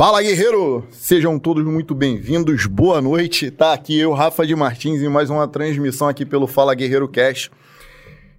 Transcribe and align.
Fala 0.00 0.22
guerreiro! 0.22 0.82
Sejam 0.90 1.38
todos 1.38 1.62
muito 1.62 1.94
bem-vindos, 1.94 2.64
boa 2.64 3.02
noite. 3.02 3.50
Tá 3.50 3.74
aqui 3.74 3.98
eu, 3.98 4.14
Rafa 4.14 4.46
de 4.46 4.56
Martins, 4.56 5.02
em 5.02 5.10
mais 5.10 5.28
uma 5.28 5.46
transmissão 5.46 6.08
aqui 6.08 6.24
pelo 6.24 6.46
Fala 6.46 6.74
Guerreiro 6.74 7.06
Cast. 7.06 7.50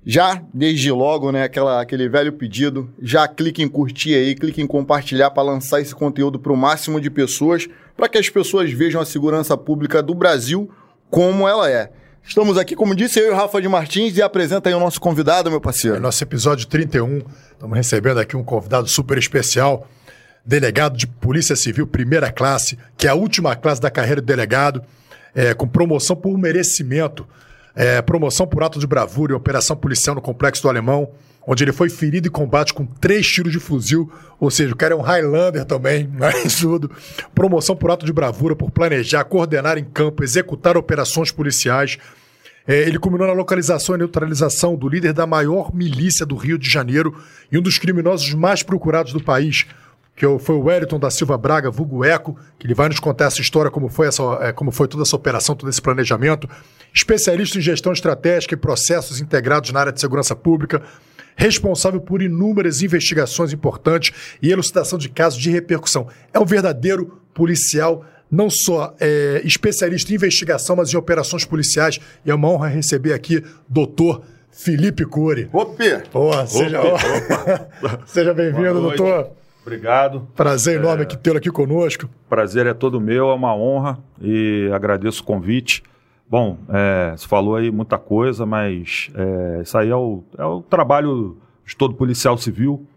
Já 0.04 0.42
desde 0.52 0.92
logo, 0.92 1.32
né, 1.32 1.44
aquela, 1.44 1.80
aquele 1.80 2.10
velho 2.10 2.34
pedido, 2.34 2.90
já 3.00 3.28
clique 3.28 3.62
em 3.62 3.68
curtir 3.68 4.16
aí, 4.16 4.34
clique 4.34 4.60
em 4.60 4.66
compartilhar 4.66 5.30
para 5.30 5.44
lançar 5.44 5.80
esse 5.80 5.94
conteúdo 5.94 6.40
para 6.40 6.52
o 6.52 6.58
máximo 6.58 7.00
de 7.00 7.12
pessoas, 7.12 7.70
para 7.96 8.10
que 8.10 8.18
as 8.18 8.28
pessoas 8.28 8.72
vejam 8.72 9.00
a 9.00 9.06
segurança 9.06 9.56
pública 9.56 10.02
do 10.02 10.16
Brasil 10.16 10.68
como 11.12 11.48
ela 11.48 11.70
é. 11.70 11.92
Estamos 12.24 12.58
aqui, 12.58 12.76
como 12.76 12.96
disse, 12.96 13.20
eu 13.20 13.28
e 13.28 13.30
o 13.30 13.36
Rafa 13.36 13.62
de 13.62 13.68
Martins 13.68 14.18
e 14.18 14.22
apresenta 14.24 14.68
aí 14.68 14.74
o 14.74 14.80
nosso 14.80 15.00
convidado, 15.00 15.52
meu 15.52 15.62
parceiro. 15.62 15.98
É 15.98 16.00
nosso 16.00 16.24
episódio 16.24 16.66
31. 16.66 17.22
Estamos 17.52 17.78
recebendo 17.78 18.20
aqui 18.20 18.36
um 18.36 18.44
convidado 18.44 18.88
super 18.88 19.16
especial, 19.20 19.88
delegado 20.46 20.98
de 20.98 21.08
Polícia 21.08 21.56
Civil, 21.56 21.88
primeira 21.88 22.32
classe, 22.32 22.78
que 22.98 23.08
é 23.08 23.10
a 23.10 23.16
última 23.16 23.56
classe 23.56 23.82
da 23.82 23.92
carreira 23.92 24.22
de 24.22 24.28
delegado, 24.28 24.82
é, 25.36 25.54
com 25.54 25.68
promoção 25.68 26.16
por 26.16 26.38
merecimento. 26.38 27.28
É, 27.74 28.02
promoção 28.02 28.46
por 28.46 28.64
ato 28.64 28.80
de 28.80 28.86
bravura 28.86 29.32
e 29.32 29.36
operação 29.36 29.78
policial 29.78 30.14
no 30.14 30.22
Complexo 30.22 30.62
do 30.62 30.68
Alemão, 30.68 31.10
onde 31.46 31.64
ele 31.64 31.72
foi 31.72 31.90
ferido 31.90 32.28
em 32.28 32.32
combate 32.32 32.74
com 32.74 32.86
três 32.86 33.26
tiros 33.26 33.52
de 33.52 33.60
fuzil, 33.60 34.12
ou 34.40 34.52
seja, 34.52 34.74
o 34.74 34.76
cara 34.76 34.94
é 34.94 34.98
um 34.98 35.02
Highlander 35.02 35.66
também, 35.66 36.06
mais 36.12 36.56
tudo. 36.56 36.92
Promoção 37.34 37.76
por 37.76 37.90
ato 37.90 38.06
de 38.06 38.14
bravura, 38.14 38.56
por 38.56 38.72
planejar, 38.72 39.24
coordenar 39.24 39.78
em 39.78 39.86
campo, 39.86 40.24
executar 40.24 40.76
operações 40.76 41.32
policiais. 41.32 41.98
É, 42.68 42.82
ele 42.82 43.00
culminou 43.00 43.28
na 43.28 43.34
localização 43.34 43.96
e 43.96 43.98
neutralização 43.98 44.76
do 44.76 44.88
líder 44.88 45.14
da 45.14 45.26
maior 45.26 45.74
milícia 45.74 46.26
do 46.26 46.36
Rio 46.36 46.58
de 46.58 46.70
Janeiro 46.70 47.16
e 47.52 47.58
um 47.58 47.62
dos 47.62 47.78
criminosos 47.80 48.34
mais 48.34 48.62
procurados 48.62 49.14
do 49.14 49.24
país, 49.24 49.66
que 50.22 50.40
foi 50.40 50.54
o 50.54 50.66
Wellington 50.66 51.00
da 51.00 51.10
Silva 51.10 51.36
Braga, 51.36 51.72
vulgo 51.72 52.06
Eco, 52.06 52.38
que 52.60 52.68
ele 52.68 52.76
vai 52.76 52.88
nos 52.88 53.00
contar 53.00 53.26
essa 53.26 53.42
história, 53.42 53.72
como 53.72 53.90
foi, 53.90 54.06
essa, 54.06 54.22
é, 54.40 54.54
como 54.54 54.70
foi 54.70 54.88
toda 54.88 55.02
essa 55.02 55.16
operação, 55.16 55.56
todo 55.56 55.68
esse 55.68 55.82
planejamento. 55.82 56.48
Especialista 56.94 57.58
em 57.58 57.62
gestão 57.62 57.92
estratégica 57.92 58.54
e 58.54 58.58
processos 58.58 59.20
integrados 59.20 59.72
na 59.72 59.80
área 59.80 59.92
de 59.92 60.00
segurança 60.00 60.36
pública, 60.36 60.84
responsável 61.36 62.00
por 62.00 62.22
inúmeras 62.22 62.84
investigações 62.84 63.52
importantes 63.52 64.14
e 64.40 64.52
elucidação 64.52 65.00
de 65.00 65.10
casos 65.10 65.40
de 65.40 65.50
repercussão. 65.50 66.08
É 66.32 66.40
um 66.40 66.46
verdadeiro 66.46 67.20
policial, 67.34 68.06
não 68.30 68.48
só 68.48 68.96
é, 69.00 69.42
especialista 69.44 70.12
em 70.12 70.16
investigação, 70.18 70.76
mas 70.76 70.94
em 70.94 70.98
operações 70.98 71.46
policiais. 71.46 72.00
E 72.24 72.30
é 72.30 72.36
uma 72.36 72.48
honra 72.48 72.68
receber 72.68 73.14
aqui 73.14 73.44
doutor 73.68 74.22
Felipe 74.52 75.04
Cury. 75.04 75.50
Opa! 76.14 76.46
Seja, 76.46 76.80
seja 78.06 78.34
bem-vindo, 78.36 78.82
doutor. 78.82 79.41
Obrigado. 79.62 80.28
Prazer 80.36 80.80
enorme 80.80 81.04
é... 81.04 81.06
tê-lo 81.06 81.38
aqui 81.38 81.52
conosco. 81.52 82.10
Prazer 82.28 82.66
é 82.66 82.74
todo 82.74 83.00
meu, 83.00 83.30
é 83.30 83.34
uma 83.34 83.56
honra 83.56 84.00
e 84.20 84.70
agradeço 84.74 85.22
o 85.22 85.26
convite. 85.26 85.84
Bom, 86.28 86.58
é, 86.70 87.14
você 87.16 87.28
falou 87.28 87.56
aí 87.56 87.70
muita 87.70 87.98
coisa, 87.98 88.46
mas 88.46 89.12
é, 89.14 89.62
isso 89.62 89.78
aí 89.78 89.90
é 89.90 89.96
o, 89.96 90.24
é 90.38 90.46
o 90.46 90.62
trabalho 90.62 91.38
de 91.66 91.76
todo 91.76 91.94
policial 91.94 92.38
civil. 92.38 92.88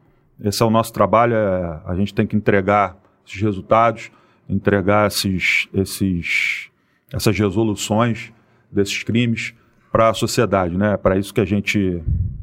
Esse 0.42 0.62
é 0.62 0.66
o 0.66 0.70
nosso 0.70 0.92
trabalho, 0.92 1.34
é, 1.34 1.80
a 1.84 1.94
gente 1.94 2.14
tem 2.14 2.26
que 2.26 2.36
entregar 2.36 2.96
esses 3.26 3.40
resultados, 3.40 4.10
entregar 4.48 5.08
esses, 5.08 5.68
esses, 5.74 6.70
essas 7.12 7.36
resoluções 7.36 8.32
desses 8.70 9.02
crimes 9.02 9.54
para 9.90 10.10
a 10.10 10.14
sociedade. 10.14 10.76
Né? 10.76 10.94
É 10.94 10.96
para 10.96 11.16
isso 11.16 11.34
que 11.34 11.40
a 11.40 11.44
gente 11.44 12.02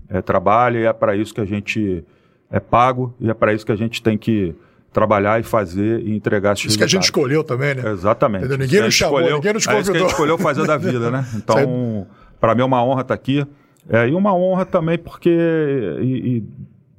é, 0.09 0.21
trabalha 0.21 0.79
e 0.79 0.85
é 0.85 0.93
para 0.93 1.15
isso 1.15 1.33
que 1.33 1.41
a 1.41 1.45
gente 1.45 2.03
é 2.51 2.59
pago 2.59 3.15
e 3.19 3.29
é 3.29 3.33
para 3.33 3.53
isso 3.53 3.65
que 3.65 3.71
a 3.71 3.75
gente 3.75 4.01
tem 4.01 4.17
que 4.17 4.53
trabalhar 4.91 5.39
e 5.39 5.43
fazer 5.43 6.01
e 6.01 6.15
entregar 6.15 6.53
esses 6.53 6.65
Isso 6.65 6.77
que 6.77 6.83
a 6.83 6.87
gente 6.87 7.03
escolheu 7.03 7.43
também, 7.43 7.75
né? 7.75 7.89
Exatamente. 7.91 8.45
Entendeu? 8.45 8.57
Ninguém 8.57 8.81
nos 8.81 8.93
chamou, 8.93 9.19
escolheu, 9.19 9.37
ninguém 9.37 9.53
nos 9.53 9.65
convidou. 9.65 9.79
É 9.79 9.81
isso 9.81 9.91
que 9.91 9.97
a 9.97 10.01
gente 10.01 10.11
escolheu 10.11 10.37
fazer 10.37 10.67
da 10.67 10.77
vida, 10.77 11.09
né? 11.09 11.25
Então, 11.35 12.07
para 12.39 12.53
mim 12.53 12.61
é 12.61 12.65
uma 12.65 12.83
honra 12.83 13.01
estar 13.01 13.13
aqui. 13.13 13.45
É, 13.89 14.07
e 14.07 14.13
uma 14.13 14.33
honra 14.35 14.65
também 14.65 14.97
porque 14.97 15.29
e, 15.29 16.37
e 16.37 16.43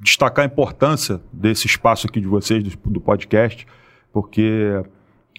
destacar 0.00 0.43
a 0.43 0.47
importância 0.47 1.21
desse 1.32 1.66
espaço 1.66 2.06
aqui 2.06 2.21
de 2.21 2.26
vocês, 2.26 2.62
do, 2.62 2.91
do 2.91 3.00
podcast, 3.00 3.66
porque 4.12 4.82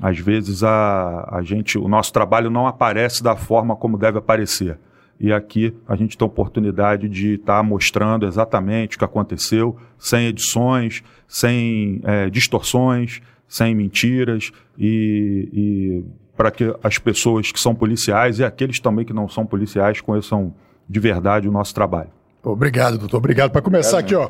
às 0.02 0.18
vezes 0.20 0.64
a, 0.64 1.30
a 1.32 1.42
gente, 1.42 1.78
o 1.78 1.88
nosso 1.88 2.14
trabalho 2.14 2.50
não 2.50 2.66
aparece 2.66 3.22
da 3.22 3.36
forma 3.36 3.76
como 3.76 3.98
deve 3.98 4.20
aparecer. 4.20 4.78
E 5.20 5.32
aqui 5.32 5.74
a 5.88 5.96
gente 5.96 6.18
tem 6.18 6.26
a 6.26 6.30
oportunidade 6.30 7.08
de 7.08 7.36
estar 7.36 7.58
tá 7.58 7.64
mostrando 7.64 8.26
exatamente 8.26 8.96
o 8.96 9.00
que 9.00 9.06
aconteceu, 9.06 9.78
sem 9.98 10.28
edições, 10.28 11.04
sem 11.28 12.02
é, 12.04 12.30
distorções, 12.30 13.22
sem 13.48 13.76
mentiras, 13.76 14.52
e, 14.78 15.50
e 15.54 16.04
para 16.36 16.52
que 16.52 16.76
as 16.84 16.98
pessoas 16.98 17.52
que 17.52 17.60
são 17.60 17.76
policiais 17.76 18.40
e 18.40 18.44
aqueles 18.44 18.80
também 18.80 19.06
que 19.06 19.14
não 19.14 19.30
são 19.30 19.46
policiais 19.46 20.02
conheçam 20.02 20.54
de 20.90 21.00
verdade 21.00 21.48
o 21.48 21.52
nosso 21.52 21.74
trabalho. 21.74 22.10
Obrigado, 22.44 22.98
doutor. 22.98 23.18
Obrigado. 23.18 23.52
Para 23.52 23.62
começar 23.62 24.00
aqui, 24.00 24.16
ó, 24.16 24.30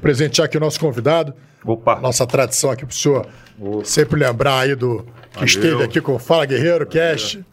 presentear 0.00 0.46
aqui 0.46 0.56
o 0.56 0.60
nosso 0.60 0.80
convidado. 0.80 1.34
Opa. 1.64 2.00
Nossa 2.00 2.26
tradição 2.26 2.70
aqui 2.70 2.84
para 2.84 2.92
o 2.92 2.96
senhor 2.96 3.26
Opa. 3.58 3.84
sempre 3.84 4.18
lembrar 4.18 4.60
aí 4.60 4.74
do 4.74 5.04
que 5.30 5.34
Valeu. 5.34 5.46
esteve 5.46 5.82
aqui 5.82 6.00
com 6.00 6.14
o 6.14 6.18
Fala 6.18 6.44
Guerreiro 6.44 6.86
Cast. 6.86 7.44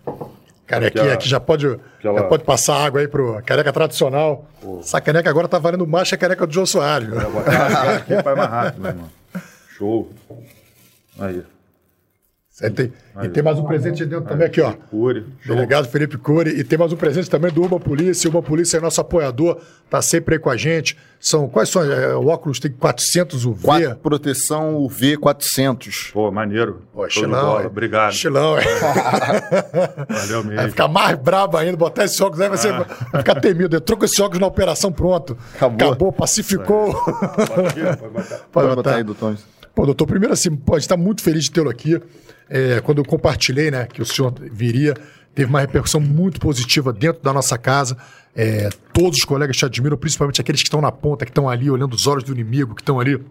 Carequinha 0.71 1.13
aqui 1.13 1.27
já 1.27 1.37
pode, 1.37 1.67
aquela... 1.99 2.19
já 2.19 2.23
pode 2.23 2.45
passar 2.45 2.77
água 2.77 3.01
aí 3.01 3.07
pro 3.07 3.41
careca 3.45 3.73
tradicional. 3.73 4.45
Pô. 4.61 4.79
Essa 4.79 5.01
caneca 5.01 5.29
agora 5.29 5.45
tá 5.47 5.59
valendo 5.59 5.85
mais 5.85 6.07
que 6.07 6.15
a 6.15 6.17
caneca 6.17 6.47
do 6.47 6.53
João 6.53 6.65
Soares. 6.65 7.09
É, 7.11 7.11
vou 7.11 7.41
aqui 7.41 8.23
para 8.23 8.35
mais 8.37 8.49
rápido, 8.49 8.81
meu 8.81 8.91
irmão. 8.91 9.09
Show. 9.77 10.09
Aí. 11.19 11.43
Tem, 12.69 12.93
e 13.23 13.29
tem 13.29 13.41
mais 13.41 13.57
um 13.57 13.63
presente 13.63 14.05
dentro 14.05 14.25
também 14.25 14.45
aqui, 14.45 14.61
ó. 14.61 14.71
Cury. 14.71 15.25
Delegado 15.45 15.87
Felipe 15.87 16.17
Cury. 16.17 16.59
E 16.59 16.63
tem 16.63 16.77
mais 16.77 16.93
um 16.93 16.95
presente 16.95 17.29
também 17.29 17.51
do 17.51 17.63
Uma 17.63 17.79
Polícia. 17.79 18.29
O 18.29 18.33
Uma 18.33 18.41
Polícia 18.43 18.77
é 18.77 18.79
nosso 18.79 19.01
apoiador, 19.01 19.59
tá 19.89 20.01
sempre 20.01 20.35
aí 20.35 20.39
com 20.39 20.49
a 20.49 20.55
gente. 20.55 20.95
São, 21.19 21.47
quais 21.47 21.69
são? 21.69 21.83
É, 21.83 22.15
o 22.15 22.27
óculos 22.27 22.59
tem 22.59 22.71
400 22.71 23.45
UV. 23.45 23.63
Quatro, 23.63 23.95
proteção 23.97 24.77
UV 24.77 25.17
400. 25.17 26.11
Pô, 26.13 26.31
maneiro. 26.31 26.81
Pô, 26.93 27.05
estilão. 27.05 27.59
É. 27.59 27.65
Obrigado. 27.65 28.11
Estilão, 28.11 28.57
é. 28.57 28.63
Valeu 30.09 30.43
mesmo. 30.43 30.55
Vai 30.55 30.69
ficar 30.69 30.87
mais 30.87 31.17
brabo 31.17 31.57
ainda, 31.57 31.75
botar 31.75 32.05
esse 32.05 32.21
óculos 32.21 32.41
aí, 32.41 32.49
vai, 32.49 32.57
ser, 32.57 32.73
ah. 32.73 32.85
vai 33.11 33.21
ficar 33.21 33.41
temido. 33.41 33.75
Eu 33.75 33.81
troco 33.81 34.05
esse 34.05 34.21
óculos 34.21 34.39
na 34.39 34.47
operação, 34.47 34.91
pronto. 34.91 35.37
Acabou. 35.55 35.87
Acabou, 35.87 36.11
pacificou. 36.11 36.93
Pode, 36.93 37.81
botar. 38.13 38.37
Pode 38.51 38.75
botar 38.75 38.95
aí, 38.95 39.03
doutor. 39.03 39.35
Pô, 39.73 39.85
doutor, 39.85 40.05
primeiro 40.05 40.33
assim, 40.33 40.53
pode 40.53 40.83
estar 40.83 40.97
muito 40.97 41.21
feliz 41.21 41.45
de 41.45 41.51
tê-lo 41.51 41.69
aqui 41.69 41.97
é, 42.51 42.81
quando 42.81 42.97
eu 42.97 43.05
compartilhei 43.05 43.71
né, 43.71 43.87
que 43.87 44.01
o 44.01 44.05
senhor 44.05 44.33
viria, 44.51 44.93
teve 45.33 45.49
uma 45.49 45.61
repercussão 45.61 46.01
muito 46.01 46.37
positiva 46.37 46.91
dentro 46.91 47.23
da 47.23 47.31
nossa 47.31 47.57
casa. 47.57 47.97
É, 48.35 48.69
todos 48.93 49.19
os 49.19 49.25
colegas 49.25 49.55
te 49.55 49.65
admiram, 49.65 49.95
principalmente 49.95 50.41
aqueles 50.41 50.61
que 50.61 50.67
estão 50.67 50.81
na 50.81 50.91
ponta, 50.91 51.23
que 51.23 51.31
estão 51.31 51.49
ali 51.49 51.71
olhando 51.71 51.93
os 51.93 52.05
olhos 52.07 52.25
do 52.25 52.33
inimigo, 52.33 52.75
que 52.75 52.81
estão 52.81 52.99
ali 52.99 53.23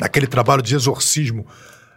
naquele 0.00 0.28
trabalho 0.28 0.62
de 0.62 0.76
exorcismo 0.76 1.44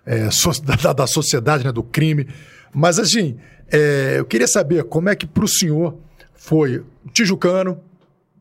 é, 0.04 0.28
da, 0.82 0.92
da, 0.92 1.08
sociedade, 1.08 1.64
né, 1.64 1.72
do 1.72 1.84
crime. 1.84 2.28
Mas, 2.74 2.98
assim, 2.98 3.38
é, 3.72 4.16
eu 4.18 4.26
queria 4.26 4.48
saber 4.48 4.86
como 4.86 5.08
é 5.08 5.16
que 5.16 5.28
para 5.28 5.46
o 5.46 5.48
senhor 5.48 5.96
foi 6.34 6.84
tijucano, 7.14 7.80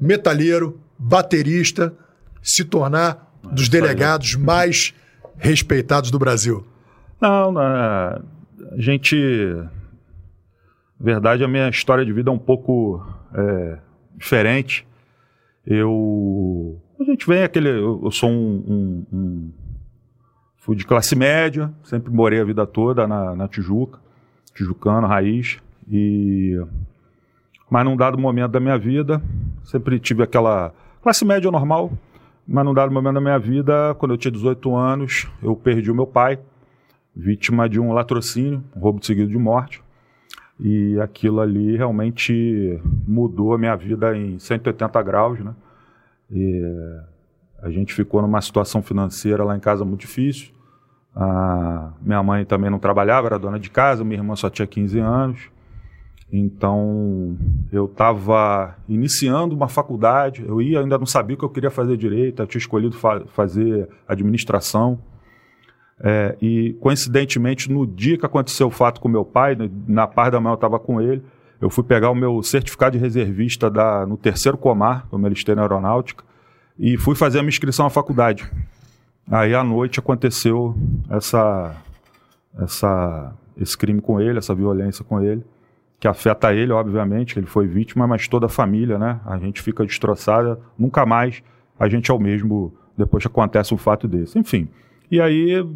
metalheiro, 0.00 0.80
baterista, 0.98 1.94
se 2.42 2.64
tornar 2.64 3.38
dos 3.42 3.68
delegados 3.68 4.34
mais 4.34 4.94
respeitados 5.36 6.10
do 6.10 6.18
Brasil. 6.18 6.66
Não, 7.24 7.56
a 7.58 8.20
gente. 8.76 9.16
Na 11.00 11.04
verdade, 11.06 11.42
a 11.42 11.48
minha 11.48 11.70
história 11.70 12.04
de 12.04 12.12
vida 12.12 12.30
é 12.30 12.32
um 12.32 12.38
pouco 12.38 13.02
é, 13.34 13.78
diferente. 14.14 14.86
Eu. 15.66 16.78
A 17.00 17.04
gente 17.04 17.26
vem 17.26 17.42
aquele. 17.42 17.70
Eu, 17.70 18.10
sou 18.10 18.28
um, 18.28 18.64
um, 18.68 19.06
um, 19.10 19.52
Fui 20.58 20.76
de 20.76 20.84
classe 20.84 21.16
média, 21.16 21.72
sempre 21.82 22.12
morei 22.12 22.42
a 22.42 22.44
vida 22.44 22.66
toda 22.66 23.06
na, 23.06 23.34
na 23.34 23.48
Tijuca, 23.48 23.98
tijucano, 24.54 25.06
raiz. 25.06 25.58
E. 25.90 26.62
Mas 27.70 27.86
num 27.86 27.96
dado 27.96 28.18
momento 28.18 28.52
da 28.52 28.60
minha 28.60 28.76
vida, 28.76 29.22
sempre 29.62 29.98
tive 29.98 30.22
aquela 30.22 30.74
classe 31.02 31.24
média 31.24 31.50
normal, 31.50 31.90
mas 32.46 32.64
num 32.66 32.74
dado 32.74 32.92
momento 32.92 33.14
da 33.14 33.20
minha 33.22 33.38
vida, 33.38 33.94
quando 33.98 34.12
eu 34.12 34.18
tinha 34.18 34.30
18 34.30 34.76
anos, 34.76 35.26
eu 35.42 35.56
perdi 35.56 35.90
o 35.90 35.94
meu 35.94 36.06
pai 36.06 36.38
vítima 37.14 37.68
de 37.68 37.78
um 37.78 37.92
latrocínio, 37.92 38.62
um 38.74 38.80
roubo 38.80 39.04
seguido 39.04 39.30
de 39.30 39.38
morte. 39.38 39.82
E 40.58 40.98
aquilo 41.00 41.40
ali 41.40 41.76
realmente 41.76 42.80
mudou 43.06 43.54
a 43.54 43.58
minha 43.58 43.74
vida 43.74 44.16
em 44.16 44.38
180 44.38 45.02
graus, 45.02 45.40
né? 45.40 45.54
E 46.30 46.62
a 47.62 47.70
gente 47.70 47.92
ficou 47.92 48.22
numa 48.22 48.40
situação 48.40 48.82
financeira 48.82 49.42
lá 49.42 49.56
em 49.56 49.60
casa 49.60 49.84
muito 49.84 50.00
difícil. 50.00 50.52
A 51.14 51.92
minha 52.00 52.22
mãe 52.22 52.44
também 52.44 52.70
não 52.70 52.78
trabalhava, 52.78 53.28
era 53.28 53.38
dona 53.38 53.58
de 53.58 53.70
casa, 53.70 54.04
minha 54.04 54.18
irmã 54.18 54.34
só 54.36 54.50
tinha 54.50 54.66
15 54.66 54.98
anos. 54.98 55.54
Então, 56.32 57.36
eu 57.70 57.84
estava 57.84 58.76
iniciando 58.88 59.54
uma 59.54 59.68
faculdade, 59.68 60.44
eu 60.44 60.60
ia, 60.60 60.80
ainda 60.80 60.98
não 60.98 61.06
sabia 61.06 61.36
o 61.36 61.38
que 61.38 61.44
eu 61.44 61.50
queria 61.50 61.70
fazer 61.70 61.96
direito, 61.96 62.42
eu 62.42 62.46
tinha 62.46 62.58
escolhido 62.58 62.96
fa 62.96 63.20
fazer 63.28 63.88
administração. 64.08 64.98
É, 66.00 66.36
e 66.42 66.76
coincidentemente, 66.80 67.70
no 67.70 67.86
dia 67.86 68.18
que 68.18 68.26
aconteceu 68.26 68.66
o 68.66 68.70
fato 68.70 69.00
com 69.00 69.08
meu 69.08 69.24
pai, 69.24 69.56
na 69.86 70.06
parte 70.06 70.32
da 70.32 70.40
manhã 70.40 70.52
eu 70.52 70.56
estava 70.56 70.78
com 70.78 71.00
ele, 71.00 71.22
eu 71.60 71.70
fui 71.70 71.84
pegar 71.84 72.10
o 72.10 72.14
meu 72.14 72.42
certificado 72.42 72.96
de 72.96 73.02
reservista 73.02 73.70
da, 73.70 74.04
no 74.04 74.16
terceiro 74.16 74.58
comar, 74.58 75.06
do 75.10 75.18
Ministério 75.18 75.62
Aeronáutica, 75.62 76.24
e 76.78 76.96
fui 76.96 77.14
fazer 77.14 77.38
a 77.38 77.42
minha 77.42 77.50
inscrição 77.50 77.86
à 77.86 77.90
faculdade. 77.90 78.50
Aí 79.30 79.54
à 79.54 79.62
noite 79.62 79.98
aconteceu 79.98 80.76
essa, 81.08 81.74
essa, 82.58 83.32
esse 83.56 83.78
crime 83.78 84.00
com 84.00 84.20
ele, 84.20 84.38
essa 84.38 84.54
violência 84.54 85.04
com 85.04 85.22
ele, 85.22 85.44
que 85.98 86.08
afeta 86.08 86.52
ele, 86.52 86.72
obviamente, 86.72 87.38
ele 87.38 87.46
foi 87.46 87.66
vítima, 87.66 88.06
mas 88.06 88.28
toda 88.28 88.46
a 88.46 88.48
família, 88.48 88.98
né? 88.98 89.20
A 89.24 89.38
gente 89.38 89.62
fica 89.62 89.86
destroçada, 89.86 90.60
nunca 90.78 91.06
mais 91.06 91.42
a 91.78 91.88
gente 91.88 92.10
é 92.10 92.14
o 92.14 92.18
mesmo 92.18 92.74
depois 92.96 93.24
que 93.24 93.28
acontece 93.28 93.72
um 93.72 93.78
fato 93.78 94.06
desse. 94.06 94.38
Enfim. 94.38 94.68
E 95.10 95.20
aí, 95.20 95.66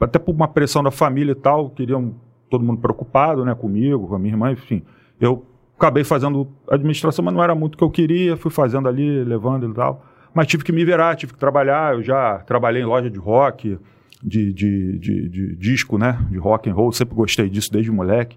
até 0.00 0.18
por 0.18 0.34
uma 0.34 0.48
pressão 0.48 0.82
da 0.82 0.90
família 0.90 1.32
e 1.32 1.34
tal, 1.34 1.70
queriam 1.70 2.14
todo 2.50 2.64
mundo 2.64 2.80
preocupado, 2.80 3.44
né, 3.44 3.54
comigo, 3.54 4.08
com 4.08 4.14
a 4.14 4.18
minha 4.18 4.32
irmã, 4.32 4.52
enfim. 4.52 4.82
Eu 5.20 5.44
acabei 5.76 6.04
fazendo 6.04 6.48
administração, 6.68 7.24
mas 7.24 7.34
não 7.34 7.42
era 7.42 7.54
muito 7.54 7.74
o 7.74 7.78
que 7.78 7.84
eu 7.84 7.90
queria, 7.90 8.36
fui 8.36 8.50
fazendo 8.50 8.88
ali, 8.88 9.24
levando 9.24 9.68
e 9.68 9.74
tal. 9.74 10.04
Mas 10.34 10.46
tive 10.46 10.64
que 10.64 10.72
me 10.72 10.84
virar, 10.84 11.16
tive 11.16 11.32
que 11.32 11.38
trabalhar. 11.38 11.94
Eu 11.94 12.02
já 12.02 12.38
trabalhei 12.40 12.82
em 12.82 12.84
loja 12.84 13.10
de 13.10 13.18
rock, 13.18 13.78
de, 14.22 14.52
de, 14.52 14.98
de, 14.98 15.28
de 15.28 15.56
disco, 15.56 15.98
né, 15.98 16.18
de 16.30 16.38
rock 16.38 16.68
and 16.68 16.74
roll, 16.74 16.92
sempre 16.92 17.14
gostei 17.14 17.48
disso 17.48 17.70
desde 17.72 17.90
moleque. 17.90 18.36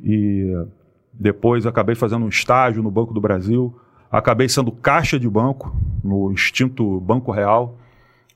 E 0.00 0.52
depois 1.12 1.66
acabei 1.66 1.94
fazendo 1.94 2.24
um 2.24 2.28
estágio 2.28 2.82
no 2.82 2.90
Banco 2.90 3.12
do 3.12 3.20
Brasil, 3.20 3.74
acabei 4.10 4.48
sendo 4.48 4.70
caixa 4.70 5.18
de 5.18 5.28
banco, 5.28 5.74
no 6.04 6.30
extinto 6.32 7.00
Banco 7.00 7.32
Real. 7.32 7.78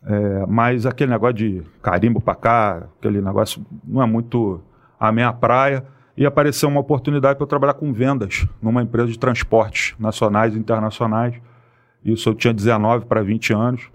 É, 0.05 0.47
mas 0.47 0.87
aquele 0.87 1.11
negócio 1.11 1.35
de 1.35 1.62
carimbo 1.82 2.20
para 2.20 2.35
cá, 2.35 2.88
aquele 2.99 3.20
negócio 3.20 3.64
não 3.85 4.02
é 4.02 4.06
muito 4.06 4.61
a 4.99 5.12
minha 5.12 5.32
praia. 5.32 5.85
E 6.17 6.26
apareceu 6.26 6.69
uma 6.69 6.81
oportunidade 6.81 7.37
para 7.37 7.44
eu 7.44 7.49
trabalhar 7.49 7.75
com 7.75 7.93
vendas 7.93 8.47
numa 8.61 8.82
empresa 8.82 9.08
de 9.08 9.19
transportes 9.19 9.94
nacionais 9.99 10.55
e 10.55 10.58
internacionais. 10.58 11.35
Isso 12.05 12.29
eu 12.29 12.35
tinha 12.35 12.52
19 12.52 13.06
para 13.06 13.23
20 13.23 13.52
anos. 13.55 13.91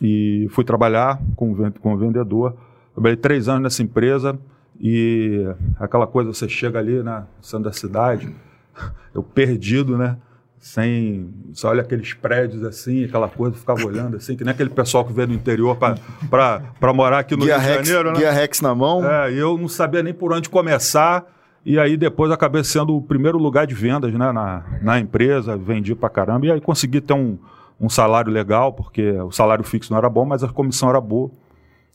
E 0.00 0.46
fui 0.50 0.64
trabalhar 0.64 1.20
com, 1.36 1.70
com 1.72 1.96
vendedor. 1.96 2.56
Trabalhei 2.94 3.16
três 3.16 3.48
anos 3.48 3.62
nessa 3.62 3.82
empresa 3.82 4.38
e 4.80 5.44
aquela 5.78 6.06
coisa, 6.06 6.32
você 6.32 6.48
chega 6.48 6.78
ali 6.78 7.02
na 7.02 7.20
né, 7.20 7.26
centro 7.42 7.64
da 7.64 7.72
cidade, 7.72 8.32
eu 9.12 9.22
perdido, 9.22 9.98
né? 9.98 10.16
Sem. 10.60 11.32
Você 11.52 11.66
olha 11.66 11.82
aqueles 11.82 12.14
prédios 12.14 12.64
assim, 12.64 13.04
aquela 13.04 13.28
coisa, 13.28 13.56
ficava 13.56 13.84
olhando 13.84 14.16
assim, 14.16 14.36
que 14.36 14.44
nem 14.44 14.52
aquele 14.52 14.70
pessoal 14.70 15.04
que 15.04 15.12
veio 15.12 15.28
do 15.28 15.34
interior 15.34 15.76
para 15.76 16.92
morar 16.92 17.20
aqui 17.20 17.36
no 17.36 17.44
Guia 17.44 17.58
Rio 17.58 17.68
Rex, 17.68 17.82
de 17.82 17.88
Janeiro, 17.88 18.12
né? 18.12 18.18
Guia 18.18 18.32
Rex 18.32 18.60
na 18.60 18.74
mão. 18.74 19.04
É, 19.04 19.32
eu 19.32 19.56
não 19.56 19.68
sabia 19.68 20.02
nem 20.02 20.12
por 20.12 20.32
onde 20.32 20.48
começar. 20.48 21.24
E 21.64 21.78
aí 21.78 21.96
depois 21.96 22.30
acabei 22.30 22.64
sendo 22.64 22.96
o 22.96 23.02
primeiro 23.02 23.36
lugar 23.36 23.66
de 23.66 23.74
vendas 23.74 24.12
né, 24.12 24.32
na, 24.32 24.64
na 24.80 24.98
empresa, 24.98 25.56
vendi 25.56 25.94
pra 25.94 26.08
caramba. 26.08 26.46
E 26.46 26.50
aí 26.50 26.60
consegui 26.60 27.00
ter 27.00 27.12
um, 27.14 27.38
um 27.80 27.88
salário 27.88 28.32
legal, 28.32 28.72
porque 28.72 29.12
o 29.12 29.30
salário 29.30 29.64
fixo 29.64 29.92
não 29.92 29.98
era 29.98 30.08
bom, 30.08 30.24
mas 30.24 30.42
a 30.42 30.48
comissão 30.48 30.88
era 30.88 31.00
boa. 31.00 31.30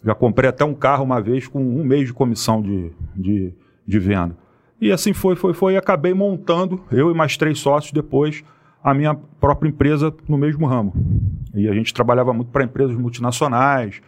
Já 0.04 0.14
comprei 0.14 0.50
até 0.50 0.64
um 0.64 0.74
carro 0.74 1.04
uma 1.04 1.22
vez 1.22 1.48
com 1.48 1.60
um 1.60 1.84
mês 1.84 2.08
de 2.08 2.14
comissão 2.14 2.62
de, 2.62 2.92
de, 3.16 3.54
de 3.88 4.00
venda. 4.00 4.38
E 4.84 4.92
assim 4.92 5.14
foi, 5.14 5.36
foi, 5.36 5.54
foi. 5.54 5.74
E 5.74 5.78
acabei 5.78 6.14
montando, 6.14 6.84
eu 6.92 7.10
e 7.10 7.14
mais 7.14 7.38
três 7.38 7.60
sócios 7.60 7.94
depois, 7.94 8.44
a 8.84 8.94
minha 8.94 9.16
própria 9.16 9.70
empresa 9.70 10.14
no 10.28 10.38
mesmo 10.38 10.66
ramo. 10.66 10.94
E 11.56 11.70
a 11.70 11.74
gente 11.74 11.94
trabalhava 11.94 12.34
muito 12.34 12.52
para 12.52 12.66
empresas 12.66 12.94
multinacionais, 12.94 14.02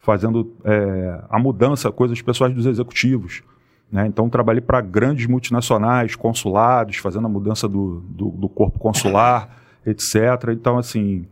fazendo 0.00 0.52
é, 0.64 1.20
a 1.30 1.38
mudança, 1.38 1.92
coisas 1.92 2.20
pessoais 2.20 2.52
dos 2.52 2.66
executivos. 2.66 3.42
Né? 3.90 4.04
Então, 4.08 4.28
trabalhei 4.28 4.60
para 4.60 4.80
grandes 4.80 5.26
multinacionais, 5.26 6.16
consulados, 6.16 6.96
fazendo 6.96 7.26
a 7.26 7.30
mudança 7.30 7.68
do, 7.68 8.00
do, 8.08 8.30
do 8.30 8.48
corpo 8.48 8.80
consular, 8.80 9.48
etc. 9.86 10.16
Então, 10.50 10.76
assim, 10.76 11.24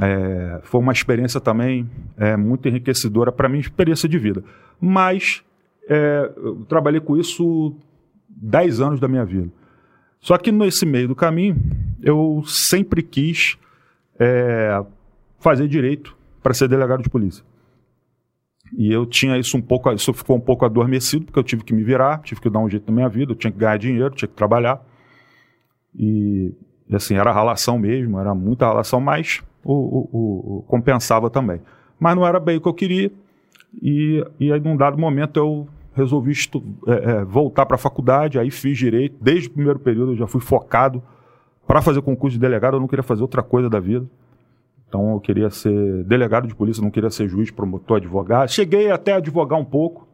é, 0.00 0.58
foi 0.62 0.80
uma 0.80 0.92
experiência 0.92 1.38
também 1.38 1.86
é, 2.16 2.34
muito 2.34 2.66
enriquecedora 2.66 3.30
para 3.30 3.46
mim, 3.46 3.58
experiência 3.58 4.08
de 4.08 4.18
vida. 4.18 4.42
Mas 4.80 5.42
é, 5.86 6.32
eu 6.34 6.64
trabalhei 6.64 7.00
com 7.00 7.14
isso 7.14 7.76
10 8.36 8.80
anos 8.80 9.00
da 9.00 9.08
minha 9.08 9.24
vida. 9.24 9.50
Só 10.20 10.38
que 10.38 10.52
nesse 10.52 10.86
meio 10.86 11.08
do 11.08 11.16
caminho, 11.16 11.56
eu 12.00 12.42
sempre 12.46 13.02
quis 13.02 13.58
é, 14.18 14.84
fazer 15.38 15.66
direito 15.66 16.16
para 16.42 16.54
ser 16.54 16.68
delegado 16.68 17.02
de 17.02 17.10
polícia. 17.10 17.44
E 18.76 18.90
eu 18.90 19.04
tinha 19.04 19.36
isso 19.36 19.56
um 19.56 19.60
pouco, 19.60 19.92
isso 19.92 20.12
ficou 20.12 20.36
um 20.36 20.40
pouco 20.40 20.64
adormecido, 20.64 21.26
porque 21.26 21.38
eu 21.38 21.44
tive 21.44 21.62
que 21.62 21.74
me 21.74 21.82
virar, 21.82 22.22
tive 22.22 22.40
que 22.40 22.48
dar 22.48 22.60
um 22.60 22.68
jeito 22.68 22.86
na 22.86 22.94
minha 22.94 23.08
vida, 23.08 23.32
eu 23.32 23.36
tinha 23.36 23.52
que 23.52 23.58
ganhar 23.58 23.76
dinheiro, 23.76 24.14
tinha 24.14 24.28
que 24.28 24.34
trabalhar. 24.34 24.80
E, 25.94 26.54
assim, 26.90 27.16
era 27.16 27.32
relação 27.32 27.78
mesmo, 27.78 28.18
era 28.18 28.34
muita 28.34 28.66
relação, 28.66 29.00
mas 29.00 29.42
o, 29.62 29.72
o, 29.74 30.58
o, 30.58 30.62
compensava 30.62 31.28
também. 31.28 31.60
Mas 32.00 32.16
não 32.16 32.26
era 32.26 32.40
bem 32.40 32.56
o 32.56 32.60
que 32.60 32.68
eu 32.68 32.74
queria, 32.74 33.10
e, 33.80 34.24
e 34.40 34.52
aí, 34.52 34.60
num 34.60 34.76
dado 34.76 34.98
momento, 34.98 35.36
eu 35.36 35.68
resolvi 35.94 36.32
é, 36.86 36.92
é, 36.92 37.24
voltar 37.24 37.66
para 37.66 37.74
a 37.76 37.78
faculdade, 37.78 38.38
aí 38.38 38.50
fiz 38.50 38.78
direito. 38.78 39.16
Desde 39.20 39.48
o 39.48 39.52
primeiro 39.52 39.78
período 39.78 40.12
eu 40.12 40.16
já 40.16 40.26
fui 40.26 40.40
focado 40.40 41.02
para 41.66 41.80
fazer 41.80 42.02
concurso 42.02 42.34
de 42.36 42.40
delegado, 42.40 42.76
eu 42.76 42.80
não 42.80 42.88
queria 42.88 43.02
fazer 43.02 43.22
outra 43.22 43.42
coisa 43.42 43.68
da 43.68 43.80
vida. 43.80 44.06
Então 44.88 45.12
eu 45.12 45.20
queria 45.20 45.48
ser 45.50 46.04
delegado 46.04 46.46
de 46.46 46.54
polícia, 46.54 46.82
não 46.82 46.90
queria 46.90 47.10
ser 47.10 47.28
juiz, 47.28 47.50
promotor, 47.50 47.96
advogado. 47.96 48.50
Cheguei 48.50 48.90
até 48.90 49.12
a 49.12 49.16
advogar 49.16 49.58
um 49.58 49.64
pouco 49.64 50.06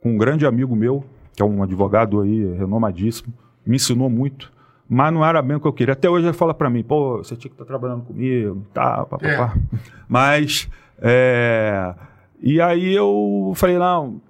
com 0.00 0.10
um 0.10 0.18
grande 0.18 0.44
amigo 0.46 0.76
meu, 0.76 1.04
que 1.34 1.42
é 1.42 1.44
um 1.44 1.62
advogado 1.62 2.20
aí 2.20 2.54
renomadíssimo, 2.54 3.32
me 3.64 3.76
ensinou 3.76 4.10
muito 4.10 4.52
mas 4.94 5.10
não 5.10 5.24
era 5.24 5.40
bem 5.40 5.56
o 5.56 5.60
que 5.60 5.66
eu 5.66 5.72
queria. 5.72 5.94
Até 5.94 6.10
hoje 6.10 6.26
ele 6.26 6.34
fala 6.34 6.52
para 6.52 6.68
mim, 6.68 6.82
pô, 6.82 7.16
você 7.16 7.34
tinha 7.34 7.48
que 7.48 7.54
estar 7.54 7.64
tá 7.64 7.68
trabalhando 7.68 8.02
comigo, 8.04 8.66
tá, 8.74 9.06
papapá. 9.06 9.56
É. 9.56 9.78
Mas, 10.06 10.68
é, 11.00 11.94
e 12.38 12.60
aí 12.60 12.92
eu 12.92 13.54
falei, 13.56 13.78
não, 13.78 14.20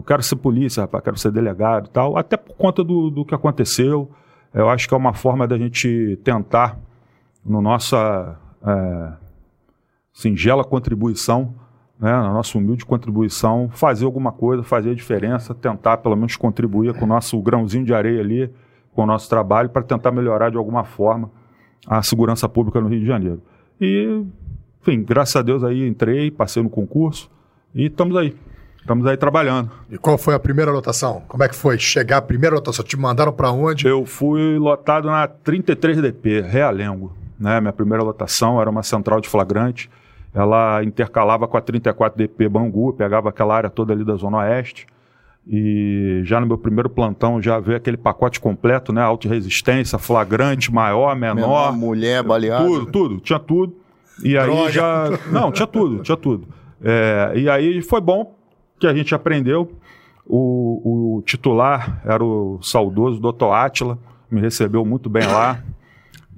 eu 0.00 0.02
quero 0.02 0.22
ser 0.22 0.36
polícia, 0.36 0.82
rapaz, 0.82 1.04
quero 1.04 1.18
ser 1.18 1.30
delegado 1.30 1.86
e 1.86 1.90
tal, 1.90 2.16
até 2.16 2.36
por 2.36 2.56
conta 2.56 2.82
do, 2.82 3.10
do 3.10 3.22
que 3.22 3.34
aconteceu. 3.34 4.10
Eu 4.52 4.68
acho 4.70 4.88
que 4.88 4.94
é 4.94 4.96
uma 4.96 5.12
forma 5.12 5.46
da 5.46 5.58
gente 5.58 6.18
tentar, 6.24 6.78
no 7.44 7.60
nossa 7.60 8.36
é, 8.66 9.12
singela 10.12 10.64
contribuição, 10.64 11.54
né, 11.98 12.10
na 12.10 12.32
nossa 12.32 12.56
humilde 12.56 12.86
contribuição, 12.86 13.68
fazer 13.68 14.06
alguma 14.06 14.32
coisa, 14.32 14.62
fazer 14.62 14.92
a 14.92 14.94
diferença, 14.94 15.54
tentar 15.54 15.98
pelo 15.98 16.16
menos 16.16 16.34
contribuir 16.34 16.94
com 16.94 17.04
o 17.04 17.08
nosso 17.08 17.38
grãozinho 17.42 17.84
de 17.84 17.92
areia 17.92 18.20
ali, 18.20 18.50
com 18.94 19.02
o 19.02 19.06
nosso 19.06 19.28
trabalho 19.28 19.68
para 19.68 19.82
tentar 19.82 20.10
melhorar 20.10 20.50
de 20.50 20.56
alguma 20.56 20.82
forma 20.82 21.30
a 21.86 22.02
segurança 22.02 22.48
pública 22.48 22.80
no 22.80 22.88
Rio 22.88 23.00
de 23.00 23.06
Janeiro. 23.06 23.42
E, 23.78 24.24
enfim, 24.80 25.02
graças 25.02 25.36
a 25.36 25.42
Deus 25.42 25.62
aí 25.62 25.86
entrei, 25.86 26.30
passei 26.30 26.62
no 26.62 26.70
concurso 26.70 27.30
e 27.74 27.84
estamos 27.84 28.16
aí. 28.16 28.34
Estamos 28.80 29.06
aí 29.06 29.16
trabalhando. 29.16 29.70
E 29.90 29.98
qual 29.98 30.16
foi 30.16 30.34
a 30.34 30.38
primeira 30.38 30.70
lotação? 30.70 31.22
Como 31.28 31.42
é 31.44 31.48
que 31.48 31.54
foi 31.54 31.78
chegar 31.78 32.18
a 32.18 32.22
primeira 32.22 32.56
lotação? 32.56 32.84
Te 32.84 32.96
mandaram 32.96 33.32
para 33.32 33.50
onde? 33.50 33.86
Eu 33.86 34.04
fui 34.04 34.58
lotado 34.58 35.08
na 35.08 35.28
33DP, 35.28 36.42
Realengo. 36.42 37.12
Né? 37.38 37.60
Minha 37.60 37.72
primeira 37.72 38.02
lotação 38.02 38.60
era 38.60 38.68
uma 38.68 38.82
central 38.82 39.20
de 39.20 39.28
flagrante. 39.28 39.88
Ela 40.34 40.82
intercalava 40.82 41.46
com 41.46 41.56
a 41.56 41.62
34DP 41.62 42.48
Bangu, 42.48 42.92
pegava 42.92 43.28
aquela 43.28 43.54
área 43.54 43.70
toda 43.70 43.92
ali 43.92 44.04
da 44.04 44.14
Zona 44.14 44.38
Oeste. 44.38 44.86
E 45.46 46.20
já 46.24 46.40
no 46.40 46.46
meu 46.46 46.58
primeiro 46.58 46.88
plantão 46.88 47.40
já 47.40 47.58
veio 47.58 47.76
aquele 47.76 47.96
pacote 47.96 48.38
completo, 48.38 48.92
né? 48.92 49.02
Alta 49.02 49.28
resistência, 49.28 49.98
flagrante, 49.98 50.72
maior, 50.72 51.16
menor. 51.16 51.34
menor 51.34 51.72
mulher, 51.72 52.22
baleada. 52.22 52.64
Tudo, 52.64 52.86
tudo, 52.86 53.20
tinha 53.20 53.38
tudo. 53.38 53.74
E 54.22 54.36
aí 54.36 54.46
Droga. 54.46 54.70
já. 54.70 55.04
Não, 55.32 55.50
tinha 55.50 55.66
tudo, 55.66 56.02
tinha 56.02 56.16
tudo. 56.16 56.46
É, 56.82 57.32
e 57.34 57.48
aí 57.48 57.82
foi 57.82 58.00
bom 58.00 58.39
que 58.80 58.86
a 58.86 58.94
gente 58.94 59.14
aprendeu. 59.14 59.70
O, 60.26 61.18
o 61.18 61.22
titular 61.22 62.00
era 62.04 62.24
o 62.24 62.58
saudoso 62.62 63.20
Dr. 63.20 63.46
Átila, 63.52 63.98
me 64.30 64.40
recebeu 64.40 64.84
muito 64.84 65.08
bem 65.10 65.26
lá. 65.26 65.62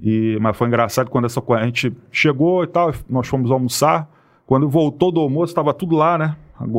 E, 0.01 0.37
mas 0.41 0.57
foi 0.57 0.67
engraçado 0.67 1.09
quando 1.09 1.25
essa, 1.25 1.41
a 1.47 1.65
gente 1.65 1.95
chegou 2.11 2.63
e 2.63 2.67
tal, 2.67 2.93
nós 3.09 3.27
fomos 3.27 3.51
almoçar. 3.51 4.09
Quando 4.45 4.67
voltou 4.67 5.11
do 5.11 5.21
almoço, 5.21 5.51
estava 5.51 5.73
tudo 5.73 5.95
lá, 5.95 6.17
né? 6.17 6.35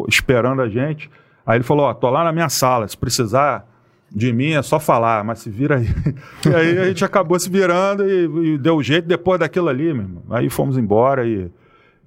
Esperando 0.09 0.61
a 0.61 0.69
gente. 0.69 1.11
Aí 1.47 1.57
ele 1.57 1.65
falou: 1.65 1.87
Ó, 1.87 1.95
tô 1.95 2.11
lá 2.11 2.23
na 2.23 2.33
minha 2.33 2.49
sala, 2.49 2.87
se 2.87 2.97
precisar 2.97 3.67
de 4.15 4.33
mim 4.33 4.53
é 4.53 4.63
só 4.63 4.79
falar, 4.79 5.25
mas 5.25 5.41
se 5.41 5.51
vira 5.51 5.79
aí. 5.79 5.89
e 6.47 6.55
aí 6.55 6.79
a 6.79 6.85
gente 6.85 7.05
acabou 7.05 7.39
se 7.39 7.51
virando 7.51 8.09
e, 8.09 8.55
e 8.55 8.59
deu 8.59 8.81
jeito 8.83 9.09
depois 9.09 9.41
daquilo 9.41 9.69
ali, 9.69 9.93
meu 9.93 10.03
irmão. 10.03 10.23
Aí 10.31 10.49
fomos 10.49 10.79
embora 10.79 11.27
e, 11.27 11.51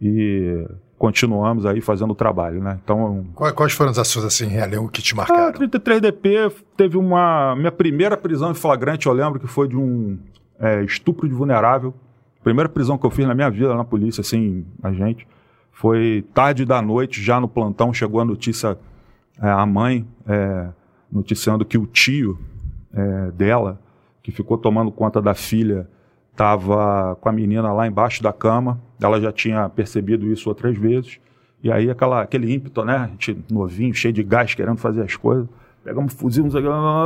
e 0.01 0.65
continuamos 0.97 1.65
aí 1.65 1.79
fazendo 1.79 2.11
o 2.11 2.15
trabalho, 2.15 2.61
né? 2.61 2.79
Então, 2.83 3.25
quais 3.35 3.73
foram 3.73 3.91
as 3.91 3.99
ações 3.99 4.25
assim, 4.25 4.49
que 4.91 5.01
te 5.01 5.15
marcaram? 5.15 5.47
A 5.47 5.53
33DP 5.53 6.51
teve 6.75 6.97
uma 6.97 7.55
minha 7.55 7.71
primeira 7.71 8.17
prisão 8.17 8.51
em 8.51 8.55
flagrante, 8.55 9.07
eu 9.07 9.13
lembro 9.13 9.39
que 9.39 9.47
foi 9.47 9.67
de 9.67 9.77
um 9.77 10.17
é, 10.59 10.83
estupro 10.83 11.27
de 11.27 11.33
vulnerável. 11.33 11.93
Primeira 12.43 12.69
prisão 12.69 12.97
que 12.97 13.05
eu 13.05 13.09
fiz 13.09 13.27
na 13.27 13.35
minha 13.35 13.49
vida 13.49 13.75
na 13.75 13.83
polícia, 13.83 14.21
assim, 14.21 14.65
a 14.81 14.91
gente 14.91 15.27
Foi 15.71 16.25
tarde 16.33 16.65
da 16.65 16.81
noite, 16.81 17.21
já 17.21 17.39
no 17.39 17.47
plantão, 17.47 17.93
chegou 17.93 18.19
a 18.19 18.25
notícia, 18.25 18.77
é, 19.39 19.49
a 19.49 19.65
mãe 19.65 20.07
é, 20.25 20.69
noticiando 21.11 21.63
que 21.63 21.77
o 21.77 21.85
tio 21.85 22.39
é, 22.93 23.31
dela, 23.31 23.79
que 24.23 24.31
ficou 24.31 24.57
tomando 24.57 24.91
conta 24.91 25.21
da 25.21 25.35
filha, 25.35 25.87
estava 26.31 27.15
com 27.21 27.29
a 27.29 27.31
menina 27.31 27.71
lá 27.71 27.85
embaixo 27.85 28.23
da 28.23 28.33
cama. 28.33 28.81
Ela 29.01 29.21
já 29.21 29.31
tinha 29.31 29.67
percebido 29.69 30.31
isso 30.31 30.49
outras 30.49 30.77
vezes. 30.77 31.19
E 31.63 31.71
aí 31.71 31.89
aquela, 31.89 32.21
aquele 32.21 32.53
ímpeto, 32.53 32.83
né? 32.83 32.95
A 32.95 33.07
gente 33.07 33.37
novinho, 33.49 33.93
cheio 33.93 34.13
de 34.13 34.23
gás, 34.23 34.53
querendo 34.53 34.77
fazer 34.77 35.01
as 35.01 35.15
coisas. 35.15 35.47
Pegamos 35.83 36.13
fuzil, 36.13 36.45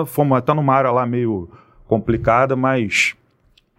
fomos 0.07 0.37
até 0.37 0.53
numa 0.53 0.73
área 0.73 0.91
lá 0.91 1.05
meio 1.05 1.49
complicada, 1.87 2.55
mas 2.55 3.15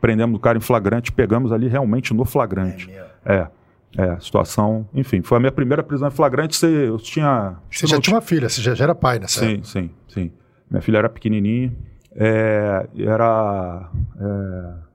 prendemos 0.00 0.37
o 0.37 0.40
cara 0.40 0.59
em 0.59 0.61
flagrante, 0.61 1.11
pegamos 1.11 1.50
ali 1.52 1.69
realmente 1.69 2.12
no 2.12 2.25
flagrante. 2.25 2.90
É, 2.90 3.09
é, 3.25 3.49
é 3.97 4.21
situação, 4.21 4.87
enfim, 4.92 5.23
foi 5.23 5.38
a 5.38 5.40
minha 5.40 5.52
primeira 5.52 5.83
prisão 5.83 6.09
em 6.09 6.11
flagrante, 6.11 6.57
você, 6.57 6.66
eu 6.66 6.99
tinha... 6.99 7.57
Você 7.71 7.87
já 7.87 8.00
tinha 8.00 8.14
uma 8.16 8.21
filha, 8.21 8.49
você 8.49 8.61
já, 8.61 8.75
já 8.75 8.85
era 8.85 8.95
pai 8.95 9.19
nessa 9.19 9.40
Sim, 9.40 9.52
época. 9.54 9.66
sim, 9.66 9.90
sim. 10.09 10.33
Minha 10.71 10.83
filha 10.83 10.99
era 10.99 11.09
pequenininha, 11.09 11.73
é, 12.14 12.87
era... 12.99 13.88
É, 14.21 14.91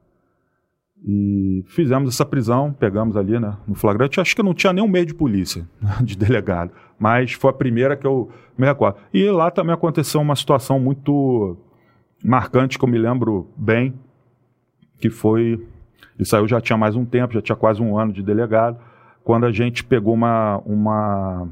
e 1.06 1.64
fizemos 1.68 2.14
essa 2.14 2.26
prisão, 2.26 2.74
pegamos 2.74 3.16
ali 3.16 3.40
né, 3.40 3.56
no 3.68 3.76
flagrante. 3.76 4.20
Acho 4.20 4.36
que 4.36 4.44
não 4.44 4.54
tinha 4.54 4.74
nem 4.74 4.84
um 4.84 4.88
meio 4.88 5.06
de 5.06 5.14
polícia, 5.14 5.68
de 6.04 6.18
delegado. 6.18 6.72
Mas 7.00 7.34
foi 7.34 7.50
a 7.50 7.54
primeira 7.54 7.96
que 7.96 8.08
eu 8.08 8.30
me 8.58 8.66
recordo. 8.66 8.98
E 9.14 9.30
lá 9.30 9.52
também 9.52 9.74
aconteceu 9.74 10.20
uma 10.20 10.36
situação 10.36 10.80
muito 10.80 11.58
marcante, 12.24 12.78
que 12.78 12.84
eu 12.84 12.90
me 12.90 12.98
lembro 12.98 13.48
bem, 13.56 13.94
que 15.00 15.10
foi. 15.10 15.64
Isso 16.18 16.36
aí 16.36 16.42
eu 16.42 16.48
já 16.48 16.60
tinha 16.60 16.78
mais 16.78 16.96
um 16.96 17.06
tempo, 17.06 17.34
já 17.34 17.42
tinha 17.42 17.56
quase 17.56 17.82
um 17.82 17.98
ano 17.98 18.12
de 18.12 18.24
delegado, 18.24 18.80
quando 19.24 19.46
a 19.46 19.52
gente 19.52 19.84
pegou 19.84 20.16
uma, 20.16 20.58
uma, 20.66 21.48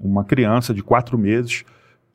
uma 0.00 0.24
criança 0.24 0.74
de 0.74 0.82
quatro 0.82 1.16
meses, 1.16 1.64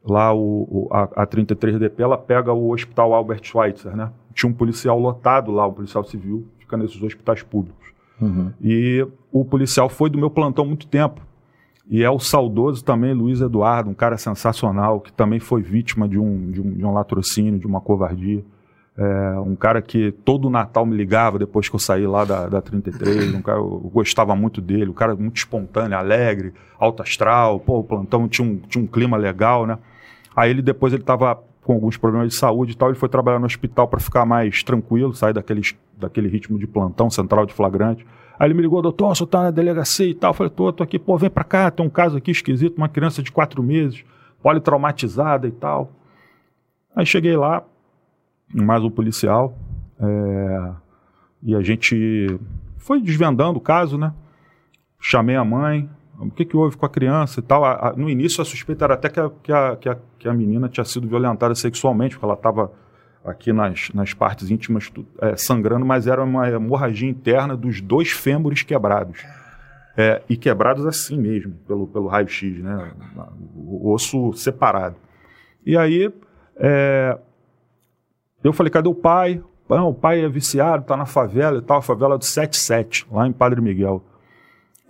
lá 0.03 0.33
o, 0.33 0.67
o 0.69 0.89
a, 0.91 1.03
a 1.03 1.27
33DP, 1.27 1.99
ela 1.99 2.17
pega 2.17 2.51
o 2.51 2.73
Hospital 2.73 3.13
Albert 3.13 3.43
Schweitzer, 3.43 3.95
né? 3.95 4.11
Tinha 4.33 4.51
um 4.51 4.53
policial 4.53 4.99
lotado 4.99 5.51
lá, 5.51 5.65
um 5.65 5.71
policial 5.71 6.03
civil, 6.03 6.45
fica 6.75 6.77
nesses 6.77 7.01
hospitais 7.01 7.41
públicos. 7.41 7.93
Uhum. 8.21 8.51
E 8.61 9.05
o 9.31 9.43
policial 9.43 9.89
foi 9.89 10.09
do 10.09 10.17
meu 10.17 10.29
plantão 10.29 10.65
muito 10.65 10.87
tempo. 10.87 11.21
E 11.87 12.03
é 12.03 12.09
o 12.09 12.19
saudoso 12.19 12.83
também 12.83 13.13
Luiz 13.13 13.41
Eduardo, 13.41 13.89
um 13.89 13.93
cara 13.93 14.17
sensacional, 14.17 14.99
que 14.99 15.13
também 15.13 15.39
foi 15.39 15.61
vítima 15.61 16.07
de 16.07 16.17
um, 16.17 16.51
de 16.51 16.61
um, 16.61 16.73
de 16.73 16.85
um 16.85 16.93
latrocínio, 16.93 17.59
de 17.59 17.67
uma 17.67 17.79
covardia. 17.79 18.43
É, 18.97 19.39
um 19.39 19.55
cara 19.55 19.81
que 19.81 20.11
todo 20.23 20.49
Natal 20.49 20.85
me 20.85 20.95
ligava 20.95 21.37
depois 21.37 21.67
que 21.67 21.75
eu 21.75 21.79
saí 21.79 22.07
lá 22.07 22.23
da, 22.25 22.47
da 22.47 22.61
33. 22.61 23.35
Um 23.35 23.41
cara, 23.41 23.59
eu 23.59 23.91
gostava 23.93 24.35
muito 24.35 24.61
dele, 24.61 24.89
um 24.89 24.93
cara 24.93 25.15
muito 25.15 25.37
espontâneo, 25.37 25.97
alegre, 25.97 26.53
alto 26.79 27.03
astral. 27.03 27.59
Pô, 27.59 27.79
o 27.79 27.83
plantão 27.83 28.27
tinha 28.27 28.47
um, 28.47 28.57
tinha 28.57 28.83
um 28.83 28.87
clima 28.87 29.17
legal, 29.17 29.67
né? 29.67 29.77
Aí 30.35 30.49
ele 30.49 30.61
depois 30.61 30.91
ele 30.91 31.03
estava 31.03 31.39
com 31.65 31.73
alguns 31.73 31.97
problemas 31.97 32.29
de 32.29 32.35
saúde 32.35 32.73
e 32.73 32.75
tal, 32.75 32.89
ele 32.89 32.97
foi 32.97 33.09
trabalhar 33.09 33.39
no 33.39 33.47
hospital 33.47 33.87
para 33.87 33.99
ficar 33.99 34.23
mais 34.23 34.61
tranquilo, 34.63 35.15
sair 35.15 35.33
daquele, 35.33 35.61
daquele 35.97 36.27
ritmo 36.27 36.59
de 36.59 36.67
plantão, 36.67 37.09
central 37.09 37.43
de 37.43 37.55
flagrante. 37.55 38.05
Aí 38.37 38.47
ele 38.47 38.53
me 38.53 38.61
ligou, 38.61 38.83
doutor, 38.83 39.15
você 39.15 39.25
tá 39.25 39.41
na 39.41 39.49
delegacia 39.49 40.07
e 40.07 40.13
tal. 40.13 40.29
Eu 40.29 40.35
falei, 40.35 40.51
tô, 40.51 40.71
tô 40.71 40.83
aqui, 40.83 40.99
pô, 40.99 41.17
vem 41.17 41.29
pra 41.29 41.43
cá, 41.43 41.71
tem 41.71 41.83
um 41.83 41.89
caso 41.89 42.17
aqui 42.17 42.29
esquisito, 42.29 42.77
uma 42.77 42.87
criança 42.87 43.23
de 43.23 43.31
quatro 43.31 43.63
meses, 43.63 44.05
politraumatizada 44.43 45.47
e 45.47 45.51
tal. 45.51 45.91
Aí 46.95 47.03
cheguei 47.03 47.35
lá, 47.35 47.63
mais 48.53 48.83
um 48.83 48.91
policial, 48.91 49.57
é, 49.99 50.71
e 51.41 51.55
a 51.55 51.61
gente 51.61 52.39
foi 52.77 53.01
desvendando 53.01 53.57
o 53.57 53.61
caso, 53.61 53.97
né? 53.97 54.13
Chamei 54.99 55.35
a 55.35 55.43
mãe, 55.43 55.89
o 56.19 56.29
que, 56.31 56.45
que 56.45 56.55
houve 56.55 56.77
com 56.77 56.85
a 56.85 56.89
criança 56.89 57.39
e 57.39 57.43
tal. 57.43 57.63
A, 57.63 57.89
a, 57.89 57.93
no 57.93 58.09
início 58.09 58.41
a 58.41 58.45
suspeita 58.45 58.85
era 58.85 58.93
até 58.93 59.09
que 59.09 59.19
a, 59.19 59.29
que 59.43 59.51
a, 59.51 59.75
que 59.75 59.89
a, 59.89 59.97
que 60.19 60.27
a 60.27 60.33
menina 60.33 60.69
tinha 60.69 60.85
sido 60.85 61.07
violentada 61.07 61.53
sexualmente, 61.55 62.15
porque 62.15 62.25
ela 62.25 62.35
estava 62.35 62.71
aqui 63.23 63.51
nas, 63.51 63.89
nas 63.93 64.13
partes 64.13 64.51
íntimas 64.51 64.91
é, 65.19 65.35
sangrando, 65.35 65.85
mas 65.85 66.07
era 66.07 66.23
uma 66.23 66.47
hemorragia 66.49 67.09
interna 67.09 67.57
dos 67.57 67.81
dois 67.81 68.11
fêmures 68.11 68.61
quebrados. 68.61 69.25
É, 69.97 70.21
e 70.29 70.35
quebrados 70.35 70.85
assim 70.85 71.17
mesmo, 71.17 71.53
pelo, 71.65 71.87
pelo 71.87 72.07
raio-x, 72.07 72.61
né? 72.61 72.91
O 73.55 73.93
osso 73.93 74.33
separado. 74.33 74.97
E 75.65 75.77
aí 75.77 76.13
é, 76.57 77.17
eu 78.43 78.53
falei, 78.53 78.69
cadê 78.69 78.87
o 78.87 78.93
pai? 78.93 79.41
O 79.67 79.93
pai 79.93 80.23
é 80.23 80.29
viciado, 80.29 80.83
está 80.83 80.95
na 80.95 81.05
favela 81.05 81.57
e 81.57 81.61
tal, 81.61 81.77
a 81.77 81.81
favela 81.81 82.17
do 82.17 82.23
77, 82.23 83.07
lá 83.11 83.27
em 83.27 83.31
Padre 83.31 83.59
Miguel. 83.61 84.03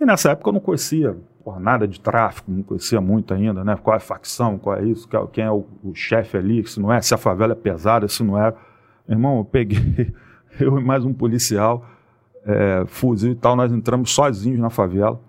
E 0.00 0.04
nessa 0.04 0.30
época 0.30 0.50
eu 0.50 0.52
não 0.54 0.60
conhecia 0.60 1.16
porra, 1.46 1.60
nada 1.60 1.86
de 1.86 2.00
tráfico, 2.00 2.50
não 2.50 2.60
conhecia 2.64 3.00
muito 3.00 3.32
ainda, 3.32 3.62
né? 3.62 3.76
Qual 3.80 3.94
é 3.94 3.98
a 3.98 4.00
facção, 4.00 4.58
qual 4.58 4.76
é 4.76 4.84
isso, 4.84 5.08
quem 5.32 5.44
é 5.44 5.50
o, 5.50 5.64
o 5.84 5.94
chefe 5.94 6.36
ali, 6.36 6.66
se 6.66 6.80
não 6.80 6.92
é, 6.92 7.00
se 7.00 7.14
a 7.14 7.16
favela 7.16 7.52
é 7.52 7.54
pesada, 7.54 8.08
se 8.08 8.24
não 8.24 8.36
é. 8.36 8.52
Irmão, 9.08 9.38
eu 9.38 9.44
peguei, 9.44 10.12
eu 10.58 10.76
e 10.76 10.82
mais 10.82 11.04
um 11.04 11.14
policial, 11.14 11.86
é, 12.44 12.82
fuzil 12.86 13.30
e 13.30 13.36
tal, 13.36 13.54
nós 13.54 13.70
entramos 13.70 14.12
sozinhos 14.12 14.58
na 14.58 14.70
favela, 14.70 15.20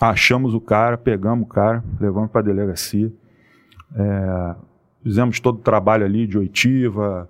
achamos 0.00 0.54
o 0.54 0.60
cara, 0.60 0.96
pegamos 0.96 1.44
o 1.44 1.48
cara, 1.48 1.84
levamos 2.00 2.30
para 2.30 2.40
a 2.40 2.44
delegacia, 2.44 3.12
é, 3.94 4.54
fizemos 5.02 5.38
todo 5.38 5.56
o 5.56 5.62
trabalho 5.62 6.06
ali 6.06 6.26
de 6.26 6.38
oitiva 6.38 7.28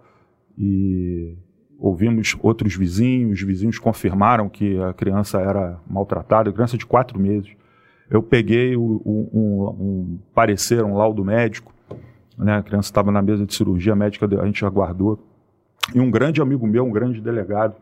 e 0.56 1.36
ouvimos 1.82 2.36
outros 2.40 2.76
vizinhos, 2.76 3.40
os 3.40 3.44
vizinhos 3.44 3.76
confirmaram 3.76 4.48
que 4.48 4.80
a 4.80 4.92
criança 4.92 5.40
era 5.40 5.80
maltratada, 5.90 6.52
criança 6.52 6.78
de 6.78 6.86
quatro 6.86 7.18
meses. 7.18 7.50
Eu 8.08 8.22
peguei 8.22 8.76
o, 8.76 9.02
um, 9.04 9.28
um, 9.34 10.18
parecer, 10.32 10.84
um 10.84 10.96
laudo 10.96 11.24
médico, 11.24 11.74
né? 12.38 12.58
a 12.58 12.62
criança 12.62 12.88
estava 12.88 13.10
na 13.10 13.20
mesa 13.20 13.44
de 13.44 13.52
cirurgia, 13.52 13.94
a 13.94 13.96
médica 13.96 14.26
a 14.40 14.46
gente 14.46 14.64
aguardou, 14.64 15.18
e 15.92 15.98
um 15.98 16.08
grande 16.08 16.40
amigo 16.40 16.68
meu, 16.68 16.84
um 16.84 16.92
grande 16.92 17.20
delegado, 17.20 17.74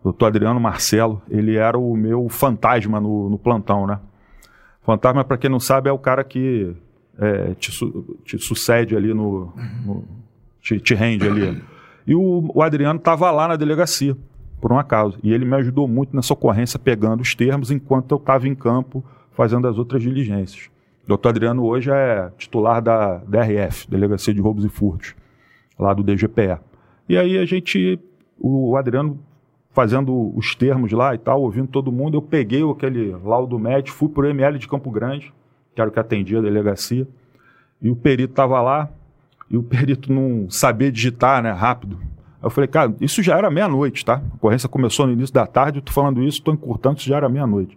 o 0.00 0.04
doutor 0.04 0.26
Adriano 0.26 0.60
Marcelo, 0.60 1.22
ele 1.30 1.56
era 1.56 1.78
o 1.78 1.96
meu 1.96 2.28
fantasma 2.28 3.00
no, 3.00 3.30
no 3.30 3.38
plantão, 3.38 3.86
né? 3.86 3.98
Fantasma, 4.82 5.24
para 5.24 5.38
quem 5.38 5.48
não 5.48 5.60
sabe, 5.60 5.88
é 5.88 5.92
o 5.92 5.98
cara 5.98 6.24
que 6.24 6.74
é, 7.18 7.54
te, 7.54 7.70
te, 8.24 8.38
sucede 8.38 8.96
ali 8.96 9.14
no. 9.14 9.52
no 9.84 10.04
te, 10.60 10.78
te 10.78 10.94
rende 10.94 11.26
ali. 11.26 11.62
E 12.10 12.14
o, 12.16 12.50
o 12.52 12.60
Adriano 12.60 12.98
estava 12.98 13.30
lá 13.30 13.46
na 13.46 13.54
delegacia, 13.54 14.16
por 14.60 14.72
um 14.72 14.78
acaso. 14.80 15.16
E 15.22 15.32
ele 15.32 15.44
me 15.44 15.54
ajudou 15.54 15.86
muito 15.86 16.14
nessa 16.16 16.32
ocorrência, 16.32 16.76
pegando 16.76 17.20
os 17.20 17.36
termos, 17.36 17.70
enquanto 17.70 18.10
eu 18.10 18.16
estava 18.16 18.48
em 18.48 18.54
campo 18.56 19.04
fazendo 19.30 19.68
as 19.68 19.78
outras 19.78 20.02
diligências. 20.02 20.68
O 21.04 21.06
doutor 21.06 21.28
Adriano 21.28 21.64
hoje 21.64 21.88
é 21.88 22.32
titular 22.36 22.82
da 22.82 23.18
DRF, 23.18 23.88
Delegacia 23.88 24.34
de 24.34 24.40
Roubos 24.40 24.64
e 24.64 24.68
Furtos, 24.68 25.14
lá 25.78 25.94
do 25.94 26.02
DGPE. 26.02 26.58
E 27.08 27.16
aí 27.16 27.38
a 27.38 27.44
gente, 27.44 28.00
o 28.40 28.76
Adriano 28.76 29.16
fazendo 29.70 30.36
os 30.36 30.56
termos 30.56 30.90
lá 30.90 31.14
e 31.14 31.18
tal, 31.18 31.40
ouvindo 31.40 31.68
todo 31.68 31.92
mundo, 31.92 32.16
eu 32.16 32.22
peguei 32.22 32.68
aquele 32.68 33.12
laudo 33.22 33.56
médico, 33.56 33.96
fui 33.96 34.08
para 34.08 34.24
o 34.24 34.26
ML 34.26 34.58
de 34.58 34.66
Campo 34.66 34.90
Grande, 34.90 35.32
que 35.76 35.80
era 35.80 35.88
o 35.88 35.92
que 35.92 36.00
atendia 36.00 36.40
a 36.40 36.42
delegacia, 36.42 37.06
e 37.80 37.88
o 37.88 37.94
perito 37.94 38.32
estava 38.32 38.60
lá, 38.60 38.90
e 39.50 39.56
o 39.56 39.62
perito 39.62 40.12
não 40.12 40.48
sabia 40.48 40.92
digitar, 40.92 41.42
né, 41.42 41.50
rápido. 41.50 41.98
Aí 42.00 42.46
eu 42.46 42.50
falei, 42.50 42.68
cara, 42.68 42.94
isso 43.00 43.22
já 43.22 43.36
era 43.36 43.50
meia-noite, 43.50 44.04
tá? 44.04 44.22
A 44.30 44.34
ocorrência 44.36 44.68
começou 44.68 45.06
no 45.06 45.12
início 45.12 45.34
da 45.34 45.46
tarde, 45.46 45.78
eu 45.78 45.82
tô 45.82 45.92
falando 45.92 46.22
isso, 46.22 46.42
tô 46.42 46.52
encurtando, 46.52 46.98
isso 46.98 47.08
já 47.08 47.16
era 47.16 47.28
meia-noite. 47.28 47.76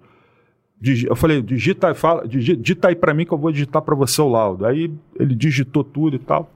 Eu 1.08 1.16
falei, 1.16 1.42
digita 1.42 1.96
fala, 1.96 2.28
digita 2.28 2.90
aí 2.90 2.96
para 2.96 3.14
mim 3.14 3.26
que 3.26 3.32
eu 3.32 3.38
vou 3.38 3.52
digitar 3.54 3.82
para 3.82 3.96
você 3.96 4.22
o 4.22 4.28
laudo. 4.28 4.66
Aí 4.66 4.94
ele 5.18 5.34
digitou 5.34 5.82
tudo 5.82 6.18
e 6.18 6.20
tal. 6.20 6.50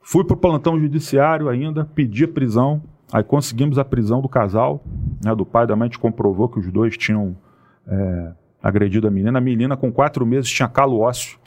Fui 0.00 0.24
pro 0.24 0.36
plantão 0.36 0.78
judiciário 0.78 1.48
ainda, 1.48 1.84
pedi 1.84 2.24
a 2.24 2.28
prisão. 2.28 2.80
Aí 3.12 3.24
conseguimos 3.24 3.76
a 3.76 3.84
prisão 3.84 4.20
do 4.20 4.28
casal, 4.28 4.82
né, 5.24 5.34
do 5.34 5.44
pai 5.44 5.66
da 5.66 5.74
mãe, 5.74 5.86
a 5.86 5.88
gente 5.88 5.98
comprovou 5.98 6.48
que 6.48 6.60
os 6.60 6.70
dois 6.70 6.96
tinham 6.96 7.36
é, 7.86 8.32
agredido 8.62 9.08
a 9.08 9.10
menina. 9.10 9.38
A 9.38 9.40
menina, 9.40 9.76
com 9.76 9.90
quatro 9.90 10.24
meses, 10.24 10.48
tinha 10.50 10.68
calo 10.68 11.00
ósseo 11.00 11.38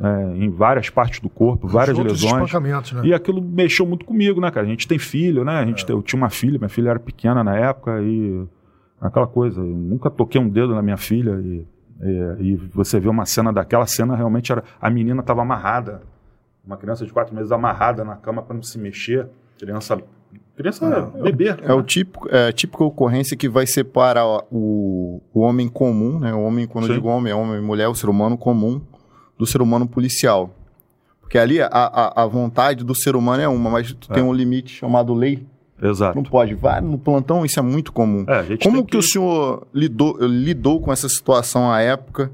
é, 0.00 0.36
em 0.36 0.50
várias 0.50 0.90
partes 0.90 1.20
do 1.20 1.28
corpo, 1.28 1.66
várias 1.66 1.98
lesões. 1.98 2.52
Né? 2.52 3.02
E 3.04 3.14
aquilo 3.14 3.40
mexeu 3.40 3.86
muito 3.86 4.04
comigo, 4.04 4.40
né, 4.40 4.50
cara? 4.50 4.66
A 4.66 4.68
gente 4.68 4.86
tem 4.86 4.98
filho, 4.98 5.44
né? 5.44 5.58
A 5.58 5.64
gente 5.64 5.84
é. 5.88 5.92
eu 5.92 6.02
tinha 6.02 6.20
uma 6.20 6.30
filha, 6.30 6.58
minha 6.58 6.68
filha 6.68 6.90
era 6.90 6.98
pequena 6.98 7.42
na 7.42 7.56
época 7.56 8.00
e 8.02 8.46
aquela 9.00 9.26
coisa, 9.26 9.60
eu 9.60 9.64
nunca 9.66 10.10
toquei 10.10 10.40
um 10.40 10.48
dedo 10.48 10.74
na 10.74 10.82
minha 10.82 10.96
filha 10.96 11.32
e, 11.40 11.66
e, 12.02 12.52
e 12.52 12.56
você 12.56 12.98
vê 12.98 13.08
uma 13.08 13.26
cena 13.26 13.52
daquela 13.52 13.86
cena 13.86 14.16
realmente 14.16 14.50
era 14.52 14.64
a 14.80 14.90
menina 14.90 15.20
estava 15.20 15.42
amarrada, 15.42 16.02
uma 16.64 16.76
criança 16.76 17.04
de 17.04 17.12
quatro 17.12 17.34
meses 17.34 17.52
amarrada 17.52 18.04
na 18.04 18.16
cama 18.16 18.42
para 18.42 18.54
não 18.54 18.62
se 18.62 18.78
mexer, 18.78 19.28
criança 19.58 19.98
Criança 20.56 21.12
é, 21.14 21.22
bebê. 21.22 21.48
É, 21.48 21.68
né? 21.68 21.74
o 21.74 21.82
típico, 21.82 22.28
é 22.30 22.48
a 22.48 22.52
típica 22.52 22.82
ocorrência 22.82 23.36
que 23.36 23.46
vai 23.46 23.66
separar 23.66 24.26
o, 24.50 25.20
o 25.32 25.40
homem 25.40 25.68
comum, 25.68 26.18
né? 26.18 26.32
O 26.32 26.40
homem, 26.40 26.66
quando 26.66 26.86
Sim. 26.86 26.92
eu 26.92 26.96
digo 26.96 27.08
homem, 27.08 27.30
é 27.30 27.36
homem 27.36 27.60
mulher, 27.60 27.88
o 27.88 27.94
ser 27.94 28.08
humano 28.08 28.38
comum, 28.38 28.80
do 29.38 29.46
ser 29.46 29.60
humano 29.62 29.86
policial. 29.86 30.54
Porque 31.20 31.38
ali 31.38 31.60
a, 31.60 31.66
a, 31.66 32.22
a 32.22 32.26
vontade 32.26 32.84
do 32.84 32.94
ser 32.94 33.16
humano 33.16 33.42
é 33.42 33.48
uma, 33.48 33.68
mas 33.68 33.92
tu 33.92 34.10
é. 34.10 34.14
tem 34.14 34.22
um 34.22 34.32
limite 34.32 34.72
chamado 34.74 35.12
lei. 35.12 35.44
Exato. 35.82 36.16
Não 36.16 36.22
pode. 36.22 36.54
Vai 36.54 36.80
no 36.80 36.98
plantão, 36.98 37.44
isso 37.44 37.58
é 37.58 37.62
muito 37.62 37.92
comum. 37.92 38.24
É, 38.28 38.56
Como 38.62 38.76
tem 38.78 38.86
que... 38.86 38.96
o 38.96 39.02
senhor 39.02 39.66
lidou, 39.74 40.16
lidou 40.20 40.80
com 40.80 40.92
essa 40.92 41.08
situação 41.08 41.70
à 41.70 41.80
época 41.80 42.30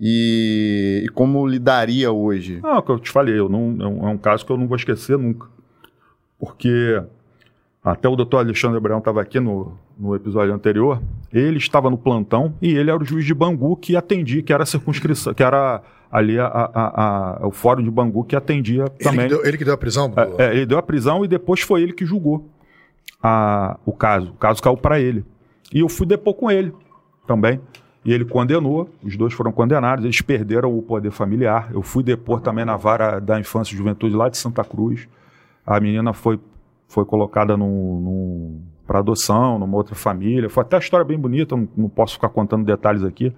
e, 0.00 1.02
e 1.04 1.08
como 1.10 1.46
lidaria 1.46 2.10
hoje? 2.10 2.60
Não, 2.62 2.70
é 2.70 2.78
o 2.78 2.82
que 2.82 2.90
eu 2.90 2.98
te 2.98 3.10
falei, 3.10 3.38
eu 3.38 3.48
não, 3.48 3.76
é 3.80 3.86
um- 3.86 4.08
é 4.10 4.18
caso 4.18 4.46
que 4.46 4.50
eu 4.50 4.56
não 4.56 4.66
vou 4.66 4.76
esquecer 4.76 5.18
nunca. 5.18 5.46
Porque 6.38 7.02
até 7.84 8.08
o 8.08 8.16
doutor 8.16 8.38
Alexandre 8.38 8.78
Abraão 8.78 8.98
estava 8.98 9.20
aqui 9.20 9.38
no, 9.38 9.76
no 9.98 10.14
episódio 10.14 10.54
anterior, 10.54 11.02
ele 11.32 11.58
estava 11.58 11.90
no 11.90 11.98
plantão 11.98 12.54
e 12.62 12.68
ele 12.68 12.90
era 12.90 13.00
o 13.00 13.04
juiz 13.04 13.24
de 13.24 13.34
Bangu 13.34 13.76
que 13.76 13.96
atendia, 13.96 14.42
que 14.42 14.52
era 14.52 14.62
a 14.62 14.66
circunscrição, 14.66 15.34
que 15.34 15.42
era 15.42 15.82
ali 16.12 16.38
a, 16.38 16.46
a- 16.46 17.40
a- 17.42 17.46
o 17.46 17.50
fórum 17.50 17.82
de 17.82 17.90
Bangu 17.90 18.22
que 18.22 18.36
atendia 18.36 18.82
Ele 18.82 18.90
também. 19.02 19.28
que, 19.28 19.34
deu, 19.34 19.44
ele 19.46 19.56
que 19.58 19.64
deu 19.64 19.72
a 19.72 19.78
prisão? 19.78 20.10
do- 20.10 20.20
É, 20.20 20.28
é, 20.38 20.54
ele 20.56 20.66
deu 20.66 20.76
a 20.78 20.82
prisão 20.82 21.24
e 21.24 21.28
depois 21.28 21.62
foi 21.62 21.82
ele 21.82 21.92
que 21.94 22.04
julgou 22.04 22.46
o 23.86 23.92
caso. 23.92 24.30
O 24.30 24.34
caso 24.34 24.62
caiu 24.62 24.76
para 24.76 25.00
ele. 25.00 25.24
E 25.72 25.80
eu 25.80 25.88
fui 25.88 26.06
depor 26.06 26.34
com 26.34 26.50
ele 26.50 26.72
também. 27.26 27.60
E 28.04 28.12
ele 28.12 28.24
condenou, 28.24 28.90
os 29.02 29.16
dois 29.16 29.32
foram 29.32 29.52
condenados, 29.52 30.04
eles 30.04 30.20
perderam 30.20 30.76
o 30.76 30.82
poder 30.82 31.12
familiar. 31.12 31.70
Eu 31.72 31.82
fui 31.82 32.02
depor 32.02 32.40
também 32.40 32.64
na 32.64 32.76
vara 32.76 33.20
da 33.20 33.38
infância 33.38 33.72
e 33.74 33.76
juventude 33.78 34.14
lá 34.14 34.28
de 34.28 34.36
Santa 34.36 34.64
Cruz. 34.64 35.08
A 35.64 35.78
menina 35.78 36.12
foi, 36.12 36.38
foi 36.88 37.04
colocada 37.04 37.56
para 38.86 38.98
adoção, 38.98 39.56
numa 39.58 39.76
outra 39.76 39.94
família. 39.94 40.50
Foi 40.50 40.62
até 40.62 40.76
uma 40.76 40.80
história 40.82 41.04
bem 41.06 41.16
bonita, 41.18 41.56
não, 41.56 41.68
não 41.76 41.88
posso 41.88 42.14
ficar 42.14 42.28
contando 42.28 42.64
detalhes 42.64 43.04
aqui, 43.04 43.32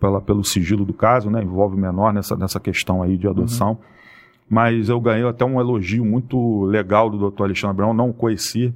pela, 0.00 0.20
pelo 0.20 0.44
sigilo 0.44 0.84
do 0.84 0.92
caso, 0.92 1.30
né? 1.30 1.42
Envolve 1.42 1.76
o 1.76 1.78
menor 1.78 2.12
nessa, 2.12 2.36
nessa 2.36 2.60
questão 2.60 3.02
aí 3.02 3.16
de 3.16 3.28
adoção. 3.28 3.78
Mas 4.48 4.88
eu 4.88 5.00
ganhei 5.00 5.26
até 5.26 5.44
um 5.44 5.60
elogio 5.60 6.04
muito 6.04 6.64
legal 6.64 7.08
do 7.08 7.18
doutor 7.18 7.44
Alexandre 7.44 7.70
Abraão, 7.70 7.94
não 7.94 8.10
o 8.10 8.14
conheci, 8.14 8.74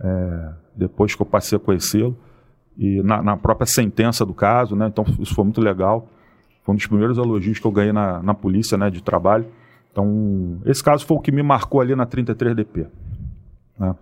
é, 0.00 0.52
depois 0.76 1.14
que 1.14 1.22
eu 1.22 1.26
passei 1.26 1.56
a 1.56 1.60
conhecê-lo, 1.60 2.16
e 2.78 3.02
na, 3.02 3.22
na 3.22 3.36
própria 3.36 3.66
sentença 3.66 4.24
do 4.24 4.32
caso, 4.32 4.76
né? 4.76 4.86
Então 4.86 5.04
isso 5.18 5.34
foi 5.34 5.44
muito 5.44 5.60
legal. 5.60 6.08
Foi 6.64 6.72
um 6.72 6.76
dos 6.76 6.86
primeiros 6.86 7.18
elogios 7.18 7.58
que 7.58 7.66
eu 7.66 7.72
ganhei 7.72 7.92
na, 7.92 8.22
na 8.22 8.34
polícia, 8.34 8.78
né? 8.78 8.88
De 8.88 9.02
trabalho. 9.02 9.46
Então, 9.90 10.58
esse 10.64 10.82
caso 10.82 11.04
foi 11.04 11.16
o 11.16 11.20
que 11.20 11.30
me 11.30 11.42
marcou 11.42 11.80
ali 11.80 11.94
na 11.94 12.06
33DP. 12.06 12.86
né? 13.78 13.94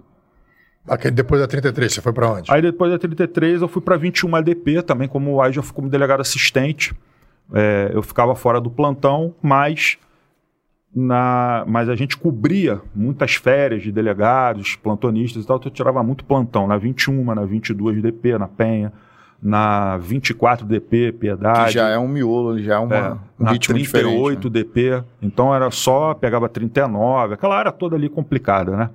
Depois 1.13 1.41
da 1.41 1.47
33, 1.47 1.93
você 1.93 2.01
foi 2.01 2.13
pra 2.13 2.33
onde? 2.33 2.53
Aí 2.53 2.61
depois 2.61 2.91
da 2.91 2.99
33 2.99 3.63
eu 3.63 3.69
fui 3.69 3.81
para 3.81 3.97
21 3.97 4.35
ADP 4.35 4.83
também, 4.83 5.07
como 5.07 5.41
aí 5.41 5.53
já 5.53 5.63
fui 5.63 5.75
como 5.75 5.89
delegado 5.89 6.21
assistente. 6.21 6.95
É, 7.53 7.91
eu 7.93 8.03
ficava 8.03 8.35
fora 8.35 8.61
do 8.61 8.71
plantão, 8.71 9.35
mas, 9.43 9.99
na, 10.95 11.65
mas 11.67 11.89
a 11.89 11.97
gente 11.97 12.17
cobria 12.17 12.81
muitas 12.95 13.35
férias 13.35 13.83
de 13.83 13.91
delegados, 13.91 14.77
plantonistas 14.77 15.45
e 15.45 15.47
tal, 15.47 15.57
então 15.57 15.69
eu 15.69 15.75
tirava 15.75 16.03
muito 16.03 16.25
plantão, 16.25 16.67
na 16.67 16.77
21, 16.77 17.35
na 17.35 17.45
22 17.45 18.03
DP, 18.03 18.39
na 18.39 18.47
Penha, 18.47 18.93
na 19.43 19.97
24 19.97 20.67
DP, 20.67 21.13
Piedade. 21.13 21.67
Que 21.67 21.71
já 21.73 21.89
é 21.89 21.99
um 21.99 22.07
miolo, 22.07 22.59
já 22.61 22.75
é 22.75 22.79
uma, 22.79 22.97
É, 22.97 23.13
um 23.13 23.45
na 23.45 23.53
ritmo 23.53 23.75
38 23.75 24.51
diferente. 24.51 25.01
DP, 25.01 25.05
então 25.23 25.55
era 25.55 25.71
só, 25.71 26.15
pegava 26.15 26.49
39, 26.49 27.35
aquela 27.35 27.57
área 27.57 27.73
toda 27.73 27.97
ali 27.97 28.09
complicada, 28.09 28.77
né? 28.77 28.91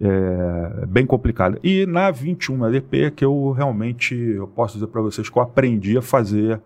É, 0.00 0.86
bem 0.86 1.06
complicada. 1.06 1.58
E 1.62 1.86
na 1.86 2.10
21 2.10 2.70
DP 2.70 3.10
que 3.12 3.24
eu 3.24 3.52
realmente, 3.52 4.14
eu 4.14 4.48
posso 4.48 4.74
dizer 4.74 4.86
para 4.88 5.00
vocês 5.00 5.28
que 5.28 5.38
eu 5.38 5.42
aprendi 5.42 5.96
a 5.96 6.02
fazer, 6.02 6.60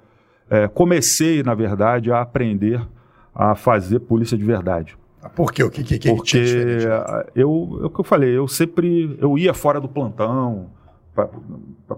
é, 0.49 0.69
comecei, 0.69 1.43
na 1.43 1.55
verdade, 1.55 2.11
a 2.11 2.21
aprender 2.21 2.81
a 3.35 3.55
fazer 3.55 4.01
polícia 4.01 4.39
de 4.39 4.45
verdade. 4.45 4.97
Por 5.35 5.53
quê? 5.53 5.63
O 5.63 5.71
que, 5.71 5.83
que, 5.83 5.99
que 5.99 6.09
Porque 6.09 6.39
ah, 6.91 7.27
eu, 7.35 7.81
é 7.83 7.87
o 7.87 7.91
que 7.91 8.01
eu 8.01 8.05
falei, 8.05 8.37
eu 8.37 8.47
sempre 8.49 9.17
eu 9.21 9.37
ia 9.37 9.53
fora 9.53 9.81
do 9.81 9.89
plantão 9.89 10.71
para 11.15 11.29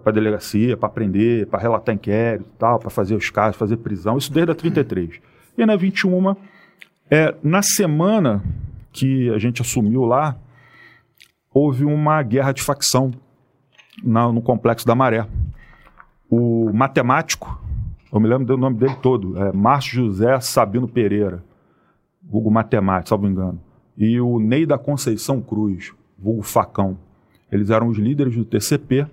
a 0.07 0.11
delegacia, 0.11 0.77
para 0.77 0.89
aprender, 0.89 1.47
para 1.47 1.61
relatar 1.61 1.95
inquérito 1.95 2.49
e 2.49 2.59
tal, 2.59 2.79
para 2.79 2.89
fazer 2.89 3.15
os 3.15 3.29
casos, 3.31 3.57
fazer 3.57 3.77
prisão, 3.79 4.17
isso 4.17 4.33
desde 4.33 4.53
a 4.53 4.55
33. 4.55 5.21
E 5.57 5.67
na 5.67 5.77
21, 5.77 6.37
é, 7.11 7.35
na 7.43 7.63
semana 7.63 8.43
que 8.93 9.29
a 9.31 9.39
gente 9.39 9.61
assumiu 9.61 10.05
lá, 10.05 10.37
houve 11.59 11.85
uma 11.85 12.23
guerra 12.23 12.53
de 12.53 12.63
facção 12.63 13.11
na- 14.03 14.31
no 14.33 14.41
Complexo 14.41 14.87
da 14.87 14.95
Maré. 14.95 15.27
O 16.31 16.73
matemático, 16.73 17.61
eu 18.13 18.21
me 18.21 18.29
lembro 18.29 18.47
do 18.47 18.57
nome 18.57 18.77
dele 18.77 18.95
todo, 19.03 19.37
é 19.37 19.53
Márcio 19.53 20.07
José 20.07 20.39
Sabino 20.41 20.87
Pereira, 20.87 21.43
vulgo 22.23 22.51
matemático, 22.51 23.09
salvo 23.09 23.27
engano, 23.27 23.61
e 23.97 24.21
o 24.21 24.39
Ney 24.39 24.65
da 24.67 24.79
Conceição 24.79 25.41
Cruz, 25.41 25.93
vulgo 26.17 26.43
Facão. 26.43 26.97
Eles 27.51 27.71
eram 27.71 27.89
os 27.89 27.99
líderes 27.99 28.37
do 28.37 28.45
TCP, 28.45 29.07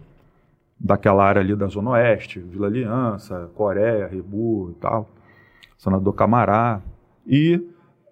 daquela 0.79 1.23
área 1.25 1.41
ali 1.41 1.55
da 1.55 1.67
Zona 1.67 1.91
Oeste, 1.91 2.39
Vila 2.39 2.67
Aliança, 2.67 3.49
Coreia, 3.55 4.07
Rebu 4.07 4.71
e 4.71 4.73
tal, 4.79 5.09
Senador 5.77 6.13
Camará. 6.13 6.81
E 7.25 7.59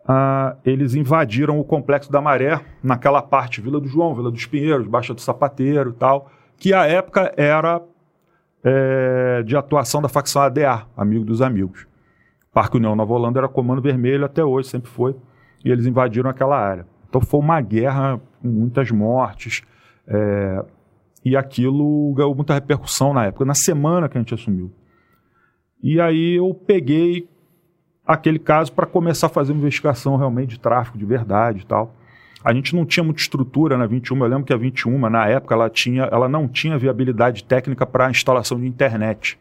ah, 0.07 0.57
eles 0.65 0.95
invadiram 0.95 1.59
o 1.59 1.63
Complexo 1.63 2.11
da 2.11 2.21
Maré, 2.21 2.59
naquela 2.81 3.21
parte, 3.21 3.61
Vila 3.61 3.79
do 3.79 3.87
João, 3.87 4.13
Vila 4.13 4.31
dos 4.31 4.45
Pinheiros, 4.45 4.87
Baixa 4.87 5.13
do 5.13 5.21
Sapateiro 5.21 5.91
e 5.91 5.93
tal, 5.93 6.29
que 6.57 6.73
à 6.73 6.85
época 6.85 7.33
era 7.37 7.81
é, 8.63 9.43
de 9.43 9.55
atuação 9.55 10.01
da 10.01 10.09
facção 10.09 10.41
ADA, 10.41 10.85
Amigo 10.95 11.23
dos 11.23 11.41
Amigos. 11.41 11.87
Parque 12.53 12.77
União 12.77 12.95
Nova 12.95 13.13
Holanda 13.13 13.39
era 13.39 13.47
comando 13.47 13.81
vermelho 13.81 14.25
até 14.25 14.43
hoje, 14.43 14.67
sempre 14.67 14.89
foi, 14.89 15.15
e 15.63 15.71
eles 15.71 15.85
invadiram 15.85 16.29
aquela 16.29 16.57
área. 16.57 16.85
Então 17.09 17.21
foi 17.21 17.39
uma 17.39 17.59
guerra 17.61 18.19
com 18.41 18.47
muitas 18.47 18.91
mortes, 18.91 19.63
é, 20.07 20.65
e 21.23 21.37
aquilo 21.37 22.13
ganhou 22.13 22.35
muita 22.35 22.53
repercussão 22.53 23.13
na 23.13 23.25
época, 23.25 23.45
na 23.45 23.55
semana 23.55 24.09
que 24.09 24.17
a 24.17 24.21
gente 24.21 24.33
assumiu. 24.33 24.71
E 25.81 25.99
aí 25.99 26.35
eu 26.35 26.53
peguei 26.53 27.29
aquele 28.05 28.39
caso 28.39 28.71
para 28.73 28.85
começar 28.85 29.27
a 29.27 29.29
fazer 29.29 29.51
uma 29.53 29.59
investigação 29.59 30.15
realmente 30.15 30.49
de 30.51 30.59
tráfico 30.59 30.97
de 30.97 31.05
verdade 31.05 31.61
e 31.61 31.65
tal. 31.65 31.93
A 32.43 32.53
gente 32.53 32.75
não 32.75 32.85
tinha 32.85 33.03
muita 33.03 33.21
estrutura 33.21 33.77
na 33.77 33.85
21, 33.85 34.17
eu 34.21 34.27
lembro 34.27 34.43
que 34.43 34.51
a 34.53 34.57
21, 34.57 34.97
na 35.09 35.25
época, 35.27 35.55
ela, 35.55 35.69
tinha, 35.69 36.03
ela 36.03 36.27
não 36.27 36.47
tinha 36.47 36.77
viabilidade 36.77 37.43
técnica 37.45 37.85
para 37.85 38.09
instalação 38.11 38.59
de 38.59 38.67
internet 38.67 39.39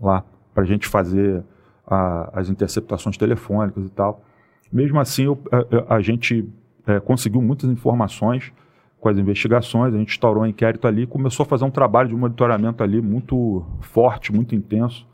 lá, 0.00 0.24
para 0.54 0.62
a 0.62 0.66
gente 0.66 0.88
fazer 0.88 1.42
a- 1.86 2.30
as 2.32 2.48
interceptações 2.48 3.18
telefônicas 3.18 3.84
e 3.84 3.90
tal. 3.90 4.24
Mesmo 4.72 4.98
assim, 4.98 5.24
eu- 5.24 5.38
a, 5.52 5.94
a- 5.94 5.96
a 5.96 6.00
gente 6.00 6.48
é, 6.86 6.98
conseguiu 7.00 7.40
muitas 7.42 7.68
informações 7.70 8.52
com 9.00 9.08
as 9.10 9.18
investigações, 9.18 9.94
a 9.94 9.98
gente 9.98 10.10
instaurou 10.10 10.44
um 10.44 10.46
inquérito 10.46 10.86
ali, 10.86 11.06
começou 11.06 11.44
a 11.44 11.46
fazer 11.46 11.64
um 11.64 11.70
trabalho 11.70 12.08
de 12.08 12.14
monitoramento 12.14 12.82
ali 12.82 13.02
muito 13.02 13.62
forte, 13.80 14.32
muito 14.32 14.54
intenso. 14.54 15.06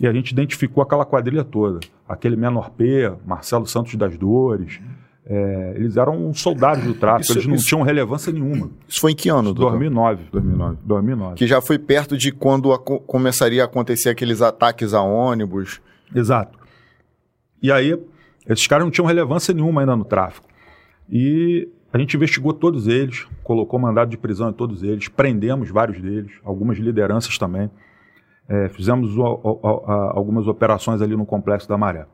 E 0.00 0.06
a 0.06 0.12
gente 0.12 0.30
identificou 0.30 0.82
aquela 0.82 1.04
quadrilha 1.04 1.44
toda. 1.44 1.80
Aquele 2.08 2.34
Menor 2.36 2.70
P, 2.70 3.12
Marcelo 3.26 3.66
Santos 3.66 3.94
das 3.96 4.16
Dores. 4.16 4.80
é, 5.32 5.74
eles 5.76 5.96
eram 5.96 6.32
soldados 6.34 6.82
do 6.84 6.94
tráfico, 6.94 7.22
Isso- 7.22 7.32
eles 7.34 7.46
não 7.46 7.54
isso- 7.54 7.66
tinham 7.66 7.82
relevância 7.82 8.32
nenhuma. 8.32 8.68
Isso 8.88 9.00
foi 9.00 9.12
em 9.12 9.14
que 9.14 9.28
ano, 9.28 9.54
doutor? 9.54 9.70
2009. 9.72 10.24
2009. 10.32 10.78
2009. 10.84 11.34
Que 11.36 11.46
já 11.46 11.60
foi 11.60 11.78
perto 11.78 12.16
de 12.18 12.32
quando 12.32 12.72
aco- 12.72 12.98
começaria 13.00 13.62
a 13.62 13.66
acontecer 13.66 14.08
aqueles 14.08 14.42
ataques 14.42 14.92
a 14.92 15.02
ônibus. 15.02 15.80
Exato. 16.12 16.58
E 17.62 17.70
aí, 17.70 17.96
esses 18.48 18.66
caras 18.66 18.84
não 18.84 18.90
tinham 18.90 19.06
relevância 19.06 19.54
nenhuma 19.54 19.82
ainda 19.82 19.94
no 19.94 20.04
tráfico. 20.04 20.48
E 21.08 21.68
a 21.92 21.98
gente 21.98 22.16
investigou 22.16 22.52
todos 22.52 22.88
eles, 22.88 23.24
colocou 23.44 23.78
mandado 23.78 24.10
de 24.10 24.16
prisão 24.16 24.50
em 24.50 24.52
todos 24.52 24.82
eles, 24.82 25.06
prendemos 25.06 25.70
vários 25.70 26.00
deles, 26.00 26.32
algumas 26.44 26.76
lideranças 26.78 27.38
também. 27.38 27.70
É, 28.52 28.68
fizemos 28.68 29.16
o- 29.16 29.40
o- 29.44 29.60
a- 29.86 30.12
algumas 30.16 30.48
operações 30.48 31.00
ali 31.00 31.16
no 31.16 31.24
Complexo 31.24 31.68
da 31.68 31.78
Maré. 31.78 32.04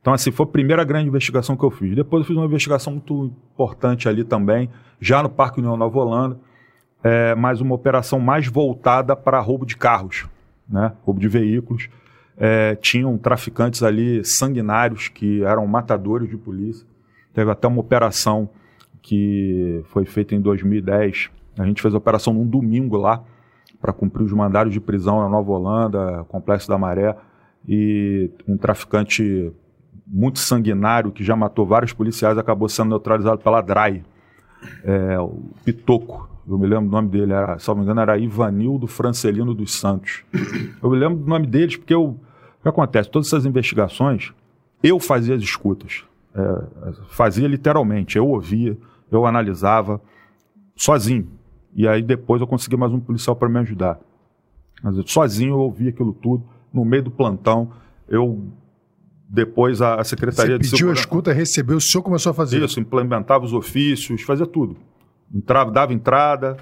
Então, 0.00 0.12
assim, 0.12 0.30
foi 0.30 0.44
a 0.46 0.48
primeira 0.48 0.84
grande 0.84 1.08
investigação 1.08 1.56
que 1.56 1.64
eu 1.64 1.70
fiz. 1.72 1.94
Depois 1.96 2.22
eu 2.22 2.26
fiz 2.28 2.36
uma 2.36 2.46
investigação 2.46 2.92
muito 2.92 3.32
importante 3.52 4.08
ali 4.08 4.22
também, 4.22 4.70
já 5.00 5.20
no 5.22 5.28
Parque 5.28 5.58
União 5.58 5.76
Nova 5.76 5.98
Holanda, 5.98 6.38
é, 7.02 7.34
mas 7.34 7.60
uma 7.60 7.74
operação 7.74 8.20
mais 8.20 8.46
voltada 8.46 9.16
para 9.16 9.40
roubo 9.40 9.66
de 9.66 9.76
carros, 9.76 10.28
né? 10.68 10.92
roubo 11.04 11.20
de 11.20 11.26
veículos. 11.26 11.88
É, 12.38 12.76
tinham 12.76 13.18
traficantes 13.18 13.82
ali 13.82 14.24
sanguinários 14.24 15.08
que 15.08 15.42
eram 15.42 15.66
matadores 15.66 16.28
de 16.28 16.36
polícia. 16.36 16.86
Teve 17.34 17.50
até 17.50 17.66
uma 17.66 17.80
operação 17.80 18.48
que 19.00 19.82
foi 19.86 20.04
feita 20.04 20.32
em 20.34 20.40
2010. 20.40 21.28
A 21.58 21.66
gente 21.66 21.82
fez 21.82 21.92
a 21.92 21.98
operação 21.98 22.32
num 22.32 22.46
domingo 22.46 22.96
lá 22.96 23.22
para 23.82 23.92
cumprir 23.92 24.22
os 24.22 24.32
mandados 24.32 24.72
de 24.72 24.80
prisão 24.80 25.20
na 25.20 25.28
Nova 25.28 25.50
Holanda, 25.50 26.24
Complexo 26.28 26.68
da 26.68 26.78
Maré, 26.78 27.16
e 27.68 28.30
um 28.46 28.56
traficante 28.56 29.52
muito 30.06 30.38
sanguinário 30.38 31.10
que 31.10 31.24
já 31.24 31.34
matou 31.34 31.66
vários 31.66 31.92
policiais 31.92 32.38
acabou 32.38 32.68
sendo 32.68 32.90
neutralizado 32.90 33.38
pela 33.38 33.60
DRAI, 33.60 34.04
é, 34.84 35.18
o 35.18 35.50
Pitoco. 35.64 36.30
Eu 36.46 36.58
me 36.58 36.66
lembro 36.66 36.86
do 36.86 36.90
nome 36.92 37.08
dele, 37.08 37.32
era, 37.32 37.58
se 37.58 37.68
não 37.68 37.76
me 37.76 37.82
engano, 37.82 38.00
era 38.00 38.18
Ivanildo 38.18 38.86
Francelino 38.86 39.52
dos 39.52 39.74
Santos. 39.74 40.22
Eu 40.82 40.90
me 40.90 40.96
lembro 40.96 41.18
do 41.18 41.26
nome 41.26 41.46
deles 41.46 41.76
porque 41.76 41.94
eu, 41.94 42.04
o 42.04 42.62
que 42.62 42.68
acontece? 42.68 43.10
Todas 43.10 43.28
essas 43.28 43.44
investigações, 43.44 44.32
eu 44.82 45.00
fazia 45.00 45.34
as 45.34 45.42
escutas. 45.42 46.04
É, 46.34 46.92
fazia 47.08 47.48
literalmente, 47.48 48.16
eu 48.16 48.28
ouvia, 48.28 48.76
eu 49.10 49.26
analisava, 49.26 50.00
sozinho. 50.76 51.28
E 51.74 51.88
aí 51.88 52.02
depois 52.02 52.40
eu 52.40 52.46
consegui 52.46 52.76
mais 52.76 52.92
um 52.92 53.00
policial 53.00 53.34
para 53.34 53.48
me 53.48 53.58
ajudar. 53.60 53.98
Mas 54.82 54.96
eu, 54.96 55.06
sozinho 55.06 55.54
eu 55.54 55.58
ouvi 55.58 55.88
aquilo 55.88 56.12
tudo, 56.12 56.44
no 56.72 56.84
meio 56.84 57.04
do 57.04 57.10
plantão. 57.10 57.70
Eu 58.08 58.52
depois 59.28 59.80
a, 59.80 59.94
a 59.94 60.04
Secretaria 60.04 60.56
Você 60.56 60.62
de 60.62 60.70
pediu 60.70 60.90
a 60.90 60.92
escuta, 60.92 61.32
recebeu, 61.32 61.78
o 61.78 61.80
senhor 61.80 62.02
começou 62.02 62.30
a 62.30 62.34
fazer. 62.34 62.62
Isso, 62.62 62.78
implementava 62.78 63.44
os 63.44 63.54
ofícios, 63.54 64.22
fazia 64.22 64.46
tudo. 64.46 64.76
Entrava, 65.34 65.70
dava 65.70 65.94
entrada. 65.94 66.58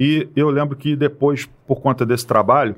E 0.00 0.28
eu 0.34 0.48
lembro 0.48 0.76
que 0.76 0.96
depois, 0.96 1.46
por 1.66 1.80
conta 1.82 2.06
desse 2.06 2.26
trabalho, 2.26 2.74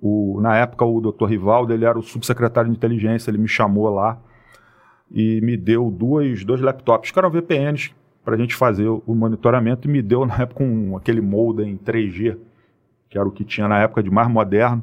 o, 0.00 0.40
na 0.40 0.56
época 0.56 0.84
o 0.84 1.00
doutor 1.00 1.26
Rivaldo, 1.26 1.72
ele 1.72 1.84
era 1.84 1.98
o 1.98 2.02
subsecretário 2.02 2.70
de 2.70 2.76
inteligência, 2.76 3.30
ele 3.30 3.38
me 3.38 3.48
chamou 3.48 3.88
lá 3.88 4.20
e 5.10 5.40
me 5.40 5.56
deu 5.56 5.90
duas, 5.90 6.44
dois 6.44 6.60
laptops, 6.60 7.10
que 7.10 7.18
eram 7.18 7.30
VPNs, 7.30 7.92
para 8.26 8.34
a 8.34 8.38
gente 8.38 8.56
fazer 8.56 8.88
o 8.88 9.02
monitoramento, 9.14 9.86
e 9.86 9.90
me 9.90 10.02
deu 10.02 10.26
na 10.26 10.34
época 10.42 10.64
um, 10.64 10.96
aquele 10.96 11.20
modem 11.20 11.78
3G, 11.78 12.36
que 13.08 13.16
era 13.16 13.26
o 13.26 13.30
que 13.30 13.44
tinha 13.44 13.68
na 13.68 13.78
época 13.78 14.02
de 14.02 14.10
mais 14.10 14.28
moderno, 14.28 14.82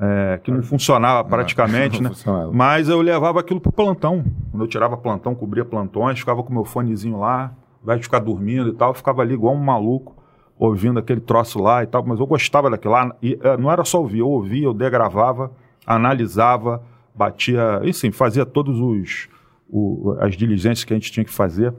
é, 0.00 0.40
que 0.42 0.50
não 0.50 0.62
funcionava 0.62 1.22
praticamente, 1.28 1.98
não 2.02 2.08
né? 2.08 2.16
funcionava. 2.16 2.50
Mas 2.50 2.88
eu 2.88 3.02
levava 3.02 3.38
aquilo 3.38 3.60
pro 3.60 3.70
plantão. 3.70 4.24
Quando 4.50 4.62
eu 4.64 4.66
tirava 4.66 4.96
plantão, 4.96 5.34
cobria 5.34 5.62
plantões, 5.62 6.18
ficava 6.18 6.42
com 6.42 6.50
meu 6.54 6.64
fonezinho 6.64 7.18
lá, 7.20 7.52
ao 7.76 7.82
invés 7.82 7.98
de 7.98 8.04
ficar 8.06 8.18
dormindo 8.20 8.70
e 8.70 8.72
tal, 8.72 8.90
eu 8.90 8.94
ficava 8.94 9.20
ali 9.20 9.34
igual 9.34 9.54
um 9.54 9.62
maluco, 9.62 10.16
ouvindo 10.58 10.98
aquele 10.98 11.20
troço 11.20 11.62
lá 11.62 11.82
e 11.82 11.86
tal, 11.86 12.02
mas 12.06 12.18
eu 12.18 12.26
gostava 12.26 12.70
daquilo 12.70 12.94
lá. 12.94 13.14
E 13.22 13.38
eh, 13.42 13.56
não 13.58 13.70
era 13.70 13.84
só 13.84 14.00
ouvir, 14.00 14.20
eu 14.20 14.28
ouvia, 14.28 14.64
eu 14.64 14.72
degravava, 14.72 15.50
analisava, 15.86 16.82
batia, 17.14 17.80
enfim, 17.84 18.10
fazia 18.10 18.46
todos 18.46 18.80
os 18.80 19.28
o- 19.70 20.16
as 20.18 20.34
diligências 20.34 20.82
que 20.84 20.92
a 20.94 20.96
gente 20.96 21.12
tinha 21.12 21.24
que 21.24 21.32
fazer 21.32 21.72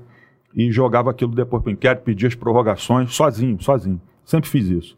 e 0.55 0.71
jogava 0.71 1.09
aquilo 1.11 1.33
depois 1.33 1.61
para 1.63 1.69
o 1.69 1.73
inquérito, 1.73 2.03
pedia 2.03 2.27
as 2.27 2.35
prorrogações, 2.35 3.13
sozinho, 3.13 3.61
sozinho. 3.61 4.01
Sempre 4.23 4.49
fiz 4.49 4.67
isso. 4.67 4.97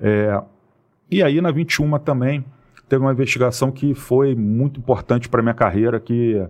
É, 0.00 0.42
e 1.10 1.22
aí 1.22 1.40
na 1.40 1.50
21 1.50 1.98
também 1.98 2.44
teve 2.88 3.02
uma 3.02 3.12
investigação 3.12 3.70
que 3.70 3.94
foi 3.94 4.34
muito 4.34 4.80
importante 4.80 5.28
para 5.28 5.42
minha 5.42 5.54
carreira, 5.54 5.98
que 5.98 6.46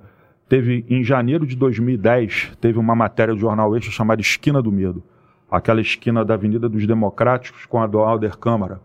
teve 0.49 0.85
em 0.89 1.03
janeiro 1.03 1.47
de 1.47 1.57
2010, 1.57 2.53
teve 2.61 2.79
uma 2.79 2.95
matéria 2.95 3.35
do 3.35 3.41
jornal 3.41 3.77
Extra 3.77 3.93
chamada 3.93 4.21
Esquina 4.21 4.61
do 4.61 4.73
Medo. 4.73 5.03
Aquela 5.51 5.81
esquina 5.81 6.25
da 6.25 6.35
Avenida 6.35 6.69
dos 6.69 6.87
Democráticos 6.87 7.67
com 7.67 7.81
a 7.81 7.87
do 7.87 7.99
Alder 7.99 8.39
Câmara, 8.39 8.81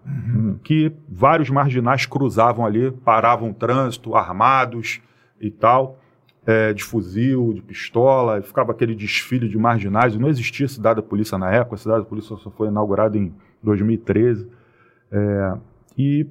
que 0.63 0.91
vários 1.07 1.49
marginais 1.49 2.05
cruzavam 2.05 2.65
ali, 2.65 2.91
paravam 2.91 3.51
o 3.51 3.53
trânsito, 3.53 4.15
armados 4.15 4.99
e 5.39 5.49
tal, 5.49 5.97
é, 6.47 6.73
de 6.73 6.81
fuzil, 6.81 7.51
de 7.53 7.61
pistola, 7.61 8.41
ficava 8.41 8.71
aquele 8.71 8.95
desfile 8.95 9.49
de 9.49 9.57
marginais. 9.57 10.15
E 10.15 10.17
não 10.17 10.29
existia 10.29 10.65
cidade 10.69 11.01
da 11.01 11.05
polícia 11.05 11.37
na 11.37 11.51
época, 11.51 11.75
a 11.75 11.77
cidade 11.77 11.99
da 11.99 12.05
polícia 12.05 12.37
só 12.37 12.49
foi 12.49 12.69
inaugurada 12.69 13.17
em 13.17 13.33
2013. 13.61 14.47
É, 15.11 15.53
e 15.97 16.25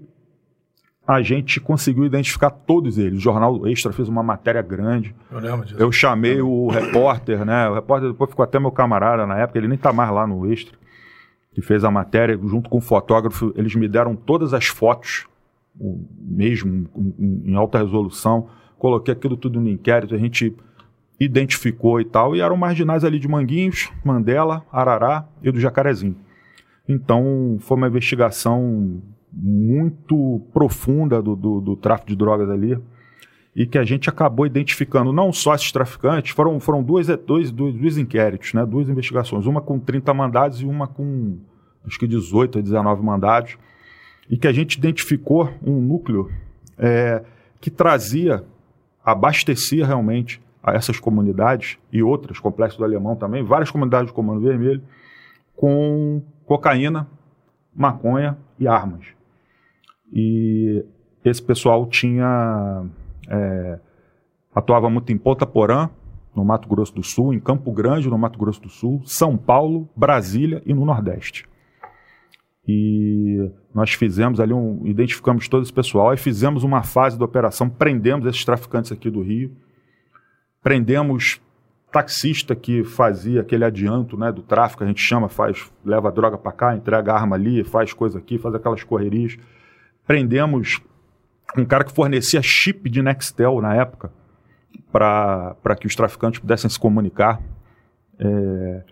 a 1.07 1.21
gente 1.21 1.61
conseguiu 1.61 2.07
identificar 2.07 2.51
todos 2.51 2.97
eles. 2.97 3.19
O 3.19 3.21
Jornal 3.21 3.67
Extra 3.69 3.93
fez 3.93 4.09
uma 4.09 4.23
matéria 4.23 4.63
grande. 4.63 5.15
Eu 5.31 5.39
lembro 5.39 5.67
disso. 5.67 5.79
Eu 5.79 5.93
chamei 5.93 6.41
o 6.41 6.69
repórter, 6.69 7.45
né? 7.45 7.69
O 7.69 7.75
repórter 7.75 8.11
depois 8.11 8.31
ficou 8.31 8.43
até 8.43 8.59
meu 8.59 8.73
camarada 8.73 9.27
na 9.27 9.39
época, 9.39 9.59
ele 9.59 9.69
nem 9.69 9.79
tá 9.79 9.93
mais 9.93 10.11
lá 10.11 10.27
no 10.27 10.51
Extra, 10.51 10.77
que 11.53 11.61
fez 11.61 11.85
a 11.85 11.91
matéria, 11.91 12.39
junto 12.43 12.71
com 12.71 12.79
o 12.79 12.81
fotógrafo, 12.81 13.53
eles 13.55 13.75
me 13.75 13.87
deram 13.87 14.17
todas 14.17 14.55
as 14.55 14.67
fotos, 14.67 15.27
mesmo 15.79 16.89
em 17.19 17.55
alta 17.55 17.79
resolução. 17.79 18.49
Coloquei 18.79 19.13
aquilo 19.13 19.37
tudo 19.37 19.61
no 19.61 19.69
inquérito, 19.69 20.15
a 20.15 20.19
gente 20.19 20.55
identificou 21.19 22.01
e 22.01 22.05
tal, 22.05 22.37
e 22.37 22.41
eram 22.41 22.57
marginais 22.57 23.05
ali 23.05 23.19
de 23.19 23.27
Manguinhos, 23.27 23.91
Mandela, 24.05 24.65
Arará 24.71 25.27
e 25.43 25.51
do 25.51 25.59
Jacarezinho. 25.59 26.17
Então, 26.89 27.57
foi 27.61 27.77
uma 27.77 27.89
investigação 27.89 29.03
muito 29.33 30.41
profunda 30.53 31.21
do, 31.21 31.35
do, 31.35 31.61
do 31.61 31.77
tráfico 31.77 32.09
de 32.09 32.17
drogas 32.17 32.49
ali 32.49 32.79
e 33.55 33.67
que 33.67 33.79
a 33.79 33.85
gente 33.85 34.09
acabou 34.09 34.47
identificando 34.47 35.13
não 35.13 35.33
só 35.33 35.55
esses 35.55 35.73
traficantes, 35.73 36.33
foram, 36.33 36.61
foram 36.61 36.83
duas, 36.83 37.07
dois, 37.07 37.51
dois, 37.51 37.75
dois 37.75 37.99
inquéritos, 37.99 38.53
né, 38.53 38.65
duas 38.67 38.89
investigações, 38.89 39.47
uma 39.47 39.63
com 39.63 39.79
30 39.79 40.13
mandados 40.13 40.61
e 40.61 40.67
uma 40.67 40.87
com 40.87 41.39
acho 41.87 41.99
que 41.99 42.07
18 42.07 42.57
ou 42.57 42.63
19 42.63 43.03
mandados, 43.03 43.57
e 44.29 44.37
que 44.37 44.47
a 44.47 44.53
gente 44.53 44.75
identificou 44.75 45.51
um 45.65 45.81
núcleo 45.81 46.31
é, 46.77 47.23
que 47.61 47.71
trazia, 47.71 48.45
abastecia 49.07 49.87
realmente 49.87 50.43
a 50.61 50.73
essas 50.75 50.99
comunidades 50.99 51.79
e 51.93 52.03
outras, 52.03 52.41
Complexo 52.41 52.77
do 52.77 52.83
Alemão 52.83 53.15
também, 53.15 53.45
várias 53.45 53.71
comunidades 53.71 54.11
do 54.11 54.15
Comando 54.15 54.41
Vermelho, 54.41 54.83
com 55.55 56.21
cocaína, 56.45 57.09
maconha 57.73 58.37
e 58.59 58.67
armas. 58.67 59.07
E 60.13 60.85
esse 61.25 61.41
pessoal 61.41 61.87
tinha 61.87 62.85
é, 63.29 63.79
atuava 64.53 64.91
muito 64.91 65.13
em 65.13 65.19
Ponta 65.19 65.47
Porã, 65.47 65.89
no 66.35 66.45
Mato 66.45 66.69
Grosso 66.69 66.95
do 66.95 67.03
Sul, 67.03 67.33
em 67.33 67.41
Campo 67.41 67.71
Grande, 67.73 68.11
no 68.11 68.19
Mato 68.19 68.39
Grosso 68.39 68.61
do 68.61 68.69
Sul, 68.69 69.03
São 69.05 69.37
Paulo, 69.37 69.89
Brasília 69.97 70.63
e 70.67 70.75
no 70.75 70.85
Nordeste. 70.85 71.49
E 72.69 73.51
nós 73.73 73.93
fizemos 73.93 74.41
ali 74.41 74.53
um, 74.53 74.83
identificamos 74.85 75.49
todo 75.49 75.63
esse 75.63 75.73
pessoal 75.73 76.13
e 76.13 76.17
fizemos 76.17 76.65
uma 76.65 76.83
fase 76.83 77.19
da 77.19 77.25
operação, 77.25 77.69
prendemos 77.69 78.27
esses 78.27 78.45
traficantes 78.45 78.91
aqui 78.91 79.09
do 79.09 79.23
Rio, 79.23 79.55
prendemos 80.63 81.41
taxista 81.93 82.57
que 82.57 82.83
fazia 82.83 83.41
aquele 83.41 83.65
adianto, 83.65 84.19
né, 84.19 84.33
do 84.33 84.43
tráfico, 84.43 84.83
a 84.83 84.87
gente 84.87 85.01
chama, 85.01 85.29
faz, 85.29 85.71
leva 85.85 86.11
droga 86.11 86.37
para 86.37 86.53
cá, 86.53 86.75
entrega 86.75 87.15
arma 87.15 87.37
ali, 87.37 87.63
faz 87.63 87.93
coisa 87.93 88.19
aqui, 88.19 88.37
faz 88.37 88.55
aquelas 88.55 88.83
correrias. 88.83 89.37
Prendemos 90.07 90.81
um 91.57 91.65
cara 91.65 91.85
que 91.85 91.93
fornecia 91.93 92.43
chip 92.43 92.91
de 92.91 93.01
Nextel 93.01 93.61
na 93.61 93.75
época 93.75 94.13
para 94.93 95.77
que 95.79 95.87
os 95.87 95.95
traficantes 95.95 96.41
pudessem 96.41 96.69
se 96.69 96.79
comunicar. 96.79 97.41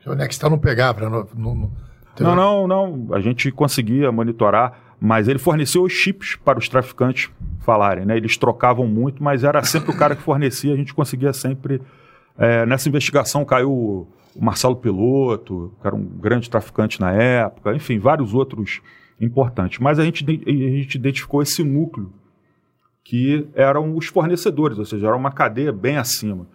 O 0.07 0.15
Nextel 0.15 0.51
não 0.51 0.59
pegava, 0.59 1.09
não, 1.11 1.29
não, 1.35 1.73
não, 2.22 2.35
Não, 2.37 2.66
não. 2.66 3.14
A 3.14 3.20
gente 3.20 3.50
conseguia 3.50 4.12
monitorar, 4.12 4.96
mas 5.00 5.27
ele 5.29 5.38
forneceu 5.38 5.83
os 5.83 5.92
chips 5.92 6.37
para 6.37 6.59
os 6.59 6.68
traficantes 6.68 7.31
falarem, 7.61 8.05
né? 8.05 8.16
Eles 8.16 8.37
trocavam 8.37 8.87
muito, 8.87 9.22
mas 9.22 9.42
era 9.42 9.62
sempre 9.64 9.90
o 9.90 9.96
cara 9.96 10.14
que 10.14 10.22
fornecia, 10.22 10.72
a 10.72 10.77
gente 10.77 10.94
conseguia 10.94 11.33
sempre. 11.33 11.81
é, 12.38 12.66
nessa 12.66 12.88
investigação 12.88 13.44
caiu 13.44 13.70
o 13.70 14.09
Marcelo 14.44 14.77
Piloto, 14.77 15.72
que 15.81 15.87
era 15.87 15.94
um 15.94 16.05
grande 16.05 16.50
traficante 16.50 17.00
na 17.00 17.12
época, 17.12 17.74
enfim, 17.74 17.98
vários 17.98 18.35
outros 18.35 18.81
importantes. 19.20 19.79
Mas 19.79 19.98
a 19.98 20.05
gente, 20.05 20.24
a 20.24 20.50
gente 20.50 20.96
identificou 20.96 21.40
esse 21.42 21.62
núcleo 21.62 22.12
que 23.05 23.46
eram 23.55 23.96
os 23.96 24.07
fornecedores, 24.07 24.79
ou 24.79 24.85
seja, 24.85 25.07
era 25.07 25.16
uma 25.16 25.31
cadeia 25.31 25.72
bem 25.72 25.96
acima. 25.96 26.46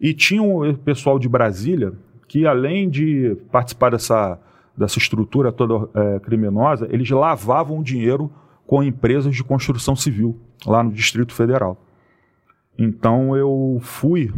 E 0.00 0.12
tinha 0.12 0.42
o 0.42 0.76
pessoal 0.78 1.18
de 1.18 1.28
Brasília 1.28 1.92
que, 2.26 2.46
além 2.46 2.90
de 2.90 3.36
participar 3.50 3.90
dessa, 3.90 4.38
dessa 4.76 4.98
estrutura 4.98 5.52
toda 5.52 5.88
é, 5.94 6.20
criminosa, 6.20 6.88
eles 6.90 7.08
lavavam 7.10 7.82
dinheiro 7.82 8.30
com 8.66 8.82
empresas 8.82 9.34
de 9.34 9.44
construção 9.44 9.94
civil 9.94 10.38
lá 10.66 10.82
no 10.82 10.92
Distrito 10.92 11.34
Federal. 11.34 11.76
Então 12.78 13.36
eu 13.36 13.78
fui 13.82 14.32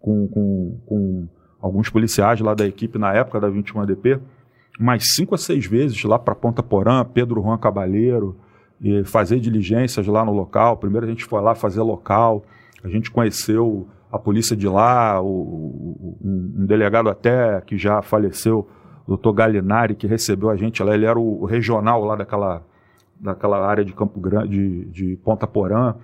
com, 0.00 0.26
com, 0.28 0.80
com 0.86 1.28
alguns 1.60 1.88
policiais 1.88 2.40
lá 2.40 2.54
da 2.54 2.66
equipe 2.66 2.98
na 2.98 3.12
época 3.12 3.40
da 3.40 3.50
21DP, 3.50 4.20
mais 4.78 5.14
cinco 5.14 5.34
a 5.34 5.38
seis 5.38 5.66
vezes 5.66 6.02
lá 6.04 6.18
para 6.18 6.34
Ponta 6.34 6.62
Porã, 6.62 7.04
Pedro 7.04 7.42
Juan 7.42 7.58
Cabalheiro, 7.58 8.36
e 8.80 9.04
fazer 9.04 9.40
diligências 9.40 10.06
lá 10.06 10.24
no 10.24 10.32
local. 10.32 10.76
Primeiro 10.76 11.06
a 11.06 11.08
gente 11.08 11.24
foi 11.24 11.40
lá 11.40 11.54
fazer 11.54 11.80
local, 11.80 12.44
a 12.82 12.88
gente 12.88 13.10
conheceu 13.10 13.88
a 14.12 14.18
polícia 14.18 14.54
de 14.54 14.68
lá, 14.68 15.20
o, 15.20 15.26
o, 15.26 16.18
um, 16.22 16.54
um, 16.60 16.66
delegado 16.66 17.08
até 17.08 17.60
que 17.62 17.78
já 17.78 18.02
faleceu, 18.02 18.68
doutor 19.06 19.32
Galinari, 19.32 19.94
que 19.94 20.06
recebeu 20.06 20.50
a 20.50 20.56
gente 20.56 20.82
lá, 20.82 20.94
ele 20.94 21.04
era 21.04 21.18
o, 21.18 21.44
regional 21.44 22.04
lá 22.04 22.16
daquela, 22.16 22.62
daquela 23.20 23.66
área 23.66 23.84
de 23.84 23.92
Campo 23.92 24.18
Grande, 24.20 24.48
de, 24.48 24.84
de 24.86 25.16
Ponta 25.16 25.46
Porã. 25.46 25.94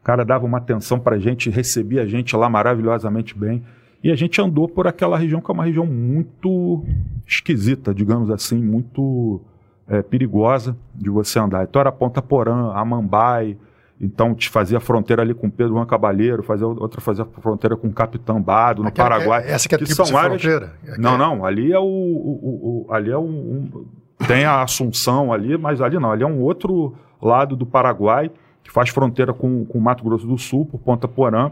O 0.00 0.04
cara 0.04 0.24
dava 0.24 0.44
uma 0.44 0.58
atenção 0.58 0.98
para 0.98 1.16
a 1.16 1.18
gente, 1.18 1.50
recebia 1.50 2.02
a 2.02 2.06
gente 2.06 2.34
lá 2.36 2.48
maravilhosamente 2.48 3.36
bem. 3.36 3.62
E 4.02 4.10
a 4.10 4.14
gente 4.14 4.40
andou 4.40 4.68
por 4.68 4.86
aquela 4.86 5.18
região 5.18 5.40
que 5.40 5.50
é 5.50 5.54
uma 5.54 5.64
região 5.64 5.84
muito 5.84 6.84
esquisita, 7.26 7.92
digamos 7.92 8.30
assim, 8.30 8.58
muito 8.58 9.40
é, 9.88 10.02
perigosa 10.02 10.76
de 10.94 11.10
você 11.10 11.38
andar. 11.38 11.64
Então 11.64 11.80
era 11.80 11.90
Ponta 11.90 12.22
Porã, 12.22 12.72
Amambai, 12.72 13.56
então 14.00 14.34
te 14.34 14.48
fazia 14.48 14.78
fronteira 14.78 15.22
ali 15.22 15.34
com 15.34 15.50
Pedro 15.50 15.74
Juan 15.74 15.86
Cabalheiro, 15.86 16.42
fazia 16.42 16.66
outra 16.66 17.00
fazia 17.00 17.24
fronteira 17.24 17.76
com 17.76 17.92
Capitão 17.92 18.40
Bado, 18.40 18.82
no 18.82 18.88
Aquela, 18.88 19.10
Paraguai. 19.10 19.44
Essa 19.46 19.68
que 19.68 19.74
é 19.74 19.76
a 19.76 19.78
que 19.78 19.92
são 19.92 20.16
áreas... 20.16 20.40
fronteira. 20.40 20.72
Não, 20.98 21.18
não, 21.18 21.44
ali 21.44 21.72
é 21.72 21.78
o, 21.78 21.82
o, 21.82 22.86
o 22.88 22.92
ali 22.92 23.10
é 23.10 23.18
um, 23.18 23.24
um, 23.24 23.86
tem 24.26 24.44
a 24.44 24.62
Assunção 24.62 25.32
ali, 25.32 25.58
mas 25.58 25.80
ali 25.80 25.98
não, 25.98 26.12
ali 26.12 26.22
é 26.22 26.26
um 26.26 26.40
outro 26.40 26.94
lado 27.20 27.56
do 27.56 27.66
Paraguai 27.66 28.30
que 28.62 28.70
faz 28.70 28.90
fronteira 28.90 29.32
com 29.32 29.66
o 29.68 29.80
Mato 29.80 30.04
Grosso 30.04 30.26
do 30.26 30.38
Sul, 30.38 30.66
por 30.66 30.78
Ponta 30.78 31.08
Porã. 31.08 31.50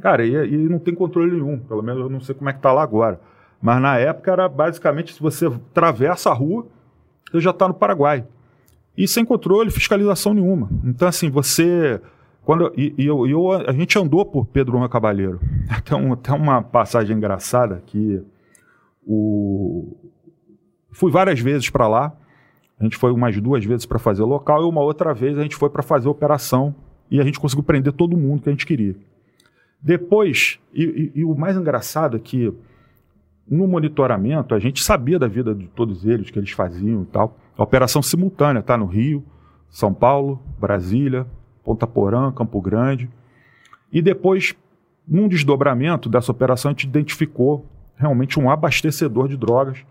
Cara, 0.00 0.24
e, 0.24 0.32
e, 0.34 0.68
não 0.68 0.78
tem 0.78 0.94
controle 0.94 1.32
nenhum, 1.32 1.58
pelo 1.58 1.82
menos 1.82 2.02
eu 2.02 2.10
não 2.10 2.20
sei 2.20 2.34
como 2.34 2.50
é 2.50 2.52
que 2.52 2.60
tá 2.60 2.72
lá 2.72 2.82
agora. 2.82 3.20
Mas 3.60 3.80
na 3.80 3.96
época 3.96 4.30
era 4.30 4.48
basicamente 4.48 5.14
se 5.14 5.20
você 5.20 5.46
atravessa 5.46 6.30
a 6.30 6.34
rua, 6.34 6.66
você 7.30 7.40
já 7.40 7.50
está 7.50 7.66
no 7.66 7.74
Paraguai. 7.74 8.24
E 8.96 9.06
sem 9.06 9.24
controle, 9.24 9.70
fiscalização 9.70 10.32
nenhuma. 10.32 10.70
Então, 10.84 11.06
assim, 11.06 11.28
você. 11.30 12.00
Quando, 12.42 12.72
e, 12.76 12.94
e 12.96 13.06
eu, 13.06 13.26
eu, 13.26 13.52
a 13.52 13.72
gente 13.72 13.98
andou 13.98 14.24
por 14.24 14.46
Pedro 14.46 14.78
Juan 14.78 14.88
Cabalheiro. 14.88 15.40
Tem, 15.84 15.98
um, 15.98 16.14
tem 16.14 16.34
uma 16.34 16.62
passagem 16.62 17.16
engraçada 17.16 17.82
que 17.84 18.22
o, 19.04 19.96
fui 20.90 21.10
várias 21.10 21.38
vezes 21.38 21.68
para 21.70 21.86
lá. 21.86 22.12
A 22.78 22.84
gente 22.84 22.96
foi 22.96 23.10
umas 23.12 23.40
duas 23.40 23.64
vezes 23.64 23.86
para 23.86 23.98
fazer 23.98 24.22
local 24.22 24.62
e 24.62 24.68
uma 24.68 24.80
outra 24.80 25.14
vez 25.14 25.38
a 25.38 25.42
gente 25.42 25.56
foi 25.56 25.70
para 25.70 25.82
fazer 25.82 26.08
operação 26.08 26.74
e 27.10 27.20
a 27.20 27.24
gente 27.24 27.40
conseguiu 27.40 27.64
prender 27.64 27.92
todo 27.92 28.16
mundo 28.16 28.42
que 28.42 28.48
a 28.48 28.52
gente 28.52 28.66
queria. 28.66 28.94
Depois, 29.80 30.58
e, 30.74 31.12
e, 31.14 31.20
e, 31.20 31.24
o 31.24 31.34
mais 31.34 31.56
engraçado 31.56 32.16
é 32.16 32.20
que 32.20 32.52
no 33.48 33.66
monitoramento 33.66 34.54
a 34.54 34.58
gente 34.58 34.82
sabia 34.82 35.18
da 35.18 35.28
vida 35.28 35.54
de 35.54 35.66
todos 35.68 36.04
eles, 36.04 36.30
que 36.30 36.38
eles 36.38 36.50
faziam 36.50 37.02
e 37.02 37.06
tal. 37.06 37.36
Operação 37.56 38.02
simultânea, 38.02 38.62
tá? 38.62 38.76
No 38.76 38.86
Rio, 38.86 39.24
São 39.70 39.94
Paulo, 39.94 40.40
Brasília, 40.58 41.26
Ponta 41.64 41.86
Porã, 41.86 42.32
Campo 42.32 42.60
Grande. 42.60 43.08
E 43.92 44.02
depois, 44.02 44.54
num 45.06 45.28
desdobramento 45.28 46.08
dessa 46.08 46.32
operação, 46.32 46.70
a 46.70 46.72
gente 46.72 46.84
identificou 46.84 47.66
realmente 47.96 48.38
um 48.38 48.50
abastecedor 48.50 49.28
de 49.28 49.36
drogas 49.36 49.84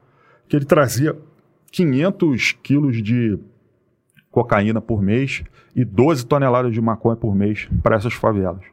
que 0.48 0.56
ele 0.56 0.66
trazia 0.66 1.18
500 1.72 2.52
quilos 2.64 3.02
de 3.02 3.38
cocaína 4.30 4.82
por 4.82 5.02
mês 5.02 5.44
e 5.76 5.84
12 5.84 6.26
toneladas 6.26 6.74
de 6.74 6.82
maconha 6.82 7.16
por 7.16 7.34
mês 7.34 7.68
para 7.82 7.96
essas 7.96 8.14
favelas. 8.14 8.64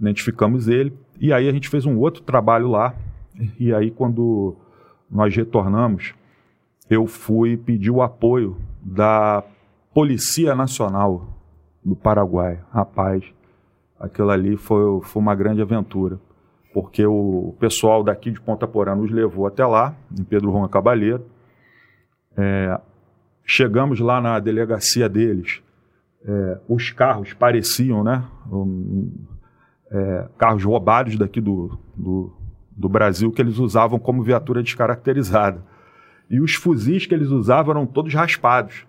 Identificamos 0.00 0.66
ele 0.66 0.92
e 1.20 1.32
aí 1.32 1.48
a 1.48 1.52
gente 1.52 1.68
fez 1.68 1.86
um 1.86 1.98
outro 1.98 2.22
trabalho 2.22 2.68
lá. 2.68 2.94
E 3.58 3.74
aí, 3.74 3.90
quando 3.90 4.56
nós 5.10 5.34
retornamos, 5.34 6.14
eu 6.88 7.06
fui 7.06 7.56
pedir 7.56 7.90
o 7.90 8.02
apoio 8.02 8.56
da 8.82 9.42
Policia 9.94 10.54
Nacional 10.54 11.26
do 11.84 11.94
Paraguai. 11.96 12.60
Rapaz, 12.70 13.24
aquilo 13.98 14.30
ali 14.30 14.56
foi, 14.56 15.00
foi 15.02 15.22
uma 15.22 15.34
grande 15.34 15.62
aventura, 15.62 16.18
porque 16.72 17.04
o 17.06 17.54
pessoal 17.58 18.02
daqui 18.02 18.30
de 18.30 18.40
Ponta 18.40 18.66
Porã 18.66 18.94
nos 18.94 19.10
levou 19.10 19.46
até 19.46 19.64
lá, 19.64 19.94
em 20.18 20.24
Pedro 20.24 20.50
Juan 20.50 20.68
Cabalheiro. 20.68 21.24
É, 22.36 22.80
chegamos 23.44 24.00
lá 24.00 24.20
na 24.20 24.38
delegacia 24.38 25.08
deles, 25.08 25.62
é, 26.24 26.60
os 26.68 26.90
carros 26.90 27.32
pareciam, 27.32 28.04
né? 28.04 28.24
Um, 28.50 29.12
é, 29.90 30.28
carros 30.38 30.64
roubados 30.64 31.18
daqui 31.18 31.40
do, 31.40 31.78
do, 31.94 32.32
do 32.76 32.88
Brasil 32.88 33.30
que 33.30 33.40
eles 33.40 33.58
usavam 33.58 33.98
como 33.98 34.22
viatura 34.22 34.62
descaracterizada. 34.62 35.62
E 36.28 36.40
os 36.40 36.54
fuzis 36.54 37.06
que 37.06 37.14
eles 37.14 37.28
usavam 37.28 37.72
eram 37.72 37.86
todos 37.86 38.14
raspados. 38.14 38.86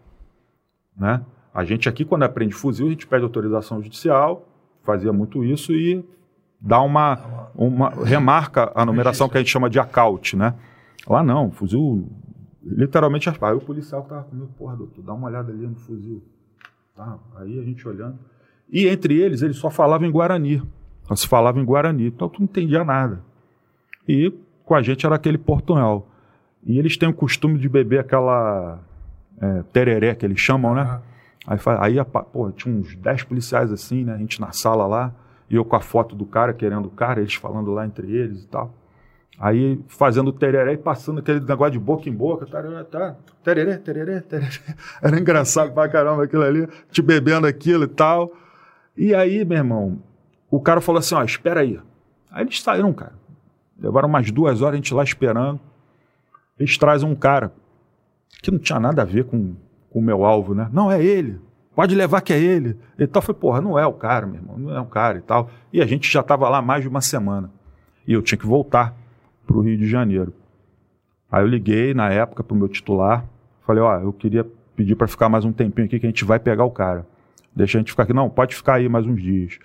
Né? 0.95 1.23
A 1.53 1.63
gente 1.63 1.89
aqui, 1.89 2.05
quando 2.05 2.23
aprende 2.23 2.53
fuzil, 2.53 2.87
a 2.87 2.89
gente 2.89 3.05
pede 3.05 3.23
autorização 3.23 3.81
judicial, 3.81 4.47
fazia 4.83 5.11
muito 5.11 5.43
isso 5.43 5.73
e 5.73 6.03
dá 6.59 6.81
uma, 6.81 7.49
uma 7.53 7.89
remarca 7.89 8.71
a 8.73 8.85
numeração 8.85 9.27
que 9.27 9.37
a 9.37 9.41
gente 9.41 9.51
chama 9.51 9.69
de 9.69 9.79
acaute, 9.79 10.35
né? 10.35 10.55
Lá 11.07 11.21
não, 11.21 11.51
fuzil 11.51 12.09
literalmente 12.63 13.27
raspado. 13.27 13.53
Aí 13.53 13.57
o 13.57 13.65
policial 13.65 14.03
tava 14.03 14.23
comigo, 14.23 14.49
porra, 14.57 14.77
doutor, 14.77 15.03
dá 15.03 15.13
uma 15.13 15.27
olhada 15.27 15.51
ali 15.51 15.67
no 15.67 15.75
fuzil. 15.75 16.23
Tá, 16.95 17.19
aí 17.35 17.59
a 17.59 17.63
gente 17.63 17.85
olhando. 17.87 18.17
E 18.71 18.87
entre 18.87 19.19
eles, 19.19 19.41
eles 19.41 19.57
só 19.57 19.69
falavam 19.69 20.07
em 20.07 20.11
Guarani. 20.11 20.63
Só 21.03 21.15
se 21.15 21.27
falava 21.27 21.59
em 21.59 21.65
Guarani, 21.65 22.07
então 22.07 22.29
tu 22.29 22.39
não 22.39 22.45
entendia 22.45 22.85
nada. 22.85 23.21
E 24.07 24.33
com 24.65 24.75
a 24.75 24.81
gente 24.81 25.05
era 25.05 25.15
aquele 25.15 25.37
portunhol. 25.37 26.07
E 26.65 26.79
eles 26.79 26.97
têm 26.97 27.09
o 27.09 27.13
costume 27.13 27.59
de 27.59 27.67
beber 27.67 27.99
aquela 27.99 28.79
é, 29.41 29.63
tereré 29.73 30.15
que 30.15 30.25
eles 30.25 30.39
chamam, 30.39 30.73
né? 30.73 31.01
Aí, 31.45 31.59
aí 31.79 32.05
pô, 32.31 32.51
tinha 32.51 32.73
uns 32.73 32.95
10 32.95 33.23
policiais 33.23 33.71
assim, 33.71 34.05
né? 34.05 34.13
A 34.13 34.17
gente 34.17 34.39
na 34.39 34.51
sala 34.51 34.87
lá, 34.87 35.13
e 35.49 35.55
eu 35.55 35.65
com 35.65 35.75
a 35.75 35.81
foto 35.81 36.15
do 36.15 36.25
cara, 36.25 36.53
querendo 36.53 36.85
o 36.85 36.91
cara, 36.91 37.19
eles 37.19 37.33
falando 37.33 37.71
lá 37.71 37.85
entre 37.85 38.09
eles 38.11 38.43
e 38.43 38.47
tal. 38.47 38.73
Aí 39.39 39.83
fazendo 39.87 40.31
tereré 40.31 40.73
e 40.73 40.77
passando 40.77 41.19
aquele 41.19 41.39
negócio 41.41 41.73
de 41.73 41.79
boca 41.79 42.07
em 42.07 42.13
boca, 42.13 42.45
tarará, 42.45 42.83
tá, 42.83 43.15
tereré, 43.43 43.77
tereré, 43.77 44.21
tereré. 44.21 44.49
Era 45.01 45.19
engraçado 45.19 45.73
pra 45.73 45.89
caramba 45.89 46.23
aquilo 46.23 46.43
ali, 46.43 46.67
te 46.91 47.01
bebendo 47.01 47.47
aquilo 47.47 47.83
e 47.83 47.87
tal. 47.87 48.31
E 48.95 49.13
aí, 49.13 49.43
meu 49.43 49.57
irmão, 49.57 50.01
o 50.49 50.61
cara 50.61 50.79
falou 50.79 50.99
assim: 50.99 51.15
ó, 51.15 51.23
espera 51.23 51.61
aí. 51.61 51.79
Aí 52.31 52.43
eles 52.43 52.61
saíram, 52.61 52.93
cara. 52.93 53.13
Levaram 53.79 54.07
umas 54.07 54.31
duas 54.31 54.61
horas 54.61 54.73
a 54.73 54.77
gente 54.77 54.93
lá 54.93 55.03
esperando. 55.03 55.59
Eles 56.59 56.77
trazem 56.77 57.07
um 57.07 57.15
cara 57.15 57.51
que 58.41 58.51
não 58.51 58.59
tinha 58.59 58.79
nada 58.79 59.01
a 59.01 59.05
ver 59.05 59.25
com, 59.25 59.55
o 59.91 60.01
meu 60.01 60.25
alvo, 60.25 60.55
né? 60.55 60.69
Não, 60.73 60.91
é 60.91 61.03
ele. 61.03 61.39
Pode 61.75 61.95
levar 61.95 62.21
que 62.21 62.33
é 62.33 62.39
ele. 62.39 62.77
E 62.97 63.05
tal. 63.05 63.21
Foi, 63.21 63.33
porra, 63.33 63.61
não 63.61 63.77
é 63.77 63.85
o 63.85 63.93
cara, 63.93 64.25
meu 64.25 64.35
irmão. 64.35 64.57
Não 64.57 64.75
é 64.75 64.79
o 64.79 64.85
cara 64.85 65.19
e 65.19 65.21
tal. 65.21 65.49
E 65.71 65.81
a 65.81 65.85
gente 65.85 66.11
já 66.11 66.21
estava 66.21 66.49
lá 66.49 66.61
mais 66.61 66.81
de 66.81 66.87
uma 66.87 67.01
semana. 67.01 67.51
E 68.07 68.13
eu 68.13 68.21
tinha 68.21 68.37
que 68.37 68.45
voltar 68.45 68.95
para 69.45 69.55
o 69.55 69.61
Rio 69.61 69.77
de 69.77 69.87
Janeiro. 69.87 70.33
Aí 71.31 71.43
eu 71.43 71.47
liguei 71.47 71.93
na 71.93 72.09
época 72.09 72.43
para 72.43 72.53
o 72.53 72.57
meu 72.57 72.67
titular. 72.67 73.25
Falei, 73.65 73.81
ó, 73.81 73.99
eu 73.99 74.11
queria 74.11 74.45
pedir 74.75 74.95
para 74.95 75.07
ficar 75.07 75.29
mais 75.29 75.45
um 75.45 75.51
tempinho 75.51 75.85
aqui 75.85 75.99
que 75.99 76.05
a 76.05 76.09
gente 76.09 76.25
vai 76.25 76.39
pegar 76.39 76.65
o 76.65 76.71
cara. 76.71 77.05
Deixa 77.55 77.77
a 77.77 77.81
gente 77.81 77.91
ficar 77.91 78.03
aqui. 78.03 78.13
Não, 78.13 78.29
pode 78.29 78.55
ficar 78.55 78.75
aí 78.75 78.89
mais 78.89 79.05
uns 79.05 79.21
dias. 79.21 79.59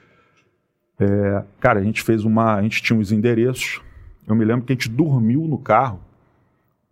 É, 1.00 1.42
cara, 1.60 1.80
a 1.80 1.82
gente 1.82 2.02
fez 2.02 2.24
uma. 2.24 2.56
A 2.56 2.62
gente 2.62 2.82
tinha 2.82 2.98
os 2.98 3.12
endereços. 3.12 3.80
Eu 4.28 4.34
me 4.34 4.44
lembro 4.44 4.64
que 4.66 4.72
a 4.72 4.76
gente 4.76 4.90
dormiu 4.90 5.40
no 5.42 5.58
carro 5.58 6.00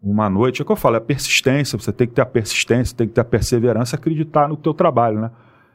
uma 0.02 0.30
noite. 0.30 0.60
É 0.60 0.62
o 0.62 0.66
que 0.66 0.72
eu 0.72 0.76
falo, 0.76 0.96
é 0.96 0.98
a 0.98 1.02
persistência. 1.02 1.78
Você 1.78 1.92
tem 1.92 2.06
que 2.06 2.14
ter 2.14 2.22
a 2.22 2.26
persistência, 2.26 2.96
tem 2.96 3.06
que 3.06 3.14
ter 3.14 3.20
a 3.20 3.24
perseverança, 3.24 3.96
acreditar 3.96 4.48
no 4.48 4.56
teu 4.56 4.72
trabalho, 4.72 5.20
né? 5.20 5.30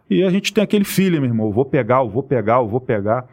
E 0.10 0.24
a 0.24 0.30
gente 0.30 0.54
tem 0.54 0.64
aquele 0.64 0.84
feeling, 0.84 1.20
meu 1.20 1.30
irmão. 1.30 1.48
Eu 1.48 1.54
vou 1.54 1.66
pegar, 1.66 2.00
eu 2.00 2.10
vou 2.10 2.24
pegar, 2.24 2.58
eu 2.58 2.68
vou 2.68 2.82
pegar. 2.82 3.28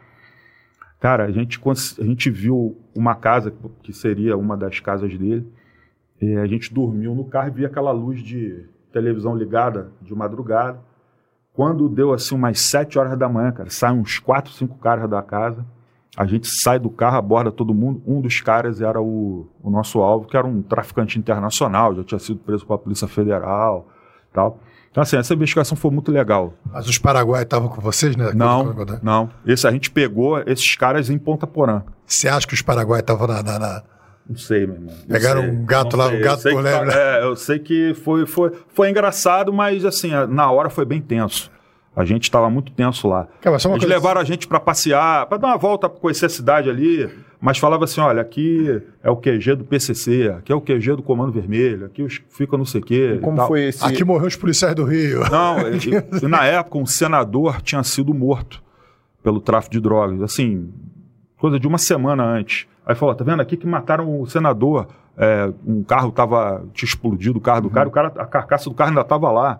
Cara, 0.99 1.25
a 1.25 1.31
gente, 1.31 1.59
a 1.99 2.03
gente 2.03 2.29
viu 2.29 2.77
uma 2.95 3.15
casa 3.15 3.53
que 3.81 3.91
seria 3.91 4.37
uma 4.37 4.55
das 4.55 4.79
casas 4.79 5.17
dele. 5.17 5.47
E 6.21 6.35
a 6.35 6.45
gente 6.45 6.73
dormiu 6.73 7.15
no 7.15 7.25
carro 7.25 7.47
e 7.47 7.51
via 7.51 7.67
aquela 7.67 7.91
luz 7.91 8.21
de 8.21 8.65
televisão 8.91 9.35
ligada 9.35 9.91
de 10.01 10.13
madrugada. 10.13 10.79
Quando 11.53 11.89
deu 11.89 12.13
assim 12.13 12.35
umas 12.35 12.59
sete 12.59 12.99
horas 12.99 13.17
da 13.17 13.27
manhã, 13.27 13.51
cara, 13.51 13.69
saem 13.69 13.99
uns 13.99 14.19
quatro, 14.19 14.51
cinco 14.51 14.77
caras 14.77 15.09
da 15.09 15.21
casa. 15.21 15.65
A 16.17 16.25
gente 16.25 16.47
sai 16.61 16.79
do 16.79 16.89
carro, 16.89 17.17
aborda 17.17 17.51
todo 17.51 17.73
mundo. 17.73 18.01
Um 18.05 18.19
dos 18.19 18.41
caras 18.41 18.81
era 18.81 19.01
o, 19.01 19.47
o 19.63 19.69
nosso 19.69 19.99
alvo, 19.99 20.27
que 20.27 20.35
era 20.35 20.45
um 20.45 20.61
traficante 20.61 21.17
internacional, 21.17 21.95
já 21.95 22.03
tinha 22.03 22.19
sido 22.19 22.39
preso 22.39 22.65
pela 22.65 22.79
Polícia 22.79 23.07
Federal 23.07 23.87
tal. 24.33 24.59
Então, 24.91 25.03
assim, 25.03 25.17
essa 25.17 25.33
investigação 25.33 25.77
foi 25.77 25.91
muito 25.91 26.11
legal. 26.11 26.53
Mas 26.71 26.87
os 26.87 26.97
paraguaios 26.97 27.43
estavam 27.43 27.69
com 27.69 27.79
vocês, 27.79 28.15
né? 28.15 28.31
Não, 28.33 28.75
não. 29.03 29.29
Esse, 29.45 29.67
a 29.67 29.71
gente 29.71 29.91
pegou 29.91 30.39
esses 30.39 30.75
caras 30.75 31.09
em 31.09 31.17
Ponta 31.17 31.45
Porã. 31.45 31.83
Você 32.05 32.27
acha 32.27 32.47
que 32.47 32.55
os 32.55 32.61
paraguaios 32.61 33.01
estavam 33.01 33.27
na, 33.27 33.43
na, 33.43 33.59
na... 33.59 33.83
Não 34.27 34.35
sei, 34.35 34.65
meu 34.65 34.75
irmão. 34.75 34.95
Não 34.99 35.07
Pegaram 35.07 35.41
sei, 35.41 35.51
um 35.51 35.65
gato 35.65 35.95
lá, 35.95 36.09
sei. 36.09 36.19
um 36.19 36.21
gato 36.23 36.41
por 36.41 36.61
leve. 36.61 36.91
É, 36.91 37.23
eu 37.23 37.35
sei 37.35 37.59
que 37.59 37.93
foi, 37.93 38.25
foi, 38.25 38.51
foi 38.73 38.89
engraçado, 38.89 39.53
mas 39.53 39.85
assim, 39.85 40.11
na 40.29 40.51
hora 40.51 40.69
foi 40.69 40.85
bem 40.85 41.01
tenso. 41.01 41.51
A 41.99 42.05
gente 42.05 42.23
estava 42.23 42.49
muito 42.49 42.71
tenso 42.71 43.09
lá. 43.09 43.27
Cara, 43.41 43.55
Eles 43.55 43.65
coisa... 43.65 43.85
levaram 43.85 44.21
a 44.21 44.23
gente 44.23 44.47
para 44.47 44.57
passear, 44.57 45.25
para 45.25 45.37
dar 45.37 45.47
uma 45.47 45.57
volta, 45.57 45.89
para 45.89 45.99
conhecer 45.99 46.27
a 46.27 46.29
cidade 46.29 46.69
ali, 46.69 47.09
mas 47.41 47.57
falava 47.57 47.83
assim: 47.83 47.99
olha, 47.99 48.21
aqui 48.21 48.81
é 49.03 49.09
o 49.09 49.17
QG 49.17 49.55
do 49.55 49.65
PCC, 49.65 50.29
aqui 50.29 50.49
é 50.49 50.55
o 50.55 50.61
QG 50.61 50.95
do 50.95 51.03
Comando 51.03 51.33
Vermelho, 51.33 51.87
aqui 51.87 52.01
os, 52.01 52.21
fica 52.29 52.57
não 52.57 52.63
sei 52.63 52.79
o 52.79 52.83
quê. 52.85 53.15
E 53.15 53.19
como 53.19 53.45
foi 53.45 53.65
esse. 53.65 53.83
Aqui 53.83 54.05
morreu 54.05 54.27
os 54.27 54.37
policiais 54.37 54.73
do 54.73 54.85
Rio. 54.85 55.29
Não, 55.29 55.59
e, 55.75 56.23
e, 56.23 56.27
na 56.29 56.45
época 56.45 56.77
um 56.77 56.85
senador 56.85 57.61
tinha 57.61 57.83
sido 57.83 58.13
morto 58.13 58.63
pelo 59.21 59.41
tráfico 59.41 59.73
de 59.73 59.81
drogas, 59.81 60.21
assim, 60.21 60.71
coisa 61.37 61.59
de 61.59 61.67
uma 61.67 61.77
semana 61.77 62.23
antes. 62.23 62.65
Aí 62.85 62.95
falou: 62.95 63.13
tá 63.13 63.25
vendo 63.25 63.41
aqui 63.41 63.57
que 63.57 63.67
mataram 63.67 64.21
o 64.21 64.25
senador, 64.25 64.87
é, 65.17 65.51
um 65.67 65.83
carro 65.83 66.13
tava, 66.13 66.63
tinha 66.73 66.87
explodido 66.87 67.39
o 67.39 67.41
carro 67.41 67.63
do 67.63 67.67
uhum. 67.67 67.73
cara, 67.73 67.89
o 67.89 67.91
cara, 67.91 68.07
a 68.07 68.25
carcaça 68.25 68.69
do 68.69 68.73
carro 68.73 68.91
ainda 68.91 69.01
estava 69.01 69.29
lá. 69.29 69.59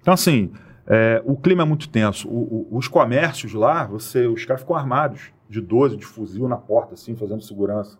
Então, 0.00 0.14
assim. 0.14 0.52
É, 0.86 1.22
o 1.24 1.36
clima 1.36 1.62
é 1.62 1.64
muito 1.64 1.88
tenso. 1.88 2.28
O, 2.28 2.68
o, 2.72 2.76
os 2.76 2.88
comércios 2.88 3.52
lá, 3.52 3.86
você, 3.86 4.26
os 4.26 4.44
caras 4.44 4.62
ficam 4.62 4.76
armados 4.76 5.30
de 5.48 5.60
12 5.60 5.96
de 5.96 6.06
fuzil 6.06 6.48
na 6.48 6.56
porta, 6.56 6.94
assim, 6.94 7.14
fazendo 7.16 7.42
segurança. 7.42 7.98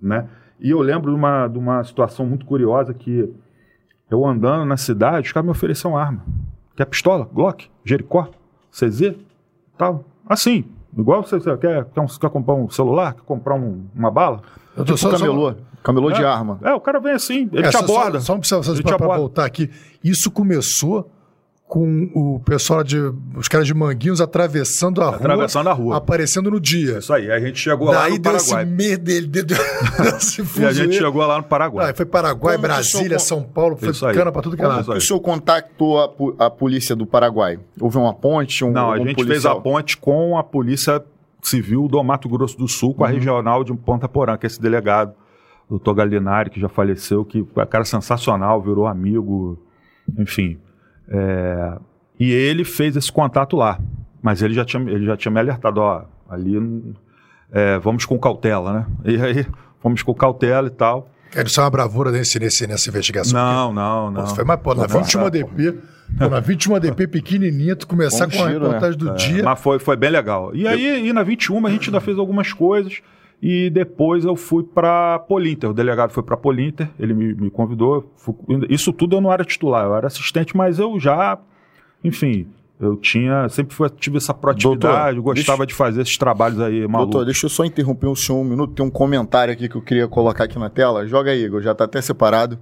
Né? 0.00 0.28
E 0.60 0.70
eu 0.70 0.80
lembro 0.80 1.10
de 1.10 1.16
uma, 1.16 1.48
de 1.48 1.58
uma 1.58 1.82
situação 1.84 2.26
muito 2.26 2.46
curiosa 2.46 2.94
que 2.94 3.32
eu 4.10 4.26
andando 4.26 4.64
na 4.64 4.76
cidade, 4.76 5.26
os 5.26 5.32
caras 5.32 5.44
me 5.44 5.50
ofereceram 5.50 5.96
arma. 5.96 6.24
Quer 6.76 6.84
pistola? 6.86 7.28
Glock? 7.32 7.68
Jericó? 7.84 8.28
CZ? 8.70 9.14
Tal. 9.76 10.04
Assim, 10.26 10.64
igual 10.96 11.22
você, 11.22 11.38
você 11.38 11.56
quer, 11.56 11.84
quer, 11.86 12.00
um, 12.00 12.06
quer, 12.06 12.30
comprar 12.30 12.54
um 12.54 12.68
celular, 12.70 13.14
quer 13.14 13.22
comprar 13.22 13.54
um, 13.54 13.84
uma 13.94 14.10
bala? 14.10 14.42
Eu 14.76 14.84
tô 14.84 14.94
tipo 14.94 14.98
só, 14.98 15.10
camelô. 15.10 15.54
Camelô 15.82 16.10
é, 16.10 16.14
de 16.14 16.24
arma. 16.24 16.58
É, 16.62 16.72
o 16.72 16.80
cara 16.80 17.00
vem 17.00 17.12
assim, 17.12 17.48
ele 17.52 17.66
é, 17.66 17.70
te 17.70 17.76
aborda. 17.76 18.20
Só, 18.20 18.40
só, 18.42 18.62
só 18.62 18.74
para 18.82 19.16
voltar 19.16 19.44
aqui. 19.44 19.70
Isso 20.02 20.30
começou 20.30 21.10
com 21.72 22.10
o 22.14 22.38
pessoal 22.44 22.84
de. 22.84 22.98
os 23.34 23.48
caras 23.48 23.66
de 23.66 23.72
Manguinhos 23.72 24.20
atravessando 24.20 25.00
a 25.00 25.08
Atravessando 25.08 25.64
rua. 25.64 25.72
a 25.72 25.74
rua. 25.74 25.96
Aparecendo 25.96 26.50
no 26.50 26.60
dia. 26.60 26.98
Isso 26.98 27.10
aí, 27.14 27.30
a 27.30 27.40
gente 27.40 27.58
chegou 27.58 27.86
lá 27.90 28.02
Daí 28.02 28.12
no 28.12 28.18
deu 28.18 28.36
esse 28.36 28.50
Paraguai. 28.50 28.74
medo 28.76 29.04
dele. 29.04 29.26
Deu, 29.26 29.42
deu, 29.46 29.56
esse 30.18 30.42
E 30.60 30.64
a 30.66 30.72
gente 30.74 30.96
chegou 30.96 31.26
lá 31.26 31.38
no 31.38 31.44
Paraguai. 31.44 31.90
Ah, 31.90 31.94
foi 31.94 32.04
Paraguai, 32.04 32.56
Como 32.56 32.68
Brasília, 32.68 33.18
senhor- 33.18 33.20
São 33.20 33.42
Paulo, 33.42 33.76
foi 33.76 33.88
Isso 33.88 34.04
aí. 34.04 34.14
cana 34.14 34.30
pra 34.30 34.42
tudo 34.42 34.54
que 34.54 34.62
é 34.62 34.80
isso 34.80 34.92
aí. 34.92 34.98
O 34.98 35.00
senhor 35.00 35.20
contactou 35.20 35.98
a, 36.38 36.44
a 36.44 36.50
polícia 36.50 36.94
do 36.94 37.06
Paraguai? 37.06 37.58
Houve 37.80 37.96
uma 37.96 38.12
ponte? 38.12 38.62
Um, 38.66 38.70
Não, 38.70 38.92
a 38.92 38.98
gente 38.98 39.14
fez 39.24 39.46
a 39.46 39.54
policial? 39.54 39.62
ponte 39.62 39.96
com 39.96 40.36
a 40.36 40.44
Polícia 40.44 41.02
Civil 41.42 41.88
do 41.88 42.02
Mato 42.04 42.28
Grosso 42.28 42.58
do 42.58 42.68
Sul, 42.68 42.90
Uhum. 42.90 42.94
com 42.96 43.04
a 43.04 43.08
regional 43.08 43.64
de 43.64 43.72
Ponta 43.72 44.06
Porã, 44.06 44.36
que 44.36 44.44
é 44.44 44.48
esse 44.48 44.60
delegado, 44.60 45.14
o 45.68 45.70
doutor 45.78 45.94
Galinari, 45.94 46.50
que 46.50 46.60
já 46.60 46.68
faleceu, 46.68 47.24
que 47.24 47.38
é 47.56 47.62
um 47.62 47.66
cara 47.66 47.84
sensacional, 47.86 48.60
virou 48.60 48.86
amigo, 48.86 49.58
enfim. 50.18 50.58
É, 51.08 51.78
e 52.18 52.30
ele 52.32 52.64
fez 52.64 52.96
esse 52.96 53.10
contato 53.10 53.56
lá. 53.56 53.78
Mas 54.22 54.40
ele 54.40 54.54
já 54.54 54.64
tinha, 54.64 54.82
ele 54.88 55.04
já 55.04 55.16
tinha 55.16 55.32
me 55.32 55.40
alertado, 55.40 55.80
ó, 55.80 56.04
ali 56.28 56.56
é, 57.50 57.78
vamos 57.78 58.04
com 58.04 58.18
cautela, 58.18 58.72
né? 58.72 58.86
E 59.04 59.20
aí, 59.20 59.46
fomos 59.80 60.02
com 60.02 60.14
cautela 60.14 60.68
e 60.68 60.70
tal. 60.70 61.10
Quero 61.30 61.48
só 61.48 61.62
uma 61.62 61.70
bravura 61.70 62.10
nesse, 62.10 62.38
nesse, 62.38 62.66
nessa 62.66 62.88
investigação. 62.88 63.40
Não, 63.40 63.72
não, 63.72 64.10
não. 64.10 64.24
Pô, 64.24 64.34
foi 64.34 64.44
mais, 64.44 64.60
pô, 64.60 64.74
na 64.74 64.86
Não, 64.86 65.00
21 65.02 65.22
tá, 65.22 65.28
DP, 65.30 65.78
pô, 66.18 66.28
na 66.28 66.40
21 66.40 66.78
DP 66.78 67.06
pequenininha, 67.06 67.74
tu 67.74 67.86
começar 67.86 68.26
Bom 68.26 68.36
com 68.36 68.44
a 68.44 68.48
tiro, 68.48 68.64
reportagem 68.64 68.98
do 68.98 69.10
É, 69.10 69.14
dia. 69.14 69.42
Mas 69.42 69.58
foi, 69.60 69.78
foi 69.78 69.96
bem 69.96 70.10
legal. 70.10 70.54
E 70.54 70.68
aí, 70.68 71.08
e 71.08 71.12
na 71.12 71.22
21, 71.22 71.66
a 71.66 71.70
gente 71.70 71.88
ainda 71.88 72.00
fez 72.00 72.18
algumas 72.18 72.52
coisas. 72.52 73.00
E 73.42 73.68
depois 73.70 74.24
eu 74.24 74.36
fui 74.36 74.62
para 74.62 75.18
Polinter. 75.18 75.70
O 75.70 75.74
delegado 75.74 76.10
foi 76.12 76.22
para 76.22 76.36
Polinter, 76.36 76.88
ele 76.98 77.12
me, 77.12 77.34
me 77.34 77.50
convidou. 77.50 78.12
Fui- 78.16 78.34
isso 78.70 78.92
tudo 78.92 79.16
eu 79.16 79.20
não 79.20 79.32
era 79.32 79.44
titular, 79.44 79.84
eu 79.84 79.96
era 79.96 80.06
assistente, 80.06 80.56
mas 80.56 80.78
eu 80.78 80.96
já, 81.00 81.36
enfim, 82.04 82.46
eu 82.80 82.96
tinha, 82.96 83.48
sempre 83.48 83.74
fui, 83.74 83.88
tive 83.90 84.18
essa 84.18 84.32
proatividade, 84.32 85.16
Doutor, 85.16 85.34
gostava 85.34 85.58
deixa- 85.58 85.66
de 85.66 85.74
fazer 85.74 86.02
esses 86.02 86.16
trabalhos 86.16 86.60
aí 86.60 86.86
malucos. 86.86 87.12
Doutor, 87.14 87.24
deixa 87.24 87.46
eu 87.46 87.50
só 87.50 87.64
interromper 87.64 88.06
o 88.06 88.14
senhor 88.14 88.38
um 88.40 88.44
minuto. 88.44 88.74
Tem 88.74 88.86
um 88.86 88.90
comentário 88.90 89.52
aqui 89.52 89.68
que 89.68 89.74
eu 89.76 89.82
queria 89.82 90.06
colocar 90.06 90.44
aqui 90.44 90.56
na 90.58 90.70
tela. 90.70 91.04
Joga 91.08 91.32
aí, 91.32 91.42
Igor. 91.44 91.60
Já 91.62 91.74
tá 91.74 91.84
até 91.84 92.00
separado. 92.00 92.58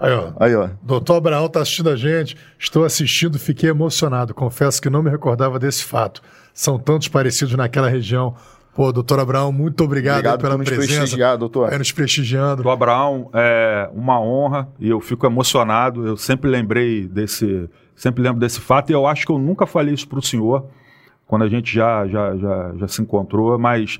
Aí, 0.00 0.12
ó. 0.12 0.32
Aí, 0.40 0.56
ó. 0.56 0.68
Doutor 0.82 1.16
Abraão 1.16 1.48
tá 1.48 1.60
assistindo 1.60 1.90
a 1.90 1.96
gente. 1.96 2.36
Estou 2.58 2.84
assistindo, 2.84 3.38
fiquei 3.38 3.68
emocionado. 3.70 4.32
Confesso 4.34 4.80
que 4.80 4.88
não 4.90 5.02
me 5.02 5.10
recordava 5.10 5.58
desse 5.58 5.84
fato. 5.84 6.22
São 6.54 6.78
tantos 6.78 7.08
parecidos 7.08 7.54
naquela 7.54 7.88
região. 7.88 8.34
Pô, 8.74 8.90
doutor 8.90 9.20
Abraão, 9.20 9.52
muito 9.52 9.84
obrigado, 9.84 10.16
Obrigado 10.20 10.40
pela 10.40 10.52
por 10.52 10.58
nos 10.60 10.68
presença. 10.68 10.98
prestigiar, 11.00 11.36
doutor. 11.36 11.72
É, 11.72 11.76
nos 11.76 11.92
prestigiando. 11.92 12.62
Do 12.62 12.70
Abraão, 12.70 13.28
é 13.34 13.88
uma 13.92 14.18
honra 14.18 14.68
e 14.80 14.88
eu 14.88 15.00
fico 15.00 15.26
emocionado. 15.26 16.06
Eu 16.06 16.16
sempre 16.16 16.50
lembrei 16.50 17.06
desse, 17.06 17.68
sempre 17.94 18.22
lembro 18.22 18.40
desse 18.40 18.60
fato 18.60 18.90
e 18.90 18.94
eu 18.94 19.06
acho 19.06 19.26
que 19.26 19.32
eu 19.32 19.38
nunca 19.38 19.66
falei 19.66 19.92
isso 19.92 20.08
para 20.08 20.18
o 20.18 20.22
senhor 20.22 20.66
quando 21.26 21.42
a 21.42 21.48
gente 21.48 21.74
já, 21.74 22.06
já, 22.06 22.36
já, 22.36 22.72
já 22.76 22.88
se 22.88 23.00
encontrou, 23.00 23.58
mas 23.58 23.98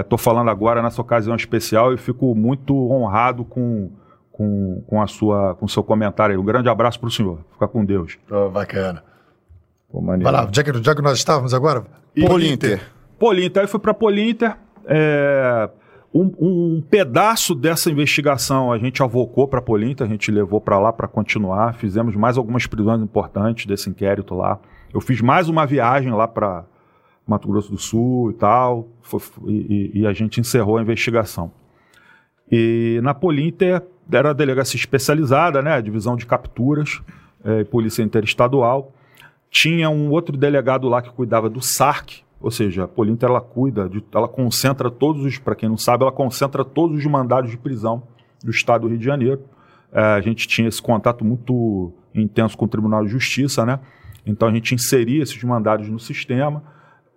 estou 0.00 0.18
falando 0.18 0.48
agora 0.48 0.82
nessa 0.82 1.00
ocasião 1.00 1.36
especial 1.36 1.92
e 1.92 1.98
fico 1.98 2.34
muito 2.34 2.74
honrado 2.90 3.44
com, 3.44 3.90
com, 4.32 4.82
com, 4.86 5.02
a 5.02 5.06
sua, 5.06 5.54
com 5.56 5.66
o 5.66 5.68
seu 5.68 5.82
comentário 5.82 6.34
aí. 6.34 6.38
Um 6.38 6.44
grande 6.44 6.68
abraço 6.68 6.98
para 6.98 7.08
o 7.08 7.10
senhor. 7.10 7.40
Fica 7.52 7.68
com 7.68 7.84
Deus. 7.84 8.18
Pô, 8.26 8.48
bacana. 8.48 9.02
Pô. 9.90 10.00
Vai 10.00 10.18
lá, 10.20 10.48
já 10.50 10.62
que, 10.62 10.82
já 10.82 10.94
que 10.94 11.02
nós 11.02 11.18
estávamos 11.18 11.52
agora. 11.52 11.82
Polinter. 12.14 12.28
Polinter, 12.28 12.80
aí 13.28 13.66
fui 13.66 13.80
para 13.80 13.94
Polinter. 13.94 14.56
é, 14.86 15.68
um, 16.12 16.32
um 16.40 16.82
pedaço 16.90 17.54
dessa 17.54 17.88
investigação 17.90 18.72
a 18.72 18.78
gente 18.78 19.00
avocou 19.02 19.46
para 19.46 19.62
Polinter, 19.62 20.04
a 20.06 20.10
gente 20.10 20.30
levou 20.30 20.60
para 20.60 20.78
lá 20.78 20.92
para 20.92 21.06
continuar. 21.06 21.74
Fizemos 21.74 22.16
mais 22.16 22.36
algumas 22.36 22.66
prisões 22.66 23.00
importantes 23.00 23.66
desse 23.66 23.88
inquérito 23.88 24.34
lá. 24.34 24.58
Eu 24.92 25.00
fiz 25.00 25.20
mais 25.20 25.48
uma 25.48 25.64
viagem 25.66 26.12
lá 26.12 26.26
para 26.26 26.64
Mato 27.26 27.46
Grosso 27.46 27.70
do 27.70 27.78
Sul 27.78 28.30
e 28.32 28.34
tal, 28.34 28.88
foi- 29.02 29.20
e, 29.46 30.00
e- 30.00 30.06
a 30.06 30.12
gente 30.12 30.40
encerrou 30.40 30.78
a 30.78 30.82
investigação. 30.82 31.52
E 32.50 32.98
na 33.04 33.14
Polinter 33.14 33.82
era 34.10 34.30
a 34.30 34.32
delegacia 34.32 34.76
especializada, 34.76 35.62
né, 35.62 35.74
a 35.74 35.80
divisão 35.80 36.16
de 36.16 36.26
capturas, 36.26 37.00
eh, 37.44 37.62
polícia 37.62 38.02
interestadual. 38.02 38.92
Tinha 39.48 39.88
um 39.88 40.10
outro 40.10 40.36
delegado 40.36 40.88
lá 40.88 41.00
que 41.00 41.10
cuidava 41.10 41.48
do 41.48 41.60
SARC, 41.62 42.22
ou 42.40 42.50
seja, 42.50 42.84
a 42.84 42.88
Polinter 42.88 43.28
ela 43.28 43.40
cuida, 43.40 43.88
de, 43.88 44.02
ela 44.14 44.26
concentra 44.28 44.90
todos 44.90 45.24
os, 45.24 45.38
para 45.38 45.54
quem 45.54 45.68
não 45.68 45.76
sabe, 45.76 46.04
ela 46.04 46.12
concentra 46.12 46.64
todos 46.64 46.96
os 46.96 47.04
mandados 47.04 47.50
de 47.50 47.56
prisão 47.56 48.02
do 48.42 48.50
Estado 48.50 48.82
do 48.82 48.88
Rio 48.88 48.98
de 48.98 49.04
Janeiro. 49.04 49.42
Eh, 49.92 50.00
a 50.00 50.20
gente 50.20 50.48
tinha 50.48 50.66
esse 50.66 50.80
contato 50.80 51.24
muito 51.24 51.92
intenso 52.14 52.56
com 52.56 52.64
o 52.64 52.68
Tribunal 52.68 53.04
de 53.04 53.10
Justiça, 53.10 53.66
né? 53.66 53.78
Então 54.24 54.48
a 54.48 54.52
gente 54.52 54.74
inseria 54.74 55.22
esses 55.22 55.42
mandados 55.44 55.88
no 55.88 55.98
sistema. 55.98 56.62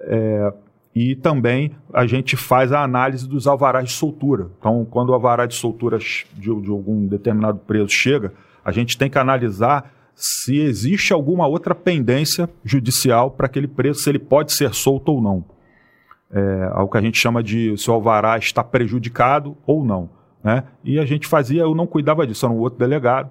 É, 0.02 0.54
e 0.96 1.16
também 1.16 1.76
a 1.92 2.06
gente 2.06 2.38
faz 2.38 2.72
a 2.72 2.84
análise 2.84 3.28
dos 3.28 3.48
alvarás 3.48 3.86
de 3.86 3.94
soltura. 3.94 4.50
Então, 4.60 4.86
quando 4.86 5.10
o 5.10 5.14
alvará 5.14 5.46
de 5.46 5.56
soltura 5.56 5.98
de, 5.98 6.26
de 6.36 6.70
algum 6.70 7.08
determinado 7.08 7.60
preso 7.60 7.90
chega, 7.90 8.34
a 8.64 8.72
gente 8.72 8.98
tem 8.98 9.10
que 9.10 9.18
analisar 9.18 9.92
se 10.16 10.60
existe 10.60 11.14
alguma 11.14 11.48
outra 11.48 11.74
pendência 11.74 12.50
judicial 12.64 13.32
para 13.32 13.46
aquele 13.46 13.68
preso, 13.68 14.00
se 14.00 14.10
ele 14.10 14.20
pode 14.20 14.54
ser 14.54 14.74
solto 14.74 15.12
ou 15.12 15.22
não. 15.22 15.44
É 16.32 16.70
algo 16.72 16.92
que 16.92 16.98
a 16.98 17.02
gente 17.02 17.20
chama 17.20 17.44
de 17.44 17.78
se 17.78 17.90
o 17.90 17.94
alvará 17.94 18.38
está 18.38 18.64
prejudicado 18.64 19.56
ou 19.66 19.84
não. 19.86 20.10
Né? 20.44 20.64
E 20.84 21.00
a 21.00 21.06
gente 21.06 21.28
fazia, 21.28 21.62
eu 21.62 21.76
não 21.76 21.88
cuidava 21.88 22.26
disso, 22.26 22.46
era 22.46 22.54
um 22.54 22.60
outro 22.60 22.80
delegado 22.80 23.30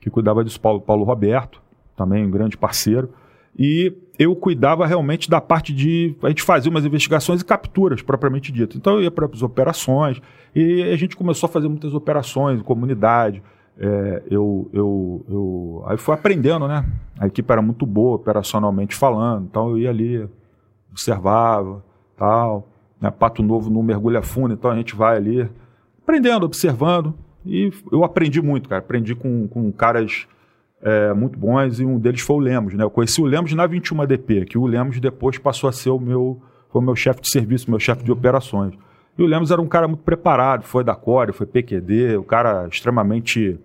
que 0.00 0.10
cuidava 0.10 0.44
disso, 0.44 0.60
Paulo, 0.60 0.80
Paulo 0.80 1.04
Roberto, 1.04 1.62
também 1.96 2.26
um 2.26 2.30
grande 2.30 2.56
parceiro. 2.56 3.10
E 3.56 3.92
eu 4.18 4.34
cuidava 4.34 4.86
realmente 4.86 5.28
da 5.28 5.40
parte 5.40 5.72
de. 5.72 6.16
A 6.22 6.28
gente 6.28 6.42
fazia 6.42 6.70
umas 6.70 6.84
investigações 6.84 7.40
e 7.40 7.44
capturas, 7.44 8.02
propriamente 8.02 8.50
dito. 8.50 8.76
Então 8.76 8.94
eu 8.94 9.02
ia 9.02 9.10
para 9.10 9.26
as 9.26 9.42
operações 9.42 10.20
e 10.54 10.82
a 10.82 10.96
gente 10.96 11.16
começou 11.16 11.48
a 11.48 11.50
fazer 11.50 11.68
muitas 11.68 11.94
operações 11.94 12.60
em 12.60 12.62
comunidade. 12.62 13.42
É, 13.78 14.22
eu, 14.30 14.70
eu, 14.72 15.24
eu, 15.28 15.84
aí 15.86 15.96
fui 15.96 16.14
aprendendo, 16.14 16.68
né? 16.68 16.84
A 17.18 17.26
equipe 17.26 17.50
era 17.50 17.62
muito 17.62 17.86
boa, 17.86 18.16
operacionalmente 18.16 18.94
falando. 18.94 19.46
Então 19.50 19.70
eu 19.70 19.78
ia 19.78 19.90
ali, 19.90 20.28
observava, 20.90 21.82
tal. 22.16 22.68
Né? 23.00 23.10
Pato 23.10 23.42
Novo 23.42 23.70
não 23.70 23.82
mergulha 23.82 24.22
fundo, 24.22 24.54
então 24.54 24.70
a 24.70 24.76
gente 24.76 24.94
vai 24.94 25.16
ali 25.16 25.48
aprendendo, 26.02 26.44
observando. 26.44 27.14
E 27.44 27.72
eu 27.90 28.04
aprendi 28.04 28.40
muito, 28.40 28.68
cara. 28.68 28.80
Aprendi 28.80 29.14
com, 29.14 29.48
com 29.48 29.72
caras 29.72 30.26
é, 30.82 31.12
muito 31.12 31.38
bons 31.38 31.80
e 31.80 31.84
um 31.84 31.98
deles 31.98 32.20
foi 32.20 32.36
o 32.36 32.40
Lemos, 32.40 32.74
né? 32.74 32.84
Eu 32.84 32.90
conheci 32.90 33.20
o 33.20 33.24
Lemos 33.24 33.52
na 33.52 33.66
21 33.66 34.06
DP, 34.06 34.44
que 34.46 34.58
o 34.58 34.66
Lemos 34.66 35.00
depois 35.00 35.38
passou 35.38 35.68
a 35.68 35.72
ser 35.72 35.90
o 35.90 35.98
meu, 35.98 36.40
foi 36.70 36.80
o 36.80 36.84
meu 36.84 36.96
chefe 36.96 37.20
de 37.20 37.30
serviço, 37.30 37.70
meu 37.70 37.80
chefe 37.80 38.04
de 38.04 38.12
operações. 38.12 38.74
E 39.16 39.22
o 39.22 39.26
Lemos 39.26 39.50
era 39.50 39.60
um 39.60 39.66
cara 39.66 39.86
muito 39.86 40.02
preparado, 40.02 40.64
foi 40.64 40.82
da 40.82 40.94
Core, 40.94 41.32
foi 41.32 41.46
PQD, 41.46 42.16
um 42.16 42.22
cara 42.22 42.66
extremamente 42.66 43.58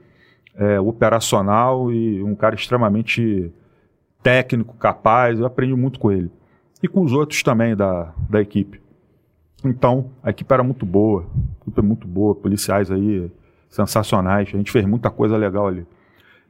é, 0.56 0.80
operacional 0.80 1.92
e 1.92 2.22
um 2.22 2.36
cara 2.36 2.56
extremamente 2.56 3.52
técnico, 4.22 4.76
capaz. 4.76 5.40
Eu 5.40 5.46
aprendi 5.46 5.76
muito 5.76 6.00
com 6.00 6.12
ele. 6.12 6.32
E 6.84 6.88
com 6.88 7.02
os 7.02 7.14
outros 7.14 7.42
também 7.44 7.76
da, 7.76 8.14
da 8.30 8.42
equipe. 8.42 8.82
Então, 9.64 10.12
a 10.22 10.30
equipe 10.30 10.54
era 10.54 10.64
muito 10.64 10.86
boa, 10.86 11.24
a 11.24 11.62
equipe 11.62 11.80
é 11.80 11.84
muito 11.84 12.08
boa, 12.08 12.36
policiais 12.36 12.92
aí 12.92 13.32
sensacionais, 13.70 14.50
a 14.54 14.58
gente 14.58 14.72
fez 14.72 14.86
muita 14.86 15.10
coisa 15.10 15.36
legal 15.36 15.68
ali. 15.68 15.86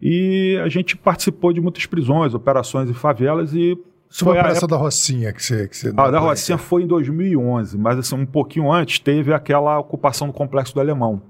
E 0.02 0.60
a 0.64 0.70
gente 0.70 0.96
participou 0.96 1.52
de 1.52 1.62
muitas 1.62 1.86
prisões, 1.86 2.34
operações 2.34 2.90
em 2.90 2.94
favelas 2.94 3.54
e 3.54 3.78
Sobre 4.10 4.34
a 4.34 4.38
a 4.38 4.40
operação 4.44 4.66
época- 4.68 4.76
da 4.78 4.78
Rocinha 4.84 5.34
que 5.34 5.44
você. 5.44 5.68
Que 5.68 5.76
você 5.78 5.90
a 5.90 6.12
da 6.12 6.20
Rocinha 6.20 6.58
foi 6.58 6.84
em 6.84 6.88
2011, 6.88 7.78
mas 7.78 7.98
assim, 8.00 8.16
um 8.16 8.26
pouquinho 8.26 8.72
antes 8.72 9.00
teve 9.00 9.34
aquela 9.34 9.78
ocupação 9.80 10.28
do 10.28 10.34
Complexo 10.34 10.74
do 10.74 10.80
Alemão. 10.80 11.22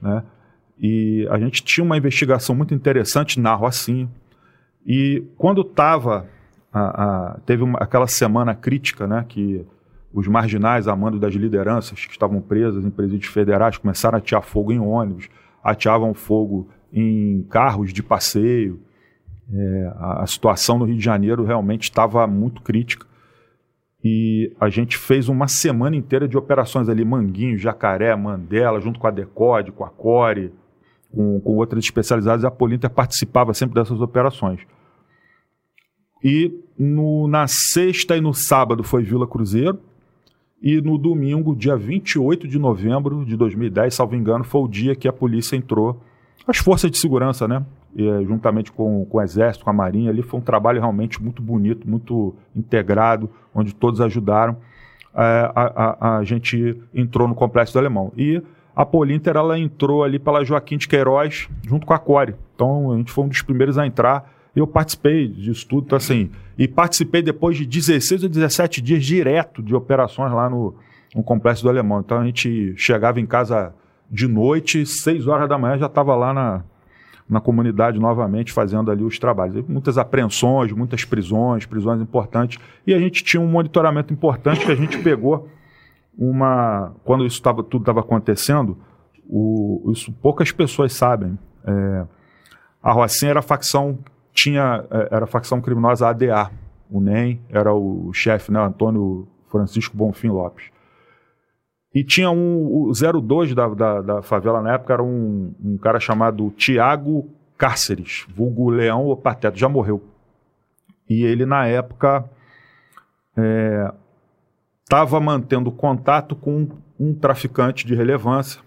Né? 0.00 0.22
E 0.78 1.26
a 1.30 1.38
gente 1.38 1.62
tinha 1.62 1.84
uma 1.84 1.96
investigação 1.96 2.54
muito 2.54 2.74
interessante 2.74 3.38
na 3.40 3.54
Rocinha. 3.54 4.08
E 4.86 5.22
quando 5.36 5.60
estava. 5.62 6.26
teve 7.46 7.62
uma- 7.62 7.78
aquela 7.78 8.06
semana 8.06 8.54
crítica, 8.54 9.06
né? 9.06 9.24
Que 9.26 9.64
os 10.12 10.26
marginais, 10.28 10.86
a 10.86 10.94
mando 10.94 11.18
das 11.18 11.32
lideranças 11.34 12.04
que 12.04 12.12
estavam 12.12 12.38
presas 12.40 12.84
em 12.84 12.90
presídios 12.90 13.32
federais, 13.32 13.78
começaram 13.78 14.16
a 14.16 14.18
atear 14.18 14.42
fogo 14.42 14.72
em 14.72 14.78
ônibus, 14.78 15.28
ateavam 15.64 16.12
fogo 16.12 16.68
em 16.92 17.42
carros 17.48 17.92
de 17.94 18.02
passeio. 18.02 18.78
É, 19.52 19.92
a, 19.96 20.22
a 20.22 20.26
situação 20.26 20.78
no 20.78 20.84
Rio 20.84 20.96
de 20.96 21.04
Janeiro 21.04 21.44
realmente 21.44 21.84
estava 21.84 22.26
muito 22.26 22.62
crítica. 22.62 23.06
E 24.04 24.52
a 24.60 24.68
gente 24.68 24.96
fez 24.96 25.28
uma 25.28 25.48
semana 25.48 25.96
inteira 25.96 26.28
de 26.28 26.36
operações 26.36 26.88
ali, 26.88 27.04
Manguinho, 27.04 27.58
Jacaré, 27.58 28.14
Mandela, 28.14 28.80
junto 28.80 29.00
com 29.00 29.06
a 29.06 29.10
Decode, 29.10 29.72
com 29.72 29.84
a 29.84 29.90
Core, 29.90 30.52
com, 31.10 31.40
com 31.40 31.56
outras 31.56 31.84
especializadas, 31.84 32.44
a 32.44 32.50
Polinter 32.50 32.90
participava 32.90 33.52
sempre 33.54 33.74
dessas 33.74 34.00
operações. 34.00 34.60
E 36.22 36.52
no- 36.78 37.26
na 37.28 37.46
sexta 37.48 38.16
e 38.16 38.20
no 38.20 38.32
sábado 38.34 38.82
foi 38.82 39.02
Vila 39.02 39.26
Cruzeiro, 39.26 39.78
e 40.62 40.80
no 40.80 40.96
domingo, 40.98 41.54
dia 41.54 41.76
28 41.76 42.48
de 42.48 42.58
novembro 42.58 43.24
de 43.24 43.36
2010, 43.36 43.94
salvo 43.94 44.14
engano, 44.16 44.42
foi 44.42 44.62
o 44.62 44.68
dia 44.68 44.96
que 44.96 45.06
a 45.06 45.12
polícia 45.12 45.54
entrou 45.56 46.00
as 46.46 46.58
forças 46.58 46.90
de 46.90 46.98
segurança, 46.98 47.46
né? 47.46 47.64
Eh, 47.98 48.24
juntamente 48.24 48.70
com, 48.70 49.06
com 49.06 49.16
o 49.16 49.22
Exército, 49.22 49.64
com 49.64 49.70
a 49.70 49.72
Marinha, 49.72 50.10
ali 50.10 50.20
foi 50.20 50.38
um 50.38 50.42
trabalho 50.42 50.78
realmente 50.78 51.22
muito 51.22 51.40
bonito, 51.40 51.88
muito 51.88 52.34
integrado, 52.54 53.30
onde 53.54 53.74
todos 53.74 54.02
ajudaram. 54.02 54.58
É, 55.14 55.50
a, 55.54 55.62
a, 55.64 56.18
a, 56.18 56.24
gente 56.24 56.78
entrou 56.94 57.26
no 57.26 57.34
Complexo 57.34 57.72
do 57.72 57.78
Alemão. 57.78 58.12
E 58.14 58.42
a 58.74 58.84
Polinter, 58.84 59.34
ela 59.34 59.58
entrou 59.58 60.04
ali 60.04 60.18
pela 60.18 60.44
Joaquim 60.44 60.76
de 60.76 60.86
Queiroz, 60.86 61.48
junto 61.66 61.86
com 61.86 61.94
a 61.94 61.98
Core. 61.98 62.34
Então, 62.54 62.92
a 62.92 62.96
gente 62.98 63.10
foi 63.10 63.24
um 63.24 63.28
dos 63.28 63.40
primeiros 63.40 63.78
a 63.78 63.86
entrar. 63.86 64.30
Eu 64.54 64.66
participei 64.66 65.26
disso 65.26 65.66
tudo, 65.66 65.86
então, 65.86 65.96
assim, 65.96 66.30
e 66.58 66.68
participei 66.68 67.22
depois 67.22 67.56
de 67.56 67.64
16 67.64 68.24
ou 68.24 68.28
17 68.28 68.82
dias 68.82 69.02
direto 69.02 69.62
de 69.62 69.74
operações 69.74 70.32
lá 70.34 70.50
no, 70.50 70.74
no 71.14 71.22
Complexo 71.22 71.62
do 71.62 71.70
Alemão. 71.70 72.00
Então, 72.00 72.18
a 72.18 72.26
gente 72.26 72.74
chegava 72.76 73.18
em 73.18 73.26
casa 73.26 73.74
de 74.10 74.28
noite, 74.28 74.84
6 74.84 75.26
horas 75.26 75.48
da 75.48 75.56
manhã 75.56 75.78
já 75.78 75.86
estava 75.86 76.14
lá 76.14 76.34
na, 76.34 76.62
na 77.28 77.40
comunidade 77.40 77.98
novamente 77.98 78.52
fazendo 78.52 78.90
ali 78.90 79.02
os 79.02 79.18
trabalhos. 79.18 79.66
Muitas 79.68 79.98
apreensões, 79.98 80.72
muitas 80.72 81.04
prisões, 81.04 81.66
prisões 81.66 82.00
importantes. 82.00 82.58
E 82.86 82.94
a 82.94 82.98
gente 82.98 83.24
tinha 83.24 83.40
um 83.40 83.48
monitoramento 83.48 84.12
importante 84.12 84.64
que 84.64 84.72
a 84.72 84.76
gente 84.76 84.98
pegou 84.98 85.48
uma. 86.16 86.94
Quando 87.04 87.26
isso 87.26 87.42
tava, 87.42 87.62
tudo 87.62 87.82
estava 87.82 88.00
acontecendo, 88.00 88.78
o, 89.28 89.90
isso 89.92 90.12
poucas 90.12 90.52
pessoas 90.52 90.92
sabem. 90.92 91.38
É, 91.64 92.06
a 92.82 92.92
Rocinha 92.92 93.30
era 93.30 93.40
a 93.40 93.42
facção, 93.42 93.98
tinha, 94.32 94.84
é, 94.90 95.08
era 95.10 95.24
a 95.24 95.28
facção 95.28 95.60
criminosa 95.60 96.08
ADA. 96.08 96.50
O 96.88 97.00
NEM 97.00 97.40
era 97.50 97.74
o 97.74 98.12
chefe, 98.12 98.52
né, 98.52 98.60
Antônio 98.60 99.26
Francisco 99.50 99.96
Bonfim 99.96 100.28
Lopes. 100.28 100.75
E 101.96 102.04
tinha 102.04 102.30
um, 102.30 102.90
o 102.90 102.92
02 102.92 103.54
da, 103.54 103.68
da, 103.68 104.02
da 104.02 104.22
favela 104.22 104.60
na 104.60 104.74
época, 104.74 104.92
era 104.92 105.02
um, 105.02 105.54
um 105.64 105.78
cara 105.78 105.98
chamado 105.98 106.50
Tiago 106.50 107.26
Cárceres, 107.56 108.26
vulgo 108.28 108.68
Leão 108.68 109.06
ou 109.06 109.16
Pateta, 109.16 109.56
já 109.56 109.66
morreu. 109.66 110.04
E 111.08 111.24
ele, 111.24 111.46
na 111.46 111.66
época, 111.66 112.28
estava 114.84 115.16
é, 115.16 115.20
mantendo 115.20 115.72
contato 115.72 116.36
com 116.36 116.68
um 117.00 117.14
traficante 117.14 117.86
de 117.86 117.94
relevância. 117.94 118.60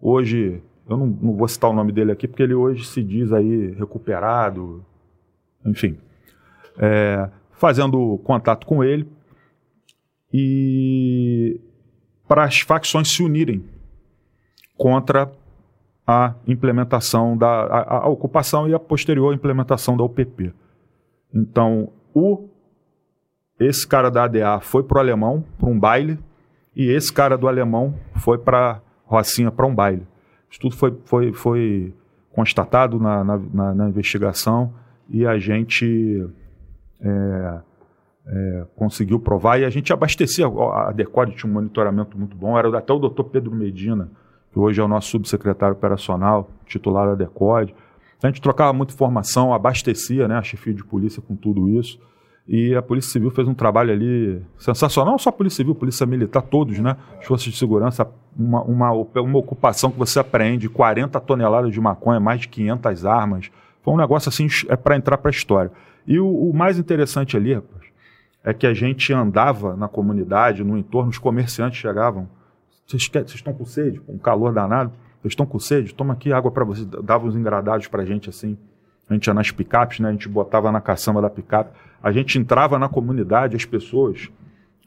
Hoje, 0.00 0.62
eu 0.88 0.96
não, 0.96 1.06
não, 1.08 1.34
vou 1.34 1.48
citar 1.48 1.68
o 1.68 1.74
nome 1.74 1.90
dele 1.90 2.12
aqui, 2.12 2.28
porque 2.28 2.44
ele 2.44 2.54
hoje 2.54 2.84
se 2.84 3.02
diz 3.02 3.32
aí 3.32 3.72
recuperado, 3.72 4.86
enfim. 5.64 5.98
É, 6.78 7.28
fazendo 7.50 8.16
contato 8.18 8.64
com 8.64 8.84
ele. 8.84 9.08
E 10.32 11.60
para 12.28 12.44
as 12.44 12.60
facções 12.60 13.08
se 13.10 13.22
unirem 13.22 13.64
contra 14.76 15.32
a 16.06 16.34
implementação 16.46 17.36
da 17.36 17.48
a, 17.48 17.96
a 18.04 18.08
ocupação 18.08 18.68
e 18.68 18.74
a 18.74 18.78
posterior 18.78 19.34
implementação 19.34 19.96
da 19.96 20.04
UPP. 20.04 20.52
Então, 21.34 21.90
o 22.14 22.48
esse 23.58 23.86
cara 23.86 24.08
da 24.08 24.24
ADA 24.24 24.60
foi 24.60 24.84
para 24.84 24.98
o 24.98 25.00
alemão, 25.00 25.44
para 25.58 25.68
um 25.68 25.78
baile, 25.78 26.16
e 26.76 26.88
esse 26.92 27.12
cara 27.12 27.36
do 27.36 27.48
alemão 27.48 27.98
foi 28.16 28.38
para 28.38 28.80
Rocinha, 29.04 29.50
para 29.50 29.66
um 29.66 29.74
baile. 29.74 30.06
Isso 30.48 30.60
tudo 30.60 30.76
foi, 30.76 30.96
foi, 31.04 31.32
foi 31.32 31.94
constatado 32.30 33.00
na, 33.00 33.24
na, 33.24 33.36
na, 33.36 33.74
na 33.74 33.88
investigação 33.88 34.72
e 35.08 35.26
a 35.26 35.38
gente 35.38 36.24
é, 37.00 37.60
é, 38.28 38.66
conseguiu 38.76 39.18
provar 39.18 39.58
e 39.58 39.64
a 39.64 39.70
gente 39.70 39.92
abastecia. 39.92 40.46
A 40.46 40.92
Decode 40.92 41.34
tinha 41.34 41.50
um 41.50 41.54
monitoramento 41.54 42.18
muito 42.18 42.36
bom, 42.36 42.58
era 42.58 42.76
até 42.76 42.92
o 42.92 42.98
doutor 42.98 43.24
Pedro 43.24 43.54
Medina, 43.54 44.10
que 44.52 44.58
hoje 44.58 44.80
é 44.80 44.84
o 44.84 44.88
nosso 44.88 45.08
subsecretário 45.08 45.74
operacional, 45.74 46.50
titular 46.66 47.08
da 47.08 47.14
Decode. 47.14 47.74
A 48.22 48.26
gente 48.26 48.42
trocava 48.42 48.72
muita 48.72 48.92
informação, 48.92 49.54
abastecia 49.54 50.26
né, 50.28 50.36
a 50.36 50.42
chefia 50.42 50.74
de 50.74 50.84
polícia 50.84 51.22
com 51.22 51.34
tudo 51.34 51.68
isso. 51.68 51.98
E 52.48 52.74
a 52.74 52.80
Polícia 52.80 53.12
Civil 53.12 53.30
fez 53.30 53.46
um 53.46 53.52
trabalho 53.52 53.92
ali 53.92 54.42
sensacional, 54.56 55.12
não 55.12 55.18
só 55.18 55.28
a 55.28 55.32
Polícia 55.32 55.58
Civil, 55.58 55.74
a 55.74 55.76
Polícia 55.76 56.06
Militar, 56.06 56.40
todos, 56.40 56.78
né? 56.78 56.96
As 57.18 57.26
forças 57.26 57.52
de 57.52 57.58
segurança, 57.58 58.08
uma, 58.34 58.62
uma, 58.62 58.90
uma 58.90 59.38
ocupação 59.38 59.90
que 59.90 59.98
você 59.98 60.18
apreende 60.18 60.66
40 60.66 61.20
toneladas 61.20 61.70
de 61.70 61.78
maconha, 61.78 62.18
mais 62.18 62.40
de 62.40 62.48
500 62.48 63.04
armas. 63.04 63.50
Foi 63.82 63.92
um 63.92 63.98
negócio 63.98 64.30
assim, 64.30 64.46
é 64.66 64.76
para 64.76 64.96
entrar 64.96 65.18
para 65.18 65.28
a 65.28 65.30
história. 65.30 65.70
E 66.06 66.18
o, 66.18 66.26
o 66.26 66.56
mais 66.56 66.78
interessante 66.78 67.36
ali, 67.36 67.60
é 68.44 68.54
que 68.54 68.66
a 68.66 68.74
gente 68.74 69.12
andava 69.12 69.76
na 69.76 69.88
comunidade, 69.88 70.64
no 70.64 70.76
entorno, 70.76 71.10
os 71.10 71.18
comerciantes 71.18 71.78
chegavam. 71.78 72.28
Vocês, 72.86 73.10
estão 73.34 73.52
com 73.52 73.64
sede? 73.64 74.00
Com 74.00 74.14
um 74.14 74.18
calor 74.18 74.52
danado? 74.52 74.92
Vocês 75.20 75.32
estão 75.32 75.44
com 75.44 75.58
sede? 75.58 75.94
Toma 75.94 76.14
aqui 76.14 76.32
água 76.32 76.50
para 76.50 76.64
vocês. 76.64 76.86
Dava 76.86 77.26
uns 77.26 77.36
engradados 77.36 77.86
para 77.86 78.02
a 78.02 78.06
gente 78.06 78.30
assim. 78.30 78.56
A 79.08 79.14
gente 79.14 79.26
ia 79.26 79.34
nas 79.34 79.50
picapes, 79.50 80.00
né? 80.00 80.08
a 80.08 80.12
gente 80.12 80.28
botava 80.28 80.70
na 80.70 80.80
caçamba 80.80 81.20
da 81.20 81.28
picape. 81.28 81.70
A 82.02 82.12
gente 82.12 82.38
entrava 82.38 82.78
na 82.78 82.88
comunidade, 82.88 83.56
as 83.56 83.64
pessoas 83.64 84.30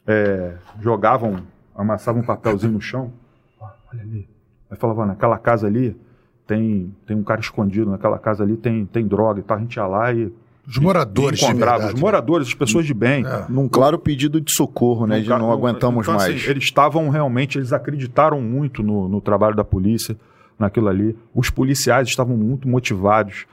é, 0.08 0.56
jogavam, 0.80 1.43
amassavam 1.76 2.22
um 2.22 2.26
papelzinho 2.26 2.74
no 2.74 2.82
chão. 2.82 3.12
olha 3.60 4.02
ali. 4.02 4.30
Aí 4.70 4.78
falava, 4.78 5.06
naquela 5.06 5.38
casa 5.38 5.68
ali 5.68 5.99
tem, 6.47 6.95
tem 7.06 7.18
um 7.18 7.24
cara 7.24 7.41
escondido, 7.41 7.91
naquela 7.91 8.18
casa 8.18 8.43
ali 8.43 8.56
tem, 8.56 8.86
tem 8.86 9.06
droga 9.06 9.39
e 9.39 9.43
tal. 9.43 9.58
A 9.58 9.60
gente 9.60 9.76
ia 9.76 9.86
lá 9.86 10.14
e 10.14 10.34
os 10.72 10.78
moradores, 10.78 11.41
encontrava, 11.41 11.88
os 11.88 11.93
né? 11.93 11.99
moradores, 11.99 12.47
as 12.47 12.53
pessoas 12.53 12.86
de 12.86 12.93
bem. 12.93 13.26
É. 13.26 13.45
Num 13.49 13.67
claro 13.67 13.99
pedido 13.99 14.39
de 14.39 14.53
socorro, 14.53 15.05
né? 15.05 15.19
de 15.19 15.28
não 15.28 15.51
aguentamos 15.51 16.05
então, 16.05 16.15
assim, 16.15 16.30
mais. 16.30 16.41
Assim, 16.41 16.49
eles 16.49 16.63
estavam 16.63 17.09
realmente, 17.09 17.57
eles 17.57 17.74
acreditaram 17.74 18.41
muito 18.41 18.82
no, 18.82 19.09
no, 19.09 19.19
trabalho 19.19 19.53
da 19.53 19.65
polícia, 19.65 20.15
naquilo 20.57 20.88
ali. 20.88 21.17
Os 21.36 21.49
policiais 21.49 22.07
estavam 22.07 22.38
muito 22.38 22.69
motivados. 22.69 23.45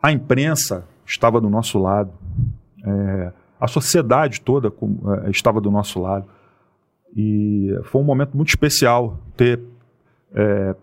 A 0.00 0.12
imprensa 0.12 0.84
estava 1.04 1.40
do 1.40 1.50
nosso 1.50 1.76
lado. 1.76 2.12
É, 2.86 3.32
a 3.60 3.66
sociedade 3.66 4.40
toda 4.40 4.72
é, 5.26 5.30
estava 5.30 5.60
do 5.60 5.72
nosso 5.72 6.00
lado. 6.00 6.24
E 7.16 7.76
foi 7.84 8.00
um 8.00 8.04
momento 8.04 8.36
muito 8.36 8.50
especial 8.50 9.18
ter 9.36 9.60
é, 10.32 10.76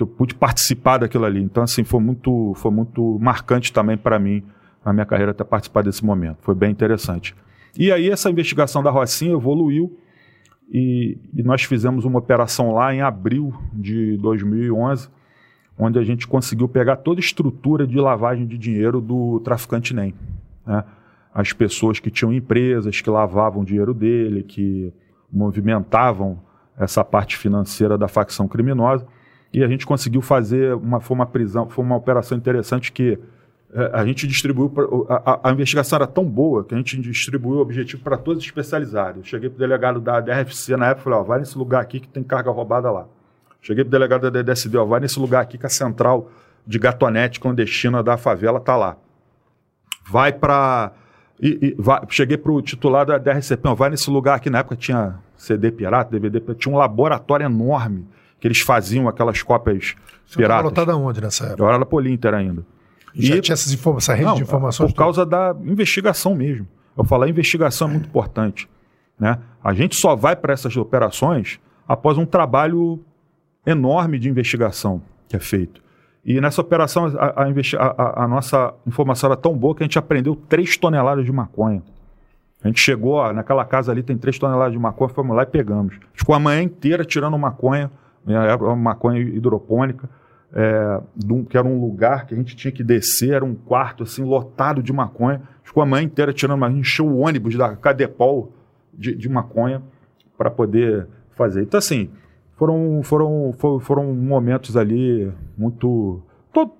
que 0.00 0.02
eu 0.02 0.06
pude 0.06 0.34
participar 0.34 0.98
daquilo 0.98 1.26
ali. 1.26 1.42
Então, 1.42 1.62
assim, 1.62 1.84
foi 1.84 2.00
muito, 2.00 2.54
foi 2.56 2.70
muito 2.70 3.18
marcante 3.20 3.70
também 3.70 3.98
para 3.98 4.18
mim, 4.18 4.42
na 4.84 4.92
minha 4.94 5.04
carreira, 5.04 5.34
ter 5.34 5.44
participado 5.44 5.90
desse 5.90 6.04
momento. 6.04 6.38
Foi 6.40 6.54
bem 6.54 6.70
interessante. 6.70 7.34
E 7.78 7.92
aí, 7.92 8.08
essa 8.08 8.30
investigação 8.30 8.82
da 8.82 8.90
Rocinha 8.90 9.34
evoluiu 9.34 9.98
e, 10.70 11.18
e 11.34 11.42
nós 11.42 11.62
fizemos 11.64 12.06
uma 12.06 12.18
operação 12.18 12.72
lá 12.72 12.94
em 12.94 13.02
abril 13.02 13.52
de 13.74 14.16
2011, 14.16 15.08
onde 15.78 15.98
a 15.98 16.02
gente 16.02 16.26
conseguiu 16.26 16.68
pegar 16.68 16.96
toda 16.96 17.20
a 17.20 17.24
estrutura 17.24 17.86
de 17.86 17.98
lavagem 17.98 18.46
de 18.46 18.56
dinheiro 18.56 19.00
do 19.00 19.38
traficante 19.40 19.94
NEM. 19.94 20.14
Né? 20.66 20.82
As 21.34 21.52
pessoas 21.52 22.00
que 22.00 22.10
tinham 22.10 22.32
empresas, 22.32 23.00
que 23.00 23.10
lavavam 23.10 23.62
o 23.62 23.64
dinheiro 23.64 23.92
dele, 23.92 24.42
que 24.42 24.92
movimentavam 25.30 26.40
essa 26.78 27.04
parte 27.04 27.36
financeira 27.36 27.98
da 27.98 28.08
facção 28.08 28.48
criminosa 28.48 29.06
e 29.52 29.64
a 29.64 29.68
gente 29.68 29.84
conseguiu 29.84 30.22
fazer 30.22 30.74
uma 30.74 31.00
foi 31.00 31.14
uma 31.14 31.26
prisão, 31.26 31.68
foi 31.68 31.84
uma 31.84 31.96
operação 31.96 32.38
interessante 32.38 32.92
que 32.92 33.18
é, 33.72 33.90
a 33.92 34.04
gente 34.04 34.26
distribuiu 34.26 34.68
pra, 34.68 34.84
a, 35.08 35.48
a, 35.48 35.52
investigação 35.52 35.96
era 35.96 36.06
tão 36.06 36.24
boa 36.24 36.64
que 36.64 36.74
a 36.74 36.76
gente 36.76 37.00
distribuiu 37.00 37.58
o 37.58 37.60
objetivo 37.60 38.02
para 38.02 38.16
todos 38.16 38.44
especializados. 38.44 39.18
Eu 39.18 39.24
cheguei 39.24 39.48
para 39.48 39.56
o 39.56 39.58
delegado 39.58 40.00
da 40.00 40.20
DRFC 40.20 40.76
na 40.76 40.88
época 40.88 41.04
falei, 41.04 41.18
ó, 41.18 41.22
vai 41.22 41.38
nesse 41.40 41.56
lugar 41.56 41.80
aqui 41.80 42.00
que 42.00 42.08
tem 42.08 42.22
carga 42.22 42.50
roubada 42.50 42.90
lá. 42.90 43.06
Cheguei 43.62 43.84
para 43.84 43.88
o 43.88 43.92
delegado 43.92 44.30
da 44.30 44.42
DSD, 44.42 44.76
ó, 44.76 44.84
vai 44.84 45.00
nesse 45.00 45.18
lugar 45.18 45.42
aqui 45.42 45.58
que 45.58 45.66
a 45.66 45.68
central 45.68 46.30
de 46.66 46.78
gatonete 46.78 47.40
clandestina 47.40 48.02
da 48.02 48.16
favela 48.16 48.58
está 48.58 48.76
lá. 48.76 48.96
Vai 50.08 50.32
para 50.32 50.92
e, 51.40 51.76
e 51.76 51.76
cheguei 52.08 52.36
para 52.36 52.52
o 52.52 52.60
titular 52.60 53.06
da 53.06 53.18
DRCP, 53.18 53.66
ó, 53.66 53.74
vai 53.74 53.90
nesse 53.90 54.10
lugar 54.10 54.36
aqui, 54.36 54.50
na 54.50 54.58
época 54.58 54.76
tinha 54.76 55.18
CD 55.36 55.70
pirata, 55.70 56.10
DVD, 56.10 56.40
tinha 56.54 56.74
um 56.74 56.78
laboratório 56.78 57.46
enorme 57.46 58.06
que 58.40 58.48
eles 58.48 58.60
faziam 58.60 59.06
aquelas 59.06 59.42
cópias 59.42 59.94
Você 60.26 60.36
piratas. 60.36 60.64
Lotada 60.64 60.96
onde 60.96 61.20
nessa 61.20 61.44
época? 61.44 61.62
Eu 61.62 61.68
era 61.68 61.78
da 61.78 61.86
Polinter 61.86 62.34
ainda. 62.34 62.64
E, 63.14 63.26
já 63.26 63.40
tinha 63.40 63.52
essas 63.52 63.72
informa 63.72 63.98
essa 63.98 64.14
rede 64.14 64.26
não, 64.26 64.36
de 64.36 64.42
informações? 64.42 64.92
Por 64.92 64.96
causa 64.96 65.26
da 65.26 65.54
investigação 65.64 66.34
mesmo. 66.34 66.66
Eu 66.96 67.04
falo, 67.04 67.24
a 67.24 67.28
investigação 67.28 67.88
é 67.88 67.90
muito 67.92 68.08
importante. 68.08 68.68
Né? 69.18 69.38
A 69.62 69.74
gente 69.74 69.96
só 69.96 70.16
vai 70.16 70.34
para 70.34 70.52
essas 70.52 70.76
operações 70.76 71.60
após 71.86 72.16
um 72.16 72.24
trabalho 72.24 73.00
enorme 73.66 74.18
de 74.18 74.28
investigação 74.28 75.02
que 75.28 75.36
é 75.36 75.40
feito. 75.40 75.82
E 76.24 76.40
nessa 76.40 76.60
operação, 76.60 77.06
a, 77.18 77.42
a, 77.42 78.24
a, 78.24 78.28
nossa 78.28 78.74
informação 78.86 79.30
era 79.30 79.36
tão 79.36 79.56
boa 79.56 79.74
que 79.74 79.82
a 79.82 79.86
gente 79.86 79.98
aprendeu 79.98 80.36
3 80.36 80.76
toneladas 80.76 81.24
de 81.24 81.32
maconha. 81.32 81.82
A 82.62 82.68
gente 82.68 82.80
chegou, 82.80 83.14
ó, 83.14 83.32
naquela 83.32 83.64
casa 83.64 83.90
ali 83.90 84.02
tem 84.02 84.18
3 84.18 84.38
toneladas 84.38 84.72
de 84.72 84.78
maconha, 84.78 85.08
fomos 85.08 85.34
lá 85.34 85.44
e 85.44 85.46
pegamos. 85.46 85.96
Ficou 86.12 86.34
a 86.34 86.38
manhã 86.38 86.62
inteira 86.62 87.04
tirando 87.04 87.38
maconha 87.38 87.90
era 88.26 88.56
uma 88.56 88.76
maconha 88.76 89.20
hidropônica, 89.20 90.08
é, 90.52 91.00
que 91.48 91.56
era 91.56 91.66
um 91.66 91.80
lugar 91.80 92.26
que 92.26 92.34
a 92.34 92.36
gente 92.36 92.56
tinha 92.56 92.72
que 92.72 92.82
descer, 92.82 93.32
era 93.32 93.44
um 93.44 93.54
quarto 93.54 94.02
assim 94.02 94.24
lotado 94.24 94.82
de 94.82 94.92
maconha. 94.92 95.42
Ficou 95.62 95.82
a 95.82 95.86
manhã 95.86 96.04
inteira 96.04 96.32
tirando, 96.32 96.58
mas 96.58 96.74
encheu 96.74 97.06
o 97.06 97.18
ônibus 97.18 97.56
da 97.56 97.76
Cadepol 97.76 98.52
de, 98.92 99.14
de 99.14 99.28
maconha 99.28 99.82
para 100.36 100.50
poder 100.50 101.06
fazer. 101.36 101.62
Então, 101.62 101.78
assim, 101.78 102.10
foram, 102.56 103.00
foram, 103.02 103.54
foram, 103.80 104.12
momentos 104.14 104.76
ali 104.76 105.32
muito. 105.56 106.22
To, 106.52 106.70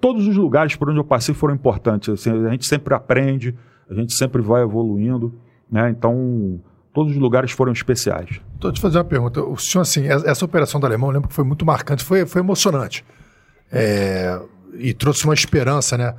todos 0.00 0.28
os 0.28 0.36
lugares 0.36 0.76
por 0.76 0.88
onde 0.88 1.00
eu 1.00 1.04
passei 1.04 1.34
foram 1.34 1.54
importantes. 1.54 2.08
Assim, 2.08 2.46
a 2.46 2.50
gente 2.50 2.66
sempre 2.66 2.94
aprende, 2.94 3.56
a 3.90 3.94
gente 3.94 4.14
sempre 4.14 4.42
vai 4.42 4.62
evoluindo, 4.62 5.34
né? 5.70 5.90
Então, 5.90 6.60
todos 6.96 7.12
os 7.12 7.18
lugares 7.18 7.50
foram 7.50 7.74
especiais. 7.74 8.40
Estou 8.54 8.72
te 8.72 8.80
fazer 8.80 8.96
uma 8.96 9.04
pergunta. 9.04 9.42
O 9.42 9.58
senhor, 9.58 9.82
assim, 9.82 10.06
essa 10.08 10.42
operação 10.46 10.80
do 10.80 10.86
Alemão, 10.86 11.10
eu 11.10 11.12
lembro 11.12 11.28
que 11.28 11.34
foi 11.34 11.44
muito 11.44 11.62
marcante, 11.62 12.02
foi, 12.02 12.24
foi 12.24 12.40
emocionante. 12.40 13.04
É, 13.70 14.40
e 14.78 14.94
trouxe 14.94 15.24
uma 15.24 15.34
esperança, 15.34 15.98
né? 15.98 16.14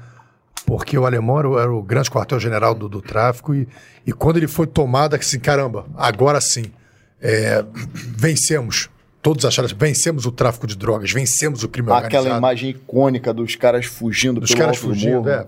Porque 0.67 0.95
o 0.95 1.07
alemão 1.07 1.39
era 1.39 1.49
o, 1.49 1.59
era 1.59 1.73
o 1.73 1.81
grande 1.81 2.11
quartel-general 2.11 2.75
do, 2.75 2.87
do, 2.87 3.01
tráfico 3.01 3.55
e, 3.55 3.67
e 4.05 4.13
quando 4.13 4.37
ele 4.37 4.47
foi 4.47 4.67
tomado, 4.67 5.15
assim, 5.15 5.39
caramba, 5.39 5.87
agora 5.95 6.39
sim, 6.39 6.65
é, 7.19 7.65
vencemos 8.15 8.87
todos 9.19 9.43
acharam 9.45 9.67
vencemos 9.75 10.25
o 10.25 10.31
tráfico 10.31 10.67
de 10.67 10.77
drogas, 10.77 11.11
vencemos 11.11 11.63
o 11.63 11.67
crime 11.67 11.87
Aquela 11.87 12.03
organizado. 12.03 12.27
Aquela 12.27 12.37
imagem 12.37 12.69
icônica 12.69 13.33
dos 13.33 13.55
caras 13.55 13.85
fugindo 13.85 14.39
dos 14.39 14.53
caras 14.53 14.77
fugindo, 14.77 15.27
é. 15.27 15.45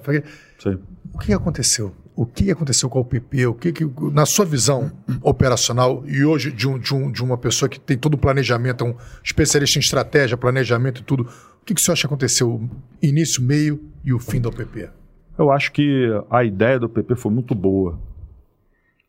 O 1.14 1.20
que 1.20 1.32
aconteceu? 1.32 1.94
O 2.20 2.26
que 2.26 2.52
aconteceu 2.52 2.90
com 2.90 3.00
o 3.00 3.06
PP? 3.06 3.48
O 3.48 3.54
que, 3.54 3.72
que 3.72 3.86
na 4.12 4.26
sua 4.26 4.44
visão 4.44 4.92
operacional 5.24 6.04
e 6.06 6.26
hoje 6.26 6.52
de, 6.52 6.68
um, 6.68 6.78
de, 6.78 6.94
um, 6.94 7.10
de 7.10 7.24
uma 7.24 7.38
pessoa 7.38 7.70
que 7.70 7.80
tem 7.80 7.98
todo 7.98 8.16
o 8.16 8.18
planejamento, 8.18 8.84
um 8.84 8.94
especialista 9.24 9.80
em 9.80 9.82
estratégia, 9.82 10.36
planejamento 10.36 11.00
e 11.00 11.04
tudo, 11.06 11.24
o 11.24 11.66
que, 11.66 11.74
que 11.74 11.82
você 11.82 11.94
acha 11.94 12.02
que 12.02 12.08
aconteceu 12.08 12.70
início, 13.02 13.42
meio 13.42 13.90
e 14.04 14.12
o 14.12 14.20
fim 14.20 14.42
do 14.42 14.52
PP? 14.52 14.90
Eu 15.38 15.50
acho 15.50 15.72
que 15.72 16.10
a 16.30 16.44
ideia 16.44 16.78
do 16.78 16.90
PP 16.90 17.16
foi 17.16 17.32
muito 17.32 17.56
boa 17.56 17.98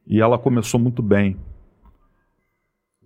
e 0.07 0.21
ela 0.21 0.39
começou 0.39 0.79
muito 0.79 1.03
bem. 1.03 1.37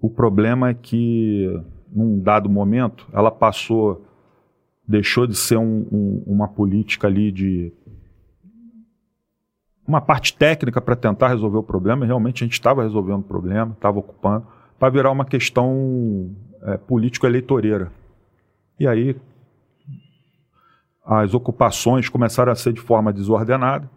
O 0.02 0.10
problema 0.10 0.68
é 0.68 0.74
que, 0.74 1.48
num 1.90 2.20
dado 2.20 2.50
momento, 2.50 3.08
ela 3.10 3.30
passou, 3.30 4.04
deixou 4.86 5.26
de 5.26 5.34
ser 5.34 5.56
um, 5.56 6.22
uma 6.26 6.46
política 6.46 7.06
ali 7.06 7.32
de. 7.32 7.72
Uma 9.86 10.00
parte 10.00 10.34
técnica 10.36 10.80
para 10.80 10.96
tentar 10.96 11.28
resolver 11.28 11.58
o 11.58 11.62
problema, 11.62 12.04
e 12.04 12.06
realmente 12.06 12.42
a 12.42 12.46
gente 12.46 12.54
estava 12.54 12.82
resolvendo 12.82 13.20
o 13.20 13.24
problema, 13.24 13.72
estava 13.72 13.98
ocupando, 13.98 14.46
para 14.78 14.90
virar 14.90 15.10
uma 15.10 15.24
questão 15.24 16.34
é, 16.62 16.76
político-eleitoreira. 16.76 17.92
E 18.78 18.88
aí 18.88 19.16
as 21.04 21.34
ocupações 21.34 22.08
começaram 22.08 22.50
a 22.50 22.54
ser 22.54 22.72
de 22.72 22.80
forma 22.80 23.12
desordenada, 23.12 23.90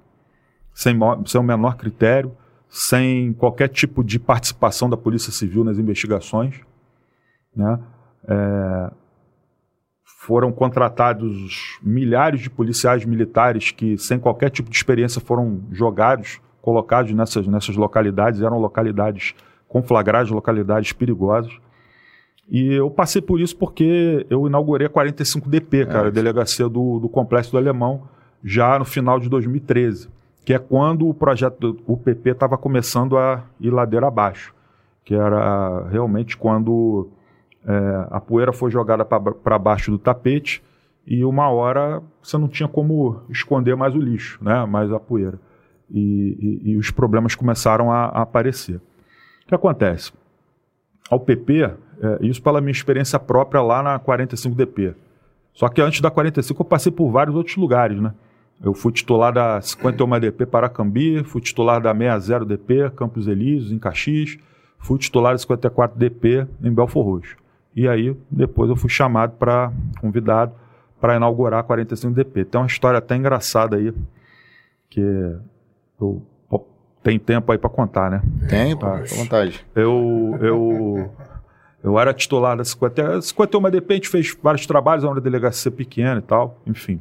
sem, 0.74 0.98
sem 1.26 1.40
o 1.40 1.44
menor 1.44 1.78
critério 1.78 2.36
sem 2.70 3.34
qualquer 3.34 3.70
tipo 3.70 4.04
de 4.04 4.20
participação 4.20 4.90
da 4.90 4.98
Polícia 4.98 5.32
Civil 5.32 5.64
nas 5.64 5.78
investigações. 5.78 6.60
Né? 7.56 7.80
É, 8.28 8.92
foram 10.28 10.52
contratados 10.52 11.80
milhares 11.82 12.42
de 12.42 12.50
policiais 12.50 13.06
militares 13.06 13.72
que, 13.72 13.98
sem 13.98 14.20
qualquer 14.20 14.50
tipo 14.50 14.70
de 14.70 14.76
experiência, 14.76 15.22
foram 15.22 15.62
jogados, 15.72 16.42
colocados 16.62 17.14
nessas, 17.14 17.48
nessas 17.48 17.78
localidades, 17.78 18.42
eram 18.42 18.60
localidades 18.60 19.34
conflagradas, 19.70 20.30
localidades 20.30 20.92
perigosas. 20.92 21.54
E 22.52 22.74
eu 22.74 22.92
passei 22.92 23.22
por 23.22 23.40
isso 23.40 23.56
porque 23.56 24.26
eu 24.30 24.46
inaugurei 24.48 24.88
a 24.88 24.90
45DP, 24.90 25.88
cara, 25.88 26.08
é. 26.08 26.10
a 26.10 26.12
delegacia 26.12 26.68
do, 26.68 27.00
do 27.00 27.08
Complexo 27.08 27.52
do 27.52 27.58
Alemão, 27.58 28.04
já 28.44 28.78
no 28.78 28.84
final 28.84 29.22
de 29.22 29.30
2013 29.30 30.10
que 30.44 30.54
é 30.54 30.60
quando 30.60 31.10
o 31.10 31.14
projeto 31.14 31.74
do 31.74 31.84
UPP 31.86 32.30
estava 32.30 32.58
começando 32.58 33.18
a 33.18 33.44
ir 33.60 33.70
ladeira 33.70 34.08
abaixo, 34.08 34.56
que 35.04 35.14
era 35.14 35.86
realmente 35.90 36.38
quando 36.38 37.10
é, 37.66 38.08
a 38.12 38.20
poeira 38.20 38.54
foi 38.54 38.72
jogada 38.72 39.04
para 39.06 39.60
baixo 39.60 39.92
do 39.92 39.98
tapete 39.98 40.64
e 41.06 41.24
uma 41.24 41.50
hora 41.50 42.02
você 42.22 42.38
não 42.38 42.48
tinha 42.48 42.68
como 42.68 43.22
esconder 43.30 43.76
mais 43.76 43.96
o 43.96 44.00
lixo, 44.00 44.44
né? 44.44 44.66
mais 44.66 44.92
a 44.92 45.00
poeira. 45.00 45.40
E, 45.90 46.62
e, 46.66 46.72
e 46.72 46.78
os 46.78 46.92
problemas 46.92 47.34
começaram 47.34 47.92
a, 47.92 48.06
a, 48.06 48.22
aparecer. 48.24 48.76
O 48.76 49.48
que 49.48 49.56
acontece? 49.56 50.12
Ao 51.10 51.18
PP, 51.18 51.64
é, 51.64 51.74
isso 52.22 52.42
pela 52.42 52.60
minha 52.60 52.72
experiência 52.72 53.18
própria 53.18 53.62
lá 53.62 53.82
na 53.82 53.98
45DP. 53.98 54.96
Só 55.54 55.70
que 55.70 55.82
antes 55.82 56.02
da 56.02 56.12
45 56.12 56.62
eu 56.62 56.66
passei 56.66 56.92
por 56.92 57.10
vários 57.10 57.36
outros 57.36 57.56
lugares, 57.56 58.00
né? 58.00 58.14
Eu 58.62 58.74
fui 58.74 58.92
titular 58.92 59.32
da 59.32 59.60
51DP 59.60 60.46
Paracambi, 60.48 61.24
fui 61.24 61.40
titular 61.40 61.82
da 61.82 61.94
60DP 61.94 62.92
Campos 62.92 63.28
Elíseos, 63.28 63.72
em 63.72 63.78
Caxias, 63.78 64.38
fui 64.80 64.98
titular 64.98 65.34
da 65.34 65.40
54DP 65.40 66.48
em 66.64 66.74
Belfor 66.74 67.06
Roxo. 67.06 67.38
E 67.78 67.88
aí, 67.88 68.18
depois 68.32 68.72
eu 68.72 68.76
fui 68.76 68.90
chamado 68.90 69.34
para, 69.38 69.72
convidado, 70.02 70.52
para 71.00 71.16
inaugurar 71.16 71.60
a 71.60 71.64
45DP. 71.64 72.46
Tem 72.46 72.60
uma 72.60 72.66
história 72.66 72.98
até 72.98 73.16
engraçada 73.16 73.76
aí, 73.76 73.94
que 74.90 75.00
eu 76.02 76.26
tem 77.04 77.20
tempo 77.20 77.52
aí 77.52 77.58
para 77.60 77.70
contar, 77.70 78.10
né? 78.10 78.22
Tem, 78.50 78.76
pô, 78.76 78.88
à 78.88 79.04
vontade. 79.04 79.64
Eu, 79.76 80.38
eu, 80.42 81.12
eu 81.84 82.00
era 82.00 82.14
titular 82.16 82.58
da 82.58 82.66
50, 82.66 83.20
51DP, 83.20 83.92
a 83.92 83.94
gente 83.94 84.10
fez 84.10 84.38
vários 84.42 84.66
trabalhos, 84.66 85.04
era 85.04 85.14
uma 85.14 85.22
delegacia 85.22 85.72
pequena 85.72 86.18
e 86.18 86.24
tal, 86.24 86.60
enfim. 86.66 87.00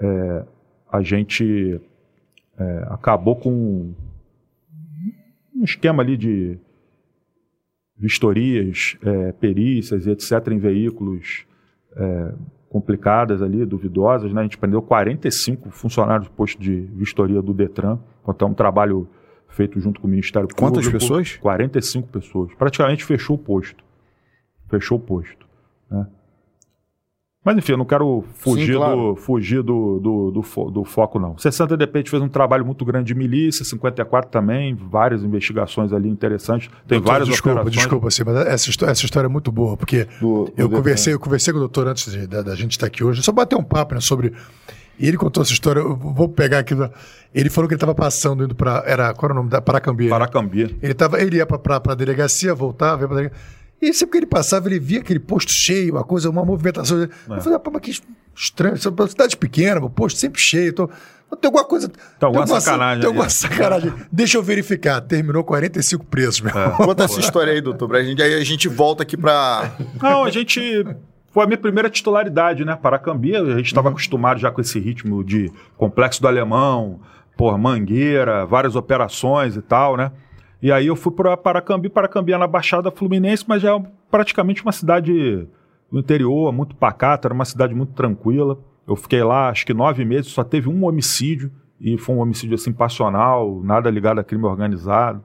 É, 0.00 0.44
a 0.90 1.00
gente 1.00 1.80
é, 2.58 2.86
acabou 2.90 3.36
com 3.36 3.94
um 5.54 5.64
esquema 5.64 6.02
ali 6.02 6.16
de 6.16 6.58
vistorias, 8.02 8.96
é, 9.00 9.30
perícias 9.30 10.06
e 10.06 10.10
etc. 10.10 10.48
em 10.50 10.58
veículos 10.58 11.46
é, 11.94 12.32
complicadas 12.68 13.40
ali, 13.40 13.64
duvidosas. 13.64 14.32
Né? 14.32 14.40
A 14.40 14.42
gente 14.42 14.58
prendeu 14.58 14.82
45 14.82 15.70
funcionários 15.70 16.26
do 16.26 16.34
posto 16.34 16.60
de 16.60 16.80
vistoria 16.96 17.40
do 17.40 17.54
Detran, 17.54 18.00
então 18.28 18.48
é 18.48 18.50
um 18.50 18.54
trabalho 18.54 19.08
feito 19.48 19.78
junto 19.78 20.00
com 20.00 20.08
o 20.08 20.10
Ministério 20.10 20.48
Público. 20.48 20.72
Quantas 20.72 20.88
pessoas? 20.88 21.36
45 21.36 22.08
pessoas. 22.08 22.54
Praticamente 22.54 23.04
fechou 23.04 23.36
o 23.36 23.38
posto. 23.38 23.84
Fechou 24.68 24.98
o 24.98 25.00
posto. 25.00 25.46
Mas 27.44 27.56
enfim, 27.56 27.72
eu 27.72 27.78
não 27.78 27.84
quero 27.84 28.24
fugir, 28.34 28.66
Sim, 28.66 28.74
claro. 28.74 28.96
do, 28.96 29.16
fugir 29.16 29.62
do, 29.62 29.98
do, 29.98 30.30
do, 30.30 30.70
do, 30.70 30.84
foco, 30.84 31.18
não. 31.18 31.36
60 31.36 31.76
de 31.76 31.84
repente 31.84 32.08
fez 32.08 32.22
um 32.22 32.28
trabalho 32.28 32.64
muito 32.64 32.84
grande 32.84 33.08
de 33.08 33.14
milícia, 33.16 33.64
54 33.64 34.30
também, 34.30 34.76
várias 34.76 35.24
investigações 35.24 35.92
ali 35.92 36.08
interessantes. 36.08 36.68
Tem 36.86 36.98
doutor, 36.98 37.12
várias 37.12 37.28
desculpa, 37.28 37.60
operações. 37.60 37.76
Desculpa, 37.76 38.10
sim, 38.12 38.22
mas 38.24 38.46
essa, 38.46 38.70
história, 38.70 38.92
essa 38.92 39.04
história 39.04 39.26
é 39.26 39.28
muito 39.28 39.50
boa, 39.50 39.76
porque 39.76 40.06
do, 40.20 40.52
eu, 40.56 40.70
conversei, 40.70 41.14
eu 41.14 41.18
conversei 41.18 41.52
com 41.52 41.58
o 41.58 41.62
doutor 41.62 41.88
antes 41.88 42.12
de, 42.12 42.28
da, 42.28 42.42
da, 42.42 42.54
gente 42.54 42.72
estar 42.72 42.86
aqui 42.86 43.02
hoje, 43.02 43.20
só 43.24 43.32
bater 43.32 43.56
um 43.56 43.64
papo 43.64 43.96
né, 43.96 44.00
sobre. 44.00 44.32
E 44.96 45.08
ele 45.08 45.16
contou 45.16 45.42
essa 45.42 45.52
história, 45.52 45.80
eu 45.80 45.96
vou 45.96 46.28
pegar 46.28 46.60
aqui. 46.60 46.74
Ele 47.34 47.50
falou 47.50 47.66
que 47.66 47.74
ele 47.74 47.76
estava 47.76 47.94
passando, 47.94 48.44
indo 48.44 48.54
para. 48.54 48.84
Era, 48.86 49.12
qual 49.14 49.30
era 49.30 49.32
o 49.32 49.36
nome 49.36 49.50
da? 49.50 49.60
Paracambia. 49.60 50.10
Paracambia. 50.10 50.66
Né? 50.66 50.74
Ele, 50.80 50.94
tava, 50.94 51.20
ele 51.20 51.38
ia 51.38 51.46
para 51.46 51.80
a 51.88 51.94
delegacia, 51.94 52.54
voltava, 52.54 53.02
ia 53.02 53.08
para 53.08 53.16
delegacia. 53.16 53.61
E 53.82 53.92
sempre 53.92 54.12
que 54.12 54.18
ele 54.18 54.26
passava, 54.26 54.68
ele 54.68 54.78
via 54.78 55.00
aquele 55.00 55.18
posto 55.18 55.50
cheio, 55.52 55.94
uma 55.94 56.04
coisa, 56.04 56.30
uma 56.30 56.44
movimentação. 56.44 57.02
É. 57.02 57.08
Eu 57.28 57.40
falei, 57.40 57.58
pô, 57.58 57.68
mas 57.72 57.82
que 57.82 58.00
estranho, 58.32 58.74
essa 58.74 58.92
cidade 59.08 59.36
pequena, 59.36 59.84
o 59.84 59.90
posto 59.90 60.20
sempre 60.20 60.40
cheio. 60.40 60.72
Tô... 60.72 60.86
Tem 60.86 61.48
alguma 61.48 61.64
coisa. 61.64 61.88
Tem 61.88 61.98
alguma, 62.20 62.44
tem 62.44 62.54
alguma 62.54 62.60
sacanagem. 62.60 63.00
Tem 63.00 63.08
alguma 63.08 63.28
sacanagem. 63.28 63.92
Deixa 64.12 64.38
eu 64.38 64.42
verificar. 64.42 65.00
Terminou 65.00 65.42
45 65.42 66.06
presos, 66.06 66.40
meu. 66.40 66.56
É. 66.56 66.70
Conta 66.76 67.04
essa 67.04 67.18
história 67.18 67.52
aí, 67.52 67.60
doutor, 67.60 67.88
pra 67.88 68.04
gente. 68.04 68.22
Aí 68.22 68.34
a 68.34 68.44
gente 68.44 68.68
volta 68.68 69.02
aqui 69.02 69.16
pra. 69.16 69.72
Não, 70.00 70.22
a 70.22 70.30
gente. 70.30 70.86
Foi 71.32 71.42
a 71.42 71.46
minha 71.46 71.58
primeira 71.58 71.90
titularidade, 71.90 72.64
né? 72.64 72.76
Paracambi, 72.80 73.34
a 73.34 73.56
gente 73.56 73.66
estava 73.66 73.88
uhum. 73.88 73.94
acostumado 73.94 74.38
já 74.38 74.52
com 74.52 74.60
esse 74.60 74.78
ritmo 74.78 75.24
de 75.24 75.50
complexo 75.78 76.20
do 76.20 76.28
alemão, 76.28 77.00
por 77.36 77.56
mangueira, 77.58 78.44
várias 78.44 78.76
operações 78.76 79.56
e 79.56 79.62
tal, 79.62 79.96
né? 79.96 80.12
E 80.62 80.70
aí 80.70 80.86
eu 80.86 80.94
fui 80.94 81.12
para 81.12 81.36
Paracambi, 81.36 81.88
Paracambi 81.88 82.32
é 82.32 82.38
na 82.38 82.46
Baixada 82.46 82.88
Fluminense, 82.90 83.44
mas 83.48 83.60
já 83.60 83.74
é 83.76 83.82
praticamente 84.08 84.62
uma 84.62 84.70
cidade 84.70 85.48
no 85.90 85.98
interior, 85.98 86.52
muito 86.52 86.76
pacata, 86.76 87.26
era 87.26 87.34
uma 87.34 87.44
cidade 87.44 87.74
muito 87.74 87.92
tranquila. 87.94 88.56
Eu 88.86 88.94
fiquei 88.94 89.24
lá 89.24 89.48
acho 89.48 89.66
que 89.66 89.74
nove 89.74 90.04
meses, 90.04 90.30
só 90.30 90.44
teve 90.44 90.68
um 90.68 90.84
homicídio, 90.84 91.50
e 91.80 91.98
foi 91.98 92.14
um 92.14 92.20
homicídio 92.20 92.54
assim 92.54 92.72
passional, 92.72 93.60
nada 93.64 93.90
ligado 93.90 94.20
a 94.20 94.24
crime 94.24 94.44
organizado. 94.44 95.22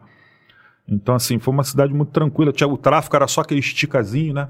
Então, 0.88 1.14
assim, 1.14 1.38
foi 1.38 1.54
uma 1.54 1.64
cidade 1.64 1.94
muito 1.94 2.10
tranquila. 2.10 2.52
Tinha, 2.52 2.68
o 2.68 2.78
tráfico 2.78 3.16
era 3.16 3.28
só 3.28 3.42
aquele 3.42 3.60
esticazinho, 3.60 4.34
né? 4.34 4.50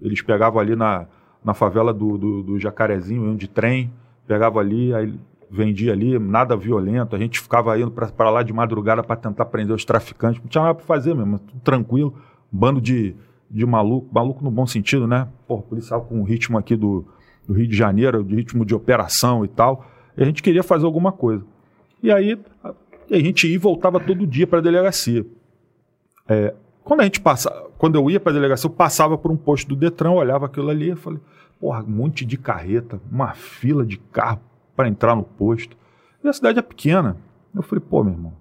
Eles 0.00 0.22
pegavam 0.22 0.60
ali 0.60 0.76
na, 0.76 1.06
na 1.42 1.54
favela 1.54 1.92
do, 1.92 2.16
do, 2.16 2.42
do 2.42 2.58
Jacarezinho, 2.58 3.24
iam 3.24 3.34
de 3.34 3.48
trem, 3.48 3.90
pegavam 4.28 4.60
ali, 4.60 4.94
aí 4.94 5.18
vendia 5.50 5.92
ali, 5.92 6.18
nada 6.18 6.56
violento. 6.56 7.16
A 7.16 7.18
gente 7.18 7.40
ficava 7.40 7.78
indo 7.78 7.90
para 7.90 8.30
lá 8.30 8.42
de 8.42 8.52
madrugada 8.52 9.02
para 9.02 9.16
tentar 9.16 9.46
prender 9.46 9.74
os 9.74 9.84
traficantes. 9.84 10.40
Não 10.40 10.48
tinha 10.48 10.62
nada 10.62 10.74
para 10.74 10.84
fazer 10.84 11.14
mesmo, 11.14 11.38
tudo 11.40 11.60
tranquilo. 11.60 12.14
Bando 12.50 12.80
de, 12.80 13.14
de 13.50 13.66
maluco, 13.66 14.08
maluco 14.12 14.44
no 14.44 14.50
bom 14.50 14.66
sentido, 14.66 15.06
né? 15.06 15.28
Porra, 15.46 15.62
policial 15.62 16.02
com 16.02 16.20
o 16.20 16.24
ritmo 16.24 16.56
aqui 16.56 16.76
do, 16.76 17.04
do 17.46 17.52
Rio 17.52 17.66
de 17.66 17.76
Janeiro, 17.76 18.22
de 18.22 18.34
ritmo 18.34 18.64
de 18.64 18.74
operação 18.74 19.44
e 19.44 19.48
tal. 19.48 19.84
E 20.16 20.22
a 20.22 20.26
gente 20.26 20.42
queria 20.42 20.62
fazer 20.62 20.86
alguma 20.86 21.10
coisa. 21.10 21.44
E 22.02 22.10
aí 22.12 22.38
a, 22.62 22.72
a 23.10 23.18
gente 23.18 23.48
ia 23.48 23.54
e 23.54 23.58
voltava 23.58 23.98
todo 23.98 24.26
dia 24.26 24.46
para 24.46 24.60
a 24.60 24.62
delegacia. 24.62 25.26
É, 26.28 26.54
quando 26.84 27.00
a 27.00 27.04
gente 27.04 27.20
passa, 27.20 27.50
quando 27.76 27.96
eu 27.96 28.08
ia 28.10 28.20
para 28.20 28.30
a 28.30 28.34
delegacia, 28.34 28.68
eu 28.68 28.72
passava 28.72 29.18
por 29.18 29.30
um 29.32 29.36
posto 29.36 29.68
do 29.68 29.76
Detran, 29.76 30.12
olhava 30.12 30.46
aquilo 30.46 30.70
ali 30.70 30.90
e 30.92 30.96
falei, 30.96 31.20
porra, 31.60 31.82
um 31.82 31.90
monte 31.90 32.24
de 32.24 32.36
carreta, 32.36 33.00
uma 33.10 33.32
fila 33.34 33.84
de 33.84 33.96
carro 33.96 34.40
para 34.80 34.88
entrar 34.88 35.14
no 35.14 35.22
posto. 35.22 35.76
E 36.24 36.28
a 36.28 36.32
cidade 36.32 36.58
é 36.58 36.62
pequena. 36.62 37.14
Eu 37.54 37.62
falei, 37.62 37.84
pô, 37.86 38.02
meu 38.02 38.14
irmão. 38.14 38.32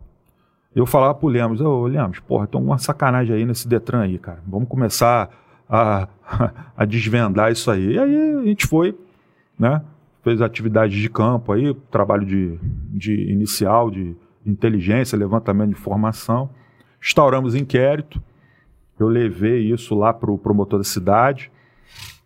Eu 0.74 0.86
falava 0.86 1.14
pro 1.14 1.28
Lemos, 1.28 1.60
ô 1.60 1.86
Lemos, 1.86 2.20
porra, 2.22 2.48
tem 2.48 2.62
uma 2.62 2.78
sacanagem 2.78 3.36
aí 3.36 3.46
nesse 3.46 3.68
Detran 3.68 4.04
aí, 4.04 4.18
cara. 4.18 4.42
Vamos 4.48 4.70
começar 4.70 5.30
a, 5.70 6.08
a 6.78 6.86
desvendar 6.86 7.52
isso 7.52 7.70
aí. 7.70 7.96
E 7.96 8.00
aí 8.00 8.36
a 8.38 8.44
gente 8.46 8.68
foi, 8.68 8.98
né? 9.58 9.82
Fez 10.24 10.42
atividades 10.42 10.98
de 10.98 11.10
campo 11.10 11.52
aí, 11.52 11.74
trabalho 11.92 12.26
de, 12.26 12.58
de 12.62 13.30
inicial, 13.30 13.92
de 13.92 14.16
inteligência, 14.46 15.18
levantamento 15.18 15.74
de 15.74 15.76
informação. 15.80 16.50
Instauramos 17.02 17.54
inquérito. 17.54 18.22
Eu 18.98 19.10
levei 19.10 19.74
isso 19.74 19.94
lá 19.94 20.14
para 20.14 20.32
o 20.32 20.38
promotor 20.38 20.80
da 20.80 20.86
cidade. 20.86 21.52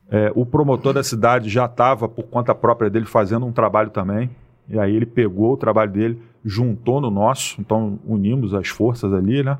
É, 0.10 0.32
o 0.36 0.45
promotor 0.45 0.93
da 0.93 1.04
cidade 1.04 1.49
já 1.49 1.66
estava, 1.66 2.08
por 2.08 2.24
conta 2.26 2.54
própria 2.54 2.89
dele, 2.89 3.06
fazendo 3.06 3.45
um 3.45 3.51
trabalho 3.51 3.89
também. 3.89 4.30
E 4.70 4.80
aí 4.80 4.95
ele 4.95 5.06
pegou 5.06 5.54
o 5.54 5.58
trabalho 5.58 5.91
dele, 5.91 6.22
juntou 6.43 7.01
no 7.01 7.10
nosso, 7.10 7.60
então 7.60 7.99
unimos 8.06 8.54
as 8.54 8.68
forças 8.68 9.14
ali, 9.14 9.43
né? 9.43 9.58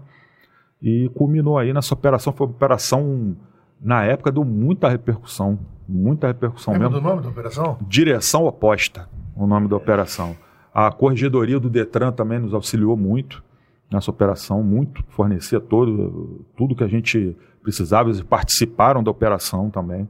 E 0.82 1.10
culminou 1.16 1.58
aí 1.58 1.74
nessa 1.74 1.94
operação. 1.94 2.34
Foi 2.34 2.48
uma 2.48 2.54
operação, 2.54 3.36
na 3.82 4.04
época, 4.04 4.32
deu 4.32 4.44
muita 4.44 4.90
repercussão. 4.90 5.60
Muita 5.88 6.28
repercussão 6.28 6.74
Lembra 6.74 6.90
mesmo. 6.90 7.02
do 7.02 7.10
nome 7.10 7.22
da 7.22 7.30
operação? 7.30 7.78
Direção 7.88 8.46
oposta, 8.46 9.10
o 9.36 9.46
nome 9.46 9.68
da 9.68 9.76
operação. 9.76 10.36
A 10.74 10.92
corregedoria 10.92 11.60
do 11.60 11.70
Detran 11.70 12.12
também 12.12 12.40
nos 12.40 12.54
auxiliou 12.54 12.98
muito 12.98 13.44
nessa 13.92 14.10
operação, 14.10 14.64
muito, 14.64 15.04
fornecia 15.10 15.60
todo, 15.60 16.46
tudo 16.58 16.76
que 16.76 16.84
a 16.84 16.88
gente 16.88 17.38
precisava, 17.62 18.10
eles 18.10 18.22
participaram 18.22 19.04
da 19.04 19.12
operação 19.12 19.70
também. 19.70 20.10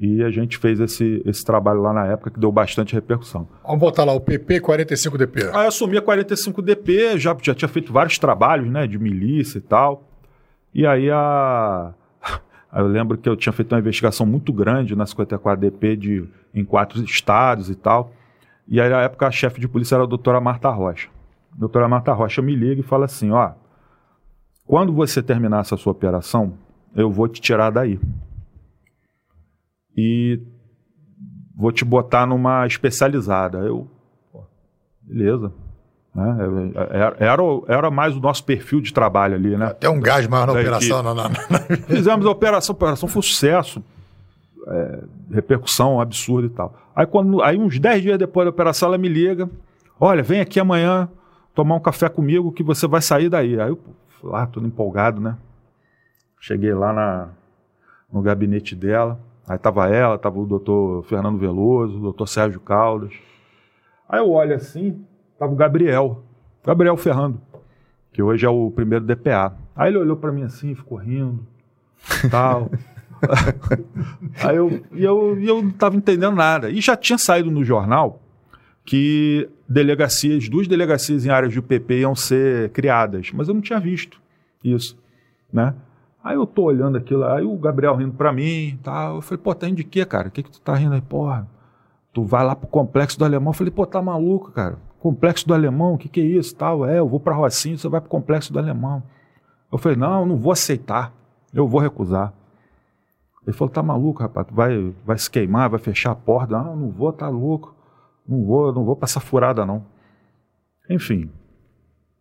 E 0.00 0.22
a 0.22 0.30
gente 0.30 0.58
fez 0.58 0.78
esse, 0.78 1.20
esse 1.26 1.44
trabalho 1.44 1.82
lá 1.82 1.92
na 1.92 2.06
época 2.06 2.30
que 2.30 2.38
deu 2.38 2.52
bastante 2.52 2.94
repercussão. 2.94 3.48
Vamos 3.64 3.80
botar 3.80 4.04
lá 4.04 4.12
o 4.12 4.20
PP 4.20 4.60
45DP. 4.60 5.50
Aí 5.52 5.64
eu 5.64 5.68
assumi 5.68 5.98
a 5.98 6.02
45DP, 6.02 7.18
já, 7.18 7.36
já 7.42 7.52
tinha 7.52 7.68
feito 7.68 7.92
vários 7.92 8.16
trabalhos, 8.16 8.70
né, 8.70 8.86
de 8.86 8.96
milícia 8.96 9.58
e 9.58 9.60
tal. 9.60 10.04
E 10.72 10.86
aí 10.86 11.10
a... 11.10 11.92
Eu 12.72 12.86
lembro 12.86 13.16
que 13.16 13.26
eu 13.26 13.34
tinha 13.34 13.52
feito 13.52 13.72
uma 13.72 13.78
investigação 13.78 14.26
muito 14.26 14.52
grande 14.52 14.94
na 14.94 15.04
54DP 15.04 15.96
de, 15.96 16.28
em 16.54 16.62
quatro 16.66 17.02
estados 17.02 17.70
e 17.70 17.74
tal. 17.74 18.12
E 18.68 18.78
aí, 18.78 18.90
na 18.90 19.00
época, 19.00 19.26
a 19.26 19.30
chefe 19.30 19.58
de 19.58 19.66
polícia 19.66 19.94
era 19.94 20.04
a 20.04 20.06
doutora 20.06 20.38
Marta 20.38 20.68
Rocha. 20.68 21.08
A 21.50 21.58
doutora 21.58 21.88
Marta 21.88 22.12
Rocha 22.12 22.42
me 22.42 22.54
liga 22.54 22.82
e 22.82 22.84
fala 22.84 23.06
assim, 23.06 23.30
ó, 23.30 23.52
quando 24.66 24.92
você 24.92 25.22
terminar 25.22 25.60
essa 25.60 25.78
sua 25.78 25.92
operação, 25.92 26.52
eu 26.94 27.10
vou 27.10 27.26
te 27.26 27.40
tirar 27.40 27.70
daí. 27.70 27.98
E 30.00 30.40
vou 31.56 31.72
te 31.72 31.84
botar 31.84 32.24
numa 32.24 32.64
especializada. 32.64 33.58
Eu, 33.58 33.90
pô, 34.32 34.44
beleza. 35.02 35.52
Né? 36.14 36.36
Era, 36.90 37.16
era, 37.18 37.42
era 37.66 37.90
mais 37.90 38.16
o 38.16 38.20
nosso 38.20 38.44
perfil 38.44 38.80
de 38.80 38.92
trabalho 38.92 39.34
ali, 39.34 39.56
né? 39.56 39.66
Até 39.66 39.90
um 39.90 40.00
gás 40.00 40.24
maior 40.28 40.46
na 40.46 40.52
Da 40.52 40.60
operação. 40.60 41.02
Não, 41.02 41.14
não, 41.16 41.24
não. 41.24 41.58
Fizemos 41.88 42.24
a 42.24 42.30
operação, 42.30 42.74
a 42.74 42.76
operação 42.76 43.08
foi 43.08 43.18
um 43.18 43.22
sucesso, 43.22 43.82
é, 44.68 45.00
repercussão 45.32 46.00
absurda 46.00 46.46
e 46.46 46.50
tal. 46.50 46.76
Aí, 46.94 47.04
quando, 47.04 47.42
aí 47.42 47.58
uns 47.58 47.76
10 47.80 48.02
dias 48.02 48.18
depois 48.18 48.46
da 48.46 48.50
operação, 48.50 48.90
ela 48.90 48.98
me 48.98 49.08
liga: 49.08 49.50
Olha, 49.98 50.22
vem 50.22 50.40
aqui 50.40 50.60
amanhã 50.60 51.08
tomar 51.56 51.74
um 51.74 51.80
café 51.80 52.08
comigo 52.08 52.52
que 52.52 52.62
você 52.62 52.86
vai 52.86 53.02
sair 53.02 53.28
daí. 53.28 53.60
Aí 53.60 53.68
eu 53.68 53.80
fui 54.20 54.30
lá, 54.30 54.46
todo 54.46 54.64
empolgado, 54.64 55.20
né? 55.20 55.36
Cheguei 56.38 56.72
lá 56.72 56.92
na, 56.92 57.28
no 58.12 58.22
gabinete 58.22 58.76
dela. 58.76 59.18
Aí 59.48 59.56
tava 59.58 59.88
ela, 59.88 60.18
tava 60.18 60.38
o 60.38 60.46
doutor 60.46 61.02
Fernando 61.04 61.38
Veloso, 61.38 61.96
o 61.96 62.00
doutor 62.00 62.26
Sérgio 62.26 62.60
Caldas. 62.60 63.12
Aí 64.08 64.20
eu 64.20 64.30
olho 64.30 64.54
assim, 64.54 65.04
tava 65.38 65.52
o 65.52 65.56
Gabriel, 65.56 66.22
Gabriel 66.64 66.96
Ferrando, 66.96 67.40
que 68.12 68.22
hoje 68.22 68.44
é 68.44 68.48
o 68.48 68.70
primeiro 68.70 69.04
DPA. 69.04 69.56
Aí 69.74 69.90
ele 69.90 69.98
olhou 69.98 70.16
para 70.16 70.30
mim 70.30 70.42
assim, 70.42 70.74
ficou 70.74 70.98
rindo, 70.98 71.46
tal. 72.30 72.70
Aí 74.44 74.56
eu, 74.56 74.84
e 74.92 75.02
eu, 75.02 75.40
e 75.40 75.48
eu 75.48 75.62
não 75.62 75.70
estava 75.70 75.96
entendendo 75.96 76.36
nada. 76.36 76.70
E 76.70 76.80
já 76.80 76.96
tinha 76.96 77.18
saído 77.18 77.50
no 77.50 77.64
jornal 77.64 78.20
que 78.84 79.48
delegacias, 79.68 80.48
duas 80.48 80.68
delegacias 80.68 81.26
em 81.26 81.30
áreas 81.30 81.54
do 81.54 81.62
PP 81.62 82.00
iam 82.00 82.14
ser 82.14 82.70
criadas, 82.70 83.30
mas 83.32 83.48
eu 83.48 83.54
não 83.54 83.60
tinha 83.60 83.80
visto 83.80 84.20
isso, 84.62 84.98
né? 85.52 85.74
Aí 86.22 86.36
eu 86.36 86.46
tô 86.46 86.64
olhando 86.64 86.98
aquilo, 86.98 87.24
aí 87.24 87.44
o 87.44 87.56
Gabriel 87.56 87.94
rindo 87.96 88.14
pra 88.14 88.32
mim, 88.32 88.78
tal. 88.82 89.16
Eu 89.16 89.22
falei, 89.22 89.42
pô, 89.42 89.54
tá 89.54 89.68
indo 89.68 89.76
de 89.76 89.84
quê, 89.84 90.04
cara? 90.04 90.28
O 90.28 90.30
que 90.30 90.42
que 90.42 90.50
tu 90.50 90.60
tá 90.60 90.74
rindo 90.74 90.94
aí? 90.94 91.00
Porra, 91.00 91.48
tu 92.12 92.24
vai 92.24 92.44
lá 92.44 92.56
pro 92.56 92.66
Complexo 92.66 93.18
do 93.18 93.24
Alemão. 93.24 93.50
Eu 93.50 93.56
falei, 93.56 93.72
pô, 93.72 93.86
tá 93.86 94.02
maluco, 94.02 94.50
cara? 94.50 94.78
Complexo 94.98 95.46
do 95.46 95.54
Alemão, 95.54 95.94
o 95.94 95.98
que 95.98 96.08
que 96.08 96.20
é 96.20 96.24
isso, 96.24 96.54
tal? 96.56 96.84
É, 96.84 96.98
eu 96.98 97.08
vou 97.08 97.20
pra 97.20 97.34
Rocinha, 97.34 97.78
você 97.78 97.88
vai 97.88 98.00
pro 98.00 98.10
Complexo 98.10 98.52
do 98.52 98.58
Alemão. 98.58 99.02
Eu 99.70 99.78
falei, 99.78 99.96
não, 99.96 100.20
eu 100.20 100.26
não 100.26 100.36
vou 100.36 100.52
aceitar, 100.52 101.12
eu 101.54 101.68
vou 101.68 101.80
recusar. 101.80 102.32
Ele 103.46 103.56
falou, 103.56 103.72
tá 103.72 103.82
maluco, 103.82 104.20
rapaz, 104.22 104.46
tu 104.46 104.54
vai, 104.54 104.94
vai 105.06 105.16
se 105.16 105.30
queimar, 105.30 105.70
vai 105.70 105.78
fechar 105.78 106.10
a 106.10 106.14
porta. 106.14 106.58
Não, 106.58 106.76
não 106.76 106.90
vou, 106.90 107.12
tá 107.12 107.28
louco. 107.28 107.74
Não 108.26 108.44
vou, 108.44 108.72
não 108.74 108.84
vou 108.84 108.94
pra 108.94 109.06
essa 109.06 109.20
furada, 109.20 109.64
não. 109.64 109.86
Enfim. 110.90 111.30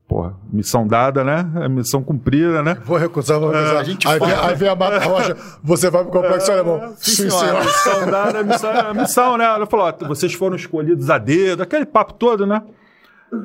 Porra, 0.08 0.34
missão 0.52 0.88
dada, 0.88 1.22
né? 1.22 1.46
É 1.62 1.68
missão 1.68 2.02
cumprida, 2.02 2.64
né? 2.64 2.78
Vou 2.86 2.98
recusar, 2.98 3.40
vou 3.40 3.52
recusar. 3.52 3.78
a 3.78 3.84
gente 3.84 4.08
aí, 4.08 4.18
vem, 4.18 4.32
aí 4.32 4.56
vem 4.56 4.70
a 4.70 4.76
Marta 4.76 5.06
Rocha, 5.06 5.36
você 5.62 5.90
vai 5.90 6.04
pro 6.04 6.14
Complexo 6.14 6.50
Alemão. 6.50 6.94
sim, 6.96 7.30
senhora. 7.30 7.60
Missão 7.60 8.10
dada, 8.10 8.44
missão, 8.44 8.72
é 8.72 8.94
missão, 8.94 9.38
né? 9.38 9.44
Ela 9.44 9.66
falou: 9.66 9.88
ó, 9.88 10.08
vocês 10.08 10.34
foram 10.34 10.56
escolhidos 10.56 11.10
a 11.10 11.18
dedo, 11.18 11.62
aquele 11.62 11.86
papo 11.86 12.14
todo, 12.14 12.48
né? 12.48 12.62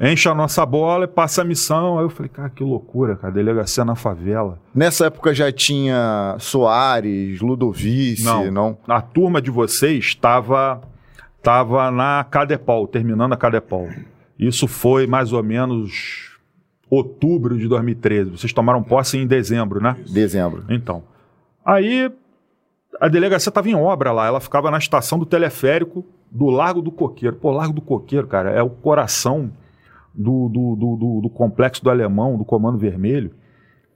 Enche 0.01 0.29
a 0.29 0.35
nossa 0.35 0.65
bola 0.65 1.07
e 1.07 1.09
passa 1.09 1.43
a 1.43 1.45
missão. 1.45 1.99
Aí 1.99 2.05
eu 2.05 2.11
falei, 2.11 2.29
cara, 2.29 2.49
que 2.49 2.63
loucura, 2.63 3.17
cara. 3.17 3.33
Delegacia 3.33 3.85
na 3.85 3.97
favela. 3.97 4.61
Nessa 4.73 5.07
época 5.07 5.35
já 5.35 5.51
tinha 5.51 6.37
Soares, 6.39 7.41
Ludovice, 7.41 8.23
não? 8.53 8.79
A 8.87 9.01
turma 9.01 9.43
de 9.43 9.51
vocês 9.51 10.05
estava 10.05 10.81
tava 11.43 11.91
na 11.91 12.25
Cadepol, 12.31 12.87
terminando 12.87 13.33
a 13.33 13.37
Cadepol. 13.37 13.89
Isso 14.39 14.69
foi 14.69 15.09
mais 15.09 15.33
ou 15.33 15.43
menos 15.43 16.32
outubro 16.95 17.57
de 17.57 17.67
2013. 17.69 18.31
Vocês 18.31 18.53
tomaram 18.53 18.83
posse 18.83 19.17
em 19.17 19.27
dezembro, 19.27 19.81
né? 19.83 19.97
Dezembro. 20.13 20.65
Então. 20.69 21.03
Aí 21.65 22.13
a 23.01 23.09
delegacia 23.09 23.49
estava 23.49 23.69
em 23.69 23.75
obra 23.75 24.13
lá, 24.13 24.27
ela 24.27 24.41
ficava 24.41 24.71
na 24.71 24.77
estação 24.77 25.19
do 25.19 25.25
teleférico 25.25 26.05
do 26.31 26.47
Largo 26.51 26.83
do 26.83 26.93
Coqueiro. 26.93 27.37
Pô, 27.37 27.51
Largo 27.51 27.73
do 27.73 27.81
Coqueiro, 27.81 28.27
cara, 28.27 28.51
é 28.51 28.63
o 28.63 28.69
coração 28.69 29.51
do, 30.15 30.49
do, 30.51 30.77
do, 30.77 30.97
do- 30.97 31.21
do 31.23 31.31
complexo 31.31 31.83
do 31.83 31.89
Alemão, 31.89 32.37
do 32.37 32.45
Comando 32.45 32.77
Vermelho, 32.77 33.31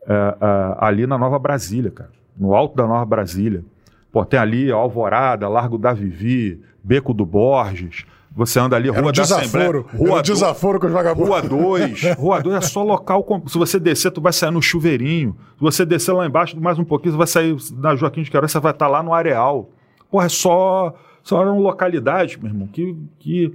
é, 0.07 0.13
é, 0.15 0.77
ali 0.79 1.07
na 1.07 1.19
Nova 1.19 1.39
Brasília, 1.39 1.91
cara. 1.91 2.11
No 2.39 2.55
alto 2.55 2.75
da 2.77 2.87
Nova 2.87 3.05
Brasília. 3.05 3.63
Pô, 4.11 4.25
tem 4.25 4.41
ali 4.41 4.71
Alvorada, 4.71 5.47
Largo 5.49 5.77
da 5.77 5.93
Vivi, 5.93 6.63
Beco 6.83 7.13
do 7.13 7.27
Borges. 7.27 8.07
Você 8.37 8.61
anda 8.61 8.77
ali, 8.77 8.89
Era 8.91 9.01
Rua 9.01 9.09
um 9.09 9.13
da 9.13 9.23
Assembleia. 9.23 9.47
desaforo. 9.73 9.87
Era 9.89 9.99
Rua 9.99 10.19
um 10.19 10.23
desaforo 10.23 10.79
com 10.81 10.87
os 10.87 10.93
vagabundos. 10.93 11.29
Rua 11.31 11.43
2. 11.43 12.03
Rua 12.19 12.43
2 12.43 12.57
é 12.57 12.61
só 12.61 12.83
local. 12.83 13.25
com- 13.25 13.49
Se 13.49 13.57
você 13.57 13.81
descer, 13.81 14.11
tu 14.11 14.21
vai 14.21 14.33
sair 14.33 14.51
no 14.51 14.61
chuveirinho. 14.61 15.35
Se 15.57 15.61
você 15.63 15.87
descer 15.87 16.13
lá 16.13 16.27
embaixo, 16.27 16.61
mais 16.61 16.79
um 16.79 16.85
pouquinho, 16.85 17.13
você 17.13 17.19
vai 17.19 17.27
sair 17.27 17.57
na 17.79 17.97
Joaquim 17.97 18.23
de 18.23 18.31
Queiroz, 18.31 18.53
você 18.53 18.61
vai 18.61 18.73
estar 18.73 18.89
lá 18.89 19.03
no 19.03 19.15
areal. 19.15 19.71
Porra, 20.11 20.27
é 20.27 20.29
só. 20.29 20.95
Só 21.23 21.41
eram 21.41 21.59
localidades, 21.61 22.37
meu 22.37 22.51
irmão, 22.53 22.67
que. 22.69 22.95
que 23.19 23.53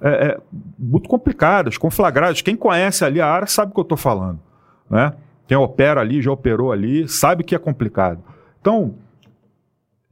é, 0.00 0.08
é, 0.08 0.40
muito 0.78 1.08
complicadas, 1.08 1.78
conflagradas. 1.78 2.42
Quem 2.42 2.56
conhece 2.56 3.04
ali 3.04 3.20
a 3.20 3.26
área 3.28 3.46
sabe 3.46 3.70
o 3.70 3.74
que 3.74 3.80
eu 3.80 3.84
estou 3.84 3.96
falando. 3.96 4.38
Né? 4.90 5.12
Quem 5.46 5.56
opera 5.56 6.00
ali, 6.00 6.20
já 6.20 6.30
operou 6.32 6.72
ali, 6.72 7.08
sabe 7.08 7.44
que 7.44 7.54
é 7.54 7.58
complicado. 7.58 8.18
Então, 8.60 8.96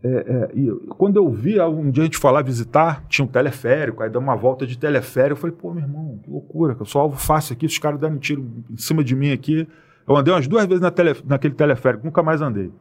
é, 0.05 0.09
é, 0.09 0.51
e 0.59 0.69
quando 0.99 1.17
eu 1.17 1.31
vi 1.31 1.61
um 1.61 1.89
dia 1.89 2.03
a 2.03 2.07
gente 2.07 2.19
foi 2.19 2.33
lá 2.33 2.43
visitar, 2.43 3.05
tinha 3.09 3.25
um 3.25 3.29
teleférico, 3.29 4.03
aí 4.03 4.11
deu 4.11 4.21
uma 4.21 4.35
volta 4.35 4.67
de 4.67 4.77
teleférico, 4.77 5.33
eu 5.33 5.37
falei, 5.37 5.57
pô, 5.57 5.73
meu 5.73 5.85
irmão, 5.85 6.19
que 6.23 6.29
loucura, 6.29 6.75
que 6.75 6.83
eu 6.83 6.87
sou 6.87 7.01
alvo 7.01 7.17
fácil 7.17 7.53
aqui, 7.53 7.67
os 7.67 7.79
caras 7.79 8.01
dando 8.01 8.19
tiro 8.19 8.45
em 8.69 8.77
cima 8.77 9.05
de 9.05 9.15
mim 9.15 9.31
aqui. 9.31 9.67
Eu 10.09 10.17
andei 10.17 10.35
umas 10.35 10.49
duas 10.49 10.67
vezes 10.67 10.81
na 10.81 10.91
tele, 10.91 11.15
naquele 11.25 11.55
teleférico, 11.55 12.05
nunca 12.05 12.21
mais 12.21 12.43
andei. 12.43 12.73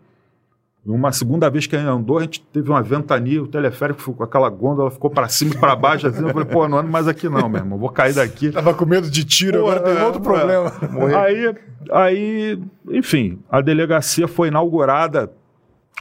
Uma 0.83 1.11
segunda 1.11 1.47
vez 1.47 1.67
que 1.67 1.75
a 1.75 1.79
gente 1.79 1.89
andou, 1.89 2.17
a 2.17 2.21
gente 2.21 2.41
teve 2.51 2.71
uma 2.71 2.81
ventania, 2.81 3.43
o 3.43 3.47
teleférico 3.47 3.99
ficou 3.99 4.15
com 4.15 4.23
aquela 4.23 4.49
gôndola, 4.49 4.89
ficou 4.89 5.11
para 5.11 5.27
cima 5.29 5.53
e 5.53 5.57
para 5.59 5.75
baixo, 5.75 6.07
assim, 6.07 6.23
eu 6.23 6.29
falei, 6.29 6.47
pô, 6.47 6.67
não 6.67 6.79
ando 6.79 6.89
mais 6.89 7.07
aqui 7.07 7.29
não, 7.29 7.47
meu 7.47 7.59
irmão, 7.59 7.77
vou 7.77 7.89
cair 7.89 8.15
daqui. 8.15 8.49
Tava 8.49 8.73
com 8.73 8.83
medo 8.83 9.07
de 9.07 9.23
tiro, 9.23 9.61
Pô, 9.61 9.69
agora 9.69 9.79
tem 9.79 10.01
é, 10.01 10.03
outro 10.03 10.21
é. 10.21 10.23
problema. 10.23 10.71
Aí, 11.21 11.55
aí, 11.91 12.59
enfim, 12.89 13.37
a 13.47 13.61
delegacia 13.61 14.27
foi 14.27 14.47
inaugurada 14.47 15.31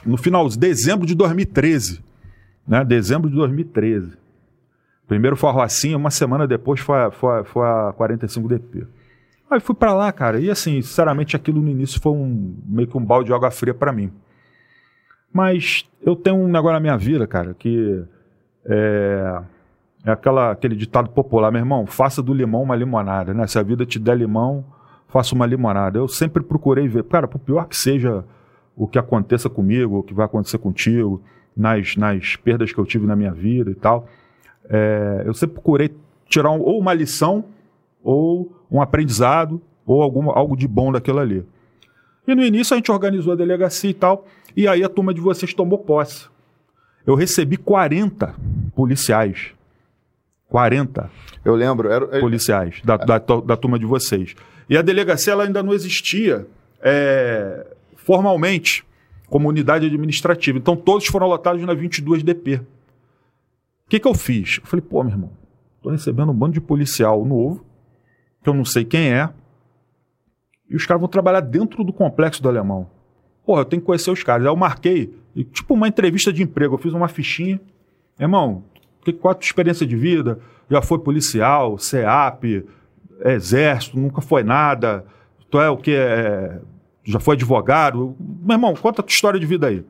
no 0.05 0.17
final 0.17 0.47
de 0.47 0.57
dezembro 0.57 1.05
de 1.05 1.15
2013. 1.15 2.03
Né? 2.67 2.83
Dezembro 2.83 3.29
de 3.29 3.35
2013. 3.35 4.17
Primeiro 5.07 5.35
foi 5.35 5.49
a 5.49 5.53
Rocinha, 5.53 5.97
uma 5.97 6.09
semana 6.09 6.47
depois 6.47 6.79
foi 6.79 7.11
foi 7.11 7.43
foi 7.43 7.67
a 7.67 7.93
45DP. 7.97 8.87
Aí 9.49 9.59
fui 9.59 9.75
para 9.75 9.93
lá, 9.93 10.09
cara, 10.13 10.39
e 10.39 10.49
assim, 10.49 10.81
sinceramente, 10.81 11.35
aquilo 11.35 11.61
no 11.61 11.69
início 11.69 11.99
foi 11.99 12.13
um 12.13 12.55
meio 12.65 12.87
que 12.87 12.97
um 12.97 13.03
balde 13.03 13.27
de 13.27 13.33
água 13.33 13.51
fria 13.51 13.73
para 13.73 13.91
mim. 13.91 14.09
Mas 15.33 15.85
eu 16.01 16.15
tenho 16.15 16.37
um 16.37 16.47
negócio 16.47 16.73
na 16.73 16.79
minha 16.79 16.97
vida, 16.97 17.27
cara, 17.27 17.53
que 17.53 18.01
é, 18.65 19.41
é 20.05 20.11
aquela, 20.11 20.51
aquele 20.51 20.73
ditado 20.73 21.09
popular, 21.09 21.51
meu 21.51 21.59
irmão, 21.59 21.85
faça 21.85 22.21
do 22.23 22.33
limão 22.33 22.63
uma 22.63 22.77
limonada, 22.77 23.33
né? 23.33 23.45
Se 23.45 23.59
a 23.59 23.63
vida 23.63 23.85
te 23.85 23.99
der 23.99 24.15
limão, 24.15 24.63
faça 25.09 25.35
uma 25.35 25.45
limonada. 25.45 25.99
Eu 25.99 26.07
sempre 26.07 26.41
procurei 26.41 26.87
ver, 26.87 27.03
cara, 27.03 27.27
por 27.27 27.39
pior 27.39 27.67
que 27.67 27.75
seja 27.75 28.23
o 28.75 28.87
que 28.87 28.97
aconteça 28.97 29.49
comigo, 29.49 29.99
o 29.99 30.03
que 30.03 30.13
vai 30.13 30.25
acontecer 30.25 30.57
contigo, 30.57 31.21
nas, 31.55 31.95
nas 31.95 32.35
perdas 32.35 32.71
que 32.71 32.79
eu 32.79 32.85
tive 32.85 33.05
na 33.05 33.15
minha 33.15 33.31
vida 33.31 33.69
e 33.69 33.75
tal, 33.75 34.07
é, 34.69 35.23
eu 35.25 35.33
sempre 35.33 35.55
procurei 35.55 35.91
tirar 36.27 36.51
um, 36.51 36.61
ou 36.61 36.79
uma 36.79 36.93
lição, 36.93 37.43
ou 38.03 38.51
um 38.71 38.81
aprendizado, 38.81 39.61
ou 39.85 40.01
alguma, 40.01 40.33
algo 40.33 40.55
de 40.55 40.67
bom 40.67 40.91
daquilo 40.91 41.19
ali. 41.19 41.45
E 42.27 42.33
no 42.33 42.43
início 42.43 42.73
a 42.73 42.77
gente 42.77 42.91
organizou 42.91 43.33
a 43.33 43.35
delegacia 43.35 43.89
e 43.89 43.93
tal, 43.93 44.25
e 44.55 44.67
aí 44.67 44.83
a 44.83 44.89
turma 44.89 45.13
de 45.13 45.19
vocês 45.19 45.53
tomou 45.53 45.77
posse. 45.77 46.27
Eu 47.05 47.15
recebi 47.15 47.57
40 47.57 48.35
policiais. 48.75 49.53
40 50.49 51.09
Eu 51.43 51.55
lembro. 51.55 51.89
Era, 51.89 52.05
era- 52.05 52.19
policiais 52.19 52.81
da, 52.83 52.97
da, 52.97 53.17
da 53.17 53.57
turma 53.57 53.79
de 53.79 53.85
vocês. 53.85 54.35
E 54.69 54.77
a 54.77 54.81
delegacia 54.81 55.33
ela 55.33 55.43
ainda 55.43 55.63
não 55.63 55.73
existia 55.73 56.45
é, 56.81 57.65
formalmente 58.03 58.85
como 59.29 59.47
unidade 59.47 59.85
administrativa. 59.85 60.57
Então 60.57 60.75
todos 60.75 61.07
foram 61.07 61.27
lotados 61.27 61.61
na 61.63 61.73
22 61.73 62.23
DP. 62.23 62.55
O 62.55 63.89
que, 63.89 63.99
que 63.99 64.07
eu 64.07 64.13
fiz? 64.13 64.59
Eu 64.61 64.67
falei, 64.67 64.85
pô, 64.87 65.03
meu 65.03 65.13
irmão, 65.13 65.31
tô 65.81 65.89
recebendo 65.89 66.31
um 66.31 66.35
bando 66.35 66.53
de 66.53 66.61
policial 66.61 67.25
novo, 67.25 67.65
que 68.43 68.49
eu 68.49 68.53
não 68.53 68.65
sei 68.65 68.83
quem 68.83 69.13
é, 69.13 69.29
e 70.69 70.75
os 70.75 70.85
caras 70.85 71.01
vão 71.01 71.09
trabalhar 71.09 71.41
dentro 71.41 71.83
do 71.83 71.91
complexo 71.91 72.41
do 72.41 72.47
alemão. 72.47 72.89
Porra, 73.45 73.61
eu 73.61 73.65
tenho 73.65 73.81
que 73.81 73.85
conhecer 73.85 74.09
os 74.09 74.23
caras. 74.23 74.45
Aí 74.45 74.51
eu 74.51 74.55
marquei, 74.55 75.13
tipo 75.51 75.73
uma 75.73 75.87
entrevista 75.87 76.31
de 76.31 76.41
emprego, 76.43 76.75
eu 76.75 76.79
fiz 76.79 76.93
uma 76.93 77.07
fichinha. 77.07 77.59
Irmão, 78.17 78.63
qual 79.19 79.31
a 79.31 79.35
tua 79.35 79.45
experiência 79.45 79.85
de 79.85 79.95
vida? 79.95 80.39
Já 80.69 80.81
foi 80.81 80.99
policial, 80.99 81.77
CEAP, 81.77 82.65
exército, 83.25 83.99
nunca 83.99 84.21
foi 84.21 84.43
nada. 84.43 85.05
Tu 85.49 85.59
é 85.59 85.69
o 85.69 85.75
que? 85.75 85.93
É, 85.93 86.61
já 87.03 87.19
foi 87.19 87.35
advogado? 87.35 88.15
Meu 88.19 88.55
irmão, 88.55 88.73
conta 88.75 89.01
a 89.01 89.03
tua 89.03 89.11
história 89.13 89.39
de 89.39 89.45
vida 89.45 89.67
aí. 89.67 89.83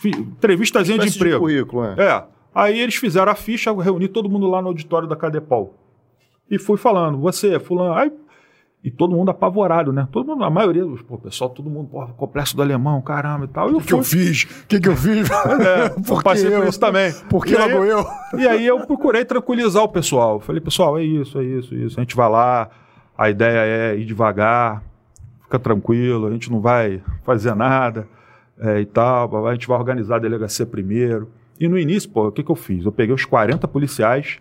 Fi- 0.00 0.10
Entrevistazinha 0.10 0.98
de 0.98 1.08
emprego. 1.08 1.40
currículo, 1.40 1.82
né? 1.82 1.94
É. 1.98 2.24
Aí 2.54 2.78
eles 2.78 2.96
fizeram 2.96 3.32
a 3.32 3.34
ficha, 3.34 3.70
eu 3.70 3.76
reuni 3.76 4.08
todo 4.08 4.28
mundo 4.28 4.46
lá 4.46 4.60
no 4.60 4.68
auditório 4.68 5.08
da 5.08 5.16
Cadepol. 5.16 5.74
E 6.50 6.58
fui 6.58 6.76
falando, 6.76 7.18
você, 7.18 7.58
fulano. 7.58 7.94
Aí, 7.94 8.12
e 8.84 8.90
todo 8.90 9.14
mundo 9.14 9.30
apavorado, 9.30 9.92
né? 9.92 10.06
Todo 10.12 10.26
mundo, 10.26 10.44
a 10.44 10.50
maioria, 10.50 10.84
dos- 10.84 11.00
pô, 11.02 11.16
pessoal, 11.16 11.48
todo 11.48 11.70
mundo, 11.70 11.88
pô, 11.88 12.04
complexo 12.08 12.54
do 12.56 12.62
alemão, 12.62 13.00
caramba 13.00 13.44
e 13.44 13.48
tal. 13.48 13.70
Eu 13.70 13.76
O 13.78 13.80
que 13.82 13.94
eu 13.94 14.02
fiz? 14.02 14.42
O 14.42 14.66
que, 14.66 14.80
que 14.80 14.88
eu 14.88 14.96
fiz? 14.96 15.28
É, 15.30 15.88
Por 16.06 16.22
passei 16.22 16.50
que 16.50 16.56
por 16.56 16.64
eu? 16.64 16.68
isso 16.68 16.80
também. 16.80 17.12
Por 17.30 17.44
que 17.46 17.52
E 17.52 17.56
aí- 17.56 17.72
logo 17.72 17.84
eu? 17.84 18.04
E 18.38 18.46
aí 18.48 18.66
eu 18.66 18.80
procurei 18.86 19.24
tranquilizar 19.24 19.82
o 19.82 19.88
pessoal. 19.88 20.40
Falei, 20.40 20.60
pessoal, 20.60 20.98
é 20.98 21.04
isso, 21.04 21.38
é 21.38 21.44
isso, 21.44 21.74
é 21.74 21.78
isso. 21.78 21.98
A 21.98 22.02
gente 22.02 22.14
vai 22.16 22.28
lá, 22.28 22.68
a 23.16 23.30
ideia 23.30 23.58
é 23.92 23.96
ir 23.96 24.04
devagar, 24.04 24.82
fica 25.52 25.58
tranquilo, 25.58 26.26
a 26.26 26.30
gente 26.30 26.50
não 26.50 26.60
vai 26.60 27.02
fazer 27.22 27.54
nada 27.54 28.08
é, 28.58 28.80
e 28.80 28.86
tal. 28.86 29.46
A 29.46 29.52
gente 29.52 29.68
vai 29.68 29.78
organizar 29.78 30.16
a 30.16 30.18
delegacia 30.18 30.64
primeiro. 30.64 31.28
E 31.60 31.68
no 31.68 31.78
início, 31.78 32.08
pô, 32.08 32.28
o 32.28 32.32
que, 32.32 32.42
que 32.42 32.50
eu 32.50 32.56
fiz? 32.56 32.84
Eu 32.84 32.92
peguei 32.92 33.14
os 33.14 33.24
40 33.24 33.68
policiais, 33.68 34.38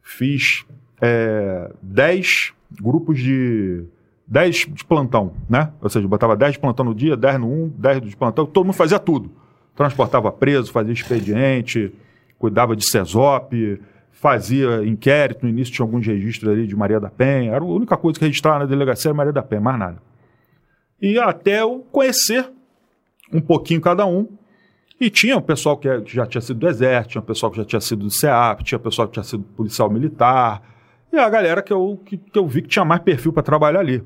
fiz 0.00 0.64
é, 1.00 1.70
10 1.82 2.52
grupos 2.80 3.18
de. 3.18 3.84
10 4.26 4.56
de 4.72 4.84
plantão, 4.84 5.34
né? 5.50 5.70
Ou 5.82 5.90
seja, 5.90 6.08
botava 6.08 6.34
10 6.34 6.54
de 6.54 6.58
plantão 6.58 6.84
no 6.84 6.94
dia, 6.94 7.14
10 7.14 7.40
no 7.40 7.64
1, 7.64 7.68
10 7.76 8.00
de 8.00 8.16
plantão, 8.16 8.46
todo 8.46 8.64
mundo 8.64 8.74
fazia 8.74 8.98
tudo. 8.98 9.30
Transportava 9.76 10.32
preso, 10.32 10.72
fazia 10.72 10.94
expediente, 10.94 11.92
cuidava 12.38 12.74
de 12.74 12.88
CESOP, 12.88 13.78
fazia 14.12 14.82
inquérito, 14.86 15.42
no 15.42 15.50
início 15.50 15.74
tinha 15.74 15.84
alguns 15.84 16.06
registros 16.06 16.50
ali 16.50 16.66
de 16.66 16.74
Maria 16.74 16.98
da 16.98 17.10
Penha, 17.10 17.52
era 17.52 17.62
a 17.62 17.66
única 17.66 17.98
coisa 17.98 18.18
que 18.18 18.24
registrava 18.24 18.60
na 18.60 18.64
delegacia 18.64 19.10
era 19.10 19.14
Maria 19.14 19.32
da 19.32 19.42
Penha, 19.42 19.60
mais 19.60 19.78
nada. 19.78 20.13
E 21.00 21.18
até 21.18 21.62
eu 21.62 21.86
conhecer 21.90 22.50
um 23.32 23.40
pouquinho 23.40 23.80
cada 23.80 24.06
um, 24.06 24.28
e 25.00 25.10
tinha 25.10 25.36
o 25.36 25.42
pessoal 25.42 25.76
que 25.76 25.88
já 26.06 26.24
tinha 26.26 26.40
sido 26.40 26.60
do 26.60 26.68
Exército, 26.68 27.12
tinha 27.12 27.22
o 27.22 27.24
pessoal 27.24 27.50
que 27.50 27.58
já 27.58 27.64
tinha 27.64 27.80
sido 27.80 28.04
do 28.04 28.10
CEAP, 28.10 28.62
tinha 28.62 28.78
o 28.78 28.80
pessoal 28.80 29.08
que 29.08 29.14
tinha 29.14 29.24
sido 29.24 29.42
policial 29.42 29.90
militar, 29.90 30.62
e 31.12 31.18
a 31.18 31.28
galera 31.28 31.62
que 31.62 31.72
eu, 31.72 32.00
que, 32.04 32.16
que 32.16 32.38
eu 32.38 32.46
vi 32.46 32.62
que 32.62 32.68
tinha 32.68 32.84
mais 32.84 33.02
perfil 33.02 33.32
para 33.32 33.42
trabalhar 33.42 33.80
ali. 33.80 34.02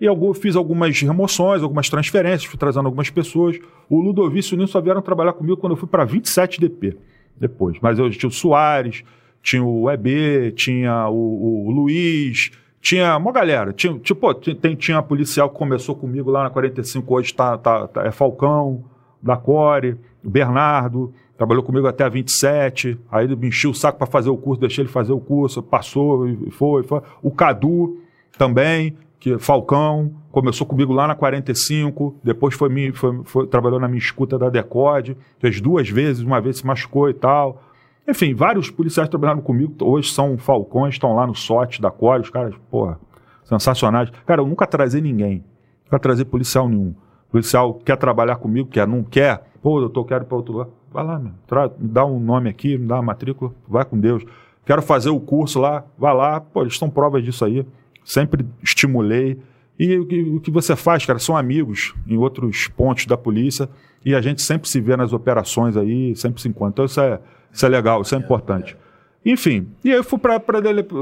E 0.00 0.04
eu 0.04 0.34
fiz 0.34 0.56
algumas 0.56 1.00
remoções, 1.00 1.62
algumas 1.62 1.88
transferências, 1.88 2.44
fui 2.44 2.58
trazendo 2.58 2.86
algumas 2.86 3.10
pessoas. 3.10 3.58
O 3.88 4.00
Ludovico 4.00 4.48
e 4.50 4.54
o 4.54 4.56
Nilson 4.56 4.72
só 4.72 4.80
vieram 4.80 5.00
trabalhar 5.00 5.32
comigo 5.32 5.56
quando 5.56 5.72
eu 5.72 5.76
fui 5.76 5.88
para 5.88 6.04
27 6.04 6.60
DP 6.60 6.96
depois. 7.36 7.78
Mas 7.80 7.98
eu 7.98 8.10
tinha 8.10 8.28
o 8.28 8.32
Soares, 8.32 9.04
tinha 9.42 9.62
o 9.62 9.90
EB, 9.90 10.52
tinha 10.52 11.08
o, 11.08 11.68
o 11.68 11.70
Luiz, 11.70 12.50
tinha 12.84 13.16
uma 13.16 13.32
galera. 13.32 13.72
Tinha, 13.72 13.98
tipo, 13.98 14.32
tem- 14.34 14.76
tinha 14.76 15.00
policial 15.02 15.48
que 15.48 15.56
começou 15.56 15.96
comigo 15.96 16.30
lá 16.30 16.42
na 16.44 16.50
45, 16.50 17.14
hoje 17.14 17.32
tá, 17.34 17.56
tá, 17.56 17.88
tá- 17.88 18.04
é 18.04 18.10
Falcão, 18.10 18.84
da 19.22 19.38
Core, 19.38 19.96
Bernardo, 20.22 21.12
trabalhou 21.36 21.62
comigo 21.64 21.86
até 21.86 22.04
a 22.04 22.08
27, 22.10 22.98
aí 23.10 23.24
ele 23.24 23.36
me 23.36 23.48
encheu 23.48 23.70
o 23.70 23.74
saco 23.74 23.96
para 23.96 24.06
fazer 24.06 24.28
o 24.28 24.36
curso, 24.36 24.60
deixei 24.60 24.82
ele 24.84 24.90
fazer 24.92 25.12
o 25.14 25.18
curso, 25.18 25.62
passou 25.62 26.28
e 26.28 26.50
foi, 26.50 26.82
foi. 26.82 27.00
O 27.22 27.30
Cadu 27.30 27.98
também, 28.36 28.94
que 29.18 29.32
é 29.32 29.38
Falcão, 29.38 30.12
começou 30.30 30.66
comigo 30.66 30.92
lá 30.92 31.06
na 31.06 31.14
45, 31.14 32.14
depois 32.22 32.54
foi, 32.54 32.92
foi, 32.92 33.20
foi- 33.24 33.46
trabalhou 33.46 33.80
na 33.80 33.88
minha 33.88 33.98
escuta 33.98 34.38
da 34.38 34.50
Decode, 34.50 35.16
fez 35.38 35.58
duas 35.58 35.88
vezes, 35.88 36.22
uma 36.22 36.38
vez 36.40 36.58
se 36.58 36.66
machucou 36.66 37.08
e 37.08 37.14
tal. 37.14 37.62
Enfim, 38.06 38.34
vários 38.34 38.70
policiais 38.70 39.08
trabalharam 39.08 39.40
comigo, 39.40 39.74
hoje 39.82 40.10
são 40.12 40.36
falcões, 40.36 40.94
estão 40.94 41.14
lá 41.14 41.26
no 41.26 41.34
SOT 41.34 41.80
da 41.80 41.90
Core, 41.90 42.22
os 42.22 42.30
caras, 42.30 42.54
porra, 42.70 42.98
sensacionais. 43.44 44.10
Cara, 44.26 44.42
eu 44.42 44.46
nunca 44.46 44.66
trazei 44.66 45.00
ninguém, 45.00 45.42
nunca 45.84 45.98
trazei 45.98 46.24
policial 46.24 46.68
nenhum. 46.68 46.94
policial 47.30 47.74
quer 47.74 47.96
trabalhar 47.96 48.36
comigo, 48.36 48.68
quer, 48.68 48.86
não 48.86 49.02
quer, 49.02 49.42
pô, 49.62 49.80
doutor, 49.80 50.04
quero 50.04 50.24
ir 50.24 50.26
para 50.26 50.36
outro 50.36 50.52
lugar. 50.52 50.68
Vai 50.92 51.04
lá, 51.04 51.18
meu, 51.18 51.32
tra- 51.46 51.70
me 51.78 51.88
dá 51.88 52.04
um 52.04 52.20
nome 52.20 52.48
aqui, 52.48 52.76
me 52.78 52.86
dá 52.86 52.96
uma 52.96 53.02
matrícula, 53.02 53.52
vai 53.66 53.84
com 53.84 53.98
Deus. 53.98 54.22
Quero 54.66 54.80
fazer 54.82 55.10
o 55.10 55.18
curso 55.18 55.58
lá, 55.60 55.84
vai 55.98 56.14
lá, 56.14 56.40
pô, 56.40 56.62
eles 56.62 56.78
são 56.78 56.88
provas 56.88 57.24
disso 57.24 57.44
aí. 57.44 57.66
Sempre 58.04 58.46
estimulei. 58.62 59.38
E 59.78 59.98
o 59.98 60.40
que 60.40 60.50
você 60.52 60.76
faz, 60.76 61.04
cara, 61.04 61.18
são 61.18 61.36
amigos 61.36 61.94
em 62.06 62.16
outros 62.16 62.68
pontos 62.68 63.06
da 63.06 63.16
polícia 63.16 63.68
e 64.04 64.14
a 64.14 64.20
gente 64.20 64.40
sempre 64.40 64.68
se 64.68 64.80
vê 64.80 64.96
nas 64.96 65.12
operações 65.12 65.76
aí, 65.76 66.14
sempre 66.14 66.40
se 66.40 66.46
encontra. 66.48 66.70
Então 66.70 66.84
isso 66.84 67.00
é, 67.00 67.18
isso 67.54 67.64
é 67.64 67.68
legal, 67.68 68.02
isso 68.02 68.14
é 68.14 68.18
importante. 68.18 68.76
Enfim, 69.24 69.68
e 69.82 69.90
aí 69.90 69.96
eu 69.96 70.04
fui 70.04 70.18
para. 70.18 70.38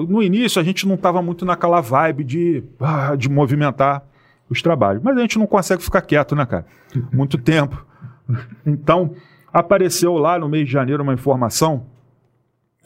No 0.09 0.22
início 0.22 0.61
a 0.61 0.64
gente 0.64 0.86
não 0.86 0.94
estava 0.94 1.20
muito 1.20 1.44
naquela 1.44 1.80
vibe 1.80 2.22
de, 2.22 2.62
ah, 2.78 3.16
de 3.16 3.28
movimentar 3.28 4.05
os 4.48 4.62
trabalhos. 4.62 5.03
Mas 5.03 5.16
a 5.16 5.20
gente 5.20 5.38
não 5.38 5.46
consegue 5.46 5.82
ficar 5.82 6.03
quieto, 6.03 6.36
né, 6.36 6.46
cara? 6.46 6.64
Muito 7.12 7.36
tempo. 7.42 7.84
Então, 8.64 9.14
apareceu 9.53 10.14
lá 10.18 10.38
no 10.38 10.48
mês 10.48 10.66
de 10.66 10.72
janeiro 10.72 11.03
uma 11.03 11.14
informação 11.14 11.86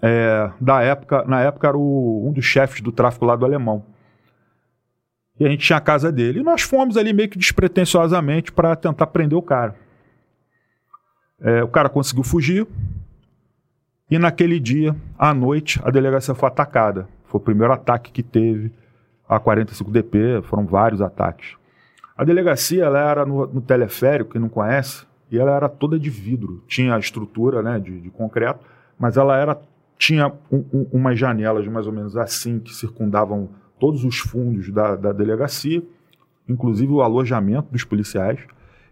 é, 0.01 0.51
da 0.61 0.81
época, 0.83 1.25
na 1.27 1.41
época 1.43 1.69
era 1.69 1.77
o- 1.77 2.27
um 2.29 2.33
dos 2.33 2.45
chefes 2.45 2.81
do 2.81 2.91
tráfico 2.93 3.25
lá 3.27 3.37
do 3.37 3.45
Alemão. 3.45 3.85
E 5.39 5.45
a 5.45 5.51
gente 5.51 5.67
tinha 5.67 5.77
a 5.77 5.81
casa 5.83 6.11
dele. 6.11 6.41
E 6.41 6.43
nós 6.43 6.63
fomos 6.63 6.97
ali 6.97 7.13
meio 7.13 7.29
que 7.29 7.37
despretensiosamente 7.39 8.51
para 8.51 8.75
tentar 8.75 9.07
prender 9.09 9.37
o 9.37 9.43
cara. 9.43 9.75
É, 11.41 11.63
o 11.63 11.69
cara 11.69 11.89
conseguiu 11.91 12.25
fugir. 12.25 12.67
E 14.09 14.19
naquele 14.19 14.61
dia, 14.61 14.95
à 15.19 15.35
noite, 15.35 15.81
a 15.85 15.91
delegacia 15.91 16.35
foi 16.35 16.49
atacada. 16.49 17.09
Foi 17.25 17.41
o 17.41 17.45
primeiro 17.45 17.73
ataque 17.73 18.13
que 18.13 18.23
teve 18.23 18.73
a 19.29 19.41
45DP, 19.41 20.43
foram 20.43 20.65
vários 20.65 21.03
ataques. 21.03 21.57
A 22.17 22.23
delegacia 22.23 22.85
ela 22.85 22.99
era 22.99 23.27
no, 23.27 23.47
no 23.47 23.61
teleférico, 23.61 24.31
quem 24.31 24.41
não 24.41 24.49
conhece, 24.49 25.05
e 25.31 25.39
ela 25.39 25.55
era 25.57 25.69
toda 25.69 25.99
de 25.99 26.09
vidro. 26.09 26.63
Tinha 26.69 26.95
a 26.95 26.99
estrutura 26.99 27.63
né, 27.63 27.81
de, 27.81 28.01
de 28.01 28.09
concreto, 28.11 28.61
mas 28.97 29.17
ela 29.17 29.37
era 29.37 29.59
tinha 29.99 30.33
um, 30.53 30.65
um, 30.73 30.87
umas 30.93 31.19
janelas 31.19 31.67
mais 31.67 31.87
ou 31.87 31.93
menos 31.93 32.17
assim 32.17 32.59
que 32.59 32.75
circundavam 32.75 33.49
todos 33.79 34.05
os 34.05 34.19
fundos 34.19 34.71
da, 34.71 34.95
da 34.95 35.13
delegacia, 35.13 35.83
inclusive 36.49 36.93
o 36.93 37.03
alojamento 37.03 37.73
dos 37.73 37.83
policiais. 37.83 38.39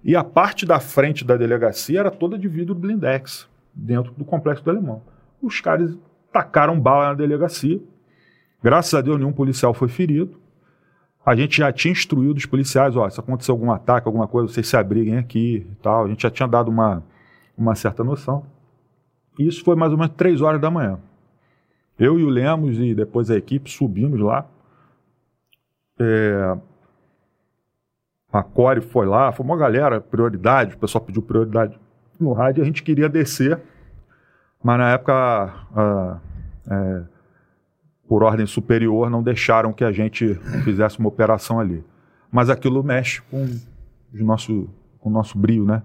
E 0.02 0.16
a 0.16 0.24
parte 0.24 0.66
da 0.66 0.80
frente 0.80 1.24
da 1.24 1.36
delegacia 1.36 2.00
era 2.00 2.10
toda 2.10 2.36
de 2.36 2.48
vidro 2.48 2.74
blindex, 2.74 3.48
dentro 3.74 4.12
do 4.12 4.24
complexo 4.24 4.64
do 4.64 4.70
Alemão. 4.70 5.02
Os 5.42 5.60
caras 5.60 5.96
tacaram 6.32 6.78
bala 6.78 7.08
na 7.08 7.14
delegacia. 7.14 7.80
Graças 8.62 8.94
a 8.94 9.00
Deus, 9.00 9.18
nenhum 9.18 9.32
policial 9.32 9.74
foi 9.74 9.88
ferido. 9.88 10.38
A 11.24 11.34
gente 11.34 11.58
já 11.58 11.72
tinha 11.72 11.92
instruído 11.92 12.36
os 12.36 12.46
policiais, 12.46 12.96
ó, 12.96 13.08
se 13.08 13.18
acontecer 13.18 13.50
algum 13.50 13.70
ataque, 13.70 14.06
alguma 14.06 14.28
coisa, 14.28 14.52
vocês 14.52 14.68
se 14.68 14.76
abriguem 14.76 15.16
aqui 15.16 15.66
e 15.70 15.74
tal. 15.76 16.04
A 16.04 16.08
gente 16.08 16.22
já 16.22 16.30
tinha 16.30 16.46
dado 16.46 16.68
uma, 16.68 17.02
uma 17.56 17.74
certa 17.74 18.04
noção. 18.04 18.44
Isso 19.38 19.64
foi 19.64 19.74
mais 19.74 19.90
ou 19.92 19.98
menos 19.98 20.14
três 20.16 20.40
horas 20.40 20.60
da 20.60 20.70
manhã. 20.70 20.98
Eu 21.98 22.18
e 22.18 22.24
o 22.24 22.28
Lemos 22.28 22.78
e 22.78 22.94
depois 22.94 23.30
a 23.30 23.36
equipe 23.36 23.70
subimos 23.70 24.20
lá. 24.20 24.46
É, 25.98 26.56
a 28.32 28.42
Core 28.42 28.80
foi 28.80 29.06
lá, 29.06 29.32
foi 29.32 29.46
uma 29.46 29.56
galera, 29.56 30.00
prioridade, 30.00 30.74
o 30.74 30.78
pessoal 30.78 31.04
pediu 31.04 31.22
prioridade 31.22 31.78
no 32.18 32.32
rádio, 32.32 32.62
a 32.62 32.66
gente 32.66 32.82
queria 32.82 33.08
descer, 33.08 33.60
mas 34.62 34.78
na 34.78 34.92
época, 34.92 35.12
a, 35.12 36.18
é, 36.70 37.02
por 38.08 38.22
ordem 38.22 38.46
superior, 38.46 39.10
não 39.10 39.22
deixaram 39.22 39.72
que 39.72 39.84
a 39.84 39.92
gente 39.92 40.34
fizesse 40.64 40.98
uma 40.98 41.08
operação 41.08 41.58
ali. 41.58 41.84
Mas 42.30 42.50
aquilo 42.50 42.82
mexe 42.82 43.22
com 43.22 43.44
o 43.44 44.24
nosso, 44.24 44.68
com 44.98 45.08
o 45.08 45.12
nosso 45.12 45.38
brilho, 45.38 45.64
né? 45.64 45.82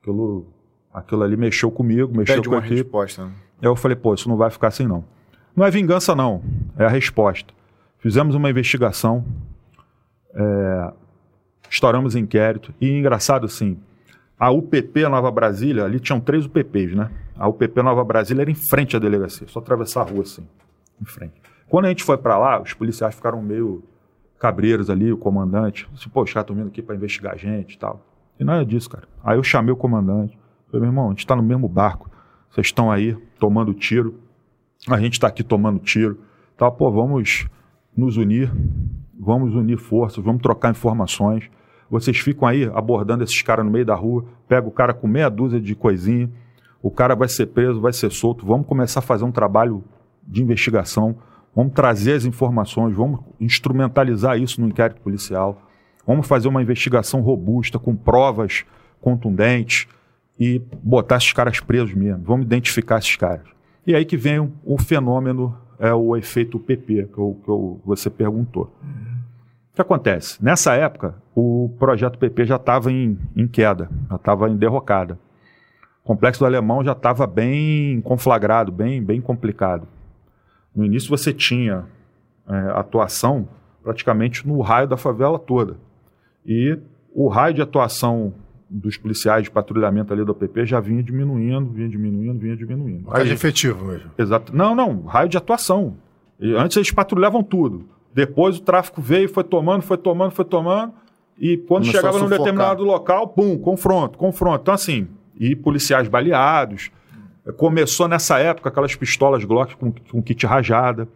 Aquilo, 0.00 0.46
aquilo 0.92 1.22
ali 1.22 1.36
mexeu 1.36 1.70
comigo, 1.70 2.16
mexeu 2.16 2.36
Pede 2.36 2.48
com 2.48 2.54
uma 2.54 2.60
equipe. 2.60 2.82
resposta. 2.82 3.26
né? 3.26 3.32
Eu 3.60 3.76
falei, 3.76 3.96
pô, 3.96 4.14
isso 4.14 4.28
não 4.28 4.36
vai 4.36 4.50
ficar 4.50 4.68
assim 4.68 4.86
não. 4.86 5.04
Não 5.54 5.64
é 5.66 5.70
vingança 5.70 6.14
não, 6.14 6.42
é 6.78 6.84
a 6.84 6.88
resposta. 6.88 7.52
Fizemos 7.98 8.34
uma 8.34 8.50
investigação, 8.50 9.24
é, 10.34 10.92
estouramos 11.70 12.16
inquérito, 12.16 12.74
e 12.80 12.90
engraçado 12.90 13.46
assim, 13.46 13.78
a 14.38 14.50
UPP 14.50 15.08
Nova 15.08 15.30
Brasília, 15.30 15.84
ali 15.84 16.00
tinham 16.00 16.20
três 16.20 16.46
UPPs, 16.46 16.94
né? 16.94 17.10
A 17.36 17.48
UPP 17.48 17.82
Nova 17.82 18.04
Brasília 18.04 18.42
era 18.42 18.50
em 18.50 18.54
frente 18.54 18.96
à 18.96 18.98
delegacia, 18.98 19.46
só 19.48 19.60
atravessar 19.60 20.02
a 20.02 20.04
rua 20.04 20.22
assim, 20.22 20.46
em 21.00 21.04
frente. 21.04 21.40
Quando 21.68 21.86
a 21.86 21.88
gente 21.88 22.04
foi 22.04 22.18
para 22.18 22.38
lá, 22.38 22.60
os 22.60 22.74
policiais 22.74 23.14
ficaram 23.14 23.40
meio 23.40 23.82
cabreiros 24.38 24.90
ali, 24.90 25.12
o 25.12 25.16
comandante, 25.16 25.88
disse, 25.92 26.08
pô, 26.08 26.22
os 26.22 26.32
caras 26.32 26.44
estão 26.44 26.56
vindo 26.56 26.66
aqui 26.66 26.82
para 26.82 26.96
investigar 26.96 27.34
a 27.34 27.36
gente 27.36 27.74
e 27.74 27.78
tal. 27.78 28.04
E 28.38 28.44
nada 28.44 28.66
disso, 28.66 28.90
cara. 28.90 29.04
Aí 29.22 29.38
eu 29.38 29.42
chamei 29.42 29.72
o 29.72 29.76
comandante, 29.76 30.36
falei, 30.66 30.80
meu 30.80 30.88
irmão, 30.88 31.06
a 31.06 31.10
gente 31.10 31.20
está 31.20 31.36
no 31.36 31.42
mesmo 31.42 31.68
barco, 31.68 32.10
vocês 32.50 32.66
estão 32.66 32.90
aí 32.90 33.16
tomando 33.38 33.72
tiro, 33.72 34.18
a 34.88 34.98
gente 34.98 35.12
está 35.12 35.28
aqui 35.28 35.44
tomando 35.44 35.78
tiro, 35.78 36.18
tá? 36.56 36.70
Pô, 36.70 36.90
vamos 36.90 37.46
nos 37.96 38.16
unir, 38.16 38.52
vamos 39.18 39.54
unir 39.54 39.78
forças, 39.78 40.22
vamos 40.24 40.42
trocar 40.42 40.70
informações. 40.70 41.48
Vocês 41.92 42.18
ficam 42.18 42.48
aí 42.48 42.64
abordando 42.74 43.22
esses 43.22 43.42
caras 43.42 43.64
no 43.66 43.70
meio 43.70 43.84
da 43.84 43.94
rua, 43.94 44.24
pega 44.48 44.66
o 44.66 44.70
cara 44.70 44.94
com 44.94 45.06
meia 45.06 45.28
dúzia 45.28 45.60
de 45.60 45.74
coisinha, 45.74 46.30
o 46.82 46.90
cara 46.90 47.14
vai 47.14 47.28
ser 47.28 47.46
preso, 47.48 47.80
vai 47.82 47.92
ser 47.92 48.10
solto. 48.10 48.46
Vamos 48.46 48.66
começar 48.66 49.00
a 49.00 49.02
fazer 49.02 49.24
um 49.24 49.30
trabalho 49.30 49.84
de 50.26 50.42
investigação, 50.42 51.14
vamos 51.54 51.74
trazer 51.74 52.14
as 52.14 52.24
informações, 52.24 52.96
vamos 52.96 53.20
instrumentalizar 53.38 54.38
isso 54.40 54.58
no 54.58 54.68
inquérito 54.68 55.02
policial, 55.02 55.60
vamos 56.06 56.26
fazer 56.26 56.48
uma 56.48 56.62
investigação 56.62 57.20
robusta, 57.20 57.78
com 57.78 57.94
provas 57.94 58.64
contundentes 59.00 59.86
e 60.40 60.62
botar 60.82 61.16
esses 61.18 61.32
caras 61.34 61.60
presos 61.60 61.92
mesmo, 61.94 62.24
vamos 62.24 62.46
identificar 62.46 62.98
esses 62.98 63.16
caras. 63.16 63.44
E 63.86 63.94
aí 63.94 64.04
que 64.06 64.16
vem 64.16 64.50
o, 64.64 64.78
fenômeno, 64.78 65.54
é 65.78 65.92
o 65.92 66.16
efeito 66.16 66.58
PP, 66.58 67.08
que, 67.12 67.18
eu- 67.18 67.38
que 67.44 67.48
eu- 67.50 67.80
você 67.84 68.08
perguntou. 68.08 68.72
O 69.72 69.74
que 69.74 69.80
acontece? 69.80 70.42
Nessa 70.44 70.74
época, 70.74 71.14
o 71.34 71.74
projeto 71.78 72.18
PP 72.18 72.44
já 72.44 72.56
estava 72.56 72.92
em, 72.92 73.18
em 73.34 73.48
queda, 73.48 73.88
já 74.10 74.16
estava 74.16 74.50
em 74.50 74.56
derrocada. 74.56 75.18
O 76.04 76.08
complexo 76.08 76.40
do 76.40 76.46
Alemão 76.46 76.84
já 76.84 76.92
estava 76.92 77.26
bem 77.26 78.00
conflagrado, 78.02 78.70
bem, 78.70 79.02
bem 79.02 79.20
complicado. 79.20 79.88
No 80.76 80.84
início 80.84 81.08
você 81.08 81.32
tinha 81.32 81.86
é, 82.46 82.54
atuação 82.74 83.48
praticamente 83.82 84.46
no 84.46 84.60
raio 84.60 84.86
da 84.86 84.98
favela 84.98 85.38
toda. 85.38 85.76
E 86.44 86.78
o 87.14 87.28
raio 87.28 87.54
de 87.54 87.62
atuação 87.62 88.34
dos 88.68 88.98
policiais 88.98 89.44
de 89.44 89.50
patrulhamento 89.50 90.12
ali 90.12 90.24
do 90.24 90.34
PP 90.34 90.66
já 90.66 90.80
vinha 90.80 91.02
diminuindo, 91.02 91.70
vinha 91.70 91.88
diminuindo, 91.88 92.38
vinha 92.38 92.56
diminuindo. 92.56 93.08
Aí, 93.10 93.30
efetivo 93.30 93.86
mesmo. 93.86 94.10
Exato. 94.18 94.54
Não, 94.54 94.74
não, 94.74 95.02
raio 95.02 95.30
de 95.30 95.38
atuação. 95.38 95.96
E 96.38 96.54
antes 96.54 96.76
eles 96.76 96.90
patrulhavam 96.90 97.42
tudo. 97.42 97.86
Depois 98.14 98.58
o 98.58 98.62
tráfico 98.62 99.00
veio, 99.00 99.28
foi 99.28 99.44
tomando, 99.44 99.82
foi 99.82 99.96
tomando, 99.96 100.32
foi 100.32 100.44
tomando. 100.44 100.92
E 101.38 101.56
quando 101.56 101.84
Começou 101.84 102.00
chegava 102.00 102.18
num 102.18 102.28
determinado 102.28 102.84
local, 102.84 103.28
pum, 103.28 103.58
confronto, 103.58 104.18
confronto. 104.18 104.62
Então, 104.62 104.74
assim, 104.74 105.08
e 105.38 105.56
policiais 105.56 106.08
baleados. 106.08 106.90
Começou 107.56 108.06
nessa 108.06 108.38
época 108.38 108.68
aquelas 108.68 108.94
pistolas 108.94 109.44
Glock 109.44 109.76
com, 109.76 109.92
com 109.92 110.22
kit 110.22 110.46
rajada. 110.46 111.08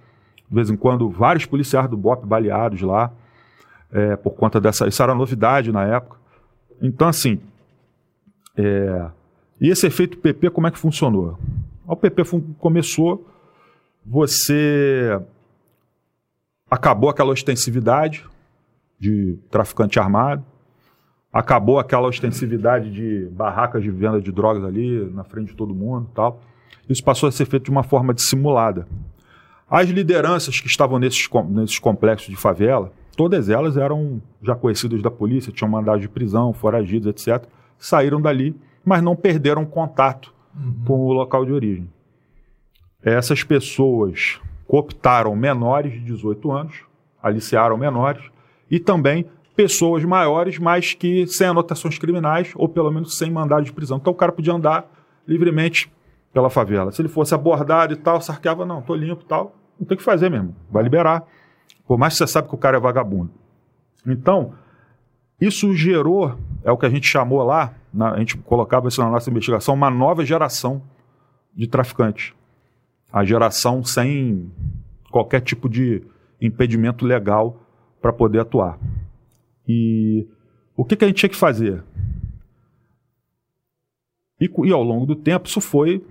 De 0.49 0.55
vez 0.55 0.71
em 0.71 0.77
quando, 0.77 1.09
vários 1.09 1.45
policiais 1.45 1.89
do 1.89 1.97
BOP 1.97 2.25
baleados 2.25 2.81
lá. 2.83 3.13
é, 3.93 4.17
por 4.17 4.35
conta 4.35 4.61
dessa. 4.61 4.87
Isso 4.89 5.03
era 5.03 5.15
novidade 5.15 5.71
na 5.71 5.85
época. 5.85 6.17
Então, 6.81 7.09
assim. 7.09 7.41
é, 8.57 9.07
e 9.61 9.71
esse 9.71 9.87
efeito 9.87 10.19
PP, 10.19 10.51
como 10.51 10.67
é 10.67 10.71
que 10.71 10.79
funcionou? 10.79 11.39
O 11.87 11.97
PP 11.97 12.23
começou, 12.59 13.27
você 14.05 15.19
acabou 16.71 17.09
aquela 17.09 17.33
ostensividade 17.33 18.25
de 18.99 19.39
traficante 19.51 19.99
armado, 19.99 20.45
acabou 21.33 21.79
aquela 21.79 22.09
ostensividade 22.09 22.91
de 22.91 23.29
barracas 23.31 23.83
de 23.83 23.91
venda 23.91 24.21
de 24.21 24.33
drogas 24.33 24.65
ali 24.65 25.05
na 25.11 25.23
frente 25.23 25.49
de 25.49 25.55
todo 25.55 25.75
mundo 25.75 26.11
tal. 26.15 26.41
Isso 26.89 27.03
passou 27.05 27.29
a 27.29 27.33
ser 27.33 27.45
feito 27.47 27.65
de 27.65 27.71
uma 27.71 27.83
forma 27.83 28.15
dissimulada. 28.15 28.87
As 29.69 29.89
lideranças 29.89 30.61
que 30.61 30.67
estavam 30.67 30.99
nesses, 30.99 31.29
nesses 31.49 31.79
complexos 31.79 32.29
de 32.29 32.37
favela, 32.37 32.93
todas 33.17 33.49
elas 33.49 33.77
eram 33.77 34.23
já 34.41 34.55
conhecidas 34.55 35.03
da 35.03 35.11
polícia, 35.11 35.53
tinham 35.53 35.69
mandado 35.69 36.01
de 36.01 36.09
prisão, 36.09 36.53
foragidos, 36.53 37.09
etc. 37.09 37.45
Saíram 37.79 38.21
dali, 38.21 38.55
mas 38.85 39.03
não 39.03 39.17
perderam 39.17 39.65
contato 39.65 40.33
com 40.87 41.01
o 41.01 41.13
local 41.13 41.45
de 41.45 41.53
origem. 41.53 41.91
Essas 43.03 43.43
pessoas 43.43 44.41
cooptaram 44.67 45.35
menores 45.37 45.93
de 45.93 46.01
18 46.01 46.51
anos, 46.51 46.83
aliciaram 47.23 47.77
menores, 47.77 48.23
e 48.71 48.79
também 48.81 49.27
pessoas 49.55 50.05
maiores, 50.05 50.59
mas 50.59 50.93
que 50.95 51.27
sem 51.27 51.47
anotações 51.47 51.99
criminais, 51.99 52.53
ou 52.57 52.69
pelo 52.69 52.91
menos 52.91 53.17
sem 53.17 53.31
mandado 53.31 53.65
de 53.65 53.73
prisão. 53.73 53.97
Então 53.97 54.13
o 54.13 54.17
cara 54.17 54.33
podia 54.33 54.53
andar 54.53 54.85
livremente 55.27 55.91
pela 56.33 56.51
favela. 56.51 56.93
Se 56.93 57.01
ele 57.01 57.09
fosse 57.09 57.35
abordado 57.35 57.93
e 57.93 57.97
tal, 57.97 58.21
sarqueava, 58.21 58.67
não, 58.67 58.83
tô 58.83 58.95
limpo 58.95 59.23
e 59.23 59.27
tal, 59.27 59.55
não 59.81 59.87
tem 59.87 59.95
o 59.95 59.99
que 59.99 60.05
fazer 60.05 60.31
mesmo, 60.31 60.55
vai 60.71 60.83
liberar. 60.83 61.23
Por 61.87 61.97
mais 61.97 62.13
que 62.15 62.19
você 62.19 62.27
sabe 62.27 62.49
que 62.49 62.55
o 62.55 62.59
cara 62.59 62.77
é 62.77 62.81
vagabundo. 62.81 63.31
Então, 64.07 64.53
isso 65.41 65.75
gerou, 65.75 66.35
é 66.65 66.71
o 66.71 66.77
que 66.77 66.85
a 66.87 66.91
gente 66.91 67.07
chamou 67.07 67.43
lá, 67.43 67.73
na- 67.93 68.13
a 68.13 68.19
gente 68.19 68.37
colocava 68.37 68.89
isso 68.89 69.01
na 69.03 69.09
nossa 69.11 69.31
investigação, 69.31 69.75
uma 69.75 69.91
nova 69.91 70.25
geração 70.25 70.83
de 71.55 71.67
traficantes. 71.67 72.35
A 73.13 73.25
geração 73.25 73.83
sem 73.85 74.51
qualquer 75.11 75.41
tipo 75.41 75.69
de 75.69 76.03
impedimento 76.41 77.05
legal 77.05 77.61
para 78.01 78.13
poder 78.13 78.41
atuar. 78.41 78.79
E 79.67 80.27
o 80.77 80.85
que, 80.85 80.97
que 80.97 81.05
a 81.05 81.09
gente 81.09 81.17
tinha 81.19 81.31
que 81.31 81.37
fazer? 81.37 81.83
E, 84.41 84.51
e 84.65 84.73
ao 84.73 84.83
longo 84.83 85.07
do 85.07 85.17
tempo 85.17 85.49
isso 85.49 85.61
foi 85.61 86.05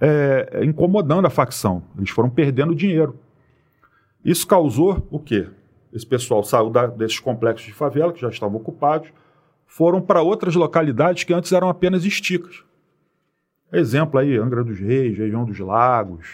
é, 0.00 0.64
incomodando 0.64 1.26
a 1.26 1.30
facção. 1.30 1.82
Eles 1.96 2.10
foram 2.10 2.28
perdendo 2.28 2.74
dinheiro. 2.74 3.18
Isso 4.24 4.46
causou 4.46 5.06
o 5.10 5.18
quê? 5.18 5.48
Esse 5.92 6.06
pessoal 6.06 6.42
saiu 6.42 6.70
da- 6.70 6.86
desses 6.86 7.18
complexos 7.18 7.66
de 7.66 7.72
favela, 7.72 8.12
que 8.12 8.20
já 8.20 8.28
estavam 8.28 8.56
ocupados, 8.56 9.10
foram 9.66 10.00
para 10.00 10.22
outras 10.22 10.54
localidades 10.54 11.24
que 11.24 11.32
antes 11.32 11.52
eram 11.52 11.68
apenas 11.68 12.04
esticas. 12.04 12.64
Exemplo 13.72 14.18
aí, 14.18 14.36
Angra 14.36 14.64
dos 14.64 14.78
Reis, 14.78 15.16
região 15.16 15.44
dos 15.44 15.58
Lagos, 15.58 16.26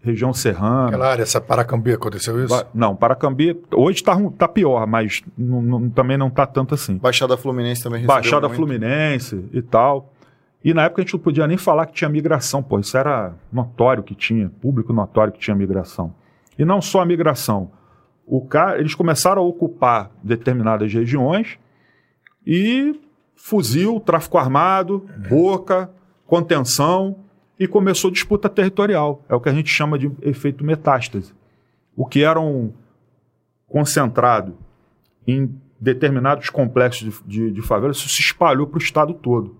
região 0.00 0.32
serrana. 0.32 0.88
Aquela 0.88 1.10
área, 1.10 1.22
essa 1.22 1.40
Paracambi, 1.40 1.92
aconteceu 1.92 2.38
isso? 2.44 2.54
Ba- 2.54 2.66
Não, 2.74 2.94
Paracambi, 2.94 3.60
hoje 3.74 3.98
está 3.98 4.16
tá 4.38 4.46
pior, 4.46 4.86
mas 4.86 5.22
também 5.94 6.16
não 6.16 6.28
está 6.28 6.46
tanto 6.46 6.74
assim. 6.74 6.96
Baixada 6.98 7.36
Fluminense 7.36 7.82
também 7.82 8.00
recebeu 8.00 8.14
Baixada 8.14 8.46
muito. 8.48 8.56
Fluminense 8.56 9.44
e 9.52 9.60
tal. 9.62 10.12
E 10.62 10.72
na 10.72 10.84
época 10.84 11.02
a 11.02 11.04
gente 11.04 11.12
não 11.14 11.20
podia 11.20 11.46
nem 11.46 11.56
falar 11.58 11.86
que 11.86 11.92
tinha 11.92 12.08
migração, 12.08 12.62
pô. 12.62 12.78
Isso 12.78 12.96
era 12.96 13.34
notório 13.52 14.02
que 14.02 14.14
tinha, 14.14 14.48
público 14.62 14.92
notório 14.92 15.32
que 15.32 15.38
tinha 15.38 15.54
migração. 15.54 16.14
E 16.58 16.64
não 16.64 16.80
só 16.80 17.00
a 17.00 17.04
migração. 17.06 17.70
O 18.26 18.40
ca... 18.46 18.78
Eles 18.78 18.94
começaram 18.94 19.42
a 19.42 19.44
ocupar 19.44 20.10
determinadas 20.22 20.90
regiões 20.92 21.58
e 22.46 22.98
fuzil, 23.34 24.00
tráfico 24.00 24.38
armado, 24.38 25.06
boca, 25.28 25.90
contenção 26.26 27.16
e 27.58 27.66
começou 27.66 28.10
disputa 28.10 28.48
territorial. 28.48 29.22
É 29.28 29.34
o 29.34 29.40
que 29.40 29.48
a 29.48 29.54
gente 29.54 29.68
chama 29.70 29.98
de 29.98 30.10
efeito 30.22 30.64
metástase. 30.64 31.32
O 31.96 32.06
que 32.06 32.22
era 32.22 32.40
um 32.40 32.72
concentrado 33.66 34.56
em 35.26 35.54
determinados 35.80 36.48
complexos 36.50 37.22
de, 37.26 37.48
de, 37.48 37.50
de 37.52 37.62
favela, 37.62 37.92
isso 37.92 38.08
se 38.08 38.20
espalhou 38.20 38.66
para 38.66 38.78
o 38.78 38.82
estado 38.82 39.14
todo. 39.14 39.56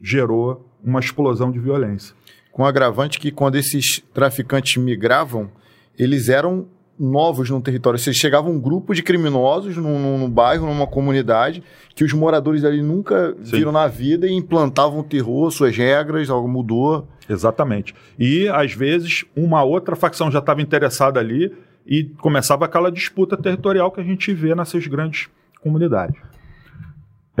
Gerou 0.00 0.66
uma 0.82 1.00
explosão 1.00 1.50
de 1.50 1.58
violência. 1.58 2.14
Com 2.52 2.64
agravante 2.64 3.18
que 3.18 3.30
quando 3.30 3.56
esses 3.56 4.00
traficantes 4.12 4.76
migravam, 4.76 5.50
eles 5.98 6.28
eram 6.28 6.66
novos 7.00 7.48
no 7.48 7.60
território. 7.62 7.96
Ou 7.96 8.02
seja, 8.02 8.18
chegava 8.20 8.50
um 8.50 8.60
grupo 8.60 8.94
de 8.94 9.02
criminosos 9.02 9.76
num, 9.76 9.98
num- 9.98 10.18
num 10.18 10.30
bairro, 10.30 10.66
numa 10.66 10.86
comunidade, 10.86 11.62
que 11.94 12.04
os 12.04 12.12
moradores 12.12 12.62
ali 12.62 12.82
nunca 12.82 13.34
Sim. 13.42 13.56
viram 13.56 13.72
na 13.72 13.86
vida 13.88 14.26
e 14.26 14.32
implantavam 14.32 15.02
terror, 15.02 15.50
suas 15.50 15.74
regras, 15.76 16.28
algo 16.28 16.46
mudou. 16.46 17.08
Exatamente. 17.28 17.94
E, 18.18 18.48
às 18.48 18.74
vezes, 18.74 19.24
uma 19.34 19.62
outra 19.64 19.96
facção 19.96 20.30
já 20.30 20.40
estava 20.40 20.60
interessada 20.60 21.18
ali 21.18 21.50
e 21.86 22.04
começava 22.18 22.66
aquela 22.66 22.92
disputa 22.92 23.36
territorial 23.36 23.90
que 23.90 24.00
a 24.00 24.04
gente 24.04 24.32
vê 24.34 24.54
nessas 24.54 24.86
grandes 24.86 25.28
comunidades. 25.62 26.20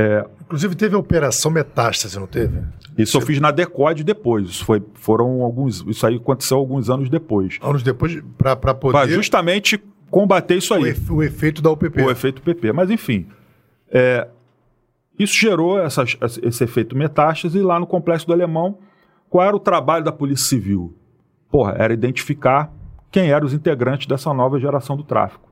É, 0.00 0.24
Inclusive 0.50 0.74
teve 0.74 0.96
a 0.96 0.98
operação 0.98 1.48
metástase, 1.48 2.18
não 2.18 2.26
teve? 2.26 2.60
Isso 2.98 3.16
eu 3.16 3.20
fiz 3.20 3.38
na 3.38 3.52
Decode 3.52 4.02
depois. 4.02 4.48
Isso 4.48 4.64
foi, 4.64 4.82
foram 4.94 5.42
alguns. 5.42 5.84
Isso 5.86 6.04
aí 6.04 6.16
aconteceu 6.16 6.56
alguns 6.56 6.90
anos 6.90 7.08
depois. 7.08 7.56
Anos 7.62 7.84
depois, 7.84 8.20
para 8.36 8.56
poder. 8.74 8.98
Pra 8.98 9.06
justamente 9.06 9.80
combater 10.10 10.56
isso 10.56 10.74
aí. 10.74 10.82
O, 10.82 10.86
efe, 10.86 11.12
o, 11.12 11.22
efeito 11.22 11.62
da 11.62 11.70
UPP. 11.70 12.02
O 12.02 12.10
efeito 12.10 12.42
PP. 12.42 12.72
Mas 12.72 12.90
enfim. 12.90 13.28
É, 13.92 14.26
isso 15.16 15.36
gerou 15.36 15.78
essa, 15.78 16.02
esse 16.42 16.64
efeito 16.64 16.96
metástase 16.96 17.58
e 17.58 17.62
lá 17.62 17.78
no 17.78 17.86
Complexo 17.86 18.26
do 18.26 18.32
Alemão, 18.32 18.78
qual 19.28 19.46
era 19.46 19.54
o 19.54 19.60
trabalho 19.60 20.04
da 20.04 20.10
Polícia 20.10 20.48
Civil? 20.48 20.92
Porra, 21.48 21.76
era 21.78 21.92
identificar 21.92 22.72
quem 23.12 23.30
eram 23.30 23.46
os 23.46 23.54
integrantes 23.54 24.08
dessa 24.08 24.34
nova 24.34 24.58
geração 24.58 24.96
do 24.96 25.04
tráfico. 25.04 25.48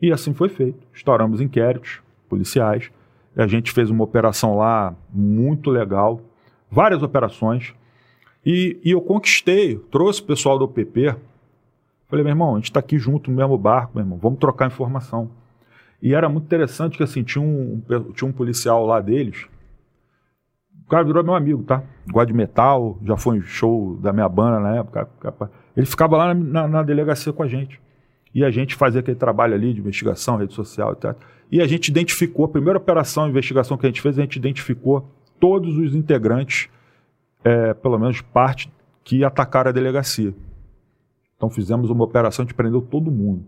E 0.00 0.10
assim 0.10 0.32
foi 0.32 0.48
feito. 0.48 0.78
Estouramos 0.94 1.42
inquéritos 1.42 2.00
policiais 2.26 2.90
a 3.36 3.46
gente 3.46 3.72
fez 3.72 3.90
uma 3.90 4.04
operação 4.04 4.56
lá 4.56 4.94
muito 5.12 5.70
legal, 5.70 6.20
várias 6.70 7.02
operações. 7.02 7.74
E, 8.44 8.80
e 8.84 8.90
eu 8.90 9.00
conquistei, 9.00 9.76
trouxe 9.90 10.20
o 10.20 10.24
pessoal 10.24 10.58
do 10.58 10.64
OPP. 10.64 11.14
Falei, 12.08 12.24
meu 12.24 12.32
irmão, 12.32 12.54
a 12.54 12.56
gente 12.56 12.70
está 12.70 12.80
aqui 12.80 12.98
junto 12.98 13.30
no 13.30 13.36
mesmo 13.36 13.56
barco, 13.56 13.92
meu 13.94 14.04
irmão, 14.04 14.18
vamos 14.18 14.38
trocar 14.38 14.66
informação. 14.66 15.30
E 16.02 16.14
era 16.14 16.28
muito 16.28 16.44
interessante 16.44 16.96
que 16.96 17.02
assim, 17.02 17.22
tinha 17.22 17.42
um, 17.42 17.80
tinha 18.14 18.28
um 18.28 18.32
policial 18.32 18.84
lá 18.84 19.00
deles. 19.00 19.46
O 20.84 20.90
cara 20.90 21.04
virou 21.04 21.22
meu 21.22 21.34
amigo, 21.34 21.62
tá? 21.62 21.82
Gosta 22.10 22.26
de 22.26 22.34
metal, 22.34 22.98
já 23.02 23.16
foi 23.16 23.38
em 23.38 23.42
show 23.42 23.96
da 23.96 24.12
minha 24.12 24.28
banda 24.28 24.60
na 24.60 24.76
época. 24.76 25.08
Ele 25.76 25.86
ficava 25.86 26.16
lá 26.16 26.34
na, 26.34 26.34
na, 26.34 26.68
na 26.68 26.82
delegacia 26.82 27.32
com 27.32 27.42
a 27.42 27.46
gente. 27.46 27.80
E 28.34 28.44
a 28.44 28.50
gente 28.50 28.74
fazia 28.74 29.00
aquele 29.00 29.16
trabalho 29.16 29.54
ali 29.54 29.72
de 29.72 29.80
investigação, 29.80 30.36
rede 30.36 30.52
social 30.52 30.92
e 30.92 30.96
tal. 30.96 31.14
E 31.52 31.60
a 31.60 31.66
gente 31.66 31.88
identificou, 31.88 32.46
a 32.46 32.48
primeira 32.48 32.78
operação, 32.78 33.24
a 33.24 33.28
investigação 33.28 33.76
que 33.76 33.84
a 33.84 33.90
gente 33.90 34.00
fez, 34.00 34.18
a 34.18 34.22
gente 34.22 34.36
identificou 34.36 35.06
todos 35.38 35.76
os 35.76 35.94
integrantes, 35.94 36.70
é, 37.44 37.74
pelo 37.74 37.98
menos 37.98 38.22
parte, 38.22 38.72
que 39.04 39.22
atacaram 39.22 39.68
a 39.68 39.72
delegacia. 39.72 40.32
Então 41.36 41.50
fizemos 41.50 41.90
uma 41.90 42.04
operação, 42.04 42.44
gente 42.44 42.54
prendeu 42.54 42.80
todo 42.80 43.10
mundo. 43.10 43.44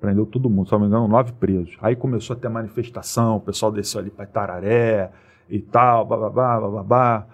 Prendeu 0.00 0.24
todo 0.24 0.48
mundo, 0.48 0.68
se 0.68 0.72
não 0.72 0.80
me 0.80 0.86
engano, 0.86 1.06
nove 1.06 1.32
presos. 1.32 1.76
Aí 1.82 1.94
começou 1.94 2.34
a 2.34 2.38
ter 2.38 2.48
manifestação, 2.48 3.36
o 3.36 3.40
pessoal 3.40 3.70
desceu 3.70 4.00
ali 4.00 4.08
para 4.08 4.24
Itararé 4.24 5.10
e 5.50 5.60
tal, 5.60 6.06
bababá, 6.06 6.58
bababá, 6.60 7.26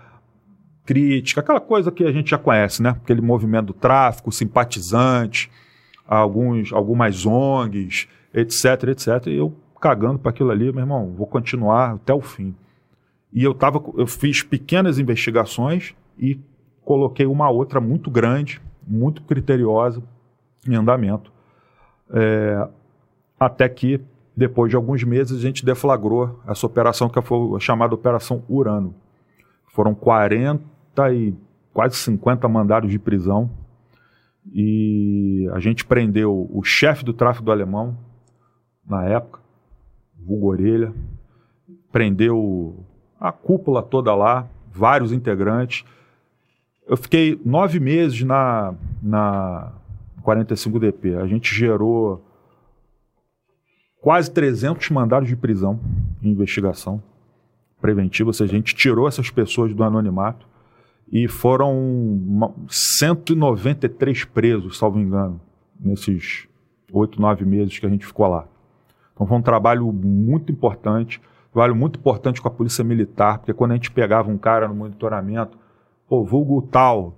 crítica, 0.85 1.41
aquela 1.41 1.61
coisa 1.61 1.93
que 1.93 2.03
a 2.03 2.11
gente 2.11 2.31
já 2.31 2.39
conhece, 2.39 2.83
né? 2.83 2.91
Aquele 2.91 3.21
movimento 3.21 3.67
do 3.67 3.75
tráfico, 3.75 4.33
simpatizante, 4.33 5.49
alguns, 6.05 6.73
algumas 6.73 7.25
ONGs, 7.25 8.09
etc, 8.35 8.89
etc. 8.89 9.27
E 9.29 9.37
eu 9.37 9.55
cagando 9.81 10.19
para 10.19 10.31
aquilo 10.31 10.51
ali, 10.51 10.73
meu 10.73 10.83
irmão, 10.83 11.13
vou 11.13 11.27
continuar 11.27 11.95
até 11.95 12.13
o 12.13 12.21
fim. 12.21 12.55
E 13.33 13.45
eu 13.45 13.55
tava, 13.55 13.83
eu 13.97 14.07
fiz 14.07 14.43
pequenas 14.43 14.99
investigações 14.99 15.95
e 16.19 16.41
coloquei 16.85 17.27
uma 17.27 17.51
outra 17.51 17.81
muito 17.81 18.11
grande, 18.11 18.61
muito 18.87 19.23
criteriosa 19.23 20.03
em 20.67 20.75
andamento. 20.75 21.31
É, 22.11 22.69
até 23.39 23.69
que, 23.69 24.01
depois 24.35 24.71
de 24.71 24.77
alguns 24.77 25.05
meses, 25.05 25.39
a 25.39 25.41
gente 25.41 25.65
deflagrou 25.65 26.41
essa 26.47 26.67
operação 26.67 27.09
que 27.09 27.21
foi 27.21 27.61
chamada 27.61 27.95
Operação 27.95 28.43
Urano. 28.49 28.95
Foram 29.67 29.95
40 29.95 30.63
e 31.13 31.35
quase 31.73 31.97
50 31.97 32.49
mandados 32.49 32.91
de 32.91 32.99
prisão. 32.99 33.51
E 34.53 35.49
a 35.53 35.61
gente 35.61 35.85
prendeu 35.85 36.49
o 36.51 36.63
chefe 36.63 37.05
do 37.05 37.13
tráfico 37.13 37.51
alemão, 37.51 37.97
na 38.89 39.05
época, 39.05 39.41
vulgo 40.29 40.49
orelha, 40.49 40.93
prendeu 41.91 42.85
a 43.19 43.33
cúpula 43.33 43.83
toda 43.83 44.15
lá, 44.15 44.47
vários 44.71 45.11
integrantes. 45.11 45.85
Eu 46.87 46.97
fiquei 46.97 47.41
nove 47.45 47.81
meses 47.81 48.23
na, 48.23 48.75
na 49.03 49.73
45DP. 50.23 51.19
A 51.19 51.27
gente 51.27 51.55
gerou 51.55 52.23
quase 54.01 54.31
300 54.31 54.91
mandados 54.91 55.29
de 55.29 55.35
prisão 55.35 55.81
em 56.23 56.31
investigação 56.31 57.03
preventiva, 57.81 58.29
ou 58.29 58.35
seja, 58.35 58.53
a 58.53 58.57
gente 58.57 58.75
tirou 58.75 59.09
essas 59.09 59.31
pessoas 59.31 59.73
do 59.73 59.83
anonimato 59.83 60.47
e 61.11 61.27
foram 61.29 62.55
193 62.69 64.25
presos, 64.25 64.77
salvo 64.77 64.99
engano, 64.99 65.41
nesses 65.81 66.49
oito, 66.93 67.21
nove 67.21 67.45
meses 67.45 67.79
que 67.79 67.87
a 67.87 67.89
gente 67.89 68.05
ficou 68.05 68.27
lá. 68.27 68.47
Então 69.19 69.27
foi 69.27 69.37
um 69.37 69.43
trabalho 69.43 69.93
muito 69.93 70.53
importante, 70.53 71.21
trabalho 71.53 71.75
muito 71.75 71.99
importante 71.99 72.41
com 72.41 72.47
a 72.47 72.51
polícia 72.53 72.85
militar, 72.85 73.39
porque 73.39 73.53
quando 73.53 73.73
a 73.73 73.75
gente 73.75 73.91
pegava 73.91 74.31
um 74.31 74.39
cara 74.39 74.69
no 74.69 74.75
monitoramento, 74.77 75.59
pô, 76.09 76.23
vulgo 76.23 76.63
tal, 76.63 77.15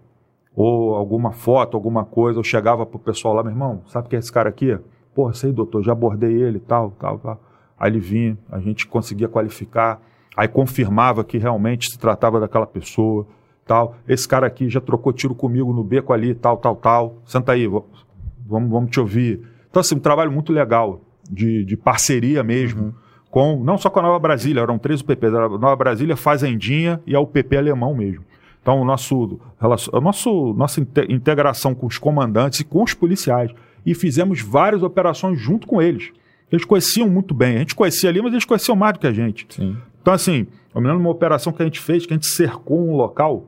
ou 0.57 0.95
alguma 0.95 1.31
foto, 1.31 1.77
alguma 1.77 2.03
coisa, 2.03 2.39
eu 2.39 2.43
chegava 2.43 2.87
pro 2.87 2.99
pessoal 2.99 3.35
lá, 3.35 3.43
meu 3.43 3.53
irmão, 3.53 3.83
sabe 3.87 4.09
quem 4.09 4.17
é 4.17 4.21
esse 4.21 4.33
cara 4.33 4.49
aqui? 4.49 4.79
Pô, 5.15 5.31
sei, 5.35 5.53
doutor, 5.53 5.83
já 5.83 5.93
abordei 5.93 6.33
ele, 6.33 6.59
tal, 6.59 6.91
tal, 6.93 7.19
tal. 7.19 7.39
Aí 7.79 7.91
ele 7.91 8.01
vinha, 8.01 8.39
a 8.51 8.59
gente 8.61 8.87
conseguia 8.87 9.29
qualificar, 9.29 10.01
aí 10.35 10.49
confirmava 10.49 11.23
que 11.23 11.37
realmente 11.37 11.91
se 11.93 11.99
tratava 11.99 12.41
daquela 12.41 12.67
pessoa, 12.67 13.27
tal. 13.67 13.97
Esse 14.09 14.27
cara 14.27 14.47
aqui 14.47 14.71
já 14.71 14.81
trocou 14.81 15.13
tiro 15.13 15.35
comigo 15.35 15.71
no 15.71 15.85
beco 15.85 16.15
ali, 16.15 16.35
tal, 16.35 16.57
tal, 16.57 16.77
tal. 16.77 17.17
Senta 17.27 17.53
aí, 17.53 17.67
vamos, 17.67 18.71
vamos 18.71 18.91
te 18.91 18.99
ouvir. 18.99 19.47
Então, 19.69 19.81
assim, 19.81 19.97
um 19.97 20.01
trabalho 20.01 20.33
muito 20.33 20.51
legal 20.51 21.01
de, 21.31 21.65
de 21.65 21.77
parceria 21.77 22.43
mesmo. 22.43 22.83
Uhum. 22.83 22.93
Com, 23.31 23.63
não 23.63 23.79
só 23.79 23.89
com 23.89 24.01
a 24.01 24.03
Nova 24.03 24.19
Brasília, 24.19 24.61
eram 24.61 24.77
três 24.77 25.01
UPPs, 25.01 25.33
a 25.33 25.49
Nova 25.49 25.77
Brasília, 25.77 26.17
Fazendinha 26.17 27.01
e 27.07 27.15
a 27.15 27.21
UPP 27.21 27.57
alemão 27.57 27.95
mesmo. 27.95 28.25
Então, 28.61 28.81
o 28.81 28.85
nosso, 28.85 29.41
a 29.59 30.01
nosso, 30.01 30.53
nossa 30.55 30.81
integração 31.09 31.75
com 31.75 31.87
os 31.87 31.97
comandantes 31.97 32.61
e 32.61 32.65
com 32.65 32.83
os 32.83 32.93
policiais. 32.93 33.51
E 33.87 33.95
fizemos 33.95 34.43
várias 34.43 34.83
operações 34.83 35.41
junto 35.41 35.67
com 35.67 35.81
eles. 35.81 36.13
Eles 36.53 36.65
conheciam 36.65 37.09
muito 37.09 37.33
bem. 37.33 37.57
A 37.57 37.59
gente 37.61 37.75
conhecia 37.75 38.11
ali, 38.11 38.21
mas 38.21 38.33
eles 38.33 38.45
conheciam 38.45 38.77
mais 38.77 38.95
do 38.95 38.99
que 38.99 39.07
a 39.07 39.13
gente. 39.13 39.47
Sim. 39.49 39.79
Então, 40.03 40.13
assim, 40.13 40.47
eu 40.75 40.81
me 40.81 40.87
lembro 40.87 41.01
de 41.01 41.07
uma 41.07 41.13
operação 41.13 41.53
que 41.53 41.63
a 41.63 41.65
gente 41.65 41.81
fez, 41.81 42.05
que 42.05 42.13
a 42.13 42.17
gente 42.17 42.27
cercou 42.27 42.87
um 42.87 42.97
local. 42.97 43.47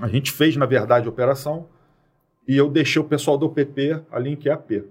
A 0.00 0.06
gente 0.06 0.30
fez, 0.30 0.56
na 0.56 0.66
verdade, 0.66 1.06
a 1.06 1.08
operação. 1.08 1.66
E 2.46 2.56
eu 2.56 2.70
deixei 2.70 3.00
o 3.00 3.04
pessoal 3.04 3.36
do 3.36 3.46
UPP 3.46 4.00
ali 4.12 4.30
em 4.30 4.36
QAP. 4.36 4.84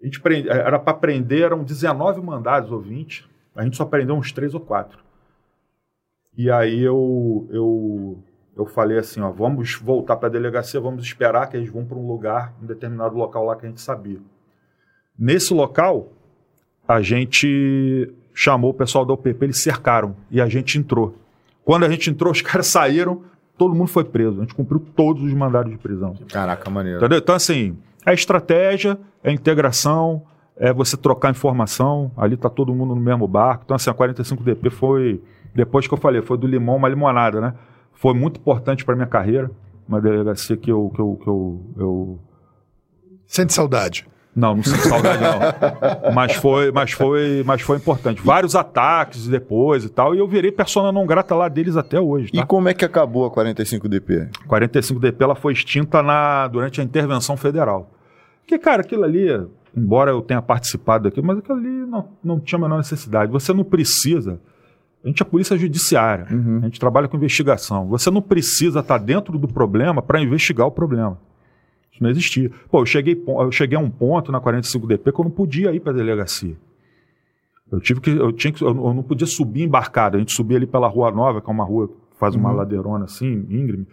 A 0.00 0.04
gente 0.04 0.20
prende, 0.20 0.48
era 0.48 0.78
para 0.78 0.94
prender, 0.94 1.42
eram 1.42 1.62
19 1.62 2.20
mandados 2.22 2.72
ou 2.72 2.80
20. 2.80 3.28
A 3.54 3.64
gente 3.64 3.76
só 3.76 3.84
prendeu 3.84 4.14
uns 4.14 4.32
3 4.32 4.54
ou 4.54 4.60
4. 4.60 4.98
E 6.36 6.50
aí 6.50 6.80
eu, 6.80 7.46
eu, 7.50 8.18
eu 8.56 8.66
falei 8.66 8.98
assim, 8.98 9.20
ó, 9.20 9.30
vamos 9.30 9.74
voltar 9.74 10.16
para 10.16 10.28
a 10.28 10.32
delegacia, 10.32 10.80
vamos 10.80 11.04
esperar 11.04 11.48
que 11.48 11.56
eles 11.56 11.68
vão 11.68 11.84
para 11.84 11.98
um 11.98 12.06
lugar, 12.06 12.54
um 12.62 12.66
determinado 12.66 13.16
local 13.16 13.44
lá 13.44 13.56
que 13.56 13.66
a 13.66 13.68
gente 13.68 13.80
sabia. 13.80 14.18
Nesse 15.18 15.52
local, 15.52 16.08
a 16.88 17.02
gente 17.02 18.10
chamou 18.32 18.70
o 18.70 18.74
pessoal 18.74 19.04
da 19.04 19.12
UPP, 19.12 19.36
eles 19.42 19.62
cercaram 19.62 20.16
e 20.30 20.40
a 20.40 20.48
gente 20.48 20.78
entrou. 20.78 21.14
Quando 21.62 21.84
a 21.84 21.90
gente 21.90 22.08
entrou, 22.08 22.32
os 22.32 22.40
caras 22.42 22.68
saíram, 22.68 23.22
todo 23.58 23.74
mundo 23.74 23.88
foi 23.88 24.04
preso. 24.04 24.38
A 24.38 24.40
gente 24.40 24.54
cumpriu 24.54 24.80
todos 24.96 25.22
os 25.22 25.34
mandados 25.34 25.70
de 25.70 25.76
prisão. 25.76 26.16
Caraca, 26.32 26.70
maneiro. 26.70 26.98
Entendeu? 26.98 27.18
Então, 27.18 27.34
assim, 27.34 27.76
é 28.06 28.14
estratégia, 28.14 28.98
é 29.22 29.30
integração, 29.30 30.22
é 30.56 30.72
você 30.72 30.96
trocar 30.96 31.30
informação. 31.30 32.10
Ali 32.16 32.34
está 32.34 32.48
todo 32.48 32.74
mundo 32.74 32.94
no 32.94 33.00
mesmo 33.00 33.26
barco. 33.26 33.62
Então, 33.64 33.74
assim, 33.74 33.90
a 33.90 33.94
45DP 33.94 34.70
foi, 34.70 35.22
depois 35.54 35.86
que 35.86 35.94
eu 35.94 35.98
falei, 35.98 36.22
foi 36.22 36.38
do 36.38 36.46
limão 36.46 36.76
uma 36.76 36.88
limonada, 36.88 37.40
né? 37.40 37.54
Foi 37.94 38.14
muito 38.14 38.40
importante 38.40 38.84
para 38.84 38.94
minha 38.94 39.06
carreira. 39.06 39.50
Uma 39.88 40.00
delegacia 40.00 40.56
que 40.56 40.70
eu, 40.70 40.90
que 40.94 41.00
eu, 41.00 41.18
que 41.22 41.28
eu, 41.28 41.60
eu... 41.76 42.18
Sente 43.26 43.52
saudade? 43.52 44.06
Não, 44.34 44.54
não 44.54 44.62
sinto 44.62 44.88
saudade 44.88 45.22
não. 45.22 46.12
mas 46.14 46.36
foi, 46.36 46.70
mas 46.70 46.92
foi, 46.92 47.42
mas 47.44 47.62
foi 47.62 47.76
importante. 47.76 48.22
Vários 48.22 48.54
ataques 48.54 49.26
depois 49.26 49.84
e 49.84 49.88
tal, 49.88 50.14
e 50.14 50.18
eu 50.18 50.28
virei 50.28 50.52
persona 50.52 50.92
não 50.92 51.04
grata 51.04 51.34
lá 51.34 51.48
deles 51.48 51.76
até 51.76 52.00
hoje. 52.00 52.30
Tá? 52.32 52.40
E 52.40 52.46
como 52.46 52.68
é 52.68 52.74
que 52.74 52.84
acabou 52.84 53.26
a 53.26 53.30
45DP? 53.30 54.30
45DP 54.48 55.16
ela 55.20 55.34
foi 55.34 55.52
extinta 55.52 56.02
na 56.02 56.46
durante 56.48 56.80
a 56.80 56.84
intervenção 56.84 57.36
federal. 57.36 57.90
Porque 58.42 58.58
cara, 58.58 58.82
aquilo 58.82 59.04
ali, 59.04 59.28
embora 59.76 60.12
eu 60.12 60.22
tenha 60.22 60.40
participado 60.40 61.04
daquilo, 61.04 61.26
mas 61.26 61.38
aquilo 61.38 61.58
ali 61.58 61.68
não, 61.68 62.08
não 62.22 62.40
tinha 62.40 62.58
a 62.58 62.62
menor 62.62 62.76
necessidade. 62.78 63.32
Você 63.32 63.52
não 63.52 63.64
precisa 63.64 64.38
a 65.02 65.08
gente 65.08 65.22
é 65.22 65.24
polícia 65.24 65.56
judiciária, 65.56 66.26
uhum. 66.30 66.58
a 66.58 66.64
gente 66.64 66.78
trabalha 66.78 67.08
com 67.08 67.16
investigação. 67.16 67.88
Você 67.88 68.10
não 68.10 68.20
precisa 68.20 68.80
estar 68.80 68.98
dentro 68.98 69.38
do 69.38 69.48
problema 69.48 70.02
para 70.02 70.20
investigar 70.20 70.66
o 70.66 70.70
problema. 70.70 71.18
Isso 71.92 72.02
não 72.02 72.10
existia. 72.10 72.50
Pô, 72.70 72.80
eu 72.80 72.86
cheguei, 72.86 73.22
eu 73.26 73.52
cheguei 73.52 73.76
a 73.76 73.80
um 73.80 73.90
ponto 73.90 74.30
na 74.30 74.40
45DP 74.40 75.12
que 75.12 75.20
eu 75.20 75.24
não 75.24 75.30
podia 75.30 75.72
ir 75.72 75.80
para 75.80 75.92
a 75.92 75.96
delegacia. 75.96 76.56
Eu 77.70 77.80
tive 77.80 78.00
que, 78.00 78.10
eu 78.10 78.32
tinha 78.32 78.52
que, 78.52 78.62
eu 78.62 78.74
não 78.74 79.02
podia 79.02 79.26
subir 79.26 79.62
embarcado. 79.62 80.16
A 80.16 80.20
gente 80.20 80.32
subia 80.32 80.56
ali 80.56 80.66
pela 80.66 80.88
Rua 80.88 81.10
Nova, 81.10 81.40
que 81.40 81.48
é 81.48 81.52
uma 81.52 81.64
rua 81.64 81.88
que 81.88 82.18
faz 82.18 82.34
uma 82.34 82.50
uhum. 82.50 82.56
ladeirona 82.56 83.04
assim, 83.04 83.46
íngreme. 83.48 83.86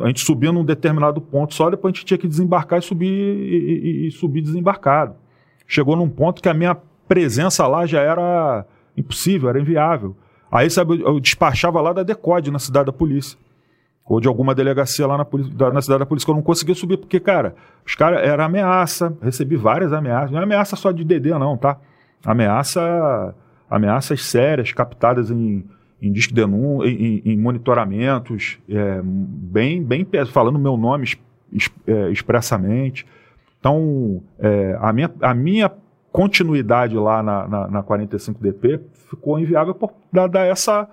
A 0.00 0.06
gente 0.08 0.20
subia 0.20 0.52
num 0.52 0.64
determinado 0.64 1.20
ponto 1.20 1.54
só, 1.54 1.70
depois 1.70 1.92
a 1.92 1.96
gente 1.96 2.06
tinha 2.06 2.18
que 2.18 2.26
desembarcar 2.26 2.80
e 2.80 2.82
subir 2.82 3.06
e, 3.06 4.06
e, 4.06 4.08
e 4.08 4.10
subir 4.10 4.40
desembarcado. 4.40 5.14
Chegou 5.66 5.96
num 5.96 6.08
ponto 6.08 6.42
que 6.42 6.48
a 6.48 6.54
minha 6.54 6.76
presença 7.06 7.66
lá 7.66 7.86
já 7.86 8.00
era 8.00 8.66
impossível, 8.96 9.48
era 9.48 9.60
inviável. 9.60 10.16
Aí, 10.50 10.70
sabe, 10.70 11.00
eu 11.00 11.18
despachava 11.18 11.80
lá 11.80 11.92
da 11.92 12.02
Decode, 12.02 12.50
na 12.50 12.58
cidade 12.58 12.86
da 12.86 12.92
polícia. 12.92 13.38
Ou 14.06 14.20
de 14.20 14.28
alguma 14.28 14.54
delegacia 14.54 15.06
lá 15.06 15.16
na, 15.16 15.26
na 15.72 15.82
cidade 15.82 16.00
da 16.00 16.06
polícia, 16.06 16.26
que 16.26 16.30
eu 16.30 16.34
não 16.34 16.42
conseguia 16.42 16.74
subir, 16.74 16.98
porque, 16.98 17.18
cara, 17.18 17.54
os 17.86 17.94
caras, 17.94 18.20
era 18.20 18.44
ameaça, 18.44 19.16
recebi 19.22 19.56
várias 19.56 19.92
ameaças. 19.92 20.30
Não 20.30 20.40
é 20.40 20.42
ameaça 20.42 20.76
só 20.76 20.92
de 20.92 21.04
DD, 21.04 21.30
não, 21.30 21.56
tá? 21.56 21.78
Ameaça, 22.24 23.34
ameaças 23.68 24.24
sérias, 24.26 24.72
captadas 24.72 25.30
em, 25.30 25.64
em 26.02 26.12
disco 26.12 26.34
denun 26.34 26.84
em, 26.84 27.22
em 27.24 27.38
monitoramentos, 27.38 28.58
é, 28.68 29.00
bem, 29.02 29.82
bem 29.82 30.06
falando 30.30 30.58
meu 30.58 30.76
nome 30.76 31.04
es, 31.04 31.70
é, 31.86 32.10
expressamente. 32.10 33.06
Então, 33.58 34.22
é, 34.38 34.76
a, 34.80 34.92
minha, 34.92 35.10
a 35.22 35.32
minha 35.32 35.72
continuidade 36.12 36.94
lá 36.96 37.22
na, 37.22 37.48
na, 37.48 37.68
na 37.68 37.82
45DP 37.82 38.80
ficou 39.08 39.38
inviável 39.38 39.74
por 39.74 39.92
dar 40.12 40.46
essa, 40.46 40.88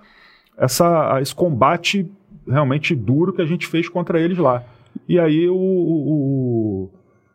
essa, 0.57 1.19
esse 1.21 1.35
combate 1.35 2.09
realmente 2.47 2.95
duro 2.95 3.33
que 3.33 3.41
a 3.41 3.45
gente 3.45 3.67
fez 3.67 3.87
contra 3.87 4.19
eles 4.19 4.37
lá. 4.37 4.63
E 5.07 5.19
aí 5.19 5.47
o, 5.47 5.55
o, 5.55 6.91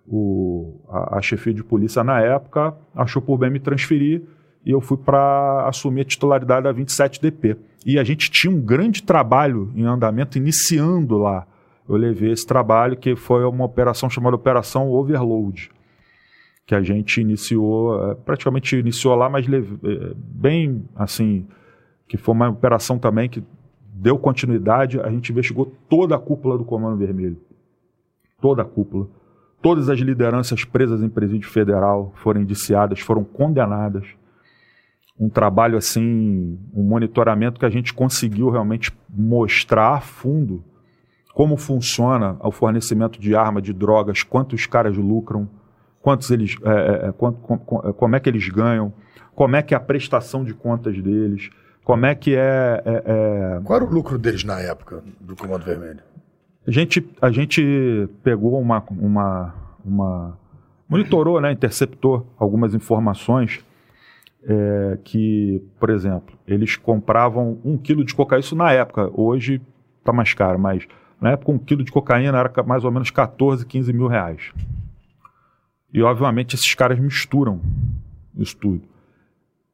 o 0.07 0.81
a, 0.89 1.19
a 1.19 1.23
chefia 1.23 1.55
de 1.55 1.65
polícia 1.65 2.03
na 2.05 2.21
época 2.21 2.75
achou 2.95 3.23
por 3.23 3.39
bem 3.39 3.51
me 3.51 3.61
transferir 3.61 4.23
e 4.65 4.71
eu 4.73 4.81
fui 4.81 4.97
para 4.97 5.69
assumir 5.69 6.01
a 6.01 6.05
titularidade 6.05 6.65
da 6.65 6.75
27DP. 6.75 7.57
E 7.87 8.01
a 8.01 8.05
gente 8.05 8.29
tinha 8.31 8.53
um 8.53 8.61
grande 8.61 9.01
trabalho 9.01 9.71
em 9.77 9.85
andamento 9.85 10.37
iniciando 10.37 11.17
lá. 11.17 11.47
Eu 11.89 11.95
levei 11.95 12.33
esse 12.33 12.45
trabalho 12.45 12.97
que 12.97 13.15
foi 13.15 13.45
uma 13.45 13.65
operação 13.65 14.11
chamada 14.11 14.35
Operação 14.35 14.91
Overload, 14.91 15.71
que 16.67 16.75
a 16.75 16.83
gente 16.83 17.21
iniciou, 17.21 18.11
eh, 18.11 18.17
praticamente 18.17 18.77
iniciou 18.77 19.15
lá, 19.15 19.31
mas 19.31 19.47
eh, 19.47 20.15
bem 20.17 20.85
assim, 20.97 21.47
que 22.09 22.17
foi 22.17 22.35
uma 22.35 22.49
operação 22.49 22.99
também 22.99 23.29
que 23.29 23.45
deu 23.99 24.19
continuidade, 24.19 25.01
a 25.01 25.11
gente 25.11 25.33
investigou 25.33 25.73
toda 25.89 26.15
a 26.15 26.19
cúpula 26.19 26.59
do 26.59 26.65
Comando 26.65 26.99
Vermelho. 26.99 27.39
Toda 28.41 28.63
a 28.63 28.65
cúpula. 28.65 29.09
Todas 29.63 29.89
as 29.89 29.99
lideranças 29.99 30.65
presas 30.65 31.03
em 31.03 31.09
presídio 31.09 31.49
federal 31.49 32.13
foram 32.17 32.43
indiciadas, 32.43 33.01
foram 33.01 33.25
condenadas. 33.25 34.07
Um 35.19 35.31
trabalho 35.31 35.79
assim, 35.79 36.59
um 36.75 36.83
monitoramento 36.83 37.59
que 37.59 37.65
a 37.65 37.71
gente 37.71 37.95
conseguiu 37.95 38.51
realmente 38.51 38.93
mostrar 39.09 39.95
a 39.95 40.01
fundo 40.01 40.63
como 41.33 41.57
funciona 41.57 42.37
o 42.41 42.51
fornecimento 42.51 43.19
de 43.19 43.35
arma, 43.35 43.61
de 43.63 43.73
drogas, 43.73 44.23
quantos 44.23 44.67
caras 44.67 44.97
lucram, 44.97 45.49
quantos 46.03 46.31
eles, 46.31 46.57
é, 46.63 46.71
é, 46.71 47.09
é 47.09 47.13
quanto, 47.13 47.41
com, 47.41 47.59
com, 47.59 47.93
como 47.95 48.17
é 48.17 48.21
que 48.21 48.29
eles 48.29 48.49
ganham, 48.49 48.93
como 49.35 49.57
é 49.57 49.63
que 49.63 49.75
é 49.75 49.77
a 49.77 49.81
prestação 49.81 50.45
de 50.45 50.55
contas 50.55 51.01
deles 51.01 51.51
como 51.87 52.05
é 52.05 52.17
que 52.17 52.35
é, 52.35 52.83
é, 52.85 53.03
é, 53.07 53.61
Qual 53.63 53.77
era 53.77 53.85
o 53.85 53.89
lucro 53.89 54.19
deles 54.19 54.43
na 54.43 54.59
época 54.59 55.05
do 55.21 55.37
Comando 55.37 55.65
Vermelho? 55.65 56.01
A 56.67 56.71
gente, 56.73 57.09
a 57.23 57.31
gente 57.31 58.09
pegou 58.25 58.61
uma, 58.61 58.83
uma, 58.91 59.55
uma 59.85 60.39
monitorou, 60.89 61.41
né, 61.41 61.53
interceptou 61.53 62.27
algumas 62.37 62.75
informações 62.75 63.65
é, 64.43 64.99
que, 65.05 65.63
por 65.79 65.91
exemplo, 65.91 66.37
eles 66.45 66.75
compravam 66.75 67.61
um 67.65 67.79
quilo 67.79 68.05
de 68.05 68.17
cocaína, 68.17 68.41
isso 68.41 68.57
na 68.57 68.73
época, 68.73 69.09
hoje 69.15 69.63
está 70.01 70.13
mais 70.13 70.35
caro, 70.35 70.59
mas 70.59 70.89
na 71.21 71.31
época 71.31 71.53
um 71.53 71.59
quilo 71.59 71.85
de 71.85 71.93
cocaína 71.93 72.37
era 72.37 72.65
mais 72.65 72.83
ou 72.83 72.91
menos 72.91 73.13
14, 73.13 73.65
15 73.65 73.93
mil 73.93 74.09
reais. 74.09 74.53
E 75.95 76.03
obviamente 76.03 76.57
esses 76.57 76.75
caras 76.75 76.99
misturam 76.99 77.61
isso 78.37 78.57
tudo. 78.57 78.96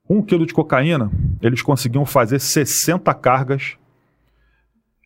Um 0.08 0.22
quilo 0.22 0.44
de 0.44 0.52
cocaína, 0.52 1.10
eles 1.40 1.62
conseguiam 1.62 2.04
fazer 2.04 2.38
60 2.38 3.12
cargas. 3.14 3.76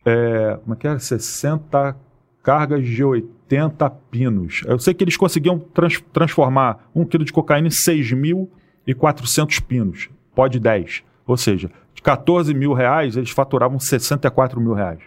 É, 0.05 0.57
como 0.63 0.73
é 0.73 0.77
que 0.77 0.87
era? 0.87 0.99
60 0.99 1.95
cargas 2.43 2.85
de 2.85 3.03
80 3.03 3.89
pinos. 4.11 4.63
Eu 4.65 4.79
sei 4.79 4.93
que 4.93 5.03
eles 5.03 5.17
conseguiam 5.17 5.59
trans, 5.59 6.01
transformar 6.13 6.89
um 6.95 7.05
quilo 7.05 7.25
de 7.25 7.33
cocaína 7.33 7.67
em 7.67 7.71
6.400 7.71 9.61
pinos. 9.61 10.09
Pode 10.33 10.59
10. 10.59 11.03
Ou 11.25 11.37
seja, 11.37 11.69
de 11.93 12.01
14 12.01 12.53
mil 12.53 12.73
reais, 12.73 13.17
eles 13.17 13.31
faturavam 13.31 13.79
64 13.79 14.59
mil 14.61 14.73
reais. 14.73 15.01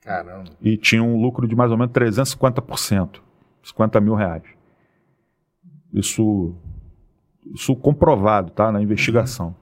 Caramba. 0.00 0.44
E 0.62 0.76
tinham 0.76 1.12
um 1.12 1.20
lucro 1.20 1.48
de 1.48 1.56
mais 1.56 1.72
ou 1.72 1.76
menos 1.76 1.92
350%. 1.92 3.20
50 3.64 4.00
mil 4.00 4.14
reais. 4.14 4.44
Isso 5.92 6.54
isso 7.54 7.74
comprovado 7.76 8.50
tá, 8.50 8.70
na 8.70 8.82
investigação. 8.82 9.48
Uhum. 9.48 9.54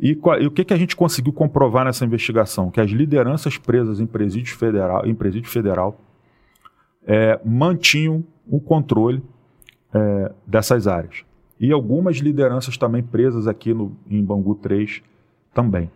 E, 0.00 0.18
e, 0.40 0.46
o 0.46 0.50
que, 0.50 0.64
que 0.64 0.74
a 0.74 0.76
gente 0.76 0.96
conseguiu 0.96 1.32
comprovar 1.32 1.84
nessa 1.84 2.04
investigação? 2.04 2.70
Que 2.70 2.80
as 2.80 2.90
lideranças 2.90 3.56
presas 3.56 4.00
em 4.00 4.06
presídio 4.06 4.56
federal, 4.56 5.06
em 5.06 5.14
presídio 5.14 5.50
federal 5.50 5.98
é, 7.06 7.40
mantinham 7.44 8.24
o 8.46 8.60
controle 8.60 9.22
é, 9.92 10.32
dessas 10.46 10.86
áreas. 10.86 11.24
E 11.60 11.70
algumas 11.70 12.16
lideranças 12.16 12.76
também 12.76 13.02
presas 13.02 13.46
aqui 13.46 13.72
no, 13.72 13.96
em 14.10 14.22
Bangu 14.22 14.54
3 14.56 15.02
também. 15.52 15.90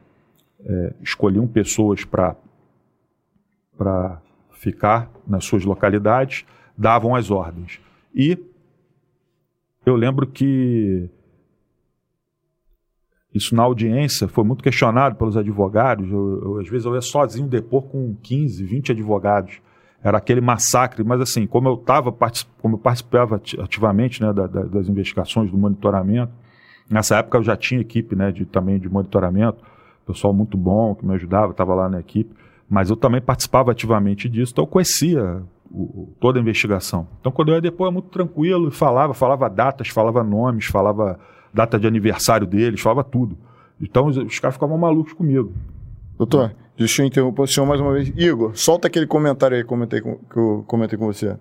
É, 0.65 0.95
escolhiam 1.03 1.47
pessoas 1.47 2.05
para 2.05 2.37
ficar 4.53 5.11
nas 5.27 5.45
suas 5.45 5.65
localidades, 5.65 6.45
davam 6.77 7.15
as 7.15 7.31
ordens. 7.31 7.81
E 8.15 8.39
eu 9.85 9.97
lembro 9.97 10.27
que 10.27 11.09
isso 13.35 13.55
na 13.55 13.63
audiência 13.63 14.27
foi 14.27 14.45
muito 14.45 14.63
questionado 14.63 15.17
pelos 15.17 15.37
advogados. 15.37 16.11
Eu, 16.11 16.43
eu, 16.43 16.59
às 16.61 16.69
vezes 16.69 16.87
eu 16.87 16.95
ia 16.95 17.01
sozinho 17.01 17.47
depor 17.47 17.83
com 17.83 18.17
15, 18.23 18.65
20 18.65 18.93
advogados. 18.93 19.61
Era 20.03 20.19
aquele 20.19 20.41
massacre, 20.41 21.03
mas 21.03 21.21
assim, 21.21 21.47
como 21.47 21.69
eu 21.69 21.75
estava, 21.75 22.13
como 22.61 22.77
eu 22.77 22.79
participava 22.79 23.41
ativamente 23.59 24.23
né, 24.23 24.33
da, 24.33 24.47
da, 24.47 24.63
das 24.63 24.89
investigações, 24.89 25.51
do 25.51 25.59
monitoramento, 25.59 26.33
nessa 26.89 27.17
época 27.17 27.39
eu 27.39 27.43
já 27.43 27.57
tinha 27.57 27.81
equipe 27.81 28.15
né, 28.15 28.31
de, 28.31 28.47
também 28.47 28.79
de 28.79 28.89
monitoramento, 28.89 29.63
pessoal 30.07 30.33
muito 30.33 30.57
bom 30.57 30.95
que 30.95 31.05
me 31.05 31.15
ajudava, 31.15 31.51
estava 31.51 31.75
lá 31.75 31.89
na 31.89 32.01
equipe, 32.01 32.35
mas 32.69 32.91
eu 32.91 32.97
também 32.97 33.21
participava 33.21 33.73
ativamente 33.73 34.29
disso, 34.29 34.53
então 34.53 34.65
eu 34.65 34.69
conhecia 34.69 35.43
o, 35.71 36.09
toda 36.19 36.39
a 36.39 36.43
investigação. 36.43 37.07
Então 37.21 37.31
quando 37.31 37.49
eu 37.49 37.57
ia 37.57 37.61
depor, 37.61 37.87
era 37.87 37.93
muito 37.93 38.09
tranquilo, 38.09 38.71
falava, 38.71 39.13
falava 39.13 39.51
datas, 39.51 39.89
falava 39.89 40.25
nomes, 40.25 40.67
falava 40.67 41.19
data 41.53 41.79
de 41.79 41.87
aniversário 41.87 42.47
deles, 42.47 42.81
falava 42.81 43.05
tudo. 43.05 43.37
Então 43.81 44.07
os, 44.07 44.17
os 44.17 44.39
caras 44.39 44.55
ficavam 44.55 44.77
malucos 44.77 45.13
comigo. 45.13 45.53
Doutor, 46.17 46.55
deixa 46.77 47.03
eu 47.03 47.07
interromper 47.07 47.43
o 47.43 47.47
senhor 47.47 47.67
mais 47.67 47.81
uma 47.81 47.93
vez. 47.93 48.13
Igor, 48.17 48.57
solta 48.57 48.89
aquele 48.89 49.07
comentário 49.07 49.57
aí 49.57 49.65
comentei 49.65 50.01
com, 50.01 50.17
que 50.17 50.37
eu 50.37 50.65
comentei 50.67 50.99
com 50.99 51.07
você. 51.07 51.37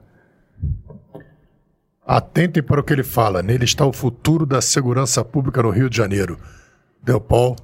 Atentem 2.06 2.64
para 2.64 2.80
o 2.80 2.84
que 2.84 2.94
ele 2.94 3.04
fala. 3.04 3.42
Nele 3.42 3.66
está 3.66 3.86
o 3.86 3.92
futuro 3.92 4.46
da 4.46 4.62
segurança 4.62 5.26
pública 5.26 5.62
no 5.62 5.72
Rio 5.72 5.90
de 5.90 5.98
Janeiro. 5.98 6.38
Deu 7.04 7.20
Paul, 7.20 7.56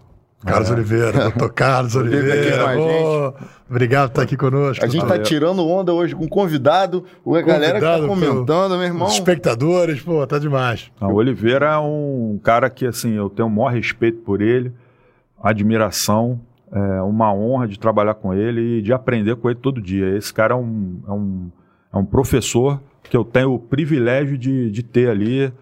Carlos 0.46 0.70
é. 0.70 0.74
Oliveira, 0.74 1.12
doutor 1.32 1.54
Carlos 1.54 1.96
Oliveira. 1.96 2.78
Oh, 2.78 3.34
obrigado 3.70 4.10
por 4.10 4.12
estar 4.12 4.22
aqui 4.24 4.38
conosco. 4.38 4.84
A 4.84 4.88
gente 4.88 5.04
está 5.04 5.20
tirando 5.20 5.68
onda 5.68 5.94
hoje 5.94 6.16
com 6.16 6.28
convidado, 6.28 7.06
a 7.26 7.42
galera 7.42 7.80
que 7.80 7.86
está 7.86 8.08
comentando, 8.08 8.72
meu 8.72 8.84
irmão. 8.84 9.08
Os 9.08 9.14
espectadores, 9.14 10.02
pô, 10.02 10.26
tá 10.28 10.38
demais. 10.38 10.92
o 11.02 11.14
Oliveira 11.14 11.68
é 11.68 11.78
um 11.78 12.40
cara 12.44 12.70
que, 12.70 12.86
assim, 12.86 13.14
eu 13.14 13.30
tenho 13.30 13.48
o 13.48 13.52
maior 13.52 13.74
respeito 13.74 14.20
por 14.20 14.42
ele, 14.42 14.74
admiração, 15.42 16.40
é 16.72 17.02
uma 17.02 17.32
honra 17.34 17.68
de 17.68 17.78
trabalhar 17.78 18.16
com 18.16 18.34
ele 18.34 18.80
e 18.80 18.82
de 18.82 18.92
aprender 18.92 19.36
com 19.36 19.50
ele 19.50 19.60
todo 19.60 19.80
dia. 19.80 20.18
Esse 20.18 20.34
cara 20.34 20.56
é 20.56 20.58
um, 20.58 21.00
é 21.08 21.12
um, 21.12 21.52
é 21.94 21.98
um 21.98 22.06
professor 22.06 22.82
que 23.04 23.16
eu 23.16 23.24
tenho 23.24 23.54
o 23.54 23.60
privilégio 23.60 24.38
de, 24.38 24.72
de 24.72 24.82
ter 24.82 25.10
ali 25.10 25.54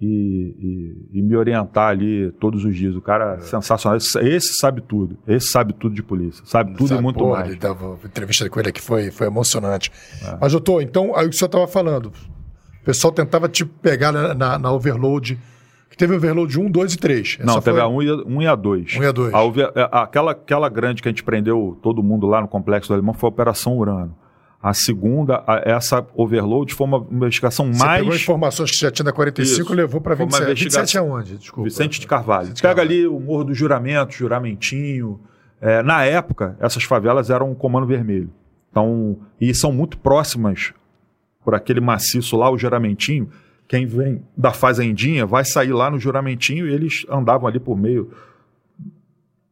e, 0.00 1.06
e, 1.12 1.18
e, 1.18 1.22
me 1.22 1.36
orientar 1.36 1.90
ali 1.90 2.30
todos 2.32 2.64
os 2.64 2.74
dias. 2.74 2.96
O 2.96 3.00
cara 3.00 3.36
é 3.36 3.40
sensacional. 3.40 3.96
Esse, 3.96 4.18
esse, 4.18 4.54
sabe 4.54 4.80
tudo. 4.80 5.16
Esse 5.26 5.48
sabe 5.48 5.72
tudo 5.72 5.94
de 5.94 6.02
polícia. 6.02 6.44
Sabe 6.44 6.74
tudo 6.76 6.88
sabe, 6.88 7.00
e 7.00 7.02
muito 7.02 7.18
porra, 7.18 7.38
mais. 7.38 7.50
Ele 7.50 7.58
dava 7.58 7.98
entrevista 8.04 8.48
com 8.48 8.60
ele 8.60 8.68
aqui 8.68 8.82
foi, 8.82 9.10
foi 9.10 9.26
emocionante. 9.26 9.90
É. 10.22 10.36
Mas, 10.40 10.52
doutor, 10.52 10.82
então, 10.82 11.14
aí 11.16 11.26
o 11.26 11.30
que 11.30 11.36
o 11.36 11.38
senhor 11.38 11.46
estava 11.46 11.68
falando. 11.68 12.06
O 12.06 12.84
pessoal 12.84 13.12
tentava 13.12 13.48
te 13.48 13.64
pegar 13.64 14.12
na, 14.12 14.34
na, 14.34 14.58
na 14.58 14.72
overload. 14.72 15.38
Que 15.88 15.96
teve 15.96 16.16
overload 16.16 16.58
1, 16.58 16.70
2 16.72 16.94
e 16.94 16.98
3. 16.98 17.36
Essa 17.38 17.46
Não, 17.46 17.60
teve 17.60 17.80
a 17.80 17.86
1 17.86 18.02
e, 18.02 18.12
1 18.24 18.42
e 18.42 18.46
a 18.48 18.54
2. 18.56 18.96
1 18.96 19.02
e 19.02 19.06
a 19.06 19.12
2. 19.12 19.32
A, 19.32 20.02
aquela, 20.02 20.32
aquela 20.32 20.68
grande 20.68 21.00
que 21.00 21.08
a 21.08 21.12
gente 21.12 21.22
prendeu 21.22 21.78
todo 21.80 22.02
mundo 22.02 22.26
lá 22.26 22.40
no 22.40 22.48
complexo 22.48 22.88
do 22.88 22.94
Alemão 22.94 23.14
foi 23.14 23.28
a 23.28 23.30
Operação 23.30 23.78
Urano. 23.78 24.23
A 24.64 24.72
segunda, 24.72 25.44
a, 25.46 25.60
essa 25.62 26.06
overload 26.14 26.72
foi 26.72 26.86
uma 26.86 27.06
investigação 27.10 27.70
Você 27.70 27.84
mais. 27.84 28.00
Pegou 28.00 28.16
informações 28.16 28.70
que 28.70 28.78
já 28.78 28.90
tinha 28.90 29.04
da 29.04 29.12
45 29.12 29.70
e 29.70 29.76
levou 29.76 30.00
para 30.00 30.14
27. 30.14 30.40
Uma 30.40 30.50
investigação... 30.50 30.80
27 30.80 30.98
aonde? 30.98 31.36
Desculpa. 31.36 31.68
Vicente 31.68 32.00
de 32.00 32.06
Carvalho. 32.06 32.44
Vicente 32.44 32.62
Pega 32.62 32.76
Carvalho. 32.76 32.98
ali 32.98 33.06
o 33.06 33.20
Morro 33.20 33.44
do 33.44 33.52
Juramento, 33.54 34.14
Juramentinho. 34.14 35.20
É, 35.60 35.82
na 35.82 36.02
época, 36.06 36.56
essas 36.58 36.82
favelas 36.82 37.28
eram 37.28 37.50
um 37.50 37.54
comando 37.54 37.86
vermelho. 37.86 38.30
Então, 38.70 39.18
e 39.38 39.54
são 39.54 39.70
muito 39.70 39.98
próximas 39.98 40.72
por 41.44 41.54
aquele 41.54 41.82
maciço 41.82 42.34
lá, 42.34 42.50
o 42.50 42.56
juramentinho. 42.56 43.28
Quem 43.68 43.84
vem 43.84 44.22
da 44.34 44.50
fazendinha 44.50 45.26
vai 45.26 45.44
sair 45.44 45.74
lá 45.74 45.90
no 45.90 46.00
juramentinho 46.00 46.66
e 46.66 46.72
eles 46.72 47.04
andavam 47.10 47.46
ali 47.46 47.60
por 47.60 47.76
meio 47.76 48.10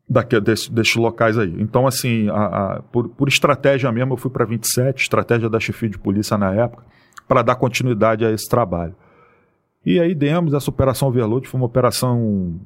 daqui, 0.08 0.38
desse, 0.40 0.70
desses 0.70 0.94
locais 0.96 1.38
aí. 1.38 1.54
Então, 1.58 1.86
assim, 1.86 2.28
a, 2.28 2.44
a, 2.44 2.82
por, 2.82 3.08
por, 3.08 3.28
estratégia 3.28 3.90
mesmo, 3.90 4.14
eu 4.14 4.16
fui 4.16 4.30
para 4.30 4.44
27, 4.44 5.02
estratégia 5.02 5.48
da 5.48 5.60
chefia 5.60 5.88
de 5.88 5.98
polícia 5.98 6.36
na 6.36 6.52
época, 6.52 6.84
para 7.26 7.42
dar 7.42 7.56
continuidade 7.56 8.24
a 8.24 8.30
esse 8.30 8.48
trabalho. 8.48 8.94
E 9.84 9.98
aí 9.98 10.14
demos 10.14 10.54
essa 10.54 10.70
operação 10.70 11.08
Overload, 11.08 11.48
foi 11.48 11.58
uma 11.58 11.66
operação. 11.66 12.60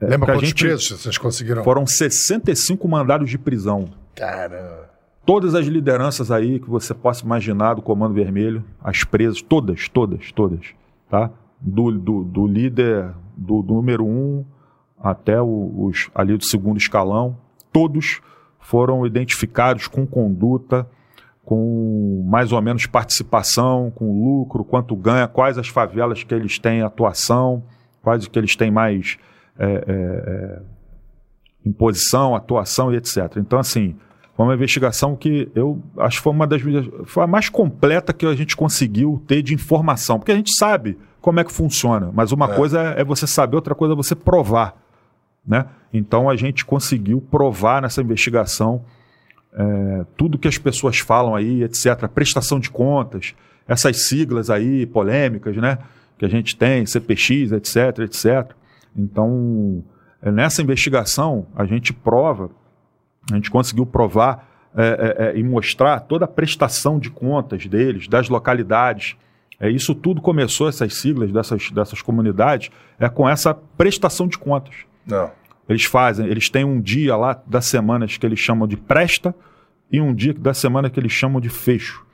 É, 0.00 0.06
Lembra 0.06 0.34
quantos 0.34 0.48
gente, 0.48 0.64
presos 0.64 1.00
vocês 1.00 1.16
conseguiram? 1.16 1.64
Foram 1.64 1.86
65 1.86 2.86
mandados 2.88 3.30
de 3.30 3.38
prisão. 3.38 3.88
Caramba. 4.14 4.90
Todas 5.24 5.54
as 5.54 5.66
lideranças 5.66 6.32
aí 6.32 6.58
que 6.58 6.68
você 6.68 6.92
possa 6.92 7.24
imaginar 7.24 7.74
do 7.74 7.82
Comando 7.82 8.12
Vermelho, 8.12 8.64
as 8.82 9.04
presas, 9.04 9.40
todas, 9.40 9.88
todas, 9.88 10.32
todas, 10.32 10.66
tá? 11.08 11.30
Do, 11.60 11.92
do, 11.92 12.24
do 12.24 12.46
líder 12.46 13.12
do, 13.36 13.62
do 13.62 13.74
número 13.74 14.04
um 14.04 14.44
até 15.02 15.40
os 15.40 16.10
ali 16.14 16.36
do 16.36 16.44
segundo 16.44 16.78
escalão, 16.78 17.36
todos 17.72 18.20
foram 18.60 19.04
identificados 19.06 19.88
com 19.88 20.06
conduta, 20.06 20.86
com 21.44 22.24
mais 22.26 22.52
ou 22.52 22.62
menos 22.62 22.86
participação, 22.86 23.90
com 23.90 24.12
lucro, 24.12 24.64
quanto 24.64 24.94
ganha, 24.94 25.26
quais 25.26 25.58
as 25.58 25.68
favelas 25.68 26.22
que 26.22 26.32
eles 26.32 26.58
têm 26.58 26.82
atuação, 26.82 27.64
quais 28.00 28.26
que 28.28 28.38
eles 28.38 28.54
têm 28.54 28.70
mais 28.70 29.18
é, 29.58 29.66
é, 29.66 29.82
é, 29.86 30.62
imposição, 31.66 32.34
atuação 32.34 32.92
e 32.92 32.96
etc. 32.96 33.36
Então, 33.36 33.58
assim, 33.58 33.96
foi 34.34 34.46
uma 34.46 34.54
investigação 34.54 35.14
que 35.16 35.50
eu 35.54 35.82
acho 35.98 36.18
que 36.18 36.22
foi 36.22 36.32
uma 36.32 36.46
das 36.46 36.62
foi 37.04 37.24
a 37.24 37.26
mais 37.26 37.48
completa 37.48 38.12
que 38.12 38.24
a 38.24 38.34
gente 38.34 38.56
conseguiu 38.56 39.22
ter 39.26 39.42
de 39.42 39.52
informação, 39.52 40.18
porque 40.18 40.32
a 40.32 40.36
gente 40.36 40.56
sabe 40.56 40.96
como 41.20 41.38
é 41.38 41.44
que 41.44 41.52
funciona, 41.52 42.10
mas 42.12 42.32
uma 42.32 42.46
é. 42.46 42.56
coisa 42.56 42.80
é, 42.80 43.00
é 43.00 43.04
você 43.04 43.26
saber, 43.26 43.56
outra 43.56 43.74
coisa 43.74 43.94
é 43.94 43.96
você 43.96 44.14
provar. 44.14 44.81
Né? 45.46 45.66
Então 45.92 46.30
a 46.30 46.36
gente 46.36 46.64
conseguiu 46.64 47.20
provar 47.20 47.82
nessa 47.82 48.00
investigação 48.00 48.84
é, 49.52 50.06
tudo 50.16 50.38
que 50.38 50.48
as 50.48 50.56
pessoas 50.56 50.98
falam 50.98 51.34
aí, 51.34 51.62
etc. 51.62 52.08
Prestação 52.08 52.58
de 52.58 52.70
contas, 52.70 53.34
essas 53.68 54.08
siglas 54.08 54.50
aí 54.50 54.86
polêmicas, 54.86 55.56
né? 55.56 55.78
Que 56.18 56.24
a 56.24 56.28
gente 56.28 56.56
tem, 56.56 56.86
CPX, 56.86 57.52
etc, 57.52 57.98
etc. 58.00 58.52
Então, 58.96 59.84
é, 60.22 60.30
nessa 60.30 60.62
investigação, 60.62 61.46
a 61.54 61.64
gente 61.64 61.92
prova, 61.92 62.50
a 63.30 63.34
gente 63.34 63.50
conseguiu 63.50 63.84
provar 63.84 64.48
é, 64.74 64.86
é, 65.18 65.26
é 65.26 65.38
e 65.38 65.42
mostrar 65.42 66.00
toda 66.00 66.24
a 66.24 66.28
prestação 66.28 66.98
de 66.98 67.10
contas 67.10 67.66
deles, 67.66 68.08
das 68.08 68.28
localidades. 68.28 69.16
É, 69.60 69.68
isso 69.68 69.94
tudo 69.94 70.22
começou, 70.22 70.68
essas 70.68 70.94
siglas 70.94 71.30
dessas, 71.30 71.70
dessas 71.70 72.00
comunidades, 72.00 72.70
é 72.98 73.08
com 73.08 73.28
essa 73.28 73.52
prestação 73.52 74.26
de 74.26 74.38
contas. 74.38 74.74
Não. 75.06 75.30
Eles 75.68 75.84
fazem, 75.84 76.26
eles 76.26 76.50
têm 76.50 76.64
um 76.64 76.80
dia 76.80 77.16
lá 77.16 77.40
das 77.46 77.66
semanas 77.66 78.16
que 78.16 78.26
eles 78.26 78.38
chamam 78.38 78.66
de 78.66 78.76
presta 78.76 79.34
e 79.90 80.00
um 80.00 80.14
dia 80.14 80.34
da 80.34 80.54
semana 80.54 80.90
que 80.90 80.98
eles 80.98 81.12
chamam 81.12 81.40
de 81.40 81.48
fecho. 81.48 82.04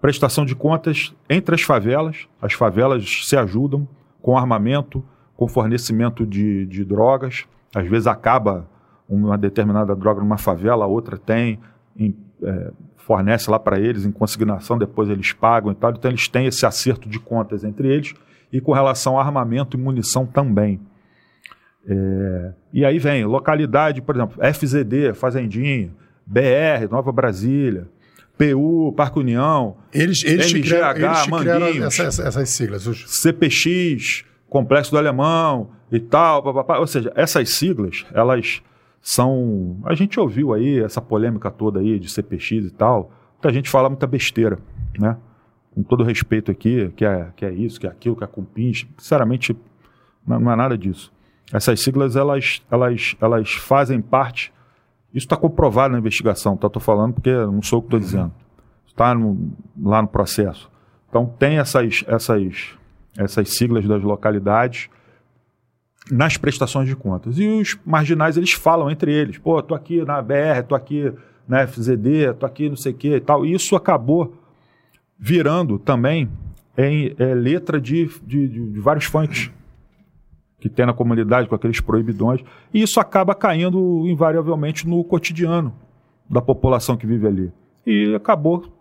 Prestação 0.00 0.44
de 0.44 0.54
contas 0.54 1.14
entre 1.28 1.54
as 1.54 1.62
favelas, 1.62 2.26
as 2.40 2.54
favelas 2.54 3.24
se 3.24 3.36
ajudam 3.36 3.86
com 4.20 4.36
armamento, 4.36 5.04
com 5.36 5.46
fornecimento 5.46 6.26
de, 6.26 6.66
de 6.66 6.84
drogas. 6.84 7.44
Às 7.74 7.88
vezes 7.88 8.06
acaba 8.06 8.68
uma 9.08 9.36
determinada 9.36 9.94
droga 9.94 10.20
numa 10.20 10.38
favela, 10.38 10.84
a 10.84 10.88
outra 10.88 11.18
tem, 11.18 11.60
em, 11.96 12.16
é, 12.42 12.72
fornece 12.96 13.50
lá 13.50 13.58
para 13.58 13.78
eles 13.78 14.04
em 14.04 14.12
consignação, 14.12 14.78
depois 14.78 15.08
eles 15.08 15.32
pagam 15.32 15.72
e 15.72 15.74
tal. 15.74 15.90
Então 15.90 16.10
eles 16.10 16.28
têm 16.28 16.46
esse 16.46 16.64
acerto 16.64 17.08
de 17.08 17.18
contas 17.18 17.64
entre 17.64 17.88
eles 17.88 18.14
e 18.52 18.60
com 18.60 18.72
relação 18.72 19.18
a 19.18 19.22
armamento 19.22 19.76
e 19.76 19.80
munição 19.80 20.26
também. 20.26 20.80
É, 21.86 22.52
e 22.72 22.84
aí 22.84 22.98
vem 22.98 23.24
localidade, 23.24 24.00
por 24.00 24.14
exemplo, 24.14 24.40
FZD, 24.42 25.14
Fazendinha, 25.14 25.90
BR, 26.26 26.88
Nova 26.90 27.10
Brasília, 27.10 27.88
PU, 28.38 28.92
Parque 28.96 29.18
União, 29.18 29.76
eles, 29.92 30.24
eles 30.24 30.52
MGH, 30.52 30.68
criaram, 30.68 31.00
eles 31.00 31.26
Manguinhos, 31.26 31.86
essa, 31.86 32.04
essa, 32.04 32.28
essas 32.28 32.48
siglas. 32.50 32.86
Os... 32.86 33.04
CPX, 33.20 34.24
Complexo 34.48 34.90
do 34.90 34.98
Alemão 34.98 35.70
e 35.90 35.98
tal, 35.98 36.42
papapá. 36.42 36.78
ou 36.78 36.86
seja, 36.86 37.12
essas 37.14 37.50
siglas, 37.50 38.04
elas 38.12 38.62
são... 39.00 39.78
A 39.84 39.94
gente 39.94 40.18
ouviu 40.18 40.52
aí 40.52 40.80
essa 40.80 41.00
polêmica 41.00 41.50
toda 41.50 41.80
aí 41.80 41.98
de 41.98 42.08
CPX 42.08 42.66
e 42.66 42.70
tal, 42.70 43.10
muita 43.34 43.52
gente 43.52 43.68
fala 43.68 43.88
muita 43.88 44.06
besteira, 44.06 44.58
né? 44.98 45.16
Com 45.74 45.82
todo 45.82 46.04
respeito 46.04 46.50
aqui, 46.50 46.92
que 46.94 47.04
é, 47.04 47.28
que 47.34 47.44
é 47.46 47.52
isso, 47.52 47.80
que 47.80 47.86
é 47.86 47.90
aquilo, 47.90 48.14
que 48.14 48.22
é 48.22 48.26
compinche, 48.26 48.86
sinceramente, 48.98 49.56
não, 50.26 50.38
não 50.38 50.52
é 50.52 50.56
nada 50.56 50.76
disso. 50.76 51.12
Essas 51.52 51.80
siglas, 51.80 52.16
elas, 52.16 52.62
elas, 52.70 53.14
elas 53.20 53.52
fazem 53.52 54.00
parte. 54.00 54.52
Isso 55.12 55.26
está 55.26 55.36
comprovado 55.36 55.92
na 55.92 55.98
investigação, 55.98 56.56
tá? 56.56 56.66
Estou 56.66 56.80
falando 56.80 57.14
porque 57.14 57.30
não 57.30 57.62
sou 57.62 57.80
o 57.80 57.82
que 57.82 57.88
estou 57.88 58.00
uhum. 58.00 58.04
dizendo. 58.04 58.32
Está 58.86 59.14
lá 59.80 60.02
no 60.02 60.08
processo. 60.08 60.70
Então, 61.08 61.26
tem 61.38 61.58
essas, 61.58 62.02
essas, 62.06 62.70
essas 63.16 63.50
siglas 63.50 63.86
das 63.86 64.02
localidades 64.02 64.88
nas 66.10 66.36
prestações 66.36 66.88
de 66.88 66.96
contas. 66.96 67.38
E 67.38 67.46
os 67.46 67.78
marginais, 67.84 68.36
eles 68.36 68.52
falam 68.52 68.90
entre 68.90 69.12
eles. 69.12 69.36
Pô, 69.36 69.58
estou 69.60 69.76
aqui 69.76 70.02
na 70.04 70.20
BR, 70.22 70.60
estou 70.60 70.76
aqui 70.76 71.12
na 71.46 71.66
FZD, 71.66 72.30
estou 72.30 72.46
aqui 72.46 72.68
não 72.68 72.76
sei 72.76 72.92
o 72.92 72.94
que 72.94 73.16
e 73.16 73.20
tal. 73.20 73.44
E 73.44 73.52
isso 73.52 73.76
acabou 73.76 74.34
virando 75.18 75.78
também 75.78 76.30
em 76.76 77.14
é, 77.18 77.34
letra 77.34 77.78
de, 77.80 78.06
de, 78.24 78.48
de, 78.48 78.70
de 78.72 78.80
vários 78.80 79.04
funks 79.04 79.50
que 80.62 80.68
tem 80.68 80.86
na 80.86 80.92
comunidade 80.92 81.48
com 81.48 81.56
aqueles 81.56 81.80
proibidões, 81.80 82.40
e 82.72 82.80
isso 82.80 83.00
acaba 83.00 83.34
caindo 83.34 84.06
invariavelmente 84.06 84.86
no 84.86 85.02
cotidiano 85.02 85.74
da 86.30 86.40
população 86.40 86.96
que 86.96 87.04
vive 87.04 87.26
ali. 87.26 87.52
E 87.84 88.14
acabou 88.14 88.72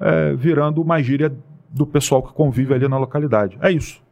é, 0.00 0.34
virando 0.34 0.82
uma 0.82 1.00
gíria 1.00 1.32
do 1.70 1.86
pessoal 1.86 2.24
que 2.24 2.32
convive 2.32 2.74
ali 2.74 2.88
na 2.88 2.98
localidade. 2.98 3.56
É 3.62 3.70
isso. 3.70 4.02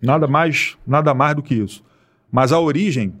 Nada 0.00 0.28
mais, 0.28 0.78
nada 0.86 1.12
mais 1.12 1.34
do 1.34 1.42
que 1.42 1.56
isso. 1.56 1.82
Mas 2.30 2.52
a 2.52 2.60
origem 2.60 3.12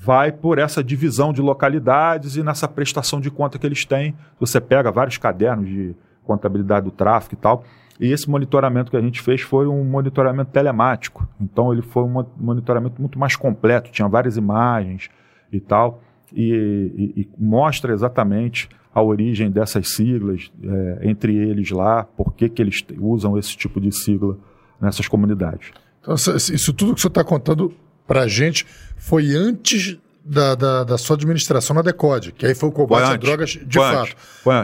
vai 0.00 0.32
por 0.32 0.58
essa 0.58 0.82
divisão 0.82 1.34
de 1.34 1.42
localidades 1.42 2.36
e 2.36 2.42
nessa 2.42 2.66
prestação 2.66 3.20
de 3.20 3.30
conta 3.30 3.58
que 3.58 3.66
eles 3.66 3.84
têm. 3.84 4.16
Você 4.40 4.58
pega 4.58 4.90
vários 4.90 5.18
cadernos 5.18 5.68
de 5.68 5.94
contabilidade 6.24 6.86
do 6.86 6.90
tráfico 6.90 7.34
e 7.34 7.38
tal, 7.38 7.62
e 8.00 8.12
esse 8.12 8.28
monitoramento 8.28 8.90
que 8.90 8.96
a 8.96 9.00
gente 9.00 9.20
fez 9.20 9.40
foi 9.40 9.66
um 9.66 9.84
monitoramento 9.84 10.50
telemático. 10.50 11.26
Então 11.40 11.72
ele 11.72 11.82
foi 11.82 12.02
um 12.04 12.24
monitoramento 12.36 13.00
muito 13.00 13.18
mais 13.18 13.36
completo, 13.36 13.90
tinha 13.90 14.08
várias 14.08 14.36
imagens 14.36 15.08
e 15.52 15.60
tal, 15.60 16.02
e, 16.32 17.14
e, 17.16 17.20
e 17.22 17.28
mostra 17.38 17.92
exatamente 17.92 18.68
a 18.94 19.02
origem 19.02 19.50
dessas 19.50 19.94
siglas, 19.94 20.50
é, 20.62 21.00
entre 21.02 21.34
eles 21.34 21.70
lá, 21.70 22.04
por 22.04 22.32
que, 22.32 22.48
que 22.48 22.62
eles 22.62 22.84
usam 22.98 23.36
esse 23.38 23.54
tipo 23.56 23.78
de 23.80 23.92
sigla 23.92 24.38
nessas 24.80 25.06
comunidades. 25.06 25.70
Então, 26.00 26.14
isso 26.14 26.72
tudo 26.72 26.94
que 26.94 27.00
você 27.00 27.08
está 27.08 27.22
contando 27.22 27.74
para 28.06 28.22
a 28.22 28.28
gente 28.28 28.64
foi 28.96 29.34
antes 29.34 29.98
da, 30.28 30.56
da, 30.56 30.84
da, 30.84 30.98
sua 30.98 31.14
administração 31.14 31.74
na 31.74 31.82
Decode, 31.82 32.32
que 32.32 32.44
aí 32.44 32.54
foi 32.54 32.68
o 32.68 32.72
combate 32.72 33.12
a 33.12 33.16
drogas 33.16 33.50
de 33.50 33.78
fato. 33.78 34.16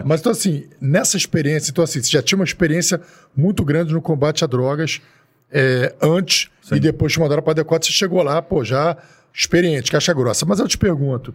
Mas 0.05 0.19
então 0.19 0.31
assim, 0.31 0.67
nessa 0.81 1.15
experiência, 1.15 1.71
então 1.71 1.83
assim, 1.83 2.03
você 2.03 2.09
já 2.09 2.21
tinha 2.21 2.37
uma 2.37 2.43
experiência 2.43 2.99
muito 3.35 3.63
grande 3.63 3.93
no 3.93 4.01
combate 4.01 4.43
a 4.43 4.47
drogas 4.47 5.01
é, 5.49 5.95
antes 6.01 6.49
Sim. 6.61 6.75
e 6.75 6.79
depois 6.81 7.13
te 7.13 7.19
mandaram 7.19 7.41
para 7.41 7.51
a 7.51 7.55
Decode, 7.55 7.85
você 7.85 7.93
chegou 7.93 8.21
lá, 8.21 8.41
pô, 8.41 8.63
já 8.63 8.97
experiente, 9.33 9.89
caixa 9.89 10.13
grossa. 10.13 10.45
Mas 10.45 10.59
eu 10.59 10.67
te 10.67 10.77
pergunto, 10.77 11.33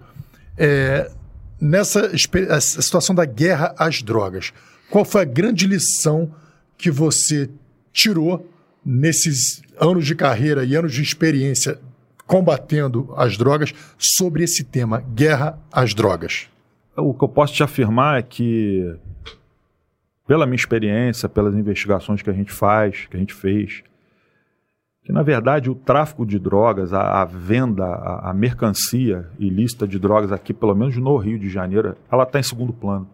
é, 0.56 1.10
nessa 1.58 2.10
situação 2.60 3.14
da 3.14 3.24
guerra 3.24 3.74
às 3.78 4.02
drogas, 4.02 4.52
qual 4.90 5.04
foi 5.04 5.22
a 5.22 5.24
grande 5.24 5.66
lição 5.66 6.30
que 6.76 6.90
você 6.90 7.48
tirou 7.92 8.46
nesses 8.84 9.62
anos 9.80 10.06
de 10.06 10.14
carreira 10.14 10.64
e 10.64 10.74
anos 10.74 10.92
de 10.92 11.02
experiência 11.02 11.78
combatendo 12.28 13.12
as 13.16 13.38
drogas 13.38 13.74
sobre 13.98 14.44
esse 14.44 14.62
tema, 14.62 15.00
guerra 15.00 15.58
às 15.72 15.94
drogas? 15.94 16.46
O 16.94 17.14
que 17.14 17.24
eu 17.24 17.28
posso 17.28 17.54
te 17.54 17.62
afirmar 17.62 18.18
é 18.18 18.22
que, 18.22 18.94
pela 20.26 20.44
minha 20.44 20.56
experiência, 20.56 21.28
pelas 21.28 21.54
investigações 21.54 22.20
que 22.20 22.28
a 22.28 22.34
gente 22.34 22.52
faz, 22.52 23.06
que 23.06 23.16
a 23.16 23.18
gente 23.18 23.32
fez, 23.32 23.82
que 25.02 25.12
na 25.12 25.22
verdade 25.22 25.70
o 25.70 25.74
tráfico 25.74 26.26
de 26.26 26.38
drogas, 26.38 26.92
a, 26.92 27.22
a 27.22 27.24
venda, 27.24 27.86
a, 27.86 28.30
a, 28.30 28.34
mercancia 28.34 29.26
ilícita 29.38 29.88
de 29.88 29.98
drogas 29.98 30.30
aqui, 30.30 30.52
pelo 30.52 30.74
menos 30.74 30.96
no 30.98 31.16
Rio 31.16 31.38
de 31.38 31.48
Janeiro, 31.48 31.96
ela 32.12 32.24
está 32.24 32.38
em 32.38 32.42
segundo 32.42 32.74
plano. 32.74 33.08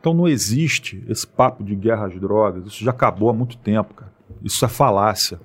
Então 0.00 0.14
não 0.14 0.26
existe 0.26 1.04
esse 1.06 1.26
papo 1.26 1.62
de 1.62 1.76
guerra 1.76 2.06
às 2.06 2.18
drogas, 2.18 2.64
isso 2.64 2.82
já 2.82 2.92
acabou 2.92 3.28
há 3.28 3.34
muito 3.34 3.58
tempo, 3.58 3.92
cara. 3.92 4.10
Isso 4.42 4.64
é 4.64 4.68
falácia. 4.68 5.38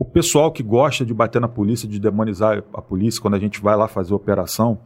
O 0.00 0.04
pessoal 0.06 0.50
que 0.50 0.62
gosta 0.62 1.04
de 1.04 1.12
bater 1.12 1.42
na 1.42 1.46
polícia, 1.46 1.86
de 1.86 2.00
demonizar 2.00 2.64
a 2.72 2.80
polícia, 2.80 3.20
quando 3.20 3.34
a 3.34 3.38
gente 3.38 3.60
vai 3.60 3.76
lá 3.76 3.86
fazer 3.86 4.14
operação, 4.14 4.80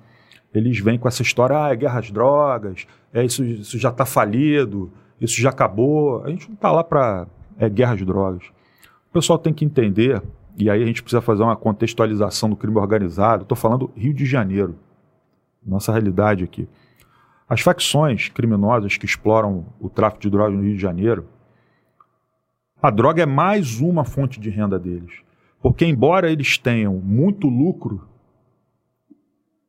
eles 0.52 0.80
vêm 0.80 0.98
com 0.98 1.06
essa 1.06 1.22
história, 1.22 1.56
ah, 1.56 1.72
é 1.72 1.76
guerra 1.76 2.00
às 2.00 2.10
drogas, 2.10 2.84
é 3.12 3.24
isso, 3.24 3.44
isso 3.44 3.78
já 3.78 3.90
está 3.90 4.04
falido, 4.04 4.90
isso 5.20 5.40
já 5.40 5.50
acabou. 5.50 6.24
A 6.24 6.30
gente 6.30 6.48
não 6.48 6.56
está 6.56 6.72
lá 6.72 6.82
para 6.82 7.28
é, 7.56 7.68
guerra 7.68 7.94
às 7.94 8.04
drogas. 8.04 8.42
O 9.08 9.12
pessoal 9.12 9.38
tem 9.38 9.54
que 9.54 9.64
entender, 9.64 10.20
e 10.58 10.68
aí 10.68 10.82
a 10.82 10.86
gente 10.86 11.00
precisa 11.00 11.22
fazer 11.22 11.44
uma 11.44 11.54
contextualização 11.54 12.50
do 12.50 12.56
crime 12.56 12.76
organizado. 12.76 13.44
Estou 13.44 13.56
falando 13.56 13.92
Rio 13.96 14.12
de 14.12 14.26
Janeiro, 14.26 14.74
nossa 15.64 15.92
realidade 15.92 16.42
aqui. 16.42 16.68
As 17.48 17.60
facções 17.60 18.30
criminosas 18.30 18.96
que 18.96 19.06
exploram 19.06 19.64
o 19.78 19.88
tráfico 19.88 20.22
de 20.22 20.30
drogas 20.30 20.56
no 20.56 20.64
Rio 20.64 20.74
de 20.74 20.82
Janeiro, 20.82 21.24
a 22.84 22.90
droga 22.90 23.22
é 23.22 23.26
mais 23.26 23.80
uma 23.80 24.04
fonte 24.04 24.38
de 24.38 24.50
renda 24.50 24.78
deles. 24.78 25.22
Porque, 25.62 25.86
embora 25.86 26.30
eles 26.30 26.58
tenham 26.58 26.92
muito 26.96 27.48
lucro, 27.48 28.06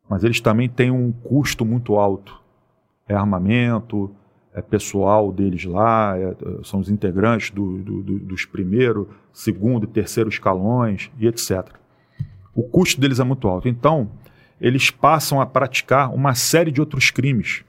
mas 0.10 0.26
eles 0.26 0.42
também 0.42 0.68
têm 0.68 0.92
um 0.92 1.14
custo 1.14 1.64
muito 1.64 1.96
alto. 1.96 2.38
É 3.08 3.16
armamento, 3.16 4.14
é 4.54 4.62
pessoal 4.62 5.32
deles 5.32 5.64
lá, 5.64 6.20
é, 6.20 6.36
são 6.66 6.82
os 6.82 6.90
integrantes 6.90 7.52
do, 7.52 7.78
do, 7.78 8.04
do, 8.04 8.20
dos 8.20 8.44
primeiro, 8.44 9.10
segundo 9.32 9.86
e 9.86 9.88
terceiro 9.88 10.28
escalões 10.28 11.10
e 11.18 11.26
etc. 11.26 11.70
O 12.54 12.64
custo 12.64 13.00
deles 13.00 13.22
é 13.22 13.24
muito 13.24 13.48
alto. 13.48 13.70
Então, 13.70 14.12
eles 14.60 14.92
passam 14.92 15.40
a 15.40 15.46
praticar 15.46 16.14
uma 16.14 16.36
série 16.36 16.70
de 16.70 16.82
outros 16.82 17.12
crimes 17.12 17.64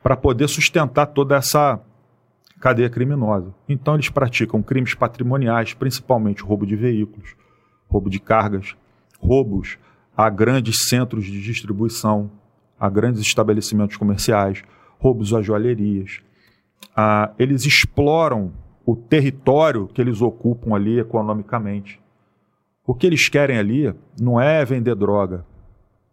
para 0.00 0.16
poder 0.16 0.46
sustentar 0.46 1.06
toda 1.06 1.34
essa 1.34 1.80
cadeia 2.62 2.88
criminosa. 2.88 3.52
Então, 3.68 3.94
eles 3.94 4.08
praticam 4.08 4.62
crimes 4.62 4.94
patrimoniais, 4.94 5.74
principalmente 5.74 6.44
roubo 6.44 6.64
de 6.64 6.76
veículos, 6.76 7.34
roubo 7.88 8.08
de 8.08 8.20
cargas, 8.20 8.76
roubos 9.18 9.76
a 10.16 10.30
grandes 10.30 10.88
centros 10.88 11.24
de 11.24 11.42
distribuição, 11.42 12.30
a 12.78 12.88
grandes 12.88 13.20
estabelecimentos 13.20 13.96
comerciais, 13.96 14.62
roubos 15.00 15.34
a 15.34 15.42
joalherias. 15.42 16.20
Ah, 16.96 17.32
eles 17.36 17.66
exploram 17.66 18.52
o 18.86 18.94
território 18.94 19.88
que 19.88 20.00
eles 20.00 20.22
ocupam 20.22 20.76
ali 20.76 21.00
economicamente. 21.00 22.00
O 22.86 22.94
que 22.94 23.08
eles 23.08 23.28
querem 23.28 23.58
ali 23.58 23.92
não 24.20 24.40
é 24.40 24.64
vender 24.64 24.94
droga. 24.94 25.44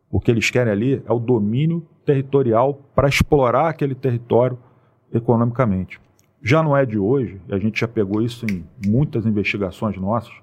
O 0.10 0.20
que 0.20 0.32
eles 0.32 0.50
querem 0.50 0.74
ali 0.74 1.04
é 1.06 1.14
o 1.14 1.20
domínio 1.20 1.88
territorial 2.04 2.74
para 2.96 3.08
explorar 3.08 3.70
aquele 3.70 3.94
território 3.94 4.58
economicamente. 5.14 6.00
Já 6.42 6.64
não 6.64 6.76
é 6.76 6.86
de 6.86 6.98
hoje, 6.98 7.42
a 7.50 7.58
gente 7.58 7.82
já 7.82 7.88
pegou 7.88 8.22
isso 8.22 8.46
em 8.46 8.66
muitas 8.86 9.26
investigações 9.26 9.98
nossas, 9.98 10.34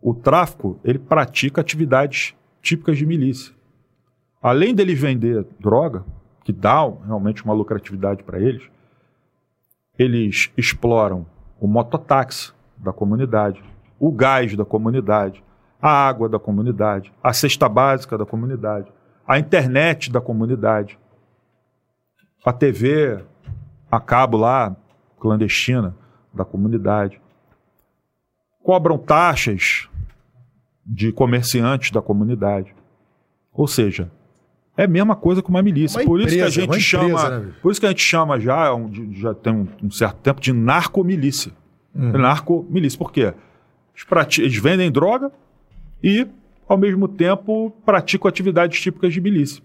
o 0.00 0.14
tráfico 0.14 0.78
ele 0.84 0.98
pratica 0.98 1.60
atividades 1.60 2.34
típicas 2.62 2.98
de 2.98 3.06
milícia. 3.06 3.54
Além 4.42 4.74
deles 4.74 4.98
vender 4.98 5.46
droga, 5.58 6.04
que 6.44 6.52
dá 6.52 6.80
realmente 7.06 7.44
uma 7.44 7.52
lucratividade 7.52 8.22
para 8.22 8.40
eles, 8.40 8.62
eles 9.98 10.50
exploram 10.56 11.26
o 11.60 11.66
mototáxi 11.66 12.52
da 12.76 12.92
comunidade, 12.92 13.62
o 13.98 14.10
gás 14.10 14.56
da 14.56 14.64
comunidade, 14.64 15.44
a 15.80 15.90
água 15.90 16.28
da 16.28 16.38
comunidade, 16.38 17.12
a 17.22 17.32
cesta 17.32 17.68
básica 17.68 18.16
da 18.16 18.24
comunidade, 18.24 18.90
a 19.26 19.38
internet 19.38 20.10
da 20.10 20.20
comunidade, 20.20 20.98
a 22.44 22.52
TV 22.52 23.22
a 23.90 24.00
cabo 24.00 24.38
lá, 24.38 24.74
clandestina 25.20 25.94
da 26.34 26.44
comunidade. 26.44 27.20
Cobram 28.62 28.98
taxas 28.98 29.88
de 30.84 31.12
comerciantes 31.12 31.90
da 31.90 32.02
comunidade. 32.02 32.74
Ou 33.52 33.68
seja, 33.68 34.10
é 34.76 34.84
a 34.84 34.88
mesma 34.88 35.14
coisa 35.14 35.42
que 35.42 35.48
uma 35.48 35.62
milícia. 35.62 36.00
Uma 36.00 36.06
por 36.06 36.20
empresa, 36.20 36.46
isso 36.46 36.54
que 36.54 36.60
a 36.60 36.64
gente 36.64 36.86
empresa, 36.86 37.18
chama, 37.18 37.38
né? 37.38 37.52
por 37.60 37.70
isso 37.70 37.80
que 37.80 37.86
a 37.86 37.90
gente 37.90 38.02
chama 38.02 38.40
já, 38.40 38.70
já 39.12 39.34
tem 39.34 39.52
um, 39.52 39.68
um 39.82 39.90
certo 39.90 40.16
tempo 40.16 40.40
de 40.40 40.52
narcomilícia. 40.52 41.52
Uhum. 41.94 42.12
Narcomilícia. 42.12 42.98
Por 42.98 43.12
quê? 43.12 43.34
Eles, 44.38 44.56
vendem 44.56 44.90
droga 44.90 45.30
e, 46.02 46.26
ao 46.66 46.78
mesmo 46.78 47.06
tempo, 47.08 47.70
praticam 47.84 48.28
atividades 48.28 48.80
típicas 48.80 49.12
de 49.12 49.20
milícia. 49.20 49.62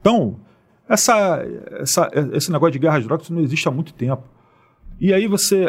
Então, 0.00 0.40
essa, 0.88 1.44
essa, 1.80 2.10
esse 2.32 2.50
negócio 2.50 2.72
de 2.72 2.78
guerra 2.78 2.98
às 2.98 3.04
drogas 3.04 3.28
não 3.28 3.40
existe 3.40 3.68
há 3.68 3.70
muito 3.70 3.92
tempo. 3.92 4.22
E 5.02 5.12
aí 5.12 5.26
você. 5.26 5.68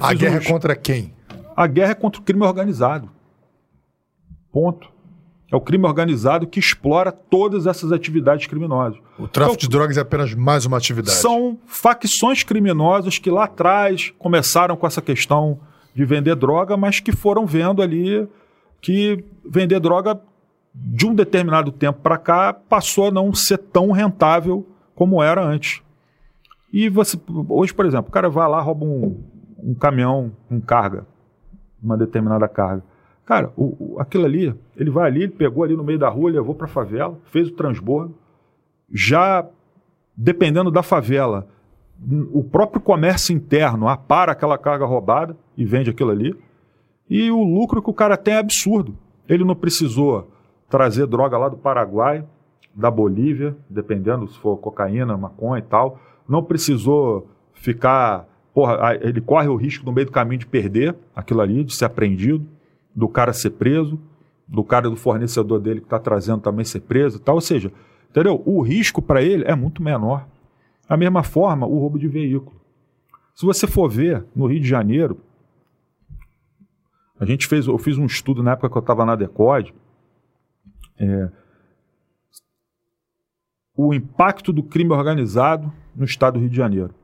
a 0.00 0.14
guerra 0.14 0.38
uns... 0.38 0.46
é 0.46 0.48
contra 0.50 0.74
quem? 0.74 1.12
A 1.54 1.66
guerra 1.66 1.90
é 1.90 1.94
contra 1.94 2.18
o 2.18 2.24
crime 2.24 2.42
organizado. 2.42 3.10
Ponto. 4.50 4.88
É 5.52 5.54
o 5.54 5.60
crime 5.60 5.84
organizado 5.84 6.46
que 6.46 6.58
explora 6.58 7.12
todas 7.12 7.66
essas 7.66 7.92
atividades 7.92 8.46
criminosas. 8.46 8.98
O 9.18 9.28
tráfico 9.28 9.56
então, 9.56 9.68
de 9.68 9.68
drogas 9.68 9.98
é 9.98 10.00
apenas 10.00 10.32
mais 10.32 10.64
uma 10.64 10.78
atividade. 10.78 11.18
São 11.18 11.58
facções 11.66 12.42
criminosas 12.42 13.18
que 13.18 13.30
lá 13.30 13.44
atrás 13.44 14.14
começaram 14.18 14.74
com 14.74 14.86
essa 14.86 15.02
questão 15.02 15.60
de 15.94 16.06
vender 16.06 16.34
droga, 16.34 16.74
mas 16.74 16.98
que 16.98 17.12
foram 17.12 17.44
vendo 17.44 17.82
ali 17.82 18.26
que 18.80 19.22
vender 19.44 19.80
droga 19.80 20.18
de 20.74 21.04
um 21.04 21.14
determinado 21.14 21.70
tempo 21.70 22.00
para 22.00 22.16
cá 22.16 22.54
passou 22.54 23.08
a 23.08 23.10
não 23.10 23.34
ser 23.34 23.58
tão 23.58 23.90
rentável 23.90 24.66
como 24.94 25.22
era 25.22 25.44
antes. 25.44 25.82
E 26.72 26.88
você, 26.88 27.18
hoje, 27.48 27.74
por 27.74 27.84
exemplo, 27.84 28.08
o 28.08 28.12
cara 28.12 28.30
vai 28.30 28.48
lá, 28.48 28.60
rouba 28.60 28.84
um, 28.84 29.22
um 29.62 29.74
caminhão 29.74 30.32
com 30.48 30.56
um 30.56 30.60
carga, 30.60 31.06
uma 31.82 31.96
determinada 31.96 32.48
carga. 32.48 32.82
Cara, 33.26 33.52
o, 33.56 33.94
o, 33.94 34.00
aquilo 34.00 34.24
ali, 34.24 34.54
ele 34.76 34.90
vai 34.90 35.08
ali, 35.08 35.24
ele 35.24 35.32
pegou 35.32 35.62
ali 35.62 35.76
no 35.76 35.84
meio 35.84 35.98
da 35.98 36.08
rua, 36.08 36.30
levou 36.30 36.54
para 36.54 36.66
a 36.66 36.70
favela, 36.70 37.18
fez 37.26 37.48
o 37.48 37.52
transbordo. 37.52 38.14
Já, 38.90 39.46
dependendo 40.16 40.70
da 40.70 40.82
favela, 40.82 41.46
o 42.32 42.42
próprio 42.42 42.80
comércio 42.80 43.34
interno 43.34 43.88
apara 43.88 44.32
aquela 44.32 44.58
carga 44.58 44.84
roubada 44.84 45.36
e 45.56 45.64
vende 45.64 45.90
aquilo 45.90 46.10
ali. 46.10 46.34
E 47.08 47.30
o 47.30 47.42
lucro 47.42 47.82
que 47.82 47.90
o 47.90 47.94
cara 47.94 48.16
tem 48.16 48.34
é 48.34 48.38
absurdo. 48.38 48.96
Ele 49.28 49.44
não 49.44 49.54
precisou 49.54 50.30
trazer 50.68 51.06
droga 51.06 51.38
lá 51.38 51.48
do 51.48 51.56
Paraguai, 51.56 52.24
da 52.74 52.90
Bolívia, 52.90 53.54
dependendo 53.68 54.26
se 54.26 54.38
for 54.38 54.56
cocaína, 54.56 55.16
maconha 55.16 55.60
e 55.60 55.62
tal. 55.66 56.00
Não 56.32 56.42
precisou 56.42 57.28
ficar. 57.52 58.26
Porra, 58.54 58.98
ele 59.02 59.20
corre 59.20 59.48
o 59.48 59.54
risco 59.54 59.84
no 59.84 59.92
meio 59.92 60.06
do 60.06 60.12
caminho 60.12 60.38
de 60.38 60.46
perder 60.46 60.96
aquilo 61.14 61.42
ali, 61.42 61.62
de 61.62 61.74
ser 61.74 61.84
apreendido 61.84 62.46
do 62.96 63.06
cara 63.06 63.34
ser 63.34 63.50
preso, 63.50 64.00
do 64.48 64.64
cara 64.64 64.88
do 64.88 64.96
fornecedor 64.96 65.60
dele 65.60 65.80
que 65.80 65.86
está 65.86 65.98
trazendo 65.98 66.40
também 66.40 66.64
ser 66.64 66.80
preso 66.80 67.18
e 67.18 67.20
tal. 67.20 67.34
Ou 67.34 67.40
seja, 67.42 67.70
entendeu? 68.08 68.42
O 68.46 68.62
risco 68.62 69.02
para 69.02 69.20
ele 69.20 69.44
é 69.44 69.54
muito 69.54 69.82
menor. 69.82 70.26
Da 70.88 70.96
mesma 70.96 71.22
forma, 71.22 71.66
o 71.66 71.78
roubo 71.78 71.98
de 71.98 72.08
veículo. 72.08 72.58
Se 73.34 73.44
você 73.44 73.66
for 73.66 73.90
ver, 73.90 74.24
no 74.34 74.46
Rio 74.46 74.60
de 74.60 74.66
Janeiro, 74.66 75.20
a 77.20 77.26
gente 77.26 77.46
fez, 77.46 77.66
eu 77.66 77.76
fiz 77.76 77.98
um 77.98 78.06
estudo 78.06 78.42
na 78.42 78.52
época 78.52 78.70
que 78.70 78.78
eu 78.78 78.80
estava 78.80 79.04
na 79.04 79.14
Decode, 79.14 79.74
é, 80.98 81.30
o 83.76 83.92
impacto 83.92 84.50
do 84.50 84.62
crime 84.62 84.92
organizado 84.92 85.70
no 85.94 86.04
estado 86.04 86.34
do 86.34 86.40
Rio 86.40 86.50
de 86.50 86.56
Janeiro. 86.56 86.94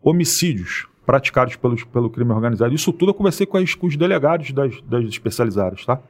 Homicídios, 0.00 0.86
praticados 1.04 1.56
pelos, 1.56 1.84
pelo 1.84 2.10
crime 2.10 2.32
organizado. 2.32 2.74
Isso 2.74 2.92
tudo 2.92 3.10
eu 3.10 3.14
conversei 3.14 3.46
com, 3.46 3.56
as, 3.56 3.74
com 3.74 3.86
os 3.86 3.96
delegados 3.96 4.52
das, 4.52 4.80
das 4.82 5.04
especializadas, 5.04 5.84
tá? 5.84 6.00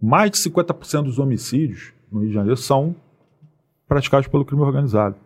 Mais 0.00 0.30
de 0.30 0.38
50% 0.38 1.04
dos 1.04 1.18
homicídios 1.18 1.92
no 2.10 2.20
Rio 2.20 2.28
de 2.28 2.34
Janeiro 2.34 2.56
são 2.56 2.96
praticados 3.86 4.28
pelo 4.28 4.44
crime 4.44 4.62
organizado. 4.62 5.16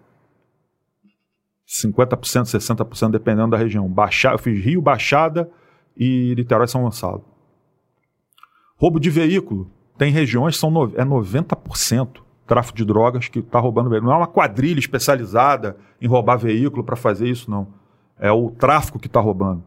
50%, 1.67 2.19
60% 2.45 3.11
dependendo 3.11 3.51
da 3.51 3.57
região. 3.57 3.89
Baixa, 3.89 4.33
eu 4.33 4.39
fiz 4.39 4.63
Rio, 4.63 4.83
Baixada 4.83 5.51
e 5.97 6.35
Niterói 6.37 6.67
São 6.67 6.83
Gonçalo. 6.83 7.25
Roubo 8.77 8.99
de 8.99 9.11
veículo. 9.11 9.71
Tem 9.97 10.11
regiões 10.11 10.59
são 10.59 10.71
no, 10.71 10.87
é 10.97 11.05
90% 11.05 12.24
tráfico 12.47 12.77
de 12.77 12.85
drogas 12.85 13.29
que 13.29 13.39
está 13.39 13.59
roubando 13.59 13.91
veículo. 13.91 14.11
Não 14.11 14.17
é 14.17 14.21
uma 14.21 14.27
quadrilha 14.27 14.79
especializada 14.79 15.77
em 16.01 16.07
roubar 16.07 16.37
veículo 16.37 16.85
para 16.85 16.97
fazer 16.97 17.29
isso, 17.29 17.51
não. 17.51 17.69
É 18.19 18.31
o 18.31 18.51
tráfico 18.51 18.99
que 18.99 19.07
está 19.07 19.21
roubando. 19.21 19.63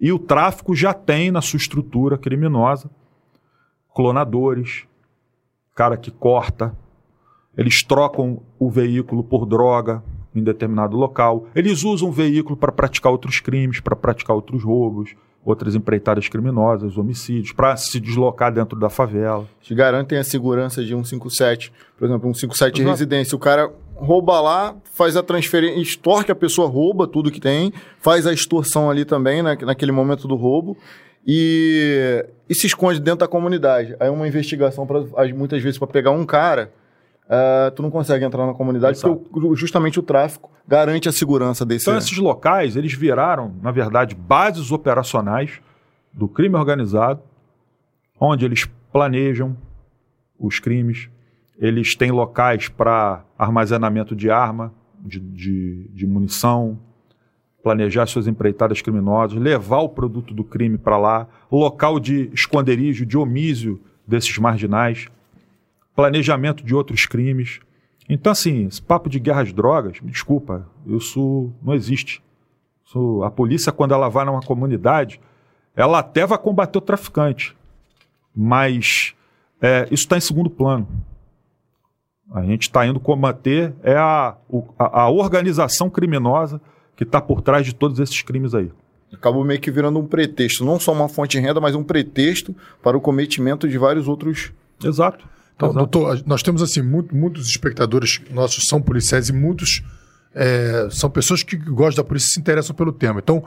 E 0.00 0.12
o 0.12 0.18
tráfico 0.18 0.74
já 0.74 0.92
tem 0.92 1.30
na 1.30 1.40
sua 1.40 1.56
estrutura 1.56 2.18
criminosa 2.18 2.90
clonadores, 3.94 4.86
cara 5.74 5.96
que 5.96 6.10
corta, 6.10 6.76
eles 7.56 7.82
trocam 7.84 8.42
o 8.58 8.68
veículo 8.68 9.22
por 9.22 9.46
droga 9.46 10.02
em 10.34 10.42
determinado 10.42 10.96
local, 10.96 11.46
eles 11.54 11.84
usam 11.84 12.08
o 12.08 12.12
veículo 12.12 12.56
para 12.56 12.72
praticar 12.72 13.12
outros 13.12 13.38
crimes, 13.38 13.78
para 13.78 13.94
praticar 13.94 14.34
outros 14.34 14.64
roubos, 14.64 15.14
outras 15.44 15.74
empreitadas 15.74 16.28
criminosas, 16.28 16.96
homicídios, 16.96 17.52
para 17.52 17.76
se 17.76 18.00
deslocar 18.00 18.52
dentro 18.52 18.78
da 18.78 18.88
favela. 18.88 19.46
Te 19.60 19.74
garantem 19.74 20.18
a 20.18 20.24
segurança 20.24 20.82
de 20.82 20.94
um 20.94 21.04
57, 21.04 21.72
por 21.98 22.06
exemplo, 22.06 22.28
um 22.28 22.34
57 22.34 22.74
de 22.74 22.82
residência. 22.82 23.36
O 23.36 23.38
cara 23.38 23.70
rouba 23.94 24.40
lá, 24.40 24.74
faz 24.92 25.16
a 25.16 25.22
transferência, 25.22 25.80
extorque 25.80 26.32
a 26.32 26.34
pessoa, 26.34 26.68
rouba 26.68 27.06
tudo 27.06 27.30
que 27.30 27.40
tem, 27.40 27.72
faz 28.00 28.26
a 28.26 28.32
extorsão 28.32 28.90
ali 28.90 29.04
também, 29.04 29.42
né, 29.42 29.56
naquele 29.62 29.92
momento 29.92 30.26
do 30.26 30.34
roubo, 30.34 30.76
e, 31.26 32.24
e 32.48 32.54
se 32.54 32.66
esconde 32.66 33.00
dentro 33.00 33.20
da 33.20 33.28
comunidade. 33.28 33.96
Aí 34.00 34.08
uma 34.08 34.26
investigação, 34.26 34.86
pra, 34.86 35.02
muitas 35.34 35.62
vezes, 35.62 35.78
para 35.78 35.88
pegar 35.88 36.10
um 36.10 36.24
cara, 36.24 36.72
uh, 37.26 37.70
tu 37.72 37.82
não 37.82 37.90
consegue 37.90 38.24
entrar 38.24 38.46
na 38.46 38.54
comunidade, 38.54 38.98
Exato. 38.98 39.16
porque 39.16 39.56
justamente 39.56 39.98
o 39.98 40.02
tráfico 40.02 40.50
garante 40.66 41.08
a 41.08 41.12
segurança 41.12 41.64
desse... 41.64 41.84
Então 41.84 41.98
esses 41.98 42.16
locais, 42.18 42.76
eles 42.76 42.92
viraram, 42.92 43.54
na 43.62 43.70
verdade, 43.70 44.14
bases 44.14 44.70
operacionais 44.70 45.60
do 46.12 46.28
crime 46.28 46.56
organizado, 46.56 47.20
onde 48.18 48.44
eles 48.44 48.66
planejam 48.92 49.56
os 50.38 50.58
crimes, 50.60 51.08
eles 51.58 51.94
têm 51.94 52.10
locais 52.10 52.68
para 52.68 53.24
armazenamento 53.38 54.14
de 54.14 54.30
arma, 54.30 54.72
de, 55.00 55.20
de, 55.20 55.88
de, 55.88 56.06
munição, 56.06 56.78
planejar 57.62 58.06
suas 58.06 58.26
empreitadas 58.26 58.80
criminosas, 58.80 59.38
levar 59.38 59.80
o 59.80 59.88
produto 59.88 60.32
do 60.32 60.44
crime 60.44 60.78
para 60.78 60.96
lá, 60.96 61.28
local 61.50 62.00
de 62.00 62.30
esconderijo, 62.32 63.04
de 63.04 63.16
omísio 63.16 63.80
desses 64.06 64.36
marginais, 64.38 65.08
planejamento 65.94 66.64
de 66.64 66.74
outros 66.74 67.06
crimes. 67.06 67.60
Então, 68.08 68.32
assim, 68.32 68.66
esse 68.66 68.82
papo 68.82 69.08
de 69.08 69.18
guerra 69.18 69.42
às 69.42 69.52
drogas, 69.52 70.00
me 70.00 70.10
desculpa, 70.10 70.66
isso 70.86 71.50
não 71.62 71.74
existe. 71.74 72.22
Isso, 72.84 73.22
a 73.22 73.30
polícia, 73.30 73.72
quando 73.72 73.94
ela 73.94 74.08
vai 74.08 74.24
numa 74.24 74.42
comunidade, 74.42 75.20
ela 75.74 75.98
até 76.00 76.26
vai 76.26 76.38
combater 76.38 76.78
o 76.78 76.82
traficante, 76.82 77.56
mas 78.34 79.14
é, 79.60 79.84
isso 79.90 80.04
está 80.04 80.16
em 80.16 80.20
segundo 80.20 80.50
plano. 80.50 80.86
A 82.32 82.42
gente 82.42 82.62
está 82.62 82.86
indo 82.86 82.98
combater 82.98 83.74
é 83.82 83.96
a, 83.96 84.36
a, 84.78 85.02
a 85.02 85.08
organização 85.08 85.88
criminosa 85.88 86.60
que 86.96 87.04
está 87.04 87.20
por 87.20 87.40
trás 87.42 87.66
de 87.66 87.74
todos 87.74 87.98
esses 87.98 88.22
crimes 88.22 88.54
aí. 88.54 88.70
Acabou 89.12 89.44
meio 89.44 89.60
que 89.60 89.70
virando 89.70 89.98
um 89.98 90.06
pretexto, 90.06 90.64
não 90.64 90.78
só 90.78 90.92
uma 90.92 91.08
fonte 91.08 91.38
de 91.38 91.40
renda, 91.40 91.60
mas 91.60 91.74
um 91.74 91.84
pretexto 91.84 92.54
para 92.82 92.96
o 92.96 93.00
cometimento 93.00 93.68
de 93.68 93.78
vários 93.78 94.08
outros. 94.08 94.52
Exato. 94.82 95.28
Então, 95.56 95.72
doutor, 95.72 96.22
nós 96.26 96.42
temos 96.42 96.62
assim 96.62 96.82
muito, 96.82 97.14
muitos 97.14 97.48
espectadores 97.48 98.20
nossos 98.30 98.64
são 98.66 98.82
policiais 98.82 99.28
e 99.28 99.32
muitos 99.32 99.82
é, 100.34 100.88
são 100.90 101.08
pessoas 101.08 101.42
que 101.42 101.56
gostam 101.56 102.02
da 102.02 102.08
polícia 102.08 102.28
e 102.28 102.32
se 102.32 102.40
interessam 102.40 102.74
pelo 102.74 102.92
tema. 102.92 103.20
Então, 103.20 103.42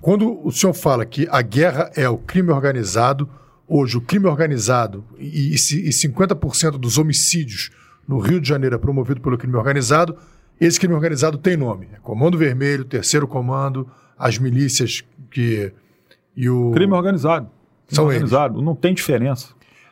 quando 0.00 0.44
o 0.44 0.50
senhor 0.50 0.72
fala 0.72 1.04
que 1.04 1.28
a 1.30 1.42
guerra 1.42 1.90
é 1.94 2.08
o 2.08 2.16
crime 2.16 2.50
organizado, 2.50 3.28
hoje 3.68 3.96
o 3.96 4.00
crime 4.00 4.26
organizado 4.26 5.04
e, 5.18 5.52
e, 5.52 5.54
e 5.54 5.90
50% 5.90 6.72
dos 6.72 6.98
homicídios 6.98 7.70
no 8.08 8.18
Rio 8.18 8.40
de 8.40 8.48
Janeiro 8.48 8.74
é 8.74 8.78
promovido 8.78 9.20
pelo 9.20 9.38
crime 9.38 9.56
organizado, 9.56 10.16
esse 10.60 10.78
crime 10.78 10.94
organizado 10.94 11.38
tem 11.38 11.56
nome. 11.56 11.88
É 11.92 11.96
Comando 12.00 12.38
Vermelho, 12.38 12.84
Terceiro 12.84 13.26
Comando, 13.26 13.88
as 14.18 14.38
milícias 14.38 15.02
que. 15.30 15.72
E 16.36 16.48
o... 16.48 16.70
Crime 16.70 16.92
organizado. 16.92 17.46
Crime 17.86 17.96
São 17.96 18.06
organizado. 18.06 18.54
Eles. 18.54 18.64
Não 18.64 18.74
tem 18.74 18.94
diferença. 18.94 19.48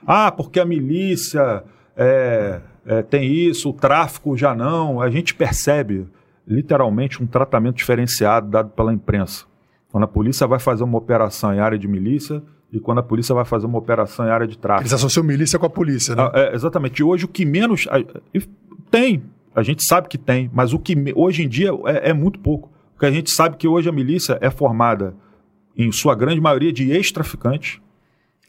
Ah, 0.06 0.30
porque 0.30 0.58
a 0.58 0.64
milícia 0.64 1.62
é, 1.96 2.60
é, 2.86 3.02
tem 3.02 3.32
isso, 3.32 3.70
o 3.70 3.72
tráfico 3.72 4.36
já 4.36 4.54
não. 4.54 5.00
A 5.00 5.10
gente 5.10 5.34
percebe 5.34 6.06
literalmente 6.46 7.22
um 7.22 7.26
tratamento 7.26 7.76
diferenciado 7.76 8.48
dado 8.48 8.70
pela 8.70 8.92
imprensa. 8.92 9.44
Quando 9.90 10.04
a 10.04 10.08
polícia 10.08 10.46
vai 10.46 10.58
fazer 10.58 10.84
uma 10.84 10.98
operação 10.98 11.54
em 11.54 11.60
área 11.60 11.78
de 11.78 11.86
milícia, 11.86 12.42
e 12.72 12.78
quando 12.78 12.98
a 12.98 13.02
polícia 13.02 13.34
vai 13.34 13.44
fazer 13.44 13.66
uma 13.66 13.78
operação 13.78 14.26
em 14.26 14.30
área 14.30 14.46
de 14.46 14.56
tráfico. 14.56 14.82
Eles 14.82 14.92
associam 14.92 15.24
milícia 15.24 15.58
com 15.58 15.66
a 15.66 15.70
polícia, 15.70 16.14
né? 16.14 16.22
Ah, 16.22 16.38
é, 16.38 16.54
exatamente. 16.54 17.00
E 17.00 17.02
hoje 17.02 17.24
o 17.24 17.28
que 17.28 17.44
menos. 17.44 17.86
Tem, 18.90 19.22
a 19.54 19.62
gente 19.62 19.84
sabe 19.84 20.08
que 20.08 20.18
tem, 20.18 20.50
mas 20.52 20.72
o 20.72 20.78
que 20.78 20.96
hoje 21.14 21.42
em 21.42 21.48
dia 21.48 21.70
é, 21.86 22.10
é 22.10 22.12
muito 22.12 22.38
pouco. 22.38 22.70
Porque 22.92 23.06
a 23.06 23.10
gente 23.10 23.30
sabe 23.30 23.56
que 23.56 23.66
hoje 23.66 23.88
a 23.88 23.92
milícia 23.92 24.38
é 24.40 24.50
formada, 24.50 25.14
em 25.76 25.90
sua 25.90 26.14
grande 26.14 26.40
maioria, 26.40 26.72
de 26.72 26.90
ex-traficantes, 26.90 27.80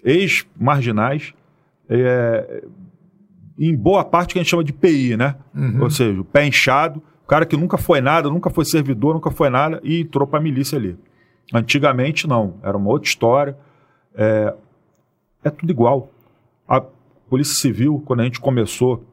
ex-marginais, 0.04 1.34
é, 1.92 2.64
em 3.60 3.76
boa 3.76 4.04
parte 4.04 4.34
que 4.34 4.40
a 4.40 4.42
gente 4.42 4.50
chama 4.50 4.64
de 4.64 4.74
PI, 4.74 5.18
né? 5.18 5.36
Uhum. 5.54 5.84
Ou 5.84 5.90
seja, 5.90 6.20
o 6.20 6.26
pé 6.26 6.46
inchado, 6.46 7.02
o 7.24 7.28
cara 7.28 7.46
que 7.46 7.58
nunca 7.58 7.78
foi 7.78 8.02
nada, 8.02 8.30
nunca 8.30 8.50
foi 8.50 8.66
servidor, 8.66 9.14
nunca 9.14 9.30
foi 9.30 9.50
nada 9.50 9.80
e 9.84 10.02
entrou 10.02 10.26
para 10.26 10.40
a 10.40 10.42
milícia 10.42 10.78
ali. 10.78 10.98
Antigamente 11.54 12.28
não, 12.28 12.56
era 12.64 12.78
uma 12.78 12.90
outra 12.90 13.08
história. 13.08 13.58
É, 14.16 14.54
é 15.44 15.50
tudo 15.50 15.70
igual. 15.70 16.10
A 16.68 16.82
Polícia 17.30 17.56
Civil, 17.56 18.02
quando 18.06 18.22
a 18.22 18.24
gente 18.24 18.40
começou 18.40 19.06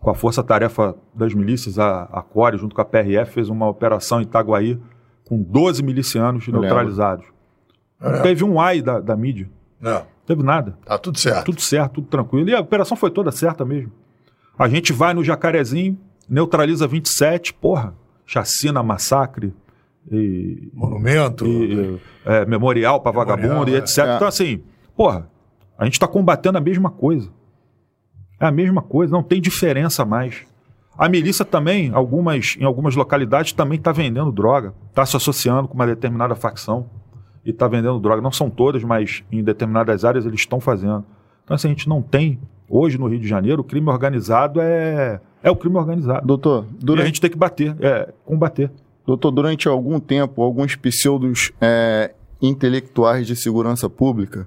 com 0.00 0.10
a 0.10 0.14
Força 0.14 0.42
Tarefa 0.42 0.96
das 1.14 1.32
Milícias, 1.32 1.78
a, 1.78 2.04
a 2.04 2.22
CORE, 2.22 2.58
junto 2.58 2.74
com 2.74 2.80
a 2.80 2.84
PRF, 2.84 3.32
fez 3.32 3.48
uma 3.48 3.68
operação 3.68 4.20
em 4.20 4.24
Itaguaí 4.24 4.80
com 5.28 5.40
12 5.40 5.82
milicianos 5.82 6.46
Eu 6.48 6.54
neutralizados. 6.54 7.26
Teve 8.22 8.44
um 8.44 8.58
ai 8.60 8.80
da, 8.82 8.98
da 8.98 9.14
mídia. 9.14 9.48
Não. 9.80 10.04
Teve 10.26 10.42
nada. 10.42 10.78
Tá 10.84 10.98
tudo 10.98 11.18
certo. 11.18 11.46
Tudo 11.46 11.60
certo, 11.60 11.94
tudo 11.94 12.06
tranquilo. 12.08 12.48
E 12.48 12.54
a 12.54 12.60
operação 12.60 12.96
foi 12.96 13.10
toda 13.10 13.32
certa 13.32 13.64
mesmo. 13.64 13.90
A 14.58 14.68
gente 14.68 14.92
vai 14.92 15.14
no 15.14 15.24
Jacarezinho, 15.24 15.98
neutraliza 16.28 16.86
27, 16.86 17.54
porra, 17.54 17.94
chacina, 18.26 18.82
massacre, 18.82 19.54
e, 20.10 20.70
monumento, 20.72 21.46
e, 21.46 22.00
é, 22.24 22.44
memorial 22.44 23.00
para 23.00 23.12
vagabundo 23.12 23.70
e 23.70 23.76
etc. 23.76 23.98
É. 23.98 24.16
Então, 24.16 24.28
assim, 24.28 24.62
porra, 24.96 25.28
a 25.78 25.84
gente 25.84 25.94
está 25.94 26.06
combatendo 26.06 26.58
a 26.58 26.60
mesma 26.60 26.90
coisa. 26.90 27.30
É 28.38 28.46
a 28.46 28.50
mesma 28.50 28.82
coisa, 28.82 29.12
não 29.12 29.22
tem 29.22 29.40
diferença 29.40 30.04
mais. 30.04 30.46
A 30.96 31.08
milícia 31.08 31.44
também, 31.44 31.90
algumas, 31.92 32.56
em 32.58 32.64
algumas 32.64 32.94
localidades, 32.94 33.52
também 33.52 33.78
está 33.78 33.92
vendendo 33.92 34.30
droga, 34.30 34.74
está 34.90 35.04
se 35.04 35.16
associando 35.16 35.66
com 35.66 35.74
uma 35.74 35.86
determinada 35.86 36.34
facção 36.34 36.88
e 37.44 37.50
está 37.50 37.66
vendendo 37.68 37.98
droga. 37.98 38.20
Não 38.22 38.32
são 38.32 38.50
todas, 38.50 38.82
mas 38.82 39.22
em 39.30 39.42
determinadas 39.42 40.04
áreas 40.04 40.26
eles 40.26 40.40
estão 40.40 40.60
fazendo. 40.60 41.04
Então, 41.44 41.54
assim, 41.54 41.68
a 41.68 41.70
gente 41.70 41.88
não 41.88 42.02
tem, 42.02 42.38
hoje 42.68 42.98
no 42.98 43.06
Rio 43.06 43.18
de 43.18 43.28
Janeiro, 43.28 43.62
o 43.62 43.64
crime 43.64 43.88
organizado 43.88 44.60
é, 44.60 45.20
é 45.42 45.50
o 45.50 45.56
crime 45.56 45.76
organizado. 45.76 46.26
Doutor, 46.26 46.66
durante... 46.78 47.00
E 47.00 47.02
a 47.02 47.06
gente 47.06 47.20
tem 47.20 47.30
que 47.30 47.38
bater, 47.38 47.74
é, 47.80 48.12
combater. 48.24 48.70
Doutor, 49.06 49.30
durante 49.30 49.66
algum 49.66 49.98
tempo, 49.98 50.42
alguns 50.42 50.76
pseudos 50.76 51.50
é, 51.60 52.12
intelectuais 52.40 53.26
de 53.26 53.34
segurança 53.34 53.88
pública 53.90 54.46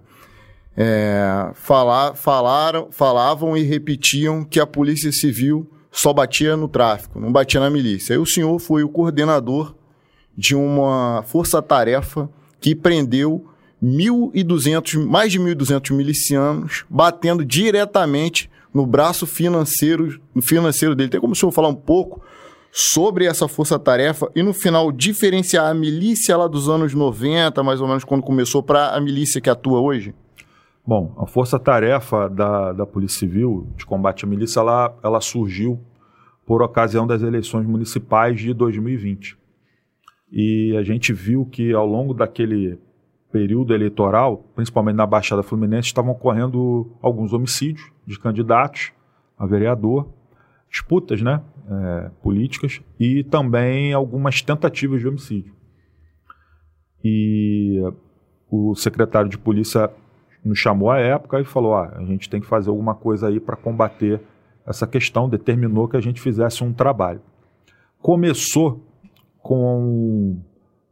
é, 0.75 1.51
falar, 1.53 2.15
falaram, 2.15 2.87
falavam 2.91 3.55
e 3.55 3.63
repetiam 3.63 4.43
que 4.43 4.59
a 4.59 4.65
Polícia 4.65 5.11
Civil 5.11 5.69
só 5.91 6.11
batia 6.11 6.57
no 6.57 6.67
tráfico, 6.67 7.19
não 7.19 7.31
batia 7.31 7.59
na 7.59 7.69
milícia. 7.69 8.15
Aí 8.15 8.19
o 8.19 8.25
senhor 8.25 8.57
foi 8.59 8.83
o 8.83 8.89
coordenador 8.89 9.75
de 10.35 10.55
uma 10.55 11.23
força-tarefa 11.27 12.27
que 12.63 12.73
prendeu 12.73 13.45
1.200, 13.83 15.05
mais 15.05 15.29
de 15.33 15.37
1.200 15.37 15.93
milicianos, 15.93 16.85
batendo 16.89 17.43
diretamente 17.43 18.49
no 18.73 18.85
braço 18.85 19.27
financeiro, 19.27 20.21
financeiro 20.41 20.95
dele. 20.95 21.09
Tem 21.09 21.19
como 21.19 21.33
o 21.33 21.35
senhor 21.35 21.51
falar 21.51 21.67
um 21.67 21.75
pouco 21.75 22.21
sobre 22.71 23.25
essa 23.25 23.49
força-tarefa 23.49 24.31
e 24.33 24.41
no 24.41 24.53
final 24.53 24.93
diferenciar 24.93 25.69
a 25.69 25.73
milícia 25.73 26.37
lá 26.37 26.47
dos 26.47 26.69
anos 26.69 26.93
90, 26.93 27.61
mais 27.61 27.81
ou 27.81 27.87
menos 27.87 28.05
quando 28.05 28.23
começou, 28.23 28.63
para 28.63 28.95
a 28.95 29.01
milícia 29.01 29.41
que 29.41 29.49
atua 29.49 29.81
hoje? 29.81 30.15
Bom, 30.87 31.13
a 31.17 31.27
força-tarefa 31.27 32.29
da, 32.29 32.71
da 32.71 32.85
Polícia 32.85 33.19
Civil 33.19 33.67
de 33.75 33.85
combate 33.85 34.23
à 34.23 34.27
milícia, 34.27 34.61
ela, 34.61 34.95
ela 35.03 35.19
surgiu 35.19 35.77
por 36.45 36.61
ocasião 36.61 37.05
das 37.05 37.21
eleições 37.21 37.67
municipais 37.67 38.39
de 38.39 38.53
2020. 38.53 39.42
E 40.35 40.75
a 40.75 40.81
gente 40.81 41.13
viu 41.13 41.45
que 41.45 41.71
ao 41.73 41.85
longo 41.85 42.11
daquele 42.11 42.79
período 43.31 43.71
eleitoral, 43.71 44.43
principalmente 44.55 44.95
na 44.95 45.05
Baixada 45.05 45.43
Fluminense, 45.43 45.89
estavam 45.89 46.11
ocorrendo 46.11 46.91
alguns 47.03 47.33
homicídios 47.33 47.91
de 48.03 48.17
candidatos 48.17 48.91
a 49.37 49.45
vereador, 49.45 50.11
disputas 50.71 51.21
né, 51.21 51.39
é, 51.69 52.09
políticas 52.23 52.81
e 52.99 53.23
também 53.23 53.93
algumas 53.93 54.41
tentativas 54.41 55.01
de 55.01 55.07
homicídio. 55.07 55.53
E 57.03 57.79
o 58.49 58.73
secretário 58.73 59.29
de 59.29 59.37
polícia 59.37 59.91
nos 60.43 60.57
chamou 60.57 60.89
à 60.89 60.97
época 60.97 61.39
e 61.39 61.45
falou: 61.45 61.75
ah, 61.75 61.93
a 61.95 62.05
gente 62.05 62.27
tem 62.27 62.41
que 62.41 62.47
fazer 62.47 62.71
alguma 62.71 62.95
coisa 62.95 63.27
aí 63.27 63.39
para 63.39 63.55
combater 63.55 64.19
essa 64.65 64.87
questão. 64.87 65.29
Determinou 65.29 65.87
que 65.87 65.97
a 65.97 66.01
gente 66.01 66.19
fizesse 66.19 66.63
um 66.63 66.73
trabalho. 66.73 67.21
Começou 67.99 68.92
com 69.43 70.39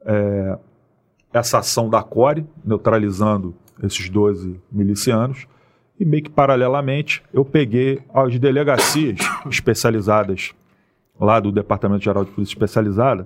é, 0.05 0.59
essa 1.33 1.59
ação 1.59 1.89
da 1.89 2.03
CORE, 2.03 2.45
neutralizando 2.63 3.55
esses 3.81 4.09
12 4.09 4.59
milicianos, 4.69 5.47
e 5.97 6.03
meio 6.03 6.23
que 6.23 6.29
paralelamente 6.29 7.23
eu 7.33 7.45
peguei 7.45 8.03
as 8.13 8.37
delegacias 8.37 9.19
especializadas 9.49 10.53
lá 11.19 11.39
do 11.39 11.51
Departamento 11.51 12.03
Geral 12.03 12.25
de 12.25 12.31
Polícia 12.31 12.53
Especializada. 12.53 13.25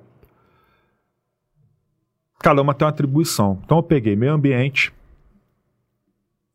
Cada 2.40 2.62
uma 2.62 2.76
tem 2.76 2.86
uma 2.86 2.92
atribuição. 2.92 3.60
Então 3.66 3.78
eu 3.80 3.84
peguei 3.84 4.16
meio 4.16 4.34
ambiente, 4.34 4.94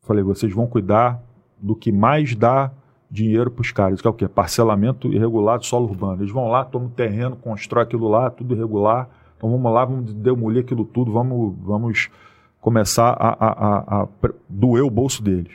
falei, 0.03 0.23
vocês 0.23 0.53
vão 0.53 0.65
cuidar 0.65 1.21
do 1.59 1.75
que 1.75 1.91
mais 1.91 2.35
dá 2.35 2.71
dinheiro 3.11 3.51
para 3.51 3.61
os 3.61 3.71
caras, 3.71 4.01
que 4.01 4.07
é 4.07 4.09
o 4.09 4.13
quê? 4.13 4.27
Parcelamento 4.27 5.11
irregular 5.11 5.59
de 5.59 5.67
solo 5.67 5.85
urbano. 5.89 6.21
Eles 6.21 6.31
vão 6.31 6.47
lá, 6.47 6.63
tomam 6.63 6.89
terreno, 6.89 7.35
constrói 7.35 7.83
aquilo 7.83 8.07
lá, 8.07 8.29
tudo 8.29 8.55
irregular. 8.55 9.09
Então 9.37 9.51
vamos 9.51 9.73
lá, 9.73 9.83
vamos 9.83 10.13
demolir 10.13 10.63
aquilo 10.63 10.85
tudo, 10.85 11.11
vamos, 11.11 11.53
vamos 11.61 12.09
começar 12.61 13.09
a, 13.09 13.29
a, 13.29 13.49
a, 13.49 14.03
a 14.03 14.07
doer 14.47 14.83
o 14.83 14.89
bolso 14.89 15.21
deles. 15.21 15.51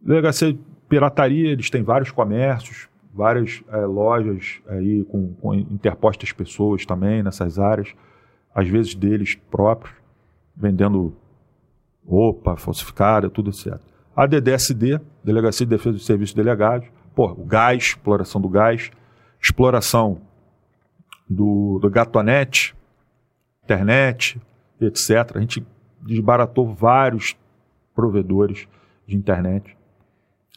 Delegacia 0.00 0.56
pirataria, 0.88 1.50
eles 1.50 1.70
têm 1.70 1.82
vários 1.82 2.12
comércios, 2.12 2.88
várias 3.12 3.62
é, 3.68 3.78
lojas 3.78 4.60
aí 4.68 5.04
com, 5.04 5.34
com 5.34 5.54
interpostas 5.54 6.30
pessoas 6.30 6.86
também 6.86 7.22
nessas 7.22 7.58
áreas, 7.58 7.94
às 8.54 8.68
vezes 8.68 8.94
deles 8.94 9.34
próprios, 9.50 9.94
vendendo 10.54 11.16
roupa 12.06 12.56
falsificada, 12.56 13.28
tudo 13.28 13.52
certo. 13.52 13.82
A 14.14 14.26
DDSD, 14.26 15.00
Delegacia 15.24 15.66
de 15.66 15.70
Defesa 15.70 15.92
dos 15.92 16.06
Serviços 16.06 16.34
Delegados, 16.34 16.86
pô, 17.14 17.30
o 17.32 17.44
gás, 17.44 17.82
exploração 17.82 18.40
do 18.40 18.48
gás, 18.48 18.90
exploração 19.40 20.20
do, 21.28 21.78
do 21.80 21.90
gatonete, 21.90 22.74
internet, 23.62 24.40
etc. 24.80 25.36
A 25.36 25.40
gente 25.40 25.66
desbaratou 26.00 26.74
vários 26.74 27.34
provedores 27.94 28.68
de 29.06 29.16
internet. 29.16 29.76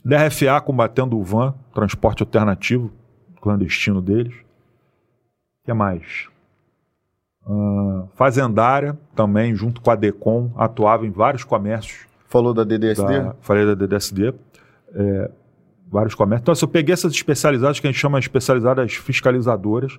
DRFA 0.03 0.59
combatendo 0.61 1.17
o 1.17 1.23
van, 1.23 1.53
transporte 1.73 2.23
alternativo 2.23 2.91
clandestino 3.41 4.01
deles. 4.01 4.35
O 4.35 5.65
que 5.65 5.73
mais? 5.73 6.27
Uh, 7.45 8.07
fazendária, 8.15 8.97
também, 9.15 9.55
junto 9.55 9.81
com 9.81 9.89
a 9.89 9.95
DECOM, 9.95 10.51
atuava 10.57 11.05
em 11.05 11.11
vários 11.11 11.43
comércios. 11.43 12.05
Falou 12.27 12.53
da 12.53 12.63
DDSD? 12.63 13.19
Da, 13.21 13.35
falei 13.39 13.65
da 13.65 13.73
DDSD. 13.73 14.33
É, 14.93 15.31
vários 15.89 16.15
comércios. 16.15 16.43
Então, 16.43 16.51
assim, 16.51 16.65
eu 16.65 16.69
peguei 16.69 16.93
essas 16.93 17.13
especializadas, 17.13 17.79
que 17.79 17.87
a 17.87 17.91
gente 17.91 17.99
chama 17.99 18.19
de 18.19 18.25
especializadas 18.25 18.93
fiscalizadoras, 18.93 19.97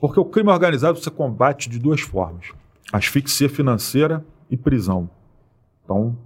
porque 0.00 0.18
o 0.18 0.24
crime 0.24 0.50
organizado 0.50 0.98
você 0.98 1.10
combate 1.10 1.68
de 1.68 1.78
duas 1.78 2.00
formas: 2.00 2.52
asfixia 2.92 3.48
financeira 3.48 4.24
e 4.50 4.56
prisão. 4.56 5.08
Então, 5.84 6.16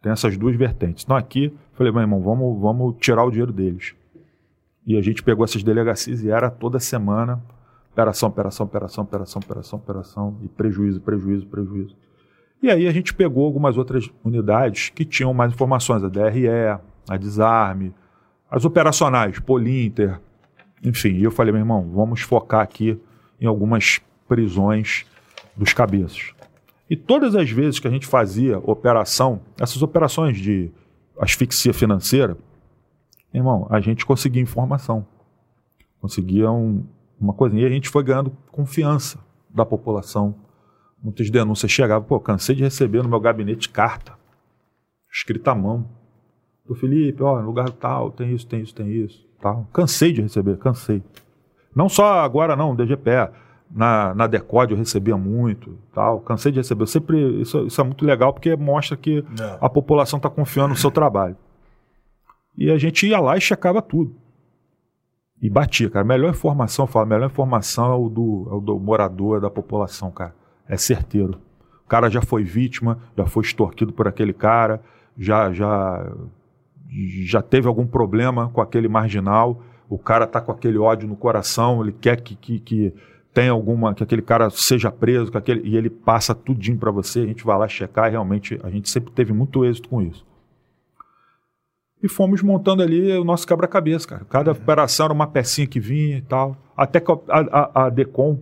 tem 0.00 0.12
essas 0.12 0.36
duas 0.36 0.56
vertentes. 0.56 1.04
Então, 1.04 1.16
aqui, 1.16 1.52
falei, 1.72 1.92
meu 1.92 2.02
irmão, 2.02 2.20
vamos, 2.20 2.60
vamos 2.60 2.96
tirar 2.98 3.24
o 3.24 3.30
dinheiro 3.30 3.52
deles. 3.52 3.94
E 4.86 4.96
a 4.96 5.02
gente 5.02 5.22
pegou 5.22 5.44
essas 5.44 5.62
delegacias 5.62 6.24
e 6.24 6.30
era 6.30 6.50
toda 6.50 6.80
semana 6.80 7.40
Operação, 7.92 8.30
operação, 8.30 8.64
operação, 8.64 9.04
operação, 9.04 9.40
operação, 9.42 9.78
operação, 9.78 10.36
e 10.42 10.48
prejuízo, 10.48 10.98
prejuízo, 11.02 11.46
prejuízo. 11.46 11.94
E 12.62 12.70
aí 12.70 12.86
a 12.86 12.92
gente 12.92 13.12
pegou 13.12 13.44
algumas 13.44 13.76
outras 13.76 14.08
unidades 14.24 14.90
que 14.90 15.04
tinham 15.04 15.34
mais 15.34 15.52
informações, 15.52 16.04
a 16.04 16.08
DRE, 16.08 16.48
a 17.08 17.16
Desarme, 17.16 17.92
as 18.48 18.64
operacionais, 18.64 19.40
Polinter, 19.40 20.20
enfim. 20.84 21.14
E 21.14 21.24
eu 21.24 21.32
falei, 21.32 21.52
meu 21.52 21.60
irmão, 21.60 21.90
vamos 21.92 22.20
focar 22.20 22.60
aqui 22.60 23.00
em 23.40 23.46
algumas 23.46 24.00
prisões 24.28 25.04
dos 25.56 25.72
cabeças. 25.72 26.32
E 26.88 26.96
todas 26.96 27.34
as 27.34 27.50
vezes 27.50 27.80
que 27.80 27.88
a 27.88 27.90
gente 27.90 28.06
fazia 28.06 28.58
operação, 28.58 29.40
essas 29.58 29.82
operações 29.82 30.38
de 30.38 30.70
asfixia 31.18 31.72
financeira, 31.72 32.36
irmão, 33.32 33.66
a 33.70 33.80
gente 33.80 34.04
conseguia 34.04 34.42
informação. 34.42 35.06
Conseguia 36.00 36.50
um, 36.50 36.84
uma 37.18 37.32
coisa. 37.32 37.56
E 37.56 37.64
a 37.64 37.68
gente 37.68 37.88
foi 37.88 38.04
ganhando 38.04 38.36
confiança 38.50 39.18
da 39.48 39.64
população. 39.64 40.34
Muitas 41.02 41.28
denúncias 41.30 41.70
chegavam, 41.70 42.06
pô, 42.06 42.20
cansei 42.20 42.54
de 42.54 42.62
receber 42.62 43.02
no 43.02 43.08
meu 43.08 43.18
gabinete 43.18 43.68
carta, 43.68 44.12
escrita 45.12 45.50
à 45.50 45.54
mão. 45.54 45.88
Do 46.64 46.76
Felipe, 46.76 47.22
ó, 47.22 47.40
lugar 47.40 47.70
tal, 47.70 48.12
tem 48.12 48.32
isso, 48.32 48.46
tem 48.46 48.60
isso, 48.60 48.74
tem 48.74 48.88
isso. 48.88 49.26
Tal. 49.40 49.66
Cansei 49.72 50.12
de 50.12 50.22
receber, 50.22 50.56
cansei. 50.58 51.02
Não 51.74 51.88
só 51.88 52.20
agora 52.20 52.54
não, 52.54 52.76
DGPE, 52.76 53.30
na, 53.68 54.14
na 54.14 54.26
Decode 54.28 54.72
eu 54.72 54.78
recebia 54.78 55.16
muito, 55.16 55.76
tal. 55.92 56.20
Cansei 56.20 56.52
de 56.52 56.58
receber. 56.58 56.82
Eu 56.82 56.86
sempre, 56.86 57.40
isso, 57.40 57.66
isso 57.66 57.80
é 57.80 57.84
muito 57.84 58.04
legal 58.04 58.32
porque 58.32 58.54
mostra 58.54 58.96
que 58.96 59.18
é. 59.18 59.58
a 59.60 59.68
população 59.68 60.18
está 60.18 60.30
confiando 60.30 60.68
no 60.68 60.76
seu 60.76 60.90
trabalho. 60.90 61.36
E 62.56 62.70
a 62.70 62.78
gente 62.78 63.08
ia 63.08 63.18
lá 63.18 63.36
e 63.36 63.40
checava 63.40 63.82
tudo. 63.82 64.14
E 65.40 65.50
batia, 65.50 65.90
cara. 65.90 66.04
Melhor 66.04 66.30
informação, 66.30 66.84
eu 66.84 66.86
falo, 66.86 67.06
melhor 67.06 67.26
informação 67.26 67.92
é 67.92 67.96
o 67.96 68.08
do, 68.08 68.48
é 68.50 68.54
o 68.54 68.60
do 68.60 68.78
morador, 68.78 69.40
da 69.40 69.50
população, 69.50 70.10
cara. 70.12 70.34
É 70.68 70.76
certeiro. 70.76 71.38
O 71.84 71.88
cara 71.88 72.08
já 72.08 72.22
foi 72.22 72.44
vítima, 72.44 72.98
já 73.16 73.26
foi 73.26 73.42
extorquido 73.42 73.92
por 73.92 74.08
aquele 74.08 74.32
cara, 74.32 74.80
já, 75.18 75.52
já, 75.52 76.12
já 77.24 77.42
teve 77.42 77.68
algum 77.68 77.86
problema 77.86 78.48
com 78.48 78.60
aquele 78.60 78.88
marginal, 78.88 79.62
o 79.88 79.98
cara 79.98 80.26
tá 80.26 80.40
com 80.40 80.52
aquele 80.52 80.78
ódio 80.78 81.06
no 81.06 81.16
coração, 81.16 81.82
ele 81.82 81.92
quer 81.92 82.20
que, 82.20 82.34
que, 82.34 82.58
que 82.58 82.94
tenha 83.34 83.50
alguma, 83.50 83.94
que 83.94 84.02
aquele 84.02 84.22
cara 84.22 84.48
seja 84.50 84.90
preso, 84.90 85.30
que 85.30 85.36
aquele, 85.36 85.68
e 85.68 85.76
ele 85.76 85.90
passa 85.90 86.34
tudinho 86.34 86.78
para 86.78 86.90
você, 86.90 87.20
a 87.20 87.26
gente 87.26 87.44
vai 87.44 87.58
lá 87.58 87.68
checar 87.68 88.08
e 88.08 88.12
realmente 88.12 88.58
a 88.62 88.70
gente 88.70 88.88
sempre 88.88 89.12
teve 89.12 89.32
muito 89.32 89.64
êxito 89.64 89.88
com 89.88 90.00
isso 90.00 90.24
e 92.02 92.08
fomos 92.08 92.42
montando 92.42 92.82
ali 92.82 93.16
o 93.16 93.24
nosso 93.24 93.46
quebra-cabeça, 93.46 94.08
cara. 94.08 94.24
Cada 94.28 94.50
uhum. 94.50 94.56
operação 94.56 95.06
era 95.06 95.12
uma 95.14 95.26
pecinha 95.26 95.66
que 95.66 95.78
vinha 95.78 96.18
e 96.18 96.22
tal. 96.22 96.56
Até 96.76 96.98
que 96.98 97.12
a, 97.12 97.18
a, 97.28 97.84
a 97.84 97.90
Decom. 97.90 98.38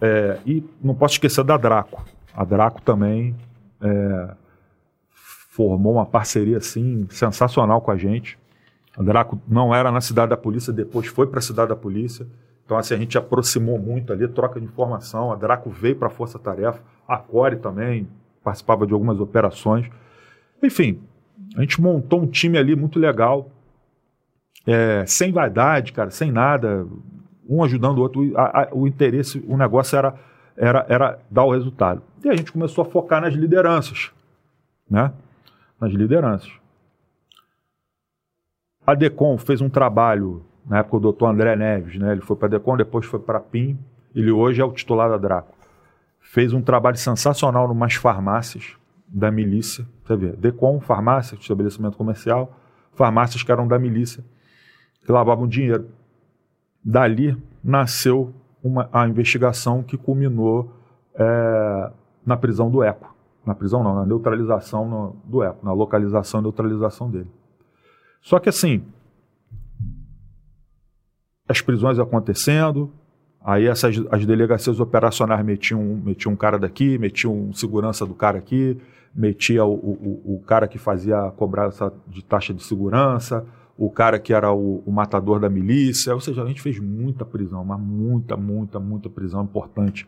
É, 0.00 0.38
e 0.46 0.64
não 0.82 0.94
posso 0.94 1.14
esquecer 1.14 1.44
da 1.44 1.56
Draco. 1.56 2.04
A 2.34 2.44
Draco 2.44 2.80
também 2.82 3.36
é, 3.80 4.34
formou 5.50 5.94
uma 5.94 6.06
parceria 6.06 6.56
assim 6.56 7.06
sensacional 7.10 7.80
com 7.80 7.90
a 7.90 7.96
gente. 7.96 8.38
A 8.96 9.02
Draco 9.02 9.40
não 9.46 9.74
era 9.74 9.90
na 9.90 10.00
cidade 10.00 10.30
da 10.30 10.36
polícia, 10.36 10.72
depois 10.72 11.06
foi 11.06 11.26
para 11.26 11.38
a 11.38 11.42
cidade 11.42 11.68
da 11.68 11.76
polícia. 11.76 12.26
Então, 12.64 12.78
assim, 12.78 12.94
a 12.94 12.96
gente 12.96 13.18
aproximou 13.18 13.78
muito 13.78 14.12
ali, 14.12 14.26
troca 14.28 14.60
de 14.60 14.66
informação. 14.66 15.32
A 15.32 15.36
Draco 15.36 15.68
veio 15.70 15.96
para 15.96 16.08
a 16.08 16.10
Força 16.10 16.38
Tarefa, 16.38 16.80
a 17.06 17.16
Core 17.16 17.56
também 17.56 18.08
participava 18.44 18.86
de 18.86 18.92
algumas 18.92 19.20
operações. 19.20 19.90
Enfim, 20.62 21.00
a 21.56 21.60
gente 21.62 21.80
montou 21.80 22.22
um 22.22 22.26
time 22.26 22.56
ali 22.56 22.76
muito 22.76 22.98
legal, 22.98 23.50
é, 24.66 25.04
sem 25.06 25.32
vaidade, 25.32 25.92
cara, 25.92 26.10
sem 26.10 26.30
nada, 26.30 26.86
um 27.50 27.64
ajudando 27.64 27.98
o 27.98 28.02
outro. 28.02 28.38
A, 28.38 28.62
a, 28.62 28.68
o 28.72 28.86
interesse, 28.86 29.44
o 29.46 29.56
negócio 29.56 29.98
era, 29.98 30.14
era, 30.56 30.86
era 30.88 31.18
dar 31.30 31.44
o 31.44 31.52
resultado. 31.52 32.02
E 32.24 32.28
a 32.28 32.36
gente 32.36 32.52
começou 32.52 32.82
a 32.82 32.84
focar 32.84 33.20
nas 33.20 33.34
lideranças, 33.34 34.12
né? 34.88 35.12
Nas 35.80 35.92
lideranças. 35.92 36.52
A 38.86 38.94
Decom 38.94 39.36
fez 39.36 39.60
um 39.60 39.68
trabalho, 39.68 40.44
na 40.66 40.78
época 40.78 40.96
o 40.96 41.00
doutor 41.00 41.26
André 41.26 41.56
Neves, 41.56 41.98
né? 41.98 42.12
Ele 42.12 42.20
foi 42.20 42.36
para 42.36 42.46
a 42.46 42.50
Decom, 42.50 42.76
depois 42.76 43.04
foi 43.06 43.18
para 43.18 43.38
a 43.38 43.40
PIM, 43.40 43.78
ele 44.14 44.30
hoje 44.30 44.60
é 44.60 44.64
o 44.64 44.72
titular 44.72 45.10
da 45.10 45.16
Draco. 45.16 45.54
Fez 46.20 46.52
um 46.52 46.62
trabalho 46.62 46.96
sensacional 46.96 47.66
em 47.68 47.72
umas 47.72 47.94
farmácias, 47.94 48.76
da 49.12 49.30
milícia. 49.30 49.84
Você 50.04 50.16
vê, 50.16 50.32
Decom, 50.36 50.80
farmácia, 50.80 51.34
estabelecimento 51.34 51.96
comercial, 51.96 52.56
farmácias 52.94 53.42
que 53.42 53.50
eram 53.50 53.66
da 53.66 53.78
milícia, 53.78 54.24
que 55.04 55.10
lavavam 55.10 55.48
dinheiro. 55.48 55.88
Dali 56.84 57.36
nasceu 57.62 58.32
uma, 58.62 58.88
a 58.92 59.06
investigação 59.06 59.82
que 59.82 59.96
culminou 59.96 60.72
é, 61.14 61.90
na 62.24 62.36
prisão 62.36 62.70
do 62.70 62.82
ECO. 62.82 63.14
Na 63.44 63.54
prisão 63.54 63.82
não, 63.82 63.94
na 63.94 64.06
neutralização 64.06 64.88
no, 64.88 65.16
do 65.24 65.42
ECO, 65.42 65.64
na 65.64 65.72
localização 65.72 66.40
e 66.40 66.42
neutralização 66.42 67.10
dele. 67.10 67.30
Só 68.22 68.38
que 68.38 68.48
assim, 68.48 68.84
as 71.48 71.60
prisões 71.60 71.98
acontecendo, 71.98 72.92
aí 73.42 73.66
essas, 73.66 73.96
as 74.10 74.26
delegacias 74.26 74.78
operacionais 74.78 75.44
metiam, 75.44 75.82
metiam 75.82 76.32
um 76.32 76.36
cara 76.36 76.58
daqui, 76.58 76.98
metiam 76.98 77.34
um 77.34 77.52
segurança 77.52 78.06
do 78.06 78.14
cara 78.14 78.38
aqui, 78.38 78.78
metia 79.14 79.64
o, 79.64 79.72
o, 79.72 80.36
o 80.36 80.42
cara 80.46 80.68
que 80.68 80.78
fazia 80.78 81.18
a 81.26 81.30
cobrança 81.30 81.92
de 82.06 82.22
taxa 82.22 82.54
de 82.54 82.62
segurança, 82.62 83.44
o 83.80 83.88
cara 83.90 84.18
que 84.18 84.34
era 84.34 84.52
o, 84.52 84.82
o, 84.84 84.92
matador 84.92 85.40
da 85.40 85.48
milícia, 85.48 86.12
ou 86.12 86.20
seja, 86.20 86.42
a 86.42 86.46
gente 86.46 86.60
fez 86.60 86.78
muita 86.78 87.24
prisão, 87.24 87.64
mas 87.64 87.80
muita, 87.80 88.36
muita, 88.36 88.78
muita 88.78 89.08
prisão 89.08 89.42
importante. 89.42 90.06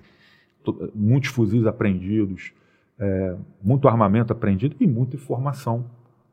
Muitos 0.95 1.31
fuzis 1.31 1.67
apreendidos, 1.67 2.53
é, 2.99 3.35
muito 3.63 3.89
armamento 3.89 4.31
apreendido 4.31 4.77
e 4.79 4.87
muita 4.87 5.17
informação, 5.17 5.87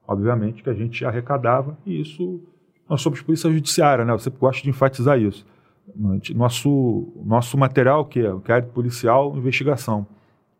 obviamente, 0.05 0.61
que 0.61 0.69
a 0.69 0.73
gente 0.73 1.05
arrecadava, 1.05 1.77
e 1.85 2.01
isso 2.01 2.41
nós 2.89 3.01
somos 3.01 3.21
polícia 3.21 3.49
judiciária, 3.49 4.03
né? 4.03 4.11
Eu 4.11 4.19
sempre 4.19 4.37
gosto 4.37 4.61
de 4.61 4.69
enfatizar 4.69 5.17
isso. 5.17 5.45
Nosso, 6.35 7.07
nosso 7.23 7.57
material, 7.57 8.03
que 8.03 8.19
é 8.19 8.33
o 8.33 8.41
que 8.41 8.51
é 8.51 8.59
policial, 8.61 9.33
investigação. 9.37 10.05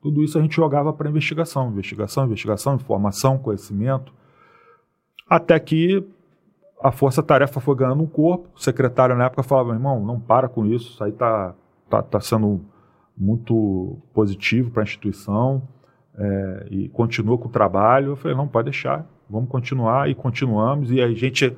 Tudo 0.01 0.23
isso 0.23 0.39
a 0.39 0.41
gente 0.41 0.55
jogava 0.55 0.93
para 0.93 1.09
investigação, 1.09 1.69
investigação, 1.69 2.25
investigação, 2.25 2.75
informação, 2.75 3.37
conhecimento, 3.37 4.13
até 5.29 5.59
que 5.59 6.07
a 6.81 6.91
força-tarefa 6.91 7.59
foi 7.59 7.75
ganhando 7.75 8.03
um 8.03 8.07
corpo. 8.07 8.49
O 8.55 8.59
secretário 8.59 9.15
na 9.15 9.25
época 9.25 9.43
falava: 9.43 9.73
irmão, 9.73 10.03
não 10.03 10.19
para 10.19 10.47
com 10.47 10.65
isso, 10.65 10.91
isso 10.91 11.03
aí 11.03 11.11
está 11.11 11.53
tá, 11.89 12.01
tá 12.01 12.19
sendo 12.19 12.61
muito 13.17 13.97
positivo 14.13 14.71
para 14.71 14.83
a 14.83 14.85
instituição 14.85 15.61
é, 16.17 16.67
e 16.71 16.89
continua 16.89 17.37
com 17.37 17.47
o 17.47 17.51
trabalho. 17.51 18.11
Eu 18.11 18.15
falei: 18.15 18.35
não, 18.35 18.47
pode 18.47 18.65
deixar, 18.65 19.05
vamos 19.29 19.49
continuar 19.49 20.09
e 20.09 20.15
continuamos. 20.15 20.91
E 20.91 21.01
a 21.01 21.11
gente, 21.11 21.55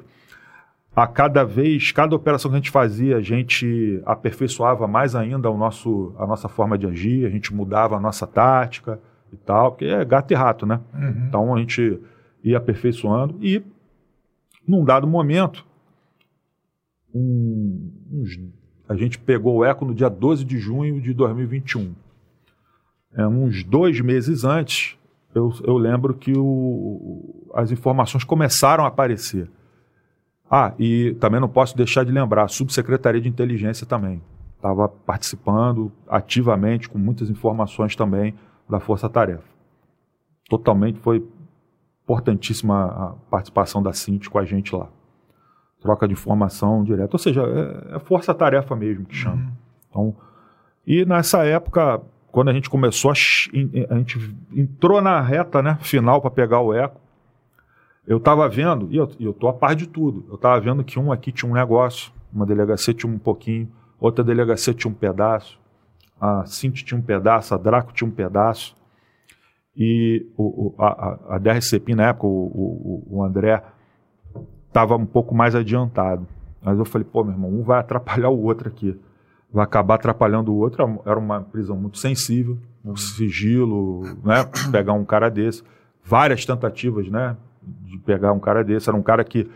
a 0.96 1.06
cada 1.06 1.44
vez, 1.44 1.92
cada 1.92 2.16
operação 2.16 2.50
que 2.50 2.56
a 2.56 2.60
gente 2.60 2.72
fazia, 2.72 3.18
a 3.18 3.22
gente 3.22 4.02
aperfeiçoava 4.06 4.88
mais 4.88 5.16
ainda 5.16 5.50
o 5.50 5.58
nosso, 5.58 6.16
a 6.18 6.26
nossa 6.26 6.50
forma 6.50 6.78
de 6.78 6.88
agir, 6.88 7.26
a 7.26 7.30
gente 7.30 7.54
mudava 7.54 7.96
a 7.96 8.00
nossa 8.00 8.26
tática 8.26 9.00
e 9.32 9.38
tal, 9.38 9.72
porque 9.72 9.86
é 9.86 10.04
gato 10.04 10.32
e 10.32 10.36
rato, 10.36 10.66
né? 10.66 10.80
Uhum. 10.94 11.26
Então 11.28 11.56
a 11.56 11.60
gente 11.60 12.00
ia 12.44 12.58
aperfeiçoando 12.58 13.38
e, 13.40 13.64
num 14.68 14.84
dado 14.84 15.08
momento, 15.08 15.66
um, 17.14 17.92
uns, 18.12 18.40
a 18.88 18.96
gente 18.96 19.20
pegou 19.20 19.58
o 19.58 19.66
eco 19.66 19.86
no 19.86 19.94
dia 19.94 20.10
12 20.10 20.46
de 20.46 20.58
junho 20.58 21.02
de 21.02 21.14
2021. 21.14 21.94
É, 23.14 23.28
uns 23.28 23.64
dois 23.64 24.00
meses 24.00 24.44
antes, 24.44 24.98
eu, 25.36 25.54
eu 25.64 25.78
lembro 25.78 26.14
que 26.14 26.34
o, 26.36 27.50
as 27.54 27.72
informações 27.72 28.24
começaram 28.24 28.86
a 28.86 28.88
aparecer. 28.88 29.50
Ah, 30.50 30.74
e 30.78 31.16
também 31.20 31.40
não 31.40 31.48
posso 31.48 31.76
deixar 31.76 32.04
de 32.04 32.12
lembrar, 32.12 32.44
a 32.44 32.48
Subsecretaria 32.48 33.22
de 33.22 33.30
Inteligência 33.30 33.86
também 33.86 34.22
estava 34.62 34.88
participando 34.88 35.92
ativamente, 36.08 36.88
com 36.88 37.00
muitas 37.00 37.30
informações 37.30 37.96
também 37.96 38.36
da 38.70 38.80
Força 38.80 39.10
Tarefa. 39.10 39.44
Totalmente 40.48 41.00
foi 41.00 41.26
importantíssima 42.04 42.86
a 42.86 43.08
participação 43.30 43.82
da 43.82 43.94
Cinti 43.94 44.30
com 44.30 44.40
a 44.40 44.46
gente 44.46 44.76
lá. 44.76 44.88
Troca 45.80 46.08
de 46.08 46.14
informação 46.14 46.84
direta, 46.84 47.16
ou 47.16 47.20
seja, 47.20 47.42
é, 47.44 47.96
é 47.96 48.00
força-tarefa 48.00 48.76
mesmo 48.76 49.06
que 49.06 49.16
chama. 49.16 49.36
Uhum. 49.36 49.52
Então, 49.90 50.16
e 50.86 51.06
nessa 51.06 51.44
época, 51.44 52.02
quando 52.32 52.50
a 52.50 52.54
gente 52.54 52.70
começou, 52.70 53.12
a, 53.12 53.14
a 53.14 53.98
gente 53.98 54.36
entrou 54.54 55.02
na 55.02 55.20
reta 55.22 55.62
né, 55.62 55.78
final 55.82 56.22
para 56.22 56.32
pegar 56.32 56.60
o 56.62 56.74
eco, 56.74 57.00
eu 58.08 58.18
estava 58.18 58.48
vendo, 58.50 58.88
e 58.92 58.98
eu, 58.98 59.10
eu 59.20 59.34
tô 59.34 59.48
a 59.48 59.54
par 59.54 59.76
de 59.76 59.88
tudo, 59.88 60.26
eu 60.28 60.36
estava 60.36 60.60
vendo 60.60 60.84
que 60.84 61.00
um 61.00 61.12
aqui 61.12 61.32
tinha 61.32 61.50
um 61.50 61.54
negócio, 61.54 62.12
uma 62.34 62.46
delegacia 62.46 62.94
tinha 62.94 63.12
um 63.12 63.20
pouquinho, 63.20 63.72
outra 64.00 64.24
delegacia 64.24 64.74
tinha 64.74 64.90
um 64.92 64.94
pedaço, 64.94 65.60
a 66.20 66.46
Cinti 66.46 66.84
tinha 66.86 67.00
um 67.00 67.02
pedaço, 67.02 67.54
a 67.54 67.58
Draco 67.58 67.94
tinha 67.94 68.08
um 68.08 68.12
pedaço, 68.12 68.76
e 69.76 70.26
o, 70.38 70.74
a, 70.78 71.36
a 71.36 71.38
DRCP 71.38 71.96
na 71.96 72.10
época, 72.10 72.28
o, 72.28 73.04
o, 73.10 73.18
o 73.18 73.24
André, 73.24 73.64
estava 74.68 74.96
um 74.96 75.06
pouco 75.06 75.34
mais 75.34 75.56
adiantado. 75.56 76.28
Mas 76.62 76.78
eu 76.78 76.86
falei, 76.86 77.08
pô, 77.10 77.24
meu 77.24 77.34
irmão, 77.34 77.50
um 77.50 77.64
vai 77.64 77.80
atrapalhar 77.80 78.30
o 78.30 78.44
outro 78.44 78.68
aqui. 78.68 78.98
Vai 79.52 79.64
acabar 79.64 79.96
atrapalhando 79.96 80.54
o 80.54 80.58
outro. 80.58 81.02
Era 81.06 81.20
uma 81.20 81.42
prisão 81.42 81.76
muito 81.76 81.98
sensível, 81.98 82.58
um 82.86 82.96
sigilo, 82.96 84.04
né? 84.24 84.46
Pegar 84.72 84.94
um 84.94 85.04
cara 85.04 85.30
desse. 85.30 85.64
Várias 86.04 86.46
tentativas, 86.46 87.10
né? 87.10 87.36
De 87.62 87.98
pegar 88.00 88.32
um 88.32 88.40
cara 88.40 88.64
desse. 88.64 88.90
Era 88.90 88.98
um 88.98 89.04
cara 89.04 89.24
que 89.24 89.50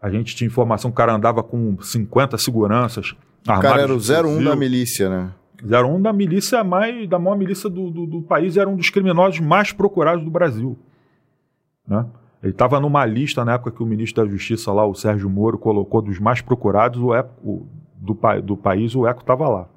a 0.00 0.10
gente 0.10 0.36
tinha 0.36 0.46
informação 0.46 0.90
o 0.90 0.94
cara 0.94 1.14
andava 1.14 1.42
com 1.42 1.76
50 1.80 2.38
seguranças. 2.38 3.14
O 3.42 3.60
cara 3.60 3.82
era 3.82 3.92
o 3.92 3.96
armados 3.96 4.06
de 4.06 4.12
01 4.12 4.22
fuzil. 4.22 4.44
da 4.44 4.56
milícia, 4.56 5.08
né? 5.10 5.32
01 5.62 6.02
da 6.02 6.12
milícia 6.12 6.64
mais, 6.64 7.08
da 7.08 7.18
maior 7.18 7.36
milícia 7.36 7.68
do, 7.70 7.90
do, 7.90 8.06
do 8.06 8.22
país, 8.22 8.56
era 8.56 8.68
um 8.68 8.76
dos 8.76 8.90
criminosos 8.90 9.40
mais 9.40 9.72
procurados 9.72 10.24
do 10.24 10.30
Brasil. 10.30 10.76
Né? 11.86 12.04
Ele 12.42 12.52
estava 12.52 12.80
numa 12.80 13.04
lista 13.06 13.44
na 13.44 13.54
época 13.54 13.70
que 13.70 13.82
o 13.82 13.86
ministro 13.86 14.24
da 14.24 14.30
Justiça 14.30 14.72
lá, 14.72 14.86
o 14.86 14.94
Sérgio 14.94 15.30
Moro, 15.30 15.58
colocou 15.58 16.02
dos 16.02 16.18
mais 16.18 16.40
procurados 16.40 17.00
o 17.00 17.14
Eco, 17.14 17.66
do, 17.96 18.18
do 18.42 18.56
país, 18.56 18.94
o 18.94 19.06
Eco 19.06 19.20
estava 19.20 19.48
lá. 19.48 19.68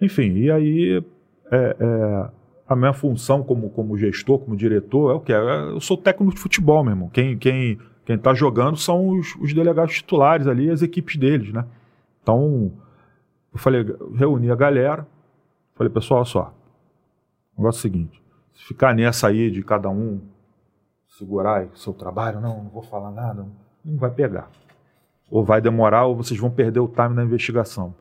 Enfim, 0.00 0.32
e 0.34 0.50
aí 0.50 1.04
é, 1.50 1.76
é, 1.78 2.30
a 2.68 2.76
minha 2.76 2.92
função 2.92 3.42
como, 3.42 3.70
como 3.70 3.96
gestor, 3.96 4.38
como 4.38 4.56
diretor, 4.56 5.12
é 5.12 5.14
o 5.14 5.20
que? 5.20 5.32
Eu 5.32 5.80
sou 5.80 5.96
técnico 5.96 6.34
de 6.34 6.40
futebol, 6.40 6.82
meu 6.82 6.92
irmão. 6.92 7.08
Quem 7.08 7.36
quem 7.36 7.78
quem 8.04 8.16
está 8.16 8.34
jogando 8.34 8.76
são 8.76 9.08
os, 9.08 9.34
os 9.36 9.52
delegados 9.52 9.94
titulares 9.94 10.46
ali, 10.46 10.70
as 10.70 10.82
equipes 10.82 11.16
deles, 11.16 11.52
né? 11.52 11.64
Então, 12.22 12.72
eu 13.52 13.58
falei, 13.58 13.84
reuni 14.14 14.50
a 14.50 14.54
galera, 14.54 15.06
falei, 15.74 15.92
pessoal, 15.92 16.20
olha 16.20 16.26
só, 16.26 16.54
o 17.56 17.60
negócio 17.60 17.78
é 17.78 17.80
o 17.80 17.82
seguinte, 17.82 18.22
se 18.54 18.64
ficar 18.64 18.94
nessa 18.94 19.28
aí 19.28 19.50
de 19.50 19.62
cada 19.62 19.88
um 19.88 20.20
segurar 21.08 21.68
seu 21.74 21.92
trabalho, 21.92 22.40
não, 22.40 22.64
não 22.64 22.70
vou 22.70 22.82
falar 22.82 23.10
nada, 23.10 23.46
não 23.84 23.96
vai 23.98 24.10
pegar. 24.10 24.50
Ou 25.30 25.44
vai 25.44 25.60
demorar, 25.60 26.06
ou 26.06 26.16
vocês 26.16 26.38
vão 26.38 26.50
perder 26.50 26.80
o 26.80 26.88
time 26.88 27.14
na 27.14 27.24
investigação. 27.24 27.94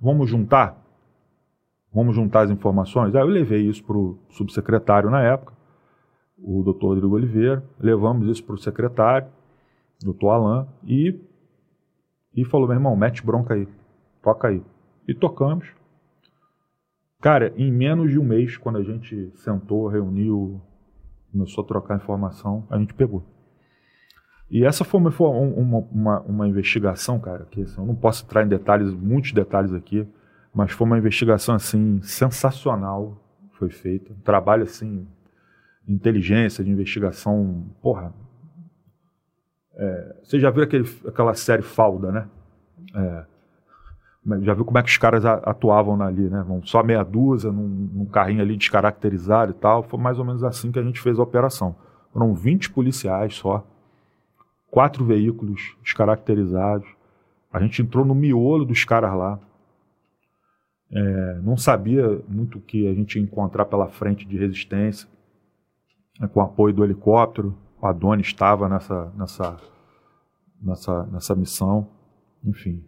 Vamos 0.00 0.28
juntar? 0.28 0.76
Vamos 1.92 2.16
juntar 2.16 2.42
as 2.42 2.50
informações? 2.50 3.14
Aí 3.14 3.22
eu 3.22 3.26
levei 3.26 3.62
isso 3.62 3.84
para 3.84 3.96
o 3.96 4.18
subsecretário 4.30 5.10
na 5.10 5.22
época, 5.22 5.52
o 6.36 6.62
doutor 6.62 6.88
Rodrigo 6.88 7.14
Oliveira, 7.14 7.64
levamos 7.78 8.28
isso 8.28 8.44
para 8.44 8.54
o 8.54 8.58
secretário, 8.58 9.28
doutor 10.02 10.30
Alain, 10.30 10.66
e, 10.84 11.18
e 12.34 12.44
falou, 12.44 12.66
meu 12.66 12.76
irmão, 12.76 12.96
mete 12.96 13.24
bronca 13.24 13.54
aí, 13.54 13.68
toca 14.22 14.48
aí. 14.48 14.62
E 15.06 15.14
tocamos. 15.14 15.68
Cara, 17.20 17.52
em 17.56 17.72
menos 17.72 18.10
de 18.10 18.18
um 18.18 18.24
mês, 18.24 18.56
quando 18.56 18.76
a 18.76 18.82
gente 18.82 19.32
sentou, 19.36 19.88
reuniu, 19.88 20.60
começou 21.32 21.64
a 21.64 21.66
trocar 21.66 21.96
informação, 21.96 22.66
a 22.70 22.78
gente 22.78 22.92
pegou. 22.94 23.24
E 24.50 24.64
essa 24.64 24.84
foi 24.84 25.00
uma, 25.00 25.10
uma, 25.10 25.78
uma, 25.90 26.20
uma 26.20 26.48
investigação, 26.48 27.18
cara, 27.18 27.46
que 27.46 27.62
assim, 27.62 27.80
eu 27.80 27.86
não 27.86 27.94
posso 27.94 28.24
entrar 28.24 28.44
em 28.44 28.48
detalhes, 28.48 28.92
muitos 28.92 29.32
detalhes 29.32 29.72
aqui, 29.72 30.06
mas 30.54 30.70
foi 30.70 30.86
uma 30.86 30.98
investigação 30.98 31.54
assim 31.54 32.00
sensacional, 32.02 33.20
foi 33.52 33.70
feita, 33.70 34.12
um 34.12 34.20
trabalho 34.20 34.64
assim, 34.64 35.08
de 35.86 35.92
inteligência, 35.92 36.62
de 36.62 36.70
investigação, 36.70 37.66
porra. 37.82 38.14
É, 39.76 40.16
você 40.22 40.38
já 40.38 40.50
viu 40.50 40.62
aquele, 40.62 40.88
aquela 41.06 41.34
série 41.34 41.62
Falda, 41.62 42.12
né? 42.12 42.28
É, 42.94 43.24
já 44.40 44.54
viu 44.54 44.64
como 44.64 44.78
é 44.78 44.82
que 44.82 44.88
os 44.88 44.96
caras 44.96 45.24
atuavam 45.24 46.00
ali, 46.00 46.30
né? 46.30 46.44
Só 46.64 46.82
meia 46.82 47.04
dúzia, 47.04 47.52
num, 47.52 47.68
num 47.92 48.06
carrinho 48.06 48.40
ali 48.40 48.56
descaracterizado 48.56 49.52
e 49.52 49.54
tal. 49.54 49.82
Foi 49.82 50.00
mais 50.00 50.18
ou 50.18 50.24
menos 50.24 50.42
assim 50.42 50.72
que 50.72 50.78
a 50.78 50.82
gente 50.82 51.00
fez 51.00 51.18
a 51.18 51.22
operação. 51.22 51.76
Foram 52.12 52.34
20 52.34 52.70
policiais 52.70 53.34
só, 53.34 53.66
quatro 54.70 55.04
veículos 55.04 55.76
descaracterizados. 55.82 56.88
A 57.52 57.60
gente 57.60 57.82
entrou 57.82 58.04
no 58.04 58.14
miolo 58.14 58.64
dos 58.64 58.84
caras 58.84 59.14
lá. 59.14 59.38
É, 60.90 61.40
não 61.42 61.56
sabia 61.56 62.22
muito 62.28 62.58
o 62.58 62.60
que 62.60 62.88
a 62.88 62.94
gente 62.94 63.16
ia 63.18 63.22
encontrar 63.22 63.66
pela 63.66 63.88
frente 63.88 64.24
de 64.26 64.38
resistência. 64.38 65.08
É, 66.20 66.26
com 66.26 66.40
o 66.40 66.42
apoio 66.42 66.72
do 66.72 66.84
helicóptero, 66.84 67.54
o 67.80 67.86
Adoni 67.86 68.22
estava 68.22 68.68
nessa, 68.68 69.12
nessa, 69.16 69.56
nessa, 70.62 71.02
nessa 71.06 71.34
missão. 71.34 71.88
Enfim, 72.44 72.82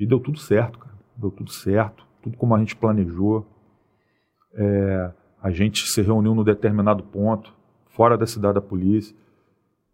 e 0.00 0.06
deu 0.06 0.18
tudo 0.18 0.38
certo, 0.38 0.78
cara. 0.78 0.94
Deu 1.14 1.30
tudo 1.30 1.50
certo, 1.52 2.06
tudo 2.22 2.38
como 2.38 2.54
a 2.54 2.58
gente 2.58 2.74
planejou. 2.74 3.46
É, 4.54 5.12
a 5.42 5.50
gente 5.50 5.86
se 5.86 6.00
reuniu 6.00 6.34
num 6.34 6.42
determinado 6.42 7.04
ponto, 7.04 7.54
fora 7.88 8.16
da 8.16 8.26
cidade 8.26 8.54
da 8.54 8.62
polícia. 8.62 9.14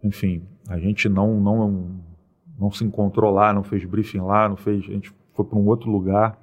Enfim, 0.03 0.47
a 0.69 0.79
gente 0.79 1.09
não 1.09 1.41
não 1.41 2.01
não 2.59 2.71
se 2.71 2.85
encontrou 2.85 3.33
lá, 3.33 3.53
não 3.53 3.65
fez 3.65 3.85
briefing 3.85 4.21
lá, 4.21 4.49
não 4.49 4.57
fez, 4.57 4.85
a 4.85 4.93
gente 4.93 5.13
foi 5.35 5.45
para 5.45 5.59
um 5.59 5.67
outro 5.67 5.91
lugar 5.91 6.39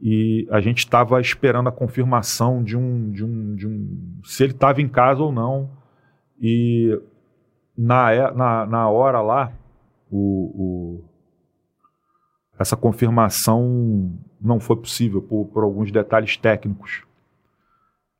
e 0.00 0.46
a 0.50 0.60
gente 0.60 0.78
estava 0.78 1.20
esperando 1.20 1.68
a 1.68 1.72
confirmação 1.72 2.62
de 2.62 2.76
um 2.76 3.10
de 3.10 3.24
um 3.24 3.54
de 3.54 3.66
um 3.66 4.20
se 4.24 4.44
ele 4.44 4.52
estava 4.52 4.80
em 4.80 4.88
casa 4.88 5.22
ou 5.22 5.32
não 5.32 5.70
e 6.40 6.98
na 7.76 8.32
na, 8.32 8.66
na 8.66 8.88
hora 8.88 9.20
lá 9.20 9.52
o, 10.10 11.00
o 11.00 11.15
essa 12.58 12.76
confirmação 12.76 14.12
não 14.40 14.58
foi 14.60 14.76
possível 14.76 15.20
por, 15.20 15.46
por 15.46 15.62
alguns 15.64 15.90
detalhes 15.92 16.36
técnicos. 16.36 17.02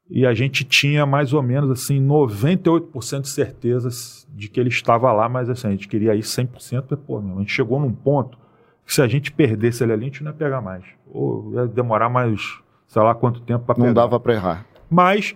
E 0.08 0.24
a 0.24 0.32
gente 0.34 0.62
tinha 0.64 1.04
mais 1.04 1.32
ou 1.32 1.42
menos 1.42 1.68
assim 1.70 2.00
98% 2.06 3.22
de 3.22 3.28
certeza 3.28 3.88
de 4.34 4.48
que 4.48 4.60
ele 4.60 4.68
estava 4.68 5.12
lá, 5.12 5.28
mas 5.28 5.48
assim, 5.50 5.68
a 5.68 5.70
gente 5.72 5.88
queria 5.88 6.14
ir 6.14 6.20
100%, 6.20 6.82
porque, 6.82 6.96
pô, 6.96 7.20
meu, 7.20 7.36
a 7.36 7.40
gente 7.40 7.52
chegou 7.52 7.80
num 7.80 7.92
ponto 7.92 8.38
que 8.84 8.94
se 8.94 9.02
a 9.02 9.08
gente 9.08 9.32
perdesse 9.32 9.82
ele 9.82 9.92
ali, 9.92 10.02
a 10.02 10.06
gente 10.06 10.22
não 10.22 10.30
ia 10.30 10.36
pegar 10.36 10.60
mais. 10.60 10.84
Ou 11.10 11.52
ia 11.54 11.66
demorar 11.66 12.08
mais, 12.08 12.40
sei 12.86 13.02
lá 13.02 13.14
quanto 13.16 13.40
tempo 13.40 13.64
para 13.64 13.74
pegar. 13.74 13.86
Não 13.88 13.94
dava 13.94 14.20
para 14.20 14.34
errar. 14.34 14.66
Mas 14.88 15.34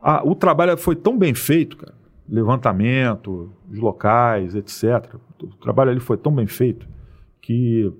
a- 0.00 0.22
o 0.24 0.36
trabalho 0.36 0.76
foi 0.76 0.94
tão 0.94 1.18
bem 1.18 1.34
feito, 1.34 1.76
cara. 1.76 1.94
Levantamento, 2.28 3.50
os 3.68 3.78
locais, 3.78 4.54
etc. 4.54 5.14
O 5.42 5.48
trabalho 5.56 5.90
ali 5.90 6.00
foi 6.00 6.16
tão 6.16 6.32
bem 6.32 6.46
feito 6.46 6.86
que 7.44 7.92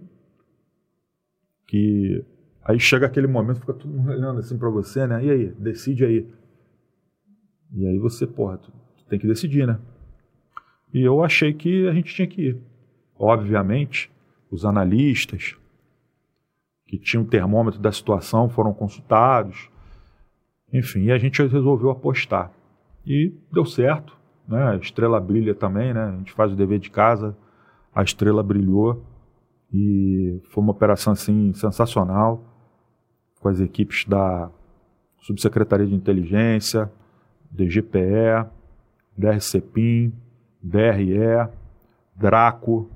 que 1.67 2.25
aí 2.65 2.81
chega 2.81 3.07
aquele 3.07 3.27
momento 3.27 3.61
fica 3.61 3.75
todo 3.75 3.91
mundo 3.91 4.11
olhando 4.11 4.41
assim 4.41 4.57
para 4.57 4.71
você, 4.71 5.07
né? 5.07 5.23
E 5.23 5.31
aí, 5.31 5.47
decide 5.59 6.05
aí. 6.05 6.27
E 7.73 7.87
aí 7.87 7.99
você, 7.99 8.27
porra, 8.27 8.57
tu, 8.57 8.73
tu 8.97 9.05
tem 9.05 9.19
que 9.19 9.27
decidir, 9.27 9.67
né? 9.67 9.79
E 10.93 11.03
eu 11.03 11.23
achei 11.23 11.53
que 11.53 11.87
a 11.87 11.93
gente 11.93 12.15
tinha 12.15 12.27
que 12.27 12.41
ir. 12.41 12.59
Obviamente, 13.19 14.11
os 14.51 14.65
analistas 14.65 15.57
que 16.87 16.99
tinham 16.99 17.25
o 17.25 17.29
termômetro 17.29 17.81
da 17.81 17.93
situação 17.93 18.49
foram 18.49 18.73
consultados. 18.73 19.69
Enfim, 20.73 21.05
e 21.05 21.13
a 21.13 21.19
gente 21.19 21.43
resolveu 21.43 21.91
apostar. 21.91 22.51
E 23.07 23.33
deu 23.53 23.67
certo. 23.67 24.17
né? 24.49 24.71
A 24.71 24.77
estrela 24.77 25.21
brilha 25.21 25.55
também, 25.55 25.93
né? 25.93 26.05
A 26.05 26.17
gente 26.17 26.33
faz 26.33 26.53
o 26.53 26.57
dever 26.57 26.79
de 26.79 26.91
casa, 26.91 27.37
a 27.95 28.03
estrela 28.03 28.43
brilhou 28.43 29.05
e 29.77 30.41
foi 30.51 30.63
uma 30.63 30.71
operação 30.71 31.13
assim 31.13 31.53
sensacional 31.53 32.45
com 33.41 33.49
as 33.49 33.59
equipes 33.59 34.05
da 34.05 34.49
Subsecretaria 35.19 35.85
de 35.85 35.95
Inteligência, 35.97 36.89
DGPE, 37.51 38.47
DRCPIM, 39.19 40.13
DRE, 40.63 41.49
Draco. 42.15 42.89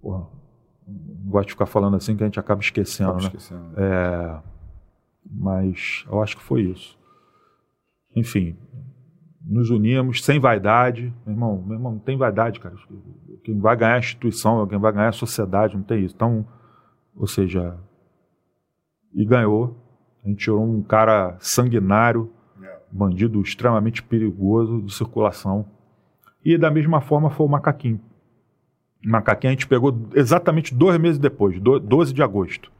Porra, 0.00 0.28
não 0.86 1.30
gosto 1.30 1.48
de 1.48 1.52
ficar 1.54 1.66
falando 1.66 1.96
assim 1.96 2.16
que 2.16 2.22
a 2.22 2.26
gente 2.26 2.38
acaba 2.38 2.60
esquecendo, 2.60 3.10
Acaba 3.10 3.22
né? 3.22 3.26
esquecendo. 3.26 3.72
É, 3.76 4.40
mas 5.28 6.04
eu 6.06 6.22
acho 6.22 6.36
que 6.36 6.42
foi 6.44 6.62
isso. 6.62 6.96
Enfim, 8.14 8.56
nos 9.44 9.70
unimos 9.70 10.24
sem 10.24 10.38
vaidade. 10.38 11.12
Meu 11.24 11.34
irmão, 11.34 11.62
meu 11.66 11.76
irmão, 11.76 11.92
não 11.92 11.98
tem 11.98 12.16
vaidade, 12.16 12.60
cara. 12.60 12.74
Quem 13.44 13.58
vai 13.58 13.76
ganhar 13.76 13.92
é 13.92 13.96
a 13.96 13.98
instituição, 14.00 14.66
quem 14.66 14.78
vai 14.78 14.92
ganhar 14.92 15.06
é 15.06 15.08
a 15.08 15.12
sociedade, 15.12 15.76
não 15.76 15.82
tem 15.82 16.04
isso. 16.04 16.14
Então, 16.14 16.46
ou 17.16 17.26
seja, 17.26 17.76
e 19.14 19.24
ganhou. 19.24 19.76
A 20.24 20.28
gente 20.28 20.38
tirou 20.44 20.62
um 20.62 20.82
cara 20.82 21.36
sanguinário, 21.40 22.30
bandido 22.90 23.40
extremamente 23.40 24.02
perigoso 24.02 24.82
de 24.82 24.92
circulação. 24.94 25.64
E 26.44 26.58
da 26.58 26.70
mesma 26.70 27.00
forma 27.00 27.30
foi 27.30 27.46
o 27.46 27.48
Macaquinho. 27.48 28.00
O 29.04 29.08
Macaquinho 29.10 29.50
a 29.50 29.54
gente 29.54 29.66
pegou 29.66 29.94
exatamente 30.14 30.74
dois 30.74 30.98
meses 30.98 31.18
depois, 31.18 31.60
do- 31.60 31.78
12 31.78 32.12
de 32.12 32.22
agosto. 32.22 32.70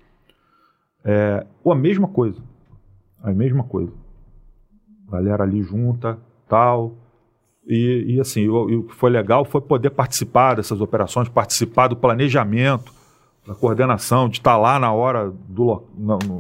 É, 1.05 1.47
ou 1.63 1.73
a 1.73 1.77
mesma 1.77 2.09
coisa. 2.09 2.43
A 3.23 3.31
mesma 3.33 3.65
coisa. 3.65 3.93
Galera 5.11 5.45
ali 5.45 5.63
junta, 5.63 6.19
tal. 6.49 6.95
E, 7.67 8.15
e 8.17 8.21
assim, 8.21 8.49
o, 8.49 8.85
que 8.85 8.95
foi 8.95 9.11
legal 9.11 9.45
foi 9.45 9.61
poder 9.61 9.91
participar 9.91 10.55
dessas 10.55 10.81
operações, 10.81 11.29
participar 11.29 11.89
do 11.89 11.97
planejamento, 11.97 12.93
da 13.47 13.55
coordenação, 13.55 14.29
de 14.29 14.39
estar 14.39 14.57
lá 14.57 14.79
na 14.79 14.93
hora 14.93 15.31
do 15.49 15.83
no, 15.97 16.19
no- 16.19 16.39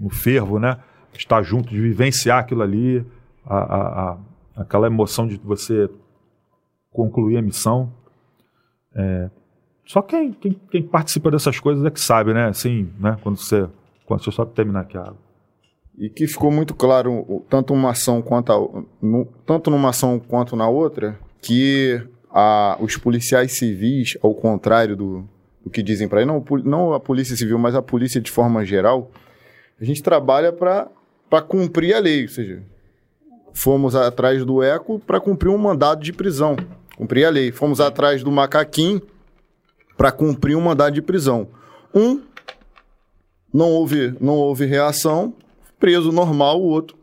no 0.00 0.10
fervo, 0.10 0.58
né? 0.58 0.78
Estar 1.14 1.42
junto, 1.42 1.68
de 1.70 1.80
vivenciar 1.80 2.38
aquilo 2.38 2.62
ali, 2.62 3.04
a, 3.44 3.56
a- 3.56 4.10
a- 4.10 4.18
aquela 4.56 4.86
emoção 4.86 5.26
de 5.26 5.36
você 5.36 5.88
concluir 6.90 7.36
a 7.36 7.42
missão. 7.42 7.92
É, 8.94 9.30
só 9.84 10.00
quem, 10.02 10.32
quem, 10.32 10.52
quem 10.70 10.82
participa 10.82 11.30
dessas 11.30 11.58
coisas 11.60 11.84
é 11.84 11.90
que 11.90 12.00
sabe, 12.00 12.32
né? 12.32 12.48
Assim, 12.48 12.90
né? 12.98 13.16
Quando 13.22 13.36
você. 13.36 13.68
Quando 14.06 14.22
você 14.24 14.30
só 14.32 14.44
terminar 14.44 14.80
aqui 14.80 14.96
a 14.96 15.02
água. 15.02 15.16
E 15.98 16.08
que 16.08 16.26
ficou 16.26 16.50
muito 16.50 16.74
claro, 16.74 17.44
tanto 17.50 17.74
uma 17.74 17.90
ação 17.90 18.22
quanto 18.22 18.50
a, 18.52 18.82
no- 19.00 19.26
tanto 19.46 19.70
numa 19.70 19.90
ação 19.90 20.18
quanto 20.18 20.56
na 20.56 20.68
outra, 20.68 21.18
que 21.40 22.00
a- 22.30 22.76
os 22.80 22.96
policiais 22.96 23.52
civis, 23.58 24.16
ao 24.22 24.34
contrário 24.34 24.96
do, 24.96 25.28
do 25.62 25.70
que 25.70 25.82
dizem 25.82 26.08
para 26.08 26.20
aí, 26.20 26.26
não, 26.26 26.42
não 26.64 26.92
a 26.94 27.00
polícia 27.00 27.36
civil, 27.36 27.58
mas 27.58 27.74
a 27.74 27.82
polícia 27.82 28.20
de 28.20 28.30
forma 28.30 28.64
geral, 28.64 29.10
a 29.80 29.84
gente 29.84 30.02
trabalha 30.02 30.50
para 30.52 30.88
cumprir 31.46 31.94
a 31.94 31.98
lei, 31.98 32.22
ou 32.22 32.28
seja, 32.28 32.62
fomos 33.52 33.94
atrás 33.94 34.44
do 34.46 34.62
ECO 34.62 34.98
para 34.98 35.20
cumprir 35.20 35.50
um 35.50 35.58
mandado 35.58 36.02
de 36.02 36.12
prisão, 36.12 36.56
cumprir 36.96 37.26
a 37.26 37.30
lei. 37.30 37.52
Fomos 37.52 37.80
atrás 37.80 38.22
do 38.22 38.32
macaquinho 38.32 39.02
para 39.96 40.10
cumprir 40.10 40.56
um 40.56 40.60
mandado 40.62 40.94
de 40.94 41.02
prisão. 41.02 41.46
Um 41.94 42.22
não 43.52 43.68
houve, 43.68 44.14
não 44.18 44.34
houve 44.34 44.64
reação, 44.64 45.34
preso 45.82 46.12
normal, 46.12 46.60
o 46.62 46.66
outro 46.66 46.96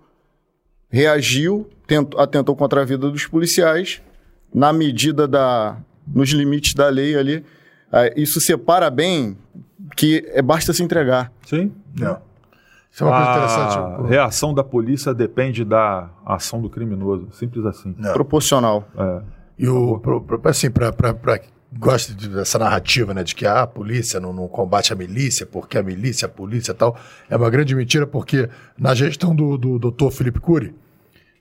reagiu, 0.89 1.69
tentou, 1.85 2.17
atentou 2.19 2.55
contra 2.55 2.81
a 2.81 2.85
vida 2.85 3.09
dos 3.11 3.27
policiais, 3.27 4.01
na 4.53 4.71
medida 4.71 5.27
da. 5.27 5.75
nos 6.07 6.29
limites 6.29 6.73
da 6.73 6.87
lei 6.87 7.17
ali. 7.17 7.43
Ah, 7.91 8.09
Isso 8.15 8.39
separa 8.39 8.89
bem 8.89 9.37
que 9.97 10.23
é, 10.29 10.41
basta 10.41 10.71
se 10.71 10.81
entregar. 10.81 11.29
Sim. 11.45 11.73
Não. 11.93 12.17
Isso 12.89 13.03
é 13.03 13.07
uma 13.07 13.15
coisa 13.15 13.31
a 13.31 13.35
interessante. 13.35 14.09
reação 14.09 14.53
da 14.53 14.63
polícia 14.63 15.13
depende 15.13 15.65
da 15.65 16.09
ação 16.25 16.61
do 16.61 16.69
criminoso. 16.69 17.27
Simples 17.33 17.65
assim. 17.65 17.93
Não. 17.97 18.13
Proporcional. 18.13 18.87
É. 18.97 19.21
E 19.59 19.67
o, 19.67 19.99
pro, 19.99 20.21
pro- 20.21 20.41
assim, 20.45 20.71
para 20.71 20.91
gosta 21.77 22.13
de- 22.13 22.29
dessa 22.29 22.57
narrativa, 22.57 23.13
né, 23.13 23.23
de 23.23 23.35
que 23.35 23.45
ah, 23.45 23.61
a 23.61 23.67
polícia 23.67 24.19
não, 24.19 24.33
não 24.33 24.47
combate 24.47 24.91
a 24.91 24.95
milícia, 24.95 25.45
porque 25.45 25.77
a 25.77 25.83
milícia, 25.83 26.25
a 26.25 26.29
polícia 26.29 26.71
e 26.71 26.75
tal, 26.75 26.97
é 27.29 27.35
uma 27.35 27.49
grande 27.49 27.75
mentira, 27.75 28.07
porque 28.07 28.49
na 28.77 28.95
gestão 28.95 29.35
do, 29.35 29.57
do 29.57 29.77
doutor 29.77 30.11
Felipe 30.11 30.39
Cury, 30.39 30.73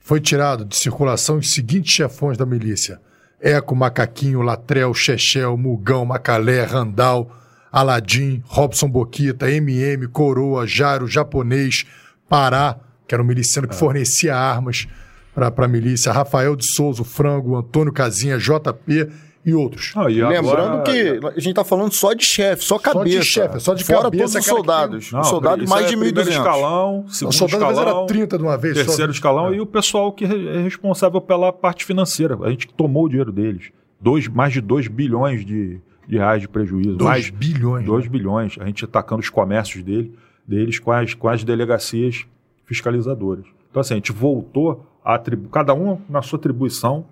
foi 0.00 0.20
tirado 0.20 0.64
de 0.64 0.76
circulação 0.76 1.36
os 1.36 1.52
seguintes 1.52 1.92
chefões 1.92 2.38
da 2.38 2.46
milícia: 2.46 3.00
Eco, 3.40 3.74
Macaquinho, 3.76 4.40
Latrel, 4.40 4.94
Chechel, 4.94 5.56
Mugão, 5.56 6.04
Macalé, 6.04 6.64
Randal, 6.64 7.30
Aladim, 7.70 8.42
Robson 8.46 8.88
Boquita, 8.88 9.50
MM, 9.50 10.06
Coroa, 10.08 10.66
Jaro, 10.66 11.06
Japonês, 11.06 11.84
Pará, 12.28 12.78
que 13.06 13.14
era 13.14 13.22
um 13.22 13.26
miliciano 13.26 13.68
que 13.68 13.74
fornecia 13.74 14.34
armas 14.34 14.86
para 15.34 15.52
a 15.64 15.68
milícia, 15.68 16.10
Rafael 16.10 16.56
de 16.56 16.66
Souza, 16.66 17.04
Frango, 17.04 17.56
Antônio 17.56 17.92
Casinha, 17.92 18.38
JP 18.38 19.08
e 19.48 19.54
outros. 19.54 19.92
Ah, 19.96 20.10
e 20.10 20.22
Lembrando 20.22 20.48
agora- 20.60 20.82
que 20.82 21.20
a 21.26 21.30
gente 21.40 21.48
está 21.50 21.64
falando 21.64 21.92
só 21.92 22.12
de 22.12 22.24
chefe, 22.24 22.62
só 22.64 22.78
cabeça. 22.78 23.18
de 23.20 23.24
chefe, 23.24 23.60
só 23.60 23.72
de 23.74 23.82
Fora 23.84 24.02
cabeça, 24.02 24.22
todos 24.24 24.34
os 24.34 24.34
cara 24.34 24.44
que 24.44 24.50
soldados. 24.50 25.12
Não, 25.12 25.20
os 25.20 25.26
soldados, 25.28 25.64
isso 25.64 25.70
mais 25.72 25.86
é 25.86 25.88
de 25.88 25.96
primeiro 25.96 26.20
1.200. 26.20 26.36
escalão, 26.36 27.04
O 27.06 27.10
segundo 27.10 27.32
soldado 27.34 27.64
às 27.64 27.68
vezes 27.70 27.78
escalão, 27.82 27.98
era 28.00 28.06
30 28.06 28.36
de 28.38 28.44
uma 28.44 28.58
vez. 28.58 28.74
terceiro 28.74 29.12
só. 29.12 29.16
escalão 29.16 29.54
e 29.54 29.60
o 29.60 29.66
pessoal 29.66 30.12
que 30.12 30.24
é 30.24 30.60
responsável 30.62 31.20
pela 31.20 31.52
parte 31.52 31.84
financeira. 31.84 32.38
A 32.42 32.50
gente 32.50 32.68
tomou 32.68 33.04
o 33.06 33.08
dinheiro 33.08 33.32
deles. 33.32 33.70
Dois, 34.00 34.28
mais 34.28 34.52
de 34.52 34.60
2 34.60 34.86
bilhões 34.88 35.44
de, 35.44 35.80
de 36.06 36.16
reais 36.18 36.42
de 36.42 36.48
prejuízo. 36.48 36.96
2 36.96 37.02
mais 37.10 37.30
bilhões. 37.30 37.86
2 37.86 38.04
né? 38.04 38.10
bilhões. 38.10 38.56
A 38.60 38.66
gente 38.66 38.84
atacando 38.84 39.20
os 39.22 39.30
comércios 39.30 39.82
dele, 39.82 40.12
deles 40.46 40.78
com 40.78 40.92
as, 40.92 41.14
com 41.14 41.28
as 41.28 41.42
delegacias 41.42 42.26
fiscalizadoras. 42.64 43.44
Então, 43.70 43.80
assim, 43.80 43.94
a 43.94 43.96
gente 43.96 44.12
voltou 44.12 44.84
a 45.04 45.14
atribu 45.14 45.48
cada 45.48 45.74
um 45.74 45.98
na 46.08 46.20
sua 46.22 46.38
atribuição, 46.38 47.06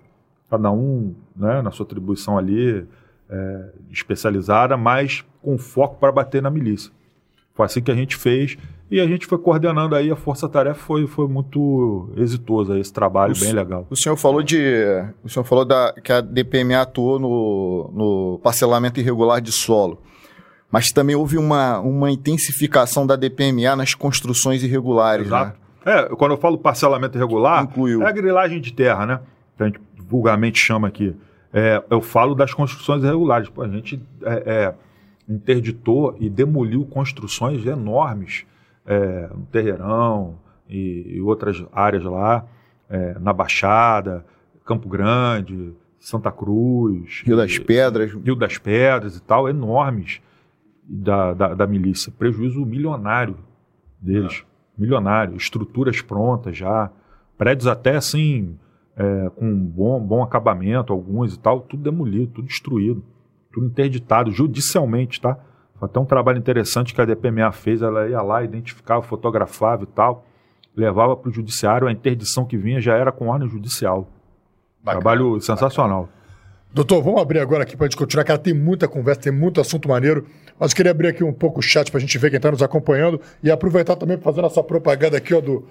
cada 0.49 0.71
um 0.71 1.13
né, 1.35 1.61
na 1.61 1.71
sua 1.71 1.85
atribuição 1.85 2.37
ali 2.37 2.85
é, 3.29 3.65
especializada, 3.91 4.77
mas 4.77 5.23
com 5.41 5.57
foco 5.57 5.97
para 5.99 6.11
bater 6.11 6.41
na 6.41 6.49
milícia. 6.49 6.91
Foi 7.53 7.65
assim 7.65 7.81
que 7.81 7.91
a 7.91 7.95
gente 7.95 8.15
fez 8.15 8.57
e 8.89 9.01
a 9.01 9.07
gente 9.07 9.25
foi 9.25 9.37
coordenando 9.37 9.95
aí 9.95 10.11
a 10.11 10.15
força-tarefa, 10.15 10.79
foi, 10.79 11.07
foi 11.07 11.27
muito 11.27 12.09
exitoso 12.15 12.75
esse 12.77 12.93
trabalho, 12.93 13.33
Os- 13.33 13.39
bem 13.39 13.51
legal. 13.51 13.85
O 13.89 13.95
senhor 13.95 14.15
falou 14.15 14.43
de. 14.43 14.57
O 15.23 15.29
senhor 15.29 15.43
falou 15.43 15.65
da, 15.65 15.93
que 16.03 16.11
a 16.11 16.21
DPMA 16.21 16.81
atuou 16.81 17.19
no, 17.19 17.91
no 17.93 18.39
parcelamento 18.43 18.99
irregular 18.99 19.41
de 19.41 19.51
solo. 19.51 20.01
Mas 20.71 20.89
também 20.91 21.15
houve 21.15 21.37
uma, 21.37 21.79
uma 21.79 22.11
intensificação 22.11 23.07
da 23.07 23.15
DPMA 23.15 23.75
nas 23.75 23.93
construções 23.95 24.61
irregulares. 24.63 25.29
Né? 25.29 25.37
Exato. 25.37 25.57
É, 25.85 26.15
quando 26.15 26.31
eu 26.31 26.37
falo 26.37 26.57
parcelamento 26.57 27.17
irregular, 27.17 27.63
Incluiu. 27.63 28.03
é 28.03 28.05
a 28.07 28.11
grilagem 28.11 28.59
de 28.61 28.73
terra, 28.73 29.05
né? 29.05 29.19
A 29.57 29.63
gente 29.65 29.79
vulgarmente 30.07 30.59
chama 30.59 30.87
aqui. 30.87 31.15
É, 31.53 31.83
eu 31.89 32.01
falo 32.01 32.35
das 32.35 32.53
construções 32.53 33.03
irregulares. 33.03 33.49
Pô, 33.49 33.61
a 33.61 33.67
gente 33.67 34.01
é, 34.23 34.43
é, 34.45 34.75
interditou 35.27 36.15
e 36.19 36.29
demoliu 36.29 36.85
construções 36.85 37.65
enormes 37.65 38.45
é, 38.85 39.29
no 39.33 39.45
Terreirão 39.45 40.35
e, 40.69 41.15
e 41.15 41.21
outras 41.21 41.63
áreas 41.71 42.03
lá, 42.03 42.45
é, 42.89 43.17
na 43.19 43.33
Baixada, 43.33 44.25
Campo 44.65 44.87
Grande, 44.89 45.73
Santa 45.99 46.31
Cruz. 46.31 47.23
Rio 47.25 47.37
das 47.37 47.51
e- 47.53 47.61
Pedras. 47.61 48.13
Rio 48.13 48.35
das 48.35 48.57
Pedras 48.57 49.15
e 49.15 49.21
tal, 49.21 49.49
enormes 49.49 50.21
da, 50.83 51.33
da, 51.33 51.53
da 51.53 51.67
milícia. 51.67 52.11
Prejuízo 52.17 52.65
milionário 52.65 53.37
deles. 53.99 54.43
Milionário. 54.77 55.35
Estruturas 55.35 56.01
prontas 56.01 56.55
já. 56.57 56.91
Prédios 57.37 57.67
até 57.67 57.95
assim, 57.95 58.57
é, 58.97 59.29
com 59.29 59.55
bom, 59.55 59.99
bom 59.99 60.23
acabamento, 60.23 60.91
alguns 60.91 61.35
e 61.35 61.39
tal, 61.39 61.61
tudo 61.61 61.83
demolido, 61.83 62.31
tudo 62.33 62.47
destruído. 62.47 63.03
Tudo 63.53 63.67
interditado 63.67 64.31
judicialmente, 64.31 65.21
tá? 65.21 65.37
Foi 65.79 65.87
até 65.87 65.99
um 65.99 66.05
trabalho 66.05 66.37
interessante 66.37 66.93
que 66.93 67.01
a 67.01 67.05
DPMA 67.05 67.51
fez. 67.51 67.81
Ela 67.81 68.07
ia 68.07 68.21
lá, 68.21 68.43
identificava, 68.43 69.01
fotografava 69.01 69.83
e 69.83 69.87
tal. 69.87 70.25
Levava 70.75 71.15
para 71.15 71.29
o 71.29 71.31
judiciário, 71.31 71.87
a 71.87 71.91
interdição 71.91 72.45
que 72.45 72.57
vinha 72.57 72.79
já 72.79 72.95
era 72.95 73.11
com 73.11 73.27
ordem 73.27 73.47
judicial. 73.47 74.07
Bacana. 74.83 75.01
Trabalho 75.01 75.39
sensacional. 75.41 76.09
Doutor, 76.73 77.01
vamos 77.01 77.21
abrir 77.21 77.39
agora 77.39 77.63
aqui 77.63 77.75
para 77.75 77.85
a 77.85 77.89
gente 77.89 77.97
continuar, 77.97 78.23
cara. 78.23 78.37
Tem 78.37 78.53
muita 78.53 78.87
conversa, 78.87 79.21
tem 79.21 79.31
muito 79.31 79.61
assunto 79.61 79.87
maneiro. 79.87 80.25
Mas 80.59 80.71
eu 80.71 80.75
queria 80.75 80.91
abrir 80.91 81.07
aqui 81.07 81.23
um 81.23 81.33
pouco 81.33 81.59
o 81.59 81.63
chat 81.63 81.89
para 81.89 81.97
a 81.97 82.01
gente 82.01 82.17
ver 82.17 82.29
quem 82.29 82.37
está 82.37 82.51
nos 82.51 82.61
acompanhando 82.61 83.19
e 83.41 83.49
aproveitar 83.49 83.95
também 83.95 84.17
para 84.17 84.25
fazer 84.25 84.41
nossa 84.41 84.61
propaganda 84.63 85.17
aqui, 85.17 85.33
ó, 85.33 85.41
do 85.41 85.65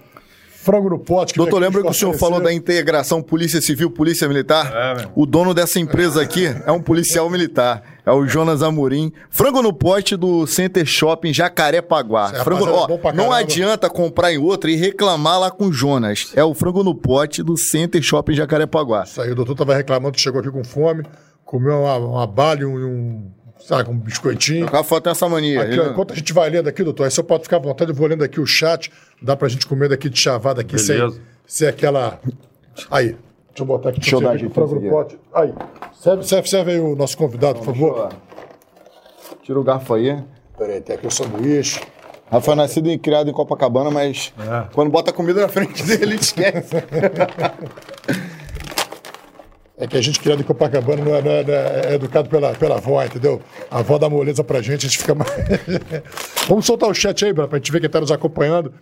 Frango 0.67 0.91
no 0.91 0.99
pote. 0.99 1.33
que 1.33 1.39
Doutor, 1.39 1.61
lembra 1.61 1.81
que 1.81 1.89
o 1.89 1.95
senhor 1.95 2.11
fortalecer. 2.11 2.29
falou 2.29 2.41
da 2.43 2.53
integração 2.53 3.23
Polícia 3.23 3.61
Civil, 3.61 3.89
Polícia 3.89 4.27
Militar? 4.27 4.73
É, 4.75 5.09
o 5.15 5.25
dono 5.25 5.55
dessa 5.55 5.79
empresa 5.79 6.21
aqui 6.21 6.47
é 6.67 6.73
um 6.73 6.83
policial 6.83 7.31
militar. 7.31 7.85
É 8.05 8.11
o 8.11 8.27
Jonas 8.27 8.65
Amorim. 8.65 9.13
Frango 9.31 9.63
no 9.63 9.73
pote 9.73 10.17
do 10.17 10.45
Center 10.45 10.85
Shopping 10.85 11.33
Jacarepaguá. 11.33 12.33
Esse 12.35 12.43
Frango, 12.43 12.67
é 12.67 12.71
ó, 12.71 13.13
não 13.13 13.31
adianta 13.31 13.89
comprar 13.89 14.33
em 14.33 14.39
outra 14.39 14.69
e 14.69 14.75
reclamar 14.75 15.39
lá 15.39 15.53
com 15.53 15.67
o 15.67 15.73
Jonas. 15.73 16.33
É 16.35 16.43
o 16.43 16.53
frango 16.53 16.83
no 16.83 16.97
pote 16.97 17.45
do 17.45 17.57
Center 17.57 18.03
Shopping 18.03 18.35
Jacarepaguá. 18.35 19.05
Isso 19.05 19.23
aí, 19.23 19.31
o 19.31 19.37
doutor 19.37 19.55
tava 19.55 19.75
reclamando 19.77 20.17
que 20.17 20.21
chegou 20.21 20.41
aqui 20.41 20.51
com 20.51 20.65
fome, 20.65 21.05
comeu 21.45 21.83
uma, 21.83 21.97
uma 21.97 22.27
bala 22.27 22.61
e 22.61 22.65
um, 22.65 22.77
um, 22.77 23.33
sabe, 23.59 23.91
um 23.91 23.99
biscoitinho. 23.99 24.67
O 24.67 24.71
Rafa 24.71 25.01
tem 25.01 25.11
essa 25.11 25.29
mania. 25.29 25.63
Aqui, 25.63 25.79
ó, 25.81 25.91
enquanto 25.91 26.13
a 26.13 26.17
gente 26.17 26.33
vai 26.33 26.49
lendo 26.51 26.69
aqui, 26.69 26.83
doutor, 26.85 27.05
aí 27.05 27.11
você 27.11 27.23
pode 27.23 27.45
ficar 27.45 27.57
à 27.57 27.61
vontade, 27.61 27.91
eu 27.91 27.95
vou 27.95 28.07
lendo 28.07 28.23
aqui 28.25 28.41
o 28.41 28.47
chat, 28.47 28.91
dá 29.21 29.37
pra 29.37 29.49
gente 29.49 29.67
comer 29.67 29.89
daqui 29.89 30.09
de 30.09 30.19
chavada 30.19 30.61
aqui 30.61 30.79
sem, 30.79 30.97
Beleza. 30.97 31.21
sem 31.47 31.69
aquela... 31.69 32.21
Aí, 32.91 33.07
deixa 33.07 33.19
eu 33.61 33.65
botar 33.65 33.89
aqui. 33.91 34.01
Deixa 34.01 34.17
eu 34.17 34.21
dar 34.21 34.37
o 34.37 34.51
frango 34.51 34.89
pote. 34.91 35.19
Aí, 35.35 35.53
serve, 36.01 36.23
serve, 36.25 36.49
serve 36.49 36.71
aí 36.73 36.81
o 36.81 36.95
nosso 36.97 37.17
convidado, 37.17 37.59
por 37.61 37.67
favor. 37.67 38.09
Tira 39.43 39.59
o 39.59 39.63
garfo 39.65 39.95
aí. 39.95 40.23
Peraí, 40.59 40.81
tem 40.81 40.97
aqui 40.97 41.07
o 41.07 41.11
sanduíche. 41.11 41.81
Rafa 42.31 42.53
é 42.53 42.55
nascido 42.57 42.91
e 42.91 42.99
criado 42.99 43.31
em 43.31 43.33
Copacabana, 43.33 43.91
mas 43.91 44.33
É. 44.41 44.67
quando 44.75 44.91
bota 44.91 45.11
a 45.11 45.15
comida 45.15 45.41
na 45.43 45.49
frente 45.49 45.83
dele, 45.87 46.03
ele 46.03 46.15
esquece. 46.17 46.75
É 49.79 49.87
que 49.87 49.97
a 49.97 50.01
gente 50.01 50.19
criado 50.21 50.41
em 50.41 50.43
Copacabana 50.43 51.05
não 51.05 51.15
é, 51.15 51.21
não 51.23 51.31
é- 51.31 51.45
não 51.45 51.53
é- 51.55 51.83
é 51.91 51.95
educado 51.95 52.29
pela, 52.31 52.53
pela 52.55 52.77
avó, 52.77 53.03
entendeu? 53.05 53.43
A 53.71 53.81
avó 53.81 53.99
dá 53.99 54.09
moleza 54.09 54.43
pra 54.43 54.63
gente, 54.63 54.87
a 54.87 54.89
gente 54.89 54.99
fica 54.99 55.15
mais. 55.15 55.31
Vamos 56.49 56.65
soltar 56.65 56.89
o 56.89 56.95
chat 56.95 57.25
aí, 57.25 57.35
pra 57.35 57.47
gente 57.59 57.71
ver 57.71 57.81
quem 57.81 57.91
tá 57.91 58.01
nos 58.01 58.11
acompanhando. 58.11 58.73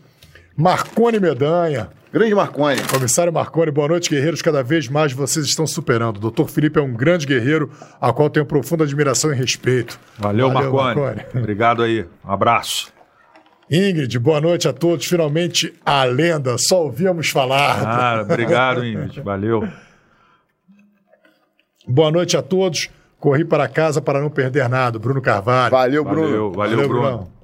Marcone 0.56 1.18
Medanha, 1.18 1.88
Grande 2.12 2.32
Marconi. 2.32 2.80
comissário 2.82 3.32
Marcone, 3.32 3.72
boa 3.72 3.88
noite, 3.88 4.08
guerreiros. 4.08 4.40
Cada 4.40 4.62
vez 4.62 4.88
mais 4.88 5.12
vocês 5.12 5.46
estão 5.46 5.66
superando. 5.66 6.18
O 6.18 6.20
doutor 6.20 6.48
Felipe 6.48 6.78
é 6.78 6.82
um 6.82 6.92
grande 6.94 7.26
guerreiro, 7.26 7.72
a 8.00 8.12
qual 8.12 8.30
tenho 8.30 8.46
profunda 8.46 8.84
admiração 8.84 9.32
e 9.32 9.34
respeito. 9.34 9.98
Valeu, 10.16 10.48
Marconi. 10.48 11.22
Obrigado 11.34 11.82
aí. 11.82 12.06
Um 12.24 12.30
abraço. 12.30 12.92
Ingrid, 13.68 14.16
boa 14.20 14.40
noite 14.40 14.68
a 14.68 14.72
todos. 14.72 15.06
Finalmente 15.06 15.74
a 15.84 16.04
lenda, 16.04 16.54
só 16.56 16.84
ouvíamos 16.84 17.30
falar. 17.30 17.82
Ah, 17.84 18.22
obrigado, 18.22 18.84
Ingrid. 18.84 19.20
Valeu. 19.22 19.66
Boa 21.86 22.10
noite 22.10 22.36
a 22.36 22.42
todos. 22.42 22.88
Corri 23.18 23.44
para 23.44 23.66
casa 23.68 24.02
para 24.02 24.20
não 24.20 24.28
perder 24.28 24.68
nada. 24.68 24.98
Bruno 24.98 25.20
Carvalho. 25.20 25.70
Valeu, 25.70 26.04
Bruno. 26.04 26.22
Valeu, 26.22 26.52
valeu, 26.52 26.76
Valeu, 26.76 26.88
Bruno. 26.88 27.02
Brunão. 27.02 27.34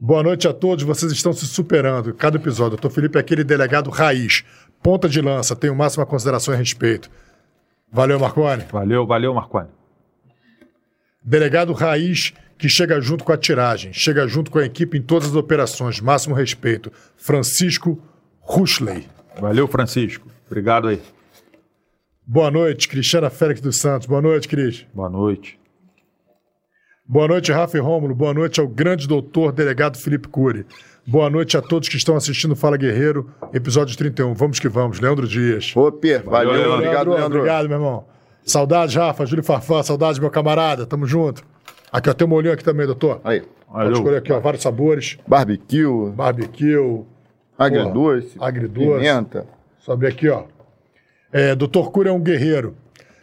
Boa 0.00 0.22
noite 0.22 0.46
a 0.46 0.52
todos, 0.52 0.84
vocês 0.84 1.10
estão 1.12 1.32
se 1.32 1.46
superando. 1.46 2.12
Cada 2.12 2.36
episódio. 2.36 2.72
Doutor 2.72 2.90
Felipe 2.90 3.16
é 3.16 3.20
aquele 3.20 3.42
delegado 3.42 3.88
raiz, 3.88 4.44
ponta 4.82 5.08
de 5.08 5.18
lança, 5.20 5.56
tenho 5.56 5.74
máxima 5.74 6.04
consideração 6.04 6.52
e 6.52 6.56
respeito. 6.58 7.10
Valeu, 7.90 8.20
Marconi. 8.20 8.64
Valeu, 8.70 9.06
valeu, 9.06 9.32
Marconi. 9.32 9.68
Delegado 11.22 11.72
raiz 11.72 12.34
que 12.58 12.68
chega 12.68 13.00
junto 13.00 13.24
com 13.24 13.32
a 13.32 13.38
tiragem, 13.38 13.94
chega 13.94 14.26
junto 14.28 14.50
com 14.50 14.58
a 14.58 14.66
equipe 14.66 14.98
em 14.98 15.02
todas 15.02 15.28
as 15.28 15.34
operações, 15.34 16.00
máximo 16.00 16.34
respeito. 16.34 16.92
Francisco 17.16 17.98
Rushley. 18.40 19.08
Valeu, 19.40 19.66
Francisco. 19.66 20.28
Obrigado 20.46 20.88
aí. 20.88 21.00
Boa 22.26 22.50
noite, 22.50 22.88
Cristiana 22.88 23.28
Félix 23.28 23.60
dos 23.60 23.78
Santos. 23.78 24.06
Boa 24.06 24.22
noite, 24.22 24.48
Cris. 24.48 24.86
Boa 24.94 25.10
noite. 25.10 25.58
Boa 27.06 27.28
noite, 27.28 27.52
Rafa 27.52 27.76
e 27.76 27.80
Rômulo. 27.80 28.14
Boa 28.14 28.32
noite 28.32 28.60
ao 28.60 28.66
grande 28.66 29.06
doutor 29.06 29.52
delegado 29.52 29.98
Felipe 29.98 30.26
Cury. 30.28 30.64
Boa 31.06 31.28
noite 31.28 31.54
a 31.58 31.60
todos 31.60 31.86
que 31.86 31.98
estão 31.98 32.16
assistindo 32.16 32.56
Fala 32.56 32.78
Guerreiro, 32.78 33.30
episódio 33.52 33.94
31. 33.94 34.32
Vamos 34.32 34.58
que 34.58 34.70
vamos. 34.70 35.00
Leandro 35.00 35.28
Dias. 35.28 35.76
Ô, 35.76 35.92
Pê, 35.92 36.18
valeu. 36.20 36.52
Leandro. 36.52 36.72
Obrigado, 36.76 37.10
Leandro. 37.10 37.38
Obrigado, 37.40 37.68
meu 37.68 37.76
irmão. 37.76 38.06
Saudades, 38.42 38.94
Rafa, 38.94 39.26
Júlio 39.26 39.44
Farfã. 39.44 39.82
Saudades, 39.82 40.18
meu 40.18 40.30
camarada. 40.30 40.86
Tamo 40.86 41.04
junto. 41.06 41.44
Aqui, 41.92 42.08
ó, 42.08 42.14
tem 42.14 42.26
um 42.26 42.30
molhinho 42.30 42.54
aqui 42.54 42.64
também, 42.64 42.86
doutor. 42.86 43.20
Aí. 43.22 43.42
Pode 43.70 43.92
escolher 43.92 44.02
Valeu. 44.04 44.18
aqui, 44.18 44.32
ó, 44.32 44.40
vários 44.40 44.62
sabores. 44.62 45.18
Barbecue, 45.26 46.10
Barbecue, 46.14 47.04
agridoce, 47.58 48.36
agridoce. 48.40 48.98
pimenta. 48.98 49.46
Sobe 49.80 50.06
aqui, 50.06 50.28
ó. 50.30 50.44
É, 51.36 51.52
Doutor 51.56 51.90
Cury 51.90 52.08
é 52.08 52.12
um 52.12 52.20
guerreiro. 52.20 52.76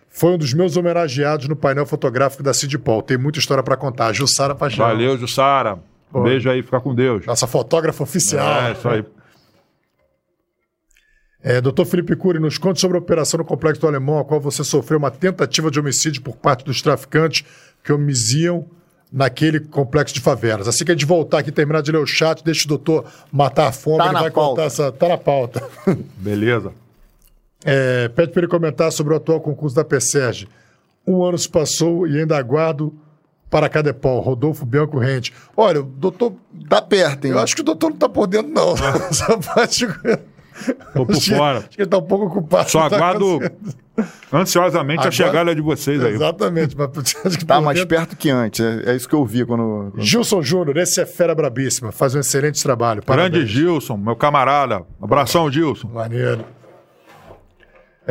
Foi 0.10 0.34
um 0.34 0.38
dos 0.38 0.54
meus 0.54 0.76
homenageados 0.76 1.48
no 1.48 1.56
painel 1.56 1.86
fotográfico 1.86 2.44
da 2.44 2.54
Cid 2.54 2.78
Paul. 2.78 3.02
Tem 3.02 3.18
muita 3.18 3.40
história 3.40 3.64
pra 3.64 3.78
contar. 3.78 4.12
Jussara 4.12 4.54
Paixão. 4.54 4.86
Valeu, 4.86 5.18
Jussara. 5.18 5.80
Um 6.14 6.22
beijo 6.22 6.50
aí, 6.50 6.62
fica 6.62 6.82
com 6.82 6.94
Deus. 6.94 7.26
Nossa 7.26 7.48
fotógrafa 7.48 8.04
oficial. 8.04 8.64
É, 8.64 8.72
isso 8.74 8.90
aí. 8.90 9.06
É, 11.42 11.62
doutor 11.62 11.86
Felipe 11.86 12.14
Cury, 12.18 12.38
nos 12.40 12.58
conte 12.58 12.82
sobre 12.82 12.98
a 12.98 13.00
operação 13.00 13.38
no 13.38 13.46
Complexo 13.46 13.80
do 13.80 13.88
Alemão, 13.88 14.20
a 14.20 14.26
qual 14.26 14.42
você 14.42 14.62
sofreu 14.64 15.00
uma 15.00 15.10
tentativa 15.10 15.72
de 15.72 15.80
homicídio 15.80 16.22
por 16.22 16.36
parte 16.36 16.66
dos 16.66 16.82
traficantes 16.82 17.46
que 17.82 17.94
homiciam 17.94 18.68
naquele 19.12 19.60
complexo 19.62 20.14
de 20.14 20.20
favelas. 20.20 20.68
Assim 20.68 20.84
que 20.86 20.92
a 20.92 20.94
gente 20.94 21.06
voltar 21.06 21.40
aqui 21.40 21.50
e 21.50 21.54
terminar 21.54 21.82
de 21.82 21.92
ler 21.92 21.98
o 21.98 22.06
chat, 22.06 22.44
deixa 22.44 22.66
o 22.66 22.68
doutor 22.68 23.06
matar 23.32 23.68
a 23.70 23.72
fome, 23.72 23.98
Tá 24.00 24.06
ele 24.08 24.14
vai 24.20 24.30
pauta. 24.32 24.50
contar 24.50 24.64
essa... 24.64 24.92
Tá 24.92 25.08
na 25.08 25.18
pauta. 25.18 25.64
Beleza. 26.18 26.74
É, 27.64 28.08
pede 28.10 28.32
para 28.32 28.42
ele 28.42 28.48
comentar 28.48 28.92
sobre 28.92 29.14
o 29.14 29.18
atual 29.18 29.40
concurso 29.40 29.76
da 29.76 29.84
PSERG. 29.84 30.48
Um 31.06 31.24
ano 31.24 31.38
se 31.38 31.50
passou 31.50 32.08
e 32.08 32.20
ainda 32.20 32.38
aguardo 32.38 32.94
para 33.50 33.68
Cadepol, 33.68 34.20
Rodolfo 34.22 34.66
Bianco 34.66 34.98
Rente. 34.98 35.34
Olha, 35.58 35.82
o 35.82 35.84
doutor... 35.84 36.34
Tá 36.70 36.82
perto, 36.82 37.26
hein? 37.26 37.32
Eu 37.32 37.40
acho 37.40 37.54
que 37.56 37.62
o 37.62 37.66
doutor 37.66 37.90
não 37.90 37.98
tá 37.98 38.08
por 38.08 38.26
dentro, 38.28 38.52
não. 38.52 38.74
Essa 39.10 39.38
parte... 39.38 39.86
Tô 40.94 41.06
por 41.06 41.16
Acho 41.16 41.30
que- 41.32 41.36
fora. 41.36 41.58
Acho 41.60 41.70
que 41.70 41.82
ele 41.82 41.90
tá 41.90 41.98
um 41.98 42.02
pouco 42.04 42.26
ocupado. 42.26 42.70
Só 42.70 42.88
Tá 42.88 42.96
aguardo 42.96 43.36
acontecendo. 43.38 43.78
ansiosamente 44.34 45.00
Agora- 45.00 45.10
a 45.10 45.12
chegada 45.12 45.56
de 45.56 45.62
vocês 45.62 46.04
aí. 46.04 46.14
Exatamente. 46.14 46.78
Mas 46.78 46.90
acho 47.26 47.38
que 47.38 47.46
Tá 47.46 47.60
mais 47.60 47.78
dentro- 47.80 47.90
perto 47.90 48.16
que 48.16 48.30
antes. 48.30 48.60
É, 48.64 48.92
é 48.92 48.96
isso 48.96 49.08
que 49.10 49.16
eu 49.16 49.26
vi 49.26 49.44
quando. 49.46 49.92
quando- 49.92 50.04
Gilson 50.04 50.42
Júnior, 50.42 50.78
esse 50.78 51.02
é 51.02 51.06
fera 51.06 51.34
brabíssima. 51.34 51.92
Faz 51.92 52.14
um 52.16 52.20
excelente 52.20 52.62
trabalho. 52.62 53.02
Grande 53.02 53.32
Parabéns. 53.32 53.50
Gilson, 53.50 53.98
meu 53.98 54.16
camarada. 54.16 54.84
Abração, 55.02 55.52
Gilson. 55.52 55.88
Maneiro. 55.88 56.46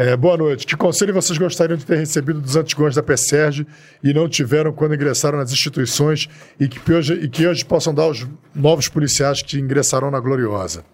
É, 0.01 0.17
boa 0.17 0.35
noite. 0.35 0.67
Que 0.67 0.75
conselho 0.75 1.13
vocês 1.13 1.37
gostariam 1.37 1.77
de 1.77 1.85
ter 1.85 1.99
recebido 1.99 2.41
dos 2.41 2.57
antigões 2.57 2.95
da 2.95 3.03
PSERG 3.03 3.67
e 4.03 4.15
não 4.15 4.27
tiveram 4.31 4.73
quando 4.73 4.95
ingressaram 4.95 5.37
nas 5.37 5.53
instituições 5.53 6.27
e 6.59 6.67
que 6.69 6.91
hoje, 6.91 7.13
e 7.13 7.29
que 7.29 7.47
hoje 7.47 7.63
possam 7.63 7.93
dar 7.93 8.05
aos 8.05 8.27
novos 8.55 8.89
policiais 8.89 9.43
que 9.43 9.59
ingressarão 9.61 10.11
na 10.11 10.19
Gloriosa? 10.19 10.87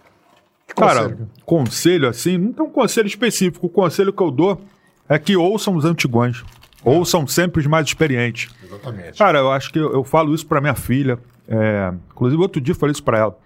Que 0.66 0.74
Cara, 0.74 1.02
conselho? 1.02 1.30
conselho 1.44 2.08
assim, 2.08 2.36
não 2.36 2.52
tem 2.52 2.66
um 2.66 2.68
conselho 2.68 3.06
específico. 3.06 3.68
O 3.68 3.70
conselho 3.70 4.12
que 4.12 4.20
eu 4.20 4.28
dou 4.32 4.60
é 5.08 5.16
que 5.20 5.36
ouçam 5.36 5.76
os 5.76 5.84
antigões. 5.84 6.42
Ouçam 6.82 7.28
sempre 7.28 7.60
os 7.60 7.66
mais 7.68 7.86
experientes. 7.86 8.52
Exatamente. 8.60 9.18
Cara, 9.18 9.38
eu 9.38 9.52
acho 9.52 9.70
que 9.72 9.78
eu, 9.78 9.92
eu 9.92 10.02
falo 10.02 10.34
isso 10.34 10.46
pra 10.48 10.60
minha 10.60 10.74
filha. 10.74 11.16
é, 11.46 11.94
inclusive, 12.10 12.42
outro 12.42 12.60
dia 12.60 12.72
eu 12.72 12.76
falei 12.76 12.90
isso 12.90 13.04
pra 13.04 13.18
ela. 13.18 13.38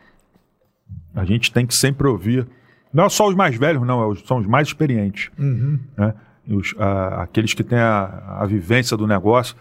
A 1.15 1.27
gente 1.27 1.53
tem 1.53 1.67
que 1.67 1.77
sempre 1.77 2.09
ouvir. 2.09 2.47
Não 2.93 3.05
é 3.05 3.09
só 3.09 3.29
os 3.29 3.35
mais 3.35 3.57
velhos, 3.57 3.87
não, 3.87 4.03
é 4.03 4.07
os- 4.07 4.21
são 4.27 4.39
os 4.39 4.47
mais 4.47 4.69
experientes. 4.69 5.31
né? 5.97 6.15
E 6.47 6.55
os- 6.55 6.75
a- 6.79 7.23
aqueles 7.23 7.55
que 7.55 7.63
têm 7.63 7.79
a, 7.79 8.39
a 8.41 8.47
vivência 8.47 8.97
do 8.97 9.07
negócio. 9.07 9.55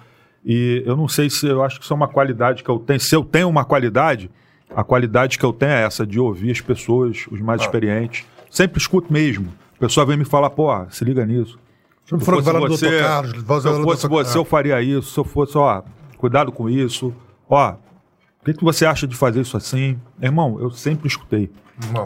E 0.46 0.82
eu 0.86 0.96
não 0.96 1.08
sei 1.08 1.30
se 1.30 1.46
eu 1.46 1.64
acho 1.64 1.78
que 1.78 1.84
isso 1.84 1.94
é 1.94 1.96
uma 1.96 2.08
qualidade 2.08 2.64
que 2.64 2.70
eu 2.70 2.80
tenho. 2.80 3.00
Se 3.00 3.16
eu 3.16 3.24
tenho 3.24 3.48
uma 3.50 3.64
qualidade, 3.66 4.30
a 4.76 4.84
qualidade 4.84 5.38
que 5.38 5.46
eu 5.46 5.52
tenho 5.54 5.72
é 5.74 5.84
essa, 5.84 6.08
de 6.08 6.20
ouvir 6.20 6.52
as 6.52 6.62
pessoas, 6.62 7.26
os 7.30 7.40
mais 7.42 7.62
experientes. 7.68 8.26
Sempre 8.50 8.80
escuto 8.80 9.12
mesmo. 9.14 9.54
A 9.76 9.80
pessoa 9.80 10.06
vem 10.06 10.18
me 10.18 10.26
falar, 10.26 10.50
pô, 10.50 10.70
se 10.90 11.04
liga 11.06 11.26
nisso. 11.26 11.60
Se 12.06 12.14
eu 12.14 12.18
fosse 12.38 12.50
você. 12.70 12.86
Carlos, 13.04 13.44
se 13.62 13.68
eu 13.68 13.84
fosse 13.84 14.08
você, 14.08 14.38
eu 14.38 14.46
faria 14.46 14.82
isso. 14.82 15.12
Se 15.12 15.20
eu 15.20 15.24
fosse, 15.24 15.58
ó, 15.58 15.84
cuidado 16.18 16.52
com 16.52 16.68
isso. 16.70 17.14
Ó, 17.48 17.72
o 17.74 18.46
que, 18.46 18.54
que 18.54 18.64
você 18.64 18.86
acha 18.86 19.06
de 19.06 19.16
fazer 19.16 19.42
isso 19.42 19.56
assim? 19.56 20.00
Irmão, 20.22 20.58
eu 20.60 20.72
sempre 20.72 21.08
escutei. 21.08 21.52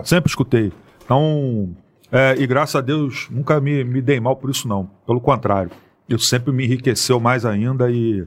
Sempre 0.03 0.29
escutei. 0.29 0.73
Então, 1.03 1.75
é, 2.11 2.35
e 2.37 2.45
graças 2.47 2.75
a 2.75 2.81
Deus, 2.81 3.27
nunca 3.29 3.59
me, 3.59 3.83
me 3.83 4.01
dei 4.01 4.19
mal 4.19 4.35
por 4.35 4.49
isso, 4.49 4.67
não. 4.67 4.89
Pelo 5.05 5.19
contrário. 5.19 5.71
Isso 6.07 6.25
sempre 6.25 6.51
me 6.51 6.65
enriqueceu 6.65 7.19
mais 7.19 7.45
ainda 7.45 7.89
e, 7.89 8.25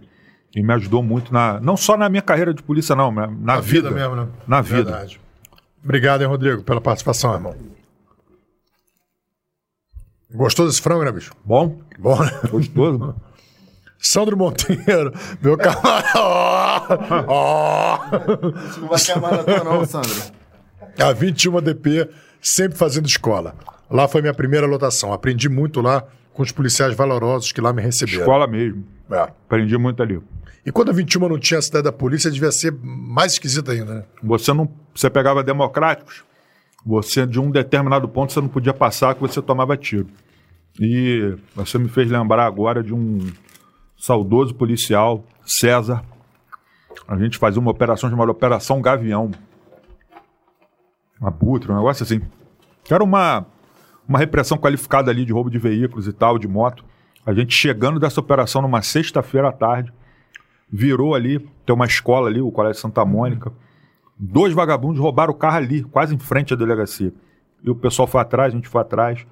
e 0.54 0.62
me 0.62 0.72
ajudou 0.74 1.02
muito, 1.02 1.32
na, 1.32 1.60
não 1.60 1.76
só 1.76 1.96
na 1.96 2.08
minha 2.08 2.22
carreira 2.22 2.52
de 2.52 2.62
polícia, 2.62 2.96
não, 2.96 3.12
na, 3.12 3.26
na 3.26 3.32
Na 3.36 3.60
vida. 3.60 3.88
vida 3.88 4.00
mesmo, 4.00 4.16
né? 4.16 4.28
Na 4.46 4.60
vida. 4.60 4.84
Verdade. 4.84 5.20
Obrigado, 5.84 6.22
hein, 6.22 6.26
Rodrigo, 6.28 6.62
pela 6.62 6.80
participação, 6.80 7.34
irmão. 7.34 7.54
Gostou 10.34 10.66
desse 10.66 10.82
frango, 10.82 11.04
né, 11.04 11.12
bicho? 11.12 11.32
Bom? 11.44 11.78
Bom, 11.98 12.20
né? 12.20 12.30
Gostoso? 12.50 13.14
Sandro 13.98 14.36
Monteiro, 14.36 15.12
meu 15.40 15.56
camarada. 15.56 16.06
Ó, 17.26 17.26
ó. 17.28 17.98
Não 18.80 18.88
vai 18.88 19.20
maratona, 19.20 19.64
não, 19.64 19.84
Sandro. 19.84 20.10
A 20.98 21.12
21 21.12 21.60
DP, 21.62 22.08
sempre 22.40 22.78
fazendo 22.78 23.06
escola. 23.06 23.54
Lá 23.90 24.08
foi 24.08 24.20
minha 24.20 24.34
primeira 24.34 24.66
lotação. 24.66 25.12
Aprendi 25.12 25.48
muito 25.48 25.80
lá 25.80 26.04
com 26.32 26.42
os 26.42 26.52
policiais 26.52 26.94
valorosos 26.94 27.52
que 27.52 27.60
lá 27.60 27.72
me 27.72 27.82
receberam. 27.82 28.20
Escola 28.20 28.46
mesmo. 28.46 28.84
É. 29.10 29.20
Aprendi 29.20 29.76
muito 29.78 30.02
ali. 30.02 30.20
E 30.64 30.72
quando 30.72 30.90
a 30.90 30.92
21 30.92 31.28
não 31.28 31.38
tinha 31.38 31.58
a 31.58 31.62
cidade 31.62 31.84
da 31.84 31.92
polícia, 31.92 32.30
devia 32.30 32.50
ser 32.50 32.72
mais 32.82 33.34
esquisita 33.34 33.70
ainda, 33.70 33.94
né? 33.94 34.04
Você 34.22 34.52
não, 34.52 34.68
você 34.92 35.08
pegava 35.08 35.44
democráticos, 35.44 36.24
você, 36.84 37.24
de 37.24 37.38
um 37.38 37.50
determinado 37.50 38.08
ponto, 38.08 38.32
você 38.32 38.40
não 38.40 38.48
podia 38.48 38.74
passar 38.74 39.14
que 39.14 39.20
você 39.20 39.40
tomava 39.40 39.76
tiro. 39.76 40.08
E 40.80 41.36
você 41.54 41.78
me 41.78 41.88
fez 41.88 42.10
lembrar 42.10 42.46
agora 42.46 42.82
de 42.82 42.92
um 42.92 43.30
saudoso 43.96 44.54
policial, 44.54 45.24
César. 45.44 46.02
A 47.06 47.16
gente 47.16 47.38
fazia 47.38 47.60
uma 47.60 47.70
operação 47.70 48.10
chamada 48.10 48.30
Operação 48.30 48.82
Gavião. 48.82 49.30
Abutre, 51.20 51.70
um 51.70 51.76
negócio 51.76 52.02
assim. 52.02 52.20
Era 52.90 53.02
uma, 53.02 53.46
uma 54.08 54.18
repressão 54.18 54.58
qualificada 54.58 55.10
ali 55.10 55.24
de 55.24 55.32
roubo 55.32 55.50
de 55.50 55.58
veículos 55.58 56.06
e 56.06 56.12
tal, 56.12 56.38
de 56.38 56.46
moto. 56.46 56.84
A 57.24 57.32
gente 57.32 57.54
chegando 57.54 57.98
dessa 57.98 58.20
operação 58.20 58.62
numa 58.62 58.82
sexta-feira 58.82 59.48
à 59.48 59.52
tarde, 59.52 59.92
virou 60.70 61.14
ali, 61.14 61.38
tem 61.64 61.74
uma 61.74 61.86
escola 61.86 62.28
ali, 62.28 62.40
o 62.40 62.50
Colégio 62.50 62.80
Santa 62.80 63.04
Mônica. 63.04 63.52
Dois 64.18 64.52
vagabundos 64.52 65.00
roubaram 65.00 65.32
o 65.32 65.36
carro 65.36 65.56
ali, 65.56 65.82
quase 65.82 66.14
em 66.14 66.18
frente 66.18 66.54
à 66.54 66.56
delegacia. 66.56 67.12
E 67.62 67.70
o 67.70 67.74
pessoal 67.74 68.06
foi 68.06 68.20
atrás, 68.20 68.52
a 68.52 68.56
gente 68.56 68.68
foi 68.68 68.80
atrás. 68.80 69.26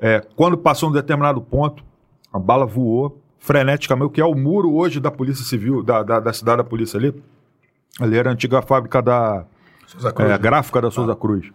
É, 0.00 0.20
quando 0.36 0.58
passou 0.58 0.88
um 0.88 0.92
determinado 0.92 1.40
ponto, 1.40 1.84
a 2.32 2.38
bala 2.38 2.66
voou 2.66 3.22
freneticamente, 3.38 4.12
que 4.12 4.20
é 4.20 4.24
o 4.24 4.34
muro 4.34 4.74
hoje 4.74 5.00
da 5.00 5.10
Polícia 5.10 5.44
Civil, 5.44 5.82
da, 5.82 6.02
da, 6.02 6.20
da 6.20 6.32
cidade 6.32 6.58
da 6.58 6.64
polícia 6.64 6.98
ali. 6.98 7.14
Ali 8.00 8.16
era 8.16 8.30
a 8.30 8.32
antiga 8.32 8.60
fábrica 8.62 9.00
da 9.00 9.46
Cruz, 9.94 10.30
é, 10.30 10.32
né? 10.32 10.38
gráfica 10.38 10.80
da 10.80 10.90
Souza 10.90 11.14
Cruz. 11.16 11.50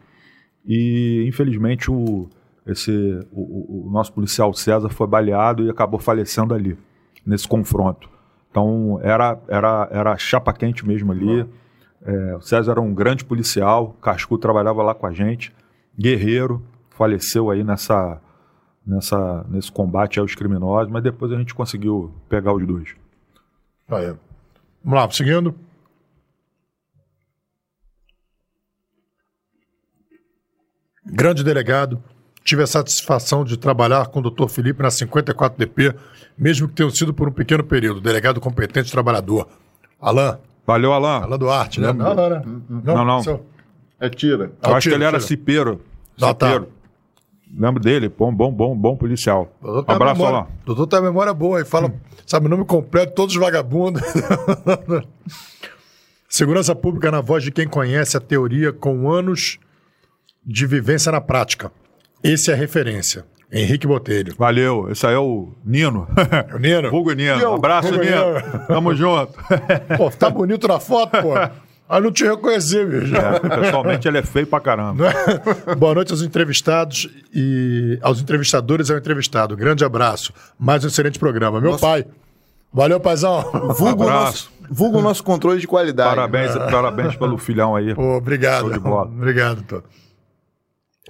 E, 0.66 1.26
infelizmente, 1.28 1.92
o, 1.92 2.28
esse, 2.66 2.92
o, 3.32 3.88
o, 3.88 3.92
nosso 3.92 4.14
policial 4.14 4.54
César 4.54 4.90
foi 4.90 5.08
baleado 5.08 5.64
e 5.64 5.70
acabou 5.70 6.00
falecendo 6.00 6.54
ali, 6.54 6.78
nesse 7.26 7.48
confronto. 7.48 8.10
Então, 8.50 9.00
era, 9.02 9.40
era, 9.48 9.88
era 9.92 10.18
chapa 10.18 10.54
quente 10.54 10.86
mesmo 10.88 11.12
ali. 11.12 11.48
É, 12.06 12.36
o 12.36 12.42
César 12.42 12.74
era 12.74 12.82
um 12.82 12.94
grande 12.94 13.26
policial, 13.26 13.96
Cascu 14.02 14.38
trabalhava 14.38 14.84
lá 14.84 14.94
com 14.94 15.06
a 15.06 15.12
gente, 15.12 15.54
guerreiro, 15.98 16.62
faleceu 16.90 17.50
aí 17.50 17.64
nessa, 17.64 18.22
nessa, 18.86 19.46
nesse 19.50 19.72
combate 19.72 20.20
aos 20.20 20.36
criminosos, 20.36 20.92
mas 20.92 21.04
depois 21.04 21.32
a 21.32 21.38
gente 21.38 21.56
conseguiu 21.56 22.14
pegar 22.30 22.54
os 22.54 22.66
dois. 22.66 22.96
Vamos 24.84 25.00
lá, 25.00 25.10
seguindo. 25.12 25.56
Grande 31.06 31.44
delegado, 31.44 32.02
tive 32.44 32.64
a 32.64 32.68
satisfação 32.68 33.44
de 33.44 33.58
trabalhar 33.58 34.08
com 34.08 34.20
o 34.20 34.22
doutor 34.22 34.48
Felipe 34.50 34.82
na 34.82 34.90
54DP, 34.90 35.96
mesmo 36.38 36.68
que 36.68 36.76
tenha 36.76 36.90
sido 36.90 37.14
por 37.14 37.28
um 37.28 37.32
pequeno 37.32 37.64
período. 37.64 38.00
Delegado 38.02 38.40
competente 38.40 38.92
trabalhador. 38.92 39.48
Alain. 40.02 40.38
Valeu, 40.66 40.94
Alain. 40.94 41.24
Alain 41.24 41.38
Duarte, 41.40 41.82
né? 41.82 41.92
Não, 41.92 42.16
não, 42.16 42.30
né? 42.30 42.42
Não, 42.70 43.06
não. 43.06 43.22
seu- 43.24 43.46
É 44.00 44.10
tira. 44.10 44.46
Eu 44.46 44.52
Ah, 44.62 44.78
acho 44.78 44.82
tira, 44.84 44.96
que 44.96 44.98
ele 44.98 45.04
era 45.04 45.18
tira. 45.18 45.28
cipeiro. 45.28 45.82
Ah, 46.22 46.34
tá. 46.34 46.48
cipeiro. 46.48 46.72
Lembro 47.56 47.84
dele, 47.84 48.10
bom, 48.10 48.34
bom, 48.34 48.52
bom, 48.52 48.76
bom 48.76 48.96
policial. 48.98 49.54
Doutor 49.62 49.92
a 49.92 49.96
Abraço, 49.96 50.16
memória- 50.22 50.38
Alain. 50.40 50.50
Doutor 50.66 50.88
tem 50.88 51.00
a 51.00 51.02
memória 51.02 51.34
boa 51.34 51.62
e 51.62 51.66
fala, 51.66 51.94
sabe 52.26 52.48
o 52.48 52.50
nome 52.50 52.66
completo, 52.66 53.14
todos 53.14 53.36
os 53.36 53.42
vagabundos. 53.42 54.02
Segurança 56.28 56.74
pública 56.74 57.12
na 57.12 57.22
voz 57.22 57.44
de 57.44 57.52
quem 57.52 57.68
conhece 57.68 58.18
a 58.18 58.20
teoria 58.20 58.74
com 58.74 59.12
anos 59.12 59.60
de 60.46 60.66
vivência 60.66 61.12
na 61.12 61.22
prática. 61.22 61.72
Esse 62.24 62.52
é 62.52 62.54
a 62.54 62.58
referência. 62.58 63.26
Henrique 63.52 63.86
Botelho. 63.86 64.34
Valeu, 64.38 64.90
esse 64.90 65.06
aí 65.06 65.14
é 65.14 65.20
o 65.20 65.54
Nino. 65.64 66.08
O 66.56 66.58
Nino? 66.58 66.88
Hugo 66.88 67.12
Nino. 67.12 67.40
Eu, 67.40 67.54
Abraço, 67.54 67.90
Hugo 67.90 68.04
Nino. 68.04 68.34
Nino. 68.34 68.68
Tamo 68.68 68.96
junto. 68.96 69.34
Pô, 69.96 70.10
tá 70.10 70.30
bonito 70.30 70.68
na 70.68 70.80
foto, 70.80 71.12
pô. 71.22 71.34
Ah, 71.88 72.00
não 72.00 72.12
te 72.12 72.24
reconheci, 72.24 72.84
bicho. 72.84 73.16
É, 73.16 73.40
pessoalmente 73.40 74.08
ele 74.08 74.18
é 74.18 74.24
feio 74.24 74.48
pra 74.48 74.60
caramba. 74.60 75.14
Boa 75.78 75.94
noite 75.94 76.12
aos 76.12 76.24
entrevistados 76.24 77.08
e 77.32 78.00
aos 78.02 78.20
entrevistadores 78.20 78.90
e 78.90 78.94
ao 78.94 78.98
entrevistado. 78.98 79.56
Grande 79.56 79.86
abraço. 79.86 80.34
Mais 80.58 80.84
um 80.84 80.88
excelente 80.88 81.20
programa. 81.20 81.62
Meu 81.62 81.78
pai. 81.78 82.06
Valeu, 82.74 83.00
paizão. 83.00 83.44
Vulgo 83.78 84.04
Abraço. 84.04 84.50
nosso, 84.50 84.52
vulgo 84.72 85.02
nosso 85.02 85.24
controle 85.24 85.60
de 85.60 85.68
qualidade. 85.68 86.16
Parabéns, 86.16 86.56
parabéns 86.56 87.16
pelo 87.16 87.38
filhão 87.38 87.76
aí. 87.76 87.94
Pô, 87.94 88.16
obrigado. 88.18 88.62
Show 88.62 88.72
de 88.72 88.80
bola. 88.80 89.06
Obrigado, 89.06 89.58
doutor. 89.58 89.84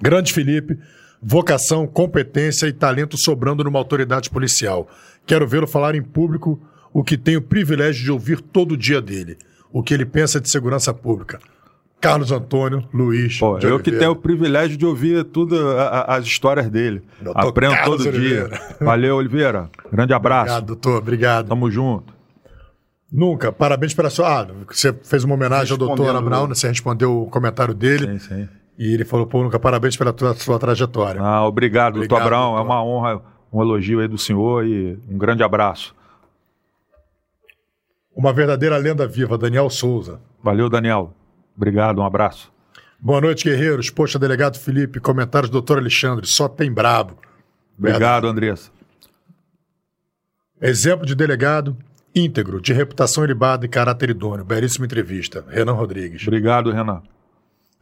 Grande 0.02 0.32
Felipe, 0.32 0.78
vocação, 1.22 1.86
competência 1.86 2.66
e 2.66 2.72
talento 2.72 3.16
sobrando 3.16 3.62
numa 3.64 3.78
autoridade 3.78 4.28
policial. 4.30 4.88
Quero 5.26 5.46
vê-lo 5.46 5.66
falar 5.66 5.94
em 5.94 6.02
público 6.02 6.60
o 6.92 7.02
que 7.02 7.16
tenho 7.16 7.38
o 7.38 7.42
privilégio 7.42 8.04
de 8.04 8.10
ouvir 8.12 8.40
todo 8.40 8.76
dia 8.76 9.00
dele. 9.00 9.36
O 9.72 9.82
que 9.82 9.92
ele 9.94 10.04
pensa 10.06 10.40
de 10.40 10.48
segurança 10.50 10.92
pública. 10.94 11.40
Carlos 12.00 12.30
Antônio 12.30 12.86
Luiz. 12.92 13.38
Pô, 13.38 13.58
eu 13.60 13.80
que 13.80 13.90
tenho 13.90 14.10
o 14.10 14.16
privilégio 14.16 14.76
de 14.76 14.84
ouvir 14.84 15.24
tudo, 15.24 15.56
a- 15.70 15.82
a- 15.88 16.16
as 16.16 16.26
histórias 16.26 16.68
dele. 16.68 17.02
Doutor 17.20 17.48
Aprendo 17.48 17.74
Carlos 17.74 18.04
todo 18.04 18.14
Oliveira. 18.14 18.48
dia. 18.48 18.60
Valeu, 18.86 19.16
Oliveira. 19.16 19.70
Grande 19.90 20.12
abraço. 20.12 20.42
Obrigado, 20.52 20.66
doutor. 20.66 20.98
Obrigado. 20.98 21.48
Tamo 21.48 21.70
junto. 21.70 22.12
Nunca. 23.10 23.50
Parabéns 23.50 23.94
pela 23.94 24.10
sua. 24.10 24.42
Ah, 24.42 24.46
você 24.70 24.92
fez 25.02 25.24
uma 25.24 25.34
homenagem 25.34 25.72
ao 25.72 25.78
doutor 25.78 26.14
Abraão, 26.14 26.46
né? 26.46 26.54
você 26.54 26.68
respondeu 26.68 27.22
o 27.22 27.26
comentário 27.30 27.72
dele. 27.72 28.18
Sim, 28.18 28.28
sim. 28.36 28.48
E 28.78 28.92
ele 28.92 29.04
falou, 29.04 29.26
pô, 29.26 29.42
nunca 29.42 29.58
parabéns 29.58 29.96
pela 29.96 30.12
tua, 30.12 30.34
sua 30.34 30.58
trajetória. 30.58 31.20
Ah, 31.20 31.46
obrigado, 31.46 31.94
doutor 31.94 32.16
Obrigado, 32.16 32.26
Abraão. 32.26 32.52
É 32.54 32.56
doutor. 32.56 32.66
uma 32.66 32.84
honra, 32.84 33.22
um 33.52 33.62
elogio 33.62 34.00
aí 34.00 34.08
do 34.08 34.18
senhor 34.18 34.66
e 34.66 34.98
um 35.08 35.16
grande 35.16 35.42
abraço. 35.42 35.94
Uma 38.14 38.32
verdadeira 38.32 38.76
lenda 38.76 39.06
viva, 39.06 39.38
Daniel 39.38 39.68
Souza. 39.70 40.20
Valeu, 40.42 40.68
Daniel. 40.68 41.12
Obrigado, 41.56 42.00
um 42.00 42.04
abraço. 42.04 42.52
Boa 42.98 43.20
noite, 43.20 43.44
guerreiros. 43.44 43.90
Poxa, 43.90 44.18
delegado 44.18 44.58
Felipe, 44.58 44.98
comentários 44.98 45.50
do 45.50 45.54
doutor 45.54 45.78
Alexandre, 45.78 46.26
só 46.26 46.48
tem 46.48 46.72
brabo. 46.72 47.18
Obrigado, 47.78 48.26
Andressa. 48.26 48.70
Exemplo 50.60 51.04
de 51.04 51.14
delegado 51.14 51.76
íntegro, 52.14 52.60
de 52.60 52.72
reputação 52.72 53.24
ilibada 53.24 53.66
e 53.66 53.68
caráter 53.68 54.10
idôneo. 54.10 54.44
Belíssima 54.44 54.86
entrevista. 54.86 55.44
Renan 55.48 55.72
Rodrigues. 55.72 56.22
Obrigado, 56.22 56.70
Renan. 56.70 57.02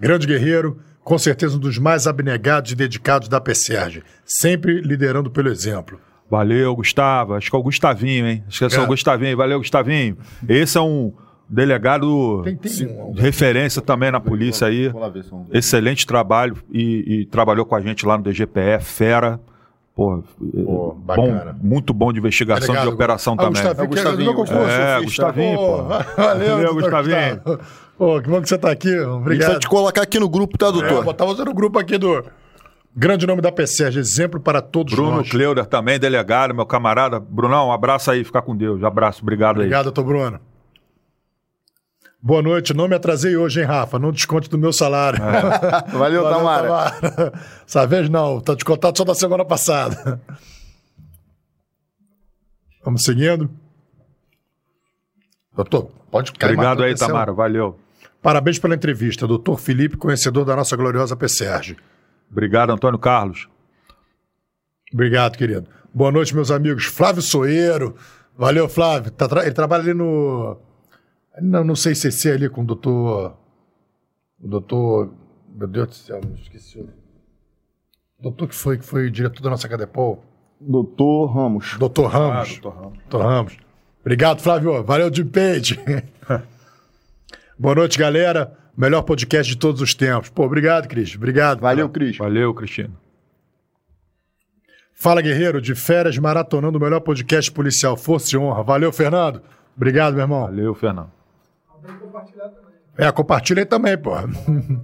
Grande 0.03 0.27
guerreiro, 0.27 0.79
com 1.05 1.17
certeza 1.17 1.57
um 1.57 1.61
dos 1.61 1.79
mais 1.79 2.07
abnegados 2.09 2.73
e 2.73 2.75
dedicados 2.75 3.29
da 3.29 3.41
PSERG, 3.41 4.03
sempre 4.27 4.81
liderando 4.81 5.31
pelo 5.31 5.49
exemplo. 5.49 6.01
Valeu, 6.29 6.75
Gustavo. 6.75 7.35
Acho 7.35 7.49
que 7.51 7.55
é 7.55 7.59
o 7.59 7.63
Gustavinho, 7.63 8.27
hein? 8.27 8.43
Acho 8.49 8.59
que 8.59 8.65
é 8.65 8.69
só 8.71 8.81
É. 8.81 8.85
o 8.85 8.87
Gustavinho. 8.89 9.37
Valeu, 9.37 9.59
Gustavinho. 9.59 10.17
Esse 10.49 10.77
é 10.77 10.81
um 10.81 11.13
delegado 11.49 12.41
Tem- 12.43 12.57
tem 12.57 12.87
um- 12.89 13.13
de 13.13 13.21
referência 13.21 13.81
também 13.83 14.11
na 14.11 14.19
polícia 14.19 14.67
aí. 14.67 14.89
Ver 15.13 15.23
se 15.25 15.33
é 15.33 15.37
um- 15.37 15.47
Excelente 15.53 16.07
trabalho 16.07 16.57
e, 16.73 17.21
e 17.21 17.27
trabalhou 17.27 17.65
com 17.67 17.77
a 17.77 17.81
gente 17.81 18.05
lá 18.07 18.17
no 18.17 18.25
DGPF, 18.25 18.85
fera. 18.85 19.39
Pô, 19.95 20.25
Pô, 20.39 20.97
bom, 20.97 21.01
bacana. 21.05 21.55
muito 21.63 21.93
bom 21.93 22.11
de 22.11 22.19
investigação 22.19 22.69
Delegado, 22.69 22.89
de 22.89 22.95
operação 22.95 23.35
ah, 23.35 23.37
também. 23.37 23.53
Gustavinho, 23.53 23.81
É 23.81 23.85
o 23.85 23.89
Gustavinho, 23.89 24.35
que 24.35 24.53
é 24.53 24.55
É, 24.55 24.95
tá? 24.95 25.01
Gustavinho, 25.03 25.57
pô. 25.59 25.83
Valeu, 26.17 26.49
Valeu, 26.57 26.75
Gustavinho. 26.75 27.37
Gustavo. 27.45 27.61
Pô, 27.99 28.21
que 28.21 28.29
bom 28.29 28.41
que 28.43 28.49
você 28.49 28.59
tá 28.59 28.71
aqui, 28.71 28.89
A 28.89 28.93
gente 28.93 29.05
vai 29.07 29.15
obrigado. 29.17 29.61
te 29.61 29.69
colocar 29.69 30.03
aqui 30.03 30.19
no 30.19 30.29
grupo, 30.29 30.59
tá, 30.59 30.67
É, 30.69 30.73
doutor? 30.73 31.05
botar 31.05 31.25
você 31.25 31.45
no 31.45 31.55
grupo 31.55 31.79
aqui 31.79 31.97
do 31.99 32.25
grande 32.95 33.27
nome 33.27 33.41
da 33.41 33.53
PSERG, 33.53 33.99
exemplo 33.99 34.41
para 34.41 34.61
todos 34.61 34.95
Bruno 34.95 35.19
nós. 35.19 35.31
Kleuder 35.31 35.67
também, 35.67 35.99
delegado, 35.99 36.55
meu 36.55 36.67
camarada. 36.67 37.21
Brunão, 37.21 37.69
um 37.69 37.73
abraço 37.73 38.11
aí, 38.11 38.25
fica 38.25 38.43
com 38.43 38.57
Deus. 38.57 38.83
Abraço, 38.83 39.23
obrigado, 39.23 39.57
Obrigado, 39.57 39.85
doutor 39.85 40.05
Bruno. 40.05 40.41
Boa 42.25 42.41
noite, 42.41 42.73
não 42.73 42.87
me 42.87 42.95
atrasei 42.95 43.37
hoje, 43.37 43.61
hein, 43.61 43.67
Rafa? 43.67 43.99
Não 43.99 44.13
desconte 44.13 44.49
do 44.49 44.57
meu 44.57 44.73
salário. 44.73 45.19
Valeu, 45.93 46.23
Valeu, 46.23 46.25
Tamara. 46.25 46.69
Tamara. 46.93 47.33
Essa 47.67 47.85
vez 47.87 48.09
não, 48.09 48.41
tá 48.41 48.55
descontado 48.55 48.97
só 48.97 49.05
da 49.05 49.15
semana 49.15 49.45
passada. 49.45 50.21
Vamos 52.85 53.03
seguindo. 53.03 53.51
Doutor, 55.55 55.91
pode 56.11 56.33
cair 56.33 56.53
Obrigado 56.53 56.83
aí, 56.83 56.91
atenção. 56.91 57.09
Tamara. 57.09 57.33
Valeu. 57.33 57.79
Parabéns 58.23 58.59
pela 58.59 58.75
entrevista, 58.75 59.27
doutor 59.27 59.59
Felipe, 59.59 59.97
conhecedor 59.97 60.45
da 60.45 60.55
nossa 60.55 60.77
gloriosa 60.77 61.17
PSERG. 61.17 61.77
Obrigado, 62.31 62.71
Antônio 62.71 62.99
Carlos. 62.99 63.49
Obrigado, 64.93 65.37
querido. 65.37 65.69
Boa 65.93 66.13
noite, 66.13 66.35
meus 66.35 66.51
amigos. 66.51 66.85
Flávio 66.85 67.21
Soeiro. 67.21 67.97
Valeu, 68.37 68.69
Flávio. 68.69 69.11
Tá 69.11 69.29
tra- 69.29 69.43
ele 69.43 69.53
trabalha 69.55 69.83
ali 69.83 69.95
no. 69.95 70.57
Não, 71.41 71.65
não 71.65 71.75
sei 71.75 71.95
se 71.95 72.29
é 72.31 72.33
ali 72.35 72.49
com 72.49 72.63
o 72.63 72.65
doutor. 72.67 73.37
O 74.41 74.49
doutor. 74.49 75.13
Meu 75.55 75.67
Deus 75.69 75.89
do 75.89 75.95
céu, 75.95 76.21
me 76.25 76.41
esqueci. 76.41 76.79
o 76.81 76.89
Doutor 78.23 78.49
que 78.49 78.55
foi, 78.55 78.79
que 78.79 78.85
foi 78.85 79.11
diretor 79.11 79.43
da 79.43 79.51
nossa 79.51 79.69
Cadepol. 79.69 80.25
Doutor 80.61 81.27
Ramos. 81.27 81.77
Doutor 81.77 82.07
Ramos. 82.07 82.59
doutor 82.59 82.75
Ramos. 82.81 82.99
Doutor 83.09 83.23
Ramos. 83.27 83.57
Obrigado, 84.01 84.41
Flávio. 84.41 84.83
Valeu, 84.85 85.13
Jim 85.13 85.27
Page. 85.27 85.79
Boa 87.63 87.77
noite, 87.77 87.97
galera. 87.97 88.53
Melhor 88.77 89.03
podcast 89.03 89.53
de 89.53 89.57
todos 89.57 89.81
os 89.81 89.95
tempos. 89.95 90.29
Pô, 90.29 90.45
obrigado, 90.47 90.89
Cris. 90.89 91.15
Obrigado. 91.15 91.61
Valeu, 91.61 91.89
Cris. 91.89 92.19
Valeu, 92.19 92.53
Cristina. 92.53 92.91
Fala, 94.93 95.23
guerreiro, 95.23 95.61
de 95.61 95.73
férias 95.77 96.19
maratonando 96.19 96.77
o 96.77 96.81
melhor 96.81 96.99
podcast 96.99 97.53
policial. 97.53 97.97
Força 97.97 98.35
e 98.35 98.37
honra. 98.37 98.65
Valeu, 98.65 98.91
Fernando. 98.93 99.41
Obrigado, 99.77 100.15
meu 100.15 100.23
irmão. 100.23 100.41
Valeu, 100.41 100.75
Fernando. 100.75 101.13
É, 102.99 103.13
compartilha 103.13 103.61
aí 103.61 103.67
também, 103.67 103.97
pô. 103.97 104.11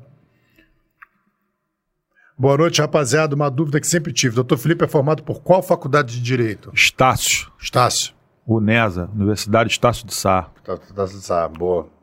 Boa 2.39 2.59
noite, 2.59 2.81
rapaziada. 2.81 3.35
Uma 3.35 3.51
dúvida 3.51 3.81
que 3.81 3.89
sempre 3.89 4.13
tive. 4.13 4.37
Doutor 4.37 4.57
Felipe 4.57 4.85
é 4.85 4.89
formado 4.89 5.25
por 5.25 5.43
qual 5.43 5.65
faculdade 5.65 6.15
de 6.15 6.23
Direito? 6.23 6.71
Estácio, 6.73 7.51
Estácio. 7.61 8.15
UNESA, 8.47 9.11
Universidade 9.13 9.69
Estácio 9.69 10.07
de 10.07 10.15
Sá. 10.15 10.49
Tá, 10.63 10.77
tá, 10.77 11.07
tá, 11.27 11.49
boa. 11.49 11.98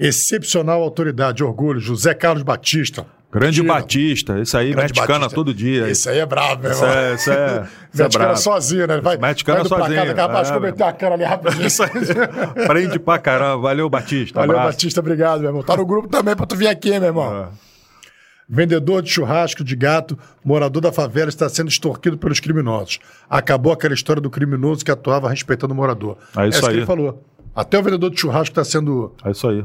Excepcional 0.00 0.82
autoridade, 0.82 1.44
orgulho, 1.44 1.78
José 1.78 2.14
Carlos 2.14 2.42
Batista. 2.42 3.04
Grande 3.32 3.60
Tira. 3.60 3.74
Batista, 3.74 4.40
esse 4.40 4.56
aí 4.56 4.72
Grande 4.72 4.92
mete 4.94 5.06
cana 5.06 5.18
Batista. 5.20 5.34
todo 5.36 5.54
dia. 5.54 5.88
Esse 5.88 6.08
aí 6.08 6.18
é 6.18 6.26
bravo, 6.26 6.62
meu 6.62 6.72
Isso 6.72 6.82
irmão. 6.84 6.98
é, 6.98 7.14
isso 7.14 7.30
é, 7.30 7.46
isso 7.94 8.00
é 8.00 8.04
Mete 8.04 8.12
cana 8.14 8.24
brabo. 8.24 8.40
sozinho, 8.40 8.86
né? 8.88 9.00
Vai, 9.00 9.16
Mete 9.18 9.44
cana 9.44 9.58
vai 9.58 9.60
indo 9.66 9.68
pra 9.68 9.78
sozinho. 9.78 9.96
Cá, 10.00 10.02
que 10.04 10.10
eu 10.52 10.56
É, 10.56 10.60
meter 10.60 10.82
a 10.82 10.92
cana 10.92 11.14
ali 11.14 11.24
rapidinho. 11.24 11.68
Prende 12.66 12.98
pra 12.98 13.18
caramba. 13.20 13.62
Valeu, 13.62 13.88
Batista. 13.88 14.40
Valeu, 14.40 14.56
abraço. 14.56 14.72
Batista, 14.74 15.00
obrigado, 15.00 15.40
meu 15.42 15.50
irmão. 15.50 15.62
Tá 15.62 15.76
no 15.76 15.86
grupo 15.86 16.08
também 16.08 16.34
pra 16.34 16.44
tu 16.44 16.56
vir 16.56 16.66
aqui, 16.66 16.90
meu 16.90 17.04
irmão. 17.04 17.44
É. 17.44 17.48
Vendedor 18.48 19.00
de 19.00 19.10
churrasco 19.10 19.62
de 19.62 19.76
gato, 19.76 20.18
morador 20.44 20.82
da 20.82 20.90
favela, 20.90 21.28
está 21.28 21.48
sendo 21.48 21.68
extorquido 21.68 22.18
pelos 22.18 22.40
criminosos. 22.40 22.98
Acabou 23.28 23.72
aquela 23.72 23.94
história 23.94 24.20
do 24.20 24.28
criminoso 24.28 24.84
que 24.84 24.90
atuava 24.90 25.30
respeitando 25.30 25.72
o 25.72 25.76
morador. 25.76 26.16
É 26.36 26.48
isso 26.48 26.58
Essa 26.58 26.66
que 26.66 26.72
aí. 26.72 26.76
ele 26.78 26.86
falou. 26.86 27.22
Até 27.54 27.78
o 27.78 27.82
vendedor 27.82 28.10
de 28.10 28.18
churrasco 28.20 28.50
está 28.50 28.64
sendo. 28.64 29.14
É 29.24 29.30
isso 29.30 29.46
aí. 29.48 29.64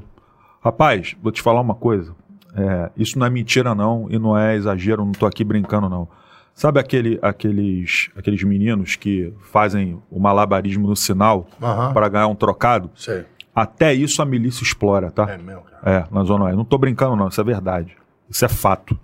Rapaz, 0.65 1.15
vou 1.21 1.31
te 1.31 1.43
falar 1.43 1.61
uma 1.61 1.75
coisa. 1.75 2.15
É, 2.55 2.89
isso 2.97 3.19
não 3.19 3.27
é 3.27 3.29
mentira, 3.29 3.75
não, 3.75 4.07
e 4.09 4.17
não 4.17 4.35
é 4.35 4.55
exagero, 4.55 5.05
não 5.05 5.11
tô 5.11 5.27
aqui 5.27 5.43
brincando, 5.43 5.87
não. 5.87 6.07
Sabe 6.55 6.79
aquele, 6.79 7.19
aqueles, 7.21 8.09
aqueles 8.15 8.41
meninos 8.43 8.95
que 8.95 9.31
fazem 9.41 10.01
o 10.09 10.19
malabarismo 10.19 10.87
no 10.87 10.95
sinal 10.95 11.47
Aham. 11.61 11.93
para 11.93 12.09
ganhar 12.09 12.27
um 12.27 12.33
trocado? 12.33 12.89
Sei. 12.95 13.25
Até 13.53 13.93
isso 13.93 14.23
a 14.23 14.25
milícia 14.25 14.63
explora, 14.63 15.11
tá? 15.11 15.29
É 15.29 15.37
mesmo, 15.37 15.61
cara. 15.61 16.07
É, 16.09 16.13
na 16.13 16.23
Zona 16.23 16.45
Oeste. 16.45 16.57
Não 16.57 16.65
tô 16.65 16.79
brincando, 16.79 17.15
não, 17.15 17.27
isso 17.27 17.39
é 17.39 17.43
verdade. 17.43 17.95
Isso 18.27 18.43
é 18.43 18.49
fato. 18.49 18.97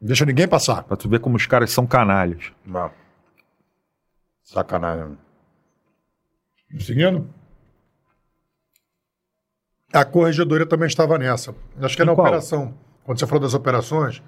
Deixa 0.00 0.24
ninguém 0.24 0.46
passar. 0.46 0.84
Pra 0.84 0.96
tu 0.96 1.08
ver 1.08 1.18
como 1.18 1.34
os 1.34 1.46
caras 1.46 1.72
são 1.72 1.86
canalhas. 1.86 2.52
Não. 2.64 2.90
Sacanagem. 4.44 5.18
Seguindo? 6.78 7.26
A 9.94 10.04
corregedoria 10.04 10.66
também 10.66 10.86
estava 10.88 11.16
nessa. 11.18 11.54
Acho 11.80 11.96
que 11.96 12.02
é 12.02 12.04
Em 12.04 12.08
na 12.08 12.14
qual? 12.14 12.26
operação. 12.26 12.74
Quando 13.04 13.18
você 13.18 13.26
falou 13.26 13.42
das 13.42 13.54
operações, 13.54 14.22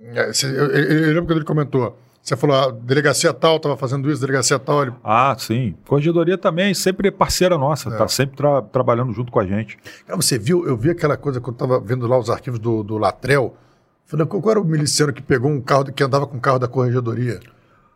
é, 0.00 0.30
eu, 0.44 0.66
eu- 0.66 0.98
eu 1.00 1.08
lembro 1.08 1.26
quando 1.26 1.38
ele 1.38 1.44
comentou. 1.44 1.96
Você 2.22 2.36
falou, 2.36 2.56
a 2.56 2.70
delegacia 2.70 3.32
tal 3.32 3.56
estava 3.56 3.76
fazendo 3.76 4.10
isso, 4.10 4.20
delegacia 4.20 4.58
tal. 4.58 4.82
Ele, 4.82 4.92
Ah, 5.02 5.34
sim. 5.38 5.74
Corregedoria 5.86 6.36
também, 6.36 6.74
sempre 6.74 7.08
é 7.08 7.10
parceira 7.10 7.56
nossa, 7.56 7.90
tá 7.90 8.06
sempre 8.08 8.36
tra- 8.36 8.60
trabalhando 8.62 9.12
junto 9.12 9.32
com 9.32 9.40
a 9.40 9.46
gente. 9.46 9.78
Cara, 10.06 10.20
você 10.20 10.38
viu, 10.38 10.66
eu 10.66 10.76
vi 10.76 10.90
aquela 10.90 11.16
coisa 11.16 11.40
quando 11.40 11.58
eu 11.60 11.64
estava 11.66 11.80
vendo 11.80 12.06
lá 12.06 12.18
os 12.18 12.28
arquivos 12.28 12.58
do, 12.58 12.82
do 12.82 12.98
Latrel. 12.98 13.56
Falei, 14.04 14.26
qual 14.26 14.42
era 14.50 14.60
o 14.60 14.64
miliciano 14.64 15.12
que 15.12 15.22
pegou 15.22 15.50
um 15.50 15.60
carro, 15.60 15.84
que 15.92 16.02
andava 16.02 16.26
com 16.26 16.36
o 16.36 16.40
carro 16.40 16.58
da 16.58 16.68
corregedoria? 16.68 17.40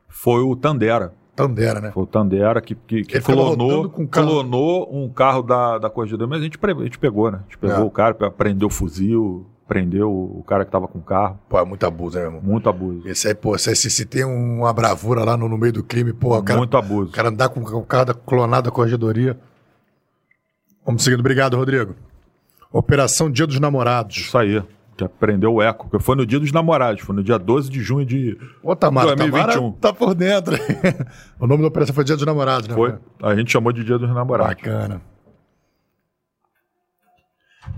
Foi 0.09 0.41
o 0.43 0.55
Tandera. 0.57 1.13
Tandera, 1.49 1.81
né? 1.81 1.91
Foi 1.93 2.03
o 2.03 2.07
Tandera 2.07 2.61
que, 2.61 2.75
que, 2.75 3.05
que 3.05 3.21
clonou, 3.21 3.91
carro. 3.91 4.27
clonou 4.29 4.89
um 4.93 5.09
carro 5.09 5.43
da, 5.43 5.79
da 5.79 5.91
Corregedoria, 5.91 6.29
mas 6.29 6.41
a 6.41 6.45
gente, 6.45 6.59
a 6.63 6.85
gente 6.85 6.99
pegou, 6.99 7.31
né? 7.31 7.39
A 7.41 7.43
gente 7.45 7.59
pegou 7.59 7.77
É. 7.77 7.81
o 7.81 7.91
cara, 7.91 8.15
prendeu 8.31 8.69
o 8.69 8.71
fuzil, 8.71 9.47
prendeu 9.67 10.11
o 10.11 10.43
cara 10.47 10.65
que 10.65 10.71
tava 10.71 10.87
com 10.89 10.99
o 10.99 11.03
carro. 11.03 11.39
Pô, 11.49 11.59
é 11.59 11.65
muito 11.65 11.85
abuso, 11.87 12.17
né, 12.17 12.23
meu 12.25 12.33
irmão? 12.35 12.43
Muito 12.53 12.69
abuso. 12.69 13.09
Esse 13.09 13.29
aí, 13.29 13.35
pô, 13.35 13.57
se, 13.57 13.75
se, 13.75 13.91
se 13.91 14.05
tem 14.05 14.25
uma 14.25 14.73
bravura 14.73 15.25
lá 15.25 15.37
no, 15.37 15.49
no 15.49 15.57
meio 15.57 15.73
do 15.73 15.83
crime, 15.83 16.13
pô, 16.13 16.37
o 16.37 16.43
cara, 16.43 16.59
Muito 16.59 16.77
abuso. 16.77 17.11
o 17.11 17.13
cara 17.13 17.29
andar 17.29 17.49
com 17.49 17.61
o 17.61 17.83
carro 17.85 18.05
da 18.07 18.15
clonada 18.15 18.63
da 18.65 18.71
corregedoria. 18.71 19.39
Vamos 20.85 21.03
seguindo. 21.05 21.21
Obrigado, 21.21 21.57
Rodrigo. 21.57 21.95
Operação 22.73 23.31
Dia 23.31 23.47
dos 23.47 23.61
Namorados. 23.61 24.17
Isso 24.17 24.37
aí. 24.37 24.63
Que 24.97 25.09
prendeu 25.09 25.55
o 25.55 25.63
eco. 25.63 25.89
Que 25.89 25.99
foi 25.99 26.15
no 26.17 26.27
dia 26.27 26.39
dos 26.39 26.53
namorados, 26.53 27.03
foi 27.03 27.17
no 27.17 27.23
dia 27.23 27.39
12 27.39 27.71
de 27.71 27.81
junho 27.81 28.05
de. 28.05 28.39
Ô, 28.63 28.77
Tamara, 28.77 29.17
2021. 29.17 29.73
Tamara 29.73 29.77
tá 29.81 29.93
por 29.93 30.15
dentro. 30.15 30.55
o 31.41 31.47
nome 31.47 31.63
da 31.63 31.69
operação 31.69 31.95
foi 31.95 32.05
Dia 32.05 32.17
dos 32.17 32.27
Namorados, 32.27 32.69
né? 32.69 32.75
Foi. 32.75 32.95
A 33.23 33.35
gente 33.35 33.51
chamou 33.51 33.73
de 33.73 33.83
dia 33.85 33.99
dos 33.99 34.13
namorados. 34.13 34.55
Bacana. 34.55 35.01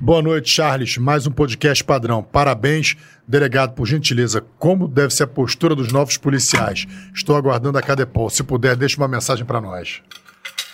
Boa 0.01 0.21
noite, 0.21 0.51
Charles. 0.51 0.99
Mais 0.99 1.27
um 1.27 1.31
podcast 1.31 1.85
padrão. 1.85 2.23
Parabéns, 2.23 2.97
delegado, 3.29 3.75
por 3.75 3.87
gentileza. 3.87 4.45
Como 4.59 4.89
deve 4.89 5.15
ser 5.15 5.23
a 5.25 5.27
postura 5.27 5.75
dos 5.75 5.93
novos 5.93 6.17
policiais? 6.17 6.87
Estou 7.15 7.37
aguardando 7.37 7.79
a 7.79 7.83
Cadepol. 7.83 8.29
Se 8.29 8.43
puder, 8.43 8.77
deixe 8.77 8.97
uma 8.97 9.07
mensagem 9.07 9.45
para 9.45 9.61
nós. 9.61 10.03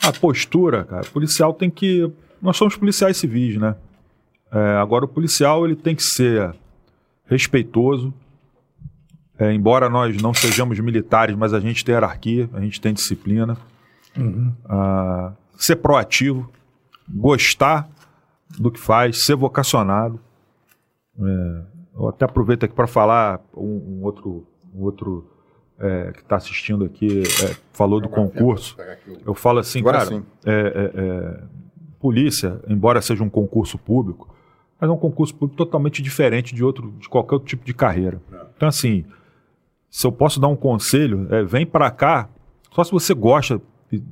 A 0.02 0.12
postura, 0.12 0.84
cara, 0.84 1.04
policial 1.12 1.52
tem 1.52 1.68
que. 1.68 2.10
Nós 2.40 2.56
somos 2.56 2.76
policiais 2.76 3.18
civis, 3.18 3.56
né? 3.56 3.74
É, 4.52 4.76
agora, 4.76 5.04
o 5.04 5.08
policial 5.08 5.64
ele 5.64 5.76
tem 5.76 5.94
que 5.94 6.02
ser 6.02 6.54
respeitoso. 7.26 8.12
É, 9.38 9.52
embora 9.52 9.88
nós 9.88 10.20
não 10.20 10.34
sejamos 10.34 10.78
militares, 10.80 11.34
mas 11.34 11.54
a 11.54 11.60
gente 11.60 11.84
tem 11.84 11.94
hierarquia, 11.94 12.50
a 12.52 12.60
gente 12.60 12.80
tem 12.80 12.92
disciplina. 12.92 13.56
Ah, 14.68 15.32
ser 15.56 15.76
proativo, 15.76 16.50
gostar 17.08 17.88
do 18.58 18.70
que 18.70 18.78
faz, 18.78 19.24
ser 19.24 19.36
vocacionado. 19.36 20.20
É, 21.18 21.62
eu 21.94 22.08
até 22.08 22.24
aproveito 22.24 22.64
aqui 22.64 22.74
para 22.74 22.86
falar 22.86 23.40
um, 23.54 23.98
um 23.98 24.04
outro, 24.04 24.46
um 24.74 24.82
outro 24.82 25.30
é, 25.78 26.12
que 26.12 26.20
está 26.20 26.36
assistindo 26.36 26.84
aqui, 26.84 27.22
é, 27.22 27.56
falou 27.72 28.00
do 28.00 28.08
concurso. 28.08 28.76
Eu 29.24 29.34
falo 29.34 29.58
assim, 29.58 29.80
Agora 29.80 30.04
cara, 30.04 30.22
é, 30.44 30.52
é, 30.52 30.92
é, 30.94 31.42
polícia, 31.98 32.60
embora 32.68 33.00
seja 33.00 33.22
um 33.22 33.30
concurso 33.30 33.78
público, 33.78 34.34
mas 34.80 34.88
é 34.88 34.92
um 34.92 34.96
concurso 34.96 35.34
público 35.34 35.56
totalmente 35.56 36.00
diferente 36.02 36.54
de 36.54 36.64
outro, 36.64 36.92
de 36.98 37.08
qualquer 37.08 37.34
outro 37.34 37.48
tipo 37.48 37.64
de 37.64 37.74
carreira. 37.74 38.20
Então, 38.56 38.68
assim, 38.68 39.04
se 39.90 40.06
eu 40.06 40.12
posso 40.12 40.40
dar 40.40 40.48
um 40.48 40.56
conselho, 40.56 41.26
é, 41.30 41.42
vem 41.42 41.66
para 41.66 41.90
cá, 41.90 42.28
só 42.72 42.82
se 42.84 42.90
você 42.92 43.12
gosta 43.12 43.60
de, 43.90 44.02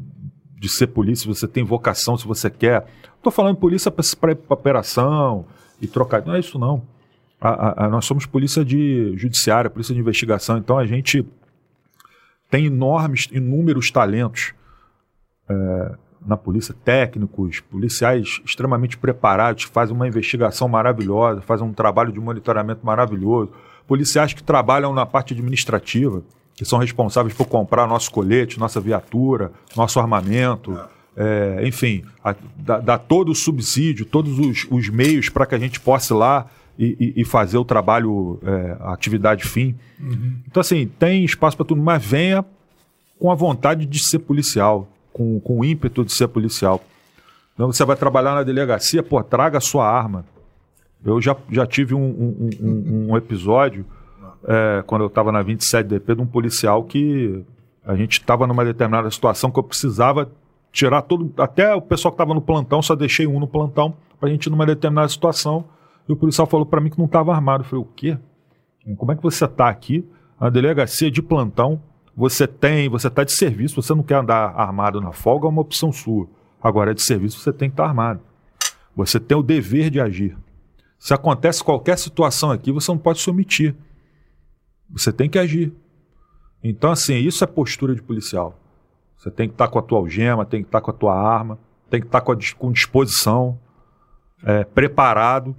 de 0.59 0.69
ser 0.69 0.89
polícia, 0.89 1.23
se 1.23 1.29
você 1.41 1.47
tem 1.49 1.63
vocação, 1.65 2.17
se 2.17 2.27
você 2.27 2.51
quer. 2.51 2.87
Estou 3.17 3.33
falando 3.33 3.57
polícia 3.57 3.91
para 3.91 4.37
operação 4.49 5.47
e 5.81 5.87
trocar. 5.87 6.25
Não 6.25 6.35
é 6.35 6.41
isso 6.41 6.59
não. 6.59 6.83
A- 7.41 7.49
a- 7.49 7.85
a- 7.87 7.89
nós 7.89 8.05
somos 8.05 8.27
polícia 8.27 8.65
de 8.65 9.13
judiciária, 9.17 9.71
polícia 9.71 9.95
de 9.95 10.01
investigação, 10.01 10.59
então 10.59 10.77
a 10.77 10.85
gente 10.87 11.25
tem 12.51 12.67
enormes, 12.67 13.29
inúmeros 13.31 13.91
talentos 13.91 14.53
é, 15.49 15.95
na 16.27 16.37
polícia, 16.37 16.75
técnicos, 16.85 17.61
policiais 17.61 18.41
extremamente 18.45 18.97
preparados, 18.99 19.65
fazem 19.65 19.95
uma 19.95 20.07
investigação 20.09 20.69
maravilhosa, 20.69 21.41
fazem 21.41 21.67
um 21.67 21.73
trabalho 21.73 22.13
de 22.13 22.21
monitoramento 22.21 22.85
maravilhoso, 22.85 23.51
policiais 23.87 24.33
que 24.33 24.43
trabalham 24.43 24.93
na 24.93 25.07
parte 25.07 25.33
administrativa, 25.35 26.23
que 26.55 26.65
são 26.65 26.79
responsáveis 26.79 27.35
por 27.35 27.47
comprar 27.47 27.87
nosso 27.87 28.11
colete, 28.11 28.59
nossa 28.59 28.81
viatura, 28.81 29.53
nosso 29.77 29.99
armamento, 30.01 30.79
é, 31.17 31.61
enfim, 31.67 32.05
a- 32.23 32.35
dá, 32.57 32.79
dá 32.81 32.99
todo 32.99 33.31
o 33.31 33.35
subsídio, 33.35 34.05
todos 34.05 34.39
os, 34.39 34.67
os 34.71 34.89
meios 34.89 35.29
para 35.29 35.47
que 35.47 35.55
a 35.55 35.59
gente 35.59 35.79
possa 35.81 36.13
ir 36.15 36.17
lá 36.17 36.47
e, 36.79 37.15
e- 37.17 37.25
fazer 37.25 37.59
o 37.59 37.65
trabalho, 37.65 38.39
é, 38.45 38.77
a 38.81 38.93
atividade 38.93 39.45
fim. 39.45 39.75
Então, 40.47 40.61
assim, 40.61 40.87
tem 40.99 41.25
espaço 41.25 41.57
para 41.57 41.67
tudo, 41.67 41.81
mas 41.83 42.05
venha 42.05 42.45
com 43.19 43.33
a 43.33 43.35
vontade 43.35 43.85
de 43.87 43.99
ser 43.99 44.21
policial, 44.21 44.87
com, 45.19 45.41
com 45.41 45.59
o 45.61 45.65
ímpeto 45.65 46.05
de 46.05 46.13
ser 46.15 46.29
policial. 46.29 46.81
Então, 47.55 47.71
você 47.73 47.85
vai 47.85 47.97
trabalhar 47.97 48.35
na 48.37 48.45
delegacia, 48.45 49.03
pô, 49.03 49.21
traga 49.23 49.59
a 49.59 49.61
sua 49.61 49.85
arma. 49.87 50.25
Eu 51.05 51.21
já, 51.21 51.37
já 51.51 51.67
tive 51.67 51.93
um, 51.95 52.01
um- 52.01 52.51
um- 52.63 53.07
um 53.13 53.17
episódio, 53.17 53.85
é, 54.47 54.83
quando 54.87 55.03
eu 55.03 55.09
estava 55.09 55.33
na 55.33 55.43
27DP, 55.43 56.15
de 56.15 56.23
um 56.23 56.27
policial 56.27 56.85
que 56.85 57.45
a 57.85 57.97
gente 57.97 58.13
estava 58.21 58.47
numa 58.47 58.65
determinada 58.65 59.11
situação 59.11 59.51
que 59.51 59.59
eu 59.59 59.63
precisava 59.65 60.31
tirar 60.73 61.03
todo. 61.03 61.33
Até 61.39 61.75
o 61.75 61.81
pessoal 61.83 62.13
que 62.13 62.17
estava 62.17 62.33
no 62.35 62.41
plantão, 62.41 62.81
só 62.81 62.95
deixei 62.95 63.27
um 63.27 63.41
no 63.41 63.49
plantão, 63.49 63.95
para 64.21 64.29
a 64.29 64.33
gente 64.33 64.47
ir 64.47 64.51
numa 64.51 64.67
determinada 64.67 65.09
situação. 65.09 65.65
E 66.09 66.13
o 66.13 66.17
policial 66.17 66.47
falou 66.47 66.65
para 66.67 66.81
mim 66.81 66.91
que 66.91 66.99
não 66.99 67.07
estava 67.07 67.33
armado. 67.35 67.65
Eu 67.65 67.69
falei, 67.69 67.85
o 67.85 67.89
quê? 67.97 68.17
Como 68.97 69.13
é 69.13 69.17
que 69.17 69.23
você 69.23 69.45
está 69.45 69.69
aqui, 69.69 70.05
na 70.41 70.49
delegacia 70.49 71.11
de 71.11 71.21
plantão, 71.21 71.81
você 72.19 72.49
tem, 72.49 72.89
você 72.89 73.07
está 73.07 73.23
de 73.23 73.31
serviço, 73.33 73.81
você 73.81 73.95
não 73.95 74.03
quer 74.03 74.17
andar 74.17 74.49
armado 74.57 75.01
na 75.01 75.13
folga, 75.13 75.47
é 75.47 75.51
uma 75.51 75.61
opção 75.61 75.93
sua. 75.93 76.29
Agora, 76.61 76.93
de 76.93 77.01
serviço, 77.03 77.39
você 77.39 77.53
tem 77.53 77.69
que 77.71 77.75
estar 77.75 77.85
armado. 77.87 78.21
Você 78.97 79.21
tem 79.21 79.39
o 79.39 79.43
dever 79.43 79.89
de 79.89 80.01
agir. 80.01 80.37
Se 80.99 81.15
acontece 81.15 81.63
qualquer 81.63 81.97
situação 81.97 82.51
aqui, 82.51 82.73
você 82.73 82.91
não 82.91 82.99
pode 82.99 83.21
se 83.21 83.31
omitir. 83.31 83.73
Você 84.91 85.13
tem 85.13 85.31
que 85.31 85.39
agir. 85.39 85.73
Então, 86.65 86.91
assim, 86.91 87.15
isso 87.15 87.45
é 87.45 87.47
postura 87.47 87.95
de 87.95 88.03
policial. 88.03 88.59
Você 89.17 89.31
tem 89.31 89.47
que 89.49 89.55
estar 89.55 89.69
com 89.69 89.79
a 89.79 89.83
tua 89.83 89.99
algema, 89.99 90.45
tem 90.45 90.61
que 90.63 90.67
estar 90.69 90.81
com 90.81 90.91
a 90.91 90.95
tua 90.95 91.15
arma, 91.15 91.57
tem 91.89 92.01
que 92.01 92.07
estar 92.09 92.21
com, 92.21 92.33
a 92.33 92.35
dis- 92.35 92.53
com 92.53 92.73
disposição, 92.73 93.57
é, 94.43 94.65
preparado 94.65 95.55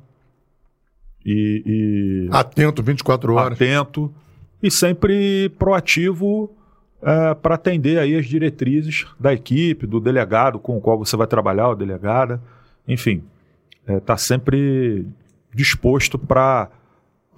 e- 1.25 1.63
e 1.65 2.29
Atento 2.31 2.83
24 2.83 3.33
horas. 3.35 3.53
atento 3.53 4.13
e 4.61 4.69
sempre 4.69 5.49
proativo 5.57 6.55
para 7.41 7.55
atender 7.55 7.97
aí 7.97 8.15
as 8.15 8.25
diretrizes 8.25 9.07
da 9.19 9.33
equipe, 9.33 9.87
do 9.87 9.99
delegado 9.99 10.59
com 10.59 10.77
o 10.77 10.81
qual 10.81 10.97
você 10.97 11.15
vai 11.15 11.27
trabalhar, 11.27 11.69
o 11.69 11.75
delegada, 11.75 12.41
enfim, 12.87 13.23
está 13.87 14.17
sempre 14.17 15.05
disposto 15.53 16.19
para 16.19 16.69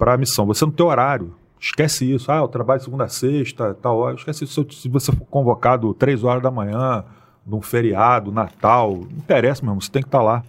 a 0.00 0.16
missão. 0.16 0.46
Você 0.46 0.64
não 0.64 0.72
tem 0.72 0.84
horário. 0.84 1.34
Esquece 1.60 2.12
isso. 2.12 2.30
Ah, 2.32 2.38
eu 2.38 2.48
trabalho 2.48 2.80
segunda 2.80 3.04
a 3.04 3.08
sexta, 3.08 3.72
tal 3.74 3.98
hora. 3.98 4.16
Esquece 4.16 4.44
isso. 4.44 4.66
Se 4.72 4.88
você 4.88 5.12
for 5.12 5.24
convocado 5.26 5.94
três 5.94 6.24
horas 6.24 6.42
da 6.42 6.50
manhã, 6.50 7.04
num 7.46 7.62
feriado, 7.62 8.32
Natal, 8.32 8.96
não 8.96 9.18
interessa, 9.18 9.64
mesmo. 9.64 9.80
Você 9.80 9.90
tem 9.90 10.02
que 10.02 10.08
estar 10.08 10.18
tá 10.18 10.24
lá. 10.24 10.42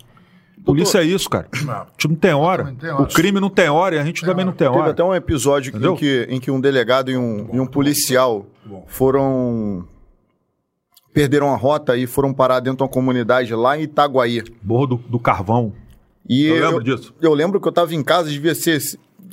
Polícia 0.65 0.99
é 0.99 1.03
isso, 1.03 1.29
cara. 1.29 1.47
A 1.51 1.85
gente 1.91 2.07
não 2.07 2.15
tem 2.15 2.33
hora. 2.33 2.73
Tem 2.79 2.89
hora. 2.89 3.03
O 3.03 3.07
crime 3.07 3.39
não 3.39 3.49
tem 3.49 3.69
hora 3.69 3.95
e 3.95 3.99
a 3.99 4.05
gente 4.05 4.21
tem 4.21 4.29
também 4.29 4.45
hora. 4.45 4.51
não 4.51 4.57
tem 4.57 4.67
hora. 4.67 4.77
Teve 4.77 4.89
até 4.91 5.03
um 5.03 5.13
episódio 5.13 5.75
em 5.75 5.95
que, 5.95 6.27
em 6.29 6.39
que 6.39 6.49
um 6.49 6.59
delegado 6.59 7.11
e 7.11 7.17
um, 7.17 7.43
bom, 7.43 7.55
e 7.55 7.59
um 7.59 7.65
policial 7.65 8.45
foram. 8.87 9.85
perderam 11.13 11.53
a 11.53 11.57
rota 11.57 11.97
e 11.97 12.07
foram 12.07 12.33
parar 12.33 12.59
dentro 12.59 12.77
de 12.77 12.83
uma 12.83 12.89
comunidade 12.89 13.53
lá 13.53 13.77
em 13.77 13.83
Itaguaí. 13.83 14.43
Borro 14.61 14.87
do, 14.87 14.95
do 14.95 15.19
Carvão. 15.19 15.73
E 16.27 16.45
eu, 16.45 16.55
eu 16.55 16.69
lembro 16.69 16.83
disso. 16.83 17.13
Eu 17.21 17.33
lembro 17.33 17.59
que 17.59 17.67
eu 17.67 17.71
estava 17.71 17.93
em 17.93 18.03
casa, 18.03 18.29
devia 18.29 18.55
ser 18.55 18.79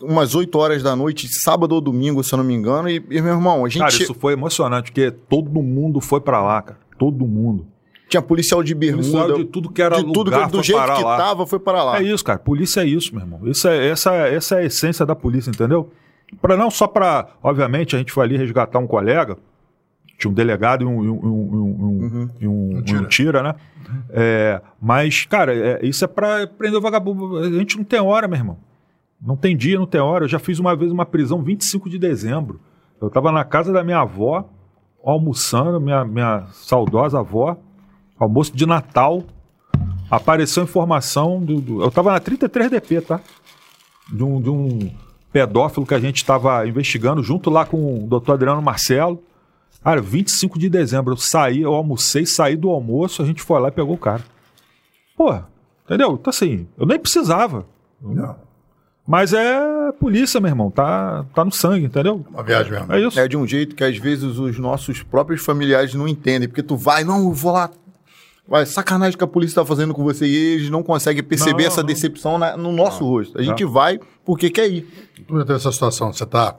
umas 0.02 0.34
8 0.34 0.58
horas 0.58 0.82
da 0.82 0.96
noite, 0.96 1.28
sábado 1.28 1.74
ou 1.74 1.80
domingo, 1.80 2.24
se 2.24 2.32
eu 2.32 2.38
não 2.38 2.44
me 2.44 2.54
engano, 2.54 2.88
e, 2.88 2.96
e 2.96 3.20
meu 3.20 3.34
irmão, 3.34 3.64
a 3.64 3.68
gente... 3.68 3.82
Cara, 3.82 3.94
isso 3.94 4.14
foi 4.14 4.32
emocionante, 4.32 4.90
porque 4.90 5.10
todo 5.10 5.62
mundo 5.62 6.00
foi 6.00 6.20
para 6.20 6.42
lá, 6.42 6.62
cara. 6.62 6.80
Todo 6.98 7.26
mundo. 7.26 7.66
Tinha 8.10 8.20
policial 8.20 8.62
de 8.62 8.74
bermuda. 8.74 9.08
Policial 9.08 9.38
de 9.38 9.44
tudo 9.44 9.70
que 9.70 9.80
era 9.80 9.96
de 9.96 10.02
lugar, 10.02 10.50
tudo, 10.50 10.58
do 10.58 10.62
jeito 10.64 10.82
que 10.82 11.04
lá. 11.04 11.16
tava, 11.16 11.46
foi 11.46 11.60
para 11.60 11.82
lá. 11.84 11.98
É 11.98 12.02
isso, 12.02 12.24
cara. 12.24 12.40
Polícia 12.40 12.80
é 12.80 12.84
isso, 12.84 13.14
meu 13.14 13.22
irmão. 13.22 13.40
Isso 13.44 13.68
é, 13.68 13.88
essa, 13.88 14.12
essa 14.14 14.56
é 14.56 14.58
a 14.58 14.64
essência 14.64 15.06
da 15.06 15.14
polícia, 15.14 15.48
entendeu? 15.48 15.90
Para 16.42 16.56
não 16.56 16.70
só 16.70 16.86
para, 16.86 17.28
obviamente, 17.42 17.94
a 17.94 17.98
gente 17.98 18.12
foi 18.12 18.24
ali 18.24 18.36
resgatar 18.36 18.80
um 18.80 18.86
colega, 18.86 19.38
tinha 20.18 20.30
um 20.30 20.34
delegado 20.34 20.82
e 20.82 20.86
um, 20.86 21.00
um, 21.00 21.10
um, 21.12 22.28
uhum. 22.42 22.76
um 22.76 22.82
tira. 22.82 23.04
tira. 23.06 23.42
né? 23.42 23.54
É, 24.10 24.60
mas, 24.80 25.24
cara, 25.24 25.54
é, 25.54 25.80
isso 25.86 26.04
é 26.04 26.08
para 26.08 26.46
prender 26.46 26.78
o 26.78 26.82
vagabundo. 26.82 27.38
A 27.38 27.50
gente 27.50 27.76
não 27.76 27.84
tem 27.84 28.00
hora, 28.00 28.28
meu 28.28 28.36
irmão. 28.36 28.58
Não 29.20 29.36
tem 29.36 29.56
dia, 29.56 29.78
não 29.78 29.86
tem 29.86 30.00
hora. 30.00 30.24
Eu 30.24 30.28
já 30.28 30.38
fiz 30.38 30.58
uma 30.58 30.74
vez 30.74 30.90
uma 30.90 31.06
prisão 31.06 31.42
25 31.42 31.88
de 31.88 31.98
dezembro. 31.98 32.60
Eu 33.00 33.08
estava 33.08 33.32
na 33.32 33.44
casa 33.44 33.72
da 33.72 33.82
minha 33.82 34.00
avó, 34.00 34.48
almoçando, 35.02 35.80
minha, 35.80 36.04
minha 36.04 36.46
saudosa 36.52 37.20
avó, 37.20 37.56
almoço 38.20 38.54
de 38.54 38.66
Natal. 38.66 39.24
Apareceu 40.10 40.62
informação 40.64 41.40
do. 41.40 41.60
do 41.60 41.82
eu 41.82 41.88
estava 41.88 42.12
na 42.12 42.20
33DP, 42.20 43.02
tá? 43.06 43.20
De 44.12 44.22
um, 44.22 44.40
de 44.40 44.50
um 44.50 44.90
pedófilo 45.32 45.86
que 45.86 45.94
a 45.94 46.00
gente 46.00 46.16
estava 46.16 46.66
investigando 46.66 47.22
junto 47.22 47.48
lá 47.48 47.64
com 47.64 48.04
o 48.04 48.06
doutor 48.06 48.34
Adriano 48.34 48.60
Marcelo. 48.60 49.22
Cara, 49.82 50.02
25 50.02 50.58
de 50.58 50.68
dezembro, 50.68 51.14
eu 51.14 51.16
saí, 51.16 51.62
eu 51.62 51.72
almocei, 51.72 52.26
saí 52.26 52.54
do 52.54 52.68
almoço, 52.68 53.22
a 53.22 53.24
gente 53.24 53.40
foi 53.40 53.58
lá 53.60 53.68
e 53.68 53.72
pegou 53.72 53.94
o 53.94 53.98
cara. 53.98 54.22
Pô, 55.16 55.34
entendeu? 55.84 56.18
Então 56.20 56.30
assim, 56.30 56.66
eu 56.76 56.84
nem 56.84 56.98
precisava. 56.98 57.64
Não. 58.02 58.36
Mas 59.06 59.32
é 59.32 59.92
polícia, 59.98 60.40
meu 60.40 60.50
irmão. 60.50 60.70
Tá, 60.70 61.24
tá 61.34 61.44
no 61.44 61.50
sangue, 61.50 61.86
entendeu? 61.86 62.24
Uma 62.30 62.44
viagem 62.44 62.70
mesmo. 62.70 62.92
É 62.92 63.00
isso. 63.00 63.18
É 63.18 63.26
de 63.26 63.36
um 63.36 63.44
jeito 63.44 63.74
que 63.74 63.82
às 63.82 63.96
vezes 63.96 64.38
os 64.38 64.56
nossos 64.58 65.02
próprios 65.02 65.44
familiares 65.44 65.94
não 65.94 66.06
entendem. 66.06 66.48
Porque 66.48 66.62
tu 66.62 66.76
vai, 66.76 67.02
não, 67.02 67.24
eu 67.24 67.32
vou 67.32 67.52
lá. 67.52 67.70
Vai, 68.46 68.66
sacanagem 68.66 69.16
que 69.16 69.22
a 69.22 69.26
polícia 69.28 69.56
tá 69.56 69.64
fazendo 69.64 69.94
com 69.94 70.02
você 70.02 70.26
e 70.26 70.54
eles 70.54 70.70
não 70.70 70.82
conseguem 70.82 71.22
perceber 71.22 71.62
não, 71.62 71.68
essa 71.68 71.82
não. 71.82 71.86
decepção 71.86 72.38
na, 72.38 72.56
no 72.56 72.72
nosso 72.72 73.02
não. 73.02 73.10
rosto. 73.10 73.38
A 73.38 73.42
gente 73.42 73.64
vai 73.64 74.00
porque 74.24 74.50
quer 74.50 74.68
ir. 74.68 74.88
Tu 75.26 75.38
já 75.38 75.44
teve 75.44 75.58
essa 75.58 75.70
situação, 75.70 76.12
você 76.12 76.26
tá, 76.26 76.56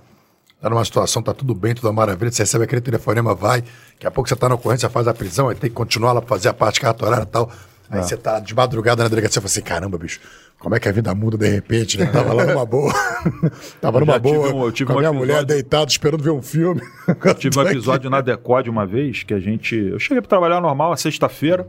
tá 0.61 0.69
numa 0.69 0.85
situação, 0.85 1.21
tá 1.21 1.33
tudo 1.33 1.53
bem, 1.53 1.75
tudo 1.75 1.89
é 1.89 1.91
maravilha, 1.91 2.31
você 2.31 2.43
recebe 2.43 2.63
aquele 2.63 2.81
telefonema, 2.81 3.35
vai, 3.35 3.61
daqui 3.93 4.07
a 4.07 4.11
pouco 4.11 4.29
você 4.29 4.35
tá 4.35 4.47
na 4.47 4.55
ocorrência, 4.55 4.89
faz 4.89 5.07
a 5.07 5.13
prisão, 5.13 5.49
aí 5.49 5.55
tem 5.55 5.69
que 5.69 5.75
continuar 5.75 6.13
lá 6.13 6.21
pra 6.21 6.29
fazer 6.29 6.49
a 6.49 6.53
parte 6.53 6.79
cartorária 6.79 7.23
e 7.23 7.27
tal. 7.27 7.51
Aí 7.89 7.99
é. 7.99 8.03
você 8.03 8.15
tá 8.15 8.39
de 8.39 8.55
madrugada 8.55 9.03
na 9.03 9.09
delegacia 9.09 9.39
e 9.39 9.41
fala 9.41 9.47
assim: 9.47 9.61
caramba, 9.61 9.97
bicho, 9.97 10.21
como 10.61 10.75
é 10.75 10.79
que 10.79 10.87
a 10.87 10.91
vida 10.91 11.13
muda 11.15 11.39
de 11.39 11.49
repente? 11.49 11.97
Né? 11.97 12.05
Tava 12.05 12.33
lá 12.33 12.45
numa 12.45 12.65
boa. 12.65 12.93
Tava 13.81 13.99
numa 13.99 14.19
boa. 14.19 14.53
Um, 14.53 14.65
eu 14.65 14.71
tive 14.71 14.93
com 14.93 14.99
a 14.99 15.01
minha 15.01 15.09
episódio... 15.09 15.33
mulher 15.33 15.43
deitada 15.43 15.89
esperando 15.89 16.23
ver 16.23 16.29
um 16.29 16.41
filme. 16.41 16.81
Eu 17.25 17.33
tive 17.33 17.57
um 17.57 17.63
episódio 17.63 18.11
na 18.11 18.21
Decode 18.21 18.69
uma 18.69 18.85
vez 18.85 19.23
que 19.23 19.33
a 19.33 19.39
gente. 19.39 19.75
Eu 19.75 19.97
cheguei 19.97 20.21
para 20.21 20.29
trabalhar 20.29 20.61
normal, 20.61 20.95
sexta-feira. 20.95 21.67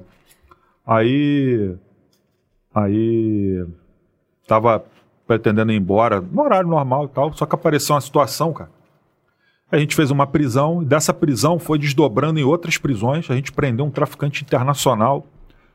Aí. 0.86 1.74
Aí. 2.74 3.66
Tava 4.46 4.84
pretendendo 5.26 5.72
ir 5.72 5.76
embora, 5.76 6.20
no 6.20 6.42
horário 6.42 6.68
normal 6.68 7.06
e 7.06 7.08
tal. 7.08 7.32
Só 7.32 7.46
que 7.46 7.54
apareceu 7.54 7.94
uma 7.94 8.00
situação, 8.02 8.52
cara. 8.52 8.70
A 9.70 9.78
gente 9.78 9.96
fez 9.96 10.10
uma 10.10 10.26
prisão 10.26 10.82
e 10.82 10.84
dessa 10.84 11.14
prisão 11.14 11.58
foi 11.58 11.78
desdobrando 11.78 12.38
em 12.38 12.44
outras 12.44 12.76
prisões. 12.76 13.30
A 13.30 13.34
gente 13.34 13.52
prendeu 13.52 13.86
um 13.86 13.90
traficante 13.90 14.44
internacional 14.44 15.26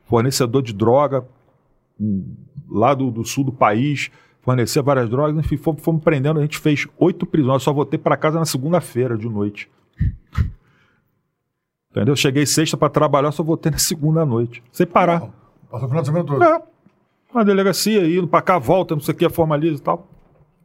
fornecedor 0.04 0.62
de 0.62 0.72
droga 0.72 1.26
lá 2.70 2.94
do, 2.94 3.10
do 3.10 3.24
sul 3.24 3.44
do 3.44 3.52
país, 3.52 4.10
fornecia 4.40 4.82
várias 4.82 5.08
drogas, 5.08 5.36
enfim, 5.36 5.56
fomos, 5.56 5.82
fomos 5.82 6.02
prendendo, 6.02 6.38
a 6.38 6.42
gente 6.42 6.58
fez 6.58 6.86
oito 6.98 7.26
prisões, 7.26 7.54
eu 7.54 7.60
só 7.60 7.72
voltei 7.72 7.98
para 7.98 8.16
casa 8.16 8.38
na 8.38 8.44
segunda-feira 8.44 9.16
de 9.16 9.28
noite. 9.28 9.68
Entendeu? 11.90 12.14
Cheguei 12.14 12.46
sexta 12.46 12.76
para 12.76 12.88
trabalhar, 12.88 13.32
só 13.32 13.42
voltei 13.42 13.72
na 13.72 13.78
segunda 13.78 14.24
noite, 14.24 14.62
sem 14.70 14.86
parar. 14.86 15.20
Não, 15.20 15.32
passou 15.70 15.86
o 15.86 15.88
final 15.88 16.02
de 16.02 16.08
semana 16.08 16.24
todo? 16.24 16.44
É, 16.44 16.62
na 17.34 17.42
delegacia, 17.42 18.06
indo 18.06 18.28
para 18.28 18.42
cá, 18.42 18.58
volta, 18.58 18.94
não 18.94 19.02
sei 19.02 19.14
o 19.14 19.16
que, 19.16 19.28
formaliza 19.28 19.76
e 19.76 19.80
tal. 19.80 20.06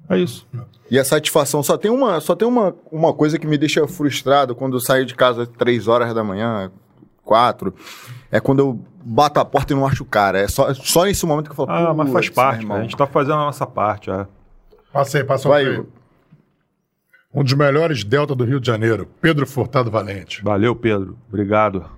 É 0.09 0.17
isso. 0.17 0.47
E 0.91 0.99
a 0.99 1.03
satisfação, 1.03 1.63
só 1.63 1.77
tem 1.77 1.89
uma, 1.89 2.19
só 2.19 2.35
tem 2.35 2.47
uma, 2.47 2.75
uma 2.91 3.13
coisa 3.13 3.39
que 3.39 3.47
me 3.47 3.57
deixa 3.57 3.87
frustrado 3.87 4.53
quando 4.53 4.75
eu 4.75 4.79
saio 4.79 5.05
de 5.05 5.15
casa 5.15 5.43
às 5.43 5.49
três 5.49 5.87
horas 5.87 6.13
da 6.13 6.23
manhã, 6.23 6.71
quatro, 7.23 7.73
é 8.31 8.39
quando 8.39 8.59
eu 8.59 8.79
bato 9.03 9.39
a 9.39 9.45
porta 9.45 9.73
e 9.73 9.75
não 9.75 9.85
acho 9.87 10.03
o 10.03 10.05
cara. 10.05 10.39
É 10.39 10.47
só, 10.47 10.73
só 10.73 11.05
nesse 11.05 11.25
momento 11.25 11.45
que 11.45 11.51
eu 11.51 11.55
falo, 11.65 11.71
Ah, 11.71 11.93
mas 11.93 12.11
faz 12.11 12.29
parte, 12.29 12.71
a 12.71 12.81
gente 12.81 12.95
tá 12.97 13.07
fazendo 13.07 13.35
a 13.35 13.45
nossa 13.45 13.65
parte, 13.65 14.09
é. 14.11 14.27
Passei, 14.91 15.23
passou 15.23 15.51
Vai, 15.51 15.83
Um 17.33 17.43
dos 17.43 17.53
melhores 17.53 18.03
delta 18.03 18.35
do 18.35 18.43
Rio 18.43 18.59
de 18.59 18.67
Janeiro, 18.67 19.07
Pedro 19.19 19.47
Furtado 19.47 19.89
Valente. 19.89 20.43
Valeu, 20.43 20.75
Pedro. 20.75 21.17
Obrigado. 21.27 21.89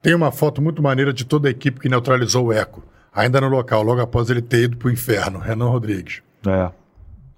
Tem 0.00 0.14
uma 0.14 0.30
foto 0.30 0.62
muito 0.62 0.82
maneira 0.82 1.12
de 1.12 1.24
toda 1.24 1.48
a 1.48 1.50
equipe 1.50 1.80
que 1.80 1.88
neutralizou 1.88 2.46
o 2.46 2.52
Eco, 2.52 2.82
ainda 3.12 3.40
no 3.40 3.48
local, 3.48 3.82
logo 3.82 4.00
após 4.00 4.30
ele 4.30 4.40
ter 4.40 4.62
ido 4.62 4.76
pro 4.76 4.90
inferno. 4.90 5.38
Renan 5.38 5.68
Rodrigues. 5.68 6.22
É. 6.46 6.70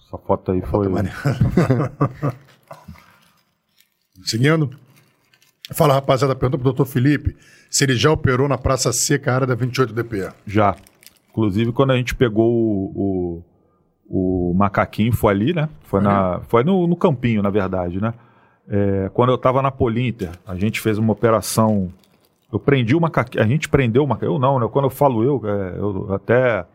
Essa 0.07 0.19
foto 0.19 0.53
aí 0.53 0.61
foi. 0.61 0.89
Foto 0.89 2.37
Seguindo. 4.23 4.71
Fala, 5.73 5.95
rapaziada, 5.95 6.35
pergunta 6.35 6.59
pro 6.59 6.65
doutor 6.65 6.87
Felipe 6.87 7.37
se 7.71 7.85
ele 7.85 7.95
já 7.95 8.11
operou 8.11 8.49
na 8.49 8.59
Praça 8.59 8.93
Seca, 8.93 9.33
área 9.33 9.47
da 9.47 9.55
28 9.55 9.95
DP. 9.95 10.29
Já. 10.45 10.75
Inclusive, 11.31 11.71
quando 11.71 11.93
a 11.93 11.97
gente 11.97 12.17
pegou 12.17 12.53
o, 12.53 13.45
o, 14.09 14.51
o 14.51 14.55
macaquinho, 14.55 15.13
foi 15.13 15.33
ali, 15.33 15.55
né? 15.55 15.69
Foi, 15.85 16.01
na, 16.01 16.41
foi 16.49 16.65
no, 16.65 16.89
no 16.89 16.97
campinho, 16.97 17.41
na 17.41 17.51
verdade, 17.51 18.01
né? 18.01 18.13
É, 18.69 19.09
quando 19.15 19.31
eu 19.31 19.37
estava 19.37 19.63
na 19.63 19.71
Polinter, 19.71 20.31
a 20.45 20.57
gente 20.57 20.81
fez 20.81 20.99
uma 20.99 21.13
operação. 21.13 21.93
Eu 22.53 22.59
prendi 22.59 22.97
o 22.97 23.01
macaquinho. 23.01 23.45
A 23.45 23.47
gente 23.47 23.69
prendeu 23.69 24.03
o 24.03 24.07
macaquinho. 24.09 24.35
Eu 24.35 24.39
não, 24.41 24.59
né? 24.59 24.69
Quando 24.71 24.87
eu 24.87 24.91
falo 24.91 25.23
eu, 25.23 25.41
é, 25.45 25.79
eu 25.79 26.13
até 26.13 26.67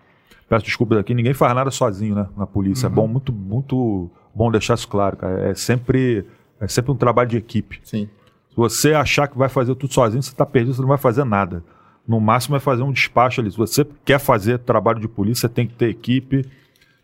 peço 0.48 0.64
desculpas 0.64 0.98
aqui, 1.00 1.14
ninguém 1.14 1.34
faz 1.34 1.54
nada 1.54 1.70
sozinho, 1.70 2.16
né? 2.16 2.28
Na 2.38 2.48
polícia. 2.48 2.88
É 2.88 2.90
uhum. 2.90 2.94
É 2.94 2.96
bom, 2.96 3.08
muito, 3.08 3.34
muito 3.34 4.10
bom 4.34 4.50
deixar 4.50 4.76
isso 4.76 4.88
claro, 4.88 5.18
cara. 5.18 5.50
É 5.50 5.54
sempre 5.54 6.26
é 6.66 6.68
sempre 6.68 6.92
um 6.92 6.96
trabalho 6.96 7.30
de 7.30 7.38
equipe. 7.38 7.80
Sim. 7.84 8.10
Se 8.50 8.56
você 8.56 8.94
achar 8.94 9.28
que 9.28 9.38
vai 9.38 9.50
fazer 9.50 9.76
tudo 9.76 9.94
sozinho, 9.94 10.22
você 10.22 10.30
está 10.30 10.46
perdido, 10.46 10.74
você 10.74 10.82
não 10.82 10.90
vai 10.90 10.98
fazer 10.98 11.24
nada. 11.24 11.64
No 12.08 12.20
máximo 12.20 12.56
é 12.56 12.60
fazer 12.60 12.84
um 12.84 12.92
despacho 12.92 13.42
ali. 13.42 13.52
Se 13.52 13.58
você 13.58 13.86
quer 14.04 14.20
fazer 14.20 14.60
trabalho 14.60 15.00
de 15.00 15.08
polícia, 15.08 15.48
você 15.48 15.54
tem 15.54 15.68
que 15.68 15.74
ter 15.74 15.90
equipe 15.90 16.46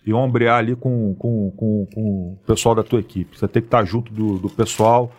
e 0.06 0.14
ombrear 0.14 0.58
ali 0.58 0.76
com, 0.76 1.14
com, 1.16 1.52
com, 1.52 1.88
com 1.94 2.02
o 2.02 2.40
pessoal 2.46 2.74
da 2.74 2.84
tua 2.84 3.00
equipe. 3.00 3.38
Você 3.38 3.48
tem 3.48 3.62
que 3.62 3.68
estar 3.68 3.84
junto 3.84 4.12
do, 4.12 4.38
do 4.38 4.50
pessoal 4.50 5.12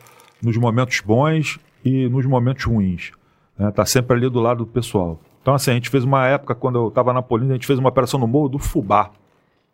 nos 0.43 0.57
momentos 0.57 1.01
bons 1.01 1.59
e 1.85 2.09
nos 2.09 2.27
momentos 2.27 2.65
ruins. 2.65 3.13
Né? 3.59 3.71
Tá 3.71 3.85
sempre 3.85 4.17
ali 4.17 4.29
do 4.29 4.41
lado 4.41 4.65
do 4.65 4.67
pessoal. 4.67 5.21
Então, 5.41 5.55
assim, 5.55 5.73
a 5.73 5.75
gente 5.75 5.91
fez 5.91 6.05
uma 6.05 6.27
época, 6.27 6.55
quando 6.55 6.79
eu 6.79 6.89
estava 6.89 7.13
na 7.13 7.21
Polícia, 7.23 7.53
a 7.53 7.57
gente 7.57 7.67
fez 7.67 7.79
uma 7.79 7.89
operação 7.89 8.19
no 8.19 8.27
Morro 8.27 8.49
do 8.49 8.59
Fubá. 8.59 9.11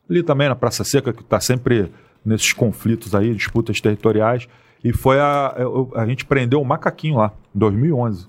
Ali 0.08 0.22
também, 0.22 0.48
na 0.48 0.56
Praça 0.56 0.82
Seca, 0.82 1.12
que 1.12 1.20
está 1.20 1.38
sempre 1.38 1.90
nesses 2.24 2.52
conflitos 2.52 3.14
aí, 3.14 3.34
disputas 3.34 3.80
territoriais. 3.80 4.48
E 4.82 4.92
foi 4.92 5.18
a, 5.18 5.54
a, 5.94 6.02
a 6.02 6.06
gente 6.06 6.24
prendeu 6.24 6.60
o 6.60 6.64
macaquinho 6.64 7.16
lá, 7.16 7.32
em 7.54 7.58
2011. 7.58 8.26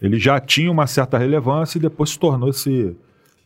Ele 0.00 0.18
já 0.18 0.40
tinha 0.40 0.70
uma 0.70 0.86
certa 0.86 1.16
relevância 1.16 1.78
e 1.78 1.80
depois 1.80 2.10
se 2.10 2.18
tornou 2.18 2.48
esse 2.48 2.96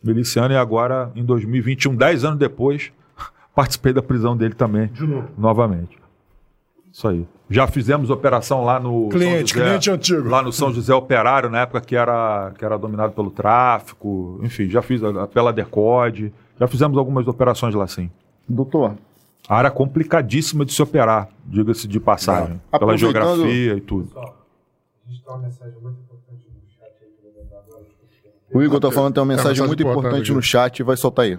miliciano. 0.03 0.53
E 0.53 0.57
agora, 0.57 1.11
em 1.15 1.23
2021, 1.23 1.95
10 1.95 2.25
anos 2.25 2.39
depois, 2.39 2.91
participei 3.53 3.93
da 3.93 4.01
prisão 4.01 4.35
dele 4.35 4.55
também. 4.55 4.87
De 4.87 5.05
novo. 5.05 5.29
Novamente. 5.37 5.97
Isso 6.91 7.07
aí. 7.07 7.27
Já 7.49 7.67
fizemos 7.67 8.09
operação 8.09 8.65
lá 8.65 8.79
no. 8.79 9.07
Cliente, 9.09 9.53
José, 9.53 9.65
cliente 9.65 9.91
antigo. 9.91 10.27
Lá 10.27 10.41
no 10.41 10.51
São 10.51 10.73
José 10.73 10.93
Operário, 10.93 11.49
na 11.49 11.61
época 11.61 11.79
que 11.79 11.95
era, 11.95 12.51
que 12.57 12.65
era 12.65 12.77
dominado 12.77 13.13
pelo 13.13 13.29
tráfico. 13.29 14.39
Enfim, 14.41 14.67
já 14.67 14.81
fiz 14.81 15.03
a, 15.03 15.27
pela 15.27 15.53
Decode. 15.53 16.33
Já 16.59 16.67
fizemos 16.67 16.97
algumas 16.97 17.27
operações 17.27 17.75
lá 17.75 17.87
sim. 17.87 18.09
Doutor, 18.49 18.95
área 19.47 19.71
complicadíssima 19.71 20.65
de 20.65 20.73
se 20.73 20.81
operar, 20.81 21.29
diga-se 21.45 21.87
de 21.87 21.99
passagem, 21.99 22.61
ah, 22.71 22.79
pela 22.79 22.97
geografia 22.97 23.75
e 23.75 23.81
tudo. 23.81 24.11
O 28.53 28.61
Igor 28.61 28.77
está 28.77 28.91
falando 28.91 29.11
que 29.11 29.15
tem 29.15 29.23
uma 29.23 29.35
mensagem, 29.35 29.63
é, 29.63 29.67
muito 29.67 29.81
importante, 29.81 30.07
importante 30.07 30.33
no 30.33 30.41
chat, 30.41 30.83
vai 30.83 30.97
soltar 30.97 31.25
aí. 31.25 31.37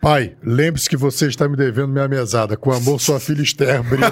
Pai, 0.00 0.36
lembre-se 0.42 0.88
que 0.88 0.96
você 0.96 1.28
está 1.28 1.48
me 1.48 1.56
devendo 1.56 1.88
minha 1.88 2.08
mesada. 2.08 2.56
Com 2.56 2.72
amor, 2.72 3.00
sua 3.00 3.20
filha 3.20 3.40
Esther 3.40 3.84
Brito. 3.84 4.02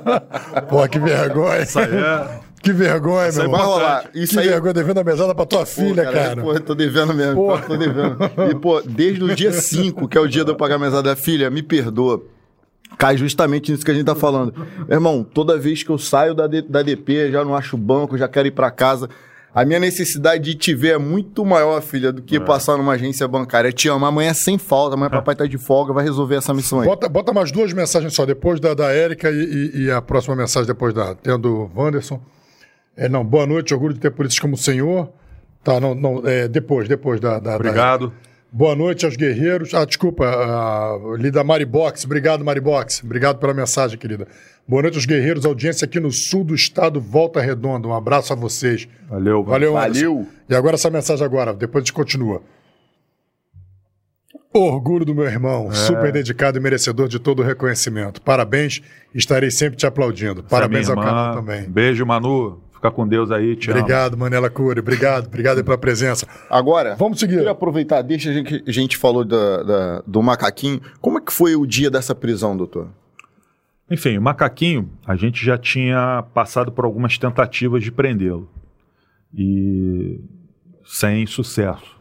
Pô, 0.68 0.86
que 0.86 0.98
vergonha. 0.98 1.62
Isso 1.62 1.78
aí 1.78 1.96
é. 1.96 2.40
Que 2.62 2.72
vergonha, 2.72 3.28
Isso 3.28 3.40
aí 3.40 3.48
meu 3.48 3.56
Vai 3.56 3.60
irmão. 3.60 3.74
rolar. 3.78 4.10
Isso 4.14 4.32
que 4.34 4.38
aí. 4.40 4.48
vergonha 4.48 4.72
devendo 4.74 4.98
a 5.00 5.04
mesada 5.04 5.34
pra 5.34 5.44
tua 5.44 5.60
Pô, 5.60 5.66
filha, 5.66 6.04
cara. 6.04 6.36
Pô, 6.40 6.58
tô 6.60 6.74
devendo 6.74 7.12
mesmo. 7.12 7.34
Pô. 7.34 7.58
Tô 7.58 7.76
devendo. 7.76 8.16
E, 8.50 8.54
pô, 8.54 8.80
desde 8.82 9.24
o 9.24 9.34
dia 9.34 9.50
5, 9.52 10.06
que 10.08 10.16
é 10.16 10.20
o 10.20 10.28
dia 10.28 10.44
de 10.44 10.50
eu 10.50 10.56
pagar 10.56 10.76
a 10.76 10.78
mesada 10.78 11.02
da 11.10 11.16
filha, 11.16 11.50
me 11.50 11.62
perdoa. 11.62 12.22
Cai 12.98 13.16
justamente 13.16 13.72
nisso 13.72 13.84
que 13.84 13.90
a 13.90 13.94
gente 13.94 14.04
tá 14.06 14.14
falando. 14.14 14.54
Meu 14.86 14.96
irmão, 14.96 15.24
toda 15.24 15.58
vez 15.58 15.82
que 15.82 15.90
eu 15.90 15.98
saio 15.98 16.34
da, 16.34 16.46
D- 16.46 16.62
da 16.62 16.82
DP, 16.82 17.32
já 17.32 17.44
não 17.44 17.56
acho 17.56 17.76
banco, 17.76 18.16
já 18.18 18.28
quero 18.28 18.46
ir 18.46 18.52
pra 18.52 18.70
casa. 18.70 19.08
A 19.54 19.64
minha 19.64 19.78
necessidade 19.80 20.44
de 20.44 20.54
te 20.54 20.74
ver 20.74 20.94
é 20.94 20.98
muito 20.98 21.44
maior, 21.44 21.82
filha, 21.82 22.10
do 22.12 22.22
que 22.22 22.38
passar 22.40 22.76
numa 22.78 22.92
agência 22.92 23.26
bancária. 23.28 23.70
Te 23.72 23.86
amo. 23.88 24.06
Amanhã 24.06 24.30
é 24.30 24.34
sem 24.34 24.56
falta. 24.56 24.94
Amanhã 24.94 25.10
papai 25.10 25.34
tá 25.34 25.46
de 25.46 25.58
folga, 25.58 25.92
vai 25.92 26.04
resolver 26.04 26.36
essa 26.36 26.54
missão 26.54 26.80
aí. 26.80 26.86
Bota, 26.86 27.08
bota 27.08 27.32
mais 27.34 27.50
duas 27.52 27.72
mensagens 27.72 28.14
só, 28.14 28.24
depois 28.24 28.60
da, 28.60 28.72
da 28.72 28.90
Érica 28.92 29.30
e, 29.30 29.34
e- 29.74 29.82
e 29.84 29.90
a 29.90 30.00
próxima 30.00 30.36
mensagem 30.36 30.66
depois 30.66 30.94
da 30.94 31.14
tendo 31.14 31.70
Wanderson. 31.76 32.20
É, 32.96 33.08
não, 33.08 33.24
boa 33.24 33.46
noite, 33.46 33.72
orgulho 33.72 33.94
de 33.94 34.00
ter 34.00 34.10
polícias 34.10 34.38
como 34.38 34.54
o 34.54 34.58
senhor. 34.58 35.10
Tá, 35.64 35.78
não, 35.80 35.94
não, 35.94 36.26
é, 36.26 36.48
depois, 36.48 36.88
depois 36.88 37.20
da, 37.20 37.34
da, 37.38 37.50
da- 37.50 37.56
Obrigado. 37.56 38.12
Boa 38.54 38.76
noite 38.76 39.06
aos 39.06 39.16
guerreiros. 39.16 39.72
Ah, 39.72 39.84
desculpa, 39.86 40.26
a, 40.26 40.98
li 41.16 41.30
da 41.30 41.42
Maribox. 41.42 42.04
Obrigado, 42.04 42.44
Maribox. 42.44 43.02
Obrigado 43.02 43.38
pela 43.38 43.54
mensagem, 43.54 43.96
querida. 43.98 44.26
Boa 44.68 44.82
noite 44.82 44.96
aos 44.96 45.06
guerreiros, 45.06 45.46
audiência 45.46 45.86
aqui 45.86 45.98
no 45.98 46.10
sul 46.10 46.44
do 46.44 46.54
estado, 46.54 47.00
Volta 47.00 47.40
Redonda. 47.40 47.88
Um 47.88 47.94
abraço 47.94 48.30
a 48.32 48.36
vocês. 48.36 48.86
Valeu. 49.08 49.42
Valeu, 49.42 49.76
Anderson. 49.78 50.00
Valeu. 50.00 50.26
E 50.50 50.54
agora 50.54 50.74
essa 50.74 50.90
mensagem 50.90 51.24
agora, 51.24 51.54
depois 51.54 51.82
a 51.82 51.84
gente 51.86 51.94
continua. 51.94 52.42
Orgulho 54.52 55.06
do 55.06 55.14
meu 55.14 55.24
irmão, 55.24 55.68
É. 55.70 55.74
super 55.74 56.12
dedicado 56.12 56.58
e 56.58 56.60
merecedor 56.60 57.08
de 57.08 57.18
todo 57.18 57.40
o 57.40 57.42
reconhecimento. 57.42 58.20
Parabéns, 58.20 58.82
estarei 59.14 59.50
sempre 59.50 59.78
te 59.78 59.86
aplaudindo. 59.86 60.42
Parabéns 60.42 60.82
Essa 60.90 60.92
é 60.92 60.96
ao 60.96 61.02
canal 61.02 61.34
também. 61.36 61.62
Beijo, 61.70 62.04
Manu. 62.04 62.60
Fica 62.82 62.90
com 62.90 63.06
Deus 63.06 63.30
aí, 63.30 63.54
te 63.54 63.70
amo. 63.70 63.78
Obrigado, 63.78 64.18
Manela 64.18 64.50
Cury. 64.50 64.80
Obrigado, 64.80 65.26
obrigado 65.28 65.62
pela 65.62 65.78
presença. 65.78 66.26
Agora, 66.50 66.96
Vamos 66.96 67.20
seguir. 67.20 67.36
queria 67.36 67.52
aproveitar, 67.52 68.02
deixa 68.02 68.28
a 68.30 68.32
gente, 68.32 68.64
a 68.66 68.72
gente 68.72 68.96
falou 68.96 69.24
da, 69.24 69.62
da- 69.62 70.02
do 70.04 70.20
macaquinho. 70.20 70.80
Como 71.00 71.16
é 71.16 71.20
que 71.20 71.32
foi 71.32 71.54
o 71.54 71.64
dia 71.64 71.88
dessa 71.88 72.12
prisão, 72.12 72.56
doutor? 72.56 72.88
Enfim, 73.88 74.18
o 74.18 74.22
macaquinho, 74.22 74.90
a 75.06 75.14
gente 75.14 75.44
já 75.46 75.56
tinha 75.56 76.24
passado 76.34 76.72
por 76.72 76.84
algumas 76.84 77.16
tentativas 77.16 77.84
de 77.84 77.92
prendê-lo. 77.92 78.50
E 79.32 80.18
sem 80.84 81.24
sucesso. 81.24 81.96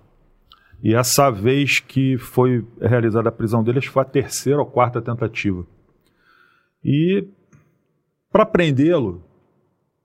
E 0.82 0.96
essa 0.96 1.30
vez 1.30 1.80
que 1.80 2.18
foi 2.18 2.66
realizada 2.82 3.30
a 3.30 3.32
prisão 3.32 3.64
dele, 3.64 3.78
acho 3.78 3.88
que 3.90 3.94
foi 3.94 4.02
a 4.02 4.06
terceira 4.06 4.58
ou 4.60 4.66
quarta 4.66 5.00
tentativa. 5.00 5.64
E 6.84 7.28
para 8.32 8.48
prendê-lo, 8.48 9.24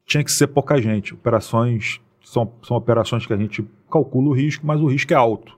tinha 0.06 0.22
que 0.22 0.30
ser 0.30 0.46
pouca 0.46 0.80
gente. 0.80 1.12
Operações 1.12 2.00
são, 2.22 2.50
são 2.62 2.76
operações 2.76 3.26
que 3.26 3.32
a 3.32 3.36
gente 3.36 3.68
calcula 3.90 4.28
o 4.28 4.32
risco, 4.32 4.66
mas 4.66 4.80
o 4.80 4.86
risco 4.86 5.12
é 5.12 5.16
alto. 5.16 5.56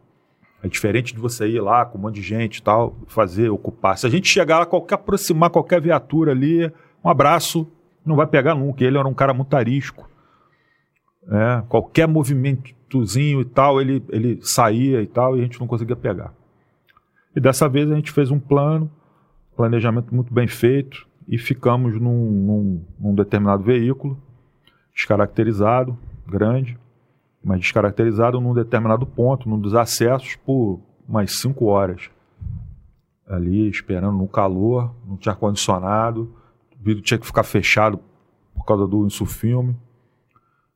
É 0.62 0.66
diferente 0.66 1.14
de 1.14 1.20
você 1.20 1.46
ir 1.46 1.60
lá 1.60 1.84
com 1.84 1.98
um 1.98 2.00
monte 2.00 2.16
de 2.16 2.22
gente 2.22 2.56
e 2.56 2.62
tal, 2.62 2.96
fazer, 3.06 3.48
ocupar. 3.48 3.96
Se 3.96 4.06
a 4.06 4.10
gente 4.10 4.26
chegar 4.26 4.58
lá, 4.58 4.66
qualquer 4.66 4.96
aproximar 4.96 5.50
qualquer 5.50 5.80
viatura 5.80 6.32
ali, 6.32 6.72
um 7.04 7.08
abraço, 7.08 7.70
não 8.04 8.16
vai 8.16 8.26
pegar 8.26 8.54
nunca. 8.54 8.82
Ele 8.82 8.98
era 8.98 9.06
um 9.06 9.14
cara 9.14 9.32
muito 9.32 9.54
arisco. 9.54 10.08
É, 11.30 11.62
qualquer 11.68 12.08
movimentozinho 12.08 13.42
e 13.42 13.44
tal, 13.44 13.80
ele, 13.80 14.02
ele 14.08 14.40
saía 14.42 15.02
e 15.02 15.06
tal, 15.06 15.36
e 15.36 15.40
a 15.40 15.42
gente 15.42 15.60
não 15.60 15.66
conseguia 15.66 15.94
pegar. 15.94 16.32
E 17.36 17.40
dessa 17.40 17.68
vez 17.68 17.88
a 17.90 17.94
gente 17.94 18.10
fez 18.10 18.30
um 18.30 18.40
plano, 18.40 18.90
planejamento 19.54 20.12
muito 20.12 20.32
bem 20.32 20.48
feito, 20.48 21.06
e 21.28 21.36
ficamos 21.36 22.00
num, 22.00 22.30
num, 22.30 22.84
num 22.98 23.14
determinado 23.14 23.62
veículo, 23.62 24.18
descaracterizado, 24.98 25.96
grande, 26.26 26.76
mas 27.42 27.60
descaracterizado 27.60 28.40
num 28.40 28.52
determinado 28.52 29.06
ponto, 29.06 29.48
num 29.48 29.58
dos 29.58 29.72
acessos, 29.72 30.34
por 30.44 30.80
umas 31.08 31.38
5 31.38 31.64
horas. 31.66 32.10
Ali, 33.24 33.68
esperando 33.68 34.18
no 34.18 34.26
calor, 34.26 34.92
não 35.06 35.16
tinha 35.16 35.32
ar-condicionado, 35.32 36.34
o 36.80 36.82
vidro 36.82 37.00
tinha 37.00 37.16
que 37.16 37.26
ficar 37.26 37.44
fechado 37.44 38.00
por 38.52 38.64
causa 38.64 38.88
do 38.88 39.06
insufilme. 39.06 39.76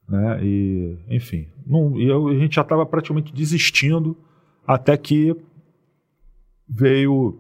Né? 0.09 0.39
E, 0.45 0.99
enfim, 1.09 1.49
e 1.97 2.05
eu- 2.07 2.29
a 2.29 2.35
gente 2.35 2.55
já 2.55 2.63
estava 2.63 2.87
praticamente 2.87 3.33
desistindo 3.33 4.17
até 4.65 4.97
que 4.97 5.35
veio. 6.69 7.39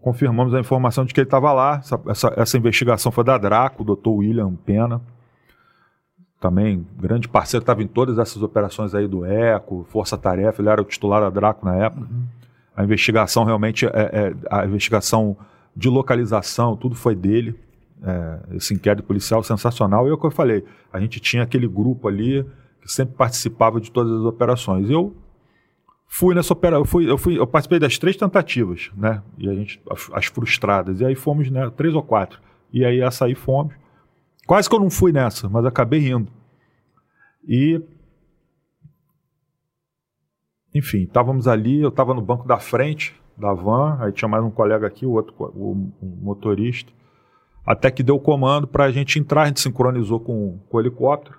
Confirmamos 0.00 0.54
a 0.54 0.60
informação 0.60 1.04
de 1.04 1.12
que 1.12 1.20
ele 1.20 1.26
estava 1.26 1.52
lá. 1.52 1.76
Essa, 1.76 2.00
essa, 2.06 2.32
essa 2.36 2.56
investigação 2.56 3.12
foi 3.12 3.24
da 3.24 3.36
Draco, 3.36 3.82
o 3.82 3.86
doutor 3.86 4.12
William 4.14 4.54
Pena 4.56 5.02
também 6.42 6.84
grande 6.98 7.28
parceiro, 7.28 7.62
estava 7.62 7.82
em 7.84 7.86
todas 7.86 8.18
essas 8.18 8.42
operações 8.42 8.94
aí 8.96 9.06
do 9.06 9.24
ECO, 9.24 9.86
Força 9.88 10.18
Tarefa, 10.18 10.60
ele 10.60 10.68
era 10.68 10.82
o 10.82 10.84
titular 10.84 11.20
da 11.20 11.30
Draco 11.30 11.64
na 11.64 11.76
época. 11.76 12.08
A 12.76 12.82
investigação 12.82 13.44
realmente, 13.44 13.86
é, 13.86 13.90
é- 13.94 14.34
a 14.50 14.66
investigação 14.66 15.36
de 15.74 15.88
localização, 15.88 16.76
tudo 16.76 16.96
foi 16.96 17.14
dele. 17.14 17.54
É, 18.04 18.56
esse 18.56 18.74
inquérito 18.74 19.04
policial 19.04 19.44
sensacional. 19.44 20.08
E 20.08 20.10
é 20.10 20.12
o 20.12 20.18
que 20.18 20.26
eu 20.26 20.30
falei, 20.32 20.64
a 20.92 20.98
gente 20.98 21.20
tinha 21.20 21.44
aquele 21.44 21.68
grupo 21.68 22.08
ali 22.08 22.44
que 22.80 22.90
sempre 22.90 23.14
participava 23.14 23.80
de 23.80 23.92
todas 23.92 24.12
as 24.12 24.24
operações. 24.24 24.90
Eu 24.90 25.14
fui 26.08 26.34
nessa 26.34 26.52
operação, 26.52 26.80
eu, 26.80 26.84
fui, 26.84 27.08
eu, 27.08 27.16
fui, 27.16 27.38
eu 27.38 27.46
participei 27.46 27.78
das 27.78 27.96
três 27.98 28.16
tentativas, 28.16 28.90
né? 28.96 29.22
E 29.38 29.48
a 29.48 29.54
gente, 29.54 29.80
as, 29.88 30.10
as 30.12 30.26
frustradas. 30.26 31.00
E 31.00 31.04
aí 31.04 31.14
fomos, 31.14 31.48
né? 31.48 31.70
Três 31.76 31.94
ou 31.94 32.02
quatro. 32.02 32.40
E 32.72 32.84
aí 32.84 33.00
essa 33.00 33.26
aí 33.26 33.36
fomos. 33.36 33.72
Quase 34.46 34.68
que 34.68 34.74
eu 34.74 34.80
não 34.80 34.90
fui 34.90 35.12
nessa, 35.12 35.48
mas 35.48 35.64
acabei 35.64 36.10
indo. 36.10 36.30
E. 37.46 37.80
Enfim, 40.74 41.02
estávamos 41.02 41.46
ali, 41.46 41.80
eu 41.80 41.90
estava 41.90 42.14
no 42.14 42.22
banco 42.22 42.46
da 42.46 42.58
frente 42.58 43.14
da 43.36 43.52
van, 43.52 43.98
aí 44.00 44.12
tinha 44.12 44.28
mais 44.28 44.42
um 44.42 44.50
colega 44.50 44.86
aqui, 44.86 45.04
o 45.04 45.12
outro, 45.12 45.34
o, 45.38 45.92
o 46.00 46.06
motorista. 46.22 46.92
Até 47.64 47.90
que 47.90 48.02
deu 48.02 48.16
o 48.16 48.20
comando 48.20 48.66
para 48.66 48.84
a 48.84 48.90
gente 48.90 49.18
entrar, 49.18 49.42
a 49.42 49.46
gente 49.46 49.60
sincronizou 49.60 50.18
com, 50.18 50.58
com 50.68 50.76
o 50.76 50.80
helicóptero. 50.80 51.38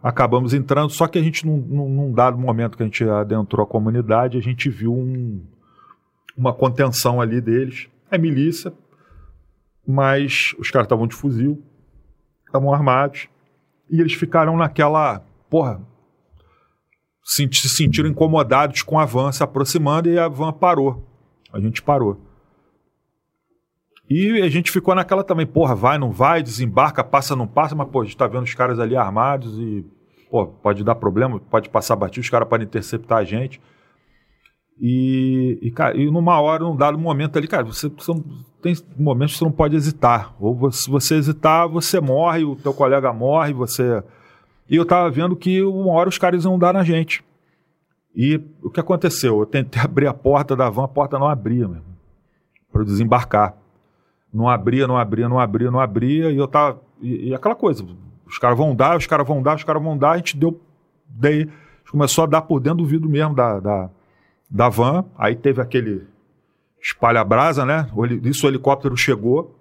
Acabamos 0.00 0.54
entrando, 0.54 0.90
só 0.90 1.08
que 1.08 1.18
a 1.18 1.22
gente, 1.22 1.44
num, 1.44 1.56
num 1.56 2.12
dado 2.12 2.38
momento 2.38 2.76
que 2.76 2.82
a 2.82 2.86
gente 2.86 3.02
adentrou 3.02 3.64
a 3.64 3.68
comunidade, 3.68 4.38
a 4.38 4.40
gente 4.40 4.68
viu 4.68 4.92
um, 4.92 5.42
uma 6.36 6.52
contenção 6.52 7.20
ali 7.20 7.40
deles. 7.40 7.88
É 8.10 8.16
milícia, 8.16 8.72
mas 9.86 10.54
os 10.58 10.70
caras 10.70 10.86
estavam 10.86 11.06
de 11.06 11.16
fuzil, 11.16 11.60
estavam 12.48 12.72
armados, 12.72 13.28
e 13.90 14.00
eles 14.00 14.12
ficaram 14.12 14.56
naquela, 14.56 15.22
porra, 15.48 15.80
se 17.22 17.48
sentiram 17.68 18.08
incomodados 18.08 18.82
com 18.82 18.98
a 18.98 19.04
van 19.04 19.30
se 19.32 19.42
aproximando 19.42 20.08
e 20.08 20.18
a 20.18 20.28
van 20.28 20.52
parou. 20.52 21.06
A 21.52 21.60
gente 21.60 21.82
parou. 21.82 22.20
E 24.08 24.40
a 24.40 24.48
gente 24.48 24.70
ficou 24.70 24.94
naquela 24.94 25.22
também, 25.22 25.46
porra, 25.46 25.74
vai, 25.74 25.98
não 25.98 26.10
vai, 26.10 26.42
desembarca, 26.42 27.04
passa, 27.04 27.36
não 27.36 27.46
passa, 27.46 27.74
mas, 27.74 27.88
pô, 27.88 28.00
a 28.00 28.04
gente 28.04 28.16
tá 28.16 28.26
vendo 28.26 28.44
os 28.44 28.54
caras 28.54 28.78
ali 28.78 28.96
armados 28.96 29.58
e, 29.58 29.84
pô, 30.30 30.46
pode 30.46 30.82
dar 30.82 30.94
problema, 30.94 31.38
pode 31.38 31.68
passar 31.68 31.94
batido, 31.94 32.22
os 32.22 32.30
caras 32.30 32.48
podem 32.48 32.66
interceptar 32.66 33.18
a 33.18 33.24
gente. 33.24 33.60
E, 34.80 35.58
e, 35.60 35.70
cara, 35.70 35.94
e 35.94 36.10
numa 36.10 36.40
hora, 36.40 36.64
num 36.64 36.76
dado 36.76 36.98
momento 36.98 37.36
ali, 37.36 37.46
cara, 37.46 37.64
você, 37.64 37.88
você 37.88 38.12
tem 38.60 38.74
momentos 38.96 39.34
que 39.34 39.38
você 39.38 39.44
não 39.44 39.52
pode 39.52 39.76
hesitar. 39.76 40.34
Ou 40.40 40.70
se 40.70 40.90
você 40.90 41.16
hesitar, 41.16 41.68
você 41.68 42.00
morre, 42.00 42.44
o 42.44 42.56
teu 42.56 42.74
colega 42.74 43.12
morre, 43.12 43.52
você. 43.52 44.02
E 44.68 44.76
eu 44.76 44.84
tava 44.84 45.10
vendo 45.10 45.36
que 45.36 45.62
uma 45.62 45.92
hora 45.92 46.08
os 46.08 46.18
caras 46.18 46.44
iam 46.44 46.58
dar 46.58 46.74
na 46.74 46.82
gente. 46.82 47.24
E 48.14 48.40
o 48.62 48.70
que 48.70 48.80
aconteceu? 48.80 49.38
Eu 49.38 49.46
tentei 49.46 49.80
abrir 49.82 50.06
a 50.06 50.14
porta 50.14 50.56
da 50.56 50.68
van, 50.68 50.84
a 50.84 50.88
porta 50.88 51.18
não 51.18 51.28
abria, 51.28 51.68
mesmo, 51.68 51.84
para 52.72 52.84
desembarcar. 52.84 53.54
Não 54.32 54.48
abria, 54.48 54.86
não 54.86 54.96
abria, 54.96 55.28
não 55.28 55.38
abria, 55.38 55.70
não 55.70 55.80
abria, 55.80 56.30
e 56.30 56.36
eu 56.36 56.48
tava. 56.48 56.80
E, 57.00 57.28
e 57.28 57.34
aquela 57.34 57.54
coisa, 57.54 57.86
os 58.26 58.38
caras 58.38 58.58
vão 58.58 58.74
dar, 58.74 58.96
os 58.96 59.06
caras 59.06 59.26
vão 59.26 59.42
dar, 59.42 59.56
os 59.56 59.64
caras 59.64 59.82
vão 59.82 59.96
dar, 59.96 60.10
a 60.10 60.16
gente 60.16 60.36
deu. 60.36 60.60
Daí, 61.08 61.48
começou 61.90 62.24
a 62.24 62.26
dar 62.26 62.42
por 62.42 62.60
dentro 62.60 62.78
do 62.78 62.86
vidro 62.86 63.08
mesmo 63.08 63.34
da, 63.34 63.60
da, 63.60 63.90
da 64.50 64.68
van, 64.68 65.04
aí 65.16 65.34
teve 65.34 65.62
aquele 65.62 66.06
espalha-brasa, 66.80 67.64
né? 67.64 67.88
Isso 68.22 68.46
o 68.46 68.50
helicóptero 68.50 68.96
chegou, 68.96 69.56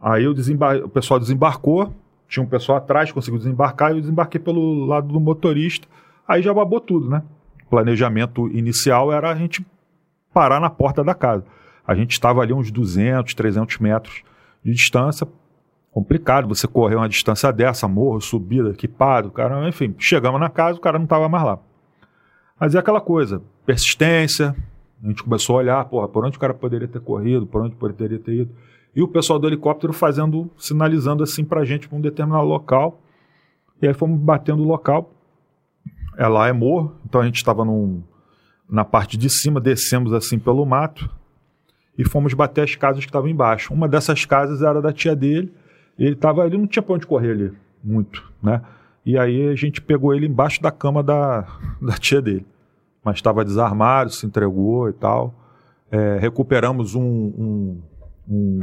aí 0.00 0.26
o, 0.26 0.34
desembar... 0.34 0.76
o 0.78 0.88
pessoal 0.88 1.20
desembarcou, 1.20 1.92
tinha 2.28 2.42
um 2.42 2.48
pessoal 2.48 2.78
atrás, 2.78 3.12
conseguiu 3.12 3.38
desembarcar, 3.38 3.92
e 3.92 3.96
eu 3.96 4.00
desembarquei 4.00 4.40
pelo 4.40 4.84
lado 4.84 5.08
do 5.08 5.20
motorista, 5.20 5.86
aí 6.26 6.42
já 6.42 6.52
babou 6.52 6.80
tudo, 6.80 7.08
né? 7.08 7.22
O 7.66 7.70
planejamento 7.70 8.48
inicial 8.48 9.12
era 9.12 9.30
a 9.30 9.34
gente 9.34 9.64
parar 10.32 10.60
na 10.60 10.68
porta 10.68 11.04
da 11.04 11.14
casa. 11.14 11.44
A 11.86 11.94
gente 11.94 12.12
estava 12.12 12.40
ali 12.40 12.52
uns 12.52 12.70
200, 12.70 13.34
300 13.34 13.78
metros 13.78 14.22
de 14.64 14.72
distância, 14.72 15.26
complicado 15.92 16.48
você 16.48 16.66
correr 16.66 16.96
uma 16.96 17.08
distância 17.08 17.52
dessa, 17.52 17.86
morro, 17.86 18.20
subida, 18.20 18.70
equipado, 18.70 19.30
cara, 19.30 19.68
enfim, 19.68 19.94
chegamos 19.98 20.40
na 20.40 20.48
casa, 20.48 20.78
o 20.78 20.80
cara 20.80 20.98
não 20.98 21.04
estava 21.04 21.28
mais 21.28 21.44
lá. 21.44 21.58
Mas 22.58 22.74
é 22.74 22.78
aquela 22.78 23.00
coisa, 23.00 23.42
persistência, 23.64 24.56
A 25.04 25.08
gente 25.08 25.22
começou 25.22 25.56
a 25.56 25.58
olhar, 25.58 25.84
porra, 25.84 26.08
por 26.08 26.24
onde 26.24 26.38
o 26.38 26.40
cara 26.40 26.54
poderia 26.54 26.88
ter 26.88 27.00
corrido, 27.00 27.46
por 27.46 27.60
onde 27.60 27.76
poderia 27.76 28.18
ter 28.18 28.32
ido. 28.32 28.50
E 28.96 29.02
o 29.02 29.08
pessoal 29.08 29.38
do 29.38 29.46
helicóptero 29.46 29.92
fazendo, 29.92 30.50
sinalizando 30.56 31.22
assim 31.22 31.44
pra 31.44 31.62
gente 31.62 31.86
para 31.86 31.98
um 31.98 32.00
determinado 32.00 32.46
local. 32.46 32.98
E 33.82 33.86
aí 33.86 33.92
fomos 33.92 34.18
batendo 34.18 34.62
o 34.62 34.66
local. 34.66 35.12
É 36.16 36.26
lá 36.26 36.48
é 36.48 36.52
morro, 36.52 36.96
então 37.04 37.20
a 37.20 37.26
gente 37.26 37.36
estava 37.36 37.64
na 38.70 38.84
parte 38.84 39.18
de 39.18 39.28
cima, 39.28 39.60
descemos 39.60 40.12
assim 40.12 40.38
pelo 40.38 40.64
mato 40.64 41.10
e 41.98 42.08
fomos 42.08 42.32
bater 42.32 42.62
as 42.62 42.74
casas 42.74 43.04
que 43.04 43.10
estavam 43.10 43.28
embaixo. 43.28 43.74
Uma 43.74 43.86
dessas 43.86 44.24
casas 44.24 44.62
era 44.62 44.80
da 44.80 44.92
tia 44.92 45.14
dele. 45.14 45.52
Ele 45.98 46.16
tava, 46.16 46.46
ele 46.46 46.56
não 46.56 46.66
tinha 46.66 46.82
para 46.82 46.94
onde 46.94 47.06
correr 47.06 47.32
ali 47.32 47.52
muito, 47.82 48.32
né? 48.42 48.62
E 49.04 49.18
aí 49.18 49.48
a 49.48 49.54
gente 49.54 49.82
pegou 49.82 50.14
ele 50.14 50.26
embaixo 50.26 50.62
da 50.62 50.70
cama 50.70 51.02
da, 51.02 51.46
da 51.82 51.92
tia 51.98 52.22
dele. 52.22 52.46
Mas 53.04 53.16
estava 53.16 53.44
desarmado, 53.44 54.10
se 54.10 54.26
entregou 54.26 54.88
e 54.88 54.92
tal. 54.92 55.34
É, 55.90 56.18
recuperamos 56.18 56.94
um, 56.94 57.02
um, 57.02 57.82
um 58.28 58.60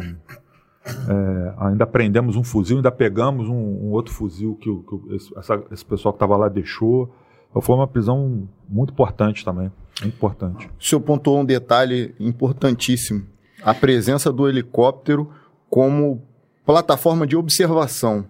é, 0.86 1.54
ainda 1.58 1.86
prendemos 1.86 2.36
um 2.36 2.44
fuzil, 2.44 2.78
ainda 2.78 2.92
pegamos 2.92 3.48
um, 3.48 3.54
um 3.54 3.92
outro 3.92 4.14
fuzil 4.14 4.56
que, 4.56 4.70
que 4.70 5.16
esse, 5.16 5.38
essa, 5.38 5.64
esse, 5.72 5.86
pessoal 5.86 6.14
que 6.14 6.18
estava 6.18 6.36
lá 6.36 6.50
deixou. 6.50 7.14
Então, 7.50 7.62
foi 7.62 7.76
uma 7.76 7.88
prisão 7.88 8.48
muito 8.68 8.92
importante 8.92 9.46
também. 9.46 9.72
Muito 10.02 10.16
importante. 10.16 10.70
O 10.80 10.84
senhor 10.84 11.02
pontuou 11.02 11.40
um 11.40 11.46
detalhe 11.46 12.16
importantíssimo: 12.20 13.26
a 13.64 13.74
presença 13.74 14.32
do 14.32 14.50
helicóptero 14.50 15.30
como 15.70 16.24
plataforma 16.66 17.28
de 17.28 17.36
observação. 17.36 18.26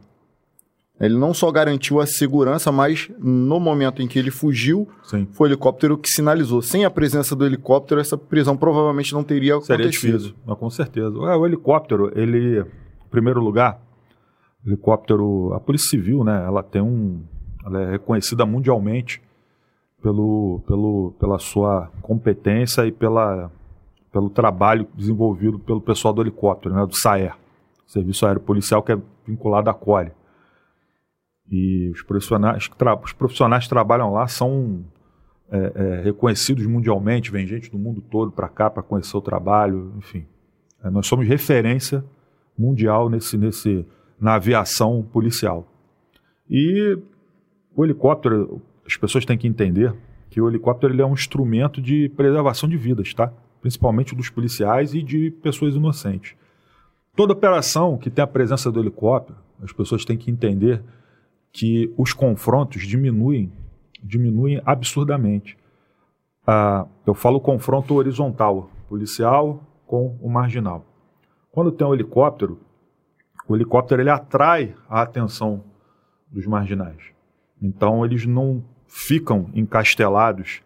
Ele 1.01 1.17
não 1.17 1.33
só 1.33 1.51
garantiu 1.51 1.99
a 1.99 2.05
segurança, 2.05 2.71
mas 2.71 3.09
no 3.17 3.59
momento 3.59 4.03
em 4.03 4.07
que 4.07 4.19
ele 4.19 4.29
fugiu, 4.29 4.87
Sim. 5.03 5.27
foi 5.31 5.47
o 5.47 5.51
helicóptero 5.51 5.97
que 5.97 6.07
sinalizou. 6.07 6.61
Sem 6.61 6.85
a 6.85 6.91
presença 6.91 7.35
do 7.35 7.43
helicóptero, 7.43 7.99
essa 7.99 8.15
prisão 8.15 8.55
provavelmente 8.55 9.11
não 9.11 9.23
teria 9.23 9.59
Seria 9.61 9.85
acontecido. 9.85 10.17
Difícil, 10.19 10.35
com 10.55 10.69
certeza. 10.69 11.07
É, 11.07 11.35
o 11.35 11.43
helicóptero, 11.43 12.11
ele, 12.15 12.59
em 12.59 13.09
primeiro 13.09 13.41
lugar, 13.41 13.81
helicóptero, 14.63 15.51
a 15.55 15.59
Polícia 15.59 15.89
Civil, 15.89 16.23
né, 16.23 16.45
ela 16.45 16.61
tem 16.61 16.83
um, 16.83 17.23
ela 17.65 17.81
é 17.81 17.91
reconhecida 17.93 18.45
mundialmente 18.45 19.23
pelo, 20.03 20.61
pelo, 20.67 21.15
pela 21.19 21.39
sua 21.39 21.89
competência 22.03 22.85
e 22.85 22.91
pela, 22.91 23.51
pelo 24.13 24.29
trabalho 24.29 24.87
desenvolvido 24.93 25.57
pelo 25.57 25.81
pessoal 25.81 26.13
do 26.13 26.21
helicóptero, 26.21 26.75
né, 26.75 26.85
do 26.85 26.95
SAER, 26.95 27.35
Serviço 27.87 28.23
Aéreo 28.27 28.41
Policial, 28.41 28.83
que 28.83 28.91
é 28.91 28.99
vinculado 29.25 29.67
à 29.67 29.73
CORE. 29.73 30.11
E 31.51 31.89
os 31.89 32.01
profissionais, 32.01 32.69
os 33.03 33.13
profissionais 33.13 33.65
que 33.65 33.69
trabalham 33.69 34.13
lá 34.13 34.25
são 34.25 34.85
é, 35.51 35.71
é, 35.75 36.01
reconhecidos 36.01 36.65
mundialmente, 36.65 37.29
vem 37.29 37.45
gente 37.45 37.69
do 37.69 37.77
mundo 37.77 38.01
todo 38.01 38.31
para 38.31 38.47
cá 38.47 38.69
para 38.69 38.81
conhecer 38.81 39.17
o 39.17 39.21
trabalho, 39.21 39.93
enfim. 39.97 40.25
É, 40.81 40.89
nós 40.89 41.05
somos 41.07 41.27
referência 41.27 42.05
mundial 42.57 43.09
nesse, 43.09 43.37
nesse, 43.37 43.85
na 44.19 44.35
aviação 44.35 45.03
policial. 45.11 45.67
E 46.49 46.97
o 47.75 47.83
helicóptero, 47.83 48.61
as 48.85 48.95
pessoas 48.95 49.25
têm 49.25 49.37
que 49.37 49.47
entender 49.47 49.93
que 50.29 50.39
o 50.39 50.47
helicóptero 50.47 50.93
ele 50.93 51.01
é 51.01 51.05
um 51.05 51.13
instrumento 51.13 51.81
de 51.81 52.07
preservação 52.15 52.69
de 52.69 52.77
vidas, 52.77 53.13
tá? 53.13 53.31
principalmente 53.61 54.15
dos 54.15 54.29
policiais 54.29 54.93
e 54.93 55.03
de 55.03 55.31
pessoas 55.43 55.75
inocentes. 55.75 56.33
Toda 57.13 57.33
operação 57.33 57.97
que 57.97 58.09
tem 58.09 58.23
a 58.23 58.27
presença 58.27 58.71
do 58.71 58.79
helicóptero, 58.79 59.37
as 59.61 59.73
pessoas 59.73 60.05
têm 60.05 60.17
que 60.17 60.31
entender 60.31 60.81
que 61.51 61.93
os 61.97 62.13
confrontos 62.13 62.87
diminuem, 62.87 63.51
diminuem 64.01 64.61
absurdamente. 64.65 65.57
Ah, 66.45 66.85
eu 67.05 67.13
falo 67.13 67.39
confronto 67.39 67.95
horizontal, 67.95 68.69
policial 68.87 69.61
com 69.85 70.17
o 70.21 70.29
marginal. 70.29 70.85
Quando 71.51 71.71
tem 71.71 71.85
um 71.85 71.93
helicóptero, 71.93 72.59
o 73.47 73.55
helicóptero 73.55 74.01
ele 74.01 74.09
atrai 74.09 74.73
a 74.89 75.01
atenção 75.01 75.63
dos 76.31 76.45
marginais. 76.45 77.11
Então 77.61 78.05
eles 78.05 78.25
não 78.25 78.63
ficam 78.87 79.49
encastelados 79.53 80.61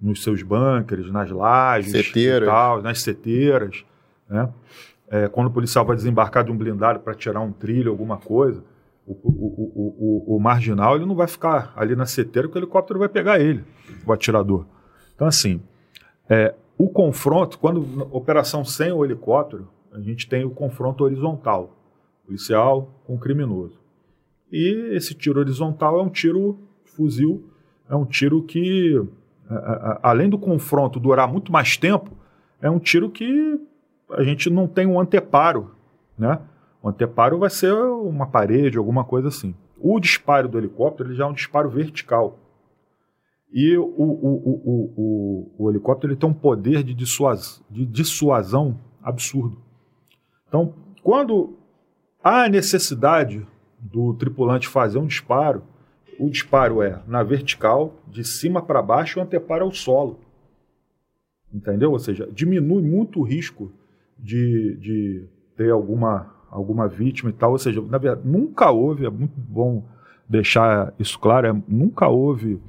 nos 0.00 0.22
seus 0.22 0.42
bunkers, 0.42 1.10
nas 1.10 1.30
lajes, 1.30 1.92
seteiras. 1.92 2.48
Tal, 2.48 2.82
nas 2.82 3.02
seteiras. 3.02 3.84
Né? 4.28 4.48
É, 5.08 5.28
quando 5.28 5.48
o 5.48 5.50
policial 5.50 5.84
vai 5.84 5.96
desembarcar 5.96 6.42
de 6.42 6.50
um 6.50 6.56
blindado 6.56 7.00
para 7.00 7.14
tirar 7.14 7.40
um 7.40 7.52
trilho, 7.52 7.90
alguma 7.90 8.16
coisa, 8.16 8.64
o, 9.10 9.28
o, 9.28 10.34
o, 10.34 10.36
o, 10.36 10.40
marginal 10.40 10.94
ele 10.96 11.06
não 11.06 11.16
vai 11.16 11.26
ficar 11.26 11.72
ali 11.76 11.96
na 11.96 12.06
seteira 12.06 12.46
porque 12.46 12.58
o 12.58 12.62
helicóptero 12.62 12.98
vai 12.98 13.08
pegar 13.08 13.40
ele, 13.40 13.64
o 14.06 14.12
atirador. 14.12 14.66
Então, 15.14 15.26
assim, 15.26 15.60
é, 16.28 16.54
o 16.78 16.88
confronto, 16.88 17.58
quando 17.58 18.08
operação 18.14 18.64
sem 18.64 18.92
o 18.92 19.04
helicóptero, 19.04 19.68
a 19.92 20.00
gente 20.00 20.28
tem 20.28 20.44
o 20.44 20.50
confronto 20.50 21.02
horizontal, 21.02 21.76
policial 22.24 22.88
com 23.04 23.18
criminoso. 23.18 23.80
E 24.50 24.94
esse 24.94 25.14
tiro 25.14 25.40
horizontal 25.40 25.98
é 25.98 26.02
um 26.02 26.08
tiro 26.08 26.58
fuzil, 26.84 27.50
é 27.88 27.96
um 27.96 28.04
tiro 28.04 28.42
que, 28.44 29.00
além 30.02 30.30
do 30.30 30.38
confronto 30.38 31.00
durar 31.00 31.30
muito 31.30 31.50
mais 31.50 31.76
tempo, 31.76 32.16
é 32.62 32.70
um 32.70 32.78
tiro 32.78 33.10
que 33.10 33.60
a 34.12 34.22
gente 34.22 34.48
não 34.48 34.68
tem 34.68 34.86
um 34.86 35.00
anteparo, 35.00 35.72
né? 36.16 36.40
O 36.82 36.88
anteparo 36.88 37.38
vai 37.38 37.50
ser 37.50 37.72
uma 37.72 38.26
parede, 38.26 38.78
alguma 38.78 39.04
coisa 39.04 39.28
assim. 39.28 39.54
O 39.78 40.00
disparo 40.00 40.48
do 40.48 40.58
helicóptero 40.58 41.10
ele 41.10 41.16
já 41.16 41.24
é 41.24 41.26
um 41.26 41.32
disparo 41.32 41.68
vertical. 41.68 42.38
E 43.52 43.76
o, 43.76 43.84
o, 43.84 44.94
o, 44.96 45.54
o 45.58 45.70
helicóptero 45.70 46.12
ele 46.12 46.20
tem 46.20 46.28
um 46.28 46.34
poder 46.34 46.82
de, 46.82 46.94
dissuas, 46.94 47.62
de 47.68 47.84
dissuasão 47.84 48.78
absurdo. 49.02 49.60
Então, 50.48 50.74
quando 51.02 51.56
há 52.22 52.48
necessidade 52.48 53.46
do 53.78 54.14
tripulante 54.14 54.68
fazer 54.68 54.98
um 54.98 55.06
disparo, 55.06 55.62
o 56.18 56.30
disparo 56.30 56.82
é 56.82 57.02
na 57.06 57.22
vertical, 57.22 57.94
de 58.06 58.24
cima 58.24 58.62
para 58.62 58.82
baixo, 58.82 59.18
o 59.18 59.22
anteparo 59.22 59.64
é 59.64 59.68
o 59.68 59.72
solo. 59.72 60.20
Entendeu? 61.52 61.90
Ou 61.92 61.98
seja, 61.98 62.28
diminui 62.30 62.82
muito 62.82 63.20
o 63.20 63.22
risco 63.22 63.72
de, 64.18 64.76
de 64.76 65.28
ter 65.56 65.70
alguma 65.70 66.39
alguma 66.50 66.88
vítima 66.88 67.30
e 67.30 67.32
tal. 67.32 67.52
Ou 67.52 67.58
seja, 67.58 67.80
na 67.80 67.98
verdade, 67.98 68.26
nunca 68.26 68.70
houve, 68.70 69.06
é 69.06 69.10
muito 69.10 69.34
bom 69.36 69.84
deixar 70.28 70.92
isso 70.98 71.18
claro, 71.18 71.46
é, 71.46 71.62
nunca 71.66 72.08
houve 72.08 72.60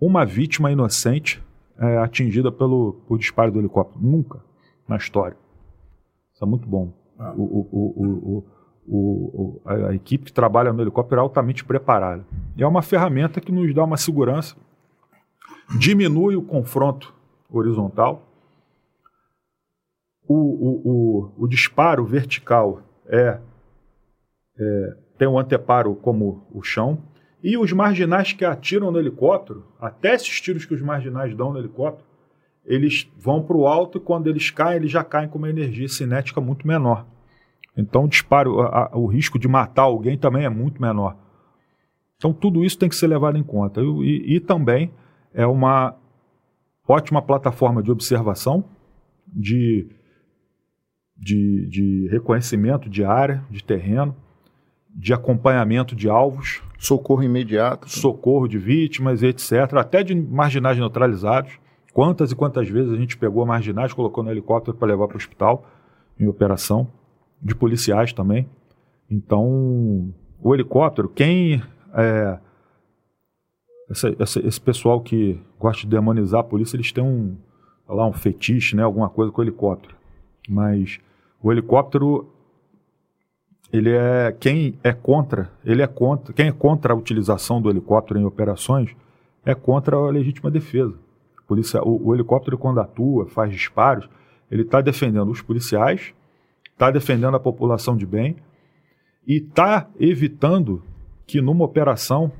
uma 0.00 0.24
vítima 0.24 0.70
inocente 0.70 1.42
é, 1.78 1.98
atingida 1.98 2.50
pelo, 2.50 2.94
por 3.06 3.18
disparo 3.18 3.52
do 3.52 3.58
helicóptero. 3.58 4.04
Nunca 4.04 4.40
na 4.88 4.96
história. 4.96 5.36
Isso 6.34 6.44
é 6.44 6.46
muito 6.46 6.66
bom. 6.66 6.92
Ah. 7.18 7.32
O, 7.36 7.42
o, 7.42 8.44
o, 8.86 9.62
a, 9.64 9.74
a 9.88 9.94
equipe 9.94 10.24
que 10.24 10.32
trabalha 10.32 10.72
no 10.72 10.82
helicóptero 10.82 11.20
é 11.20 11.22
altamente 11.22 11.64
preparada. 11.64 12.24
E 12.56 12.62
é 12.62 12.66
uma 12.66 12.82
ferramenta 12.82 13.40
que 13.40 13.52
nos 13.52 13.72
dá 13.74 13.84
uma 13.84 13.96
segurança, 13.96 14.56
diminui 15.78 16.36
o 16.36 16.42
confronto 16.42 17.14
horizontal, 17.48 18.28
o, 20.26 20.34
o, 20.34 20.82
o, 20.84 21.32
o 21.44 21.48
disparo 21.48 22.04
vertical 22.04 22.82
é, 23.08 23.38
é, 24.58 24.96
tem 25.18 25.28
um 25.28 25.38
anteparo 25.38 25.94
como 25.96 26.46
o 26.52 26.62
chão, 26.62 27.02
e 27.42 27.58
os 27.58 27.72
marginais 27.72 28.32
que 28.32 28.44
atiram 28.44 28.92
no 28.92 28.98
helicóptero, 28.98 29.64
até 29.80 30.14
esses 30.14 30.40
tiros 30.40 30.64
que 30.64 30.74
os 30.74 30.80
marginais 30.80 31.34
dão 31.34 31.52
no 31.52 31.58
helicóptero, 31.58 32.06
eles 32.64 33.10
vão 33.18 33.42
para 33.42 33.56
o 33.56 33.66
alto 33.66 33.98
e 33.98 34.00
quando 34.00 34.28
eles 34.28 34.50
caem, 34.50 34.76
eles 34.76 34.92
já 34.92 35.02
caem 35.02 35.28
com 35.28 35.38
uma 35.38 35.50
energia 35.50 35.88
cinética 35.88 36.40
muito 36.40 36.66
menor. 36.66 37.04
Então 37.76 38.04
o 38.04 38.08
disparo, 38.08 38.60
a, 38.60 38.90
a, 38.92 38.96
o 38.96 39.06
risco 39.06 39.38
de 39.38 39.48
matar 39.48 39.82
alguém 39.82 40.16
também 40.16 40.44
é 40.44 40.48
muito 40.48 40.80
menor. 40.80 41.16
Então 42.16 42.32
tudo 42.32 42.64
isso 42.64 42.78
tem 42.78 42.88
que 42.88 42.94
ser 42.94 43.08
levado 43.08 43.36
em 43.36 43.42
conta. 43.42 43.80
E, 43.80 43.84
e, 43.84 44.36
e 44.36 44.40
também 44.40 44.92
é 45.34 45.44
uma 45.44 45.96
ótima 46.86 47.20
plataforma 47.20 47.82
de 47.82 47.90
observação, 47.90 48.64
de 49.26 49.88
de, 51.22 51.66
de 51.68 52.08
reconhecimento 52.08 52.90
de 52.90 53.04
área, 53.04 53.44
de 53.48 53.62
terreno, 53.62 54.14
de 54.92 55.14
acompanhamento 55.14 55.94
de 55.94 56.08
alvos. 56.08 56.60
Socorro 56.76 57.22
imediato. 57.22 57.88
Socorro 57.88 58.48
de 58.48 58.58
vítimas, 58.58 59.22
etc. 59.22 59.74
Até 59.76 60.02
de 60.02 60.16
marginais 60.16 60.76
neutralizados. 60.76 61.52
Quantas 61.92 62.32
e 62.32 62.36
quantas 62.36 62.68
vezes 62.68 62.92
a 62.92 62.96
gente 62.96 63.16
pegou 63.16 63.46
marginais, 63.46 63.92
colocou 63.92 64.24
no 64.24 64.30
helicóptero 64.30 64.76
para 64.76 64.88
levar 64.88 65.06
para 65.06 65.14
o 65.14 65.18
hospital 65.18 65.64
em 66.18 66.26
operação. 66.26 66.88
De 67.40 67.54
policiais 67.54 68.12
também. 68.12 68.48
Então, 69.10 70.12
o 70.40 70.54
helicóptero, 70.54 71.08
quem. 71.08 71.62
É, 71.94 72.38
essa, 73.90 74.14
essa, 74.18 74.40
esse 74.46 74.60
pessoal 74.60 75.00
que 75.00 75.40
gosta 75.58 75.82
de 75.82 75.88
demonizar 75.88 76.40
a 76.40 76.44
polícia, 76.44 76.76
eles 76.76 76.90
têm 76.90 77.04
um, 77.04 77.36
lá, 77.88 78.06
um 78.06 78.12
fetiche, 78.12 78.74
né, 78.74 78.82
alguma 78.82 79.08
coisa 79.08 79.30
com 79.30 79.40
o 79.40 79.44
helicóptero. 79.44 79.94
Mas 80.48 80.98
o 81.42 81.50
helicóptero, 81.50 82.32
ele 83.72 83.90
é 83.90 84.30
quem 84.38 84.78
é 84.82 84.92
contra, 84.92 85.50
ele 85.64 85.82
é 85.82 85.86
contra, 85.86 86.32
quem 86.32 86.48
é 86.48 86.52
contra 86.52 86.92
a 86.92 86.96
utilização 86.96 87.60
do 87.60 87.68
helicóptero 87.68 88.20
em 88.20 88.24
operações 88.24 88.94
é 89.44 89.54
contra 89.54 89.96
a 89.96 90.10
legítima 90.10 90.50
defesa. 90.50 90.94
polícia, 91.48 91.82
o, 91.82 92.08
o 92.08 92.14
helicóptero, 92.14 92.56
quando 92.56 92.80
atua, 92.80 93.26
faz 93.26 93.50
disparos, 93.52 94.08
ele 94.50 94.62
está 94.62 94.80
defendendo 94.80 95.30
os 95.30 95.42
policiais, 95.42 96.14
está 96.70 96.90
defendendo 96.90 97.34
a 97.36 97.40
população 97.40 97.96
de 97.96 98.06
bem 98.06 98.36
e 99.26 99.38
está 99.38 99.88
evitando 99.98 100.82
que 101.26 101.40
numa 101.40 101.64
operação 101.64 102.30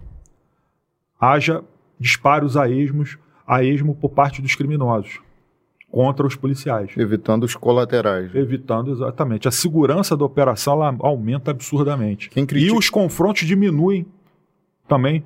haja 1.21 1.65
disparos 1.99 2.57
a 2.57 2.69
esmos, 2.69 3.19
a 3.47 3.65
esmo 3.65 3.95
por 3.95 4.11
parte 4.11 4.41
dos 4.41 4.55
criminosos 4.55 5.21
contra 5.93 6.27
os 6.27 6.35
policiais. 6.35 6.91
Evitando 6.97 7.45
os 7.45 7.55
colaterais. 7.55 8.35
Evitando, 8.35 8.91
exatamente. 8.91 9.47
A 9.47 9.51
segurança 9.51 10.17
da 10.17 10.25
operação 10.25 10.73
ela 10.73 10.97
aumenta 11.01 11.51
absurdamente. 11.51 12.31
Critica... 12.31 12.59
E 12.59 12.73
os 12.73 12.89
confrontos 12.89 13.47
diminuem 13.47 14.07
também. 14.89 15.23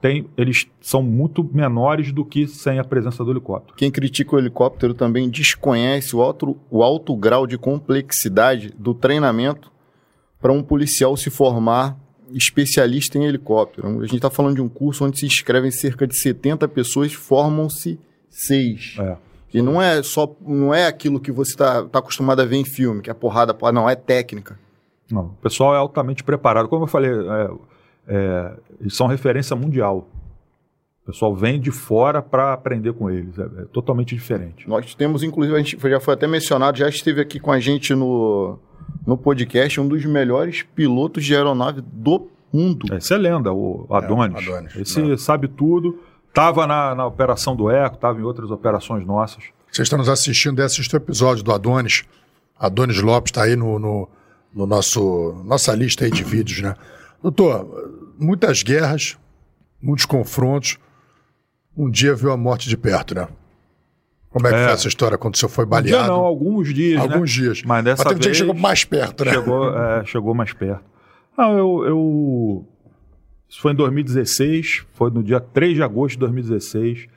Tem, 0.00 0.28
eles 0.36 0.68
são 0.80 1.02
muito 1.02 1.42
menores 1.42 2.12
do 2.12 2.24
que 2.24 2.46
sem 2.46 2.78
a 2.78 2.84
presença 2.84 3.24
do 3.24 3.30
helicóptero. 3.30 3.76
Quem 3.76 3.90
critica 3.90 4.34
o 4.34 4.38
helicóptero 4.38 4.92
também 4.92 5.28
desconhece 5.28 6.14
o 6.14 6.22
alto, 6.22 6.56
o 6.70 6.82
alto 6.82 7.16
grau 7.16 7.46
de 7.46 7.56
complexidade 7.56 8.72
do 8.76 8.94
treinamento 8.94 9.72
para 10.40 10.52
um 10.52 10.62
policial 10.62 11.16
se 11.16 11.30
formar 11.30 11.96
especialista 12.32 13.18
em 13.18 13.24
helicóptero. 13.24 13.88
A 13.88 14.02
gente 14.02 14.16
está 14.16 14.30
falando 14.30 14.56
de 14.56 14.62
um 14.62 14.68
curso 14.68 15.04
onde 15.04 15.18
se 15.18 15.26
inscrevem 15.26 15.70
cerca 15.70 16.06
de 16.06 16.16
70 16.16 16.68
pessoas, 16.68 17.12
formam-se 17.12 17.98
seis. 18.30 18.96
É. 19.00 19.27
E 19.52 19.62
não 19.62 19.80
é 19.80 20.02
só 20.02 20.36
não 20.40 20.74
é 20.74 20.86
aquilo 20.86 21.18
que 21.18 21.32
você 21.32 21.52
está 21.52 21.82
tá 21.84 21.98
acostumado 21.98 22.40
a 22.40 22.44
ver 22.44 22.56
em 22.56 22.64
filme, 22.64 23.00
que 23.00 23.10
é 23.10 23.14
porrada, 23.14 23.56
não, 23.72 23.88
é 23.88 23.96
técnica. 23.96 24.58
Não, 25.10 25.26
o 25.26 25.42
pessoal 25.42 25.74
é 25.74 25.78
altamente 25.78 26.22
preparado. 26.22 26.68
Como 26.68 26.84
eu 26.84 26.88
falei, 26.88 27.10
é, 27.10 27.50
é, 28.08 28.52
eles 28.80 28.94
são 28.94 29.06
referência 29.06 29.56
mundial. 29.56 30.06
O 31.02 31.06
pessoal 31.06 31.34
vem 31.34 31.58
de 31.58 31.70
fora 31.70 32.20
para 32.20 32.52
aprender 32.52 32.92
com 32.92 33.08
eles. 33.10 33.38
É, 33.38 33.42
é, 33.42 33.64
totalmente 33.72 34.14
diferente. 34.14 34.68
Nós 34.68 34.94
temos, 34.94 35.22
inclusive, 35.22 35.56
a 35.56 35.58
gente 35.62 35.78
já 35.80 36.00
foi 36.00 36.12
até 36.12 36.26
mencionado, 36.26 36.76
já 36.76 36.88
esteve 36.88 37.22
aqui 37.22 37.40
com 37.40 37.50
a 37.50 37.58
gente 37.58 37.94
no, 37.94 38.58
no 39.06 39.16
podcast, 39.16 39.80
um 39.80 39.88
dos 39.88 40.04
melhores 40.04 40.62
pilotos 40.62 41.24
de 41.24 41.34
aeronave 41.34 41.80
do 41.80 42.28
mundo. 42.52 42.94
Esse 42.94 43.14
é 43.14 43.16
lenda, 43.16 43.52
o 43.52 43.86
Adonis. 43.90 44.46
É, 44.46 44.52
Adonis 44.52 44.76
Esse 44.76 45.00
não. 45.00 45.16
sabe 45.16 45.48
tudo. 45.48 45.98
Estava 46.38 46.68
na, 46.68 46.94
na 46.94 47.04
operação 47.04 47.56
do 47.56 47.68
Eco, 47.68 47.96
estava 47.96 48.20
em 48.20 48.22
outras 48.22 48.48
operações 48.52 49.04
nossas. 49.04 49.42
Vocês 49.72 49.86
estão 49.86 49.98
nos 49.98 50.08
assistindo, 50.08 50.62
assistir 50.62 50.94
o 50.94 50.96
episódio 50.96 51.42
do 51.42 51.52
Adonis. 51.52 52.04
Adonis 52.56 53.02
Lopes 53.02 53.30
está 53.30 53.42
aí 53.42 53.56
no, 53.56 53.76
no, 53.76 54.08
no, 54.54 54.64
nosso 54.64 55.42
nossa 55.44 55.74
lista 55.74 56.04
aí 56.04 56.12
de 56.12 56.22
vídeos, 56.22 56.60
né? 56.60 56.76
Doutor, 57.20 57.66
muitas 58.16 58.62
guerras, 58.62 59.18
muitos 59.82 60.06
confrontos. 60.06 60.78
Um 61.76 61.90
dia 61.90 62.14
viu 62.14 62.30
a 62.30 62.36
morte 62.36 62.68
de 62.68 62.76
perto, 62.76 63.16
né? 63.16 63.26
Como 64.30 64.46
é 64.46 64.50
que 64.50 64.56
é. 64.58 64.64
foi 64.64 64.72
essa 64.74 64.86
história 64.86 65.18
quando 65.18 65.34
o 65.34 65.38
senhor 65.38 65.50
foi 65.50 65.66
baleado? 65.66 66.04
Um 66.04 66.06
dia 66.06 66.06
não, 66.06 66.24
alguns 66.24 66.72
dias. 66.72 67.00
Alguns 67.00 67.36
né? 67.36 67.42
dias. 67.42 67.62
Mas 67.64 67.84
dessa 67.84 68.04
Mas 68.04 68.16
vez. 68.16 68.36
chegou 68.36 68.54
mais 68.54 68.84
perto, 68.84 69.24
né? 69.24 69.32
Chegou, 69.32 69.76
é, 69.76 70.04
chegou 70.04 70.34
mais 70.34 70.52
perto. 70.52 70.84
Não, 71.36 71.58
eu, 71.58 71.84
eu 71.84 72.68
isso 73.48 73.60
foi 73.60 73.72
em 73.72 73.74
2016, 73.74 74.86
foi 74.92 75.10
no 75.10 75.22
dia 75.22 75.40
3 75.40 75.74
de 75.74 75.82
agosto 75.82 76.14
de 76.14 76.20
2016. 76.20 77.08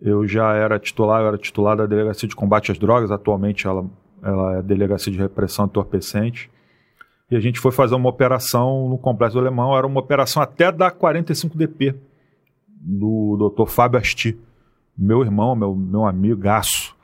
Eu 0.00 0.26
já 0.26 0.52
era 0.54 0.78
titular, 0.78 1.22
eu 1.22 1.28
era 1.28 1.38
titular 1.38 1.76
da 1.76 1.86
Delegacia 1.86 2.28
de 2.28 2.34
Combate 2.34 2.72
às 2.72 2.78
Drogas, 2.78 3.10
atualmente 3.10 3.66
ela, 3.66 3.88
ela 4.22 4.58
é 4.58 4.62
Delegacia 4.62 5.12
de 5.12 5.18
Repressão 5.18 5.66
Entorpecente. 5.66 6.50
E 7.30 7.36
a 7.36 7.40
gente 7.40 7.60
foi 7.60 7.70
fazer 7.70 7.94
uma 7.94 8.08
operação 8.08 8.88
no 8.88 8.98
Complexo 8.98 9.36
do 9.36 9.40
Alemão, 9.40 9.76
era 9.76 9.86
uma 9.86 10.00
operação 10.00 10.42
até 10.42 10.72
da 10.72 10.90
45DP, 10.90 11.94
do 12.66 13.52
Dr. 13.54 13.70
Fábio 13.70 14.00
Asti, 14.00 14.36
meu 14.98 15.22
irmão, 15.22 15.54
meu, 15.54 15.74
meu 15.74 16.04
amigo, 16.04 16.40
gaço. 16.40 16.96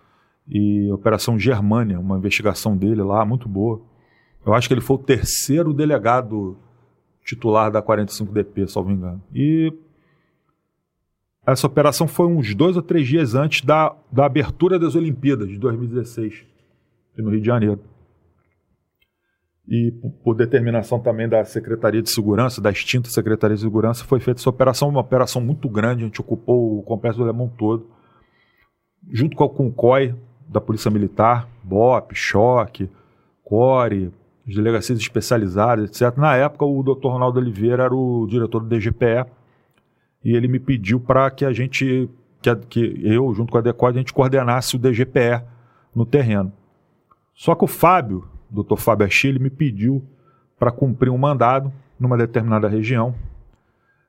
E 0.49 0.91
Operação 0.91 1.39
Germânia, 1.39 2.01
uma 2.01 2.19
investigação 2.19 2.77
dele 2.77 3.03
lá, 3.03 3.25
muito 3.25 3.49
boa. 3.49 3.81
Eu 4.45 4.55
acho 4.55 4.67
que 4.69 4.75
ele 4.75 4.81
foi 4.81 4.97
o 4.97 5.01
terceiro 5.03 5.73
delegado 5.73 6.57
titular 7.27 7.71
da 7.71 7.83
45DP, 7.83 8.69
salvo 8.69 8.93
engano. 8.93 9.21
E 9.35 9.73
essa 11.45 11.67
operação 11.67 12.07
foi 12.07 12.27
uns 12.27 12.55
dois 12.55 12.77
ou 12.77 12.83
três 12.83 13.07
dias 13.07 13.35
antes 13.35 13.63
da, 13.63 13.95
da 14.11 14.25
abertura 14.25 14.79
das 14.79 14.95
Olimpíadas 14.95 15.49
de 15.49 15.59
2016, 15.59 16.45
no 17.19 17.31
Rio 17.31 17.41
de 17.41 17.47
Janeiro. 17.47 17.81
E 19.69 19.93
por 20.23 20.37
determinação 20.37 21.01
também 21.01 21.29
da 21.29 21.45
Secretaria 21.45 22.01
de 22.01 22.11
Segurança, 22.11 22.61
da 22.61 22.71
extinta 22.71 23.11
Secretaria 23.11 23.57
de 23.57 23.63
Segurança, 23.63 24.05
foi 24.05 24.21
feita 24.21 24.41
essa 24.41 24.49
operação, 24.49 24.89
uma 24.89 25.01
operação 25.01 25.43
muito 25.43 25.69
grande, 25.69 26.05
a 26.05 26.07
gente 26.07 26.21
ocupou 26.21 26.79
o 26.79 26.83
complexo 26.83 27.19
do 27.19 27.25
Alemão 27.25 27.53
todo, 27.59 27.91
junto 29.11 29.37
com, 29.37 29.67
o 29.67 29.73
COI 29.73 30.15
da 30.49 30.61
Polícia 30.61 30.91
Militar, 30.91 31.49
BOP, 31.65 32.15
Choque, 32.15 32.89
CORE, 33.43 34.13
as 34.49 34.55
delegacias 34.55 34.99
especializadas, 34.99 35.91
etc. 35.91 36.17
Na 36.17 36.37
época, 36.37 36.65
o 36.65 36.83
Dr. 36.83 37.09
Ronaldo 37.09 37.41
Oliveira 37.41 37.85
era 37.85 37.95
o 37.95 38.27
diretor 38.27 38.61
do 38.61 38.69
DGPE 38.69 39.27
e 40.25 40.35
ele 40.35 40.47
me 40.47 40.61
pediu 40.61 41.01
para 41.01 41.31
que 41.31 41.45
a 41.45 41.53
gente, 41.53 42.09
que, 42.41 42.57
que, 42.69 43.01
eu, 43.03 43.33
junto 43.35 43.51
com 43.51 43.59
a 43.59 43.61
DECOD, 43.61 43.97
a 43.97 44.01
gente 44.01 44.13
coordenasse 44.13 44.77
o 44.77 44.79
DGPE 44.79 45.43
no 45.95 46.07
terreno. 46.07 46.53
Só 47.35 47.55
que 47.55 47.65
o 47.65 47.67
Fábio, 47.67 48.25
o 48.51 48.63
Dr. 48.63 48.77
Fábio 48.77 49.07
Achille, 49.07 49.39
me 49.39 49.51
pediu 49.51 50.03
para 50.59 50.71
cumprir 50.71 51.11
um 51.11 51.19
mandado 51.19 51.73
numa 51.99 52.17
determinada 52.17 52.69
região, 52.69 53.15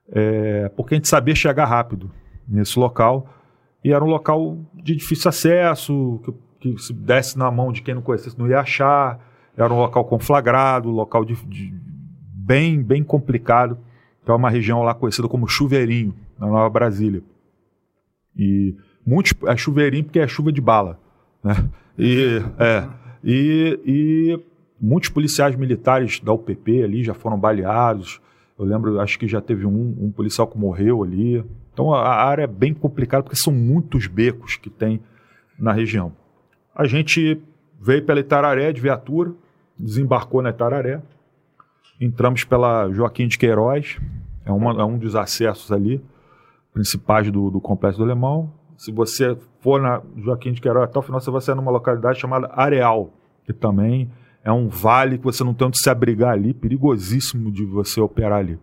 é, 0.10 0.70
porque 0.70 0.94
a 0.94 0.98
gente 0.98 1.08
sabia 1.08 1.36
chegar 1.36 1.66
rápido 1.66 2.10
nesse 2.48 2.80
local 2.80 3.28
e 3.84 3.92
era 3.92 4.04
um 4.04 4.08
local 4.08 4.58
de 4.74 4.96
difícil 4.96 5.30
acesso, 5.30 6.22
que, 6.60 6.74
que 6.74 6.82
se 6.82 6.94
desse 6.94 7.38
na 7.38 7.50
mão 7.52 7.72
de 7.72 7.82
quem 7.82 7.94
não 7.94 8.02
conhecesse 8.02 8.38
não 8.38 8.48
ia 8.48 8.60
achar 8.60 9.20
era 9.58 9.74
um 9.74 9.78
local 9.78 10.06
conflagrado, 10.06 10.90
local 10.90 11.26
de, 11.26 11.36
de 11.46 11.74
bem, 12.32 12.82
bem 12.82 13.04
complicado. 13.04 13.78
Então 14.22 14.36
é 14.36 14.38
uma 14.38 14.50
região 14.50 14.84
lá 14.84 14.94
conhecida 14.94 15.28
como 15.28 15.48
Chuveirinho, 15.48 16.14
na 16.40 16.46
Nova 16.48 16.70
Brasília. 16.70 17.24
E 18.38 18.76
muitos, 19.06 19.34
é 19.48 19.58
chuveirinho 19.58 20.04
porque 20.04 20.20
é 20.20 20.28
chuva 20.28 20.52
de 20.52 20.62
bala. 20.62 21.00
Né? 21.44 21.56
E, 21.98 22.42
é, 22.60 22.88
e, 23.24 23.80
e 23.84 24.40
muitos 24.80 25.10
policiais 25.10 25.56
militares 25.56 26.20
da 26.20 26.32
UPP 26.32 26.84
ali 26.84 27.04
já 27.04 27.16
foram 27.16 27.40
baleados. 27.40 28.22
Eu 28.60 28.66
lembro, 28.66 29.00
acho 29.00 29.18
que 29.18 29.28
já 29.28 29.42
teve 29.42 29.66
um, 29.66 29.98
um 30.00 30.12
policial 30.12 30.48
que 30.48 30.58
morreu 30.58 31.04
ali. 31.04 31.44
Então 31.74 31.94
a, 31.94 32.02
a 32.02 32.24
área 32.24 32.44
é 32.44 32.48
bem 32.48 32.74
complicada 32.74 33.24
porque 33.24 33.42
são 33.42 33.52
muitos 33.52 34.06
becos 34.06 34.56
que 34.56 34.70
tem 34.70 35.02
na 35.58 35.72
região. 35.72 36.14
A 36.76 36.86
gente 36.86 37.42
veio 37.80 38.04
pela 38.04 38.20
Itararé 38.20 38.72
de 38.72 38.82
viatura, 38.82 39.34
desembarcou 39.80 40.42
na 40.42 40.50
Itararé, 40.50 41.02
entramos 42.00 42.44
pela 42.44 42.90
Joaquim 42.92 43.28
de 43.28 43.38
Queiroz, 43.38 44.00
é, 44.46 44.52
uma, 44.52 44.82
é 44.82 44.84
um 44.84 44.98
dos 44.98 45.16
acessos 45.16 45.72
ali, 45.72 46.04
principais 46.74 47.30
do, 47.32 47.50
do 47.50 47.60
Complexo 47.60 47.98
do 47.98 48.04
Alemão. 48.04 48.52
Se 48.78 48.92
você 48.92 49.38
for 49.60 49.82
na 49.82 50.02
Joaquim 50.18 50.54
de 50.54 50.62
Queiroz 50.62 50.86
até 50.86 51.00
o 51.00 51.02
final, 51.02 51.20
você 51.20 51.32
vai 51.32 51.42
sair 51.42 51.56
numa 51.56 51.72
localidade 51.72 52.20
chamada 52.20 52.50
Areal, 52.54 53.12
que 53.44 53.54
também 53.54 54.10
é 54.44 54.52
um 54.52 54.70
vale 54.70 55.18
que 55.18 55.24
você 55.24 55.44
não 55.44 55.54
tem 55.54 55.68
onde 55.68 55.80
se 55.80 55.90
abrigar 55.90 56.34
ali, 56.34 56.54
perigosíssimo 56.54 57.52
de 57.52 57.66
você 57.66 58.00
operar 58.00 58.40
ali. 58.40 58.60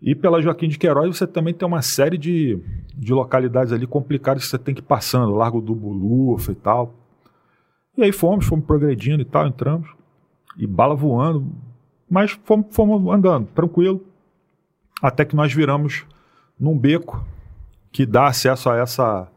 E 0.00 0.14
pela 0.16 0.42
Joaquim 0.42 0.68
de 0.68 0.78
Queiroz 0.78 1.16
você 1.16 1.26
também 1.26 1.54
tem 1.54 1.66
uma 1.66 1.80
série 1.80 2.18
de, 2.18 2.60
de 2.92 3.14
localidades 3.14 3.72
ali 3.72 3.86
complicadas 3.86 4.42
que 4.42 4.50
você 4.50 4.58
tem 4.58 4.74
que 4.74 4.80
ir 4.80 4.84
passando, 4.84 5.32
Largo 5.32 5.60
do 5.60 5.74
Bulufa 5.74 6.50
e 6.50 6.56
tal. 6.56 6.92
E 7.96 8.02
aí 8.02 8.10
fomos, 8.10 8.44
fomos 8.44 8.64
progredindo 8.64 9.22
e 9.22 9.24
tal, 9.24 9.46
entramos 9.46 9.88
e 10.56 10.66
bala 10.66 10.94
voando, 10.94 11.50
mas 12.10 12.32
fomos, 12.44 12.66
fomos 12.70 13.14
andando, 13.14 13.46
tranquilo, 13.54 14.04
até 15.02 15.24
que 15.24 15.34
nós 15.34 15.52
viramos 15.52 16.04
num 16.58 16.78
beco 16.78 17.24
que 17.90 18.06
dá 18.06 18.26
acesso 18.26 18.70
a 18.70 18.76
essa. 18.76 19.28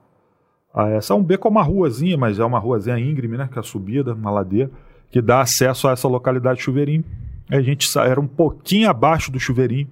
A 0.73 0.89
essa 0.89 1.15
um 1.15 1.23
beco, 1.23 1.47
é 1.47 1.51
uma 1.51 1.63
ruazinha, 1.63 2.17
mas 2.17 2.37
é 2.37 2.43
uma 2.43 2.59
ruazinha 2.59 2.99
íngreme, 2.99 3.37
né? 3.37 3.47
Que 3.49 3.57
é 3.57 3.61
a 3.61 3.63
subida, 3.63 4.13
uma 4.13 4.29
ladeira, 4.29 4.69
que 5.09 5.21
dá 5.21 5.39
acesso 5.39 5.87
a 5.87 5.91
essa 5.91 6.07
localidade 6.07 6.57
de 6.57 6.63
Chuveirinho. 6.63 7.03
A 7.49 7.61
gente 7.61 7.87
era 7.97 8.19
um 8.19 8.27
pouquinho 8.27 8.89
abaixo 8.89 9.31
do 9.31 9.39
Chuveirinho, 9.39 9.87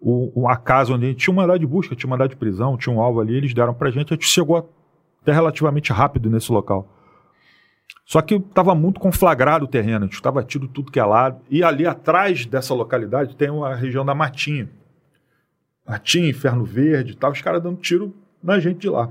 o, 0.00 0.46
a 0.46 0.56
casa 0.56 0.92
onde 0.92 1.06
a 1.06 1.08
gente 1.08 1.18
tinha 1.18 1.32
uma 1.32 1.42
mandado 1.42 1.58
de 1.58 1.66
busca, 1.66 1.96
tinha 1.96 2.06
uma 2.06 2.14
mandado 2.14 2.30
de 2.30 2.36
prisão, 2.36 2.76
tinha 2.76 2.94
um 2.94 3.00
alvo 3.00 3.20
ali, 3.20 3.34
eles 3.34 3.54
deram 3.54 3.72
pra 3.72 3.90
gente, 3.90 4.12
a 4.12 4.16
gente 4.16 4.28
chegou 4.28 4.70
até 5.22 5.32
relativamente 5.32 5.92
rápido 5.92 6.30
nesse 6.30 6.52
local. 6.52 6.86
Só 8.04 8.22
que 8.22 8.36
estava 8.36 8.74
muito 8.74 8.98
conflagrado 8.98 9.66
o 9.66 9.68
terreno, 9.68 10.06
estava 10.06 10.42
tido 10.42 10.66
tudo 10.66 10.90
que 10.90 10.98
é 10.98 11.04
lado. 11.04 11.42
E 11.50 11.62
ali 11.62 11.86
atrás 11.86 12.46
dessa 12.46 12.72
localidade 12.72 13.36
tem 13.36 13.48
a 13.62 13.74
região 13.74 14.04
da 14.04 14.14
Matinha. 14.14 14.68
Matinha, 15.86 16.30
Inferno 16.30 16.64
Verde 16.64 17.12
e 17.12 17.16
tal, 17.16 17.32
os 17.32 17.42
caras 17.42 17.62
dando 17.62 17.80
tiro 17.80 18.14
na 18.42 18.58
gente 18.58 18.78
de 18.78 18.88
lá. 18.88 19.10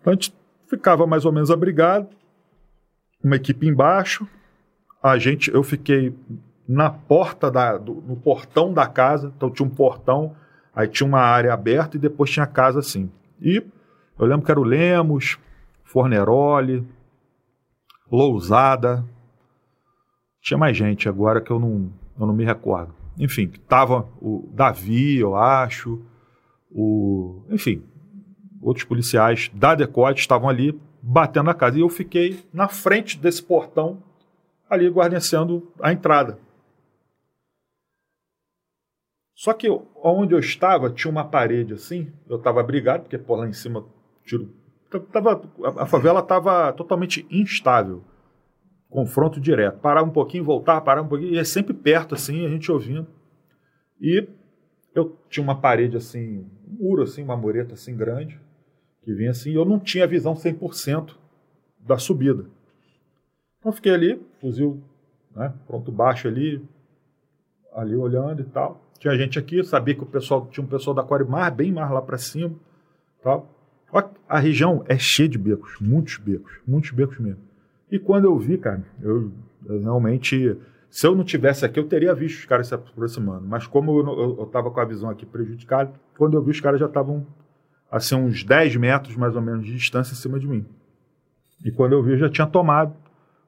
Então 0.00 0.12
a 0.12 0.14
gente 0.14 0.34
ficava 0.68 1.06
mais 1.06 1.24
ou 1.24 1.32
menos 1.32 1.50
abrigado, 1.50 2.08
uma 3.22 3.36
equipe 3.36 3.66
embaixo, 3.66 4.26
a 5.02 5.18
gente, 5.18 5.50
eu 5.50 5.62
fiquei 5.62 6.14
na 6.66 6.90
porta 6.90 7.50
da, 7.50 7.76
do, 7.76 7.94
no 7.94 8.16
portão 8.16 8.72
da 8.72 8.86
casa, 8.86 9.32
então 9.36 9.50
tinha 9.50 9.66
um 9.66 9.70
portão, 9.70 10.34
aí 10.74 10.88
tinha 10.88 11.06
uma 11.06 11.20
área 11.20 11.52
aberta 11.52 11.96
e 11.96 12.00
depois 12.00 12.30
tinha 12.30 12.44
a 12.44 12.46
casa 12.46 12.78
assim. 12.78 13.10
E 13.40 13.64
Eu 14.18 14.26
lembro 14.26 14.44
que 14.44 14.50
era 14.50 14.60
o 14.60 14.64
Lemos, 14.64 15.38
Forneroli, 15.84 16.86
Lousada. 18.12 19.04
Tinha 20.40 20.58
mais 20.58 20.76
gente 20.76 21.08
agora 21.08 21.40
que 21.40 21.50
eu 21.50 21.58
não, 21.58 21.92
eu 22.18 22.26
não 22.26 22.34
me 22.34 22.44
recordo. 22.44 22.94
Enfim, 23.18 23.48
tava 23.68 24.08
o 24.20 24.48
Davi, 24.52 25.18
eu 25.18 25.34
acho, 25.34 26.00
o, 26.70 27.44
enfim, 27.50 27.82
outros 28.60 28.84
policiais 28.84 29.50
da 29.54 29.74
Decote 29.74 30.20
estavam 30.20 30.48
ali 30.48 30.78
batendo 31.02 31.46
na 31.46 31.54
casa. 31.54 31.78
E 31.78 31.80
eu 31.80 31.88
fiquei 31.88 32.44
na 32.52 32.68
frente 32.68 33.18
desse 33.18 33.42
portão, 33.42 34.02
ali 34.68 34.88
guarnecendo 34.88 35.72
a 35.80 35.92
entrada. 35.92 36.38
Só 39.34 39.52
que 39.52 39.68
onde 39.96 40.34
eu 40.34 40.38
estava 40.38 40.88
tinha 40.88 41.10
uma 41.10 41.24
parede 41.24 41.74
assim, 41.74 42.12
eu 42.28 42.36
estava 42.36 42.60
abrigado, 42.60 43.02
porque 43.02 43.18
por 43.18 43.36
lá 43.36 43.48
em 43.48 43.52
cima 43.52 43.84
tiro, 44.24 44.54
tava, 45.00 45.42
a, 45.64 45.82
a 45.82 45.86
favela 45.86 46.20
estava 46.20 46.72
totalmente 46.72 47.26
instável. 47.30 48.02
Confronto 48.88 49.40
direto. 49.40 49.78
Parar 49.78 50.02
um 50.02 50.10
pouquinho, 50.10 50.44
voltar, 50.44 50.80
parar 50.80 51.02
um 51.02 51.08
pouquinho, 51.08 51.34
e 51.34 51.38
é 51.38 51.44
sempre 51.44 51.72
perto 51.72 52.14
assim, 52.14 52.44
a 52.44 52.48
gente 52.48 52.70
ouvindo. 52.70 53.06
E 54.00 54.28
eu 54.94 55.16
tinha 55.30 55.42
uma 55.42 55.60
parede 55.60 55.96
assim, 55.96 56.46
um 56.68 56.84
muro 56.84 57.02
assim, 57.02 57.22
uma 57.22 57.36
mureta 57.36 57.74
assim 57.74 57.96
grande, 57.96 58.38
que 59.02 59.12
vinha 59.14 59.30
assim, 59.30 59.50
e 59.50 59.54
eu 59.54 59.64
não 59.64 59.78
tinha 59.78 60.06
visão 60.06 60.34
100% 60.34 61.14
da 61.78 61.98
subida. 61.98 62.46
Então 63.58 63.72
fiquei 63.72 63.92
ali, 63.92 64.20
fuzil, 64.40 64.82
né, 65.34 65.52
pronto 65.66 65.90
baixo 65.90 66.28
ali, 66.28 66.62
ali 67.72 67.96
olhando 67.96 68.42
e 68.42 68.44
tal. 68.44 68.80
Tinha 68.98 69.16
gente 69.16 69.38
aqui, 69.38 69.62
sabia 69.64 69.94
que 69.94 70.02
o 70.02 70.06
pessoal 70.06 70.46
tinha 70.46 70.64
um 70.64 70.68
pessoal 70.68 70.94
da 70.94 71.02
Corimar 71.02 71.54
bem 71.54 71.72
mais 71.72 71.90
lá 71.90 72.02
para 72.02 72.18
cima, 72.18 72.54
tal. 73.22 73.48
A 74.28 74.38
região 74.38 74.82
é 74.88 74.96
cheia 74.98 75.28
de 75.28 75.36
becos, 75.36 75.76
muitos 75.80 76.16
becos, 76.16 76.52
muitos 76.66 76.90
becos 76.90 77.18
mesmo. 77.18 77.42
E 77.90 77.98
quando 77.98 78.24
eu 78.24 78.38
vi, 78.38 78.56
cara, 78.56 78.82
eu, 79.02 79.30
realmente 79.66 80.56
se 80.92 81.06
eu 81.06 81.14
não 81.14 81.24
tivesse 81.24 81.64
aqui, 81.64 81.80
eu 81.80 81.88
teria 81.88 82.14
visto 82.14 82.40
os 82.40 82.44
caras 82.44 82.66
se 82.68 82.74
aproximando. 82.74 83.46
Mas 83.46 83.66
como 83.66 83.98
eu 83.98 84.44
estava 84.44 84.70
com 84.70 84.78
a 84.78 84.84
visão 84.84 85.08
aqui 85.08 85.24
prejudicada, 85.24 85.90
quando 86.18 86.34
eu 86.34 86.42
vi 86.42 86.50
os 86.50 86.60
caras 86.60 86.78
já 86.78 86.84
estavam 86.84 87.26
assim 87.90 88.14
uns 88.14 88.44
10 88.44 88.76
metros 88.76 89.16
mais 89.16 89.34
ou 89.34 89.40
menos 89.40 89.64
de 89.64 89.74
distância 89.74 90.12
em 90.12 90.16
cima 90.16 90.38
de 90.38 90.46
mim. 90.46 90.66
E 91.64 91.70
quando 91.70 91.92
eu 91.92 92.02
vi, 92.02 92.12
eu 92.12 92.18
já 92.18 92.28
tinha 92.28 92.46
tomado 92.46 92.94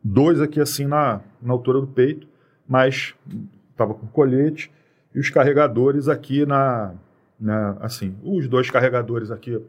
dois 0.02 0.40
aqui 0.40 0.58
assim 0.58 0.86
na, 0.86 1.20
na 1.42 1.52
altura 1.52 1.82
do 1.82 1.86
peito, 1.86 2.26
mas 2.66 3.14
estava 3.70 3.92
com 3.92 4.06
colete 4.06 4.72
e 5.14 5.20
os 5.20 5.28
carregadores 5.28 6.08
aqui 6.08 6.46
na, 6.46 6.94
na, 7.38 7.72
assim, 7.80 8.16
os 8.22 8.48
dois 8.48 8.70
carregadores 8.70 9.30
aqui 9.30 9.60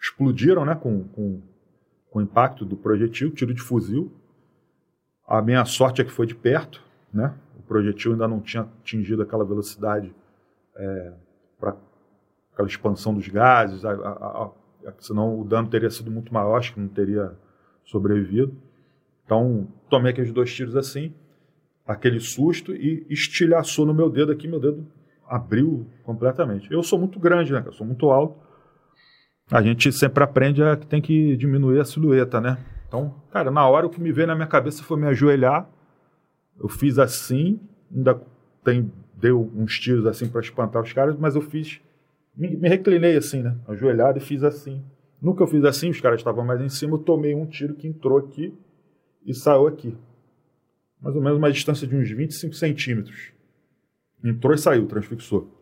explodiram, 0.00 0.64
né, 0.64 0.74
com, 0.74 1.04
com, 1.08 1.40
com 2.10 2.18
o 2.18 2.22
impacto 2.22 2.64
do 2.64 2.76
projetil, 2.76 3.30
tiro 3.30 3.54
de 3.54 3.62
fuzil. 3.62 4.12
A 5.26 5.42
minha 5.42 5.64
sorte 5.64 6.00
é 6.00 6.04
que 6.04 6.12
foi 6.12 6.26
de 6.26 6.34
perto, 6.34 6.82
né? 7.12 7.34
O 7.58 7.62
projetil 7.62 8.12
ainda 8.12 8.28
não 8.28 8.40
tinha 8.40 8.62
atingido 8.62 9.22
aquela 9.22 9.44
velocidade 9.44 10.14
é, 10.76 11.12
para 11.58 11.76
aquela 12.52 12.68
expansão 12.68 13.12
dos 13.12 13.26
gases, 13.28 13.84
a, 13.84 13.90
a, 13.92 14.44
a, 14.86 14.92
senão 15.00 15.40
o 15.40 15.44
dano 15.44 15.68
teria 15.68 15.90
sido 15.90 16.10
muito 16.10 16.32
maior, 16.32 16.56
acho 16.56 16.72
que 16.74 16.80
não 16.80 16.88
teria 16.88 17.36
sobrevivido. 17.84 18.56
Então, 19.24 19.66
tomei 19.90 20.12
aqueles 20.12 20.32
dois 20.32 20.54
tiros 20.54 20.76
assim, 20.76 21.12
aquele 21.86 22.20
susto 22.20 22.72
e 22.72 23.04
estilhaçou 23.10 23.84
no 23.84 23.92
meu 23.92 24.08
dedo 24.08 24.30
aqui, 24.30 24.46
meu 24.46 24.60
dedo 24.60 24.86
abriu 25.28 25.86
completamente. 26.04 26.70
Eu 26.72 26.82
sou 26.82 26.98
muito 26.98 27.18
grande, 27.18 27.52
né? 27.52 27.62
Eu 27.66 27.72
sou 27.72 27.86
muito 27.86 28.10
alto. 28.10 28.45
A 29.50 29.62
gente 29.62 29.92
sempre 29.92 30.24
aprende 30.24 30.62
a 30.62 30.76
que 30.76 30.86
tem 30.86 31.00
que 31.00 31.36
diminuir 31.36 31.80
a 31.80 31.84
silhueta, 31.84 32.40
né? 32.40 32.58
Então, 32.88 33.14
cara, 33.30 33.50
na 33.50 33.66
hora 33.68 33.86
o 33.86 33.90
que 33.90 34.00
me 34.00 34.12
veio 34.12 34.26
na 34.26 34.34
minha 34.34 34.46
cabeça 34.46 34.82
foi 34.82 34.98
me 34.98 35.06
ajoelhar 35.06 35.68
eu 36.58 36.68
fiz 36.68 36.98
assim, 36.98 37.60
ainda 37.94 38.20
tem, 38.64 38.90
deu 39.14 39.50
uns 39.54 39.78
tiros 39.78 40.06
assim 40.06 40.28
para 40.28 40.40
espantar 40.40 40.82
os 40.82 40.92
caras, 40.92 41.16
mas 41.16 41.34
eu 41.34 41.42
fiz, 41.42 41.80
me, 42.34 42.56
me, 42.56 42.68
reclinei 42.68 43.16
assim, 43.16 43.42
né? 43.42 43.56
Ajoelhado 43.68 44.18
e 44.18 44.20
fiz 44.20 44.42
assim. 44.42 44.82
Nunca 45.20 45.42
eu 45.42 45.46
fiz 45.46 45.64
assim, 45.64 45.90
os 45.90 46.00
caras 46.00 46.20
estavam 46.20 46.44
mais 46.44 46.60
em 46.60 46.68
cima, 46.68 46.94
eu 46.94 46.98
tomei 46.98 47.34
um 47.34 47.46
tiro 47.46 47.74
que 47.74 47.86
entrou 47.86 48.18
aqui 48.18 48.54
e 49.24 49.34
saiu 49.34 49.66
aqui. 49.66 49.96
Mais 51.00 51.14
ou 51.14 51.22
menos 51.22 51.38
uma 51.38 51.52
distância 51.52 51.86
de 51.86 51.94
uns 51.94 52.10
25 52.10 52.54
centímetros. 52.54 53.32
Entrou 54.24 54.54
e 54.54 54.58
saiu, 54.58 54.86
transfixou. 54.86 55.52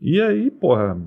E 0.00 0.20
aí, 0.20 0.50
porra, 0.50 1.00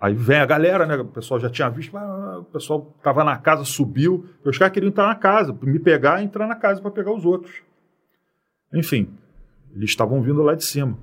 Aí 0.00 0.14
vem 0.14 0.38
a 0.38 0.46
galera, 0.46 0.86
né? 0.86 0.96
O 0.96 1.06
pessoal 1.06 1.40
já 1.40 1.48
tinha 1.48 1.68
visto, 1.70 1.96
o 1.96 2.44
pessoal 2.44 2.92
estava 2.98 3.24
na 3.24 3.38
casa, 3.38 3.64
subiu. 3.64 4.26
Os 4.44 4.58
caras 4.58 4.74
queriam 4.74 4.90
entrar 4.90 5.06
na 5.06 5.14
casa, 5.14 5.56
me 5.62 5.78
pegar 5.78 6.20
e 6.20 6.24
entrar 6.24 6.46
na 6.46 6.56
casa 6.56 6.80
para 6.80 6.90
pegar 6.90 7.12
os 7.12 7.24
outros. 7.24 7.62
Enfim, 8.72 9.08
eles 9.74 9.90
estavam 9.90 10.20
vindo 10.20 10.42
lá 10.42 10.54
de 10.54 10.64
cima. 10.64 10.98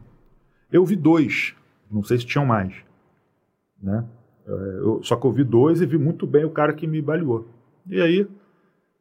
Eu 0.72 0.86
vi 0.86 0.96
dois, 0.96 1.56
não 1.90 2.04
sei 2.04 2.18
se 2.18 2.26
tinham 2.26 2.46
mais. 2.46 2.74
Né? 3.82 4.06
É, 4.46 4.52
eu, 4.52 5.02
só 5.04 5.16
que 5.16 5.26
eu 5.26 5.32
vi 5.32 5.44
dois 5.44 5.82
e 5.82 5.86
vi 5.86 5.98
muito 5.98 6.28
bem 6.28 6.46
o 6.46 6.52
cara 6.52 6.74
que 6.74 6.86
me 6.86 7.02
baleou. 7.02 7.48
E 7.88 8.00
aí, 8.00 8.28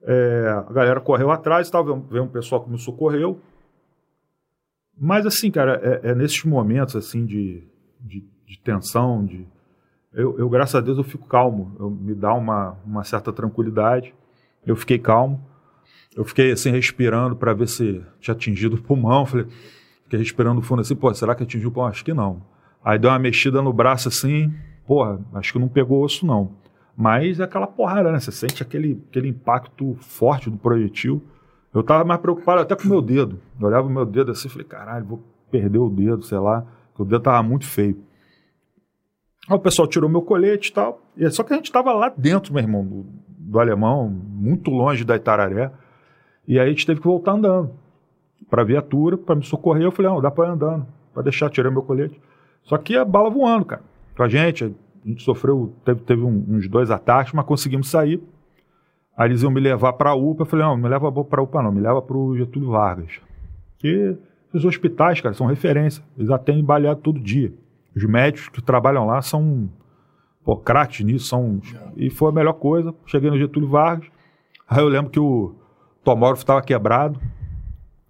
é, 0.02 0.48
a 0.48 0.72
galera 0.72 1.00
correu 1.00 1.30
atrás 1.30 1.68
e 1.68 1.70
tal, 1.70 1.84
veio 1.84 2.24
um 2.24 2.28
pessoal 2.28 2.62
que 2.64 2.70
me 2.70 2.78
socorreu. 2.78 3.40
Mas 4.98 5.26
assim, 5.26 5.50
cara, 5.50 5.80
é, 5.82 6.10
é 6.10 6.14
nesses 6.14 6.44
momentos 6.44 6.96
assim 6.96 7.24
de, 7.24 7.62
de, 8.00 8.24
de 8.46 8.58
tensão, 8.60 9.24
de, 9.24 9.46
eu, 10.12 10.38
eu, 10.38 10.48
graças 10.48 10.74
a 10.74 10.80
Deus, 10.80 10.98
eu 10.98 11.04
fico 11.04 11.26
calmo. 11.26 11.76
Eu, 11.78 11.90
me 11.90 12.14
dá 12.14 12.34
uma, 12.34 12.76
uma 12.84 13.04
certa 13.04 13.32
tranquilidade. 13.32 14.14
Eu 14.66 14.74
fiquei 14.74 14.98
calmo. 14.98 15.40
Eu 16.16 16.24
fiquei 16.24 16.50
assim, 16.50 16.70
respirando 16.70 17.36
para 17.36 17.54
ver 17.54 17.68
se 17.68 18.02
tinha 18.20 18.34
atingido 18.34 18.76
o 18.76 18.82
pulmão. 18.82 19.24
Falei, 19.24 19.46
fiquei 20.04 20.18
respirando 20.18 20.60
fundo 20.60 20.80
assim, 20.80 20.96
pô, 20.96 21.12
será 21.14 21.34
que 21.34 21.44
atingiu 21.44 21.68
o 21.68 21.72
pulmão? 21.72 21.90
Acho 21.90 22.04
que 22.04 22.12
não. 22.12 22.42
Aí 22.84 22.98
deu 22.98 23.10
uma 23.10 23.18
mexida 23.18 23.62
no 23.62 23.72
braço 23.72 24.08
assim, 24.08 24.52
porra, 24.86 25.20
acho 25.34 25.52
que 25.52 25.58
não 25.58 25.68
pegou 25.68 26.02
osso 26.02 26.26
não. 26.26 26.56
Mas 26.96 27.38
é 27.38 27.44
aquela 27.44 27.66
porrada, 27.66 28.10
né? 28.10 28.18
Você 28.18 28.32
sente 28.32 28.62
aquele, 28.62 29.02
aquele 29.08 29.28
impacto 29.28 29.96
forte 30.00 30.50
do 30.50 30.56
projetil. 30.56 31.22
Eu 31.72 31.82
tava 31.82 32.04
mais 32.04 32.20
preocupado 32.20 32.60
até 32.60 32.74
com 32.74 32.84
o 32.84 32.88
meu 32.88 33.00
dedo. 33.00 33.38
Eu 33.60 33.68
olhava 33.68 33.86
o 33.86 33.90
meu 33.90 34.04
dedo 34.04 34.32
assim 34.32 34.48
falei, 34.48 34.66
caralho, 34.66 35.04
vou 35.04 35.22
perder 35.50 35.78
o 35.78 35.88
dedo, 35.88 36.22
sei 36.22 36.38
lá. 36.38 36.66
O 36.98 37.04
dedo 37.04 37.22
tava 37.22 37.42
muito 37.42 37.64
feio. 37.64 37.96
Aí 39.50 39.56
o 39.56 39.58
pessoal 39.58 39.88
tirou 39.88 40.08
meu 40.08 40.22
colete 40.22 40.70
e 40.70 40.72
tal. 40.72 41.02
Só 41.32 41.42
que 41.42 41.52
a 41.52 41.56
gente 41.56 41.64
estava 41.64 41.92
lá 41.92 42.08
dentro, 42.16 42.54
meu 42.54 42.62
irmão, 42.62 42.84
do, 42.84 43.04
do, 43.36 43.58
alemão, 43.58 44.08
muito 44.08 44.70
longe 44.70 45.04
da 45.04 45.16
Itararé. 45.16 45.72
E 46.46 46.56
aí 46.56 46.68
a 46.68 46.70
gente 46.70 46.86
teve 46.86 47.00
que 47.00 47.06
voltar 47.06 47.32
andando 47.32 47.72
para 48.48 48.62
a 48.62 48.64
viatura, 48.64 49.18
para 49.18 49.34
me 49.34 49.42
socorrer. 49.42 49.82
Eu 49.82 49.90
falei, 49.90 50.08
não, 50.08 50.20
dá 50.20 50.30
para 50.30 50.46
ir 50.46 50.52
andando, 50.52 50.86
para 51.12 51.24
deixar, 51.24 51.50
tirar 51.50 51.68
meu 51.68 51.82
colete. 51.82 52.20
Só 52.62 52.78
que 52.78 52.96
a 52.96 53.04
bala 53.04 53.28
voando, 53.28 53.64
cara. 53.64 53.82
Com 54.16 54.22
a 54.22 54.28
gente, 54.28 54.72
a 55.04 55.08
gente 55.08 55.24
sofreu, 55.24 55.74
teve, 55.84 56.00
teve 56.02 56.22
uns 56.22 56.68
dois 56.68 56.88
ataques, 56.88 57.32
mas 57.32 57.44
conseguimos 57.44 57.90
sair. 57.90 58.22
Aí 59.16 59.30
eles 59.30 59.42
iam 59.42 59.50
me 59.50 59.60
levar 59.60 59.94
para 59.94 60.10
a 60.10 60.14
UPA. 60.14 60.42
Eu 60.42 60.46
falei, 60.46 60.64
não, 60.64 60.76
não 60.76 60.82
me 60.84 60.88
leva 60.88 61.10
para 61.24 61.40
a 61.40 61.42
UPA 61.42 61.60
não, 61.60 61.72
me 61.72 61.80
leva 61.80 62.00
para 62.00 62.16
o 62.16 62.36
Getúlio 62.36 62.70
Vargas. 62.70 63.18
Que 63.78 64.16
os 64.54 64.64
hospitais, 64.64 65.20
cara, 65.20 65.34
são 65.34 65.48
referência. 65.48 66.04
Eles 66.16 66.30
atendem 66.30 66.62
baleado 66.62 67.00
todo 67.00 67.18
dia. 67.18 67.52
Os 67.94 68.04
médicos 68.04 68.48
que 68.48 68.62
trabalham 68.62 69.06
lá 69.06 69.20
são 69.22 69.68
pô, 70.44 70.56
craques 70.56 71.04
nisso, 71.04 71.26
são. 71.26 71.60
E 71.96 72.10
foi 72.10 72.30
a 72.30 72.32
melhor 72.32 72.54
coisa. 72.54 72.94
Cheguei 73.06 73.30
no 73.30 73.38
Getúlio 73.38 73.68
Vargas. 73.68 74.08
Aí 74.68 74.80
eu 74.80 74.88
lembro 74.88 75.10
que 75.10 75.20
o 75.20 75.54
tomógrafo 76.04 76.42
estava 76.42 76.62
quebrado. 76.62 77.20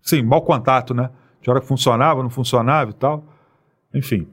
Sim, 0.03 0.23
mau 0.23 0.43
contato, 0.43 0.95
né? 0.95 1.11
De 1.41 1.51
hora 1.51 1.61
que 1.61 1.67
funcionava, 1.67 2.23
não 2.23 2.31
funcionava 2.31 2.91
e 2.91 2.95
tal. 2.95 3.25
Enfim. 3.95 4.29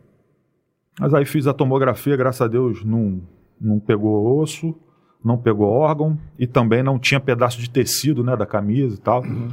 Mas 0.99 1.13
aí 1.13 1.25
fiz 1.25 1.47
a 1.47 1.53
tomografia, 1.53 2.17
graças 2.17 2.41
a 2.41 2.47
Deus 2.47 2.83
não, 2.83 3.21
não 3.59 3.79
pegou 3.79 4.39
osso, 4.39 4.75
não 5.23 5.37
pegou 5.37 5.69
órgão 5.69 6.17
e 6.39 6.47
também 6.47 6.81
não 6.81 6.97
tinha 6.97 7.19
pedaço 7.19 7.59
de 7.59 7.69
tecido, 7.69 8.23
né, 8.23 8.35
da 8.35 8.45
camisa 8.45 8.95
e 8.95 8.99
tal. 8.99 9.21
Uhum. 9.21 9.49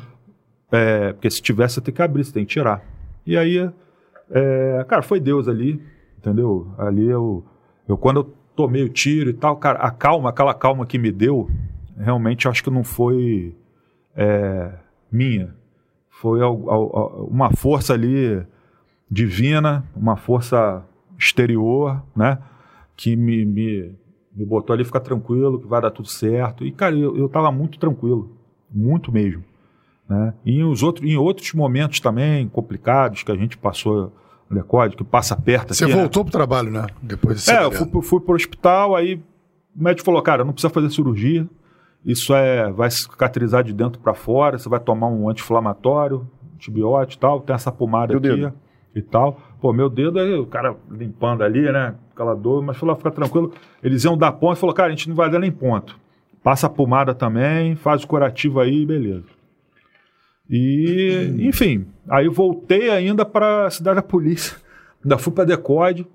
É, 0.72 1.12
porque 1.12 1.30
se 1.30 1.42
tivesse, 1.42 1.74
você 1.74 1.80
tem 1.80 1.94
que 1.94 2.02
abrir, 2.02 2.24
você 2.24 2.32
tem 2.32 2.44
que 2.44 2.52
tirar. 2.52 2.82
E 3.26 3.36
aí 3.36 3.70
é, 4.30 4.84
cara, 4.88 5.02
foi 5.02 5.20
Deus 5.20 5.48
ali, 5.48 5.80
entendeu? 6.18 6.72
Ali 6.78 7.06
eu, 7.06 7.44
eu, 7.88 7.96
quando 7.96 8.20
eu 8.20 8.34
tomei 8.56 8.82
o 8.82 8.88
tiro 8.88 9.30
e 9.30 9.34
tal, 9.34 9.56
cara, 9.56 9.78
a 9.78 9.90
calma, 9.90 10.30
aquela 10.30 10.54
calma 10.54 10.86
que 10.86 10.98
me 10.98 11.10
deu, 11.10 11.48
realmente 11.96 12.48
acho 12.48 12.62
que 12.62 12.70
não 12.70 12.84
foi 12.84 13.54
é, 14.16 14.72
minha. 15.10 15.54
Foi 16.10 16.40
uma 16.42 17.50
força 17.54 17.92
ali 17.92 18.42
divina, 19.10 19.84
uma 19.94 20.16
força 20.16 20.84
exterior, 21.18 22.02
né? 22.16 22.38
Que 22.96 23.16
me, 23.16 23.44
me, 23.44 23.94
me 24.34 24.44
botou 24.44 24.72
ali, 24.72 24.84
ficar 24.84 25.00
tranquilo, 25.00 25.60
que 25.60 25.66
vai 25.66 25.82
dar 25.82 25.90
tudo 25.90 26.08
certo. 26.08 26.64
E, 26.64 26.70
cara, 26.70 26.94
eu, 26.96 27.16
eu 27.16 27.28
tava 27.28 27.50
muito 27.50 27.78
tranquilo, 27.78 28.36
muito 28.70 29.12
mesmo. 29.12 29.44
Né? 30.08 30.34
E 30.44 30.58
em, 30.60 30.64
os 30.64 30.82
outros, 30.82 31.08
em 31.08 31.16
outros 31.16 31.52
momentos 31.54 32.00
também 32.00 32.48
complicados 32.48 33.22
que 33.22 33.32
a 33.32 33.36
gente 33.36 33.56
passou 33.56 34.12
Decode, 34.50 34.94
que 34.96 35.02
passa 35.02 35.34
perto 35.34 35.74
Você 35.74 35.84
aqui, 35.84 35.94
né? 35.94 36.00
voltou 36.00 36.22
pro 36.24 36.30
trabalho, 36.32 36.70
né? 36.70 36.86
Depois 37.02 37.44
de 37.44 37.50
É, 37.50 37.64
eu 37.64 37.72
fui, 37.72 37.86
pro- 37.86 38.02
fui 38.02 38.20
pro 38.20 38.34
hospital, 38.34 38.94
aí 38.94 39.14
o 39.74 39.82
médico 39.82 40.04
falou, 40.04 40.22
cara, 40.22 40.44
não 40.44 40.52
precisa 40.52 40.72
fazer 40.72 40.90
cirurgia, 40.90 41.48
isso 42.04 42.32
é, 42.34 42.70
vai 42.70 42.90
cicatrizar 42.90 43.64
de 43.64 43.72
dentro 43.72 43.98
para 44.00 44.14
fora, 44.14 44.58
você 44.58 44.68
vai 44.68 44.78
tomar 44.78 45.08
um 45.08 45.28
anti-inflamatório, 45.28 46.28
antibiótico 46.54 47.18
e 47.18 47.20
tal, 47.20 47.40
tem 47.40 47.54
essa 47.54 47.72
pomada 47.72 48.12
Meu 48.12 48.18
aqui 48.18 48.28
dedo. 48.42 48.52
e 48.94 49.02
tal. 49.02 49.40
Pô, 49.60 49.72
meu 49.72 49.88
dedo, 49.88 50.20
aí 50.20 50.34
o 50.34 50.46
cara 50.46 50.76
limpando 50.90 51.42
ali, 51.42 51.62
né, 51.72 51.94
aquela 52.12 52.34
dor, 52.36 52.62
mas 52.62 52.76
falou, 52.76 52.94
fica 52.94 53.10
tranquilo, 53.10 53.52
eles 53.82 54.04
iam 54.04 54.16
dar 54.16 54.32
ponto, 54.32 54.56
falou, 54.60 54.74
cara, 54.74 54.88
a 54.88 54.90
gente 54.90 55.08
não 55.08 55.16
vai 55.16 55.30
dar 55.30 55.38
nem 55.40 55.50
ponto. 55.50 55.98
Passa 56.42 56.66
a 56.66 56.70
pomada 56.70 57.14
também, 57.14 57.74
faz 57.74 58.04
o 58.04 58.06
curativo 58.06 58.60
aí, 58.60 58.84
beleza. 58.84 59.24
E, 60.48 61.36
enfim, 61.40 61.86
aí 62.08 62.28
voltei 62.28 62.90
ainda 62.90 63.24
para 63.24 63.66
a 63.66 63.70
cidade 63.70 63.96
da 63.96 64.02
polícia. 64.02 64.56
Ainda 65.02 65.18
fui 65.18 65.32
para 65.32 65.44
Decode. 65.44 66.06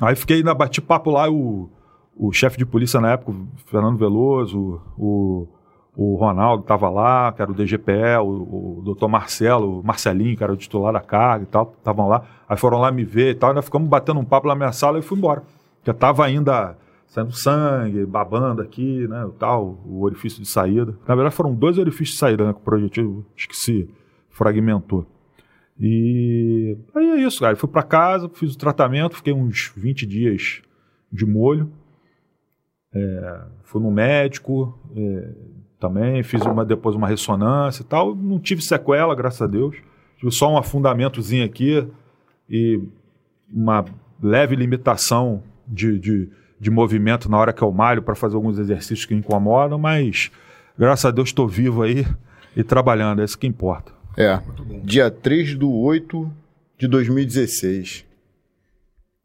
Aí 0.00 0.14
fiquei, 0.14 0.38
ainda 0.38 0.54
bati 0.54 0.80
papo 0.80 1.10
lá, 1.10 1.28
o, 1.28 1.68
o 2.16 2.32
chefe 2.32 2.56
de 2.56 2.64
polícia 2.64 3.00
na 3.00 3.12
época, 3.12 3.32
o 3.32 3.48
Fernando 3.66 3.98
Veloso, 3.98 4.80
o, 4.96 5.48
o 5.96 6.14
Ronaldo 6.14 6.62
estava 6.62 6.88
lá, 6.88 7.32
que 7.32 7.42
era 7.42 7.50
o 7.50 7.54
DGPE, 7.54 8.18
o, 8.22 8.78
o 8.78 8.82
doutor 8.84 9.08
Marcelo, 9.08 9.80
o 9.80 9.84
Marcelinho, 9.84 10.36
que 10.36 10.44
era 10.44 10.52
o 10.52 10.56
titular 10.56 10.92
da 10.92 11.00
carga 11.00 11.42
e 11.42 11.46
tal, 11.46 11.74
estavam 11.76 12.08
lá. 12.08 12.22
Aí 12.48 12.56
foram 12.56 12.78
lá 12.78 12.92
me 12.92 13.04
ver 13.04 13.32
e 13.32 13.34
tal, 13.34 13.50
ainda 13.50 13.62
ficamos 13.62 13.88
batendo 13.88 14.20
um 14.20 14.24
papo 14.24 14.46
na 14.46 14.54
minha 14.54 14.72
sala 14.72 14.98
e 14.98 15.02
fui 15.02 15.18
embora. 15.18 15.42
Já 15.84 15.92
estava 15.92 16.24
ainda 16.24 16.76
saindo 17.08 17.32
sangue, 17.32 18.04
babando 18.06 18.62
aqui, 18.62 19.08
né, 19.08 19.24
o 19.24 19.32
tal, 19.32 19.80
o 19.84 20.02
orifício 20.02 20.42
de 20.42 20.48
saída. 20.48 20.94
Na 21.06 21.14
verdade 21.14 21.34
foram 21.34 21.54
dois 21.54 21.78
orifícios 21.78 22.12
de 22.12 22.18
saída, 22.18 22.46
né, 22.46 22.52
que 22.52 22.60
o 22.60 22.62
projetivo, 22.62 23.26
acho 23.36 23.48
que 23.48 23.56
se 23.56 23.88
fragmentou. 24.30 25.06
E 25.80 26.76
aí 26.94 27.10
é 27.10 27.16
isso, 27.22 27.40
cara. 27.40 27.54
Fui 27.56 27.68
para 27.68 27.82
casa, 27.82 28.28
fiz 28.28 28.54
o 28.54 28.58
tratamento, 28.58 29.16
fiquei 29.16 29.32
uns 29.32 29.72
20 29.76 30.06
dias 30.06 30.60
de 31.10 31.24
molho. 31.24 31.70
É, 32.92 33.40
fui 33.62 33.80
no 33.80 33.90
médico 33.90 34.76
é, 34.96 35.34
também, 35.78 36.22
fiz 36.22 36.42
uma, 36.42 36.64
depois 36.64 36.96
uma 36.96 37.06
ressonância 37.06 37.82
e 37.82 37.84
tal. 37.84 38.14
Não 38.14 38.40
tive 38.40 38.60
sequela, 38.60 39.14
graças 39.14 39.40
a 39.40 39.46
Deus. 39.46 39.76
Tive 40.16 40.32
só 40.32 40.52
um 40.52 40.58
afundamentozinho 40.58 41.44
aqui 41.44 41.86
e 42.50 42.82
uma 43.48 43.84
leve 44.20 44.56
limitação 44.56 45.44
de, 45.66 45.96
de, 45.98 46.28
de 46.60 46.70
movimento 46.70 47.30
na 47.30 47.38
hora 47.38 47.52
que 47.52 47.62
eu 47.62 47.70
malho 47.70 48.02
para 48.02 48.14
fazer 48.14 48.36
alguns 48.36 48.58
exercícios 48.58 49.06
que 49.06 49.14
incomodam, 49.14 49.78
mas 49.78 50.30
graças 50.78 51.04
a 51.04 51.10
Deus 51.10 51.28
estou 51.28 51.46
vivo 51.46 51.82
aí 51.82 52.06
e 52.56 52.64
trabalhando, 52.64 53.22
é 53.22 53.24
isso 53.24 53.38
que 53.38 53.46
importa. 53.46 53.92
É. 54.16 54.40
Dia 54.82 55.10
3 55.10 55.54
do 55.54 55.72
8 55.72 56.30
de 56.76 56.88
2016. 56.88 58.04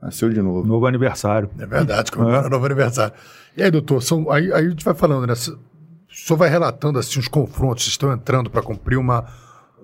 Nasceu 0.01 0.29
de 0.29 0.41
novo. 0.41 0.67
Novo 0.67 0.85
aniversário. 0.85 1.49
É 1.57 1.65
verdade, 1.65 2.11
comemora 2.11 2.49
novo 2.49 2.65
aniversário. 2.65 3.13
E 3.55 3.63
aí, 3.63 3.71
doutor, 3.71 4.03
são, 4.03 4.29
aí, 4.29 4.51
aí 4.51 4.65
a 4.65 4.69
gente 4.69 4.83
vai 4.83 4.93
falando, 4.93 5.25
né? 5.25 5.33
O 5.33 5.35
senhor 5.35 6.37
vai 6.37 6.49
relatando 6.49 6.99
assim 6.99 7.19
os 7.19 7.27
confrontos, 7.27 7.85
vocês 7.85 7.93
estão 7.93 8.13
entrando 8.13 8.49
para 8.49 8.61
cumprir 8.61 8.97
uma. 8.97 9.25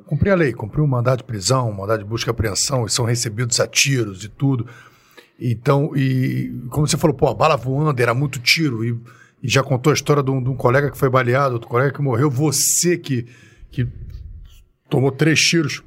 cumprir 0.05 0.31
a 0.31 0.35
lei, 0.35 0.53
cumprir 0.53 0.81
um 0.81 0.87
mandado 0.87 1.19
de 1.19 1.23
prisão, 1.23 1.69
um 1.69 1.73
mandado 1.73 2.03
de 2.03 2.05
busca 2.05 2.29
e 2.29 2.31
apreensão, 2.31 2.85
e 2.85 2.89
são 2.89 3.05
recebidos 3.05 3.59
a 3.59 3.67
tiros 3.67 4.23
e 4.23 4.29
tudo. 4.29 4.67
Então, 5.39 5.95
e 5.95 6.53
como 6.69 6.85
você 6.85 6.97
falou, 6.97 7.15
pô, 7.15 7.27
a 7.27 7.33
bala 7.33 7.55
voando, 7.55 8.01
era 8.01 8.13
muito 8.13 8.39
tiro, 8.39 8.83
e, 8.83 8.99
e 9.41 9.47
já 9.47 9.63
contou 9.63 9.91
a 9.91 9.93
história 9.93 10.21
de 10.21 10.29
um, 10.29 10.43
de 10.43 10.49
um 10.49 10.55
colega 10.55 10.91
que 10.91 10.97
foi 10.97 11.09
baleado, 11.09 11.53
outro 11.53 11.69
colega 11.69 11.93
que 11.93 12.01
morreu, 12.01 12.29
você 12.29 12.97
que, 12.97 13.25
que 13.71 13.87
tomou 14.89 15.11
três 15.11 15.39
tiros. 15.39 15.81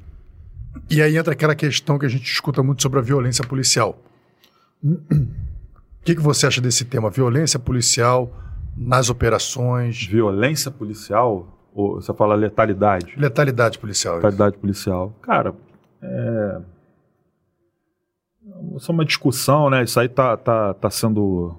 E 0.89 1.01
aí 1.01 1.15
entra 1.17 1.33
aquela 1.33 1.53
questão 1.53 1.99
que 1.99 2.05
a 2.05 2.09
gente 2.09 2.25
escuta 2.25 2.63
muito 2.63 2.81
sobre 2.81 2.97
a 2.99 3.01
violência 3.01 3.45
policial. 3.45 4.01
O 6.03 6.05
que, 6.05 6.15
que 6.15 6.21
você 6.21 6.45
acha 6.45 6.59
desse 6.59 6.83
tema? 6.83 7.09
Violência 7.09 7.57
policial 7.57 8.29
nas 8.75 9.09
operações, 9.09 10.05
Violência 10.05 10.69
policial, 10.69 11.69
ou 11.73 11.95
você 12.01 12.13
fala 12.13 12.35
letalidade? 12.35 13.13
letalidade 13.17 13.79
policial. 13.79 14.15
Letalidade 14.15 14.57
policial. 14.57 15.17
Cara, 15.21 15.55
é. 16.01 16.61
Isso 18.75 18.91
é 18.91 18.93
uma 18.93 19.05
discussão, 19.05 19.69
né? 19.69 19.83
Isso 19.83 19.99
aí 19.99 20.09
tá, 20.09 20.37
tá, 20.37 20.73
tá 20.73 20.89
sendo 20.89 21.55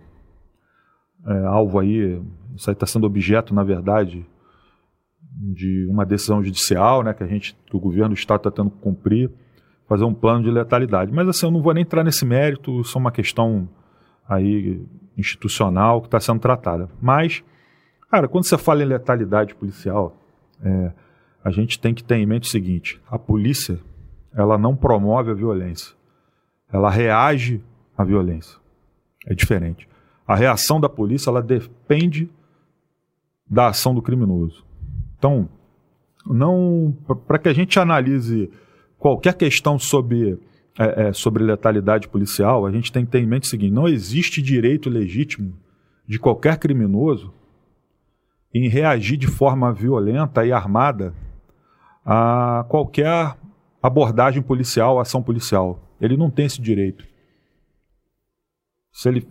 é, 1.26 1.44
alvo 1.46 1.78
aí, 1.78 2.20
isso 2.54 2.70
aí 2.70 2.76
tá 2.76 2.86
sendo 2.86 3.06
objeto, 3.06 3.54
na 3.54 3.62
verdade, 3.62 4.26
de 5.52 5.86
uma 5.88 6.04
decisão 6.04 6.42
judicial, 6.42 7.02
né? 7.02 7.12
Que 7.14 7.24
a 7.24 7.26
gente, 7.26 7.56
que 7.66 7.76
o 7.76 7.80
governo 7.80 8.10
do 8.10 8.18
estado 8.18 8.38
está 8.38 8.50
tendo 8.50 8.70
que 8.70 8.78
cumprir, 8.78 9.30
fazer 9.88 10.04
um 10.04 10.14
plano 10.14 10.42
de 10.42 10.50
letalidade. 10.50 11.12
Mas 11.12 11.28
assim, 11.28 11.46
eu 11.46 11.52
não 11.52 11.62
vou 11.62 11.74
nem 11.74 11.82
entrar 11.82 12.04
nesse 12.04 12.24
mérito, 12.24 12.80
isso 12.80 12.96
é 12.96 13.00
uma 13.00 13.12
questão 13.12 13.68
aí 14.28 14.84
institucional 15.16 16.00
que 16.00 16.08
está 16.08 16.20
sendo 16.20 16.40
tratada. 16.40 16.88
Mas, 17.00 17.42
cara, 18.10 18.28
quando 18.28 18.44
você 18.44 18.58
fala 18.58 18.82
em 18.82 18.86
letalidade 18.86 19.54
policial, 19.54 20.16
é, 20.62 20.92
a 21.44 21.50
gente 21.50 21.78
tem 21.78 21.92
que 21.94 22.02
ter 22.02 22.16
em 22.16 22.26
mente 22.26 22.48
o 22.48 22.50
seguinte: 22.50 23.00
a 23.08 23.18
polícia 23.18 23.78
ela 24.34 24.58
não 24.58 24.74
promove 24.74 25.30
a 25.30 25.34
violência, 25.34 25.94
ela 26.74 26.90
reage 26.90 27.62
à 27.96 28.02
violência. 28.02 28.58
É 29.24 29.32
diferente. 29.32 29.88
A 30.26 30.34
reação 30.34 30.80
da 30.80 30.88
polícia 30.88 31.30
ela 31.30 31.40
depende 31.40 32.28
da 33.48 33.68
ação 33.68 33.94
do 33.94 34.02
criminoso. 34.02 34.66
Então, 35.16 35.48
não 36.26 36.92
para 37.28 37.38
que 37.38 37.48
a 37.48 37.52
gente 37.52 37.78
analise 37.78 38.50
qualquer 38.98 39.34
questão 39.34 39.78
sobre 39.78 40.36
é, 40.76 41.06
é, 41.08 41.12
sobre 41.12 41.44
letalidade 41.44 42.08
policial, 42.08 42.66
a 42.66 42.72
gente 42.72 42.90
tem 42.90 43.04
que 43.04 43.12
ter 43.12 43.20
em 43.20 43.26
mente 43.26 43.44
o 43.44 43.46
seguinte: 43.46 43.72
não 43.72 43.86
existe 43.86 44.42
direito 44.42 44.90
legítimo 44.90 45.54
de 46.08 46.18
qualquer 46.18 46.58
criminoso 46.58 47.32
em 48.52 48.68
reagir 48.68 49.16
de 49.16 49.28
forma 49.28 49.72
violenta 49.72 50.44
e 50.44 50.50
armada 50.50 51.14
a 52.04 52.66
qualquer 52.68 53.36
abordagem 53.80 54.42
policial, 54.42 54.98
ação 54.98 55.22
policial. 55.22 55.83
Ele 56.00 56.16
não 56.16 56.30
tem 56.30 56.46
esse 56.46 56.60
direito. 56.60 57.06
Se 58.92 59.08
ele, 59.08 59.28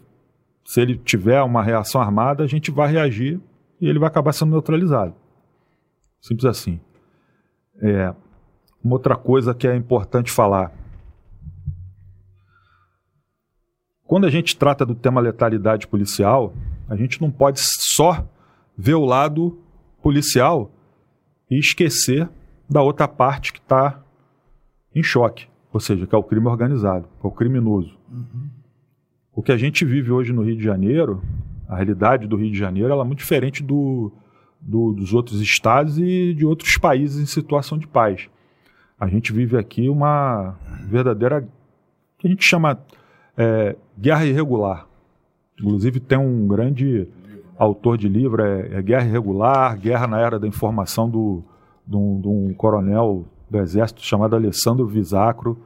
se 0.65 0.81
ele 0.81 0.97
tiver 0.97 1.41
uma 1.41 1.63
reação 1.63 2.01
armada, 2.01 2.43
a 2.43 2.47
gente 2.47 2.71
vai 2.71 2.91
reagir 2.91 3.39
e 3.79 3.87
ele 3.87 3.99
vai 3.99 4.07
acabar 4.07 4.33
sendo 4.33 4.51
neutralizado. 4.51 5.15
Simples 6.21 6.45
assim. 6.45 6.79
É, 7.81 8.13
uma 8.83 8.95
outra 8.95 9.15
coisa 9.15 9.53
que 9.53 9.67
é 9.67 9.75
importante 9.75 10.31
falar. 10.31 10.71
Quando 14.03 14.25
a 14.25 14.29
gente 14.29 14.57
trata 14.57 14.85
do 14.85 14.93
tema 14.93 15.19
letalidade 15.21 15.87
policial, 15.87 16.53
a 16.87 16.95
gente 16.95 17.21
não 17.21 17.31
pode 17.31 17.59
só 17.61 18.27
ver 18.77 18.93
o 18.95 19.05
lado 19.05 19.59
policial 20.01 20.71
e 21.49 21.57
esquecer 21.57 22.29
da 22.69 22.81
outra 22.81 23.07
parte 23.07 23.53
que 23.53 23.59
está 23.59 24.03
em 24.93 25.01
choque, 25.01 25.47
ou 25.73 25.79
seja, 25.79 26.05
que 26.05 26.13
é 26.13 26.17
o 26.17 26.23
crime 26.23 26.45
organizado, 26.45 27.07
é 27.21 27.27
o 27.27 27.31
criminoso. 27.31 27.97
O 29.33 29.41
que 29.41 29.51
a 29.51 29.57
gente 29.57 29.83
vive 29.83 30.11
hoje 30.11 30.31
no 30.31 30.43
Rio 30.43 30.55
de 30.55 30.63
Janeiro, 30.63 31.23
a 31.67 31.75
realidade 31.75 32.27
do 32.27 32.35
Rio 32.35 32.51
de 32.51 32.57
Janeiro, 32.57 32.93
ela 32.93 33.03
é 33.03 33.07
muito 33.07 33.17
diferente 33.17 33.63
do, 33.63 34.11
do, 34.61 34.93
dos 34.93 35.15
outros 35.15 35.41
estados 35.41 35.97
e 35.97 36.35
de 36.35 36.45
outros 36.45 36.77
países 36.77 37.19
em 37.19 37.25
situação 37.25 37.79
de 37.79 37.87
paz. 37.87 38.29
A 38.99 39.07
gente 39.07 39.33
vive 39.33 39.57
aqui 39.57 39.89
uma 39.89 40.55
verdadeira, 40.85 41.41
que 42.19 42.27
a 42.27 42.29
gente 42.29 42.43
chama 42.45 42.79
é, 43.35 43.75
guerra 43.97 44.27
irregular. 44.27 44.87
Inclusive 45.59 45.99
tem 45.99 46.19
um 46.19 46.47
grande 46.47 47.07
autor 47.57 47.97
de 47.97 48.07
livro, 48.07 48.43
é, 48.43 48.75
é 48.75 48.81
Guerra 48.81 49.07
Irregular, 49.07 49.77
Guerra 49.79 50.05
na 50.05 50.19
Era 50.19 50.39
da 50.39 50.47
Informação, 50.47 51.09
do, 51.09 51.43
de 51.87 51.95
um 51.95 52.53
coronel 52.55 53.25
do 53.49 53.57
Exército 53.59 54.01
chamado 54.01 54.35
Alessandro 54.35 54.87
Visacro. 54.87 55.57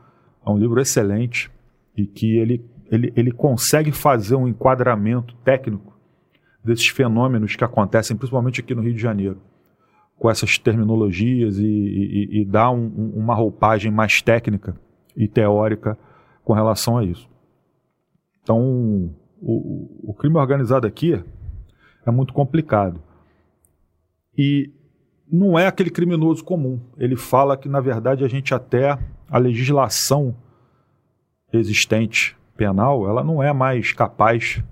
É 0.45 0.49
um 0.49 0.57
livro 0.57 0.79
excelente 0.79 1.51
e 1.95 2.05
que 2.05 2.37
ele, 2.37 2.63
ele, 2.91 3.11
ele 3.15 3.31
consegue 3.31 3.91
fazer 3.91 4.35
um 4.35 4.47
enquadramento 4.47 5.35
técnico 5.43 5.97
desses 6.63 6.87
fenômenos 6.87 7.55
que 7.55 7.63
acontecem, 7.63 8.15
principalmente 8.17 8.61
aqui 8.61 8.75
no 8.75 8.81
Rio 8.81 8.93
de 8.93 9.01
Janeiro, 9.01 9.41
com 10.17 10.29
essas 10.29 10.57
terminologias 10.57 11.57
e, 11.57 11.65
e, 11.65 12.41
e 12.41 12.45
dá 12.45 12.69
um, 12.69 12.85
um, 12.85 13.13
uma 13.15 13.33
roupagem 13.33 13.91
mais 13.91 14.21
técnica 14.21 14.75
e 15.15 15.27
teórica 15.27 15.97
com 16.43 16.53
relação 16.53 16.97
a 16.97 17.03
isso. 17.03 17.29
Então, 18.41 19.11
o, 19.41 20.11
o 20.11 20.13
crime 20.13 20.37
organizado 20.37 20.87
aqui 20.87 21.21
é 22.05 22.11
muito 22.11 22.33
complicado. 22.33 23.01
E 24.37 24.71
não 25.31 25.57
é 25.57 25.67
aquele 25.67 25.89
criminoso 25.89 26.43
comum. 26.43 26.79
Ele 26.97 27.15
fala 27.15 27.57
que, 27.57 27.67
na 27.67 27.79
verdade, 27.79 28.23
a 28.23 28.27
gente 28.27 28.53
até 28.53 28.97
a 29.29 29.37
legislação 29.37 30.35
existente 31.51 32.37
penal, 32.55 33.07
ela 33.07 33.23
não 33.23 33.41
é 33.41 33.53
mais 33.53 33.93
capaz 33.93 34.63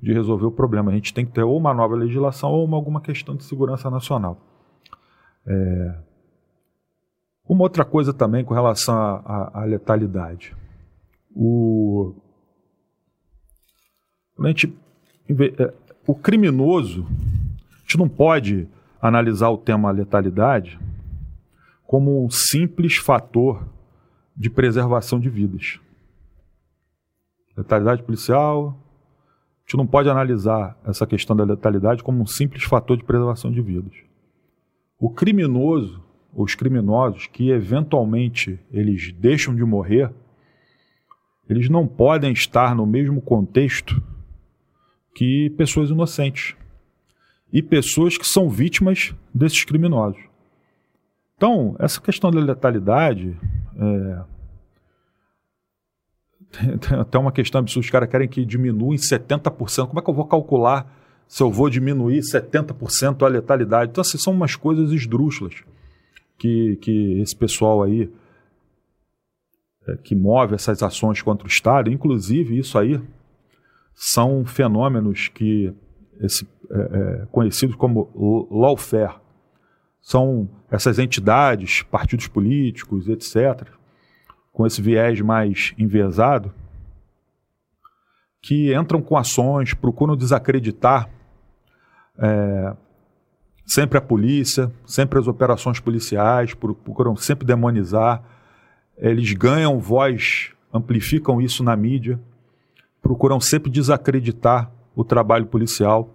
de 0.00 0.12
resolver 0.12 0.46
o 0.46 0.52
problema. 0.52 0.90
A 0.90 0.94
gente 0.94 1.14
tem 1.14 1.24
que 1.24 1.32
ter 1.32 1.42
ou 1.42 1.56
uma 1.56 1.72
nova 1.72 1.94
legislação 1.96 2.50
ou 2.50 2.64
uma, 2.64 2.76
alguma 2.76 3.00
questão 3.00 3.34
de 3.34 3.44
segurança 3.44 3.90
nacional. 3.90 4.38
É... 5.46 5.94
Uma 7.46 7.62
outra 7.62 7.84
coisa 7.84 8.12
também 8.12 8.44
com 8.44 8.54
relação 8.54 8.94
à 8.94 9.64
letalidade. 9.66 10.56
O, 11.34 12.14
a 14.38 14.48
gente, 14.48 14.74
é, 15.58 15.74
o 16.06 16.14
criminoso, 16.14 17.06
a 17.72 17.80
gente 17.80 17.98
não 17.98 18.08
pode 18.08 18.66
analisar 19.06 19.50
o 19.50 19.58
tema 19.58 19.90
letalidade 19.90 20.80
como 21.86 22.24
um 22.24 22.30
simples 22.30 22.96
fator 22.96 23.68
de 24.34 24.48
preservação 24.48 25.20
de 25.20 25.28
vidas. 25.28 25.78
Letalidade 27.54 28.02
policial, 28.02 28.70
a 28.70 29.60
gente 29.60 29.76
não 29.76 29.86
pode 29.86 30.08
analisar 30.08 30.78
essa 30.86 31.06
questão 31.06 31.36
da 31.36 31.44
letalidade 31.44 32.02
como 32.02 32.22
um 32.22 32.26
simples 32.26 32.64
fator 32.64 32.96
de 32.96 33.04
preservação 33.04 33.52
de 33.52 33.60
vidas. 33.60 33.92
O 34.98 35.10
criminoso, 35.10 36.02
os 36.32 36.54
criminosos 36.54 37.26
que 37.26 37.50
eventualmente 37.50 38.58
eles 38.72 39.12
deixam 39.12 39.54
de 39.54 39.64
morrer, 39.64 40.10
eles 41.46 41.68
não 41.68 41.86
podem 41.86 42.32
estar 42.32 42.74
no 42.74 42.86
mesmo 42.86 43.20
contexto 43.20 44.02
que 45.14 45.50
pessoas 45.58 45.90
inocentes 45.90 46.56
e 47.54 47.62
pessoas 47.62 48.18
que 48.18 48.26
são 48.26 48.50
vítimas 48.50 49.14
desses 49.32 49.64
criminosos. 49.64 50.20
Então, 51.36 51.76
essa 51.78 52.00
questão 52.00 52.32
da 52.32 52.40
letalidade 52.40 53.38
é, 53.78 54.22
tem, 56.80 56.98
até 56.98 57.16
uma 57.16 57.30
questão 57.30 57.60
absurda. 57.60 57.84
Os 57.84 57.90
caras 57.90 58.10
querem 58.10 58.26
que 58.28 58.44
diminua 58.44 58.92
em 58.92 58.98
70%. 58.98 59.86
Como 59.86 60.00
é 60.00 60.02
que 60.02 60.10
eu 60.10 60.14
vou 60.14 60.26
calcular 60.26 60.92
se 61.28 61.44
eu 61.44 61.50
vou 61.50 61.70
diminuir 61.70 62.22
70% 62.22 63.24
a 63.24 63.28
letalidade? 63.28 63.92
Então, 63.92 64.02
assim, 64.02 64.18
são 64.18 64.32
umas 64.32 64.56
coisas 64.56 64.90
esdrúxulas 64.90 65.62
que, 66.36 66.76
que 66.82 67.20
esse 67.20 67.36
pessoal 67.36 67.84
aí 67.84 68.10
é, 69.86 69.96
que 69.98 70.16
move 70.16 70.56
essas 70.56 70.82
ações 70.82 71.22
contra 71.22 71.46
o 71.46 71.50
Estado, 71.50 71.88
inclusive 71.88 72.58
isso 72.58 72.76
aí 72.76 73.00
são 73.94 74.44
fenômenos 74.44 75.28
que 75.28 75.72
esse, 76.20 76.48
é, 76.74 76.78
é, 77.22 77.26
conhecidos 77.30 77.76
como 77.76 78.10
lawfare, 78.50 79.14
são 80.00 80.48
essas 80.68 80.98
entidades, 80.98 81.82
partidos 81.84 82.26
políticos, 82.26 83.08
etc., 83.08 83.68
com 84.52 84.66
esse 84.66 84.82
viés 84.82 85.20
mais 85.20 85.72
enviesado, 85.78 86.52
que 88.42 88.74
entram 88.74 89.00
com 89.00 89.16
ações, 89.16 89.72
procuram 89.72 90.16
desacreditar 90.16 91.08
é, 92.18 92.76
sempre 93.64 93.96
a 93.96 94.02
polícia, 94.02 94.70
sempre 94.84 95.18
as 95.18 95.28
operações 95.28 95.78
policiais, 95.78 96.54
procuram 96.54 97.16
sempre 97.16 97.46
demonizar. 97.46 98.22
Eles 98.98 99.32
ganham 99.32 99.78
voz, 99.78 100.52
amplificam 100.72 101.40
isso 101.40 101.62
na 101.62 101.76
mídia, 101.76 102.20
procuram 103.00 103.40
sempre 103.40 103.70
desacreditar 103.70 104.70
o 104.94 105.04
trabalho 105.04 105.46
policial, 105.46 106.10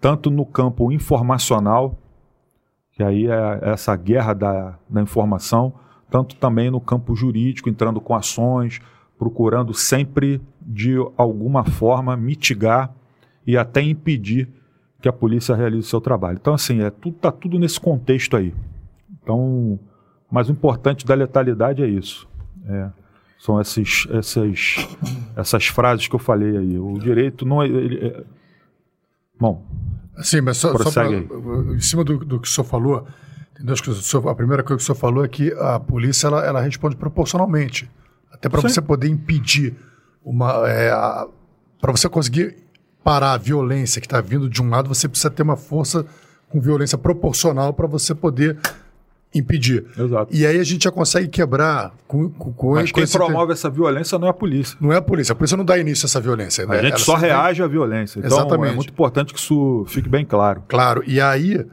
tanto 0.00 0.30
no 0.30 0.46
campo 0.46 0.90
informacional 0.90 1.96
que 3.00 3.04
aí 3.04 3.26
é 3.26 3.60
essa 3.62 3.96
guerra 3.96 4.34
da, 4.34 4.78
da 4.86 5.00
informação, 5.00 5.72
tanto 6.10 6.36
também 6.36 6.70
no 6.70 6.82
campo 6.82 7.16
jurídico, 7.16 7.70
entrando 7.70 7.98
com 7.98 8.14
ações, 8.14 8.78
procurando 9.18 9.72
sempre, 9.72 10.38
de 10.60 10.96
alguma 11.16 11.64
forma, 11.64 12.14
mitigar 12.14 12.92
e 13.46 13.56
até 13.56 13.80
impedir 13.80 14.48
que 15.00 15.08
a 15.08 15.12
polícia 15.14 15.54
realize 15.54 15.86
o 15.86 15.90
seu 15.90 15.98
trabalho. 15.98 16.36
Então, 16.38 16.52
assim, 16.52 16.82
é 16.82 16.90
tudo, 16.90 17.16
tá 17.16 17.32
tudo 17.32 17.58
nesse 17.58 17.80
contexto 17.80 18.36
aí. 18.36 18.52
Então, 19.22 19.78
mas 20.30 20.50
o 20.50 20.52
importante 20.52 21.06
da 21.06 21.14
letalidade 21.14 21.82
é 21.82 21.86
isso. 21.86 22.28
É, 22.66 22.90
são 23.38 23.58
esses, 23.58 24.06
essas, 24.10 24.86
essas 25.34 25.66
frases 25.68 26.06
que 26.06 26.14
eu 26.14 26.18
falei 26.18 26.54
aí. 26.54 26.78
O 26.78 26.98
direito 26.98 27.46
não 27.46 27.62
é, 27.62 27.66
ele, 27.66 28.06
é 28.06 28.24
bom, 29.40 29.64
Sim, 30.22 30.42
mas 30.42 30.58
só, 30.58 30.76
só 30.76 30.90
pra, 30.90 31.10
em 31.10 31.80
cima 31.80 32.04
do, 32.04 32.18
do, 32.18 32.40
que 32.40 32.48
o 32.48 32.50
senhor 32.50 32.66
falou, 32.66 33.06
a 34.30 34.34
primeira 34.34 34.62
coisa 34.62 34.78
que 34.78 34.82
o 34.82 34.86
senhor 34.86 34.96
falou 34.96 35.24
é 35.24 35.28
que 35.28 35.52
a 35.52 35.80
polícia 35.80 36.26
ela, 36.26 36.44
ela 36.44 36.60
responde 36.60 36.96
proporcionalmente. 36.96 37.90
Até 38.32 38.48
para 38.48 38.60
você 38.60 38.80
poder 38.80 39.08
impedir 39.08 39.74
uma. 40.24 40.68
É, 40.68 40.90
para 41.80 41.92
você 41.92 42.08
conseguir 42.08 42.56
parar 43.02 43.32
a 43.32 43.38
violência 43.38 44.00
que 44.00 44.06
está 44.06 44.20
vindo 44.20 44.48
de 44.48 44.62
um 44.62 44.68
lado, 44.68 44.88
você 44.88 45.08
precisa 45.08 45.30
ter 45.30 45.42
uma 45.42 45.56
força 45.56 46.04
com 46.48 46.60
violência 46.60 46.98
proporcional 46.98 47.72
para 47.72 47.86
você 47.86 48.14
poder 48.14 48.58
impedir. 49.34 49.86
Exato. 49.96 50.34
E 50.34 50.44
aí 50.44 50.58
a 50.58 50.64
gente 50.64 50.84
já 50.84 50.90
consegue 50.90 51.28
quebrar 51.28 51.92
com, 52.06 52.28
com, 52.30 52.52
com 52.52 52.74
Mas 52.74 52.90
quem 52.90 53.06
promove 53.06 53.52
essa 53.52 53.70
violência 53.70 54.18
não 54.18 54.26
é 54.26 54.30
a 54.30 54.34
polícia. 54.34 54.76
Não 54.80 54.92
é 54.92 54.96
a 54.96 55.02
polícia. 55.02 55.32
A 55.32 55.36
polícia 55.36 55.56
não 55.56 55.64
dá 55.64 55.78
início 55.78 56.04
a 56.04 56.08
essa 56.08 56.20
violência. 56.20 56.66
Né? 56.66 56.78
A 56.78 56.82
gente 56.82 56.94
Ela 56.94 56.98
só 56.98 57.14
reage 57.14 57.58
tem... 57.58 57.64
à 57.64 57.68
violência. 57.68 58.18
Então 58.18 58.38
Exatamente. 58.38 58.72
é 58.72 58.74
muito 58.74 58.90
importante 58.90 59.32
que 59.32 59.38
isso 59.38 59.84
fique 59.88 60.08
bem 60.08 60.24
claro. 60.24 60.62
Claro. 60.68 61.02
E 61.06 61.20
aí 61.20 61.64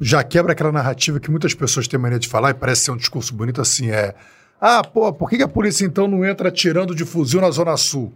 já 0.00 0.22
quebra 0.22 0.52
aquela 0.52 0.72
narrativa 0.72 1.18
que 1.18 1.30
muitas 1.30 1.54
pessoas 1.54 1.88
têm 1.88 1.98
mania 1.98 2.18
de 2.18 2.28
falar 2.28 2.50
e 2.50 2.54
parece 2.54 2.84
ser 2.84 2.90
um 2.92 2.96
discurso 2.96 3.34
bonito 3.34 3.60
assim, 3.60 3.90
é... 3.90 4.14
Ah, 4.60 4.82
pô, 4.82 5.12
por 5.12 5.28
que 5.28 5.42
a 5.42 5.48
polícia 5.48 5.84
então 5.84 6.08
não 6.08 6.24
entra 6.24 6.48
atirando 6.48 6.94
de 6.94 7.04
fuzil 7.04 7.40
na 7.40 7.50
Zona 7.50 7.76
Sul? 7.76 8.12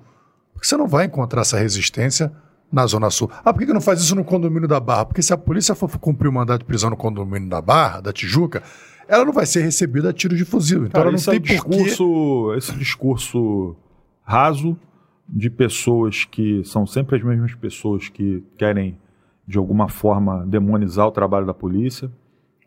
Porque 0.55 0.67
você 0.67 0.77
não 0.77 0.87
vai 0.87 1.05
encontrar 1.05 1.43
essa 1.43 1.59
resistência 1.59 2.33
na 2.71 2.87
Zona 2.87 3.11
Sul. 3.11 3.31
Ah, 3.45 3.53
por 3.53 3.65
que, 3.65 3.73
não 3.73 3.81
faz 3.81 4.01
isso 4.01 4.15
no 4.15 4.25
condomínio 4.25 4.69
da 4.69 4.79
Barra? 4.79 5.07
Porque 5.07 5.23
se 5.23 5.33
a 5.33 5.39
polícia 5.39 5.75
for 5.75 5.91
cumprir 5.99 6.29
o 6.29 6.33
mandato 6.33 6.61
de 6.61 6.65
prisão 6.67 6.91
no 6.91 6.97
condomínio 6.97 7.49
da 7.49 7.61
Barra, 7.61 8.01
da 8.01 8.13
Tijuca, 8.13 8.63
ela 9.09 9.25
não 9.25 9.33
vai 9.33 9.47
ser 9.47 9.63
recebida 9.63 10.11
a 10.11 10.13
tiro 10.13 10.37
de 10.37 10.45
fuzil. 10.45 10.81
Então 10.81 11.01
Cara, 11.01 11.09
ela 11.09 11.17
não 11.17 11.25
tem 11.25 11.37
é 11.37 11.39
discurso. 11.39 12.55
Esse 12.57 12.73
discurso 12.73 13.75
raso 14.23 14.77
de 15.29 15.49
pessoas 15.51 16.25
que 16.25 16.63
são 16.65 16.87
sempre 16.87 17.17
as 17.17 17.23
mesmas 17.23 17.55
pessoas 17.55 18.09
que 18.09 18.45
querem, 18.57 18.99
de 19.47 19.59
alguma 19.59 19.89
forma, 19.89 20.47
demonizar 20.47 21.07
o 21.07 21.11
trabalho 21.11 21.47
da 21.47 21.55
polícia 21.55 22.11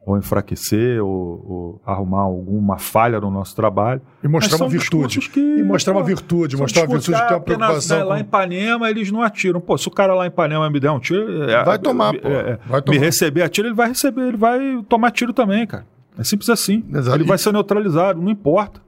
ou 0.03 0.17
enfraquecer, 0.17 1.03
ou, 1.03 1.09
ou, 1.09 1.81
arrumar 1.85 2.21
alguma 2.21 2.77
falha 2.79 3.19
no 3.19 3.29
nosso 3.29 3.55
trabalho. 3.55 4.01
E 4.23 4.27
mostrar 4.27 4.57
uma 4.57 4.67
virtude. 4.67 5.19
Que, 5.29 5.39
e 5.39 5.63
mostrar 5.63 5.93
uma 5.93 6.03
virtude, 6.03 6.57
mostrar 6.57 6.83
uma 6.83 6.95
virtude 6.95 7.17
de 7.17 7.27
ter 7.27 7.33
uma 7.33 7.39
preocupação. 7.39 7.97
Né, 7.97 8.03
com... 8.03 8.09
Lá 8.09 8.17
em 8.17 8.21
Ipanema 8.21 8.89
eles 8.89 9.11
não 9.11 9.21
atiram. 9.21 9.61
Pô, 9.61 9.77
se 9.77 9.87
o 9.87 9.91
cara 9.91 10.15
lá 10.15 10.25
em 10.25 10.29
Ipanema 10.29 10.69
me 10.69 10.79
der 10.79 10.91
um 10.91 10.99
tiro. 10.99 11.43
É, 11.43 11.63
vai 11.63 11.77
tomar, 11.77 12.13
pô. 12.13 12.27
É, 12.27 12.57
vai 12.65 12.81
tomar. 12.81 12.97
Me 12.97 13.05
receber 13.05 13.43
a 13.43 13.49
tiro, 13.49 13.67
ele 13.67 13.75
vai 13.75 13.89
receber, 13.89 14.21
ele 14.29 14.37
vai 14.37 14.83
tomar 14.89 15.11
tiro 15.11 15.33
também, 15.33 15.67
cara. 15.67 15.85
É 16.17 16.23
simples 16.23 16.49
assim. 16.49 16.83
Exato. 16.93 17.17
Ele 17.17 17.23
vai 17.23 17.37
ser 17.37 17.51
neutralizado, 17.51 18.21
não 18.21 18.31
importa. 18.31 18.81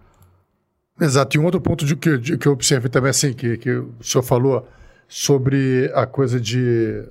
Exato. 1.00 1.38
E 1.38 1.40
um 1.40 1.46
outro 1.46 1.62
ponto 1.62 1.86
de 1.86 1.96
que, 1.96 2.18
de, 2.18 2.38
que 2.38 2.48
eu 2.48 2.52
observei 2.52 2.90
também, 2.90 3.12
assim, 3.12 3.34
que, 3.34 3.58
que 3.58 3.70
o 3.72 3.94
senhor 4.02 4.24
falou 4.24 4.68
sobre 5.08 5.92
a 5.94 6.08
coisa 6.08 6.40
de. 6.40 7.04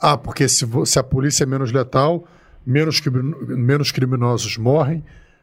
Ah, 0.00 0.16
porque 0.16 0.48
se, 0.48 0.64
se 0.84 0.98
a 0.98 1.02
polícia 1.02 1.42
é 1.42 1.46
menos 1.46 1.72
letal 1.72 2.24
menos, 2.68 3.00
menos 3.00 3.90
criminosos 3.90 4.58
morrem, 4.58 5.02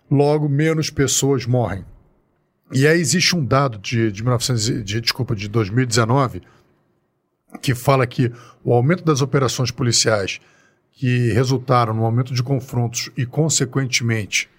logo 0.10 0.48
menos 0.48 0.92
pessoas 0.92 1.46
morrem. 1.46 1.84
E 2.72 2.88
aí 2.88 3.00
existe 3.00 3.36
um 3.36 3.44
dado 3.44 3.80
de, 3.80 4.12
de, 4.12 4.24
1900, 4.24 4.84
de, 4.84 5.02
desculpa, 5.02 5.36
de 5.36 5.48
2019 5.48 6.44
que 7.62 7.74
fala 7.74 8.06
que 8.06 8.32
o 8.64 8.74
aumento 8.74 9.04
das 9.04 9.22
operações 9.22 9.72
policiais 9.72 10.40
que 10.92 11.32
resultaram 11.32 11.94
no 11.94 12.06
aumento 12.06 12.34
de 12.34 12.44
confrontos 12.44 13.10
e, 13.18 13.26
consequentemente, 13.26 14.50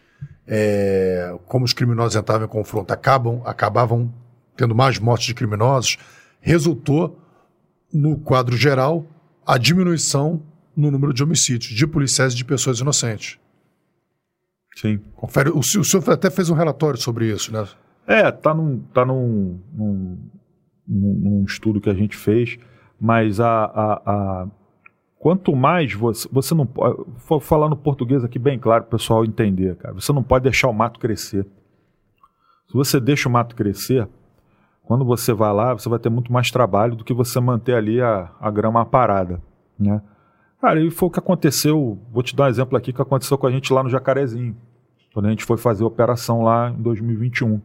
é, 0.47 1.37
como 1.47 1.65
os 1.65 1.73
criminosos 1.73 2.17
entravam 2.17 2.47
em 2.47 2.51
confronto, 2.51 2.93
acabam, 2.93 3.43
acabavam 3.45 4.13
tendo 4.57 4.75
mais 4.75 4.99
mortes 4.99 5.27
de 5.27 5.35
criminosos, 5.35 5.99
resultou, 6.41 7.21
no 7.93 8.19
quadro 8.19 8.57
geral, 8.57 9.07
a 9.47 9.59
diminuição 9.59 10.43
no 10.77 10.91
número 10.91 11.13
de 11.13 11.23
homicídios 11.23 11.73
de 11.73 11.87
policiais 11.87 12.35
e 12.35 12.37
de 12.37 12.45
pessoas 12.45 12.79
inocentes. 12.81 13.39
Sim. 14.77 14.99
Confere, 15.15 15.51
o, 15.51 15.59
o 15.59 15.63
senhor 15.63 16.11
até 16.11 16.31
fez 16.31 16.51
um 16.51 16.55
relatório 16.55 17.01
sobre 17.01 17.33
isso, 17.33 17.53
né? 17.53 17.67
É, 18.07 18.31
tá 18.31 18.55
num, 18.55 18.79
tá 18.93 19.05
num, 19.05 19.59
num, 19.73 20.19
num 20.87 21.45
estudo 21.45 21.81
que 21.81 21.89
a 21.89 21.95
gente 21.95 22.17
fez, 22.17 22.59
mas 23.01 23.41
a, 23.41 23.65
a, 23.65 24.03
a 24.07 24.47
quanto 25.19 25.57
mais 25.57 25.93
você, 25.95 26.29
você 26.31 26.55
não 26.55 26.67
pode, 26.67 27.03
vou 27.27 27.41
falar 27.41 27.69
no 27.69 27.77
português 27.77 28.23
aqui 28.23 28.39
bem 28.39 28.59
claro 28.59 28.85
para 28.85 28.95
o 28.97 28.99
pessoal 28.99 29.25
entender, 29.25 29.77
cara, 29.77 29.95
você 29.95 30.13
não 30.13 30.23
pode 30.23 30.45
deixar 30.45 30.69
o 30.69 30.75
mato 30.75 31.01
crescer. 31.01 31.45
Se 32.69 32.75
você 32.75 33.01
deixa 33.01 33.29
o 33.29 33.33
mato 33.33 33.57
crescer, 33.57 34.09
quando 34.83 35.05
você 35.05 35.33
vai 35.33 35.53
lá, 35.53 35.73
você 35.73 35.89
vai 35.89 35.99
ter 35.99 36.11
muito 36.11 36.33
mais 36.33 36.51
trabalho 36.51 36.95
do 36.95 37.05
que 37.05 37.15
você 37.15 37.41
manter 37.41 37.75
ali 37.75 38.01
a, 38.01 38.31
a 38.41 38.51
grama 38.51 38.85
parada, 38.85 39.43
né? 39.79 40.01
Cara, 40.61 40.81
e 40.81 40.91
foi 40.91 41.09
o 41.09 41.13
que 41.13 41.19
aconteceu. 41.19 41.99
Vou 42.11 42.23
te 42.23 42.35
dar 42.35 42.45
um 42.45 42.49
exemplo 42.49 42.77
aqui 42.77 42.93
que 42.93 43.03
aconteceu 43.03 43.37
com 43.37 43.47
a 43.47 43.51
gente 43.51 43.73
lá 43.73 43.83
no 43.83 43.91
Jacarezinho, 43.91 44.57
quando 45.13 45.27
a 45.27 45.31
gente 45.31 45.45
foi 45.45 45.57
fazer 45.57 45.85
a 45.85 45.87
operação 45.87 46.43
lá 46.43 46.71
em 46.71 46.83
2021. 46.83 47.61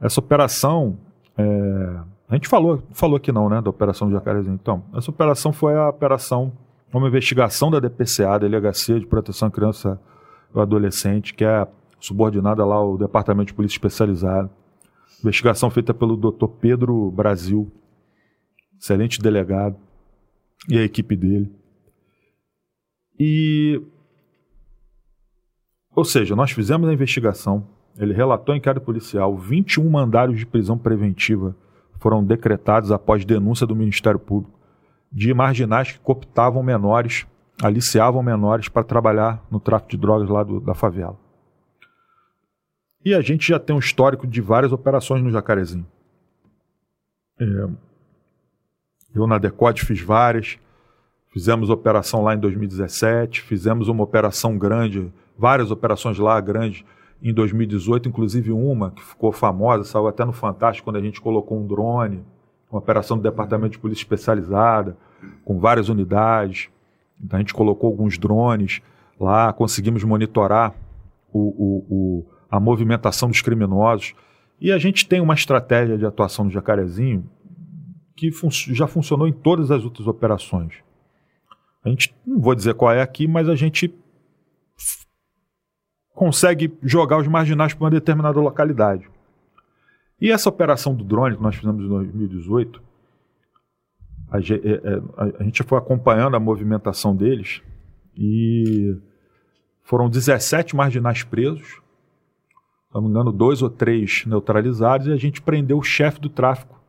Essa 0.00 0.20
operação, 0.20 0.98
é, 1.36 2.00
a 2.28 2.34
gente 2.34 2.48
falou, 2.48 2.82
falou 2.92 3.16
aqui 3.16 3.32
não, 3.32 3.48
né, 3.48 3.60
da 3.60 3.70
operação 3.70 4.08
do 4.08 4.14
Jacarezinho. 4.14 4.58
Então, 4.60 4.84
essa 4.94 5.10
operação 5.10 5.52
foi 5.52 5.74
a 5.74 5.88
operação, 5.88 6.52
uma 6.92 7.08
investigação 7.08 7.70
da 7.70 7.80
DPCA, 7.80 8.38
Delegacia 8.38 8.98
de 8.98 9.06
Proteção 9.06 9.48
à 9.48 9.50
Criança 9.50 10.00
e 10.54 10.58
Adolescente, 10.58 11.34
que 11.34 11.44
é 11.44 11.66
subordinada 11.98 12.64
lá 12.64 12.76
ao 12.76 12.96
Departamento 12.96 13.48
de 13.48 13.54
Polícia 13.54 13.76
Especializada. 13.76 14.50
Investigação 15.20 15.70
feita 15.70 15.92
pelo 15.92 16.16
Dr. 16.16 16.46
Pedro 16.60 17.10
Brasil, 17.10 17.70
excelente 18.80 19.20
delegado, 19.20 19.76
e 20.68 20.78
a 20.78 20.82
equipe 20.82 21.14
dele. 21.14 21.59
E. 23.20 23.82
Ou 25.94 26.06
seja, 26.06 26.34
nós 26.34 26.50
fizemos 26.52 26.88
a 26.88 26.92
investigação, 26.94 27.66
ele 27.98 28.14
relatou 28.14 28.54
em 28.54 28.58
inquérito 28.58 28.82
policial, 28.82 29.36
21 29.36 29.90
mandados 29.90 30.38
de 30.38 30.46
prisão 30.46 30.78
preventiva 30.78 31.54
foram 31.98 32.24
decretados 32.24 32.90
após 32.90 33.26
denúncia 33.26 33.66
do 33.66 33.76
Ministério 33.76 34.18
Público 34.18 34.58
de 35.12 35.34
marginais 35.34 35.92
que 35.92 35.98
cooptavam 35.98 36.62
menores, 36.62 37.26
aliciavam 37.62 38.22
menores 38.22 38.68
para 38.68 38.84
trabalhar 38.84 39.44
no 39.50 39.60
tráfico 39.60 39.90
de 39.90 39.98
drogas 39.98 40.30
lá 40.30 40.42
do, 40.42 40.60
da 40.60 40.72
favela. 40.72 41.18
E 43.04 43.12
a 43.12 43.20
gente 43.20 43.48
já 43.48 43.58
tem 43.58 43.74
um 43.74 43.80
histórico 43.80 44.26
de 44.26 44.40
várias 44.40 44.72
operações 44.72 45.22
no 45.22 45.30
Jacarezinho. 45.30 45.86
É, 47.38 47.68
eu 49.14 49.26
na 49.26 49.36
Decode 49.36 49.84
fiz 49.84 50.00
várias, 50.00 50.58
fizemos 51.32 51.70
operação 51.70 52.22
lá 52.22 52.34
em 52.34 52.38
2017, 52.38 53.42
fizemos 53.42 53.88
uma 53.88 54.02
operação 54.02 54.58
grande, 54.58 55.12
várias 55.38 55.70
operações 55.70 56.18
lá 56.18 56.40
grandes 56.40 56.84
em 57.22 57.32
2018, 57.32 58.08
inclusive 58.08 58.50
uma 58.50 58.90
que 58.90 59.02
ficou 59.02 59.32
famosa, 59.32 59.84
saiu 59.84 60.08
até 60.08 60.24
no 60.24 60.32
Fantástico 60.32 60.86
quando 60.86 60.96
a 60.96 61.02
gente 61.02 61.20
colocou 61.20 61.58
um 61.58 61.66
drone 61.66 62.24
uma 62.70 62.78
operação 62.78 63.16
do 63.16 63.22
Departamento 63.22 63.72
de 63.72 63.78
Polícia 63.78 64.02
Especializada, 64.02 64.96
com 65.44 65.58
várias 65.58 65.88
unidades. 65.88 66.68
Então 67.20 67.36
a 67.36 67.40
gente 67.40 67.52
colocou 67.52 67.90
alguns 67.90 68.16
drones 68.16 68.80
lá, 69.18 69.52
conseguimos 69.52 70.04
monitorar 70.04 70.72
o, 71.32 71.38
o, 71.38 71.86
o, 71.90 72.26
a 72.48 72.60
movimentação 72.60 73.28
dos 73.28 73.42
criminosos. 73.42 74.14
E 74.60 74.70
a 74.70 74.78
gente 74.78 75.06
tem 75.06 75.20
uma 75.20 75.34
estratégia 75.34 75.98
de 75.98 76.06
atuação 76.06 76.44
no 76.44 76.50
Jacarezinho 76.50 77.28
que 78.14 78.30
fun 78.30 78.50
já 78.50 78.86
funcionou 78.86 79.26
em 79.26 79.32
todas 79.32 79.70
as 79.70 79.84
outras 79.84 80.06
operações. 80.06 80.74
A 81.84 81.88
gente, 81.88 82.14
não 82.26 82.40
vou 82.40 82.54
dizer 82.54 82.74
qual 82.74 82.92
é 82.92 83.00
aqui, 83.00 83.26
mas 83.26 83.48
a 83.48 83.54
gente 83.54 83.94
consegue 86.14 86.76
jogar 86.82 87.18
os 87.18 87.26
marginais 87.26 87.72
para 87.72 87.84
uma 87.84 87.90
determinada 87.90 88.38
localidade. 88.38 89.08
E 90.20 90.30
essa 90.30 90.50
operação 90.50 90.94
do 90.94 91.02
drone 91.02 91.36
que 91.36 91.42
nós 91.42 91.56
fizemos 91.56 91.82
em 91.82 91.88
2018, 91.88 92.82
a, 94.30 94.38
é, 94.38 94.40
é, 94.40 95.36
a 95.38 95.42
gente 95.42 95.62
foi 95.62 95.78
acompanhando 95.78 96.36
a 96.36 96.40
movimentação 96.40 97.16
deles 97.16 97.62
e 98.14 98.96
foram 99.82 100.10
17 100.10 100.76
marginais 100.76 101.24
presos, 101.24 101.66
se 101.66 102.94
não 102.94 103.02
me 103.02 103.08
engano, 103.08 103.32
dois 103.32 103.62
ou 103.62 103.70
três 103.70 104.24
neutralizados, 104.26 105.06
e 105.06 105.12
a 105.12 105.16
gente 105.16 105.40
prendeu 105.40 105.78
o 105.78 105.82
chefe 105.82 106.20
do 106.20 106.28
tráfico 106.28 106.79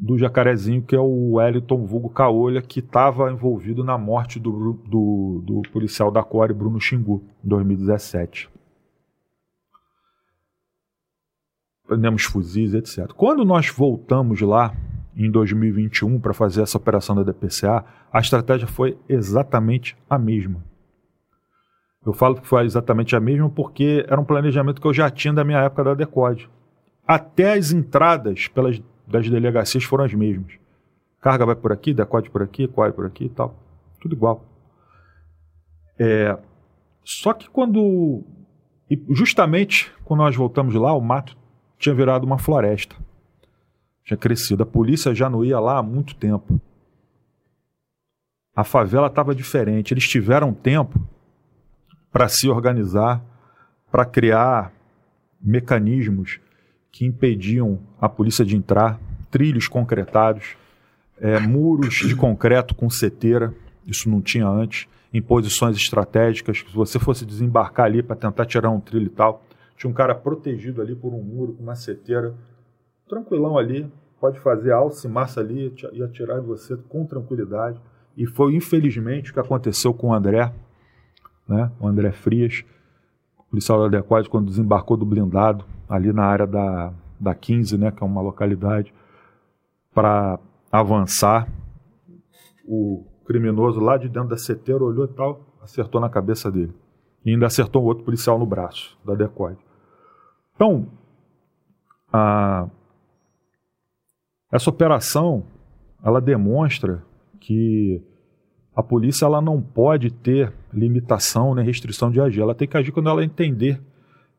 do 0.00 0.16
Jacarezinho, 0.16 0.82
que 0.82 0.94
é 0.94 1.00
o 1.00 1.32
Wellington 1.32 1.84
Vulgo 1.84 2.08
Caolha, 2.08 2.62
que 2.62 2.80
estava 2.80 3.30
envolvido 3.30 3.82
na 3.82 3.98
morte 3.98 4.38
do, 4.38 4.74
do, 4.86 5.42
do 5.44 5.62
policial 5.72 6.10
da 6.10 6.22
Core, 6.22 6.54
Bruno 6.54 6.80
Xingu, 6.80 7.24
em 7.44 7.48
2017. 7.48 8.48
prendemos 11.88 12.22
fuzis, 12.24 12.74
etc. 12.74 13.10
Quando 13.16 13.44
nós 13.46 13.70
voltamos 13.70 14.40
lá 14.42 14.74
em 15.16 15.30
2021 15.30 16.20
para 16.20 16.34
fazer 16.34 16.62
essa 16.62 16.76
operação 16.76 17.16
da 17.16 17.22
DPCA, 17.22 17.82
a 18.12 18.20
estratégia 18.20 18.68
foi 18.68 18.96
exatamente 19.08 19.96
a 20.08 20.18
mesma. 20.18 20.62
Eu 22.06 22.12
falo 22.12 22.36
que 22.36 22.46
foi 22.46 22.64
exatamente 22.64 23.16
a 23.16 23.20
mesma 23.20 23.48
porque 23.48 24.04
era 24.06 24.20
um 24.20 24.24
planejamento 24.24 24.80
que 24.80 24.86
eu 24.86 24.94
já 24.94 25.10
tinha 25.10 25.32
da 25.32 25.42
minha 25.42 25.60
época 25.60 25.82
da 25.82 25.94
Decode. 25.94 26.48
Até 27.06 27.54
as 27.54 27.72
entradas 27.72 28.48
pelas, 28.48 28.80
das 29.08 29.28
delegacias 29.28 29.84
foram 29.84 30.04
as 30.04 30.14
mesmas. 30.14 30.52
Carga 31.20 31.46
vai 31.46 31.56
por 31.56 31.72
aqui, 31.72 31.92
Decode 31.92 32.30
por 32.30 32.42
aqui, 32.42 32.68
Core 32.68 32.92
por 32.92 33.06
aqui 33.06 33.24
e 33.24 33.28
tal. 33.28 33.54
Tudo 34.00 34.14
igual. 34.14 34.44
É, 35.98 36.38
só 37.04 37.32
que 37.32 37.48
quando. 37.48 38.22
justamente 39.10 39.92
quando 40.04 40.20
nós 40.20 40.36
voltamos 40.36 40.74
lá, 40.74 40.92
o 40.92 41.00
mato 41.00 41.36
tinha 41.78 41.94
virado 41.94 42.24
uma 42.24 42.38
floresta. 42.38 42.94
Tinha 44.04 44.16
crescido. 44.16 44.62
A 44.62 44.66
polícia 44.66 45.14
já 45.14 45.28
não 45.28 45.44
ia 45.44 45.58
lá 45.58 45.78
há 45.78 45.82
muito 45.82 46.14
tempo. 46.14 46.60
A 48.54 48.62
favela 48.64 49.08
estava 49.08 49.34
diferente. 49.34 49.92
Eles 49.92 50.08
tiveram 50.08 50.52
tempo 50.52 51.00
para 52.10 52.28
se 52.28 52.48
organizar, 52.48 53.22
para 53.90 54.04
criar 54.04 54.72
mecanismos 55.40 56.40
que 56.90 57.04
impediam 57.06 57.80
a 58.00 58.08
polícia 58.08 58.44
de 58.44 58.56
entrar, 58.56 58.98
trilhos 59.30 59.68
concretados, 59.68 60.56
é, 61.20 61.38
muros 61.38 61.94
de 61.94 62.14
concreto 62.14 62.74
com 62.74 62.88
seteira, 62.88 63.54
isso 63.86 64.08
não 64.08 64.20
tinha 64.20 64.46
antes, 64.46 64.86
em 65.12 65.22
posições 65.22 65.76
estratégicas, 65.76 66.58
se 66.58 66.74
você 66.74 66.98
fosse 66.98 67.24
desembarcar 67.24 67.86
ali 67.86 68.02
para 68.02 68.16
tentar 68.16 68.44
tirar 68.44 68.70
um 68.70 68.80
trilho 68.80 69.06
e 69.06 69.10
tal, 69.10 69.42
tinha 69.76 69.90
um 69.90 69.94
cara 69.94 70.14
protegido 70.14 70.82
ali 70.82 70.94
por 70.94 71.14
um 71.14 71.22
muro, 71.22 71.54
com 71.54 71.62
uma 71.62 71.76
seteira. 71.76 72.34
Tranquilão 73.08 73.56
ali, 73.56 73.90
pode 74.20 74.38
fazer 74.40 74.72
alça 74.72 75.08
massa 75.08 75.40
ali 75.40 75.72
e 75.92 76.02
atirar 76.02 76.38
em 76.38 76.42
você 76.42 76.76
com 76.88 77.06
tranquilidade. 77.06 77.80
E 78.16 78.26
foi, 78.26 78.54
infelizmente, 78.54 79.30
o 79.30 79.34
que 79.34 79.40
aconteceu 79.40 79.94
com 79.94 80.08
o 80.08 80.12
André, 80.12 80.52
né? 81.48 81.70
o 81.78 81.86
André 81.86 82.10
Frias, 82.12 82.64
policial 83.48 83.88
da 83.88 84.02
quando 84.02 84.48
desembarcou 84.48 84.96
do 84.96 85.06
blindado, 85.06 85.64
ali 85.88 86.12
na 86.12 86.24
área 86.24 86.46
da, 86.46 86.92
da 87.18 87.34
15, 87.34 87.78
né? 87.78 87.90
que 87.90 88.02
é 88.02 88.06
uma 88.06 88.20
localidade, 88.20 88.92
para 89.94 90.38
avançar. 90.70 91.48
O 92.66 93.06
criminoso 93.24 93.80
lá 93.80 93.96
de 93.96 94.08
dentro 94.08 94.28
da 94.28 94.36
seteira 94.36 94.84
olhou 94.84 95.06
e 95.06 95.14
tal, 95.14 95.40
acertou 95.62 96.00
na 96.00 96.08
cabeça 96.08 96.50
dele. 96.50 96.74
E 97.24 97.30
ainda 97.30 97.46
acertou 97.46 97.82
outro 97.82 98.04
policial 98.04 98.38
no 98.38 98.46
braço 98.46 98.98
da 99.04 99.14
Decoide. 99.14 99.60
Então, 100.54 100.86
a, 102.12 102.68
essa 104.52 104.70
operação 104.70 105.44
ela 106.04 106.20
demonstra 106.20 107.02
que 107.40 108.02
a 108.74 108.82
polícia 108.82 109.24
ela 109.24 109.40
não 109.40 109.60
pode 109.60 110.10
ter 110.10 110.52
limitação 110.72 111.54
nem 111.54 111.64
restrição 111.64 112.10
de 112.10 112.20
agir. 112.20 112.40
Ela 112.40 112.54
tem 112.54 112.68
que 112.68 112.76
agir 112.76 112.92
quando 112.92 113.08
ela 113.08 113.24
entender 113.24 113.80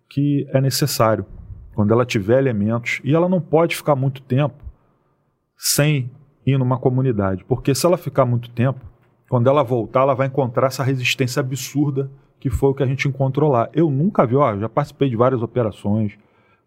que 0.10 0.48
é 0.50 0.62
necessário, 0.62 1.26
quando 1.80 1.94
ela 1.94 2.06
tiver 2.06 2.40
elementos. 2.40 3.00
E 3.06 3.16
ela 3.16 3.30
não 3.30 3.40
pode 3.40 3.74
ficar 3.74 3.96
muito 3.96 4.22
tempo 4.22 4.62
sem 5.58 6.12
ir 6.46 6.58
numa 6.58 6.78
comunidade, 6.78 7.46
porque 7.46 7.74
se 7.74 7.86
ela 7.86 7.98
ficar 7.98 8.26
muito 8.26 8.50
tempo, 8.50 8.82
quando 9.30 9.48
ela 9.48 9.64
voltar, 9.64 10.02
ela 10.02 10.14
vai 10.14 10.28
encontrar 10.28 10.68
essa 10.68 10.84
resistência 10.84 11.40
absurda 11.40 12.12
que 12.38 12.50
foi 12.50 12.72
o 12.72 12.74
que 12.74 12.84
a 12.84 12.86
gente 12.86 13.08
encontrou 13.08 13.50
lá. 13.50 13.70
Eu 13.74 13.90
nunca 13.90 14.26
vi, 14.26 14.36
ó, 14.36 14.58
já 14.58 14.68
participei 14.68 15.10
de 15.10 15.16
várias 15.16 15.42
operações, 15.42 16.18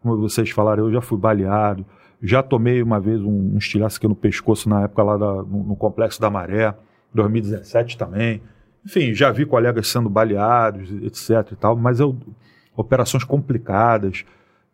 como 0.01 0.17
vocês 0.17 0.49
falaram, 0.49 0.85
eu 0.85 0.91
já 0.91 0.99
fui 0.99 1.19
baleado, 1.19 1.85
já 2.19 2.41
tomei 2.41 2.81
uma 2.81 2.99
vez 2.99 3.21
um, 3.21 3.53
um 3.53 3.57
estilhaço 3.59 3.97
aqui 3.97 4.07
no 4.07 4.15
pescoço 4.15 4.67
na 4.67 4.85
época 4.85 5.03
lá 5.03 5.15
da, 5.15 5.31
no, 5.43 5.63
no, 5.63 5.75
Complexo 5.75 6.19
da 6.19 6.31
Maré, 6.31 6.73
2017 7.13 7.99
também. 7.99 8.41
Enfim, 8.83 9.13
já 9.13 9.31
vi 9.31 9.45
colegas 9.45 9.89
sendo 9.89 10.09
baleados, 10.09 10.91
etc 11.03 11.51
e 11.51 11.55
tal, 11.55 11.75
mas 11.75 11.99
eu, 11.99 12.17
operações 12.75 13.23
complicadas, 13.23 14.25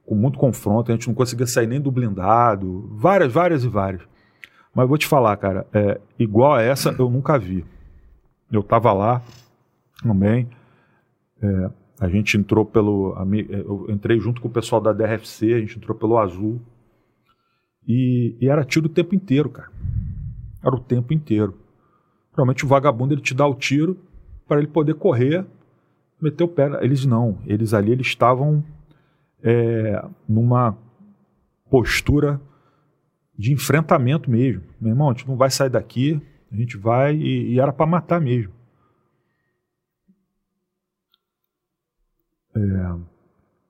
com 0.09 0.15
muito 0.15 0.39
confronto, 0.39 0.91
a 0.91 0.95
gente 0.95 1.07
não 1.07 1.13
conseguia 1.13 1.45
sair 1.45 1.67
nem 1.67 1.79
do 1.79 1.91
blindado, 1.91 2.89
várias, 2.97 3.31
várias 3.31 3.63
e 3.63 3.67
várias. 3.67 4.01
Mas 4.73 4.88
vou 4.88 4.97
te 4.97 5.05
falar, 5.05 5.38
cara, 5.38 5.67
é, 5.71 6.01
igual 6.17 6.55
a 6.55 6.63
essa 6.63 6.95
eu 6.97 7.11
nunca 7.11 7.38
vi. 7.38 7.63
Eu 8.51 8.61
estava 8.61 8.91
lá 8.91 9.21
também, 10.01 10.49
é, 11.39 11.69
a 11.99 12.09
gente 12.09 12.35
entrou 12.35 12.65
pelo. 12.65 13.15
Eu 13.49 13.85
entrei 13.88 14.19
junto 14.19 14.41
com 14.41 14.47
o 14.47 14.51
pessoal 14.51 14.81
da 14.81 14.91
DRFC, 14.91 15.53
a 15.53 15.59
gente 15.59 15.77
entrou 15.77 15.95
pelo 15.95 16.17
Azul. 16.17 16.59
E, 17.88 18.35
e 18.41 18.49
era 18.49 18.65
tiro 18.65 18.88
o 18.88 18.89
tempo 18.89 19.13
inteiro, 19.13 19.47
cara. 19.47 19.69
Era 20.65 20.75
o 20.75 20.79
tempo 20.79 21.13
inteiro. 21.13 21.53
Normalmente 22.31 22.65
o 22.65 22.67
vagabundo 22.67 23.13
ele 23.13 23.21
te 23.21 23.35
dá 23.35 23.45
o 23.45 23.53
tiro 23.53 23.95
para 24.47 24.57
ele 24.57 24.67
poder 24.67 24.95
correr, 24.95 25.45
meter 26.19 26.43
o 26.43 26.47
pé. 26.47 26.83
Eles 26.83 27.05
não. 27.05 27.38
Eles 27.45 27.75
ali 27.75 27.91
eles 27.91 28.07
estavam 28.07 28.63
é, 29.43 30.03
numa 30.27 30.77
postura 31.69 32.42
de 33.38 33.53
enfrentamento 33.53 34.30
mesmo. 34.30 34.64
Meu 34.80 34.92
irmão, 34.92 35.09
a 35.09 35.14
gente 35.14 35.27
não 35.27 35.38
vai 35.38 35.50
sair 35.50 35.69
daqui, 35.69 36.22
a 36.51 36.56
gente 36.56 36.77
vai 36.77 37.16
e, 37.16 37.53
e 37.53 37.59
era 37.59 37.72
para 37.72 37.85
matar 37.85 38.19
mesmo. 38.19 38.51
É, 42.56 42.59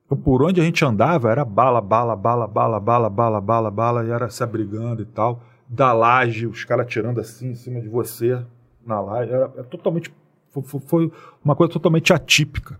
então, 0.05 0.17
por 0.17 0.41
onde 0.41 0.59
a 0.59 0.63
gente 0.63 0.83
andava 0.83 1.29
era 1.29 1.45
bala, 1.45 1.79
bala, 1.79 2.15
bala, 2.15 2.47
bala, 2.47 2.79
bala, 2.79 3.09
bala, 3.09 3.41
bala, 3.41 3.71
bala, 3.71 4.05
e 4.05 4.09
era 4.09 4.29
se 4.29 4.43
abrigando 4.43 5.03
e 5.03 5.05
tal. 5.05 5.43
Da 5.67 5.93
laje, 5.93 6.47
os 6.47 6.63
caras 6.65 6.87
tirando 6.87 7.19
assim 7.19 7.51
em 7.51 7.55
cima 7.55 7.79
de 7.79 7.87
você, 7.87 8.43
na 8.83 8.99
laje. 8.99 9.31
Era, 9.31 9.51
era 9.53 9.63
totalmente. 9.65 10.11
Foi, 10.49 10.63
foi 10.63 11.11
uma 11.45 11.55
coisa 11.55 11.71
totalmente 11.71 12.11
atípica. 12.11 12.79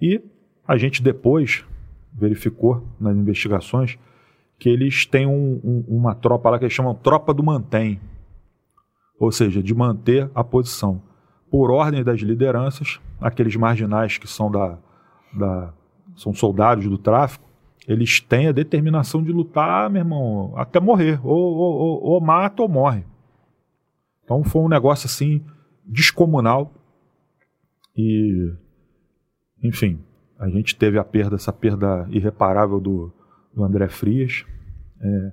E 0.00 0.22
A 0.66 0.76
gente 0.76 1.02
depois 1.02 1.64
verificou 2.14 2.86
nas 3.00 3.16
investigações 3.16 3.98
que 4.58 4.68
eles 4.68 5.04
têm 5.06 5.26
um, 5.26 5.60
um, 5.64 5.84
uma 5.88 6.14
tropa 6.14 6.50
lá 6.50 6.58
que 6.58 6.64
eles 6.64 6.74
chamam 6.74 6.94
Tropa 6.94 7.34
do 7.34 7.42
Mantém, 7.42 8.00
ou 9.18 9.32
seja, 9.32 9.62
de 9.62 9.74
manter 9.74 10.30
a 10.34 10.44
posição. 10.44 11.02
Por 11.50 11.70
ordem 11.70 12.04
das 12.04 12.20
lideranças, 12.20 13.00
aqueles 13.20 13.56
marginais 13.56 14.18
que 14.18 14.28
são 14.28 14.50
da, 14.50 14.78
da 15.32 15.74
são 16.16 16.32
soldados 16.32 16.88
do 16.88 16.96
tráfico, 16.98 17.44
eles 17.86 18.20
têm 18.20 18.46
a 18.46 18.52
determinação 18.52 19.22
de 19.22 19.32
lutar, 19.32 19.90
meu 19.90 20.00
irmão, 20.00 20.52
até 20.56 20.78
morrer. 20.78 21.20
Ou, 21.26 21.36
ou, 21.36 21.74
ou, 21.74 22.02
ou 22.04 22.20
mata 22.20 22.62
ou 22.62 22.68
morre. 22.68 23.04
Então 24.24 24.44
foi 24.44 24.62
um 24.62 24.68
negócio 24.68 25.06
assim 25.06 25.44
descomunal. 25.84 26.72
E, 27.96 28.54
enfim, 29.62 29.98
a 30.42 30.48
gente 30.48 30.74
teve 30.74 30.98
a 30.98 31.04
perda, 31.04 31.36
essa 31.36 31.52
perda 31.52 32.04
irreparável 32.10 32.80
do, 32.80 33.12
do 33.54 33.62
André 33.62 33.88
Frias. 33.88 34.44
É, 35.00 35.32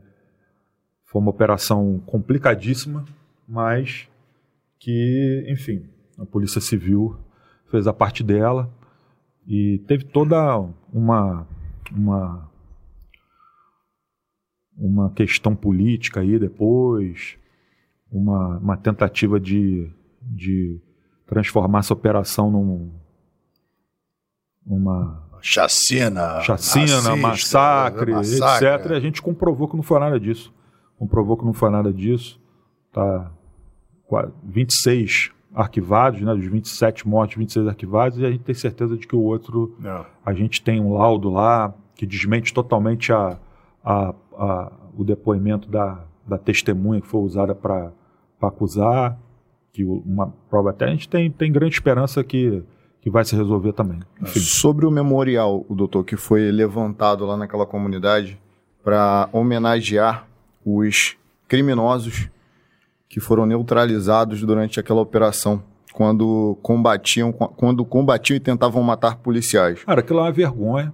foi 1.05 1.19
uma 1.19 1.31
operação 1.31 1.99
complicadíssima, 2.05 3.03
mas 3.47 4.07
que, 4.79 5.47
enfim, 5.49 5.83
a 6.19 6.25
Polícia 6.27 6.61
Civil 6.61 7.17
fez 7.71 7.88
a 7.88 7.93
parte 7.93 8.23
dela 8.23 8.71
e 9.47 9.83
teve 9.88 10.03
toda 10.03 10.59
uma 10.93 11.47
uma 11.91 12.47
uma 14.77 15.11
questão 15.11 15.55
política 15.55 16.19
aí 16.19 16.38
depois, 16.38 17.35
uma, 18.11 18.59
uma 18.59 18.77
tentativa 18.77 19.39
de, 19.39 19.91
de 20.21 20.79
transformar 21.25 21.79
essa 21.79 21.93
operação 21.93 22.51
num, 22.51 22.91
numa 24.65 25.23
chacina, 25.41 26.41
chacina 26.41 26.95
racista, 26.95 27.15
massacre, 27.15 28.11
massacre, 28.11 28.67
etc. 28.77 28.91
E 28.91 28.93
a 28.95 28.99
gente 28.99 29.21
comprovou 29.21 29.67
que 29.67 29.75
não 29.75 29.83
foi 29.83 29.99
nada 29.99 30.19
disso. 30.19 30.53
Comprovou 30.97 31.38
que 31.38 31.45
não 31.45 31.53
foi 31.53 31.69
nada 31.69 31.93
disso. 31.93 32.39
Tá 32.91 33.31
26 34.43 35.31
arquivados, 35.53 36.21
né, 36.21 36.33
dos 36.33 36.45
27 36.45 37.07
mortos, 37.07 37.38
26 37.38 37.67
arquivados, 37.67 38.19
e 38.19 38.25
a 38.25 38.31
gente 38.31 38.43
tem 38.43 38.55
certeza 38.55 38.97
de 38.97 39.07
que 39.07 39.15
o 39.15 39.21
outro, 39.21 39.75
não. 39.79 40.05
a 40.25 40.33
gente 40.33 40.61
tem 40.61 40.79
um 40.79 40.93
laudo 40.93 41.29
lá 41.29 41.73
que 41.95 42.05
desmente 42.05 42.53
totalmente 42.53 43.11
a, 43.11 43.38
a, 43.83 44.13
a 44.33 44.71
o 44.95 45.03
depoimento 45.03 45.69
da, 45.69 46.03
da 46.27 46.38
testemunha 46.38 47.01
que 47.01 47.07
foi 47.07 47.21
usada 47.21 47.55
para 47.55 47.91
acusar, 48.41 49.17
que 49.71 49.83
uma 49.83 50.27
prova 50.49 50.71
até 50.71 50.85
a 50.85 50.89
gente 50.89 51.07
tem, 51.07 51.31
tem 51.31 51.51
grande 51.51 51.73
esperança 51.73 52.23
que, 52.23 52.63
que 53.01 53.09
vai 53.09 53.23
se 53.23 53.35
resolver 53.35 53.73
também. 53.73 53.99
Enfim. 54.21 54.39
Sobre 54.39 54.85
o 54.85 54.91
memorial, 54.91 55.65
o 55.69 55.75
doutor, 55.75 56.03
que 56.03 56.17
foi 56.17 56.51
levantado 56.51 57.25
lá 57.25 57.37
naquela 57.37 57.65
comunidade 57.65 58.39
para 58.83 59.29
homenagear 59.31 60.27
os 60.65 61.17
criminosos 61.47 62.29
que 63.07 63.19
foram 63.19 63.45
neutralizados 63.45 64.41
durante 64.41 64.79
aquela 64.79 65.01
operação, 65.01 65.63
quando 65.93 66.57
combatiam, 66.61 67.31
quando 67.31 67.83
combatiam 67.83 68.37
e 68.37 68.39
tentavam 68.39 68.83
matar 68.83 69.17
policiais. 69.17 69.83
Cara, 69.83 70.01
aquilo 70.01 70.19
é 70.19 70.23
uma 70.23 70.31
vergonha, 70.31 70.93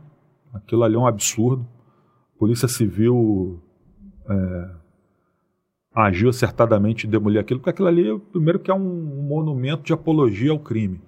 aquilo 0.53 0.84
ali 0.84 0.95
é 0.95 0.98
um 0.98 1.06
absurdo. 1.06 1.67
Polícia 2.40 2.67
Civil 2.67 3.59
é, 4.30 4.69
agiu 5.93 6.30
acertadamente 6.30 7.08
em 7.08 7.09
demolir 7.09 7.40
aquilo, 7.40 7.59
porque 7.59 7.69
aquilo 7.69 7.88
ali, 7.88 8.19
primeiro 8.32 8.59
que 8.59 8.72
é 8.72 8.74
um 8.74 9.25
monumento 9.27 9.84
de 9.84 9.93
apologia 9.93 10.51
ao 10.51 10.59
crime. 10.59 11.01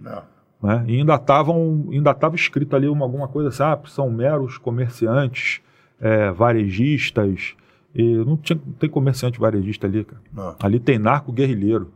Né? 0.61 0.85
E 0.87 0.97
ainda 0.97 1.15
estava 1.15 1.53
ainda 1.53 2.13
tava 2.13 2.35
escrito 2.35 2.75
ali 2.75 2.87
uma, 2.87 3.05
alguma 3.05 3.27
coisa 3.27 3.49
assim, 3.49 3.63
ah, 3.63 3.79
são 3.85 4.09
meros 4.09 4.57
comerciantes, 4.57 5.61
é, 5.99 6.31
varejistas, 6.31 7.55
e 7.97 8.17
não, 8.17 8.37
tinha, 8.37 8.59
não 8.63 8.73
tem 8.73 8.87
comerciante 8.87 9.39
varejista 9.39 9.87
ali, 9.87 10.03
cara. 10.03 10.21
Não. 10.31 10.55
Ali 10.59 10.79
tem 10.79 10.99
narco 10.99 11.31
guerrilheiro. 11.31 11.89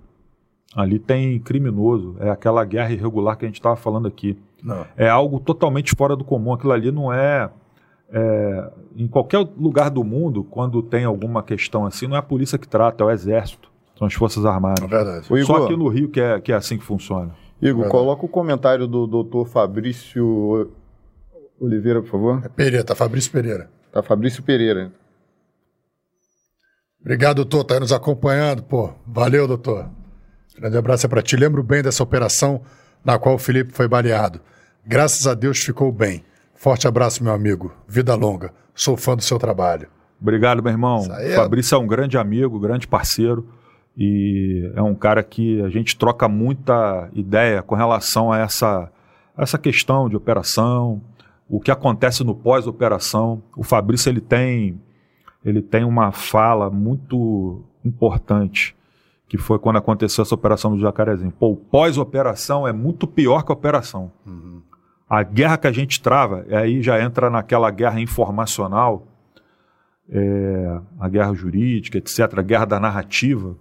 Ali 0.76 0.98
tem 0.98 1.40
criminoso. 1.40 2.16
É 2.20 2.30
aquela 2.30 2.66
guerra 2.66 2.92
irregular 2.92 3.38
que 3.38 3.46
a 3.46 3.48
gente 3.48 3.60
estava 3.60 3.76
falando 3.76 4.08
aqui. 4.08 4.36
Não. 4.64 4.84
É 4.98 5.08
algo 5.08 5.40
totalmente 5.40 5.94
fora 5.96 6.16
do 6.16 6.24
comum. 6.24 6.54
Aquilo 6.54 6.72
ali 6.72 6.92
não 6.92 7.14
é, 7.14 7.52
é, 8.12 8.72
Em 8.96 9.08
qualquer 9.08 9.48
lugar 9.58 9.92
do 9.92 10.04
mundo, 10.04 10.44
quando 10.44 10.82
tem 10.82 11.04
alguma 11.04 11.44
questão 11.44 11.86
assim, 11.86 12.08
não 12.08 12.16
é 12.16 12.20
a 12.20 12.24
polícia 12.24 12.58
que 12.58 12.68
trata, 12.68 13.04
é 13.04 13.08
o 13.08 13.12
exército. 13.12 13.70
São 13.96 14.08
as 14.08 14.14
Forças 14.16 14.44
Armadas. 14.44 14.84
É 14.84 14.88
verdade. 14.88 15.46
Só 15.46 15.66
aqui 15.66 15.76
no 15.76 15.88
Rio 15.88 16.10
que 16.10 16.20
é, 16.20 16.42
que 16.42 16.52
é 16.52 16.56
assim 16.56 16.80
que 16.80 16.84
funciona. 16.84 17.32
Igor, 17.62 17.86
é 17.86 17.90
coloca 17.90 18.26
o 18.26 18.30
comentário 18.30 18.88
do 18.88 19.06
doutor 19.06 19.48
Fabrício 19.48 20.72
Oliveira, 21.60 22.02
por 22.02 22.10
favor. 22.10 22.42
É 22.44 22.50
Pereira, 22.50 22.84
tá 22.84 22.96
Fabrício 22.96 23.32
Pereira. 23.32 23.70
Tá 23.92 24.02
Fabrício 24.02 24.42
Pereira. 24.42 24.92
Obrigado, 27.00 27.38
doutor, 27.38 27.64
tá 27.64 27.76
aí 27.76 27.80
nos 27.80 27.92
acompanhando, 27.92 28.64
pô. 28.64 28.92
Valeu, 29.06 29.48
doutor. 29.48 29.90
Grande 30.58 30.78
abraço 30.78 31.06
é 31.06 31.10
para 31.10 31.22
ti. 31.22 31.36
Lembro 31.36 31.64
bem 31.64 31.82
dessa 31.82 32.04
operação 32.04 32.62
na 33.04 33.18
qual 33.18 33.36
o 33.36 33.40
Felipe 33.40 33.74
foi 33.74 33.88
baleado. 33.88 34.42
Graças 34.86 35.28
a 35.28 35.34
Deus 35.34 35.60
ficou 35.60 35.92
bem. 35.92 36.24
Forte 36.56 36.88
abraço, 36.88 37.24
meu 37.24 37.34
amigo. 37.34 37.74
Vida 37.88 38.14
longa. 38.16 38.54
Sou 38.74 38.98
fã 38.98 39.16
do 39.16 39.24
seu 39.24 39.38
trabalho. 39.40 39.88
Obrigado, 40.20 40.62
meu 40.62 40.72
irmão. 40.72 41.04
É... 41.20 41.36
Fabrício 41.36 41.76
é 41.76 41.78
um 41.78 41.88
grande 41.88 42.18
amigo, 42.18 42.60
grande 42.60 42.88
parceiro 42.88 43.48
e 44.04 44.72
é 44.76 44.82
um 44.82 44.96
cara 44.96 45.22
que 45.22 45.62
a 45.62 45.70
gente 45.70 45.96
troca 45.96 46.28
muita 46.28 47.08
ideia 47.14 47.62
com 47.62 47.76
relação 47.76 48.32
a 48.32 48.40
essa, 48.40 48.92
essa 49.38 49.60
questão 49.60 50.10
de 50.10 50.16
operação, 50.16 51.00
o 51.48 51.60
que 51.60 51.70
acontece 51.70 52.24
no 52.24 52.34
pós-operação. 52.34 53.44
O 53.56 53.64
Fabrício 53.64 54.10
ele 54.10 54.20
tem 54.20 54.82
ele 55.46 55.62
tem 55.62 55.84
uma 55.84 56.12
fala 56.12 56.68
muito 56.72 57.64
importante, 57.86 58.76
que 59.28 59.38
foi 59.38 59.60
quando 59.60 59.78
aconteceu 59.78 60.24
essa 60.24 60.34
operação 60.34 60.76
do 60.76 60.82
Jacarezinho. 60.82 61.32
Pô, 61.32 61.56
pós-operação 61.56 62.68
é 62.68 62.74
muito 62.74 63.06
pior 63.06 63.44
que 63.44 63.52
a 63.52 63.54
operação. 63.54 64.12
Uhum. 64.26 64.64
A 65.08 65.22
guerra 65.22 65.60
que 65.60 65.68
a 65.68 65.72
gente 65.72 66.02
trava, 66.02 66.44
aí 66.50 66.82
já 66.82 67.00
entra 67.00 67.30
naquela 67.30 67.70
guerra 67.70 68.02
informacional, 68.02 69.06
é, 70.10 70.80
a 71.00 71.08
guerra 71.08 71.36
jurídica, 71.36 72.00
etc., 72.00 72.40
a 72.40 72.42
guerra 72.42 72.66
da 72.66 72.80
narrativa. 72.80 73.56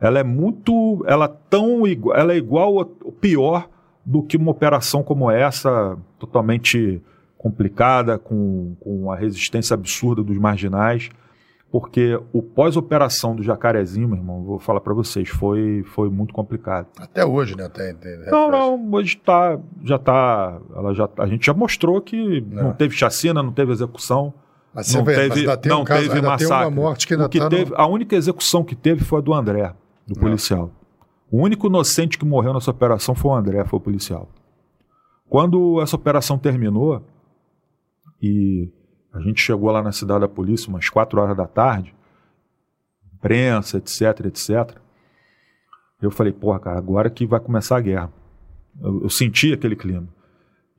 Ela 0.00 0.20
é 0.20 0.22
muito, 0.22 1.04
ela 1.06 1.26
tão, 1.28 1.82
ela 2.14 2.32
é 2.32 2.36
igual 2.36 2.74
ou 2.74 3.12
pior 3.12 3.68
do 4.04 4.22
que 4.22 4.36
uma 4.36 4.50
operação 4.50 5.02
como 5.02 5.30
essa, 5.30 5.96
totalmente 6.18 7.02
complicada, 7.36 8.18
com, 8.18 8.76
com 8.80 9.10
a 9.10 9.16
resistência 9.16 9.74
absurda 9.74 10.22
dos 10.22 10.36
marginais, 10.36 11.10
porque 11.70 12.18
o 12.32 12.40
pós-operação 12.40 13.34
do 13.34 13.42
Jacarezinho, 13.42 14.08
meu 14.08 14.16
irmão, 14.16 14.44
vou 14.44 14.58
falar 14.58 14.80
para 14.80 14.94
vocês, 14.94 15.28
foi, 15.28 15.82
foi 15.84 16.08
muito 16.08 16.32
complicado. 16.32 16.86
Até 16.98 17.24
hoje, 17.24 17.56
né? 17.56 17.68
Tem, 17.68 17.94
tem 17.94 18.18
não, 18.30 18.50
não, 18.50 18.92
hoje 18.92 19.16
tá, 19.16 19.58
já 19.82 19.98
tá, 19.98 20.58
ela 20.74 20.94
já, 20.94 21.08
a 21.18 21.26
gente 21.26 21.44
já 21.44 21.52
mostrou 21.52 22.00
que 22.00 22.40
não, 22.42 22.64
não 22.64 22.72
teve 22.72 22.94
chacina, 22.94 23.42
não 23.42 23.52
teve 23.52 23.72
execução. 23.72 24.32
Mas 24.72 24.94
não 24.94 25.04
vê, 25.04 25.14
teve, 25.14 25.46
mas 25.46 25.58
não 25.64 25.80
um 25.80 25.84
caso, 25.84 26.08
teve 26.08 26.22
massacre. 26.22 26.74
morte 26.74 27.06
que 27.06 27.14
ainda 27.14 27.26
o 27.26 27.28
que 27.28 27.38
tá 27.38 27.48
teve, 27.48 27.70
no... 27.70 27.76
A 27.80 27.86
única 27.86 28.14
execução 28.14 28.62
que 28.62 28.74
teve 28.74 29.04
foi 29.04 29.18
a 29.18 29.22
do 29.22 29.32
André, 29.32 29.72
do 30.06 30.18
policial. 30.18 30.70
O 31.30 31.42
único 31.42 31.66
inocente 31.66 32.18
que 32.18 32.24
morreu 32.24 32.54
nessa 32.54 32.70
operação 32.70 33.14
foi 33.14 33.32
o 33.32 33.34
André, 33.34 33.64
foi 33.64 33.78
o 33.78 33.82
policial. 33.82 34.28
Quando 35.28 35.80
essa 35.82 35.96
operação 35.96 36.38
terminou, 36.38 37.04
e 38.22 38.70
a 39.12 39.20
gente 39.20 39.40
chegou 39.40 39.70
lá 39.70 39.82
na 39.82 39.92
cidade 39.92 40.20
da 40.20 40.28
polícia 40.28 40.68
umas 40.68 40.88
4 40.88 41.20
horas 41.20 41.36
da 41.36 41.46
tarde, 41.46 41.94
imprensa, 43.14 43.78
etc, 43.78 44.26
etc. 44.26 44.78
Eu 46.00 46.10
falei, 46.10 46.32
porra, 46.32 46.60
cara, 46.60 46.78
agora 46.78 47.10
que 47.10 47.26
vai 47.26 47.40
começar 47.40 47.76
a 47.76 47.80
guerra. 47.80 48.12
Eu, 48.80 49.02
eu, 49.04 49.10
senti 49.10 49.52
aquele 49.52 49.74
clima. 49.74 50.06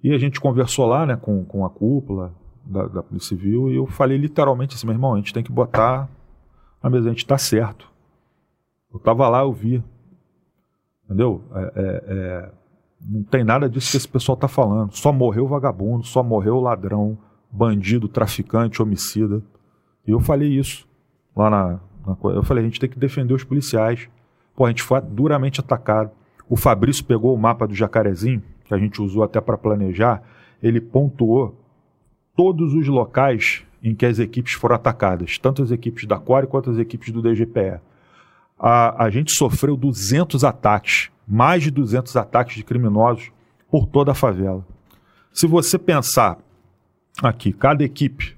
E 0.03 0.13
a 0.13 0.17
gente 0.17 0.39
conversou 0.39 0.85
lá, 0.85 1.05
né, 1.05 1.17
com, 1.17 1.43
com 1.43 1.65
a 1.65 1.69
cúpula 1.69 2.33
da, 2.63 2.87
da 2.87 3.03
Polícia 3.03 3.35
Civil, 3.35 3.69
e 3.69 3.75
eu 3.75 3.87
falei 3.87 4.17
literalmente 4.17 4.75
assim, 4.75 4.85
meu 4.85 4.93
irmão, 4.93 5.13
a 5.13 5.17
gente 5.17 5.33
tem 5.33 5.43
que 5.43 5.51
botar 5.51 6.07
a 6.81 6.89
mesa, 6.89 7.07
a 7.07 7.11
gente 7.11 7.25
tá 7.25 7.37
certo. 7.37 7.89
Eu 8.97 8.99
tava 8.99 9.29
lá, 9.29 9.41
eu 9.41 9.53
vi. 9.53 9.83
Entendeu? 11.05 11.43
É, 11.53 11.61
é, 11.75 12.03
é, 12.07 12.51
não 13.07 13.23
tem 13.23 13.43
nada 13.43 13.69
disso 13.69 13.91
que 13.91 13.97
esse 13.97 14.07
pessoal 14.07 14.35
tá 14.35 14.47
falando. 14.47 14.91
Só 14.93 15.13
morreu 15.13 15.47
vagabundo, 15.47 16.03
só 16.03 16.23
morreu 16.23 16.59
ladrão, 16.59 17.17
bandido, 17.51 18.07
traficante, 18.07 18.81
homicida. 18.81 19.43
E 20.05 20.11
eu 20.11 20.19
falei 20.19 20.49
isso 20.49 20.87
lá 21.35 21.49
na, 21.49 21.79
na, 22.05 22.17
Eu 22.31 22.43
falei, 22.43 22.63
a 22.63 22.67
gente 22.67 22.79
tem 22.79 22.89
que 22.89 22.97
defender 22.97 23.33
os 23.33 23.43
policiais. 23.43 24.09
Pô, 24.55 24.65
a 24.65 24.69
gente 24.69 24.81
foi 24.81 24.99
duramente 24.99 25.59
atacado. 25.59 26.09
O 26.49 26.57
Fabrício 26.57 27.05
pegou 27.05 27.35
o 27.35 27.37
mapa 27.37 27.67
do 27.67 27.75
Jacarezinho, 27.75 28.41
que 28.65 28.73
a 28.73 28.77
gente 28.79 29.01
usou 29.01 29.21
até 29.21 29.39
para 29.39 29.57
planejar, 29.57 30.23
ele 30.61 30.81
pontuou 30.81 31.55
todos 32.35 32.73
os 32.73 32.87
locais 32.87 33.63
em 33.83 33.93
que 33.93 34.05
as 34.05 34.17
equipes 34.17 34.53
foram 34.53 34.75
atacadas, 34.75 35.37
tanto 35.37 35.61
as 35.61 35.71
equipes 35.71 36.05
da 36.05 36.17
Core 36.17 36.47
quanto 36.47 36.71
as 36.71 36.77
equipes 36.77 37.11
do 37.11 37.21
DGPE. 37.21 37.79
A, 38.59 39.05
a 39.05 39.09
gente 39.09 39.31
sofreu 39.33 39.77
200 39.77 40.43
ataques, 40.43 41.09
mais 41.27 41.63
de 41.63 41.71
200 41.71 42.15
ataques 42.15 42.55
de 42.55 42.63
criminosos 42.63 43.31
por 43.69 43.85
toda 43.85 44.11
a 44.11 44.15
favela. 44.15 44.65
Se 45.31 45.45
você 45.45 45.77
pensar 45.77 46.39
aqui, 47.21 47.53
cada 47.53 47.83
equipe 47.83 48.35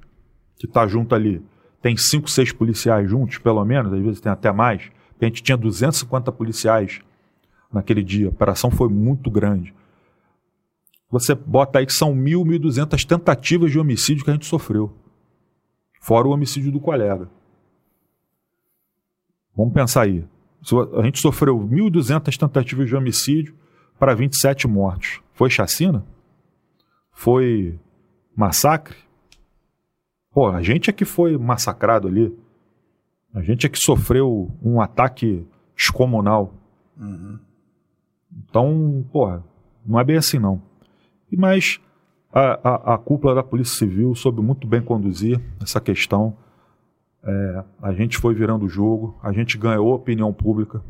que 0.57 0.65
está 0.65 0.85
junto 0.88 1.15
ali 1.15 1.41
tem 1.81 1.95
cinco, 1.95 2.30
seis 2.30 2.51
policiais 2.51 3.09
juntos, 3.09 3.38
pelo 3.38 3.64
menos, 3.64 3.93
às 3.93 4.01
vezes 4.01 4.19
tem 4.19 4.31
até 4.31 4.51
mais. 4.51 4.91
A 5.22 5.25
gente 5.25 5.41
tinha 5.41 5.57
250 5.57 6.31
policiais 6.31 7.01
naquele 7.72 8.03
dia. 8.03 8.27
A 8.27 8.31
operação 8.31 8.69
foi 8.69 8.89
muito 8.89 9.30
grande. 9.30 9.73
Você 11.09 11.33
bota 11.33 11.80
aí 11.80 11.85
que 11.85 11.93
são 11.93 12.14
mil, 12.14 12.45
mil 12.45 12.59
duzentas 12.59 13.03
tentativas 13.03 13.72
de 13.72 13.80
homicídio 13.80 14.23
que 14.23 14.30
a 14.30 14.33
gente 14.33 14.45
sofreu. 14.45 14.93
Fora 16.01 16.27
o 16.27 16.31
homicídio 16.31 16.72
do 16.72 16.80
colega. 16.80 17.30
Vamos 19.59 19.73
pensar 19.73 20.03
aí. 20.03 20.25
A 20.97 21.03
gente 21.03 21.19
sofreu 21.19 21.59
1.200 21.59 22.38
tentativas 22.38 22.88
de 22.88 22.95
homicídio 22.95 23.53
para 23.99 24.15
27 24.15 24.69
mortos. 24.69 25.19
Foi 25.33 25.49
chacina? 25.49 26.05
Foi 27.11 27.77
massacre? 28.33 28.95
Pô, 30.31 30.47
a 30.47 30.61
gente 30.61 30.89
é 30.89 30.93
que 30.93 31.03
foi 31.03 31.38
massacrado 31.38 32.07
ali. 32.07 32.33
A 33.33 33.41
gente 33.41 33.65
é 33.65 33.69
que 33.69 33.77
sofreu 33.77 34.49
um 34.63 34.79
ataque 34.79 35.45
descomunal. 35.75 36.53
Uhum. 36.97 37.38
Então, 38.31 39.05
porra, 39.11 39.43
não 39.85 39.99
é 39.99 40.05
bem 40.05 40.15
assim 40.15 40.39
não. 40.39 40.61
Mas 41.38 41.81
a, 42.31 42.69
a, 42.69 42.93
a, 42.93 42.97
cúpula 42.97 43.35
da 43.35 43.43
Polícia 43.43 43.77
Civil 43.77 44.15
soube 44.15 44.41
muito 44.41 44.65
bem 44.65 44.81
conduzir 44.81 45.38
essa 45.61 45.81
questão. 45.81 46.38
É, 47.23 47.64
a 47.81 47.93
gente 47.93 48.17
foi 48.17 48.33
virando 48.33 48.65
o 48.65 48.69
jogo, 48.69 49.19
a 49.22 49.31
gente 49.31 49.57
ganhou 49.57 49.91
a 49.91 49.95
opinião 49.95 50.33
pública. 50.33 50.81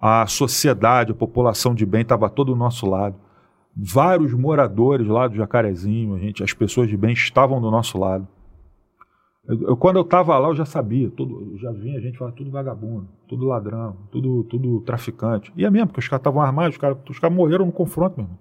A 0.00 0.26
sociedade, 0.26 1.12
a 1.12 1.14
população 1.14 1.74
de 1.74 1.84
bem 1.84 2.02
estava 2.02 2.30
todo 2.30 2.52
do 2.52 2.58
nosso 2.58 2.86
lado. 2.86 3.16
Vários 3.76 4.32
moradores 4.32 5.06
lá 5.06 5.28
do 5.28 5.36
Jacarezinho, 5.36 6.14
a 6.14 6.18
gente, 6.18 6.42
as 6.42 6.52
pessoas 6.52 6.88
de 6.88 6.96
bem 6.96 7.12
estavam 7.12 7.60
do 7.60 7.70
nosso 7.70 7.98
lado. 7.98 8.26
Eu, 9.46 9.76
quando 9.76 9.96
eu 9.96 10.02
estava 10.02 10.38
lá, 10.38 10.48
eu 10.48 10.54
já 10.54 10.64
sabia, 10.64 11.10
tudo, 11.10 11.56
já 11.58 11.72
vinha 11.72 11.98
a 11.98 12.00
gente 12.00 12.16
falar 12.16 12.32
tudo 12.32 12.50
vagabundo, 12.50 13.08
tudo 13.26 13.46
ladrão, 13.46 13.96
tudo, 14.10 14.44
tudo 14.44 14.80
traficante. 14.82 15.52
E 15.56 15.64
é 15.64 15.70
mesmo, 15.70 15.88
porque 15.88 16.00
os 16.00 16.08
caras 16.08 16.20
estavam 16.20 16.40
armados, 16.40 16.74
os 16.74 16.80
caras 16.80 16.98
cara 17.18 17.34
morreram 17.34 17.66
no 17.66 17.72
confronto, 17.72 18.18
mesmo. 18.18 18.38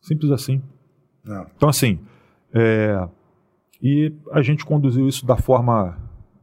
Simples 0.00 0.32
assim. 0.32 0.62
Não. 1.24 1.46
Então, 1.56 1.68
assim, 1.68 2.00
é, 2.52 3.08
e 3.84 4.10
a 4.32 4.40
gente 4.40 4.64
conduziu 4.64 5.06
isso 5.06 5.26
da 5.26 5.36
forma 5.36 5.98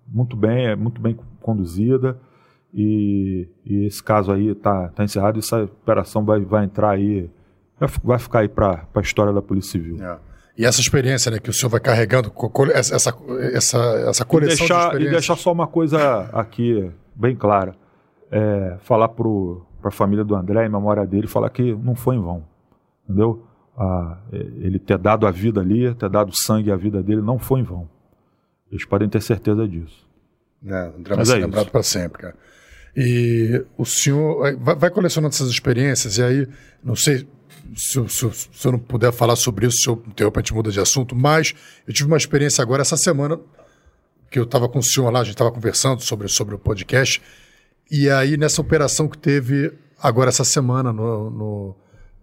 muito 0.07 0.35
bem, 0.35 0.67
é 0.67 0.75
muito 0.75 1.01
bem 1.01 1.17
conduzida. 1.41 2.15
E, 2.71 3.49
e 3.65 3.87
esse 3.87 4.01
caso 4.03 4.31
aí 4.31 4.49
está 4.49 4.89
tá 4.89 5.03
encerrado. 5.03 5.39
Essa 5.39 5.63
operação 5.63 6.23
vai, 6.23 6.39
vai 6.41 6.65
entrar 6.65 6.91
aí, 6.91 7.27
vai, 7.79 7.89
vai 8.03 8.19
ficar 8.19 8.39
aí 8.41 8.47
para 8.47 8.85
a 8.93 8.99
história 8.99 9.33
da 9.33 9.41
Polícia 9.41 9.71
Civil. 9.71 9.97
É. 10.03 10.19
E 10.55 10.65
essa 10.65 10.79
experiência 10.79 11.31
né, 11.31 11.39
que 11.39 11.49
o 11.49 11.53
senhor 11.53 11.71
vai 11.71 11.79
carregando, 11.79 12.31
essa, 12.75 12.95
essa, 13.53 13.79
essa 14.07 14.23
coleção 14.23 14.53
e 14.53 14.59
deixar, 14.59 14.97
de 14.99 15.05
E 15.05 15.09
deixar 15.09 15.35
só 15.35 15.51
uma 15.51 15.65
coisa 15.65 16.29
aqui 16.31 16.91
bem 17.15 17.35
clara. 17.35 17.73
É, 18.29 18.77
falar 18.81 19.09
para 19.09 19.25
a 19.85 19.91
família 19.91 20.23
do 20.23 20.35
André, 20.35 20.67
em 20.67 20.69
memória 20.69 21.07
dele, 21.07 21.25
falar 21.25 21.49
que 21.49 21.73
não 21.73 21.95
foi 21.95 22.17
em 22.17 22.21
vão. 22.21 22.43
Entendeu? 23.03 23.47
Ah, 23.83 24.19
ele 24.31 24.77
ter 24.77 24.99
dado 24.99 25.25
a 25.25 25.31
vida 25.31 25.59
ali, 25.59 25.91
ter 25.95 26.07
dado 26.07 26.31
sangue 26.35 26.71
à 26.71 26.75
vida 26.75 27.01
dele, 27.01 27.19
não 27.19 27.39
foi 27.39 27.61
em 27.61 27.63
vão. 27.63 27.89
Eles 28.71 28.85
podem 28.85 29.09
ter 29.09 29.23
certeza 29.23 29.67
disso. 29.67 30.07
É, 30.63 30.91
André 30.95 31.15
vai 31.15 31.25
ser 31.25 31.37
é 31.37 31.39
lembrado 31.39 31.71
para 31.71 31.81
sempre, 31.81 32.21
cara. 32.21 32.35
E 32.95 33.65
o 33.75 33.83
senhor 33.83 34.55
vai, 34.59 34.91
colecionando 34.91 35.33
essas 35.33 35.49
experiências, 35.49 36.19
e 36.19 36.23
aí, 36.23 36.47
não 36.83 36.95
sei 36.95 37.27
se, 37.75 38.07
se, 38.07 38.31
se 38.31 38.67
eu 38.67 38.73
não 38.73 38.79
puder 38.79 39.11
falar 39.11 39.35
sobre 39.35 39.65
isso, 39.65 39.77
se 39.77 39.89
eu 39.89 40.03
interromper, 40.07 40.39
a 40.39 40.41
gente 40.43 40.53
muda 40.53 40.69
de 40.69 40.79
assunto, 40.79 41.15
mas 41.15 41.55
eu 41.87 41.93
tive 41.93 42.07
uma 42.07 42.17
experiência 42.17 42.61
agora 42.61 42.83
essa 42.83 42.97
semana, 42.97 43.39
que 44.29 44.37
eu 44.37 44.43
estava 44.43 44.69
com 44.69 44.77
o 44.77 44.83
senhor 44.83 45.09
lá, 45.09 45.21
a 45.21 45.23
gente 45.23 45.33
estava 45.33 45.51
conversando 45.51 46.01
sobre, 46.01 46.27
sobre 46.27 46.53
o 46.53 46.59
podcast, 46.59 47.19
e 47.89 48.07
aí 48.11 48.37
nessa 48.37 48.61
operação 48.61 49.07
que 49.07 49.17
teve 49.17 49.73
agora 49.99 50.29
essa 50.29 50.43
semana 50.43 50.93
no, 50.93 51.31
no 51.31 51.75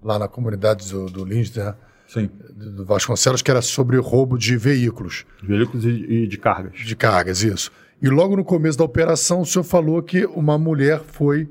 lá 0.03 0.19
na 0.19 0.29
comunidade 0.29 0.91
do, 0.91 1.07
do 1.07 1.25
Lins, 1.25 1.55
né? 1.55 1.75
Sim. 2.07 2.31
do 2.55 2.87
Vasconcelos, 2.87 3.43
que 3.43 3.51
era 3.51 3.61
sobre 3.61 3.99
roubo 3.99 4.39
de 4.39 4.57
veículos. 4.57 5.27
Veículos 5.43 5.85
e, 5.85 5.89
e 5.89 6.27
de 6.27 6.39
cargas. 6.39 6.79
De 6.79 6.97
cargas, 6.97 7.43
isso. 7.43 7.71
E 8.01 8.09
logo 8.09 8.35
no 8.35 8.45
começo 8.45 8.79
da 8.79 8.85
operação, 8.85 9.43
o 9.43 9.47
senhor 9.47 9.65
falou 9.65 10.03
que 10.03 10.25
uma 10.27 10.57
mulher 10.57 11.03
foi 11.07 11.49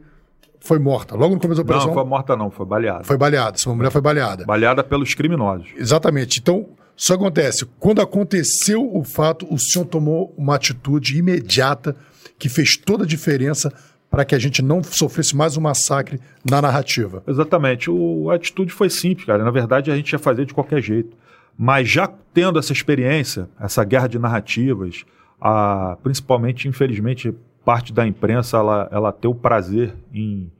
foi 0.59 0.79
morta. 0.79 1.15
Logo 1.15 1.35
no 1.35 1.39
começo 1.39 1.57
da 1.57 1.63
operação. 1.63 1.87
Não, 1.87 1.93
foi 1.93 2.03
morta, 2.03 2.35
não, 2.35 2.49
foi 2.49 2.65
baleada. 2.65 3.03
Foi 3.03 3.17
baleada. 3.17 3.55
Essa 3.55 3.73
mulher 3.73 3.91
foi 3.91 4.01
baleada. 4.01 4.45
Baleada 4.45 4.83
pelos 4.83 5.13
criminosos. 5.13 5.67
Exatamente. 5.77 6.39
Então, 6.39 6.67
isso 6.95 7.13
acontece. 7.13 7.65
Quando 7.79 8.01
aconteceu 8.01 8.89
o 8.93 9.03
fato, 9.03 9.47
o 9.53 9.57
senhor 9.59 9.85
tomou 9.85 10.33
uma 10.35 10.55
atitude 10.55 11.17
imediata 11.17 11.95
que 12.39 12.49
fez 12.49 12.75
toda 12.75 13.03
a 13.03 13.07
diferença 13.07 13.71
para 14.09 14.25
que 14.25 14.33
a 14.33 14.39
gente 14.39 14.61
não 14.61 14.81
sofresse 14.83 15.35
mais 15.35 15.57
um 15.57 15.61
massacre 15.61 16.19
na 16.49 16.61
narrativa. 16.61 17.23
Exatamente. 17.27 17.89
O, 17.89 18.29
a 18.31 18.35
atitude 18.35 18.71
foi 18.71 18.89
simples, 18.89 19.25
cara. 19.25 19.43
Na 19.43 19.51
verdade, 19.51 19.91
a 19.91 19.95
gente 19.95 20.11
ia 20.11 20.19
fazer 20.19 20.45
de 20.45 20.53
qualquer 20.53 20.81
jeito. 20.81 21.15
Mas 21.57 21.89
já 21.89 22.09
tendo 22.33 22.59
essa 22.59 22.71
experiência, 22.71 23.49
essa 23.59 23.83
guerra 23.83 24.07
de 24.07 24.19
narrativas, 24.19 25.05
a, 25.41 25.97
principalmente, 26.03 26.67
infelizmente, 26.67 27.33
parte 27.65 27.91
da 27.91 28.07
imprensa 28.07 28.57
ela, 28.57 28.87
ela 28.91 29.11
ter 29.11 29.27
o 29.27 29.35
prazer 29.35 29.93
em 30.13 30.51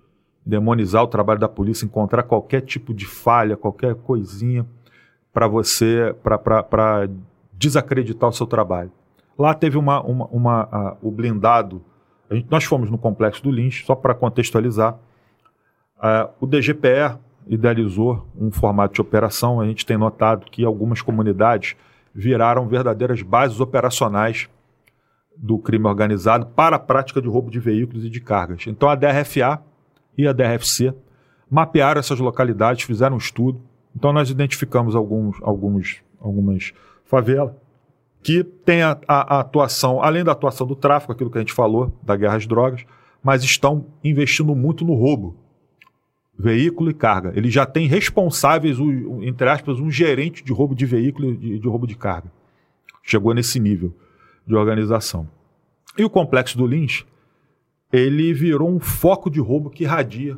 demonizar 0.45 1.03
o 1.03 1.07
trabalho 1.07 1.39
da 1.39 1.47
polícia, 1.47 1.85
encontrar 1.85 2.23
qualquer 2.23 2.61
tipo 2.61 2.93
de 2.93 3.05
falha, 3.05 3.57
qualquer 3.57 3.95
coisinha 3.95 4.65
para 5.33 5.47
você, 5.47 6.15
para 6.23 7.09
desacreditar 7.53 8.29
o 8.29 8.33
seu 8.33 8.47
trabalho. 8.47 8.91
Lá 9.37 9.53
teve 9.53 9.77
uma, 9.77 10.01
uma, 10.01 10.25
uma 10.27 10.61
a, 10.71 10.97
o 11.01 11.11
blindado, 11.11 11.81
gente, 12.35 12.47
nós 12.49 12.63
fomos 12.63 12.89
no 12.89 12.97
complexo 12.97 13.43
do 13.43 13.51
Lins, 13.51 13.83
só 13.85 13.95
para 13.95 14.13
contextualizar, 14.13 14.97
a, 15.99 16.29
o 16.39 16.45
DGPE 16.45 17.17
idealizou 17.47 18.27
um 18.37 18.51
formato 18.51 18.95
de 18.95 19.01
operação, 19.01 19.61
a 19.61 19.65
gente 19.65 19.85
tem 19.85 19.97
notado 19.97 20.45
que 20.51 20.63
algumas 20.65 21.01
comunidades 21.01 21.75
viraram 22.13 22.67
verdadeiras 22.67 23.21
bases 23.21 23.59
operacionais 23.59 24.49
do 25.35 25.57
crime 25.59 25.85
organizado 25.85 26.47
para 26.47 26.75
a 26.75 26.79
prática 26.79 27.21
de 27.21 27.27
roubo 27.27 27.51
de 27.51 27.59
veículos 27.59 28.03
e 28.03 28.09
de 28.09 28.19
cargas. 28.19 28.65
Então 28.67 28.89
a 28.89 28.95
DRFA 28.95 29.61
e 30.17 30.27
a 30.27 30.33
DRFC 30.33 30.93
mapearam 31.49 31.99
essas 31.99 32.19
localidades, 32.19 32.83
fizeram 32.83 33.15
um 33.15 33.19
estudo. 33.19 33.61
Então 33.95 34.11
nós 34.11 34.29
identificamos 34.29 34.95
alguns, 34.95 35.37
alguns, 35.41 36.01
algumas 36.19 36.73
favelas 37.05 37.53
que 38.27 38.43
têm 38.43 38.81
a, 38.81 38.99
a, 39.07 39.37
a, 39.37 39.39
atuação, 39.39 40.03
além 40.03 40.21
da 40.21 40.33
atuação 40.33 40.67
do 40.67 40.75
tráfico, 40.75 41.13
aquilo 41.13 41.31
que 41.31 41.37
a 41.37 41.39
gente 41.39 41.53
falou, 41.53 41.97
da 42.03 42.13
guerra 42.13 42.35
às 42.35 42.45
drogas, 42.45 42.85
mas 43.23 43.41
estão 43.41 43.85
investindo 44.03 44.53
muito 44.53 44.83
no 44.83 44.95
roubo. 44.95 45.37
Veículo 46.37 46.91
e 46.91 46.93
carga. 46.93 47.31
Eles 47.37 47.53
já 47.53 47.65
têm 47.65 47.87
responsáveis, 47.87 48.79
entre 49.21 49.49
aspas, 49.49 49.79
um 49.79 49.89
gerente 49.89 50.43
de 50.43 50.51
roubo 50.51 50.75
de 50.75 50.85
veículo 50.85 51.31
e 51.31 51.37
de, 51.37 51.57
de 51.59 51.67
roubo 51.69 51.87
de 51.87 51.95
carga. 51.95 52.29
Chegou 53.01 53.33
nesse 53.33 53.61
nível 53.61 53.95
de 54.45 54.53
organização. 54.55 55.25
E 55.97 56.03
o 56.03 56.09
complexo 56.09 56.57
do 56.57 56.67
Lins 56.67 57.05
ele 57.93 58.33
virou 58.33 58.69
um 58.69 58.81
foco 58.81 59.29
de 59.29 59.39
roubo 59.39 59.69
que 59.69 59.85
irradia 59.85 60.37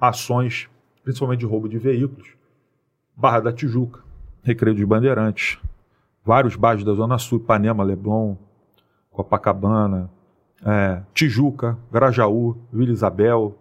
ações, 0.00 0.70
principalmente 1.04 1.40
de 1.40 1.46
roubo 1.46 1.68
de 1.68 1.76
veículos. 1.76 2.28
Barra 3.14 3.40
da 3.40 3.52
Tijuca, 3.52 4.00
Recreio 4.42 4.74
dos 4.74 4.86
Bandeirantes, 4.86 5.58
vários 6.24 6.56
bairros 6.56 6.84
da 6.84 6.94
Zona 6.94 7.18
Sul, 7.18 7.38
Ipanema, 7.38 7.82
Leblon, 7.82 8.36
Copacabana, 9.10 10.10
é, 10.64 11.02
Tijuca, 11.12 11.76
Grajaú, 11.90 12.56
Vila 12.72 12.92
Isabel, 12.92 13.56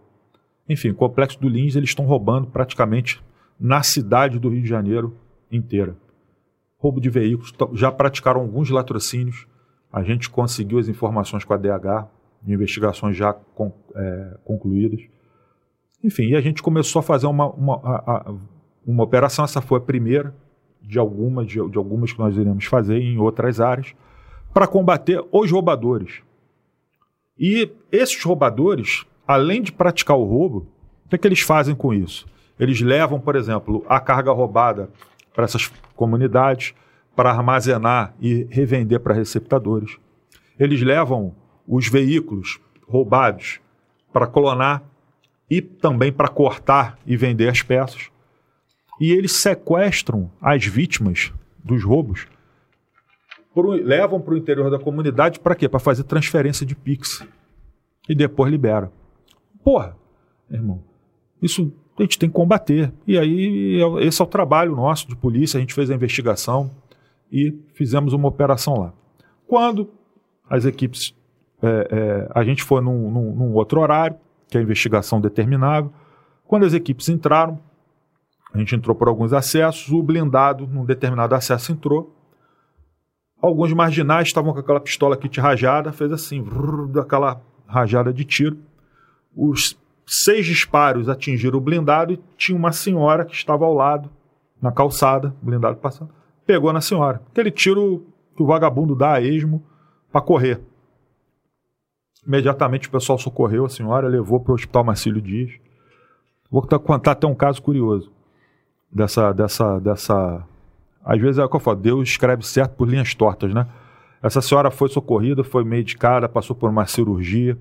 enfim, 0.70 0.90
o 0.90 0.96
Complexo 0.96 1.40
do 1.40 1.50
Lins, 1.50 1.76
eles 1.76 1.90
estão 1.90 2.06
roubando 2.06 2.48
praticamente 2.48 3.22
na 3.60 3.84
cidade 3.84 4.40
do 4.40 4.50
Rio 4.50 4.62
de 4.62 4.70
Janeiro 4.70 5.16
inteira. 5.52 5.96
Roubo 6.78 7.02
de 7.02 7.10
veículos, 7.10 7.54
já 7.74 7.92
praticaram 7.92 8.42
alguns 8.42 8.70
latrocínios, 8.70 9.46
a 9.92 10.02
gente 10.04 10.30
conseguiu 10.30 10.80
as 10.80 10.88
informações 10.88 11.44
com 11.44 11.54
a 11.54 11.58
DH, 11.58 12.08
de 12.42 12.54
investigações 12.54 13.16
já 13.18 13.34
con, 13.34 13.72
é, 13.94 14.38
concluídas. 14.44 15.02
Enfim, 16.04 16.30
e 16.30 16.36
a 16.36 16.42
gente 16.42 16.64
começou 16.64 17.02
a 17.02 17.04
fazer 17.04 17.28
uma, 17.28 17.50
uma, 17.52 17.76
a, 17.84 18.30
a, 18.30 18.34
uma 18.86 19.04
operação, 19.04 19.46
essa 19.46 19.62
foi 19.62 19.78
a 19.78 19.82
primeira 19.82 20.34
de 20.82 21.00
algumas, 21.00 21.48
de, 21.48 21.54
de 21.70 21.78
algumas 21.78 22.12
que 22.12 22.20
nós 22.20 22.36
iremos 22.36 22.66
fazer 22.66 23.00
em 23.00 23.18
outras 23.18 23.60
áreas, 23.60 23.94
para 24.54 24.68
combater 24.68 25.24
os 25.32 25.52
roubadores. 25.52 26.22
E 27.38 27.72
esses 27.92 28.22
roubadores, 28.24 29.06
além 29.28 29.62
de 29.62 29.72
praticar 29.72 30.18
o 30.18 30.26
roubo, 30.26 30.68
o 31.06 31.10
que, 31.10 31.16
é 31.16 31.18
que 31.18 31.28
eles 31.28 31.42
fazem 31.42 31.74
com 31.74 31.94
isso? 31.94 32.28
Eles 32.60 32.82
levam, 32.82 33.20
por 33.20 33.36
exemplo, 33.36 33.84
a 33.88 34.00
carga 34.00 34.32
roubada 34.32 34.90
para 35.34 35.46
essas 35.46 35.68
comunidades, 35.96 36.74
para 37.16 37.32
armazenar 37.32 38.14
e 38.22 38.46
revender 38.50 39.00
para 39.00 39.16
receptadores. 39.16 39.98
Eles 40.60 40.82
levam 40.82 41.34
os 41.68 41.88
veículos 41.88 42.60
roubados 42.88 43.60
para 44.12 44.28
clonar 44.28 44.84
e 45.50 45.62
também 45.62 46.12
para 46.12 46.28
cortar 46.28 47.00
e 47.06 47.18
vender 47.18 47.50
as 47.50 47.62
peças. 47.62 48.11
E 49.02 49.12
eles 49.12 49.42
sequestram 49.42 50.30
as 50.40 50.64
vítimas 50.64 51.34
dos 51.64 51.84
roubos, 51.84 52.28
pro, 53.52 53.72
levam 53.72 54.22
para 54.22 54.36
o 54.36 54.38
interior 54.38 54.70
da 54.70 54.78
comunidade 54.78 55.40
para 55.40 55.56
quê? 55.56 55.68
Para 55.68 55.80
fazer 55.80 56.04
transferência 56.04 56.64
de 56.64 56.76
Pix. 56.76 57.26
E 58.08 58.14
depois 58.14 58.52
libera. 58.52 58.92
Porra, 59.64 59.98
irmão, 60.52 60.84
isso 61.42 61.74
a 61.98 62.04
gente 62.04 62.20
tem 62.20 62.30
que 62.30 62.36
combater. 62.36 62.94
E 63.08 63.18
aí, 63.18 63.80
esse 64.02 64.22
é 64.22 64.24
o 64.24 64.28
trabalho 64.28 64.76
nosso 64.76 65.08
de 65.08 65.16
polícia. 65.16 65.58
A 65.58 65.62
gente 65.62 65.74
fez 65.74 65.90
a 65.90 65.96
investigação 65.96 66.70
e 67.32 67.58
fizemos 67.74 68.14
uma 68.14 68.28
operação 68.28 68.80
lá. 68.80 68.94
Quando 69.48 69.90
as 70.48 70.66
equipes. 70.66 71.16
É, 71.64 71.88
é, 71.92 72.32
a 72.36 72.44
gente 72.44 72.62
foi 72.64 72.82
num, 72.82 73.10
num, 73.10 73.36
num, 73.36 73.54
outro 73.54 73.80
horário, 73.80 74.18
que 74.48 74.58
a 74.58 74.62
investigação 74.62 75.20
determinava. 75.20 75.92
Quando 76.46 76.66
as 76.66 76.74
equipes 76.74 77.08
entraram, 77.08 77.60
a 78.54 78.58
gente 78.58 78.76
entrou 78.76 78.96
por 78.96 79.08
alguns 79.08 79.32
acessos, 79.32 79.90
o 79.92 80.04
blindado, 80.04 80.68
num 80.68 80.84
determinado 80.84 81.34
acesso, 81.34 81.72
entrou. 81.72 82.14
Alguns 83.42 83.72
marginais 83.74 84.28
estavam 84.28 84.54
com 84.54 84.60
aquela 84.60 84.80
pistola 84.80 85.16
kit 85.18 85.40
rajada, 85.40 85.92
fez 85.92 86.12
assim, 86.12 86.42
vrr, 86.42 87.00
aquela 87.00 87.42
rajada 87.66 88.14
de 88.14 88.26
tiro. 88.26 88.58
Os 89.36 89.78
seis 90.06 90.46
disparos 90.46 91.08
atingiram 91.08 91.58
o 91.58 91.62
blindado 91.62 92.14
e 92.14 92.20
tinha 92.38 92.58
uma 92.58 92.74
senhora 92.74 93.24
que 93.24 93.34
estava 93.34 93.66
ao 93.66 93.74
lado, 93.74 94.10
na 94.62 94.72
calçada, 94.72 95.34
blindado 95.42 95.78
passando, 95.78 96.12
pegou 96.46 96.72
na 96.74 96.82
senhora. 96.82 97.22
Aquele 97.32 97.50
tiro 97.50 98.06
que 98.36 98.44
o 98.44 98.46
vagabundo 98.46 98.96
dá 98.96 99.14
a 99.14 99.22
esmo 99.22 99.64
para 100.12 100.22
correr. 100.22 100.62
Imediatamente 102.28 102.88
o 102.88 102.92
pessoal 102.92 103.18
socorreu 103.18 103.66
a 103.66 103.70
senhora, 103.70 104.08
levou 104.08 104.40
para 104.40 104.52
o 104.52 104.56
Hospital 104.56 104.84
Marcílio 104.84 105.22
Dias. 105.22 105.52
Vou 106.52 106.62
contar 106.62 107.12
até 107.14 107.26
um 107.26 107.34
caso 107.34 107.62
curioso 107.62 108.12
dessa, 108.92 109.32
dessa, 109.32 109.80
dessa. 109.80 110.44
Às 111.04 111.20
vezes 111.20 111.40
é 111.40 111.44
o 111.44 111.50
que 111.50 111.56
eu 111.56 111.60
falo, 111.60 111.78
Deus 111.78 112.10
escreve 112.10 112.46
certo 112.46 112.76
por 112.76 112.88
linhas 112.88 113.16
tortas, 113.16 113.54
né? 113.54 113.68
Essa 114.22 114.42
senhora 114.42 114.70
foi 114.70 114.88
socorrida, 114.90 115.44
foi 115.44 115.64
medicada, 115.64 116.30
passou 116.30 116.56
por 116.56 116.70
uma 116.70 116.86
cirurgia, 116.86 117.58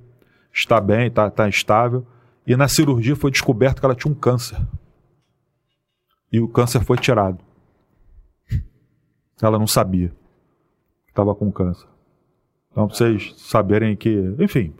está 0.52 0.78
bem, 0.81 1.07
está, 1.07 1.28
está 1.28 1.49
estável. 1.49 2.07
E 2.47 2.55
na 2.55 2.68
cirurgia 2.68 3.17
foi 3.17 3.31
descoberto 3.31 3.81
que 3.81 3.86
ela 3.86 3.94
tinha 3.94 4.12
um 4.12 4.15
câncer. 4.15 4.59
E 6.31 6.39
o 6.41 6.49
câncer 6.49 6.84
foi 6.84 6.99
tirado. 6.99 7.39
Ela 9.41 9.59
não 9.59 9.67
sabia 9.67 10.09
que 11.07 11.10
estava 11.10 11.34
com 11.34 11.50
câncer. 11.50 11.89
Então, 12.70 12.86
pra 12.86 12.97
vocês 12.97 13.34
saberem 13.39 13.97
que, 13.97 14.34
enfim, 14.39 14.75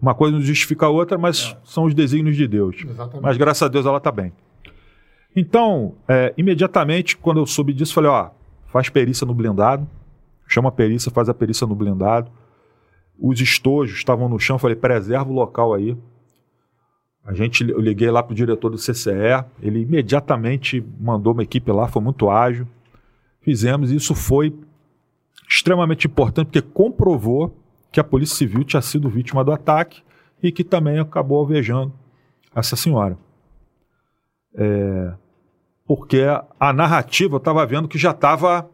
uma 0.00 0.14
coisa 0.14 0.36
não 0.36 0.42
justifica 0.42 0.86
a 0.86 0.88
outra, 0.88 1.18
mas 1.18 1.54
é. 1.54 1.58
são 1.64 1.84
os 1.84 1.94
desígnios 1.94 2.36
de 2.36 2.48
Deus. 2.48 2.76
Exatamente. 2.82 3.22
Mas 3.22 3.36
graças 3.36 3.62
a 3.62 3.68
Deus 3.68 3.84
ela 3.84 3.98
está 3.98 4.10
bem. 4.10 4.32
Então, 5.34 5.94
é, 6.08 6.34
imediatamente, 6.36 7.16
quando 7.16 7.38
eu 7.38 7.46
soube 7.46 7.72
disso, 7.72 7.94
falei: 7.94 8.10
ó, 8.10 8.30
faz 8.66 8.88
perícia 8.88 9.26
no 9.26 9.34
blindado, 9.34 9.88
chama 10.46 10.68
a 10.68 10.72
perícia, 10.72 11.10
faz 11.10 11.28
a 11.28 11.34
perícia 11.34 11.66
no 11.66 11.74
blindado. 11.74 12.30
Os 13.18 13.40
estojos 13.40 13.96
estavam 13.96 14.28
no 14.28 14.38
chão, 14.38 14.58
falei: 14.58 14.76
preserva 14.76 15.30
o 15.30 15.34
local 15.34 15.74
aí. 15.74 15.96
A 17.24 17.34
gente, 17.34 17.68
eu 17.68 17.80
liguei 17.80 18.10
lá 18.10 18.22
para 18.22 18.32
o 18.32 18.34
diretor 18.34 18.70
do 18.70 18.78
CCE, 18.78 19.44
ele 19.62 19.80
imediatamente 19.80 20.84
mandou 20.98 21.32
uma 21.32 21.42
equipe 21.42 21.70
lá, 21.70 21.86
foi 21.86 22.02
muito 22.02 22.30
ágil. 22.30 22.66
Fizemos, 23.42 23.92
e 23.92 23.96
isso 23.96 24.14
foi 24.14 24.54
extremamente 25.48 26.06
importante, 26.06 26.46
porque 26.46 26.62
comprovou 26.62 27.54
que 27.92 28.00
a 28.00 28.04
Polícia 28.04 28.36
Civil 28.36 28.64
tinha 28.64 28.80
sido 28.80 29.08
vítima 29.08 29.44
do 29.44 29.52
ataque 29.52 30.02
e 30.42 30.50
que 30.50 30.64
também 30.64 30.98
acabou 30.98 31.38
alvejando 31.38 31.92
essa 32.54 32.76
senhora. 32.76 33.18
É, 34.54 35.12
porque 35.86 36.22
a 36.58 36.72
narrativa 36.72 37.36
estava 37.36 37.64
vendo 37.66 37.88
que 37.88 37.98
já 37.98 38.10
estava 38.10 38.68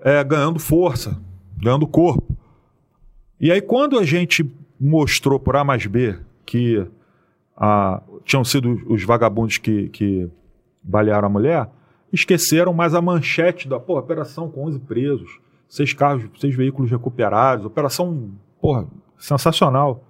é, 0.00 0.22
ganhando 0.24 0.58
força, 0.58 1.20
ganhando 1.56 1.86
corpo. 1.86 2.36
E 3.40 3.52
aí, 3.52 3.60
quando 3.60 3.98
a 3.98 4.04
gente 4.04 4.48
mostrou 4.80 5.38
por 5.38 5.56
A 5.56 5.64
mais 5.64 5.86
B 5.86 6.18
que 6.44 6.86
a, 7.56 8.02
tinham 8.24 8.44
sido 8.44 8.82
os 8.88 9.04
vagabundos 9.04 9.58
que, 9.58 9.88
que 9.90 10.28
balearam 10.82 11.26
a 11.26 11.30
mulher, 11.30 11.68
esqueceram 12.12 12.72
mais 12.72 12.94
a 12.94 13.02
manchete 13.02 13.68
da 13.68 13.78
pô, 13.78 13.98
operação 13.98 14.50
com 14.50 14.64
11 14.64 14.80
presos 14.80 15.40
seis 15.68 15.92
carros, 15.92 16.24
seis 16.40 16.54
veículos 16.54 16.90
recuperados, 16.90 17.66
operação, 17.66 18.30
porra, 18.60 18.86
sensacional. 19.18 20.02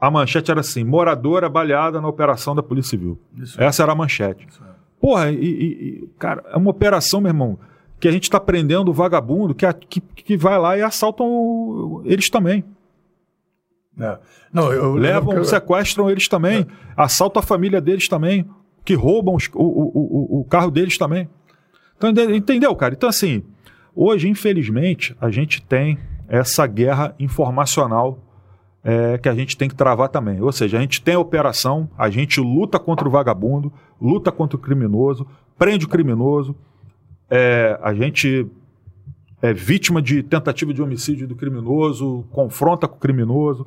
A 0.00 0.10
manchete 0.10 0.50
era 0.50 0.60
assim: 0.60 0.84
moradora 0.84 1.48
baleada 1.48 2.00
na 2.00 2.08
operação 2.08 2.54
da 2.54 2.62
Polícia 2.62 2.90
Civil. 2.90 3.18
Isso 3.36 3.60
Essa 3.60 3.82
é. 3.82 3.84
era 3.84 3.92
a 3.92 3.96
manchete. 3.96 4.46
É. 4.60 4.64
Porra, 5.00 5.30
e, 5.30 5.36
e, 5.36 6.08
cara, 6.18 6.44
é 6.48 6.56
uma 6.56 6.70
operação, 6.70 7.20
meu 7.20 7.30
irmão, 7.30 7.58
que 8.00 8.08
a 8.08 8.12
gente 8.12 8.24
está 8.24 8.38
prendendo 8.38 8.90
o 8.90 8.94
vagabundo 8.94 9.54
que, 9.54 9.72
que, 9.72 10.00
que 10.00 10.36
vai 10.36 10.58
lá 10.58 10.76
e 10.76 10.82
assaltam 10.82 12.02
eles 12.04 12.28
também. 12.28 12.64
É. 13.98 14.18
Não, 14.52 14.72
eu, 14.72 14.94
Levam, 14.94 15.32
eu, 15.32 15.38
eu, 15.38 15.44
sequestram 15.44 16.08
eles 16.08 16.28
também, 16.28 16.60
é. 16.60 16.66
assaltam 16.96 17.40
a 17.40 17.42
família 17.42 17.80
deles 17.80 18.08
também, 18.08 18.48
que 18.84 18.94
roubam 18.94 19.34
os, 19.34 19.48
o, 19.52 19.62
o, 19.62 20.36
o, 20.38 20.40
o 20.40 20.44
carro 20.44 20.70
deles 20.70 20.96
também. 20.96 21.28
Então, 21.96 22.10
entendeu, 22.34 22.74
cara? 22.76 22.94
Então, 22.94 23.08
assim, 23.08 23.42
hoje, 23.94 24.28
infelizmente, 24.28 25.16
a 25.20 25.30
gente 25.30 25.60
tem 25.60 25.98
essa 26.28 26.66
guerra 26.66 27.14
informacional 27.18 28.18
é, 28.84 29.18
que 29.18 29.28
a 29.28 29.34
gente 29.34 29.56
tem 29.56 29.68
que 29.68 29.74
travar 29.74 30.08
também. 30.08 30.40
Ou 30.40 30.52
seja, 30.52 30.78
a 30.78 30.80
gente 30.80 31.02
tem 31.02 31.14
a 31.14 31.18
operação, 31.20 31.88
a 31.96 32.08
gente 32.08 32.40
luta 32.40 32.78
contra 32.78 33.06
o 33.06 33.10
vagabundo, 33.10 33.72
luta 34.00 34.30
contra 34.30 34.56
o 34.56 34.60
criminoso, 34.60 35.26
prende 35.58 35.84
o 35.84 35.88
criminoso, 35.88 36.56
é, 37.30 37.78
a 37.82 37.92
gente 37.92 38.46
é 39.40 39.52
vítima 39.52 40.02
de 40.02 40.22
tentativa 40.22 40.72
de 40.72 40.82
homicídio 40.82 41.26
do 41.26 41.36
criminoso, 41.36 42.24
confronta 42.30 42.88
com 42.88 42.96
o 42.96 43.00
criminoso. 43.00 43.66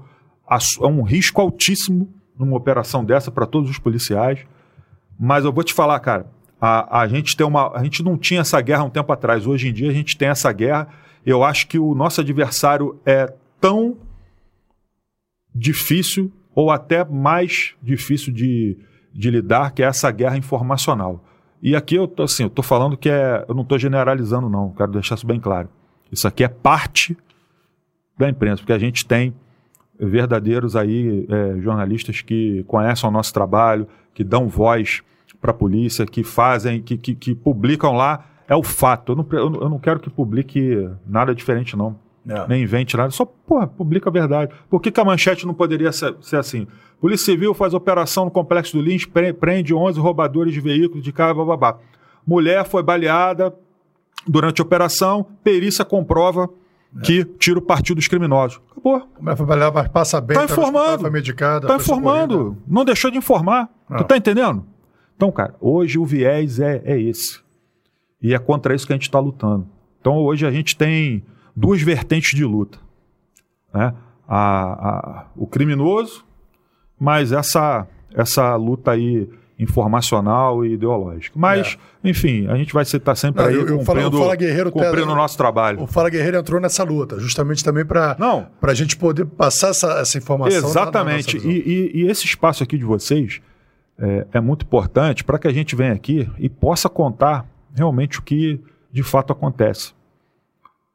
É 0.81 0.85
um 0.85 1.01
risco 1.01 1.39
altíssimo 1.39 2.13
numa 2.37 2.57
operação 2.57 3.05
dessa 3.05 3.31
para 3.31 3.45
todos 3.45 3.69
os 3.69 3.79
policiais. 3.79 4.39
Mas 5.19 5.45
eu 5.45 5.53
vou 5.53 5.63
te 5.63 5.73
falar, 5.73 5.99
cara, 5.99 6.25
a, 6.59 7.01
a, 7.01 7.07
gente 7.07 7.37
tem 7.37 7.45
uma, 7.45 7.71
a 7.73 7.83
gente 7.83 8.03
não 8.03 8.17
tinha 8.17 8.41
essa 8.41 8.59
guerra 8.59 8.83
um 8.83 8.89
tempo 8.89 9.11
atrás. 9.13 9.47
Hoje 9.47 9.69
em 9.69 9.73
dia 9.73 9.89
a 9.89 9.93
gente 9.93 10.17
tem 10.17 10.27
essa 10.27 10.51
guerra. 10.51 10.87
Eu 11.25 11.43
acho 11.43 11.67
que 11.67 11.79
o 11.79 11.93
nosso 11.95 12.19
adversário 12.19 12.99
é 13.05 13.31
tão 13.59 13.97
difícil 15.53 16.31
ou 16.53 16.71
até 16.71 17.03
mais 17.05 17.73
difícil 17.81 18.33
de, 18.33 18.77
de 19.13 19.29
lidar 19.29 19.71
que 19.71 19.83
é 19.83 19.85
essa 19.85 20.09
guerra 20.11 20.37
informacional. 20.37 21.23
E 21.61 21.75
aqui 21.75 21.95
eu 21.95 22.07
tô 22.07 22.23
assim, 22.23 22.43
eu 22.43 22.49
tô 22.49 22.63
falando 22.63 22.97
que 22.97 23.09
é, 23.09 23.45
eu 23.47 23.53
não 23.53 23.61
estou 23.63 23.77
generalizando 23.77 24.49
não, 24.49 24.71
quero 24.71 24.91
deixar 24.91 25.15
isso 25.15 25.27
bem 25.27 25.39
claro. 25.39 25.69
Isso 26.11 26.27
aqui 26.27 26.43
é 26.43 26.47
parte 26.47 27.17
da 28.17 28.29
imprensa, 28.29 28.57
porque 28.57 28.73
a 28.73 28.79
gente 28.79 29.05
tem 29.05 29.33
verdadeiros 29.99 30.75
aí 30.75 31.27
é, 31.29 31.59
jornalistas 31.61 32.21
que 32.21 32.63
conhecem 32.67 33.07
o 33.07 33.11
nosso 33.11 33.33
trabalho, 33.33 33.87
que 34.13 34.23
dão 34.23 34.47
voz 34.47 35.01
para 35.39 35.51
a 35.51 35.53
polícia, 35.53 36.05
que 36.05 36.23
fazem, 36.23 36.81
que, 36.81 36.97
que, 36.97 37.15
que, 37.15 37.33
publicam 37.33 37.93
lá, 37.93 38.25
é 38.47 38.55
o 38.55 38.63
fato. 38.63 39.13
Eu 39.13 39.15
não, 39.15 39.27
eu 39.61 39.69
não 39.69 39.79
quero 39.79 39.99
que 39.99 40.09
publique 40.09 40.89
nada 41.05 41.33
diferente, 41.33 41.75
não. 41.75 41.97
É. 42.27 42.47
Nem 42.47 42.63
invente 42.63 42.95
nada, 42.95 43.09
só 43.09 43.25
porra, 43.25 43.65
publica 43.67 44.09
a 44.09 44.13
verdade. 44.13 44.53
Por 44.69 44.79
que, 44.79 44.91
que 44.91 44.99
a 44.99 45.05
manchete 45.05 45.45
não 45.45 45.53
poderia 45.53 45.91
ser, 45.91 46.15
ser, 46.21 46.37
assim? 46.37 46.67
Polícia 46.99 47.25
Civil 47.25 47.53
faz 47.53 47.73
operação 47.73 48.25
no 48.25 48.31
Complexo 48.31 48.77
do 48.77 48.83
Lins, 48.83 49.05
prende 49.39 49.73
11 49.73 49.99
roubadores 49.99 50.53
de 50.53 50.61
veículos 50.61 51.03
de 51.03 51.11
carro, 51.11 51.43
babá. 51.45 51.79
Mulher 52.25 52.63
foi 52.65 52.83
baleada 52.83 53.53
durante 54.27 54.61
a 54.61 54.63
operação, 54.63 55.25
perícia 55.43 55.83
comprova 55.83 56.47
é. 56.95 57.01
que 57.01 57.25
tira 57.25 57.57
o 57.57 57.61
partido 57.61 57.95
dos 57.95 58.07
criminosos. 58.07 58.61
Acabou. 58.71 59.09
Mulher 59.19 59.35
foi 59.35 59.45
baleada, 59.47 59.71
mas 59.81 59.87
passa 59.87 60.21
bem, 60.21 60.37
tá, 60.37 60.45
tá 60.45 60.53
informando. 60.53 61.01
Foi 61.01 61.09
medicada. 61.09 61.67
Tá 61.67 61.75
informando. 61.75 62.57
Não 62.67 62.85
deixou 62.85 63.09
de 63.09 63.17
informar. 63.17 63.67
Não. 63.89 63.97
Tu 63.97 64.03
tá 64.03 64.15
entendendo? 64.15 64.63
Então, 65.15 65.31
cara, 65.31 65.55
hoje 65.59 65.97
o 65.97 66.05
viés 66.05 66.59
é, 66.59 66.81
é 66.85 66.99
esse. 67.01 67.39
E 68.21 68.35
é 68.35 68.37
contra 68.37 68.75
isso 68.75 68.85
que 68.85 68.93
a 68.93 68.95
gente 68.95 69.03
está 69.03 69.19
lutando. 69.19 69.67
Então, 69.99 70.17
hoje 70.17 70.45
a 70.45 70.51
gente 70.51 70.75
tem 70.75 71.23
duas 71.55 71.81
vertentes 71.81 72.35
de 72.35 72.45
luta. 72.45 72.79
Né? 73.73 73.93
A, 74.27 74.89
a, 74.89 75.25
o 75.35 75.45
criminoso, 75.45 76.25
mas 76.99 77.31
essa, 77.31 77.87
essa 78.13 78.55
luta 78.55 78.91
aí 78.91 79.27
informacional 79.61 80.65
e 80.65 80.73
ideológica. 80.73 81.37
Mas, 81.37 81.77
é. 82.03 82.09
enfim, 82.09 82.47
a 82.47 82.55
gente 82.55 82.73
vai 82.73 82.81
estar 82.81 83.15
sempre 83.15 83.43
Não, 83.43 83.49
aí 83.49 83.55
eu, 83.55 83.67
eu 83.67 83.77
cumprindo, 83.77 84.17
falo, 84.17 84.35
Guerreiro 84.35 84.71
cumprindo 84.71 85.11
o 85.11 85.15
nosso 85.15 85.37
trabalho. 85.37 85.83
O 85.83 85.87
Fala 85.87 86.09
Guerreiro 86.09 86.37
entrou 86.37 86.59
nessa 86.59 86.83
luta, 86.83 87.19
justamente 87.19 87.63
também 87.63 87.85
para 87.85 88.17
a 88.59 88.73
gente 88.73 88.97
poder 88.97 89.25
passar 89.25 89.69
essa, 89.69 89.99
essa 89.99 90.17
informação. 90.17 90.57
Exatamente. 90.67 91.37
E, 91.37 91.49
e, 91.49 92.01
e, 92.01 92.07
esse 92.09 92.25
espaço 92.25 92.63
aqui 92.63 92.75
de 92.75 92.83
vocês 92.83 93.39
é, 93.99 94.25
é 94.33 94.41
muito 94.41 94.65
importante 94.65 95.23
para 95.23 95.37
que 95.37 95.47
a 95.47 95.53
gente 95.53 95.75
venha 95.75 95.93
aqui 95.93 96.27
e 96.39 96.49
possa 96.49 96.89
contar 96.89 97.45
realmente 97.75 98.17
o 98.17 98.23
que 98.23 98.59
de 98.91 99.03
fato 99.03 99.31
acontece. 99.31 99.93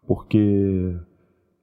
Porque 0.07 0.95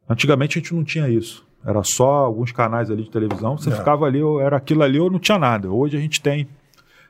antigamente 0.09 0.57
a 0.57 0.61
gente 0.61 0.73
não 0.73 0.83
tinha 0.83 1.07
isso. 1.07 1.45
Era 1.65 1.81
só 1.83 2.09
alguns 2.25 2.51
canais 2.51 2.91
ali 2.91 3.03
de 3.03 3.09
televisão, 3.09 3.57
você 3.57 3.69
é. 3.69 3.75
ficava 3.75 4.05
ali, 4.05 4.19
era 4.41 4.57
aquilo 4.57 4.83
ali 4.83 4.99
ou 4.99 5.09
não 5.09 5.19
tinha 5.19 5.39
nada. 5.39 5.71
Hoje 5.71 5.95
a 5.95 5.99
gente 5.99 6.21
tem 6.21 6.47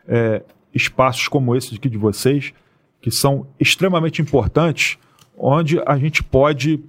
é, 0.07 0.43
espaços 0.73 1.27
como 1.27 1.55
esse 1.55 1.75
aqui 1.75 1.89
de 1.89 1.97
vocês, 1.97 2.53
que 3.01 3.09
são 3.09 3.47
extremamente 3.59 4.21
importantes, 4.21 4.97
onde 5.35 5.81
a 5.85 5.97
gente 5.97 6.23
pode 6.23 6.83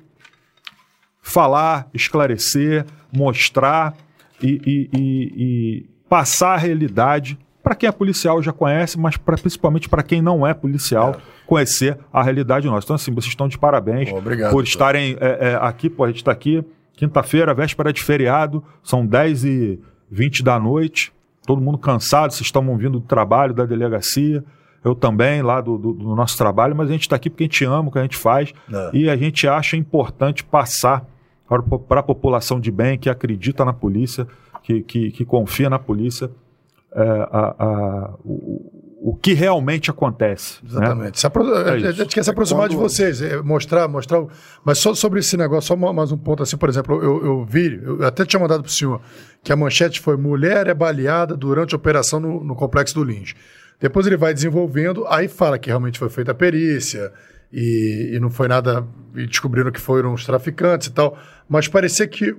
falar, 1.23 1.89
esclarecer, 1.94 2.84
mostrar 3.10 3.97
e, 4.42 4.60
e, 4.66 4.90
e, 4.92 5.32
e 5.36 5.86
passar 6.08 6.55
a 6.55 6.58
realidade 6.58 7.39
para 7.64 7.74
quem 7.74 7.88
é 7.88 7.92
policial 7.92 8.40
já 8.42 8.52
conhece, 8.52 8.98
mas 8.98 9.16
pra, 9.16 9.36
principalmente 9.36 9.88
para 9.88 10.02
quem 10.02 10.22
não 10.22 10.46
é 10.46 10.54
policial, 10.54 11.12
é. 11.12 11.16
conhecer 11.46 11.98
a 12.12 12.22
realidade 12.22 12.66
nossa. 12.66 12.84
Então, 12.84 12.96
assim, 12.96 13.12
vocês 13.12 13.30
estão 13.30 13.48
de 13.48 13.58
parabéns 13.58 14.12
Obrigado, 14.12 14.52
por 14.52 14.62
estarem 14.62 15.16
é, 15.20 15.52
é, 15.52 15.58
aqui. 15.60 15.90
Pô, 15.90 16.04
a 16.04 16.08
gente 16.08 16.18
está 16.18 16.30
aqui 16.30 16.64
quinta-feira, 16.92 17.52
véspera 17.52 17.92
de 17.92 18.02
feriado, 18.02 18.62
são 18.82 19.04
10 19.04 19.44
e 19.44 19.80
20 20.10 20.44
da 20.44 20.60
noite, 20.60 21.12
todo 21.44 21.60
mundo 21.60 21.78
cansado, 21.78 22.32
vocês 22.32 22.46
estão 22.46 22.62
vindo 22.76 23.00
do 23.00 23.06
trabalho, 23.06 23.52
da 23.52 23.64
delegacia 23.64 24.44
eu 24.84 24.94
também, 24.94 25.40
lá 25.40 25.62
do, 25.62 25.78
do, 25.78 25.92
do, 25.94 26.14
nosso 26.14 26.36
trabalho, 26.36 26.76
mas 26.76 26.90
a 26.90 26.92
gente 26.92 27.02
está 27.02 27.16
aqui 27.16 27.30
porque 27.30 27.44
a 27.44 27.46
gente 27.46 27.64
ama 27.64 27.88
o 27.88 27.90
que 27.90 27.98
a 27.98 28.02
gente 28.02 28.18
faz 28.18 28.52
é. 28.70 28.90
e 28.92 29.08
a 29.08 29.16
gente 29.16 29.48
acha 29.48 29.78
importante 29.78 30.44
passar 30.44 31.06
para 31.88 32.00
a 32.00 32.02
população 32.02 32.60
de 32.60 32.70
bem 32.70 32.98
que 32.98 33.08
acredita 33.08 33.64
na 33.64 33.72
polícia, 33.72 34.26
que, 34.62 34.82
que, 34.82 35.10
que 35.10 35.24
confia 35.24 35.70
na 35.70 35.78
polícia, 35.78 36.30
a, 37.02 37.64
a, 37.64 38.14
o, 38.24 39.10
o, 39.10 39.16
que 39.16 39.32
realmente 39.32 39.90
acontece. 39.90 40.62
Né? 40.62 40.70
Exatamente. 40.70 41.26
Né? 41.26 41.89
a 41.89 41.92
gente 41.92 42.14
quer 42.14 42.23
se 42.23 42.31
aproximar 42.31 42.66
é 42.66 42.68
quando... 42.68 42.70
de 42.70 42.76
vocês, 42.76 43.20
é, 43.20 43.42
mostrar, 43.42 43.89
mostrar. 43.89 44.24
Mas 44.64 44.78
só 44.78 44.94
sobre 44.94 45.20
esse 45.20 45.36
negócio, 45.36 45.68
só 45.68 45.76
mais 45.76 46.12
um 46.12 46.16
ponto 46.16 46.42
assim, 46.42 46.56
por 46.56 46.68
exemplo, 46.68 47.02
eu, 47.02 47.24
eu 47.24 47.44
vi, 47.44 47.81
eu 47.82 48.05
até 48.06 48.24
tinha 48.24 48.40
mandado 48.40 48.62
para 48.62 48.68
o 48.68 48.73
senhor 48.73 49.00
que 49.42 49.52
a 49.52 49.56
manchete 49.56 50.00
foi 50.00 50.16
mulher 50.16 50.68
é 50.68 50.74
baleada 50.74 51.36
durante 51.36 51.74
a 51.74 51.76
operação 51.76 52.20
no, 52.20 52.42
no 52.42 52.55
complexo 52.55 52.94
do 52.94 53.05
Lins. 53.05 53.34
Depois 53.81 54.06
ele 54.06 54.16
vai 54.16 54.32
desenvolvendo, 54.32 55.05
aí 55.08 55.28
fala 55.28 55.58
que 55.58 55.68
realmente 55.68 55.98
foi 55.98 56.08
feita 56.08 56.31
a 56.31 56.34
perícia 56.34 57.12
e, 57.52 58.12
e 58.14 58.20
não 58.20 58.31
foi 58.31 58.48
nada. 58.48 58.86
E 59.14 59.26
descobriram 59.26 59.70
que 59.70 59.81
foram 59.81 60.14
os 60.14 60.24
traficantes 60.24 60.89
e 60.89 60.92
tal. 60.92 61.18
Mas 61.48 61.68
parecia 61.68 62.06
que 62.06 62.34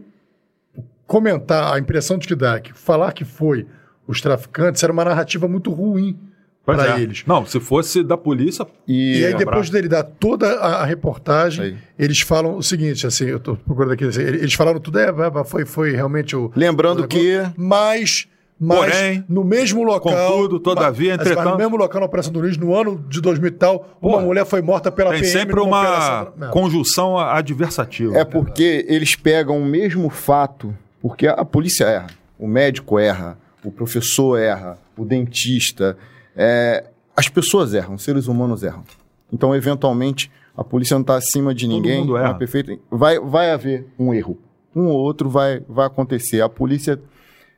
comentar, 1.06 1.74
a 1.74 1.80
impressão 1.80 2.18
de 2.18 2.28
que 2.28 2.36
dá, 2.36 2.60
que 2.60 2.74
falar 2.74 3.12
que 3.14 3.24
foi 3.24 3.68
os 4.08 4.22
traficantes 4.22 4.84
era 4.84 4.92
uma 4.92 5.06
narrativa 5.06 5.48
muito 5.48 5.72
ruim 5.72 6.18
para 6.66 6.98
é. 6.98 7.02
eles. 7.02 7.24
Não, 7.28 7.46
se 7.46 7.60
fosse 7.60 8.04
da 8.04 8.18
polícia. 8.18 8.66
E, 8.88 9.20
e 9.20 9.26
aí, 9.26 9.34
depois 9.36 9.70
dele 9.70 9.88
dar 9.88 10.04
toda 10.04 10.48
a, 10.60 10.82
a 10.82 10.86
reportagem, 10.86 11.66
aí. 11.66 11.78
eles 11.98 12.22
falam 12.22 12.58
o 12.58 12.64
seguinte: 12.64 13.06
assim, 13.06 13.26
eu 13.26 13.38
estou 13.38 13.56
procurando 13.56 13.94
aqui, 13.94 14.06
assim, 14.06 14.22
eles 14.22 14.54
falaram 14.54 14.80
tudo, 14.80 15.00
é, 15.00 15.14
foi, 15.46 15.66
foi 15.66 15.92
realmente 15.92 16.36
o. 16.36 16.52
Lembrando 16.56 17.04
o 17.04 17.08
que. 17.08 17.42
Mas 17.56 18.28
mas 18.58 18.80
Porém, 18.80 19.26
no 19.28 19.44
mesmo 19.44 19.84
local. 19.84 20.14
Contudo, 20.14 20.60
todavia, 20.60 21.12
mas, 21.12 21.20
entretanto. 21.20 21.44
Mas 21.44 21.54
no 21.54 21.58
mesmo 21.58 21.76
local 21.76 22.00
na 22.00 22.08
Operação 22.08 22.32
do 22.32 22.40
Luiz, 22.40 22.58
no 22.58 22.74
ano 22.74 23.04
de 23.10 23.20
2000 23.20 23.48
e 23.48 23.52
tal, 23.52 23.98
uma 24.02 24.22
mulher 24.22 24.46
foi 24.46 24.62
morta 24.62 24.90
pela 24.90 25.12
tem 25.12 25.20
PM. 25.20 25.34
Tem 25.34 25.42
sempre 25.42 25.60
uma 25.60 26.22
operação... 26.22 26.52
conjunção 26.52 27.20
adversativa. 27.20 28.18
É 28.18 28.24
porque 28.24 28.86
eles 28.88 29.14
pegam 29.16 29.58
o 29.58 29.66
mesmo 29.66 30.10
fato, 30.10 30.74
porque 31.02 31.28
a 31.28 31.44
polícia 31.44 31.84
erra, 31.84 32.08
o 32.40 32.48
médico 32.48 32.98
erra, 32.98 33.38
o 33.66 33.72
professor 33.72 34.38
erra, 34.38 34.78
o 34.98 35.04
dentista. 35.04 35.98
É... 36.36 36.86
as 37.16 37.28
pessoas 37.30 37.74
erram, 37.74 37.96
os 37.96 38.04
seres 38.04 38.28
humanos 38.28 38.64
erram. 38.64 38.84
Então, 39.32 39.56
eventualmente, 39.56 40.32
a 40.56 40.64
polícia 40.64 40.96
não 40.96 41.02
está 41.02 41.16
acima 41.16 41.54
de 41.54 41.66
Todo 41.66 41.76
ninguém. 41.76 42.02
Mundo 42.02 42.18
erra. 42.18 42.32
É 42.32 42.34
perfeito. 42.34 42.80
Vai, 42.90 43.20
vai 43.20 43.52
haver 43.52 43.88
um 43.98 44.14
erro. 44.14 44.38
Um 44.76 44.88
ou 44.88 45.00
outro 45.00 45.30
vai, 45.30 45.62
vai 45.68 45.88
acontecer. 45.88 46.42
A 46.42 46.50
polícia. 46.50 47.00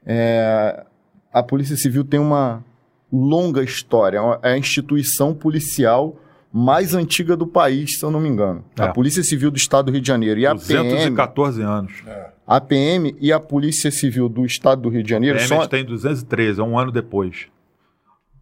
É, 0.06 0.86
a 1.34 1.44
Polícia 1.44 1.76
Civil 1.76 2.04
tem 2.04 2.20
uma 2.20 2.64
longa 3.12 3.64
história. 3.64 4.20
É 4.42 4.54
a 4.54 4.58
instituição 4.58 5.34
policial 5.34 6.16
mais 6.52 6.96
antiga 6.96 7.36
do 7.36 7.46
país, 7.46 8.00
se 8.00 8.06
eu 8.06 8.10
não 8.10 8.20
me 8.20 8.30
engano. 8.30 8.64
É. 8.80 8.84
A 8.84 8.90
Polícia 8.90 9.24
Civil 9.24 9.52
do 9.52 9.58
Estado 9.58 9.88
do 9.88 9.92
Rio 9.92 10.02
de 10.02 10.08
Janeiro 10.08 10.40
e 10.40 10.48
a 10.48 10.54
214 10.54 11.58
PM, 11.60 11.70
anos. 11.70 11.94
É. 12.08 12.32
A 12.48 12.62
PM 12.62 13.14
e 13.20 13.34
a 13.34 13.40
Polícia 13.40 13.92
Civil 13.92 14.30
do 14.30 14.46
Estado 14.46 14.84
do 14.84 14.90
Rio 14.90 15.04
de 15.04 15.10
Janeiro 15.10 15.38
a 15.38 15.42
PM 15.42 15.60
são... 15.60 15.68
tem 15.68 15.84
213, 15.84 16.62
é 16.62 16.64
um 16.64 16.80
ano 16.80 16.92
depois. 16.92 17.48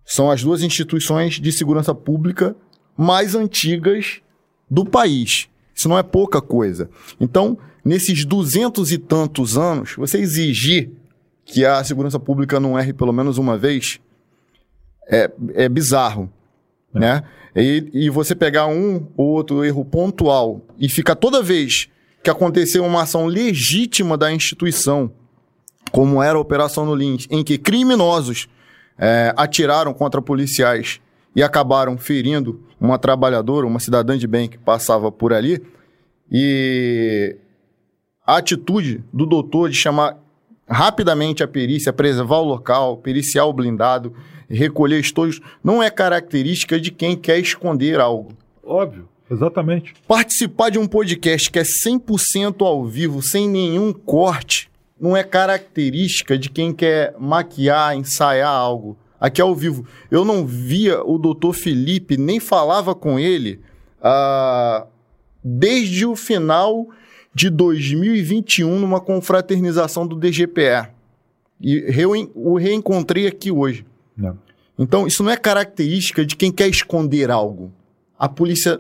São 0.06 0.30
as 0.30 0.44
duas 0.44 0.62
instituições 0.62 1.40
de 1.40 1.52
segurança 1.52 1.96
pública 1.96 2.56
mais 2.96 3.34
antigas 3.34 4.22
do 4.70 4.86
país. 4.86 5.50
Isso 5.74 5.90
não 5.90 5.98
é 5.98 6.04
pouca 6.04 6.40
coisa. 6.40 6.90
Então, 7.20 7.58
nesses 7.84 8.24
duzentos 8.24 8.92
e 8.92 9.00
tantos 9.00 9.58
anos, 9.58 9.96
você 9.98 10.20
exigir 10.20 10.92
que 11.44 11.66
a 11.66 11.84
segurança 11.84 12.20
pública 12.20 12.60
não 12.60 12.78
erre 12.78 12.94
pelo 12.94 13.12
menos 13.12 13.38
uma 13.38 13.58
vez 13.58 14.00
é, 15.08 15.32
é 15.54 15.68
bizarro, 15.68 16.32
é. 16.94 17.00
né? 17.00 17.24
E, 17.56 17.90
e 17.94 18.10
você 18.10 18.36
pegar 18.36 18.68
um 18.68 19.08
ou 19.16 19.28
outro 19.28 19.64
erro 19.64 19.86
pontual 19.86 20.62
e 20.78 20.90
ficar 20.90 21.16
toda 21.16 21.42
vez 21.42 21.90
que 22.26 22.30
aconteceu 22.32 22.84
uma 22.84 23.04
ação 23.04 23.28
legítima 23.28 24.18
da 24.18 24.34
instituição, 24.34 25.12
como 25.92 26.24
era 26.24 26.36
a 26.36 26.42
Operação 26.42 26.84
no 26.84 26.96
Lins, 26.96 27.28
em 27.30 27.44
que 27.44 27.56
criminosos 27.56 28.50
é, 28.98 29.32
atiraram 29.38 29.94
contra 29.94 30.20
policiais 30.20 31.00
e 31.36 31.44
acabaram 31.44 32.00
ferindo 32.00 32.66
uma 32.82 32.98
trabalhadora, 32.98 33.68
uma 33.68 33.80
cidadã 33.80 34.18
de 34.18 34.26
bem 34.26 34.50
que 34.50 34.58
passava 34.58 35.12
por 35.12 35.34
ali, 35.34 35.62
e 36.32 37.38
a 38.26 38.38
atitude 38.38 39.04
do 39.14 39.28
doutor 39.28 39.70
de 39.70 39.76
chamar 39.76 40.18
rapidamente 40.68 41.44
a 41.44 41.48
perícia, 41.48 41.94
preservar 41.94 42.40
o 42.40 42.46
local, 42.46 42.98
periciar 42.98 43.46
o 43.46 43.54
blindado, 43.54 44.16
recolher 44.50 45.00
estojos, 45.00 45.40
não 45.64 45.84
é 45.84 45.92
característica 45.92 46.80
de 46.80 46.90
quem 46.90 47.16
quer 47.16 47.38
esconder 47.38 48.00
algo. 48.00 48.32
Óbvio, 48.64 49.08
exatamente. 49.30 49.94
Participar 50.08 50.70
de 50.70 50.80
um 50.80 50.88
podcast 50.88 51.50
que 51.50 51.60
é 51.60 51.64
100% 51.64 52.66
ao 52.66 52.86
vivo, 52.86 53.22
sem 53.22 53.50
nenhum 53.50 53.92
corte, 53.94 54.70
não 55.00 55.16
é 55.16 55.24
característica 55.24 56.38
de 56.38 56.50
quem 56.50 56.74
quer 56.74 57.16
maquiar, 57.20 57.96
ensaiar 57.96 58.50
algo. 58.50 58.98
Aqui 59.20 59.42
ao 59.42 59.56
vivo. 59.56 59.86
Eu 60.12 60.24
não 60.24 60.46
via 60.46 61.04
o 61.04 61.18
doutor 61.18 61.54
Felipe, 61.54 62.18
nem 62.18 62.40
falava 62.40 62.94
com 62.94 63.18
ele 63.18 63.60
uh, 64.00 64.86
desde 65.44 66.06
o 66.06 66.16
final 66.16 66.88
de 67.34 67.50
2021 67.50 68.80
numa 68.80 69.02
confraternização 69.02 70.06
do 70.08 70.16
DGPE. 70.16 70.90
E 71.60 71.86
o 72.34 72.58
reencontrei 72.58 73.28
aqui 73.28 73.52
hoje. 73.52 73.86
Não. 74.16 74.38
Então, 74.78 75.08
isso 75.08 75.24
não 75.24 75.32
é 75.32 75.38
característica 75.38 76.26
de 76.26 76.36
quem 76.36 76.52
quer 76.52 76.68
esconder 76.68 77.32
algo. 77.32 77.72
A 78.20 78.28
polícia 78.28 78.78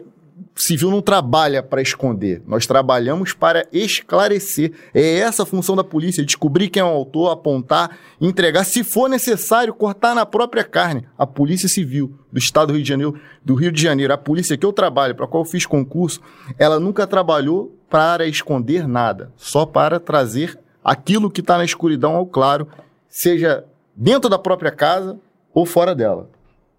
civil 0.55 0.89
não 0.91 1.01
trabalha 1.01 1.61
para 1.63 1.81
esconder. 1.81 2.41
Nós 2.45 2.65
trabalhamos 2.65 3.33
para 3.33 3.67
esclarecer. 3.71 4.73
É 4.93 5.19
essa 5.19 5.43
a 5.43 5.45
função 5.45 5.75
da 5.75 5.83
polícia: 5.83 6.25
descobrir 6.25 6.69
quem 6.69 6.81
é 6.81 6.85
o 6.85 6.89
autor, 6.89 7.31
apontar, 7.31 7.97
entregar, 8.19 8.63
se 8.63 8.83
for 8.83 9.09
necessário, 9.09 9.73
cortar 9.73 10.15
na 10.15 10.25
própria 10.25 10.63
carne. 10.63 11.05
A 11.17 11.25
Polícia 11.25 11.69
Civil 11.69 12.17
do 12.31 12.39
Estado 12.39 12.67
do 12.67 12.73
Rio 12.73 12.83
de 12.83 12.89
Janeiro, 12.89 13.19
do 13.43 13.55
Rio 13.55 13.71
de 13.71 13.81
Janeiro, 13.81 14.13
a 14.13 14.17
polícia 14.17 14.57
que 14.57 14.65
eu 14.65 14.73
trabalho, 14.73 15.15
para 15.15 15.27
qual 15.27 15.43
eu 15.43 15.49
fiz 15.49 15.65
concurso, 15.65 16.21
ela 16.57 16.79
nunca 16.79 17.07
trabalhou 17.07 17.75
para 17.89 18.27
esconder 18.27 18.87
nada, 18.87 19.31
só 19.37 19.65
para 19.65 19.99
trazer 19.99 20.59
aquilo 20.83 21.31
que 21.31 21.41
está 21.41 21.57
na 21.57 21.65
escuridão 21.65 22.15
ao 22.15 22.25
claro, 22.25 22.67
seja 23.07 23.63
dentro 23.95 24.29
da 24.29 24.37
própria 24.37 24.71
casa 24.71 25.17
ou 25.53 25.65
fora 25.65 25.95
dela. 25.95 26.29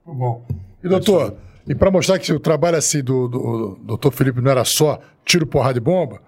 Bom. 0.04 0.44
E 0.84 0.88
doutor, 0.88 1.36
e 1.68 1.74
para 1.74 1.90
mostrar 1.90 2.18
que 2.18 2.32
o 2.32 2.40
trabalho 2.40 2.76
assim 2.76 3.02
do, 3.02 3.28
do, 3.28 3.38
do 3.38 3.78
doutor 3.84 4.12
Felipe 4.12 4.40
não 4.40 4.50
era 4.50 4.64
só 4.64 5.00
tiro, 5.24 5.46
porrada 5.46 5.78
e 5.78 5.80
bomba, 5.80 6.20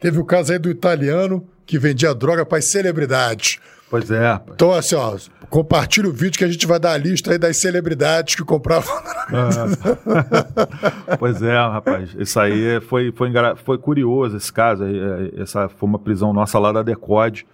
teve 0.00 0.18
o 0.18 0.24
caso 0.24 0.52
aí 0.52 0.58
do 0.58 0.70
italiano 0.70 1.46
que 1.66 1.78
vendia 1.78 2.14
droga 2.14 2.44
para 2.44 2.58
as 2.58 2.70
celebridades. 2.70 3.58
Pois 3.88 4.10
é. 4.10 4.40
Então, 4.52 4.72
assim, 4.72 4.96
ó, 4.96 5.16
compartilha 5.48 6.08
o 6.08 6.12
vídeo 6.12 6.36
que 6.36 6.44
a 6.44 6.48
gente 6.48 6.66
vai 6.66 6.80
dar 6.80 6.92
a 6.92 6.96
lista 6.96 7.32
aí 7.32 7.38
das 7.38 7.60
celebridades 7.60 8.34
que 8.34 8.44
compravam. 8.44 8.92
É. 9.24 11.16
pois 11.16 11.40
é, 11.42 11.56
rapaz. 11.56 12.14
Isso 12.18 12.38
aí 12.38 12.78
foi, 12.82 13.10
foi, 13.12 13.32
foi 13.64 13.78
curioso, 13.78 14.36
esse 14.36 14.52
caso. 14.52 14.84
É, 14.84 15.40
essa 15.40 15.66
foi 15.66 15.88
uma 15.88 15.98
prisão 15.98 16.30
nossa 16.30 16.58
lá 16.58 16.70
da 16.72 16.82
Decode 16.82 17.46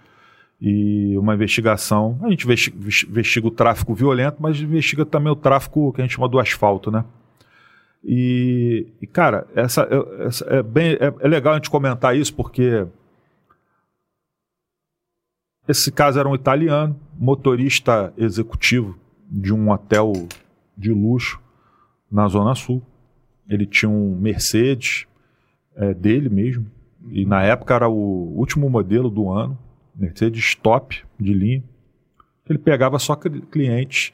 e 0.61 1.17
uma 1.17 1.33
investigação. 1.33 2.19
A 2.23 2.29
gente 2.29 2.45
investiga 2.45 3.47
o 3.47 3.51
tráfico 3.51 3.95
violento, 3.95 4.35
mas 4.39 4.59
investiga 4.59 5.05
também 5.05 5.31
o 5.31 5.35
tráfico 5.35 5.93
que 5.93 6.01
a 6.01 6.03
gente 6.03 6.15
chama 6.15 6.27
do 6.27 6.39
asfalto, 6.39 6.91
né? 6.91 7.05
E, 8.03 8.87
e 9.01 9.07
cara, 9.07 9.47
essa, 9.55 9.87
essa 10.19 10.45
é, 10.45 10.63
bem, 10.63 10.93
é, 10.93 11.13
é 11.19 11.27
legal 11.27 11.53
a 11.53 11.57
gente 11.57 11.69
comentar 11.69 12.15
isso 12.15 12.33
porque 12.33 12.87
esse 15.67 15.91
caso 15.91 16.19
era 16.19 16.27
um 16.27 16.35
italiano, 16.35 16.99
motorista 17.17 18.13
executivo 18.17 18.97
de 19.29 19.53
um 19.53 19.69
hotel 19.69 20.11
de 20.75 20.91
luxo 20.91 21.39
na 22.11 22.27
Zona 22.27 22.55
Sul. 22.55 22.81
Ele 23.47 23.65
tinha 23.65 23.89
um 23.89 24.15
Mercedes 24.15 25.05
é, 25.75 25.93
dele 25.93 26.29
mesmo, 26.29 26.65
e 27.09 27.25
na 27.25 27.43
época 27.43 27.73
era 27.73 27.87
o 27.87 28.33
último 28.35 28.69
modelo 28.69 29.09
do 29.09 29.29
ano, 29.29 29.57
Mercedes 29.95 30.55
top 30.55 31.03
de 31.19 31.33
linha. 31.33 31.63
Ele 32.49 32.57
pegava 32.59 32.97
só 32.99 33.15
clientes 33.15 34.11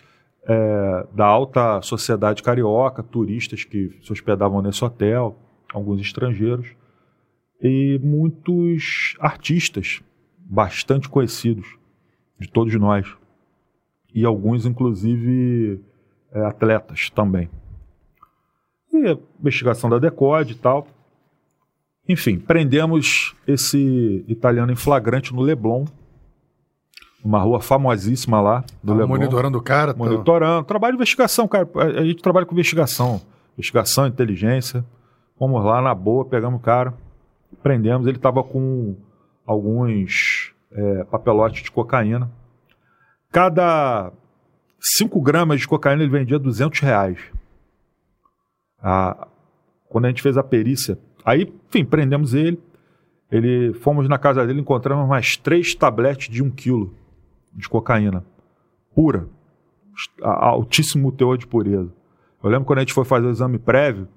é, 0.48 1.08
da 1.14 1.26
alta 1.26 1.82
sociedade 1.82 2.42
carioca, 2.42 3.04
turistas 3.04 3.66
que 3.66 4.00
se 4.02 4.12
hospedavam 4.12 4.62
nesse 4.62 4.84
hotel, 4.84 5.38
alguns 5.74 6.00
estrangeiros, 6.00 6.74
e 7.62 8.00
muitos 8.02 9.16
artistas 9.20 10.02
bastante 10.40 11.10
conhecidos 11.10 11.78
de 12.40 12.50
todos 12.50 12.74
nós, 12.76 13.06
e 14.14 14.24
alguns, 14.24 14.66
inclusive, 14.66 15.82
é, 16.32 16.46
atletas 16.46 17.10
também. 17.10 17.50
E 18.94 19.18
investigação 19.40 19.90
da 19.90 20.00
Decode 20.00 20.54
e 20.54 20.56
tal. 20.58 20.88
Enfim, 22.08 22.40
prendemos 22.40 23.36
esse 23.46 24.24
italiano 24.30 24.72
em 24.72 24.78
flagrante 24.78 25.34
no 25.34 25.42
Leblon, 25.42 25.86
uma 27.24 27.40
rua 27.40 27.60
famosíssima 27.60 28.40
lá 28.40 28.64
do 28.82 28.94
Leblon. 28.94 29.18
monitorando 29.18 29.58
o 29.58 29.62
cara. 29.62 29.94
tá? 29.94 30.00
Monitorando. 30.00 30.66
Trabalho 30.66 30.94
de 30.94 30.98
investigação, 30.98 31.48
cara. 31.48 31.68
A 31.76 31.84
a 32.02 32.06
gente 32.06 32.22
trabalha 32.22 32.46
com 32.46 32.54
investigação. 32.54 33.22
Investigação, 33.58 34.08
inteligência. 34.08 34.86
Fomos 35.38 35.64
lá 35.64 35.82
na 35.82 35.94
boa, 35.94 36.26
pegamos 36.26 36.60
o 36.60 36.64
cara, 36.64 36.94
prendemos. 37.62 38.08
Ele 38.08 38.18
estava 38.18 38.44
com 38.44 38.96
alguns 39.46 40.54
é, 40.72 41.04
papelotes 41.06 41.64
de 41.64 41.72
cocaína. 41.72 42.32
Cada 43.32 44.12
5 44.80 45.20
gramas 45.22 45.60
de 45.60 45.68
cocaína 45.68 46.04
ele 46.04 46.12
vendia 46.12 46.40
200 46.40 46.80
reais. 46.80 47.20
Ah, 48.82 49.28
quando 49.90 50.06
a 50.06 50.08
gente 50.10 50.22
fez 50.22 50.38
a 50.38 50.44
perícia, 50.44 50.98
aí, 51.26 51.52
enfim, 51.68 51.84
prendemos 51.84 52.34
ele. 52.34 52.60
Ele 53.30 53.74
fomos 53.74 54.08
na 54.08 54.18
casa 54.18 54.46
dele, 54.46 54.62
encontramos 54.62 55.08
mais 55.08 55.36
três 55.36 55.76
tabletes 55.76 56.30
de 56.30 56.42
um 56.42 56.50
quilo 56.50 56.94
de 57.58 57.68
cocaína 57.68 58.24
pura, 58.96 59.28
altíssimo 60.22 61.12
teor 61.12 61.38
de 61.38 61.48
pureza. 61.48 61.92
Eu 62.44 62.50
lembro 62.50 62.66
quando 62.66 62.78
a 62.80 62.82
gente 62.82 62.94
foi 62.94 63.04
fazer 63.04 63.26
o 63.28 63.32
exame 63.32 63.58
prévio, 63.58 64.08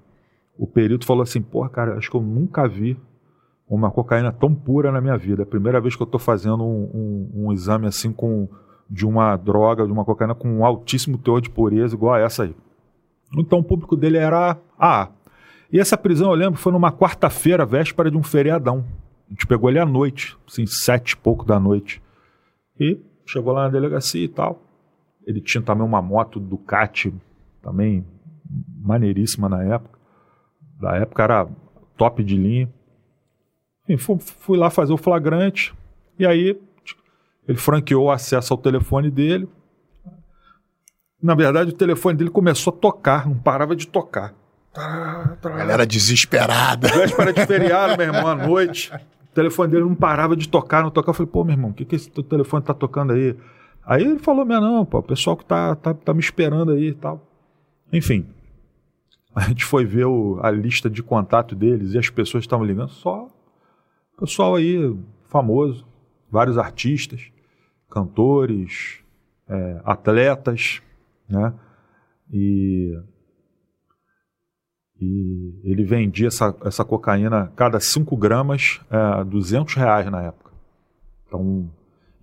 o 0.57 0.67
perito 0.67 1.05
falou 1.05 1.23
assim: 1.23 1.41
Porra, 1.41 1.69
cara, 1.69 1.97
acho 1.97 2.09
que 2.09 2.15
eu 2.15 2.21
nunca 2.21 2.67
vi 2.67 2.97
uma 3.67 3.89
cocaína 3.89 4.31
tão 4.31 4.53
pura 4.53 4.91
na 4.91 5.01
minha 5.01 5.17
vida. 5.17 5.41
É 5.41 5.43
a 5.43 5.47
primeira 5.47 5.81
vez 5.81 5.95
que 5.95 6.01
eu 6.01 6.05
estou 6.05 6.19
fazendo 6.19 6.63
um, 6.63 6.89
um- 6.93 7.45
um 7.47 7.53
exame 7.53 7.87
assim 7.87 8.11
com 8.11 8.47
de 8.89 9.05
uma 9.05 9.35
droga, 9.37 9.85
de 9.85 9.91
uma 9.91 10.03
cocaína 10.03 10.35
com 10.35 10.49
um 10.49 10.65
altíssimo 10.65 11.17
teor 11.17 11.39
de 11.41 11.49
pureza, 11.49 11.95
igual 11.95 12.13
a 12.15 12.19
essa 12.19 12.43
aí. 12.43 12.55
Então 13.37 13.59
o 13.59 13.63
público 13.63 13.95
dele 13.95 14.17
era 14.17 14.57
A. 14.77 15.07
E 15.71 15.79
essa 15.79 15.97
prisão, 15.97 16.29
eu 16.29 16.35
lembro, 16.35 16.59
foi 16.59 16.73
numa 16.73 16.91
quarta-feira, 16.91 17.65
véspera 17.65 18.11
de 18.11 18.17
um 18.17 18.23
feriadão. 18.23 18.83
A 19.27 19.31
gente 19.31 19.47
pegou 19.47 19.69
ele 19.69 19.79
à 19.79 19.85
noite, 19.85 20.37
assim, 20.45 20.65
sete 20.65 21.11
e 21.11 21.15
pouco 21.17 21.45
da 21.45 21.57
noite. 21.57 22.01
E 22.77 22.99
chegou 23.31 23.53
lá 23.53 23.63
na 23.63 23.69
delegacia 23.69 24.23
e 24.23 24.27
tal. 24.27 24.61
Ele 25.25 25.39
tinha 25.39 25.61
também 25.61 25.85
uma 25.85 26.01
moto 26.01 26.39
Ducati, 26.39 27.13
também 27.61 28.05
maneiríssima 28.81 29.47
na 29.47 29.63
época. 29.63 29.97
Da 30.79 30.95
época 30.97 31.23
era 31.23 31.47
top 31.95 32.23
de 32.23 32.35
linha. 32.35 32.69
Enfim, 33.87 33.97
fu- 33.97 34.17
fui 34.39 34.57
lá 34.57 34.69
fazer 34.69 34.93
o 34.93 34.97
flagrante. 34.97 35.73
E 36.17 36.25
aí 36.25 36.59
ele 37.47 37.57
franqueou 37.57 38.05
o 38.05 38.11
acesso 38.11 38.53
ao 38.53 38.57
telefone 38.57 39.09
dele. 39.11 39.47
Na 41.21 41.35
verdade, 41.35 41.69
o 41.69 41.73
telefone 41.73 42.17
dele 42.17 42.29
começou 42.31 42.73
a 42.73 42.77
tocar, 42.77 43.27
não 43.27 43.37
parava 43.37 43.75
de 43.75 43.87
tocar. 43.87 44.33
A 44.73 45.35
galera 45.49 45.85
desesperada. 45.85 46.87
Véspera 46.87 47.31
de 47.31 47.45
feriado, 47.45 47.95
meu 47.97 48.07
irmão, 48.07 48.27
à 48.27 48.35
noite. 48.35 48.91
O 49.31 49.33
telefone 49.33 49.71
dele 49.71 49.85
não 49.85 49.95
parava 49.95 50.35
de 50.35 50.47
tocar, 50.49 50.83
não 50.83 50.91
tocava. 50.91 51.11
Eu 51.11 51.13
falei, 51.17 51.31
pô, 51.31 51.43
meu 51.43 51.53
irmão, 51.53 51.69
o 51.71 51.73
que, 51.73 51.85
que 51.85 51.95
esse 51.95 52.09
telefone 52.09 52.63
tá 52.63 52.73
tocando 52.73 53.13
aí? 53.13 53.35
Aí 53.85 54.03
ele 54.03 54.19
falou, 54.19 54.45
meu, 54.45 54.59
não, 54.61 54.85
pô, 54.85 54.99
o 54.99 55.03
pessoal 55.03 55.37
que 55.37 55.45
tá, 55.45 55.75
tá, 55.75 55.93
tá 55.93 56.13
me 56.13 56.19
esperando 56.19 56.71
aí 56.71 56.89
e 56.89 56.93
tal. 56.93 57.25
Enfim, 57.93 58.25
a 59.33 59.41
gente 59.41 59.63
foi 59.65 59.85
ver 59.85 60.05
o- 60.05 60.39
a 60.41 60.51
lista 60.51 60.89
de 60.89 61.01
contato 61.01 61.55
deles 61.55 61.93
e 61.93 61.97
as 61.97 62.09
pessoas 62.09 62.43
estavam 62.43 62.65
ligando, 62.65 62.89
só 62.89 63.27
pessoal 64.19 64.55
aí 64.55 64.77
famoso, 65.29 65.83
vários 66.29 66.57
artistas, 66.57 67.31
cantores, 67.89 68.99
é, 69.49 69.81
atletas, 69.83 70.79
né? 71.27 71.53
E 72.31 72.97
e 75.01 75.59
ele 75.63 75.83
vendia 75.83 76.27
essa, 76.27 76.55
essa 76.63 76.85
cocaína, 76.85 77.51
cada 77.55 77.79
5 77.79 78.15
gramas, 78.15 78.79
é, 78.91 79.23
200 79.23 79.73
reais 79.73 80.11
na 80.11 80.21
época. 80.21 80.51
Então, 81.25 81.67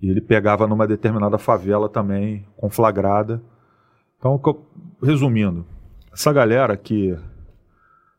e 0.00 0.08
ele 0.08 0.20
pegava 0.20 0.66
numa 0.68 0.86
determinada 0.86 1.36
favela 1.39 1.89
também, 1.89 2.47
conflagrada. 2.57 3.42
Então, 4.16 4.40
resumindo, 5.02 5.66
essa 6.12 6.32
galera 6.32 6.76
que. 6.76 7.18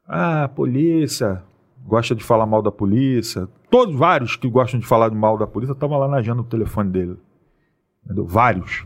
Ah, 0.05 0.49
polícia, 0.53 1.41
gosta 1.85 2.13
de 2.13 2.23
falar 2.23 2.45
mal 2.45 2.61
da 2.61 2.71
polícia. 2.71 3.47
Todos, 3.69 3.95
vários 3.95 4.35
que 4.35 4.49
gostam 4.49 4.79
de 4.79 4.85
falar 4.85 5.09
mal 5.11 5.37
da 5.37 5.47
polícia, 5.47 5.73
estavam 5.73 5.97
lá 5.99 6.07
na 6.07 6.17
agenda 6.17 6.41
do 6.41 6.49
telefone 6.49 6.89
dele. 6.89 7.17
Entendeu? 8.03 8.25
Vários. 8.25 8.85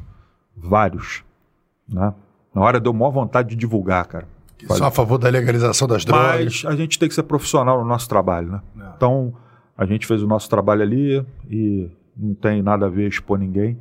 Vários. 0.56 1.24
Né? 1.88 2.14
Na 2.54 2.62
hora 2.62 2.80
deu 2.80 2.94
maior 2.94 3.12
vontade 3.12 3.50
de 3.50 3.56
divulgar, 3.56 4.06
cara. 4.06 4.28
Só 4.70 4.86
a 4.86 4.92
favor 4.92 5.18
da 5.18 5.30
legalização 5.30 5.88
das 5.88 6.04
drogas. 6.06 6.64
Mas 6.64 6.66
a 6.66 6.76
gente 6.76 6.98
tem 7.00 7.08
que 7.10 7.16
ser 7.16 7.24
profissional 7.24 7.82
no 7.82 7.88
nosso 7.88 8.08
trabalho, 8.10 8.52
né? 8.52 8.62
É. 8.80 8.94
Então, 8.96 9.34
a 9.78 9.86
gente 9.86 10.06
fez 10.08 10.22
o 10.24 10.28
nosso 10.28 10.50
trabalho 10.50 10.82
ali 10.82 11.26
e 11.50 11.90
não 12.16 12.34
tem 12.34 12.62
nada 12.62 12.86
a 12.86 12.90
ver 12.90 13.08
expor 13.08 13.38
ninguém, 13.40 13.78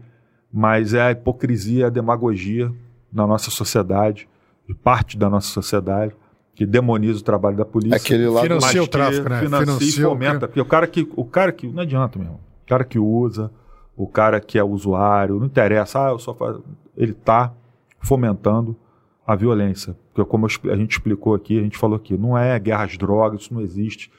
mas 0.52 0.94
é 0.94 1.02
a 1.02 1.10
hipocrisia, 1.12 1.86
a 1.86 1.90
demagogia 1.90 2.72
na 3.12 3.26
nossa 3.26 3.50
sociedade, 3.50 4.28
de 4.68 4.74
parte 4.74 5.18
da 5.18 5.28
nossa 5.28 5.48
sociedade, 5.48 6.14
que 6.54 6.64
demoniza 6.66 7.20
o 7.20 7.22
trabalho 7.22 7.56
da 7.56 7.64
polícia. 7.64 7.96
Aquele 7.96 8.26
lá 8.28 8.40
do- 8.40 8.46
Financia 8.46 8.82
o 8.82 8.84
que 8.84 8.90
tráfico, 8.90 9.28
né? 9.28 9.40
Financia, 9.40 9.66
Financia 9.66 10.02
e 10.02 10.06
o 10.06 10.08
fomenta. 10.10 10.48
Porque 10.48 10.60
o 10.60 10.64
cara 10.66 10.86
que. 10.86 11.08
O 11.16 11.24
cara 11.24 11.50
que. 11.52 11.66
Não 11.66 11.82
adianta, 11.82 12.18
meu 12.18 12.26
irmão. 12.26 12.40
O 12.64 12.68
cara 12.68 12.84
que 12.84 12.98
usa, 12.98 13.50
o 13.96 14.06
cara 14.06 14.40
que 14.40 14.58
é 14.58 14.64
usuário, 14.64 15.38
não 15.38 15.46
interessa, 15.46 16.06
ah, 16.06 16.10
eu 16.10 16.18
só 16.18 16.34
faço. 16.34 16.62
Ele 16.96 17.12
está 17.12 17.52
fomentando 18.00 18.76
a 19.26 19.34
violência. 19.34 19.96
Porque 20.12 20.28
como 20.28 20.46
a 20.46 20.76
gente 20.76 20.92
explicou 20.92 21.34
aqui, 21.34 21.58
a 21.58 21.62
gente 21.62 21.78
falou 21.78 21.96
aqui, 21.96 22.16
não 22.16 22.36
é 22.36 22.58
guerra 22.58 22.84
às 22.84 22.96
drogas, 22.96 23.42
isso 23.42 23.54
não 23.54 23.60
existe. 23.60 24.10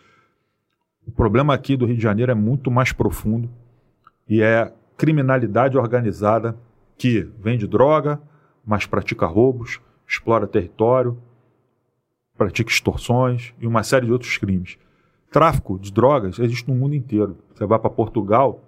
O 1.05 1.11
problema 1.11 1.53
aqui 1.53 1.75
do 1.75 1.85
Rio 1.85 1.97
de 1.97 2.03
Janeiro 2.03 2.31
é 2.31 2.35
muito 2.35 2.71
mais 2.71 2.91
profundo 2.91 3.49
e 4.27 4.41
é 4.41 4.73
criminalidade 4.97 5.77
organizada 5.77 6.57
que 6.97 7.29
vende 7.39 7.67
droga, 7.67 8.21
mas 8.65 8.85
pratica 8.85 9.25
roubos, 9.25 9.81
explora 10.07 10.47
território, 10.47 11.17
pratica 12.37 12.71
extorsões 12.71 13.53
e 13.59 13.67
uma 13.67 13.83
série 13.83 14.05
de 14.05 14.11
outros 14.11 14.37
crimes. 14.37 14.77
Tráfico 15.31 15.77
de 15.79 15.91
drogas 15.91 16.39
existe 16.39 16.69
no 16.69 16.75
mundo 16.75 16.95
inteiro. 16.95 17.37
Você 17.53 17.65
vai 17.65 17.79
para 17.79 17.89
Portugal, 17.89 18.61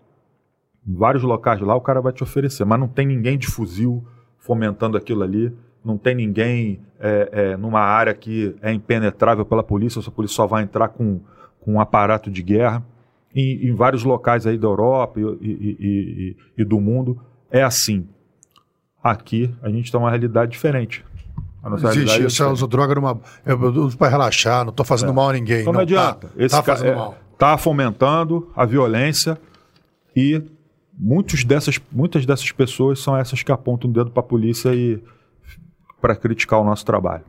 em 0.86 0.94
vários 0.94 1.24
locais 1.24 1.62
lá 1.62 1.76
o 1.76 1.82
cara 1.82 2.02
vai 2.02 2.12
te 2.12 2.24
oferecer, 2.24 2.66
mas 2.66 2.80
não 2.80 2.88
tem 2.88 3.08
ninguém 3.08 3.38
de 3.38 3.48
fuzil 3.48 4.06
fomentando 4.38 4.98
aquilo 4.98 5.24
ali, 5.24 5.56
não 5.86 5.98
tem 5.98 6.16
ninguém 6.16 6.80
é, 7.00 7.30
é, 7.32 7.58
numa 7.58 7.80
área 7.82 8.14
que 8.14 8.56
é 8.62 8.74
impenetrável 8.74 9.46
pela 9.46 9.62
polícia, 9.64 10.02
a 10.06 10.12
polícia 10.12 10.36
só 10.36 10.48
vai 10.48 10.64
entrar 10.64 10.88
com, 10.90 11.20
com 11.62 11.74
um 11.74 11.80
aparato 11.80 12.30
de 12.32 12.42
guerra. 12.42 12.84
Em, 13.34 13.68
em 13.68 13.76
vários 13.76 14.04
locais 14.04 14.48
aí 14.48 14.58
da 14.58 14.68
Europa 14.68 15.20
e, 15.20 15.24
e- 15.24 15.78
e- 15.80 16.38
e- 16.58 16.66
do 16.66 16.80
mundo 16.80 17.22
é 17.52 17.62
assim. 17.64 18.08
Aqui 19.04 19.54
a 19.62 19.70
gente 19.70 19.92
tem 19.92 20.00
uma 20.00 20.10
realidade 20.10 20.52
diferente. 20.52 21.06
A 21.62 21.70
nossa 21.70 21.88
Existe 21.88 22.06
realidade 22.06 22.42
é 22.42 22.46
eu 22.46 22.52
uso 22.52 22.68
droga 22.68 22.96
numa. 22.96 23.20
Eu 23.46 23.60
uso 23.84 23.98
pra 23.98 24.08
relaxar, 24.08 24.64
não 24.66 24.72
tô 24.72 24.84
fazendo 24.84 25.14
mal 25.14 25.30
a 25.30 25.34
ninguém. 25.34 25.62
então 25.62 25.74
não, 25.74 25.82
adianta. 25.82 26.28
Tá, 26.28 26.34
Esse 26.38 26.56
tá 26.56 26.64
ca- 26.64 26.76
fazendo 26.76 26.92
é, 26.92 26.96
mal. 26.96 27.16
tá 27.38 27.58
fomentando 27.58 28.50
a 28.56 28.66
violência 28.66 29.38
e 30.16 30.42
muitos 30.98 31.44
dessas, 31.44 31.80
muitas 31.92 32.26
dessas 32.26 32.52
pessoas 32.52 33.00
são 33.00 33.18
essas 33.18 33.44
que 33.44 33.52
apontam 33.52 33.90
o 33.90 33.94
dedo 33.94 34.12
para 34.12 34.22
a 34.22 34.26
polícia 34.26 34.74
e 34.74 35.04
para 36.06 36.16
criticar 36.16 36.62
o 36.62 36.64
nosso 36.64 36.86
trabalho. 36.86 37.24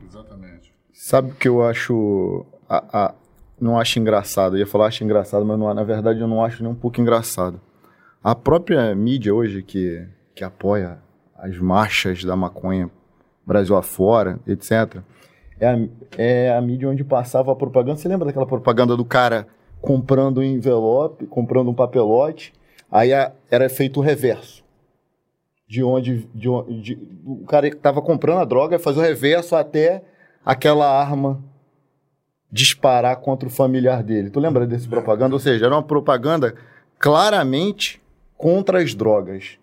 Sabe 0.93 1.31
o 1.31 1.33
que 1.33 1.47
eu 1.47 1.63
acho. 1.65 2.45
a- 2.69 2.83
a- 2.93 3.13
não 3.59 3.79
acho 3.79 3.97
engraçado. 3.97 4.55
Eu 4.55 4.59
ia 4.59 4.67
falar 4.67 4.85
acho 4.85 5.03
engraçado, 5.03 5.43
mas 5.43 5.57
não, 5.57 5.73
na 5.73 5.83
verdade 5.83 6.19
eu 6.19 6.27
não 6.27 6.43
acho 6.45 6.61
nem 6.61 6.71
um 6.71 6.75
pouco 6.75 7.01
engraçado. 7.01 7.59
A 8.23 8.35
própria 8.35 8.93
mídia 8.93 9.33
hoje 9.33 9.63
que, 9.63 10.05
que 10.35 10.43
apoia 10.43 10.99
as 11.35 11.57
marchas 11.57 12.23
da 12.23 12.35
maconha 12.35 12.91
Brasil 13.45 13.75
afora, 13.75 14.39
etc., 14.45 14.97
é 15.59 15.65
a, 15.67 15.79
é 16.19 16.55
a 16.55 16.61
mídia 16.61 16.87
onde 16.87 17.03
passava 17.03 17.51
a 17.51 17.55
propaganda. 17.55 17.97
Você 17.97 18.07
lembra 18.07 18.27
daquela 18.27 18.45
propaganda 18.45 18.95
do 18.95 19.03
cara 19.05 19.47
comprando 19.81 20.37
um 20.39 20.43
envelope, 20.43 21.25
comprando 21.25 21.69
um 21.71 21.73
papelote, 21.73 22.53
aí 22.91 23.11
a- 23.11 23.31
era 23.49 23.67
feito 23.69 23.99
o 23.99 24.03
reverso. 24.03 24.56
De 25.67 25.83
onde, 25.83 26.27
de 26.33 26.47
onde 26.49 26.81
de- 26.81 26.99
o 27.25 27.45
cara 27.45 27.67
estava 27.67 28.01
comprando 28.01 28.39
a 28.39 28.45
droga 28.45 28.79
fazia 28.79 29.01
o 29.01 29.05
reverso 29.05 29.55
até 29.55 30.01
aquela 30.45 30.87
arma 30.89 31.43
disparar 32.51 33.17
contra 33.17 33.47
o 33.47 33.51
familiar 33.51 34.01
dele. 34.01 34.29
Tu 34.29 34.39
lembra 34.39 34.65
desse 34.65 34.87
propaganda? 34.87 35.35
Ou 35.35 35.39
seja, 35.39 35.65
era 35.65 35.75
uma 35.75 35.83
propaganda 35.83 36.55
claramente 36.97 38.01
contra 38.37 38.79
as 38.81 38.95
drogas. 38.95 39.57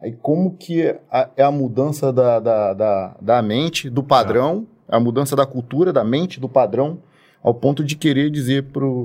Aí 0.00 0.12
como 0.12 0.56
que 0.56 0.82
é 0.82 1.00
a, 1.10 1.30
é 1.36 1.42
a 1.42 1.50
mudança 1.50 2.12
da, 2.12 2.38
da, 2.40 2.74
da, 2.74 3.16
da 3.20 3.42
mente, 3.42 3.88
do 3.88 4.02
padrão, 4.02 4.66
a 4.88 4.98
mudança 5.00 5.34
da 5.34 5.46
cultura, 5.46 5.92
da 5.92 6.04
mente, 6.04 6.38
do 6.40 6.48
padrão, 6.48 6.98
ao 7.42 7.54
ponto 7.54 7.82
de 7.82 7.96
querer 7.96 8.28
dizer 8.30 8.64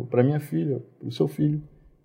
para 0.10 0.24
minha 0.24 0.40
filha, 0.40 0.82
para 1.00 1.08
o 1.08 1.12
seu 1.12 1.28
filho, 1.28 1.62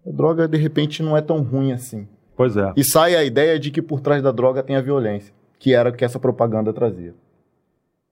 a 0.06 0.10
droga 0.10 0.46
de 0.46 0.56
repente 0.58 1.02
não 1.02 1.16
é 1.16 1.20
tão 1.20 1.42
ruim 1.42 1.72
assim. 1.72 2.06
Pois 2.36 2.56
é. 2.56 2.72
E 2.76 2.84
sai 2.84 3.14
a 3.14 3.24
ideia 3.24 3.58
de 3.58 3.70
que 3.70 3.82
por 3.82 4.00
trás 4.00 4.22
da 4.22 4.32
droga 4.32 4.62
tem 4.62 4.76
a 4.76 4.80
violência, 4.80 5.32
que 5.58 5.74
era 5.74 5.90
o 5.90 5.92
que 5.92 6.04
essa 6.04 6.18
propaganda 6.18 6.72
trazia. 6.72 7.14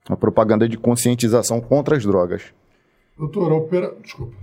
Uma 0.08 0.16
propaganda 0.16 0.68
de 0.68 0.76
conscientização 0.76 1.60
contra 1.60 1.96
as 1.96 2.04
drogas. 2.04 2.52
Doutor, 3.16 3.52
opera... 3.52 3.94
desculpa. 4.02 4.34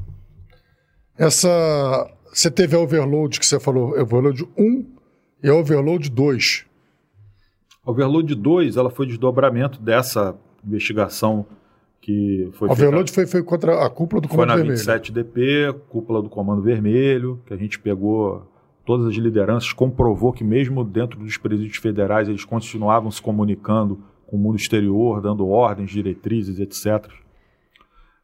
Essa. 1.17 2.11
Você 2.31 2.51
teve 2.51 2.75
a 2.75 2.79
overload 2.79 3.39
que 3.39 3.45
você 3.45 3.59
falou, 3.59 3.99
overload 3.99 4.47
1 4.57 4.85
e 5.43 5.49
a 5.49 5.55
overload 5.55 6.09
2. 6.11 6.65
A 7.83 7.91
overload 7.91 8.35
2 8.35 8.77
ela 8.77 8.89
foi 8.89 9.07
desdobramento 9.07 9.81
dessa 9.81 10.35
investigação 10.63 11.45
que 12.01 12.49
foi. 12.53 12.69
A 12.69 12.73
overload 12.73 13.11
foi, 13.11 13.25
foi 13.25 13.41
contra 13.41 13.83
a 13.83 13.89
cúpula 13.89 14.21
do 14.21 14.27
Comando 14.27 14.53
Vermelho. 14.53 14.77
Foi 14.77 14.93
na 14.93 14.99
27DP, 14.99 15.75
cúpula 15.89 16.21
do 16.21 16.29
Comando 16.29 16.61
Vermelho, 16.61 17.41
que 17.45 17.53
a 17.53 17.57
gente 17.57 17.79
pegou 17.79 18.45
todas 18.87 19.05
as 19.05 19.15
lideranças, 19.15 19.73
comprovou 19.73 20.31
que 20.31 20.45
mesmo 20.45 20.81
dentro 20.81 21.19
dos 21.19 21.37
presídios 21.37 21.75
federais 21.75 22.29
eles 22.29 22.45
continuavam 22.45 23.11
se 23.11 23.21
comunicando 23.21 24.01
com 24.25 24.37
o 24.37 24.39
mundo 24.39 24.55
exterior, 24.55 25.21
dando 25.21 25.45
ordens, 25.45 25.91
diretrizes, 25.91 26.57
etc. 26.57 27.11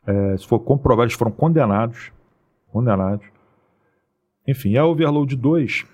É, 0.08 0.38
se 0.38 0.48
for 0.48 0.60
comprovado, 0.60 1.08
eles 1.08 1.18
foram 1.18 1.34
condenados. 1.34 2.14
Condenados. 2.72 3.26
Enfim, 4.48 4.78
a 4.78 4.86
Overload 4.86 5.36
2, 5.36 5.86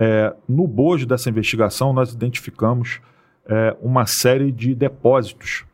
é, 0.00 0.34
no 0.48 0.66
bojo 0.66 1.06
dessa 1.06 1.28
investigação, 1.28 1.92
nós 1.92 2.14
identificamos 2.14 3.02
é, 3.44 3.76
uma 3.82 4.06
série 4.06 4.50
de 4.50 4.74
depósitos 4.74 5.66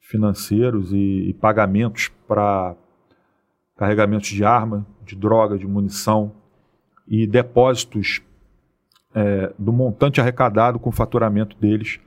financeiros 0.00 0.92
e, 0.92 1.28
e 1.28 1.34
pagamentos 1.34 2.08
para 2.26 2.74
carregamentos 3.76 4.30
de 4.30 4.44
arma, 4.44 4.84
de 5.04 5.14
droga, 5.14 5.56
de 5.56 5.66
munição 5.66 6.32
e 7.06 7.26
depósitos 7.26 8.20
é, 9.14 9.52
do 9.58 9.72
montante 9.72 10.20
arrecadado 10.20 10.78
com 10.78 10.90
o 10.90 10.92
faturamento 10.92 11.56
deles 11.58 11.98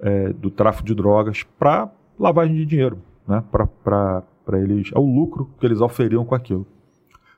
é, 0.00 0.32
do 0.32 0.50
tráfico 0.50 0.86
de 0.86 0.94
drogas 0.94 1.42
para 1.58 1.90
lavagem 2.18 2.54
de 2.54 2.66
dinheiro, 2.66 2.98
né? 3.26 3.42
para 3.50 4.22
eles, 4.60 4.90
é 4.94 4.98
o 4.98 5.06
lucro 5.06 5.50
que 5.58 5.66
eles 5.66 5.80
oferiam 5.80 6.24
com 6.24 6.34
aquilo. 6.34 6.66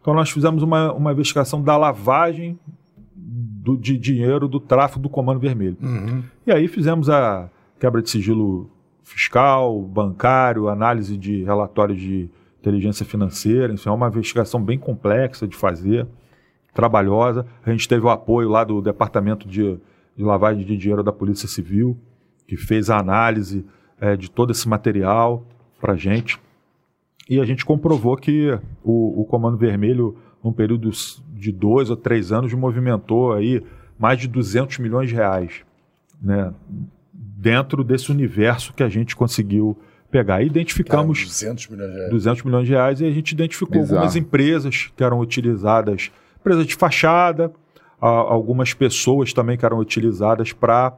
Então 0.00 0.12
nós 0.12 0.30
fizemos 0.30 0.62
uma, 0.62 0.92
uma 0.92 1.12
investigação 1.12 1.62
da 1.62 1.76
lavagem 1.76 2.58
do, 3.14 3.76
de 3.76 3.96
dinheiro 3.96 4.46
do 4.46 4.60
tráfico 4.60 5.00
do 5.00 5.08
Comando 5.08 5.40
Vermelho. 5.40 5.78
Uhum. 5.80 6.22
E 6.46 6.52
aí 6.52 6.68
fizemos 6.68 7.08
a 7.08 7.48
quebra 7.80 8.02
de 8.02 8.10
sigilo 8.10 8.70
fiscal, 9.02 9.80
bancário, 9.82 10.68
análise 10.68 11.16
de 11.16 11.42
relatórios 11.44 11.98
de 11.98 12.28
inteligência 12.60 13.06
financeira. 13.06 13.72
Isso 13.72 13.88
é 13.88 13.92
uma 13.92 14.08
investigação 14.08 14.62
bem 14.62 14.78
complexa 14.78 15.46
de 15.46 15.56
fazer, 15.56 16.06
trabalhosa. 16.74 17.46
A 17.64 17.70
gente 17.70 17.88
teve 17.88 18.04
o 18.04 18.10
apoio 18.10 18.48
lá 18.48 18.64
do 18.64 18.82
Departamento 18.82 19.48
de, 19.48 19.78
de 20.16 20.24
Lavagem 20.24 20.64
de 20.64 20.76
Dinheiro 20.76 21.02
da 21.02 21.12
Polícia 21.12 21.48
Civil 21.48 21.98
que 22.46 22.56
fez 22.56 22.90
a 22.90 22.98
análise 22.98 23.64
é, 24.00 24.16
de 24.16 24.30
todo 24.30 24.52
esse 24.52 24.68
material 24.68 25.46
para 25.80 25.94
a 25.94 25.96
gente. 25.96 26.38
E 27.28 27.40
a 27.40 27.44
gente 27.44 27.64
comprovou 27.64 28.16
que 28.16 28.50
o, 28.82 29.22
o, 29.22 29.24
Comando 29.24 29.56
Vermelho, 29.56 30.16
num 30.42 30.52
período 30.52 30.90
de 31.32 31.50
dois 31.50 31.88
ou 31.88 31.96
três 31.96 32.32
anos, 32.32 32.52
movimentou 32.52 33.32
aí 33.32 33.62
mais 33.98 34.18
de 34.18 34.28
200 34.28 34.78
milhões 34.78 35.08
de 35.08 35.14
reais, 35.14 35.62
né? 36.20 36.52
Dentro 37.12 37.84
desse 37.84 38.10
universo 38.10 38.72
que 38.72 38.82
a 38.82 38.88
gente 38.88 39.14
conseguiu 39.14 39.78
pegar. 40.10 40.42
E 40.42 40.46
identificamos 40.46 41.18
Cara, 41.18 41.28
200 41.28 41.68
milhões 41.68 41.90
de 41.90 41.96
reais. 41.96 42.10
200 42.10 42.42
milhões 42.42 42.66
de 42.66 42.72
reais 42.72 43.00
e 43.00 43.04
a 43.06 43.10
gente 43.10 43.32
identificou 43.32 43.80
Bizarro. 43.80 43.98
algumas 43.98 44.16
empresas 44.16 44.92
que 44.96 45.04
eram 45.04 45.18
utilizadas, 45.18 46.10
empresas 46.44 46.66
de 46.66 46.74
fachada, 46.74 47.50
algumas 47.98 48.74
pessoas 48.74 49.32
também 49.32 49.56
que 49.56 49.64
eram 49.64 49.78
utilizadas 49.78 50.52
para 50.52 50.92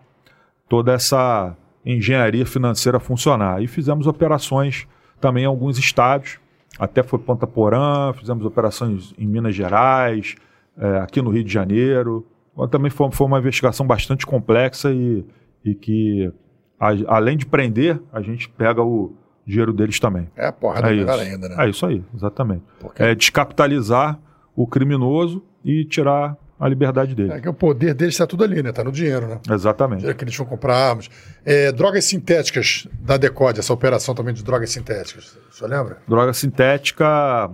toda 0.69 0.93
essa 0.93 1.57
engenharia 1.85 2.45
financeira 2.45 2.99
funcionar. 2.99 3.63
E 3.63 3.69
fizemos 3.69 4.09
operações 4.09 4.89
também 5.21 5.45
em 5.45 5.47
alguns 5.47 5.79
estados, 5.79 6.41
até 6.79 7.03
foi 7.03 7.21
Ponta 7.21 7.47
Porã, 7.47 8.13
fizemos 8.13 8.45
operações 8.45 9.15
em 9.17 9.27
Minas 9.27 9.55
Gerais, 9.55 10.35
é, 10.77 10.99
aqui 10.99 11.23
no 11.23 11.31
Rio 11.31 11.45
de 11.45 11.53
Janeiro. 11.53 12.27
Também 12.71 12.91
foi, 12.91 13.11
foi 13.13 13.27
uma 13.27 13.39
investigação 13.39 13.87
bastante 13.87 14.27
complexa 14.27 14.93
e, 14.93 15.25
e 15.65 15.75
que, 15.75 16.33
a, 16.81 16.89
além 17.07 17.37
de 17.37 17.47
prender, 17.47 18.01
a 18.13 18.21
gente 18.21 18.49
pega 18.49 18.83
o 18.83 19.15
dinheiro 19.47 19.73
deles 19.73 20.01
também. 20.01 20.29
É 20.35 20.49
a 20.49 20.53
porra 20.53 20.81
é 20.81 20.91
melhor 20.91 21.19
ainda, 21.21 21.49
né? 21.49 21.55
É 21.65 21.71
isso 21.71 21.87
aí, 21.87 22.03
exatamente. 22.15 22.65
É 22.97 23.15
descapitalizar 23.15 24.19
o 24.57 24.67
criminoso 24.67 25.43
e 25.63 25.85
tirar 25.85 26.37
a 26.59 26.69
liberdade 26.69 27.15
dele. 27.15 27.33
É 27.33 27.41
que 27.41 27.49
o 27.49 27.53
poder 27.53 27.95
deles 27.95 28.15
está 28.15 28.27
tudo 28.27 28.43
ali, 28.43 28.63
né? 28.63 28.71
Está 28.71 28.83
no 28.83 28.91
dinheiro, 28.91 29.29
né? 29.29 29.41
Exatamente. 29.51 30.07
É 30.07 30.15
que 30.15 30.25
eles 30.25 30.35
vão 30.35 30.47
comprar 30.47 30.75
armas. 30.75 31.11
É, 31.45 31.71
drogas 31.71 32.07
sintéticas 32.07 32.89
da 33.01 33.19
Decode, 33.19 33.61
essa 33.61 33.75
operação 33.75 34.15
também 34.15 34.33
de 34.33 34.43
drogas 34.43 34.71
sintéticas, 34.71 35.39
você 35.51 35.67
lembra? 35.67 35.99
Droga 36.09 36.33
sintética, 36.33 37.51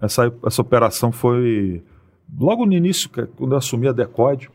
essa, 0.00 0.32
essa 0.44 0.62
operação 0.62 1.12
foi 1.12 1.82
logo 2.38 2.64
no 2.64 2.72
início, 2.72 3.10
quando 3.36 3.52
eu 3.52 3.58
assumi 3.58 3.88
a 3.88 3.92
Decode, 3.92 4.50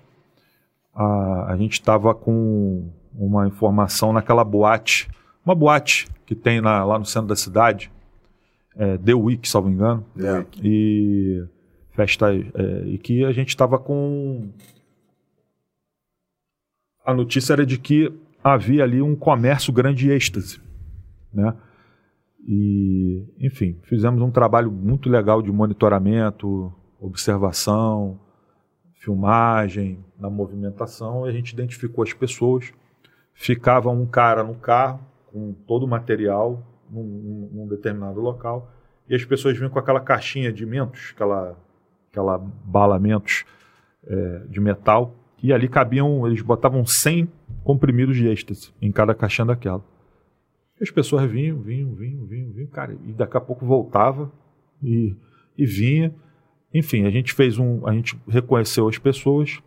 a, 0.96 1.54
a 1.54 1.58
gente 1.58 1.74
estava 1.74 2.16
com 2.16 2.90
uma 3.14 3.48
informação 3.48 4.12
naquela 4.12 4.44
boate, 4.44 5.10
uma 5.46 5.54
boate 5.54 6.08
que 6.26 6.34
tem 6.34 6.60
na, 6.60 6.84
lá 6.84 6.98
no 6.98 7.06
centro 7.06 7.28
da 7.28 7.36
cidade, 7.36 7.92
é, 8.76 8.98
The 8.98 9.14
Week, 9.14 9.48
salvo 9.48 9.70
engano. 9.70 10.06
É. 10.18 10.46
E 10.64 11.44
festa 11.92 12.34
é, 12.34 12.84
e 12.86 12.98
que 12.98 13.24
a 13.24 13.32
gente 13.32 13.50
estava 13.50 13.78
com 13.78 14.50
a 17.06 17.14
notícia 17.14 17.54
era 17.54 17.66
de 17.66 17.78
que 17.78 18.12
havia 18.44 18.84
ali 18.84 19.02
um 19.02 19.16
comércio 19.16 19.72
grande 19.72 20.06
de 20.06 20.12
êxtase, 20.12 20.62
né? 21.34 21.56
E, 22.44 23.24
enfim, 23.40 23.78
fizemos 23.84 24.22
um 24.22 24.32
trabalho 24.32 24.72
muito 24.72 25.10
legal 25.10 25.42
de 25.42 25.52
monitoramento, 25.52 26.74
observação, 27.00 28.20
filmagem, 28.96 30.04
na 30.20 30.30
movimentação, 30.30 31.26
e 31.26 31.30
a 31.30 31.32
gente 31.32 31.52
identificou 31.52 32.04
as 32.04 32.14
pessoas. 32.14 32.74
Ficava 33.34 33.90
um 33.90 34.06
cara 34.06 34.44
no 34.44 34.56
carro 34.56 35.00
com 35.32 35.54
todo 35.54 35.84
o 35.84 35.88
material 35.88 36.64
num, 36.90 37.50
num 37.52 37.68
determinado 37.68 38.20
local, 38.20 38.72
e 39.08 39.16
as 39.16 39.24
pessoas 39.24 39.56
vinham 39.56 39.70
com 39.70 39.80
aquela 39.80 40.00
caixinha 40.00 40.52
de 40.52 40.66
mentos, 40.66 41.12
aquela 41.14 41.58
aquela 42.12 42.38
balamentos 42.38 43.46
é, 44.06 44.46
de 44.50 44.60
metal, 44.60 45.16
e 45.42 45.52
ali 45.52 45.68
cabiam, 45.68 46.28
eles 46.28 46.42
botavam 46.42 46.86
100 46.86 47.28
comprimidos 47.64 48.18
de 48.18 48.28
êxtase 48.28 48.72
em 48.82 48.92
cada 48.92 49.16
caixinha 49.16 49.46
daquela. 49.46 49.84
E 50.80 50.84
as 50.84 50.92
pessoas 50.92 51.30
vinham, 51.30 51.60
vinham, 51.60 51.96
vinham, 51.96 52.26
vinham, 52.26 52.52
vinham, 52.52 52.70
cara, 52.70 52.96
e 53.06 53.14
daqui 53.14 53.38
a 53.38 53.42
pouco 53.42 53.66
voltava 53.66 54.32
e, 54.84 55.16
e 55.58 55.66
vinha. 55.66 56.14
Enfim, 56.74 57.06
a 57.06 57.10
gente 57.10 57.34
fez 57.34 57.58
um, 57.58 57.88
a 57.88 57.94
gente 57.94 58.20
reconheceu 58.28 58.88
as 58.88 58.98
pessoas 58.98 59.60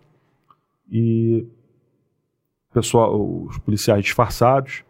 e 0.90 1.46
pessoal, 2.72 3.44
os 3.46 3.58
policiais 3.58 4.04
disfarçados, 4.04 4.84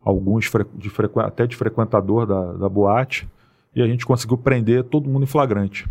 alguns 0.00 0.50
de 0.76 0.90
até 1.16 1.46
de 1.46 1.56
frequentador 1.56 2.26
da, 2.26 2.52
da 2.52 2.68
boate, 2.68 3.28
e 3.74 3.82
a 3.82 3.86
gente 3.86 4.04
conseguiu 4.04 4.36
prender 4.36 4.84
todo 4.84 5.08
mundo 5.08 5.24
em 5.24 5.26
flagrante 5.26 5.88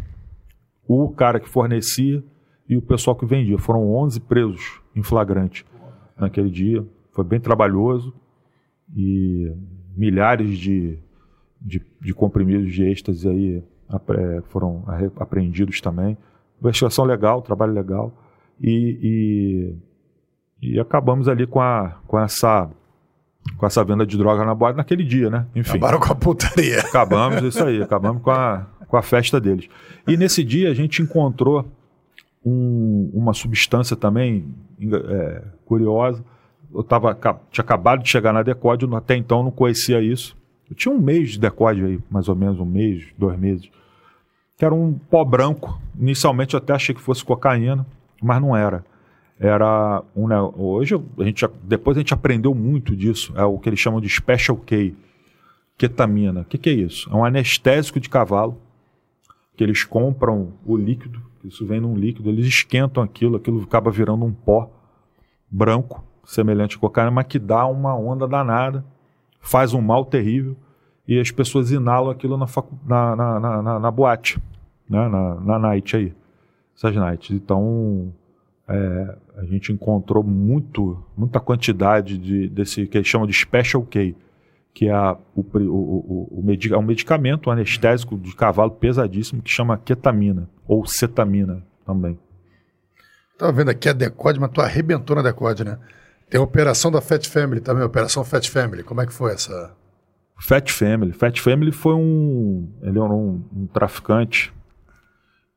o 0.87 1.09
cara 1.09 1.39
que 1.39 1.49
fornecia 1.49 2.23
e 2.67 2.77
o 2.77 2.81
pessoal 2.81 3.15
que 3.15 3.25
vendia. 3.25 3.57
Foram 3.57 3.93
11 3.95 4.19
presos 4.21 4.81
em 4.95 5.03
flagrante 5.03 5.65
naquele 6.17 6.49
dia. 6.49 6.85
Foi 7.11 7.23
bem 7.23 7.39
trabalhoso 7.39 8.13
e 8.95 9.51
milhares 9.95 10.57
de, 10.57 10.97
de, 11.59 11.81
de 11.99 12.13
comprimidos 12.13 12.71
de 12.71 12.83
êxtase 12.83 13.27
aí 13.27 13.63
foram 14.49 14.83
apreendidos 15.17 15.79
também. 15.81 16.17
Investigação 16.61 17.05
legal, 17.05 17.41
trabalho 17.41 17.73
legal. 17.73 18.11
E, 18.59 19.77
e, 20.61 20.73
e, 20.73 20.79
acabamos 20.79 21.27
ali 21.27 21.45
com, 21.45 21.61
a, 21.61 21.99
com 22.07 22.19
essa 22.19 22.69
com 23.57 23.65
essa 23.65 23.81
venda 23.83 24.05
de 24.05 24.17
droga 24.17 24.43
na 24.43 24.53
boate 24.53 24.75
naquele 24.75 25.05
dia, 25.05 25.29
né? 25.29 25.45
Enfim. 25.55 25.77
Acabaram 25.77 25.99
com 25.99 26.11
a 26.11 26.15
putaria. 26.15 26.79
Acabamos, 26.81 27.41
isso 27.43 27.63
aí, 27.63 27.81
acabamos 27.81 28.21
com 28.21 28.31
a, 28.31 28.67
com 28.87 28.97
a 28.97 29.01
festa 29.01 29.39
deles. 29.39 29.67
E 30.07 30.15
nesse 30.17 30.43
dia 30.43 30.69
a 30.69 30.73
gente 30.73 31.01
encontrou 31.01 31.65
um, 32.45 33.09
uma 33.13 33.33
substância 33.33 33.95
também 33.95 34.45
é, 34.81 35.43
curiosa. 35.65 36.23
Eu 36.73 36.83
tava, 36.83 37.13
tinha 37.51 37.63
acabado 37.63 38.03
de 38.03 38.09
chegar 38.09 38.33
na 38.33 38.43
Decode, 38.43 38.85
até 38.95 39.15
então 39.15 39.43
não 39.43 39.51
conhecia 39.51 40.01
isso. 40.01 40.35
Eu 40.69 40.75
tinha 40.75 40.93
um 40.93 40.99
mês 40.99 41.31
de 41.31 41.39
Decode 41.39 41.83
aí, 41.83 41.99
mais 42.09 42.27
ou 42.27 42.35
menos 42.35 42.59
um 42.59 42.65
mês, 42.65 43.05
dois 43.17 43.37
meses. 43.37 43.69
Que 44.57 44.65
era 44.65 44.73
um 44.73 44.93
pó 44.93 45.23
branco. 45.23 45.79
Inicialmente 45.97 46.53
eu 46.53 46.57
até 46.57 46.73
achei 46.73 46.93
que 46.93 47.01
fosse 47.01 47.23
cocaína, 47.23 47.85
mas 48.21 48.41
não 48.41 48.55
era. 48.55 48.83
era 49.39 50.03
um 50.15 50.27
ne- 50.27 50.51
hoje 50.57 50.95
a 51.19 51.23
gente 51.23 51.45
depois 51.63 51.95
a 51.95 51.99
gente 51.99 52.13
aprendeu 52.13 52.53
muito 52.53 52.95
disso, 52.95 53.33
é 53.35 53.43
o 53.43 53.57
que 53.59 53.69
eles 53.69 53.79
chamam 53.79 54.01
de 54.01 54.09
special 54.09 54.57
K, 54.57 54.93
ketamina. 55.77 56.41
O 56.41 56.45
que, 56.45 56.57
que 56.57 56.69
é 56.69 56.73
isso? 56.73 57.09
É 57.11 57.15
um 57.15 57.23
anestésico 57.23 57.99
de 57.99 58.09
cavalo 58.09 58.57
que 59.57 59.63
eles 59.63 59.83
compram 59.83 60.53
o 60.65 60.77
líquido, 60.77 61.19
isso 61.43 61.65
vem 61.65 61.81
num 61.81 61.95
líquido, 61.95 62.29
eles 62.29 62.45
esquentam 62.45 63.03
aquilo, 63.03 63.35
aquilo 63.35 63.61
acaba 63.63 63.91
virando 63.91 64.23
um 64.23 64.31
pó 64.31 64.69
branco, 65.51 66.03
semelhante 66.23 66.77
a 66.77 66.79
cocaína, 66.79 67.11
mas 67.11 67.25
que 67.27 67.39
dá 67.39 67.65
uma 67.65 67.95
onda 67.95 68.27
danada, 68.27 68.85
faz 69.41 69.73
um 69.73 69.81
mal 69.81 70.05
terrível 70.05 70.55
e 71.07 71.19
as 71.19 71.31
pessoas 71.31 71.71
inalam 71.71 72.09
aquilo 72.11 72.37
na, 72.37 72.45
na, 72.85 73.39
na, 73.39 73.61
na- 73.61 73.79
na 73.79 73.91
boate, 73.91 74.39
né? 74.89 75.07
na, 75.07 75.35
na 75.35 75.57
night 75.59 75.95
aí, 75.95 76.13
essas 76.75 76.95
nights. 76.95 77.31
Então, 77.31 78.13
é, 78.67 79.17
a 79.37 79.45
gente 79.45 79.71
encontrou 79.71 80.21
muito, 80.23 81.01
muita 81.17 81.39
quantidade 81.39 82.17
de, 82.17 82.49
desse 82.49 82.85
que 82.87 82.97
eles 82.97 83.07
chamam 83.07 83.25
de 83.25 83.33
Special 83.33 83.81
K, 83.83 84.13
que 84.77 84.87
é, 84.87 84.91
a- 84.91 85.17
o, 85.35 85.41
o, 85.41 86.39
o, 86.39 86.51
é 86.71 86.77
um 86.77 86.83
medicamento 86.83 87.49
anestésico 87.49 88.15
de 88.15 88.35
cavalo 88.35 88.69
pesadíssimo 88.69 89.41
que 89.41 89.49
chama 89.49 89.75
ketamina, 89.75 90.47
ou 90.67 90.85
cetamina 90.85 91.65
também. 91.83 92.19
Tava 93.39 93.51
vendo 93.53 93.71
aqui 93.71 93.89
a 93.89 93.93
Decode, 93.93 94.39
mas 94.39 94.51
tu 94.51 94.61
arrebentou 94.61 95.15
na 95.15 95.23
Decode, 95.23 95.63
né? 95.63 95.79
Tem 96.29 96.39
a 96.39 96.43
operação 96.43 96.91
da 96.91 97.01
Fat 97.01 97.25
Family 97.27 97.59
também, 97.59 97.81
a 97.81 97.87
operação 97.87 98.23
Fat 98.23 98.47
Family. 98.47 98.83
Como 98.83 99.01
é 99.01 99.07
que 99.07 99.13
foi 99.13 99.33
essa? 99.33 99.75
Fat 100.39 100.69
Family. 100.71 101.11
Fat 101.11 101.39
Family 101.41 101.71
foi 101.71 101.95
um. 101.95 102.71
Ele 102.83 102.99
era 102.99 103.11
um, 103.11 103.43
um 103.51 103.65
traficante 103.65 104.53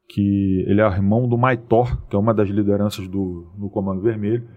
que 0.08 0.64
ele 0.66 0.80
é 0.80 0.86
irmão 0.86 1.28
do 1.28 1.36
Maitor, 1.36 1.94
que 2.08 2.16
é 2.16 2.18
uma 2.18 2.32
das 2.32 2.48
lideranças 2.48 3.06
do, 3.06 3.52
do 3.54 3.68
Comando 3.68 4.00
Vermelho, 4.00 4.48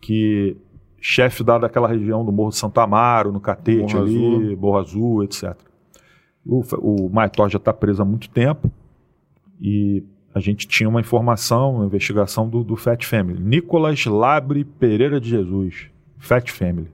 que 0.00 0.56
chefe 1.00 1.44
da, 1.44 1.58
daquela 1.58 1.88
região 1.88 2.24
do 2.24 2.32
Morro 2.32 2.50
de 2.50 2.56
Santo 2.56 2.80
Amaro, 2.80 3.32
no 3.32 3.40
Catete 3.40 3.94
Morro 3.94 4.06
ali, 4.06 4.26
Azul. 4.26 4.56
Morro 4.56 4.78
Azul, 4.78 5.24
etc. 5.24 5.56
O, 6.44 6.62
o 6.78 7.10
Maitor 7.10 7.48
já 7.48 7.58
está 7.58 7.72
preso 7.72 8.02
há 8.02 8.04
muito 8.04 8.30
tempo 8.30 8.70
e 9.60 10.04
a 10.34 10.40
gente 10.40 10.66
tinha 10.66 10.88
uma 10.88 11.00
informação, 11.00 11.76
uma 11.76 11.86
investigação 11.86 12.48
do, 12.48 12.62
do 12.62 12.76
Fat 12.76 13.04
Family. 13.04 13.42
Nicolas 13.42 14.04
Labre 14.06 14.64
Pereira 14.64 15.20
de 15.20 15.30
Jesus, 15.30 15.90
Fat 16.18 16.50
Family 16.50 16.88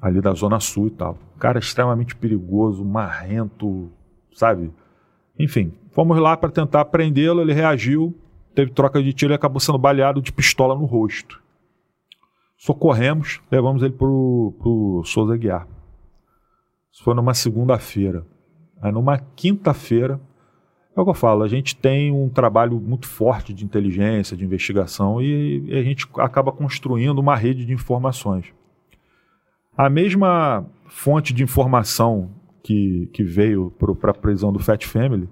ali 0.00 0.20
da 0.20 0.32
Zona 0.32 0.58
Sul 0.58 0.86
e 0.86 0.90
tal. 0.90 1.18
Cara 1.38 1.58
extremamente 1.58 2.16
perigoso, 2.16 2.84
marrento, 2.84 3.90
sabe? 4.32 4.72
Enfim, 5.38 5.72
fomos 5.92 6.18
lá 6.18 6.36
para 6.36 6.50
tentar 6.50 6.84
prendê-lo, 6.86 7.40
ele 7.40 7.52
reagiu, 7.52 8.16
teve 8.54 8.70
troca 8.70 9.02
de 9.02 9.12
tiro 9.12 9.32
e 9.32 9.34
acabou 9.34 9.60
sendo 9.60 9.78
baleado 9.78 10.22
de 10.22 10.32
pistola 10.32 10.74
no 10.74 10.84
rosto. 10.84 11.39
Socorremos, 12.60 13.40
levamos 13.50 13.82
ele 13.82 13.94
pro, 13.94 14.54
pro 14.58 15.02
Souza 15.06 15.34
Guiar. 15.34 15.66
Isso 16.92 17.02
foi 17.02 17.14
numa 17.14 17.32
segunda-feira. 17.32 18.26
Aí 18.82 18.92
numa 18.92 19.18
quinta-feira, 19.18 20.20
é 20.94 21.00
o 21.00 21.04
que 21.04 21.10
eu 21.10 21.14
falo, 21.14 21.42
a 21.42 21.48
gente 21.48 21.74
tem 21.74 22.12
um 22.12 22.28
trabalho 22.28 22.78
muito 22.78 23.06
forte 23.06 23.54
de 23.54 23.64
inteligência, 23.64 24.36
de 24.36 24.44
investigação 24.44 25.22
e, 25.22 25.70
e 25.70 25.74
a 25.74 25.82
gente 25.82 26.06
acaba 26.18 26.52
construindo 26.52 27.18
uma 27.18 27.34
rede 27.34 27.64
de 27.64 27.72
informações. 27.72 28.52
A 29.74 29.88
mesma 29.88 30.66
fonte 30.86 31.32
de 31.32 31.42
informação 31.42 32.30
que, 32.62 33.08
que 33.14 33.24
veio 33.24 33.72
para 33.98 34.10
a 34.10 34.14
prisão 34.14 34.52
do 34.52 34.58
Fat 34.58 34.84
Family 34.84 35.30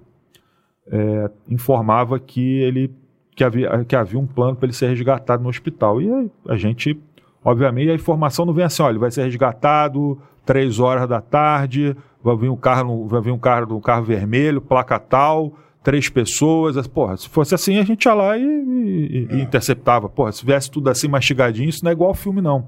é, 0.86 1.30
informava 1.46 2.18
que 2.18 2.62
ele 2.62 2.90
que 3.38 3.44
havia, 3.44 3.84
que 3.84 3.94
havia 3.94 4.18
um 4.18 4.26
plano 4.26 4.56
para 4.56 4.66
ele 4.66 4.72
ser 4.72 4.88
resgatado 4.88 5.44
no 5.44 5.48
hospital. 5.48 6.02
E 6.02 6.08
a 6.48 6.56
gente, 6.56 7.00
obviamente, 7.44 7.90
a 7.90 7.94
informação 7.94 8.44
não 8.44 8.52
vem 8.52 8.64
assim, 8.64 8.82
olha, 8.82 8.98
vai 8.98 9.10
ser 9.10 9.24
resgatado 9.24 10.20
três 10.44 10.78
horas 10.80 11.08
da 11.08 11.20
tarde, 11.20 11.96
vai 12.22 12.36
vir 12.36 12.48
um 12.48 12.56
carro, 12.56 13.06
vai 13.06 13.20
vir 13.20 13.30
um 13.32 13.38
carro, 13.38 13.76
um 13.76 13.80
carro 13.80 14.02
vermelho, 14.04 14.60
placa 14.60 14.98
tal, 14.98 15.52
três 15.82 16.08
pessoas. 16.08 16.86
Porra, 16.86 17.16
se 17.16 17.28
fosse 17.28 17.54
assim, 17.54 17.78
a 17.78 17.82
gente 17.84 18.04
ia 18.06 18.14
lá 18.14 18.36
e, 18.36 18.42
e- 18.42 19.28
e 19.32 19.40
interceptava. 19.42 20.08
Porra, 20.08 20.32
se 20.32 20.44
viesse 20.44 20.70
tudo 20.70 20.88
assim 20.90 21.06
mastigadinho, 21.08 21.68
isso 21.68 21.84
não 21.84 21.90
é 21.90 21.92
igual 21.94 22.08
ao 22.10 22.14
filme, 22.14 22.40
não. 22.40 22.66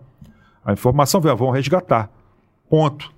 A 0.65 0.73
informação 0.73 1.21
veio, 1.21 1.37
vão 1.37 1.51
resgatar. 1.51 2.11
Ponto. 2.69 3.11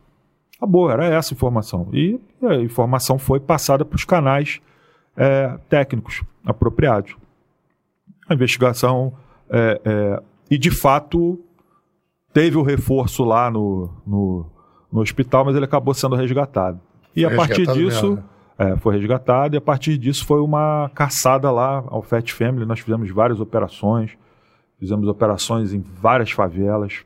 Acabou, 0.57 0.89
era 0.91 1.07
essa 1.07 1.35
a 1.35 1.37
informação. 1.37 1.89
E 1.93 2.21
a 2.43 2.55
informação 2.55 3.19
foi 3.19 3.41
passada 3.41 3.85
para 3.85 3.97
os 3.97 4.05
canais 4.05 4.61
é, 5.17 5.59
técnicos 5.69 6.23
apropriados. 6.47 7.17
A 8.29 8.35
investigação, 8.35 9.13
é, 9.51 9.81
é, 9.85 10.23
e 10.55 10.59
de 10.59 10.71
fato, 10.71 11.39
teve 12.33 12.57
o 12.57 12.63
reforço 12.63 13.25
lá 13.25 13.51
no, 13.51 13.91
no, 14.07 14.47
no 14.93 15.01
hospital, 15.01 15.45
mas 15.45 15.57
ele 15.57 15.65
acabou 15.65 15.95
sendo 15.95 16.17
resgatado. 16.17 16.81
E 17.15 17.23
Foi 17.25 17.33
a 17.33 17.37
partir 17.37 17.67
disso, 17.67 18.11
mesmo, 18.11 18.17
né? 18.17 18.73
é, 18.73 18.77
foi 18.77 18.97
resgatado, 18.97 19.55
e 19.55 19.59
a 19.59 19.61
partir 19.61 19.99
disso 19.99 20.25
foi 20.27 20.41
uma 20.41 20.91
caçada 20.95 21.51
lá 21.51 21.85
ao 21.89 22.03
Fat 22.03 22.31
Family. 22.33 22.65
Nós 22.67 22.81
fizemos 22.81 23.11
várias 23.11 23.41
operações, 23.41 24.13
fizemos 24.79 25.07
operações 25.09 25.73
em 25.75 25.81
várias 25.81 26.31
favelas. 26.31 27.05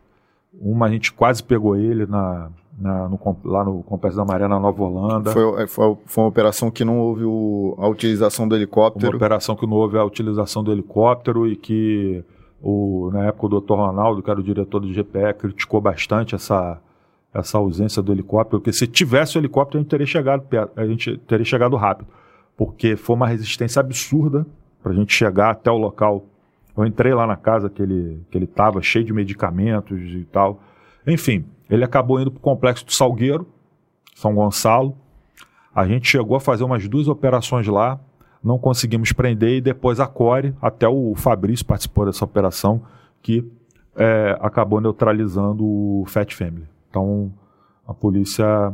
Uma 0.58 0.86
a 0.86 0.90
gente 0.90 1.12
quase 1.12 1.42
pegou 1.42 1.76
ele 1.76 2.06
na, 2.06 2.48
na- 2.78 3.08
no 3.08 3.18
lá 3.44 3.64
no 3.64 3.82
Complexo 3.82 4.16
da 4.16 4.24
Maré, 4.24 4.48
na 4.48 4.58
Nova 4.58 4.82
Holanda. 4.82 5.32
Foi, 5.32 5.62
é, 5.62 5.66
foi, 5.66 5.96
foi 6.06 6.24
uma 6.24 6.28
operação 6.30 6.70
que 6.70 6.84
não 6.84 6.98
houve 6.98 7.24
o- 7.24 7.74
a 7.78 7.86
utilização 7.88 8.46
do 8.48 8.54
uma 8.54 8.58
helicóptero. 8.58 9.16
operação 9.16 9.54
que 9.56 9.66
não 9.66 9.74
houve 9.76 9.98
a 9.98 10.04
utilização 10.04 10.64
do 10.64 10.72
helicóptero 10.72 11.46
e 11.46 11.56
que 11.56 12.24
o, 12.68 13.12
na 13.12 13.26
época 13.26 13.46
o 13.46 13.60
Dr. 13.60 13.74
Ronaldo, 13.74 14.20
que 14.20 14.28
era 14.28 14.40
o 14.40 14.42
diretor 14.42 14.80
do 14.80 14.88
GPE, 14.88 15.34
criticou 15.38 15.80
bastante 15.80 16.34
essa, 16.34 16.82
essa 17.32 17.58
ausência 17.58 18.02
do 18.02 18.10
helicóptero, 18.10 18.58
porque 18.58 18.72
se 18.72 18.88
tivesse 18.88 19.38
o 19.38 19.40
helicóptero 19.40 19.78
a 19.78 19.82
gente 19.82 19.90
teria 19.90 20.06
chegado 20.06 20.44
a 20.74 20.84
gente 20.84 21.16
teria 21.18 21.44
chegado 21.44 21.76
rápido, 21.76 22.08
porque 22.56 22.96
foi 22.96 23.14
uma 23.14 23.28
resistência 23.28 23.78
absurda 23.78 24.44
para 24.82 24.90
a 24.90 24.94
gente 24.96 25.14
chegar 25.14 25.50
até 25.50 25.70
o 25.70 25.76
local. 25.76 26.26
Eu 26.76 26.84
entrei 26.84 27.14
lá 27.14 27.24
na 27.24 27.36
casa 27.36 27.70
que 27.70 27.80
ele 27.80 28.20
que 28.32 28.36
ele 28.36 28.46
estava, 28.46 28.82
cheio 28.82 29.04
de 29.04 29.12
medicamentos 29.12 30.00
e 30.00 30.24
tal. 30.24 30.60
Enfim, 31.06 31.44
ele 31.70 31.84
acabou 31.84 32.20
indo 32.20 32.32
para 32.32 32.38
o 32.38 32.42
complexo 32.42 32.84
do 32.84 32.92
Salgueiro, 32.92 33.46
São 34.12 34.34
Gonçalo. 34.34 34.96
A 35.72 35.86
gente 35.86 36.08
chegou 36.08 36.36
a 36.36 36.40
fazer 36.40 36.64
umas 36.64 36.88
duas 36.88 37.06
operações 37.06 37.68
lá, 37.68 38.00
não 38.42 38.58
conseguimos 38.58 39.12
prender 39.12 39.56
e 39.56 39.60
depois 39.60 39.98
a 40.00 40.06
Core, 40.06 40.54
até 40.62 40.86
o 40.88 41.14
Fabrício 41.14 41.64
participou 41.66 42.06
dessa 42.06 42.24
operação, 42.24 42.82
que 43.22 43.44
é, 43.96 44.36
acabou 44.40 44.80
neutralizando 44.80 45.64
o 45.64 46.04
Fat 46.06 46.32
Family. 46.34 46.64
Então 46.90 47.32
a 47.86 47.92
polícia 47.94 48.72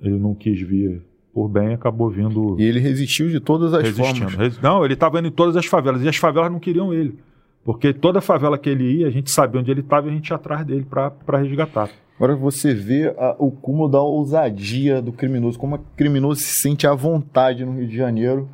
ele 0.00 0.18
não 0.18 0.34
quis 0.34 0.60
vir 0.60 1.02
por 1.32 1.48
bem, 1.48 1.74
acabou 1.74 2.10
vindo 2.10 2.56
E 2.58 2.64
ele 2.64 2.80
resistiu 2.80 3.28
de 3.28 3.38
todas 3.40 3.72
as 3.74 3.82
resistindo. 3.82 4.30
formas. 4.30 4.58
Não, 4.60 4.84
ele 4.84 4.94
estava 4.94 5.18
indo 5.18 5.28
em 5.28 5.32
todas 5.32 5.56
as 5.56 5.66
favelas 5.66 6.02
e 6.02 6.08
as 6.08 6.16
favelas 6.16 6.50
não 6.50 6.58
queriam 6.58 6.92
ele. 6.92 7.18
Porque 7.64 7.92
toda 7.92 8.20
favela 8.20 8.56
que 8.58 8.68
ele 8.68 8.98
ia, 8.98 9.06
a 9.08 9.10
gente 9.10 9.30
sabia 9.30 9.60
onde 9.60 9.70
ele 9.70 9.80
estava 9.80 10.06
e 10.06 10.10
a 10.10 10.14
gente 10.14 10.28
ia 10.30 10.36
atrás 10.36 10.64
dele 10.64 10.86
para 10.88 11.38
resgatar. 11.38 11.90
Agora 12.16 12.34
você 12.34 12.74
vê 12.74 13.14
a- 13.16 13.36
o 13.38 13.50
cúmulo 13.50 13.88
da 13.88 14.00
ousadia 14.02 15.00
do 15.02 15.12
criminoso, 15.12 15.58
como 15.58 15.76
o 15.76 15.80
criminoso 15.96 16.40
se 16.40 16.60
sente 16.62 16.86
à 16.86 16.94
vontade 16.94 17.64
no 17.64 17.72
Rio 17.76 17.86
de 17.86 17.96
Janeiro 17.96 18.48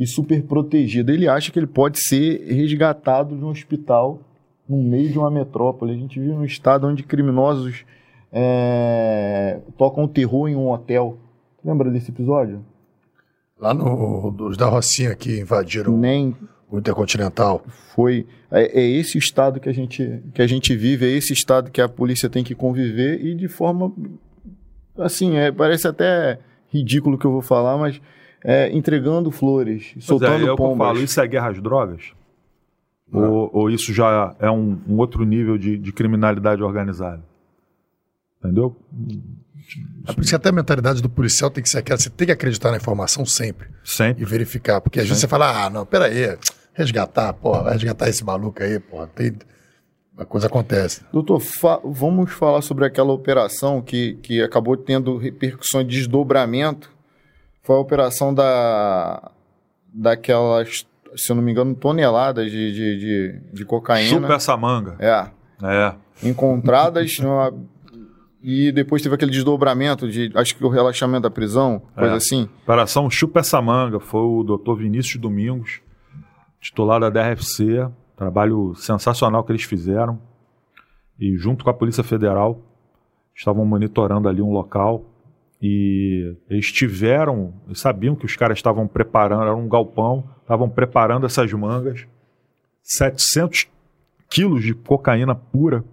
e 0.00 0.06
super 0.06 0.42
protegido. 0.42 1.12
Ele 1.12 1.28
acha 1.28 1.52
que 1.52 1.58
ele 1.58 1.66
pode 1.66 2.02
ser 2.02 2.42
resgatado 2.46 3.36
de 3.36 3.44
um 3.44 3.48
hospital 3.48 4.18
no 4.66 4.82
meio 4.82 5.10
de 5.10 5.18
uma 5.18 5.30
metrópole. 5.30 5.92
A 5.92 5.96
gente 5.96 6.18
vive 6.18 6.32
num 6.32 6.44
estado 6.44 6.86
onde 6.86 7.02
criminosos 7.02 7.84
é, 8.32 9.60
tocam 9.76 10.08
terror 10.08 10.48
em 10.48 10.56
um 10.56 10.70
hotel. 10.70 11.18
Lembra 11.62 11.90
desse 11.90 12.10
episódio? 12.10 12.64
Lá 13.58 13.74
no, 13.74 14.30
dos 14.30 14.56
da 14.56 14.66
Rocinha 14.66 15.14
que 15.14 15.38
invadiram 15.38 15.94
Nem 15.94 16.34
o 16.70 16.78
Intercontinental. 16.78 17.62
foi. 17.94 18.26
É, 18.50 18.80
é 18.80 18.82
esse 18.82 19.18
o 19.18 19.20
estado 19.20 19.60
que 19.60 19.68
a, 19.68 19.72
gente, 19.72 20.22
que 20.32 20.40
a 20.40 20.46
gente 20.46 20.74
vive, 20.74 21.04
é 21.04 21.10
esse 21.10 21.34
estado 21.34 21.70
que 21.70 21.80
a 21.80 21.88
polícia 21.88 22.30
tem 22.30 22.42
que 22.42 22.54
conviver 22.54 23.22
e 23.22 23.34
de 23.34 23.48
forma. 23.48 23.92
Assim, 24.96 25.36
é, 25.36 25.52
parece 25.52 25.86
até 25.86 26.38
ridículo 26.72 27.16
o 27.16 27.18
que 27.18 27.26
eu 27.26 27.32
vou 27.32 27.42
falar, 27.42 27.76
mas 27.76 28.00
é, 28.44 28.70
entregando 28.74 29.30
flores, 29.30 29.90
Pois 29.92 30.04
soltando 30.04 30.48
é, 30.48 30.52
é 30.52 30.56
pombas. 30.56 30.88
falo, 30.88 31.00
isso 31.00 31.20
é 31.20 31.26
guerra 31.26 31.50
às 31.50 31.60
drogas? 31.62 32.12
Ou, 33.12 33.50
ou 33.52 33.70
isso 33.70 33.92
já 33.92 34.34
é 34.38 34.48
um, 34.50 34.78
um 34.88 34.96
outro 34.98 35.24
nível 35.24 35.58
de, 35.58 35.76
de 35.76 35.92
criminalidade 35.92 36.62
organizada? 36.62 37.22
Entendeu? 38.38 38.76
É 40.06 40.12
por 40.12 40.20
isso 40.20 40.30
que 40.30 40.36
até 40.36 40.48
a 40.48 40.52
mentalidade 40.52 41.02
do 41.02 41.08
policial 41.08 41.50
tem 41.50 41.62
que 41.62 41.68
ser 41.68 41.78
aquela, 41.78 41.98
você 41.98 42.08
tem 42.10 42.26
que 42.26 42.32
acreditar 42.32 42.70
na 42.70 42.76
informação 42.76 43.26
sempre 43.26 43.68
Sempre. 43.84 44.22
e 44.22 44.26
verificar. 44.26 44.80
Porque 44.80 45.00
às 45.00 45.06
vezes 45.06 45.20
você 45.20 45.28
fala, 45.28 45.66
ah, 45.66 45.70
não, 45.70 45.84
peraí, 45.84 46.36
resgatar, 46.72 47.32
porra, 47.34 47.64
vai 47.64 47.72
resgatar 47.74 48.08
esse 48.08 48.24
maluco 48.24 48.62
aí, 48.62 48.78
porra, 48.80 49.06
tem... 49.08 49.32
a 50.16 50.24
coisa 50.24 50.46
acontece. 50.46 51.02
Doutor, 51.12 51.40
fa- 51.40 51.80
vamos 51.84 52.32
falar 52.32 52.62
sobre 52.62 52.84
aquela 52.84 53.12
operação 53.12 53.82
que, 53.82 54.14
que 54.22 54.40
acabou 54.42 54.76
tendo 54.76 55.16
repercussões 55.16 55.86
de 55.86 55.96
desdobramento. 55.98 56.90
Foi 57.62 57.76
a 57.76 57.78
operação 57.78 58.32
da 58.34 59.30
daquelas 59.92 60.86
se 61.16 61.32
eu 61.32 61.34
não 61.36 61.42
me 61.42 61.50
engano, 61.50 61.74
toneladas 61.74 62.50
de, 62.52 62.72
de, 62.72 62.98
de, 62.98 63.40
de 63.52 63.64
cocaína. 63.64 64.08
Chupa 64.20 64.34
essa 64.34 64.56
manga. 64.56 64.94
É. 65.00 65.28
É. 65.62 65.94
Encontradas 66.22 67.18
numa- 67.20 67.52
e 68.42 68.70
depois 68.70 69.02
teve 69.02 69.16
aquele 69.16 69.32
desdobramento 69.32 70.08
de, 70.08 70.30
acho 70.36 70.56
que 70.56 70.64
o 70.64 70.68
relaxamento 70.68 71.22
da 71.22 71.30
prisão, 71.30 71.82
coisa 71.96 72.14
É. 72.14 72.16
assim. 72.16 72.48
Operação 72.62 73.10
Chupa 73.10 73.40
essa 73.40 73.60
manga 73.60 73.98
foi 73.98 74.20
o 74.20 74.44
Dr. 74.44 74.76
Vinícius 74.78 75.20
Domingos, 75.20 75.80
titular 76.60 77.00
da 77.00 77.10
DRFC. 77.10 77.88
Trabalho 78.16 78.74
sensacional 78.76 79.42
que 79.42 79.50
eles 79.50 79.64
fizeram. 79.64 80.18
E 81.18 81.36
junto 81.36 81.64
com 81.64 81.70
a 81.70 81.74
Polícia 81.74 82.04
Federal, 82.04 82.60
estavam 83.34 83.64
monitorando 83.66 84.28
ali 84.28 84.40
um 84.40 84.52
local. 84.52 85.04
E 85.62 86.36
eles 86.48 86.72
tiveram, 86.72 87.52
sabiam 87.74 88.14
que 88.16 88.24
os 88.24 88.34
caras 88.36 88.56
estavam 88.58 88.86
preparando, 88.88 89.42
era 89.42 89.54
um 89.54 89.68
galpão, 89.68 90.24
estavam 90.40 90.68
preparando 90.70 91.26
essas 91.26 91.52
mangas. 91.52 92.06
700 92.82 93.68
quilos 94.28 94.62
de 94.62 94.74
cocaína 94.74 95.34
pura 95.34 95.84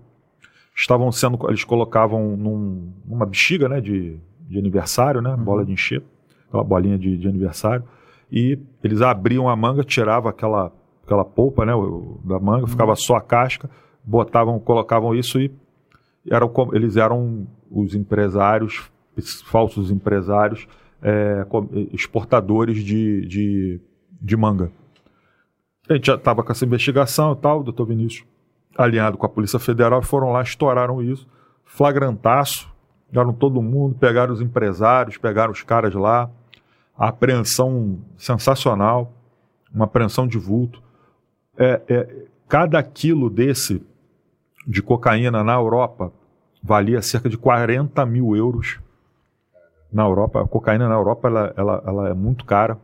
estavam 0.75 1.11
sendo, 1.11 1.37
eles 1.49 1.63
colocavam 1.63 2.37
num- 2.37 2.93
numa 3.05 3.25
bexiga, 3.25 3.67
né, 3.67 3.81
de, 3.81 4.17
de 4.47 4.57
aniversário, 4.59 5.21
né, 5.21 5.35
bola 5.35 5.65
de 5.65 5.71
encher, 5.73 6.03
aquela 6.47 6.63
bolinha 6.63 6.97
de, 6.97 7.17
de 7.17 7.27
aniversário, 7.27 7.83
e 8.31 8.59
eles 8.83 9.01
abriam 9.01 9.49
a 9.49 9.55
manga, 9.55 9.83
tiravam 9.83 10.29
aquela, 10.29 10.71
aquela 11.03 11.25
polpa, 11.25 11.65
né, 11.65 11.73
da 12.23 12.39
manga, 12.39 12.67
ficava 12.67 12.95
só 12.95 13.15
a 13.15 13.21
casca, 13.21 13.69
botavam, 14.03 14.59
colocavam 14.59 15.13
isso 15.15 15.39
e 15.41 15.51
eram, 16.29 16.47
como- 16.47 16.75
eles 16.75 16.95
eram 16.95 17.47
os 17.71 17.95
empresários, 17.95 18.89
falsos 19.45 19.91
empresários, 19.91 20.67
é, 21.01 21.45
com- 21.49 21.69
exportadores 21.91 22.83
de, 22.83 23.25
de, 23.25 23.81
de 24.21 24.37
manga. 24.37 24.71
A 25.89 25.93
gente 25.93 26.07
já 26.07 26.15
estava 26.15 26.43
com 26.43 26.51
essa 26.51 26.65
investigação 26.65 27.33
e 27.33 27.35
tal, 27.37 27.61
o 27.61 27.63
doutor 27.63 27.85
Vinícius, 27.85 28.25
alinhado 28.77 29.17
com 29.17 29.25
a 29.25 29.29
Polícia 29.29 29.59
Federal, 29.59 30.01
foram 30.01 30.31
lá, 30.31 30.41
estouraram 30.41 31.01
isso, 31.01 31.27
flagrantaço, 31.65 32.69
pegaram 33.09 33.33
todo 33.33 33.61
mundo, 33.61 33.95
pegaram 33.95 34.33
os 34.33 34.41
empresários, 34.41 35.17
pegaram 35.17 35.51
os 35.51 35.63
caras 35.63 35.93
lá, 35.93 36.29
a 36.97 37.09
apreensão 37.09 37.99
sensacional, 38.17 39.13
uma 39.73 39.85
apreensão 39.85 40.27
de 40.27 40.37
vulto. 40.37 40.81
É, 41.57 41.81
é, 41.87 42.25
cada 42.47 42.81
quilo 42.83 43.29
desse 43.29 43.81
de 44.67 44.81
cocaína 44.81 45.43
na 45.43 45.53
Europa 45.53 46.11
valia 46.61 47.01
cerca 47.01 47.29
de 47.29 47.37
40 47.37 48.05
mil 48.05 48.35
euros. 48.35 48.79
Na 49.91 50.03
Europa, 50.03 50.41
a 50.41 50.47
cocaína 50.47 50.87
na 50.87 50.95
Europa 50.95 51.27
ela, 51.27 51.53
ela, 51.55 51.83
ela 51.85 52.09
é 52.09 52.13
muito 52.13 52.45
cara. 52.45 52.77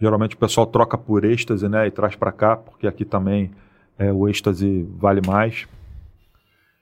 Geralmente 0.00 0.34
o 0.34 0.38
pessoal 0.38 0.66
troca 0.66 0.96
por 0.96 1.24
êxtase, 1.24 1.68
né, 1.68 1.86
e 1.86 1.90
traz 1.90 2.14
para 2.14 2.30
cá, 2.30 2.56
porque 2.56 2.86
aqui 2.86 3.04
também 3.04 3.50
é, 3.98 4.12
o 4.12 4.28
êxtase 4.28 4.86
vale 4.98 5.20
mais. 5.26 5.66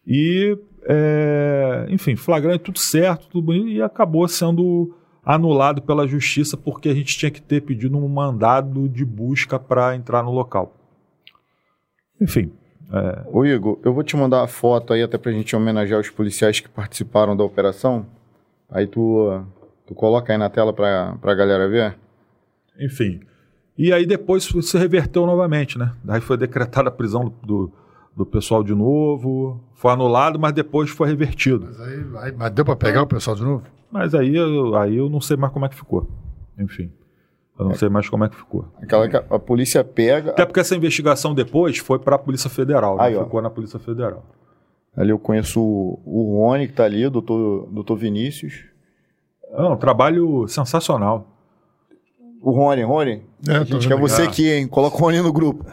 E, 0.07 0.59
é, 0.83 1.87
enfim, 1.89 2.17
flagrante, 2.17 2.65
tudo 2.65 2.79
certo, 2.79 3.29
tudo 3.29 3.47
bonito, 3.47 3.69
e 3.69 3.81
acabou 3.81 4.27
sendo 4.29 4.95
anulado 5.25 5.81
pela 5.81 6.07
justiça 6.07 6.57
porque 6.57 6.89
a 6.89 6.95
gente 6.95 7.17
tinha 7.17 7.31
que 7.31 7.41
ter 7.41 7.63
pedido 7.63 7.97
um 7.97 8.09
mandado 8.09 8.89
de 8.89 9.05
busca 9.05 9.59
para 9.59 9.97
entrar 9.97 10.23
no 10.23 10.31
local. 10.31 10.75
Enfim, 12.21 12.53
é, 12.93 13.23
Ô 13.27 13.45
Igor, 13.45 13.79
eu 13.83 13.93
vou 13.95 14.03
te 14.03 14.17
mandar 14.17 14.39
uma 14.39 14.49
foto 14.49 14.93
aí 14.93 15.03
até 15.03 15.17
pra 15.17 15.33
gente 15.33 15.57
homenagear 15.57 16.01
os 16.01 16.11
policiais 16.11 16.61
que 16.61 16.69
participaram 16.69 17.37
da 17.37 17.43
operação. 17.43 18.07
Aí 18.75 18.87
tu, 18.87 19.41
tu 19.87 19.95
coloca 19.95 20.33
aí 20.33 20.39
na 20.39 20.51
tela 20.51 20.73
pra, 20.73 21.15
pra 21.21 21.35
galera 21.35 21.67
ver. 21.69 21.97
enfim. 22.79 23.21
E 23.79 23.93
aí 23.93 24.05
depois 24.07 24.45
se 24.45 24.77
reverteu 24.79 25.25
novamente, 25.27 25.79
né? 25.79 25.93
Daí 26.05 26.21
foi 26.21 26.37
decretada 26.37 26.89
a 26.89 26.93
prisão 26.93 27.25
do, 27.25 27.31
do, 27.47 27.73
do 28.19 28.27
pessoal 28.27 28.63
de 28.63 28.75
novo, 28.75 29.61
foi 29.75 29.91
anulado, 29.93 30.39
mas 30.39 30.53
depois 30.53 30.91
foi 30.91 31.09
revertido. 31.09 31.67
Mas, 31.67 31.81
aí, 31.81 32.05
aí- 32.19 32.35
mas 32.37 32.51
deu 32.53 32.65
pra 32.65 32.77
pegar 32.77 33.03
o 33.03 33.07
pessoal 33.07 33.35
de 33.37 33.43
novo? 33.43 33.63
Mas 33.91 34.15
aí, 34.15 34.35
eu- 34.37 34.77
aí 34.77 34.97
eu 34.97 35.09
não 35.09 35.21
sei 35.21 35.37
mais 35.37 35.53
como 35.53 35.65
é 35.67 35.69
que 35.69 35.75
ficou. 35.77 36.09
Enfim, 36.59 36.91
eu 37.59 37.65
não 37.67 37.75
sei 37.75 37.89
mais 37.89 38.09
como 38.09 38.25
é 38.25 38.29
que 38.29 38.37
ficou. 38.37 38.65
Aquela 38.81 39.09
que 39.09 39.17
a, 39.17 39.25
a 39.31 39.39
polícia 39.41 39.83
pega. 39.85 40.31
Até 40.31 40.45
porque 40.47 40.61
essa 40.61 40.75
investigação 40.77 41.35
depois 41.35 41.79
foi 41.79 41.99
para 41.99 42.15
a 42.17 42.19
Polícia 42.19 42.51
Federal, 42.51 42.97
né? 42.97 43.05
Aí, 43.05 43.17
ó. 43.17 43.25
ficou 43.25 43.41
na 43.43 43.51
Polícia 43.51 43.79
Federal. 43.81 44.25
Ali 44.97 45.11
eu 45.11 45.19
conheço 45.19 45.61
o, 45.61 46.01
o 46.05 46.39
Rony, 46.47 46.69
que 46.69 46.73
tá 46.75 46.85
ali, 46.85 47.05
o 47.07 47.11
doutor, 47.11 47.69
doutor 47.71 47.97
Vinícius. 47.97 48.65
É 49.53 49.63
um 49.63 49.77
trabalho 49.77 50.47
sensacional. 50.49 51.29
O 52.41 52.51
Rony, 52.51 52.83
Rony. 52.83 53.23
É, 53.49 53.65
gente 53.65 53.89
quer 53.89 53.97
você 53.99 54.23
aqui. 54.23 54.51
hein? 54.51 54.67
Coloca 54.69 54.97
o 54.97 55.01
Rony 55.01 55.21
no 55.21 55.33
grupo. 55.33 55.65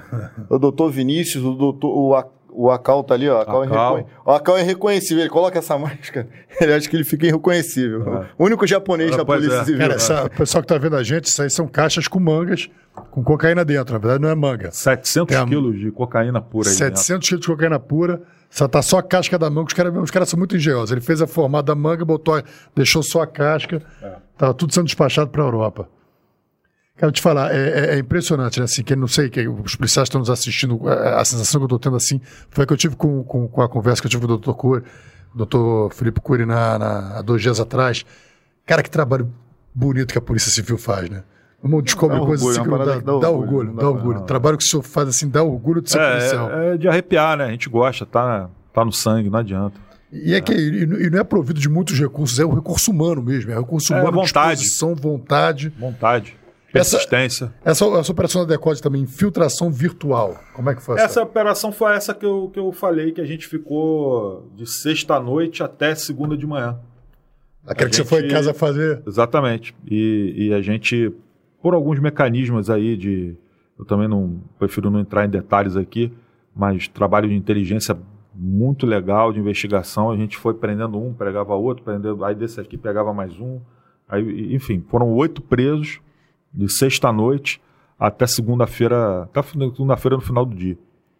o 0.50 0.58
doutor 0.58 0.90
Vinícius, 0.91 1.43
o 1.43 1.53
doutor. 1.53 1.90
O, 1.95 2.16
A- 2.16 2.27
o 2.53 2.69
Acal 2.69 3.03
tá 3.03 3.14
ali, 3.14 3.30
ó. 3.30 3.41
Acal 3.41 3.64
é 3.64 3.67
Acal. 3.67 3.95
reconhe- 3.95 4.14
O 4.25 4.32
Acal 4.32 4.58
é 4.58 4.61
reconhecível. 4.61 5.22
Ele 5.24 5.30
coloca 5.30 5.58
essa 5.59 5.77
máscara, 5.80 6.27
ele 6.59 6.74
acha 6.74 6.90
que 6.90 6.95
ele 6.95 7.03
fica 7.03 7.25
irreconhecível. 7.27 8.22
É. 8.24 8.25
O 8.38 8.45
único 8.45 8.66
japonês 8.67 9.14
Ah, 9.14 9.17
da 9.17 9.25
Polícia 9.25 9.56
é. 9.58 9.64
Civil. 9.66 9.80
Cara, 9.80 9.93
essa, 9.95 10.25
o 10.25 10.30
pessoal 10.30 10.61
que 10.61 10.67
tá 10.67 10.77
vendo 10.77 10.95
a 10.95 11.03
gente, 11.03 11.25
isso 11.25 11.41
aí 11.41 11.50
são 11.50 11.67
caixas 11.67 12.08
com 12.08 12.19
mangas, 12.19 12.69
com 13.09 13.24
cocaína 13.24 13.64
dentro. 13.66 13.93
Na 13.93 14.00
verdade, 14.00 14.22
não 14.22 14.30
é 14.30 14.35
manga. 14.35 14.72
700 14.72 15.27
Tem 15.35 15.43
a- 15.43 15.45
quilos 15.48 15.80
de 15.80 15.91
cocaína 15.91 16.41
pura 16.41 16.69
aí 16.69 16.75
dentro. 16.75 16.98
700 16.98 17.27
quilos 17.30 17.41
de 17.41 17.48
cocaína 17.51 17.80
pura, 17.80 18.22
só 18.51 18.67
tá 18.67 18.81
só 18.83 18.99
a 18.99 19.03
casca 19.03 19.39
da 19.39 19.49
manga. 19.49 19.67
Os 19.69 19.73
caras 19.73 19.95
os 19.97 20.11
caras 20.11 20.30
são 20.30 20.38
muito 20.38 20.55
engenhosos. 20.55 20.91
Ele 20.91 21.01
fez 21.01 21.21
a 21.21 21.25
formada 21.27 21.67
da 21.67 21.75
manga, 21.75 22.05
botou, 22.05 22.39
deixou 22.75 23.01
só 23.01 23.23
a 23.23 23.27
casca. 23.27 23.81
Tava 24.38 24.53
tudo 24.53 24.73
sendo 24.73 24.85
despachado 24.85 25.31
para 25.31 25.41
a 25.41 25.45
Europa. 25.45 25.89
Quero 26.97 27.11
te 27.11 27.21
falar, 27.21 27.51
é, 27.51 27.69
é- 27.69 27.95
é 27.95 27.97
impressionante, 27.99 28.59
né? 28.59 28.65
Assim, 28.65 28.83
que 28.83 28.95
não 28.95 29.07
sei, 29.07 29.30
que 29.30 29.47
os 29.47 29.75
policiais 29.75 30.05
estão 30.07 30.19
nos 30.19 30.30
assistindo, 30.30 30.88
a, 30.88 31.21
a 31.21 31.25
sensação 31.25 31.59
que 31.59 31.63
eu 31.63 31.65
estou 31.65 31.80
tendo 31.80 31.95
assim, 31.95 32.21
foi 32.51 32.63
a 32.63 32.67
que 32.67 32.73
eu 32.73 32.77
tive 32.77 32.95
com, 32.95 33.23
com, 33.23 33.47
com 33.47 33.61
a 33.61 33.69
conversa 33.69 34.01
que 34.01 34.05
eu 34.07 34.11
tive 34.11 34.27
com 34.27 34.33
o 34.33 34.38
Dr. 34.38 34.51
Cury, 34.51 34.83
o 35.33 35.45
Dr. 35.45 35.95
Felipe 35.95 36.19
Cury 36.21 36.45
na, 36.45 36.77
na- 36.77 37.17
há 37.17 37.21
dois 37.23 37.41
dias 37.41 37.59
atrás. 37.59 38.05
Cara, 38.67 38.83
que 38.83 38.89
trabalho 38.91 39.33
bonito 39.73 40.11
que 40.11 40.17
a 40.17 40.21
Polícia 40.21 40.51
Civil 40.51 40.77
faz, 40.77 41.09
né? 41.09 41.23
Vamos 41.64 41.83
descobrir 41.83 42.19
Dá 42.19 42.25
coisas 42.25 42.45
orgulho, 42.57 42.81
assim 42.81 42.95
é 42.95 42.99
que 42.99 43.06
não 43.06 43.19
dá, 43.19 43.27
dá 43.27 43.31
orgulho, 43.31 43.73
dá 43.73 43.90
orgulho. 43.90 44.17
O 44.19 44.23
trabalho 44.23 44.57
que 44.57 44.64
o 44.64 44.67
senhor 44.67 44.81
faz 44.83 45.07
assim 45.09 45.30
dá 45.30 45.43
orgulho 45.43 45.81
de 45.81 45.91
ser 45.91 45.99
policial. 45.99 46.51
É, 46.51 46.73
é 46.73 46.77
de 46.77 46.88
arrepiar, 46.88 47.38
né? 47.38 47.45
A 47.45 47.51
gente 47.51 47.69
gosta, 47.69 48.06
tá, 48.06 48.49
tá 48.73 48.83
no 48.83 48.91
sangue, 48.91 49.30
não 49.30 49.40
adianta. 49.40 49.80
E 50.11 50.33
é 50.33 50.41
que 50.41 50.53
e, 50.53 50.83
e 50.83 51.09
não 51.09 51.19
é 51.19 51.23
provido 51.23 51.59
de 51.59 51.69
muitos 51.69 51.98
recursos, 51.99 52.40
é 52.40 52.43
o 52.45 52.53
recurso 52.53 52.90
humano 52.91 53.22
mesmo, 53.22 53.51
é 53.51 53.56
o 53.57 53.61
recurso 53.61 53.93
É, 53.93 54.01
humano, 54.01 54.17
vontade. 54.22 54.59
disposição, 54.61 54.95
vontade. 54.95 55.69
Vontade, 55.80 56.35
Essa- 56.73 56.98
persistência. 56.98 57.53
Essa, 57.64 57.85
essa 57.85 58.11
operação 58.11 58.41
da 58.45 58.53
Decode 58.56 58.81
também, 58.81 59.03
infiltração 59.03 59.69
virtual. 59.72 60.38
Como 60.53 60.69
é 60.69 60.75
que 60.75 60.81
foi 60.81 60.99
Essa 60.99 61.22
operação 61.22 61.72
foi 61.72 61.93
essa 61.95 62.14
que 62.14 62.25
eu, 62.25 62.49
que 62.51 62.59
eu 62.59 62.72
falei, 62.73 63.11
que 63.11 63.22
a 63.22 63.25
gente 63.25 63.48
ficou 63.48 64.49
de 64.57 64.65
sexta-noite 64.69 65.61
até 65.64 65.93
segunda 65.95 66.35
de 66.35 66.45
manhã. 66.48 66.77
Aquela 67.65 67.90
que 67.90 67.95
você 67.95 68.03
foi 68.03 68.19
em 68.19 68.22
gente- 68.23 68.31
casa 68.31 68.53
fazer. 68.53 69.01
Exatamente. 69.07 69.73
E, 69.90 70.48
e 70.49 70.53
a 70.53 70.61
gente, 70.61 71.14
por 71.61 71.73
alguns 71.73 71.99
mecanismos 71.99 72.69
aí 72.69 72.98
de. 72.98 73.35
Eu 73.77 73.85
também 73.85 74.07
não 74.07 74.41
prefiro 74.59 74.90
não 74.90 74.99
entrar 74.99 75.25
em 75.25 75.30
detalhes 75.30 75.75
aqui, 75.75 76.11
mas 76.56 76.88
trabalho 76.88 77.27
de 77.27 77.35
inteligência 77.35 77.98
muito 78.33 78.85
legal, 78.85 79.33
de 79.33 79.40
investigação. 79.40 80.11
A 80.11 80.15
gente 80.15 80.38
foi 80.38 80.53
prendendo 80.53 80.99
um, 80.99 81.14
pegava 81.14 81.56
outro, 81.56 81.83
prendendo, 81.83 82.23
aí 82.23 82.35
desse 82.35 82.59
aqui 82.59 82.77
pegava 82.77 83.14
mais 83.14 83.40
um. 83.40 83.59
Aí, 84.07 84.53
enfim, 84.53 84.83
foram 84.88 85.09
oito 85.14 85.41
presos 85.41 85.99
de 86.53 86.69
sexta-noite 86.72 87.61
até 87.98 88.25
segunda-feira, 88.27 89.23
até 89.23 89.41
segunda-feira 89.41 90.15
no 90.15 90.22
final 90.22 90.45
do 90.45 90.56
dia. 90.56 90.77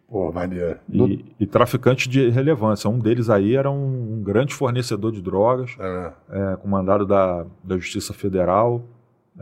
Pô, 0.08 0.30
maneiro. 0.30 0.78
E, 0.92 1.24
e 1.40 1.46
traficante 1.46 2.06
de 2.06 2.28
relevância. 2.28 2.90
Um 2.90 2.98
deles 2.98 3.30
aí 3.30 3.56
era 3.56 3.70
um, 3.70 4.18
um 4.18 4.22
grande 4.22 4.52
fornecedor 4.52 5.10
de 5.10 5.22
drogas, 5.22 5.74
É. 5.80 6.12
é, 6.30 6.56
com 6.56 6.68
mandado 6.68 7.06
da, 7.06 7.46
da 7.64 7.78
Justiça 7.78 8.12
Federal, 8.12 8.82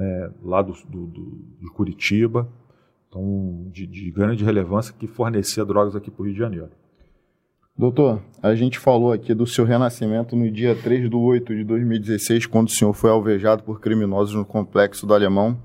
é, 0.01 0.31
lá 0.43 0.63
do, 0.63 0.73
do- 0.89 1.07
do- 1.07 1.39
de 1.61 1.71
Curitiba, 1.73 2.49
então, 3.09 3.67
de, 3.73 3.87
de 3.87 4.11
grande 4.11 4.45
relevância, 4.45 4.95
que 4.99 5.07
fornecia 5.07 5.65
drogas 5.65 5.95
aqui 5.95 6.11
para 6.11 6.23
o 6.23 6.25
Rio 6.25 6.33
de 6.35 6.39
Janeiro. 6.41 6.71
Doutor, 7.77 8.21
a 8.43 8.55
gente 8.55 8.79
falou 8.79 9.11
aqui 9.13 9.33
do 9.35 9.47
seu 9.47 9.65
renascimento 9.65 10.37
no 10.37 10.51
dia 10.51 10.75
3 10.77 11.09
de 11.09 11.17
8 11.17 11.55
de 11.57 11.65
2016, 11.65 12.47
quando 12.47 12.69
o 12.69 12.71
senhor 12.71 12.93
foi 12.93 13.11
alvejado 13.11 13.63
por 13.63 13.81
criminosos 13.81 14.35
no 14.35 14.45
complexo 14.45 15.07
do 15.07 15.15
Alemão. 15.15 15.59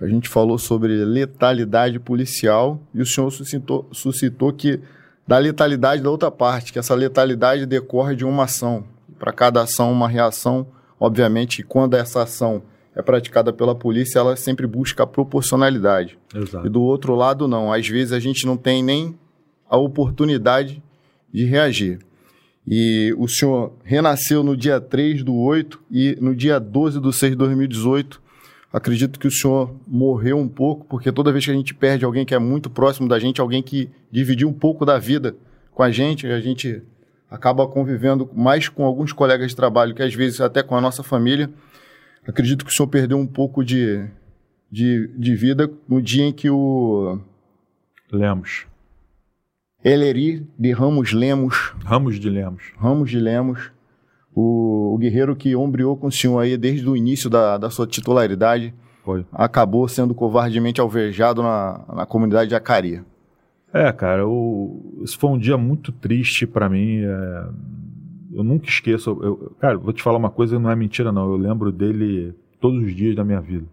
A 0.00 0.06
gente 0.06 0.28
falou 0.28 0.56
sobre 0.56 1.04
letalidade 1.04 1.98
policial 2.00 2.80
e 2.94 3.02
o 3.02 3.06
senhor 3.06 3.30
suscitou, 3.30 3.86
suscitou 3.92 4.52
que 4.52 4.80
da 5.28 5.36
letalidade 5.36 6.02
da 6.02 6.10
outra 6.10 6.30
parte, 6.30 6.72
que 6.72 6.78
essa 6.78 6.94
letalidade 6.94 7.66
decorre 7.66 8.16
de 8.16 8.24
uma 8.24 8.44
ação. 8.44 8.82
Para 9.18 9.32
cada 9.32 9.60
ação, 9.62 9.92
uma 9.92 10.08
reação. 10.08 10.66
Obviamente, 10.98 11.62
quando 11.62 11.94
essa 11.94 12.22
ação 12.22 12.62
é 12.94 13.02
praticada 13.02 13.52
pela 13.52 13.74
polícia, 13.74 14.18
ela 14.18 14.36
sempre 14.36 14.66
busca 14.66 15.04
a 15.04 15.06
proporcionalidade. 15.06 16.18
Exato. 16.34 16.66
E 16.66 16.70
do 16.70 16.82
outro 16.82 17.14
lado, 17.14 17.46
não. 17.46 17.72
Às 17.72 17.86
vezes 17.88 18.12
a 18.12 18.20
gente 18.20 18.44
não 18.46 18.56
tem 18.56 18.82
nem 18.82 19.18
a 19.68 19.76
oportunidade 19.76 20.82
de 21.32 21.44
reagir. 21.44 22.00
E 22.66 23.14
o 23.16 23.26
senhor 23.28 23.72
renasceu 23.84 24.42
no 24.42 24.56
dia 24.56 24.80
3 24.80 25.22
do 25.22 25.34
8 25.34 25.80
e 25.90 26.16
no 26.20 26.34
dia 26.34 26.58
12 26.58 27.00
do 27.00 27.12
6 27.12 27.32
de 27.32 27.38
2018 27.38 28.20
Acredito 28.72 29.18
que 29.18 29.26
o 29.26 29.30
senhor 29.30 29.74
morreu 29.86 30.38
um 30.38 30.46
pouco, 30.46 30.86
porque 30.86 31.10
toda 31.10 31.32
vez 31.32 31.44
que 31.44 31.50
a 31.50 31.54
gente 31.54 31.74
perde 31.74 32.04
alguém 32.04 32.24
que 32.24 32.34
é 32.34 32.38
muito 32.38 32.70
próximo 32.70 33.08
da 33.08 33.18
gente, 33.18 33.40
alguém 33.40 33.62
que 33.62 33.90
dividiu 34.12 34.48
um 34.48 34.52
pouco 34.52 34.86
da 34.86 34.96
vida 34.96 35.34
com 35.74 35.82
a 35.82 35.90
gente, 35.90 36.26
a 36.28 36.40
gente 36.40 36.80
acaba 37.28 37.66
convivendo 37.66 38.30
mais 38.32 38.68
com 38.68 38.84
alguns 38.84 39.12
colegas 39.12 39.48
de 39.48 39.56
trabalho 39.56 39.92
que 39.92 40.02
às 40.02 40.14
vezes 40.14 40.40
até 40.40 40.62
com 40.62 40.76
a 40.76 40.80
nossa 40.80 41.02
família. 41.02 41.50
Acredito 42.26 42.64
que 42.64 42.70
o 42.70 42.74
senhor 42.74 42.88
perdeu 42.88 43.18
um 43.18 43.26
pouco 43.26 43.64
de, 43.64 44.06
de, 44.70 45.08
de 45.16 45.34
vida 45.34 45.70
no 45.88 46.00
dia 46.00 46.24
em 46.24 46.32
que 46.32 46.50
o. 46.50 47.18
Lemos. 48.12 48.66
Eleri 49.82 50.46
de 50.58 50.72
Ramos 50.72 51.12
Lemos. 51.12 51.74
Ramos 51.84 52.18
de 52.18 52.28
Lemos. 52.28 52.64
Ramos 52.76 53.10
de 53.10 53.18
Lemos 53.18 53.70
o, 54.34 54.94
o 54.94 54.98
guerreiro 54.98 55.34
que 55.34 55.54
ombreou 55.56 55.96
com 55.96 56.06
o 56.06 56.12
senhor 56.12 56.38
aí 56.38 56.56
desde 56.56 56.88
o 56.88 56.96
início 56.96 57.28
da, 57.28 57.58
da 57.58 57.70
sua 57.70 57.86
titularidade 57.86 58.74
Foi. 59.04 59.24
acabou 59.32 59.86
sendo 59.88 60.14
covardemente 60.14 60.80
alvejado 60.80 61.42
na, 61.42 61.84
na 61.94 62.06
comunidade 62.06 62.48
de 62.48 62.54
Acari. 62.54 63.02
É, 63.72 63.92
cara, 63.92 64.26
o, 64.26 65.00
esse 65.04 65.16
foi 65.16 65.30
um 65.30 65.38
dia 65.38 65.56
muito 65.56 65.92
triste 65.92 66.46
para 66.46 66.68
mim. 66.68 67.02
É, 67.02 67.44
eu 68.32 68.44
nunca 68.44 68.66
esqueço. 68.66 69.10
Eu, 69.22 69.56
cara, 69.58 69.76
vou 69.76 69.92
te 69.92 70.02
falar 70.02 70.18
uma 70.18 70.30
coisa, 70.30 70.58
não 70.58 70.70
é 70.70 70.76
mentira, 70.76 71.10
não. 71.10 71.30
Eu 71.30 71.36
lembro 71.36 71.72
dele 71.72 72.34
todos 72.60 72.82
os 72.82 72.94
dias 72.94 73.16
da 73.16 73.24
minha 73.24 73.40
vida. 73.40 73.66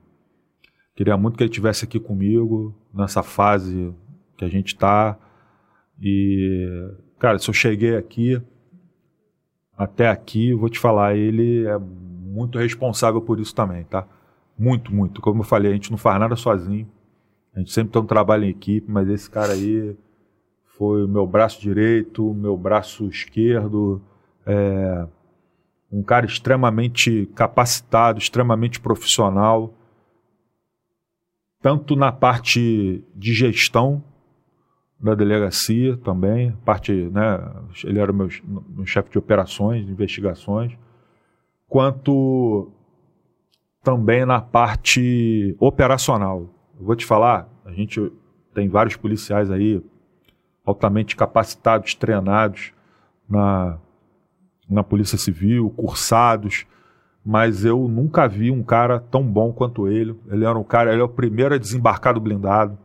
Queria 0.96 1.16
muito 1.16 1.38
que 1.38 1.44
ele 1.44 1.50
estivesse 1.50 1.86
aqui 1.86 2.00
comigo, 2.00 2.74
nessa 2.94 3.22
fase 3.22 3.94
que 4.36 4.44
a 4.44 4.48
gente 4.48 4.76
tá. 4.76 5.18
E, 6.02 6.92
cara, 7.20 7.38
se 7.38 7.50
eu 7.50 7.54
cheguei 7.54 7.96
aqui, 7.96 8.42
até 9.78 10.10
aqui, 10.10 10.54
vou 10.54 10.70
te 10.70 10.80
falar, 10.80 11.16
ele 11.16 11.66
é 11.66 11.78
muito 11.78 12.58
responsável 12.58 13.22
por 13.22 13.40
isso 13.40 13.54
também, 13.54 13.84
tá? 13.84 14.08
Muito, 14.58 14.94
muito. 14.94 15.22
Como 15.22 15.42
eu 15.42 15.46
falei, 15.46 15.72
a 15.72 15.74
gente 15.76 15.92
não 15.92 15.98
faz 15.98 16.20
nada 16.20 16.36
sozinho. 16.36 16.90
A 17.54 17.60
gente 17.60 17.72
sempre 17.72 17.94
tem 17.94 18.02
um 18.02 18.06
trabalho 18.06 18.46
em 18.46 18.50
equipe, 18.50 18.90
mas 18.90 19.08
esse 19.08 19.30
cara 19.30 19.54
aí 19.54 19.96
foi 20.78 21.06
o 21.06 21.08
meu 21.08 21.28
braço 21.28 21.62
direito, 21.62 22.34
meu 22.34 22.58
braço 22.58 23.08
esquerdo, 23.08 24.02
é, 24.48 25.08
um 25.92 26.02
cara 26.02 26.26
extremamente 26.26 27.26
capacitado, 27.36 28.18
extremamente 28.18 28.80
profissional, 28.80 29.74
tanto 31.62 31.96
na 31.96 32.12
parte 32.12 33.04
de 33.14 33.34
gestão 33.34 34.02
da 35.00 35.14
delegacia 35.14 35.98
também, 35.98 36.52
parte, 36.66 36.92
né, 36.92 37.40
ele 37.84 38.00
era 38.00 38.14
meu, 38.14 38.30
meu 38.70 38.86
chefe 38.86 39.12
de 39.12 39.18
operações, 39.18 39.86
de 39.86 39.92
investigações, 39.92 40.76
quanto 41.68 42.72
também 43.84 44.26
na 44.26 44.42
parte 44.42 45.56
operacional. 45.60 46.50
Eu 46.80 46.86
vou 46.86 46.96
te 46.96 47.06
falar, 47.06 47.48
a 47.66 47.72
gente 47.72 48.12
tem 48.54 48.70
vários 48.70 48.96
policiais 48.96 49.52
aí 49.52 49.84
altamente 50.66 51.16
capacitados, 51.16 51.94
treinados 51.94 52.74
na, 53.30 53.78
na 54.70 54.84
Polícia 54.84 55.18
Civil, 55.18 55.70
cursados, 55.72 56.66
mas 57.26 57.66
eu 57.66 57.88
nunca 57.88 58.28
vi 58.28 58.52
um 58.52 58.64
cara 58.64 59.00
tão 59.00 59.24
bom 59.24 59.52
quanto 59.52 59.88
ele. 59.88 60.18
Ele 60.30 60.46
era 60.46 60.58
um 60.58 60.64
cara, 60.64 60.92
ele 60.92 61.02
é 61.02 61.06
o 61.06 61.10
primeiro 61.10 61.56
a 61.56 61.58
desembarcar 61.58 62.14
do 62.14 62.20
blindado 62.20 62.78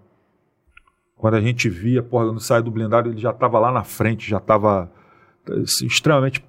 quando 1.22 1.34
a 1.34 1.40
gente 1.40 1.68
via, 1.68 2.02
porra, 2.02 2.26
quando 2.26 2.40
sai 2.40 2.60
do 2.60 2.70
blindado, 2.72 3.08
ele 3.08 3.20
já 3.20 3.30
estava 3.30 3.56
lá 3.60 3.70
na 3.70 3.84
frente, 3.84 4.28
já 4.28 4.38
estava 4.38 4.90
assim, 5.62 5.86
extremamente 5.86 6.44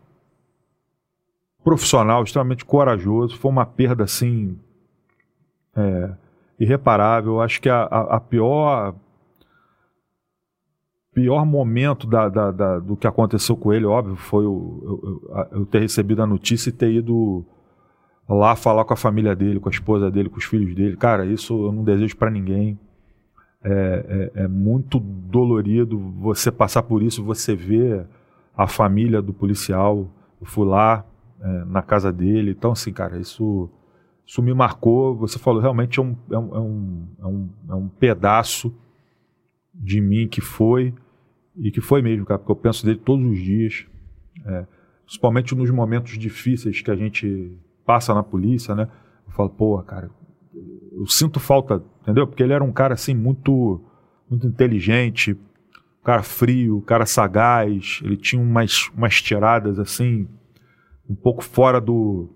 profissional, 1.64 2.24
extremamente 2.24 2.66
corajoso. 2.66 3.38
Foi 3.38 3.52
uma 3.52 3.68
perda, 3.68 4.03
assim, 4.03 4.58
é, 5.76 6.10
irreparável. 6.60 7.40
Acho 7.40 7.62
que 7.62 7.70
a, 7.70 7.84
a, 7.84 8.16
a 8.16 8.20
pior 8.20 8.95
pior 11.14 11.45
momento 11.45 12.08
da, 12.08 12.27
da, 12.27 12.51
da, 12.51 12.80
do 12.80 12.98
que 12.98 13.08
aconteceu 13.08 13.56
com 13.56 13.72
ele, 13.72 13.85
óbvio, 13.85 14.16
foi 14.16 14.45
o, 14.45 15.22
eu, 15.32 15.59
eu, 15.59 15.66
ter 15.66 15.80
recebido 15.80 16.22
a 16.22 16.27
notícia 16.27 16.69
e 16.69 16.74
ter 16.74 16.92
ido 16.92 17.45
lá 18.27 18.56
falar 18.56 18.83
com 18.85 18.93
a 18.93 18.98
família 18.98 19.35
dele, 19.35 19.59
com 19.59 19.69
a 19.69 19.72
esposa 19.72 20.09
dele, 20.09 20.30
com 20.30 20.38
os 20.38 20.45
filhos 20.45 20.74
dele. 20.75 20.98
Cara, 20.98 21.25
isso 21.25 21.67
eu 21.67 21.72
não 21.72 21.83
desejo 21.83 22.17
para 22.17 22.32
ninguém. 22.32 22.80
É, 23.64 24.32
é, 24.35 24.43
é, 24.43 24.48
muito 24.48 25.00
dolorido 25.00 25.98
você 26.19 26.51
passar 26.51 26.83
por 26.83 27.01
isso, 27.01 27.24
você 27.24 27.56
ver 27.56 28.06
a 28.58 28.67
família 28.67 29.22
do 29.22 29.33
policial. 29.33 30.09
Eu 30.42 30.48
fui 30.48 30.67
lá 30.67 31.06
é, 31.40 31.66
na 31.66 31.82
casa 31.82 32.11
dele. 32.11 32.51
Então, 32.51 32.72
assim, 32.72 32.92
cara, 32.92 33.19
isso, 33.19 33.69
isso 34.25 34.42
me 34.42 34.53
marcou. 34.53 35.16
Você 35.17 35.38
falou, 35.38 35.61
realmente 35.61 36.00
é 36.00 36.03
um, 36.03 36.16
é 36.32 36.38
um, 36.38 36.56
é 36.56 36.59
um, 36.59 37.08
é 37.19 37.25
um, 37.27 37.50
é 37.69 37.75
um 37.75 37.88
pedaço 37.88 38.74
de 39.74 40.00
mim 40.00 40.27
que 40.27 40.40
foi, 40.40 40.93
e 41.57 41.72
que 41.72 41.82
foi 41.82 42.01
mesmo, 42.01 42.25
cara, 42.25 42.40
porque 42.40 42.51
eu 42.51 42.56
penso 42.56 42.85
dele 42.85 42.99
todos 42.99 43.25
os 43.25 43.40
dias. 43.40 43.85
É, 44.45 44.65
principalmente 45.06 45.53
nos 45.56 45.69
momentos 45.69 46.17
difíceis 46.17 46.82
que 46.82 46.90
a 46.90 46.95
gente 46.95 47.57
passa 47.85 48.14
na 48.14 48.23
polícia, 48.23 48.73
né? 48.73 48.90
Eu 49.27 49.33
falo, 49.33 49.49
pô, 49.49 49.82
cara, 49.83 50.09
eu 50.91 51.06
sinto 51.07 51.40
falta, 51.40 51.83
entendeu? 52.01 52.27
Porque 52.27 52.43
ele 52.43 52.53
era 52.53 52.64
um 52.64 52.72
cara 52.72 52.93
assim 52.93 53.14
muito, 53.14 53.82
muito 54.30 54.48
inteligente, 54.48 55.33
um 55.33 56.03
cara 56.03 56.23
frio, 56.23 56.77
um 56.77 56.82
cara 56.82 57.06
sagaz. 57.06 58.01
Ele 58.03 58.17
tinha 58.17 58.41
umas, 58.41 58.90
umas 58.95 59.22
tiradas 59.22 59.80
assim, 59.80 60.27
um 61.09 61.15
pouco 61.15 61.43
fora 61.43 61.80
do, 61.80 62.30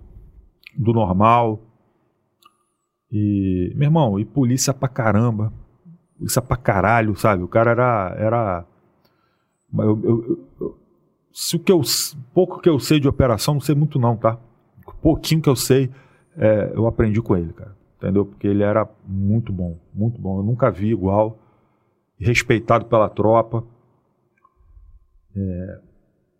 do 0.77 0.93
normal. 0.93 1.63
E, 3.11 3.71
meu 3.75 3.87
irmão, 3.87 4.19
e 4.19 4.25
polícia 4.25 4.73
pra 4.73 4.89
caramba. 4.89 5.53
Polícia 6.17 6.41
pra 6.41 6.57
caralho, 6.57 7.15
sabe? 7.15 7.43
O 7.43 7.47
cara 7.47 7.71
era. 7.71 8.15
era 8.17 8.65
eu, 9.73 10.01
eu, 10.03 10.47
eu, 10.59 10.77
se 11.31 11.55
o 11.55 11.59
que 11.59 11.71
eu. 11.71 11.81
Pouco 12.33 12.59
que 12.59 12.69
eu 12.69 12.79
sei 12.79 12.99
de 12.99 13.07
operação, 13.07 13.55
não 13.55 13.61
sei 13.61 13.75
muito 13.75 13.99
não, 13.99 14.15
tá? 14.15 14.39
pouquinho 15.01 15.41
que 15.41 15.49
eu 15.49 15.55
sei, 15.55 15.91
é, 16.37 16.71
eu 16.73 16.87
aprendi 16.87 17.21
com 17.21 17.35
ele, 17.35 17.53
cara 17.53 17.77
entendeu? 17.97 18.25
Porque 18.25 18.47
ele 18.47 18.63
era 18.63 18.87
muito 19.05 19.51
bom, 19.51 19.77
muito 19.93 20.19
bom. 20.19 20.39
Eu 20.39 20.43
nunca 20.43 20.71
vi 20.71 20.91
igual, 20.91 21.37
respeitado 22.19 22.85
pela 22.85 23.09
tropa, 23.09 23.63
é, 25.35 25.79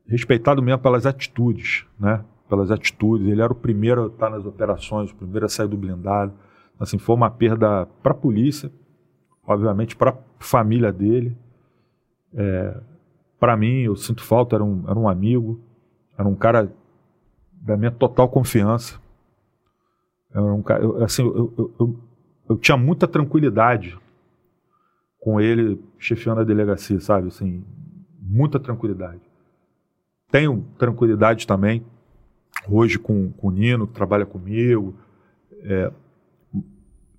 respeitado 0.08 0.62
mesmo 0.62 0.82
pelas 0.82 1.06
atitudes, 1.06 1.86
né? 2.00 2.24
Pelas 2.48 2.72
atitudes. 2.72 3.28
Ele 3.28 3.42
era 3.42 3.52
o 3.52 3.56
primeiro 3.56 4.06
a 4.06 4.08
estar 4.08 4.30
nas 4.30 4.46
operações, 4.46 5.12
o 5.12 5.16
primeiro 5.16 5.46
a 5.46 5.50
sair 5.50 5.68
do 5.68 5.78
blindado. 5.78 6.34
Assim, 6.80 6.98
foi 6.98 7.16
uma 7.16 7.30
perda 7.30 7.88
para 8.02 8.12
a 8.12 8.16
polícia, 8.16 8.72
obviamente 9.46 9.96
para 9.96 10.12
a 10.12 10.18
família 10.40 10.94
dele. 10.94 11.36
É, 12.34 12.80
para 13.40 13.56
mim, 13.56 13.82
eu 13.82 13.96
sinto 13.96 14.24
falta, 14.24 14.56
era 14.56 14.64
um, 14.64 14.84
era 14.88 14.98
um 14.98 15.08
amigo, 15.08 15.60
era 16.18 16.28
um 16.28 16.36
cara 16.36 16.72
da 17.52 17.78
minha 17.78 17.92
total 17.92 18.30
confiança. 18.30 19.00
Eu, 20.34 20.44
um, 20.44 20.64
eu, 20.82 21.04
assim, 21.04 21.24
eu, 21.24 21.74
eu, 21.80 22.00
eu, 22.50 22.58
tinha 22.58 22.78
muita 22.78 23.08
tranquilidade 23.08 23.98
com 25.20 25.40
ele 25.40 25.82
chefiando 25.98 26.42
a 26.42 26.44
delegacia, 26.44 27.00
sabe? 27.00 27.28
Assim, 27.28 27.64
muita 28.20 28.60
tranquilidade. 28.60 29.22
Tenho 30.32 30.66
tranquilidade 30.78 31.48
também 31.48 31.86
hoje 32.68 32.98
com, 32.98 33.32
com 33.32 33.48
o 33.48 33.52
Nino, 33.52 33.88
que 33.88 33.94
trabalha 33.94 34.26
comigo. 34.26 34.96
É, 35.62 35.92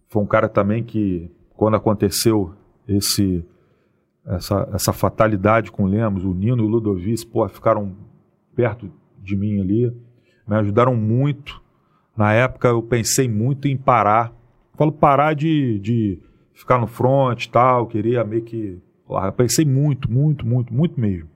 foi 0.09 0.23
um 0.23 0.27
cara 0.27 0.49
também 0.49 0.83
que, 0.83 1.31
quando 1.55 1.77
aconteceu 1.77 2.55
esse, 2.87 3.45
essa, 4.29 4.69
essa 4.73 4.93
fatalidade 4.93 5.73
com 5.73 5.85
o 5.85 5.87
Lemos, 5.87 6.25
o 6.25 6.33
Nino 6.33 6.63
e 6.63 6.67
o 6.67 6.69
Ludovic, 6.69 7.27
pô, 7.27 7.49
ficaram 7.49 7.97
perto 8.55 8.91
de 9.23 9.37
mim 9.37 9.61
ali, 9.61 9.93
me 10.47 10.57
ajudaram 10.57 10.95
muito 10.95 11.61
na 12.19 12.33
época 12.33 12.67
eu 12.67 12.83
pensei 12.83 13.29
muito 13.29 13.69
em 13.69 13.77
parar. 13.77 14.33
Falo 14.77 14.91
parar 14.91 15.35
de, 15.35 15.79
de 15.79 16.21
ficar 16.53 16.77
no 16.81 16.89
front 16.89 17.45
e 17.45 17.49
tal, 17.49 17.87
queria 17.87 18.25
meio 18.25 18.43
que. 18.43 18.83
Eu 19.09 19.33
pensei 19.33 19.65
muito, 19.65 20.11
muito, 20.11 20.45
muito, 20.45 20.75
muito 20.75 21.01
mesmo. 21.01 21.29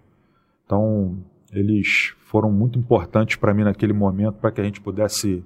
Então, 0.66 1.18
eles 1.52 2.16
foram 2.26 2.50
muito 2.50 2.80
importantes 2.80 3.36
para 3.36 3.54
mim 3.54 3.62
naquele 3.62 3.92
momento 3.92 4.38
para 4.38 4.50
que 4.50 4.60
a 4.60 4.64
gente 4.64 4.80
pudesse 4.80 5.44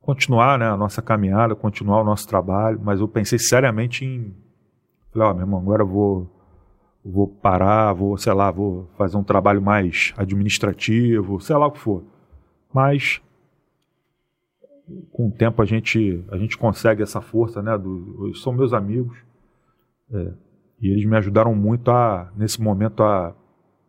continuar 0.00 0.58
né, 0.58 0.66
a 0.66 0.76
nossa 0.76 1.00
caminhada, 1.00 1.54
continuar 1.54 2.02
o 2.02 2.04
nosso 2.04 2.26
trabalho, 2.26 2.80
mas 2.82 2.98
eu 2.98 3.06
pensei 3.06 3.38
seriamente 3.38 4.04
em. 4.04 4.34
Falei, 5.18 5.26
ó, 5.26 5.30
oh, 5.30 5.34
meu 5.34 5.42
irmão, 5.42 5.60
agora 5.60 5.82
eu 5.82 5.86
vou, 5.88 6.30
vou 7.04 7.26
parar, 7.26 7.92
vou, 7.92 8.16
sei 8.16 8.32
lá, 8.32 8.52
vou 8.52 8.88
fazer 8.96 9.16
um 9.16 9.24
trabalho 9.24 9.60
mais 9.60 10.14
administrativo, 10.16 11.40
sei 11.40 11.56
lá 11.56 11.66
o 11.66 11.72
que 11.72 11.80
for. 11.80 12.04
Mas 12.72 13.20
com 15.12 15.26
o 15.26 15.32
tempo 15.32 15.60
a 15.60 15.64
gente, 15.64 16.24
a 16.30 16.36
gente 16.38 16.56
consegue 16.56 17.02
essa 17.02 17.20
força, 17.20 17.60
né? 17.60 17.76
Do, 17.76 18.32
são 18.36 18.52
meus 18.52 18.72
amigos 18.72 19.18
é, 20.12 20.32
e 20.80 20.88
eles 20.88 21.04
me 21.04 21.16
ajudaram 21.16 21.52
muito 21.52 21.90
a, 21.90 22.30
nesse 22.36 22.62
momento 22.62 23.02
a, 23.02 23.34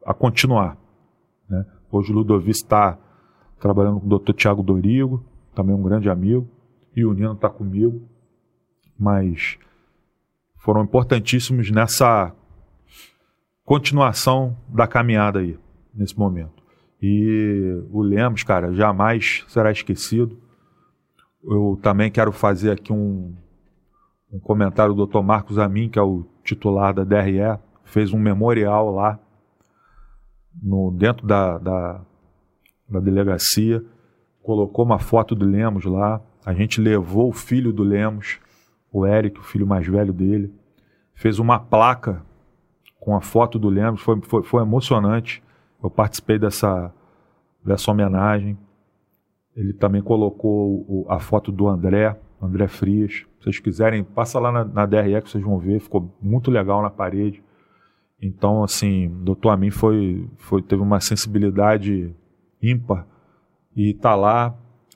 a 0.03 0.14
continuar. 0.16 0.77
Né? 1.48 1.64
Hoje 1.91 2.11
o 2.11 2.16
Ludovic 2.16 2.58
está 2.58 2.98
trabalhando 3.59 3.99
com 3.99 4.08
o 4.08 4.19
Dr. 4.19 4.33
Tiago 4.33 4.64
Dorigo, 4.64 5.24
também 5.53 5.75
um 5.75 5.83
grande 5.83 6.09
amigo, 6.09 6.49
e 6.95 7.06
o 7.06 7.14
Nino 7.14 7.33
está 7.33 7.49
comigo, 7.49 8.01
mas 8.98 9.59
foram 10.60 10.84
importantíssimos 10.84 11.72
nessa 11.72 12.34
continuação 13.64 14.58
da 14.68 14.88
caminhada 14.88 15.40
aí, 15.40 15.58
nesse 15.94 16.18
momento. 16.18 16.64
E 17.02 17.82
o 17.92 18.02
Lemos, 18.02 18.44
cara, 18.44 18.74
jamais 18.74 19.46
será 19.48 19.72
esquecido. 19.72 20.38
Eu 21.44 21.80
também 21.82 22.12
quero 22.12 22.32
fazer 22.32 22.72
aqui 22.72 22.92
um, 22.92 23.34
um 24.32 24.40
comentário 24.40 24.94
do 24.94 25.06
Dr. 25.06 25.22
Marcos 25.22 25.58
Amin, 25.58 25.90
que 25.90 25.98
é 25.98 26.02
o 26.02 26.26
titular 26.44 26.94
da 26.94 27.04
DRE, 27.04 27.60
fez 27.86 28.14
um 28.14 28.20
memorial 28.20 28.92
lá 28.92 29.20
no, 30.62 30.92
dentro 30.92 31.26
da, 31.26 31.58
da, 31.58 32.02
da 32.90 33.00
delegacia, 33.00 33.84
colocou 34.42 34.84
uma 34.84 35.00
foto 35.00 35.36
do 35.36 35.46
Lemos 35.46 35.86
lá. 35.86 36.22
A 36.46 36.54
gente 36.54 36.82
levou 36.82 37.30
o 37.30 37.34
filho 37.34 37.72
do 37.72 37.84
Lemos, 37.84 38.40
o 38.92 39.06
Eric, 39.06 39.40
o 39.40 39.43
filho 39.43 39.68
mais 39.68 39.85
velho 39.88 40.14
dele, 40.14 40.53
fez 41.14 41.40
uma 41.40 41.59
placa 41.59 42.24
com 43.00 43.16
a 43.16 43.22
foto 43.22 43.58
do 43.58 43.69
Lemos, 43.69 44.01
foi, 44.01 44.19
foi, 44.22 44.43
foi 44.43 44.61
emocionante. 44.61 45.42
Eu 45.82 45.90
participei 45.90 46.38
dessa, 46.38 46.93
dessa 47.64 47.90
homenagem. 47.92 48.58
Ele 49.56 49.74
também 49.74 50.01
colocou 50.01 50.85
o, 50.88 51.06
a 51.09 51.19
foto 51.19 51.51
do 51.51 51.68
André, 51.68 52.18
André 52.42 52.68
Frias. 52.68 53.26
Se 53.40 53.43
vocês 53.43 53.59
quiserem, 53.59 54.03
passa 54.03 54.40
lá 54.40 54.51
na, 54.51 54.66
na 54.66 55.22
que 55.22 55.30
vocês 55.30 55.43
vão 55.43 55.58
ver, 55.58 55.80
ficou 55.80 56.14
muito 56.22 56.51
legal 56.51 56.82
na 56.82 56.90
parede. 56.90 57.42
Então, 58.22 58.64
assim, 58.64 59.08
o 59.08 59.24
doutor 59.24 59.51
Amin 59.51 59.72
foi, 59.72 60.27
foi, 60.38 60.61
teve 60.61 60.82
uma 60.82 61.00
sensibilidade 61.00 62.14
ímpar 62.61 63.08
e 63.76 63.92
está 63.92 64.14
lá, 64.14 64.53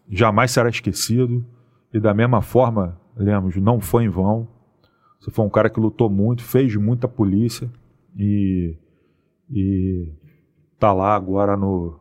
jamais 0.10 0.52
será 0.52 0.70
esquecido. 0.70 1.46
E 1.94 2.00
da 2.00 2.14
mesma 2.14 2.42
forma, 2.42 3.00
Lemos, 3.16 3.56
não 3.58 3.80
foi 3.80 4.06
em 4.06 4.10
vão. 4.10 4.48
Você 5.20 5.32
foi 5.32 5.46
um 5.46 5.50
cara 5.50 5.70
que 5.70 5.80
lutou 5.80 6.10
muito, 6.10 6.44
fez 6.44 6.76
muita 6.76 7.08
polícia 7.08 7.70
e, 8.18 8.76
e 9.50 10.12
tá 10.78 10.92
lá 10.92 11.16
agora 11.16 11.56
no, 11.56 12.00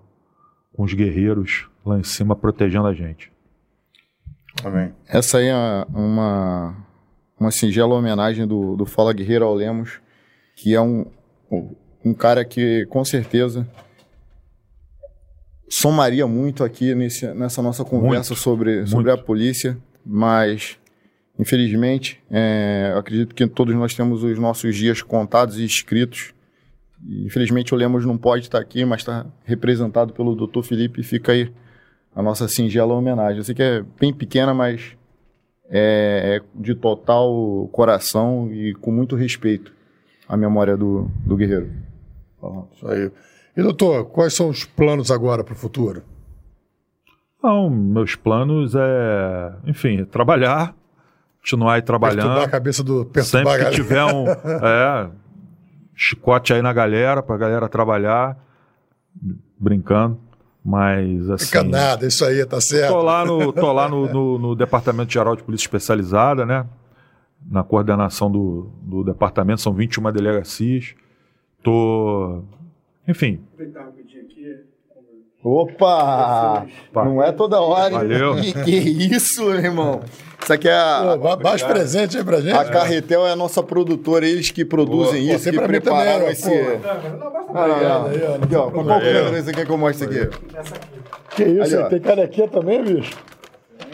com 0.73 0.83
os 0.83 0.93
guerreiros 0.93 1.69
lá 1.85 1.99
em 1.99 2.03
cima 2.03 2.35
protegendo 2.35 2.87
a 2.87 2.95
gente. 2.95 3.33
Amém. 4.65 4.93
Essa 5.07 5.39
aí 5.39 5.47
é 5.47 5.87
uma, 5.89 6.77
uma 7.39 7.51
singela 7.51 7.95
homenagem 7.95 8.47
do, 8.47 8.77
do 8.77 8.85
Fala 8.85 9.13
Guerreiro 9.13 9.45
ao 9.45 9.55
Lemos, 9.55 10.01
que 10.57 10.75
é 10.75 10.81
um, 10.81 11.07
um 12.05 12.13
cara 12.13 12.45
que 12.45 12.87
com 12.87 13.05
certeza 13.05 13.69
somaria 15.69 16.27
muito 16.27 16.63
aqui 16.63 16.95
nesse, 16.95 17.27
nessa 17.35 17.63
nossa 17.63 17.85
conversa 17.85 18.35
muito, 18.35 18.43
sobre, 18.43 18.87
sobre 18.87 19.11
a 19.11 19.17
polícia, 19.17 19.79
mas 20.05 20.79
infelizmente 21.39 22.23
é, 22.31 22.95
acredito 22.97 23.35
que 23.35 23.47
todos 23.47 23.75
nós 23.75 23.95
temos 23.95 24.23
os 24.23 24.39
nossos 24.39 24.77
dias 24.77 25.03
contados 25.03 25.59
e 25.59 25.65
escritos. 25.65 26.35
E, 27.05 27.27
infelizmente 27.27 27.75
o 27.75 27.77
Lemos 27.77 28.05
não 28.05 28.17
pode 28.17 28.45
estar 28.45 28.59
aqui, 28.59 28.85
mas 28.85 29.01
está 29.01 29.27
representado 29.45 30.13
pelo 30.13 30.35
Dr. 30.35 30.63
Felipe. 30.63 31.03
Fica 31.03 31.33
aí 31.33 31.53
a 32.15 32.23
nossa 32.23 32.47
singela 32.49 32.95
homenagem. 32.95 33.39
Eu 33.39 33.45
sei 33.45 33.55
que 33.55 33.63
é 33.63 33.85
bem 33.99 34.13
pequena, 34.13 34.53
mas 34.53 34.97
é, 35.69 36.37
é 36.37 36.61
de 36.61 36.75
total 36.75 37.69
coração 37.73 38.53
e 38.53 38.75
com 38.75 38.93
muito 38.93 39.17
respeito 39.17 39.73
à 40.29 40.37
memória 40.37 40.77
do, 40.77 41.11
do 41.25 41.37
guerreiro. 41.37 41.71
Isso 42.75 42.89
aí. 42.89 43.11
E 43.57 43.63
doutor, 43.63 44.07
quais 44.07 44.35
são 44.35 44.49
os 44.49 44.65
planos 44.65 45.11
agora 45.11 45.45
para 45.45 45.55
o 45.55 45.57
futuro? 45.57 46.03
Não, 47.43 47.69
meus 47.69 48.15
planos 48.15 48.75
é, 48.75 49.53
enfim, 49.67 50.05
trabalhar, 50.05 50.75
continuar 51.43 51.75
aí 51.75 51.83
trabalhando. 51.83 52.21
Perturbar 52.23 52.45
a 52.45 52.49
cabeça 52.49 52.85
do 52.85 53.11
Sempre 53.23 53.65
que 53.65 53.71
tiver 53.73 54.05
um 54.05 54.27
é, 54.63 55.11
chicote 55.95 56.55
aí 56.55 56.63
na 56.63 56.73
galera, 56.73 57.23
para 57.23 57.35
a 57.35 57.39
galera 57.39 57.69
trabalhar, 57.69 58.39
brincando. 59.59 60.19
Mas 60.65 61.29
assim. 61.29 61.47
Fica 61.47 61.65
nada, 61.65 62.07
isso 62.07 62.25
aí, 62.25 62.47
tá 62.47 62.61
certo. 62.61 62.93
Tô 62.93 63.03
lá 63.03 63.25
no, 63.25 63.53
tô 63.53 63.73
lá 63.73 63.89
no, 63.89 64.07
no, 64.07 64.39
no 64.39 64.55
Departamento 64.55 65.13
Geral 65.13 65.35
de 65.35 65.43
Polícia 65.43 65.65
Especializada, 65.65 66.47
né? 66.47 66.65
Na 67.45 67.65
coordenação 67.65 68.31
do, 68.31 68.71
do 68.81 69.03
departamento, 69.03 69.61
são 69.61 69.75
21 69.75 70.13
delegacias. 70.13 70.95
Tô. 71.65 72.45
Enfim. 73.09 73.41
Opa! 75.43 76.65
Não 76.95 77.21
é 77.21 77.33
toda 77.33 77.61
hora. 77.61 77.95
Valeu. 77.95 78.37
Que, 78.37 78.53
que 78.63 78.71
isso, 79.13 79.53
irmão? 79.53 80.01
Isso 80.43 80.53
aqui 80.53 80.69
é 80.69 80.75
a. 80.75 81.19
Pô, 81.21 81.37
mais 81.43 81.63
presente 81.63 82.19
aí 82.19 82.25
pra 82.25 82.41
gente. 82.41 82.57
A 82.57 82.65
Carretel 82.65 83.27
é 83.27 83.33
a 83.33 83.37
nossa 83.37 83.63
produtora, 83.63 84.27
eles 84.27 84.51
que 84.51 84.65
produzem 84.65 85.29
Pô, 85.29 85.35
isso, 85.35 85.51
que 85.51 85.61
prepararam 85.61 86.19
também, 86.21 86.33
esse. 86.33 86.51
Não, 86.51 87.69
não, 87.69 88.09
não. 88.09 88.45
Aqui, 88.45 88.57
ó. 88.57 88.71
Qual 88.71 88.85
câmera 88.85 89.43
você 89.43 89.53
quer 89.53 89.65
que 89.65 89.73
eu 89.73 89.79
mostre 89.79 90.07
aqui? 90.07 90.37
Essa 90.57 90.75
aqui. 90.75 90.93
Que 91.37 91.45
isso, 91.45 91.79
Ali, 91.79 91.89
tem 91.89 92.01
canequinha 92.01 92.49
também, 92.49 92.83
bicho? 92.83 93.13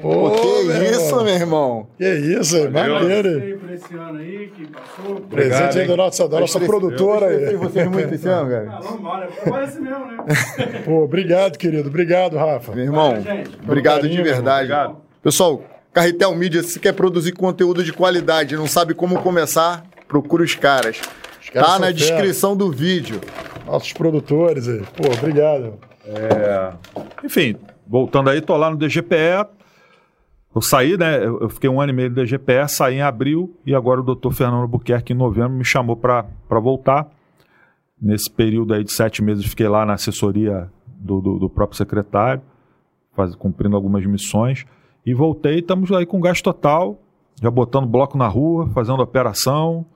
Pô, 0.00 0.30
que 0.30 0.64
meu 0.64 0.82
isso, 0.84 1.06
irmão. 1.06 1.24
meu 1.24 1.34
irmão. 1.34 1.86
Que 1.98 2.14
isso, 2.14 2.56
é 2.56 2.68
maneiro. 2.68 3.58
Por 3.58 3.72
esse 3.72 3.94
ano 3.96 4.18
aí 4.18 4.52
que 4.54 4.66
passou. 4.68 5.16
Presente 5.22 5.78
aí 5.80 5.88
da 5.88 5.96
nossa, 5.96 6.28
da 6.28 6.40
nossa 6.40 6.60
produtora. 6.60 7.26
Eu, 7.26 7.52
eu 7.52 7.58
vocês 7.58 7.88
muito 7.88 8.14
esse 8.14 8.28
ano, 8.28 8.50
cara. 8.50 8.68
Ah, 8.78 8.80
normal, 8.82 9.22
é 9.22 9.64
esse 9.64 9.80
mesmo, 9.80 10.06
né? 10.06 10.82
Pô, 10.84 11.02
obrigado, 11.04 11.58
querido. 11.58 11.88
Obrigado, 11.88 12.36
Rafa. 12.36 12.72
Meu 12.72 12.84
irmão, 12.84 13.14
obrigado 13.64 14.02
carinho, 14.02 14.16
de 14.16 14.22
verdade. 14.22 14.72
Obrigado. 14.72 14.96
Pessoal, 15.22 15.62
Carretel 15.98 16.32
Mídia, 16.36 16.62
se 16.62 16.78
quer 16.78 16.92
produzir 16.92 17.32
conteúdo 17.32 17.82
de 17.82 17.92
qualidade, 17.92 18.54
não 18.56 18.68
sabe 18.68 18.94
como 18.94 19.20
começar, 19.20 19.84
procura 20.06 20.44
os 20.44 20.54
caras. 20.54 21.00
Os 21.42 21.50
caras 21.50 21.70
tá 21.70 21.78
na 21.80 21.90
descrição 21.90 22.56
do 22.56 22.70
vídeo. 22.70 23.20
Nossos 23.66 23.92
produtores 23.92 24.68
aí. 24.68 24.80
Pô, 24.96 25.12
obrigado. 25.12 25.74
É... 26.04 26.72
Enfim, 27.24 27.56
voltando 27.84 28.30
aí, 28.30 28.40
tô 28.40 28.56
lá 28.56 28.70
no 28.70 28.76
DGPE. 28.76 29.44
Eu 30.54 30.62
saí, 30.62 30.96
né? 30.96 31.24
Eu 31.24 31.48
fiquei 31.48 31.68
um 31.68 31.80
ano 31.80 31.90
e 31.90 31.96
meio 31.96 32.10
no 32.10 32.14
DGPE, 32.14 32.68
saí 32.68 32.94
em 32.94 33.02
abril 33.02 33.58
e 33.66 33.74
agora 33.74 34.00
o 34.00 34.04
doutor 34.04 34.32
Fernando 34.32 34.68
Buquerque, 34.68 35.12
em 35.12 35.16
novembro, 35.16 35.50
me 35.50 35.64
chamou 35.64 35.96
para 35.96 36.24
voltar. 36.62 37.08
Nesse 38.00 38.30
período 38.30 38.72
aí 38.72 38.84
de 38.84 38.92
sete 38.92 39.20
meses, 39.20 39.44
fiquei 39.44 39.66
lá 39.66 39.84
na 39.84 39.94
assessoria 39.94 40.70
do, 40.86 41.20
do, 41.20 41.38
do 41.40 41.50
próprio 41.50 41.76
secretário, 41.76 42.40
faz, 43.16 43.34
cumprindo 43.34 43.74
algumas 43.74 44.06
missões. 44.06 44.64
E 45.08 45.14
voltei, 45.14 45.60
estamos 45.60 45.90
aí 45.90 46.04
com 46.04 46.20
gás 46.20 46.42
total, 46.42 47.00
já 47.40 47.50
botando 47.50 47.86
bloco 47.86 48.18
na 48.18 48.28
rua, 48.28 48.68
fazendo 48.74 49.00
operação 49.00 49.86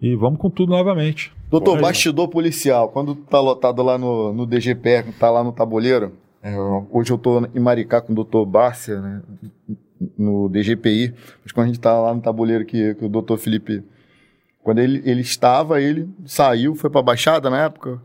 e 0.00 0.16
vamos 0.16 0.40
com 0.40 0.48
tudo 0.48 0.70
novamente. 0.70 1.30
Doutor, 1.50 1.78
bastidor 1.78 2.26
policial, 2.28 2.88
quando 2.88 3.14
tá 3.14 3.38
lotado 3.38 3.82
lá 3.82 3.98
no, 3.98 4.32
no 4.32 4.46
DGPR, 4.46 5.12
tá 5.20 5.30
lá 5.30 5.44
no 5.44 5.52
tabuleiro, 5.52 6.14
é, 6.42 6.54
hoje 6.90 7.12
eu 7.12 7.18
tô 7.18 7.46
em 7.54 7.60
Maricá 7.60 8.00
com 8.00 8.12
o 8.12 8.16
doutor 8.16 8.46
Bárcia, 8.46 8.98
né, 8.98 9.22
no 10.16 10.48
DGPI, 10.48 11.12
mas 11.44 11.52
quando 11.52 11.64
a 11.64 11.66
gente 11.66 11.78
tá 11.80 11.92
lá 12.00 12.14
no 12.14 12.22
tabuleiro 12.22 12.64
que, 12.64 12.94
que 12.94 13.04
o 13.04 13.10
doutor 13.10 13.36
Felipe, 13.36 13.84
quando 14.62 14.78
ele, 14.78 15.02
ele 15.04 15.20
estava, 15.20 15.82
ele 15.82 16.08
saiu, 16.24 16.74
foi 16.74 16.88
pra 16.88 17.02
Baixada 17.02 17.50
na 17.50 17.64
época? 17.64 18.00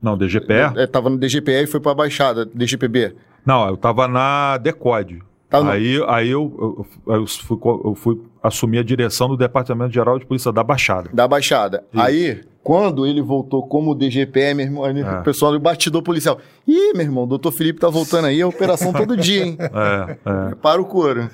Não, 0.00 0.16
DGPE? 0.16 0.78
É, 0.78 0.86
tava 0.86 1.10
no 1.10 1.18
DGPE 1.18 1.64
e 1.64 1.66
foi 1.66 1.78
pra 1.78 1.92
Baixada, 1.92 2.46
DGPB. 2.46 3.14
Não, 3.44 3.68
eu 3.68 3.76
tava 3.76 4.08
na 4.08 4.56
DECOD. 4.56 5.28
Tá 5.50 5.72
aí, 5.72 6.00
aí 6.06 6.30
eu, 6.30 6.86
eu, 7.06 7.14
eu, 7.14 7.26
fui, 7.26 7.58
eu 7.84 7.94
fui 7.96 8.22
assumir 8.40 8.78
a 8.78 8.84
direção 8.84 9.28
do 9.28 9.36
Departamento 9.36 9.92
Geral 9.92 10.16
de 10.16 10.24
Polícia 10.24 10.52
da 10.52 10.62
Baixada. 10.62 11.10
Da 11.12 11.26
Baixada. 11.26 11.84
Isso. 11.92 12.02
Aí, 12.02 12.40
quando 12.62 13.04
ele 13.04 13.20
voltou 13.20 13.66
como 13.66 13.92
DGPE, 13.92 14.54
meu 14.54 14.66
irmão, 14.66 14.86
é. 14.86 15.18
o 15.18 15.22
pessoal 15.24 15.50
do 15.50 15.58
bastidor 15.58 16.02
policial. 16.02 16.38
Ih, 16.68 16.92
meu 16.92 17.02
irmão, 17.02 17.24
o 17.24 17.26
doutor 17.26 17.50
Felipe 17.50 17.80
tá 17.80 17.88
voltando 17.88 18.26
aí, 18.26 18.40
a 18.40 18.46
operação 18.46 18.92
todo 18.92 19.16
dia, 19.16 19.44
hein? 19.44 19.58
É, 19.60 20.10
é. 20.12 20.54
Para 20.54 20.80
o 20.80 20.84
couro. 20.84 21.28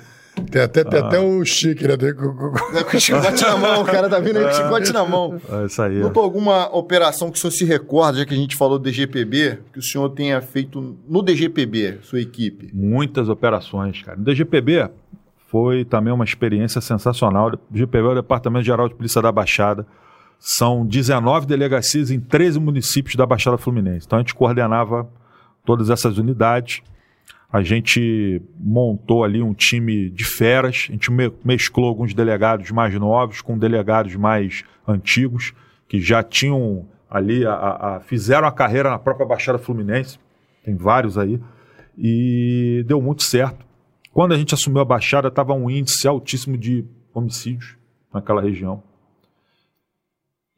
Tem 0.49 0.61
até, 0.61 0.83
tem 0.83 0.99
ah. 0.99 1.07
até 1.07 1.19
o 1.19 1.43
chique, 1.43 1.87
né? 1.87 1.95
É, 1.95 2.83
com 2.83 2.97
o 2.97 2.99
chicote 2.99 3.43
na 3.43 3.57
mão, 3.57 3.81
o 3.81 3.85
cara 3.85 4.09
tá 4.09 4.19
vindo 4.19 4.37
aí 4.37 4.45
com 4.45 4.51
o 4.51 4.53
chicote 4.53 4.93
na 4.93 5.05
mão. 5.05 5.41
É 5.49 5.65
isso 5.65 5.81
aí. 5.81 5.99
Doutor, 5.99 6.23
alguma 6.23 6.67
operação 6.75 7.31
que 7.31 7.37
o 7.37 7.41
senhor 7.41 7.51
se 7.51 7.65
recorda, 7.65 8.19
já 8.19 8.25
que 8.25 8.33
a 8.33 8.37
gente 8.37 8.55
falou 8.55 8.77
do 8.77 8.83
DGPB, 8.83 9.59
que 9.73 9.79
o 9.79 9.81
senhor 9.81 10.09
tenha 10.09 10.41
feito 10.41 10.97
no 11.07 11.21
DGPB, 11.21 11.99
sua 12.03 12.21
equipe? 12.21 12.69
Muitas 12.73 13.29
operações, 13.29 14.01
cara. 14.01 14.17
No 14.17 14.23
DGPB 14.23 14.89
foi 15.47 15.85
também 15.85 16.13
uma 16.13 16.25
experiência 16.25 16.81
sensacional. 16.81 17.51
O 17.53 17.59
DGPB 17.69 18.07
é 18.07 18.11
o 18.11 18.15
Departamento 18.15 18.65
Geral 18.65 18.87
de 18.87 18.95
Polícia 18.95 19.21
da 19.21 19.31
Baixada. 19.31 19.85
São 20.39 20.85
19 20.85 21.47
delegacias 21.47 22.11
em 22.11 22.19
13 22.19 22.59
municípios 22.59 23.15
da 23.15 23.25
Baixada 23.25 23.57
Fluminense. 23.57 24.05
Então 24.05 24.19
a 24.19 24.21
gente 24.21 24.35
coordenava 24.35 25.09
todas 25.65 25.89
essas 25.89 26.17
unidades 26.17 26.81
a 27.51 27.61
gente 27.61 28.41
montou 28.59 29.23
ali 29.23 29.41
um 29.41 29.53
time 29.53 30.09
de 30.09 30.25
feras, 30.25 30.87
a 30.89 30.91
gente 30.91 31.09
mesclou 31.43 31.87
alguns 31.87 32.13
delegados 32.13 32.69
mais 32.71 32.93
novos 32.95 33.41
com 33.41 33.57
delegados 33.57 34.15
mais 34.15 34.63
antigos, 34.85 35.53
que 35.87 36.01
já 36.01 36.21
tinham 36.21 36.85
ali, 37.09 37.45
a, 37.45 37.53
a, 37.53 37.99
fizeram 38.01 38.47
a 38.47 38.51
carreira 38.51 38.89
na 38.89 38.99
própria 38.99 39.25
Baixada 39.25 39.57
Fluminense, 39.57 40.19
tem 40.63 40.75
vários 40.75 41.17
aí, 41.17 41.39
e 41.97 42.83
deu 42.85 43.01
muito 43.01 43.23
certo. 43.23 43.65
Quando 44.11 44.33
a 44.33 44.37
gente 44.37 44.53
assumiu 44.53 44.81
a 44.81 44.85
Baixada, 44.85 45.29
estava 45.29 45.53
um 45.53 45.69
índice 45.69 46.05
altíssimo 46.05 46.57
de 46.57 46.85
homicídios 47.13 47.77
naquela 48.13 48.41
região. 48.41 48.83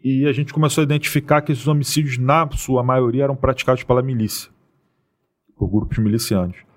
E 0.04 0.26
a 0.26 0.32
gente 0.32 0.54
começou 0.54 0.82
a 0.82 0.86
identificar 0.86 1.42
que 1.42 1.52
esses 1.52 1.68
homicídios, 1.68 2.18
na 2.18 2.50
sua 2.52 2.82
maioria, 2.82 3.26
eram 3.26 3.36
praticados 3.36 3.84
pela 3.84 4.02
milícia, 4.02 4.50
por 5.56 5.70
grupos 5.70 5.98
milicianos. 6.00 6.69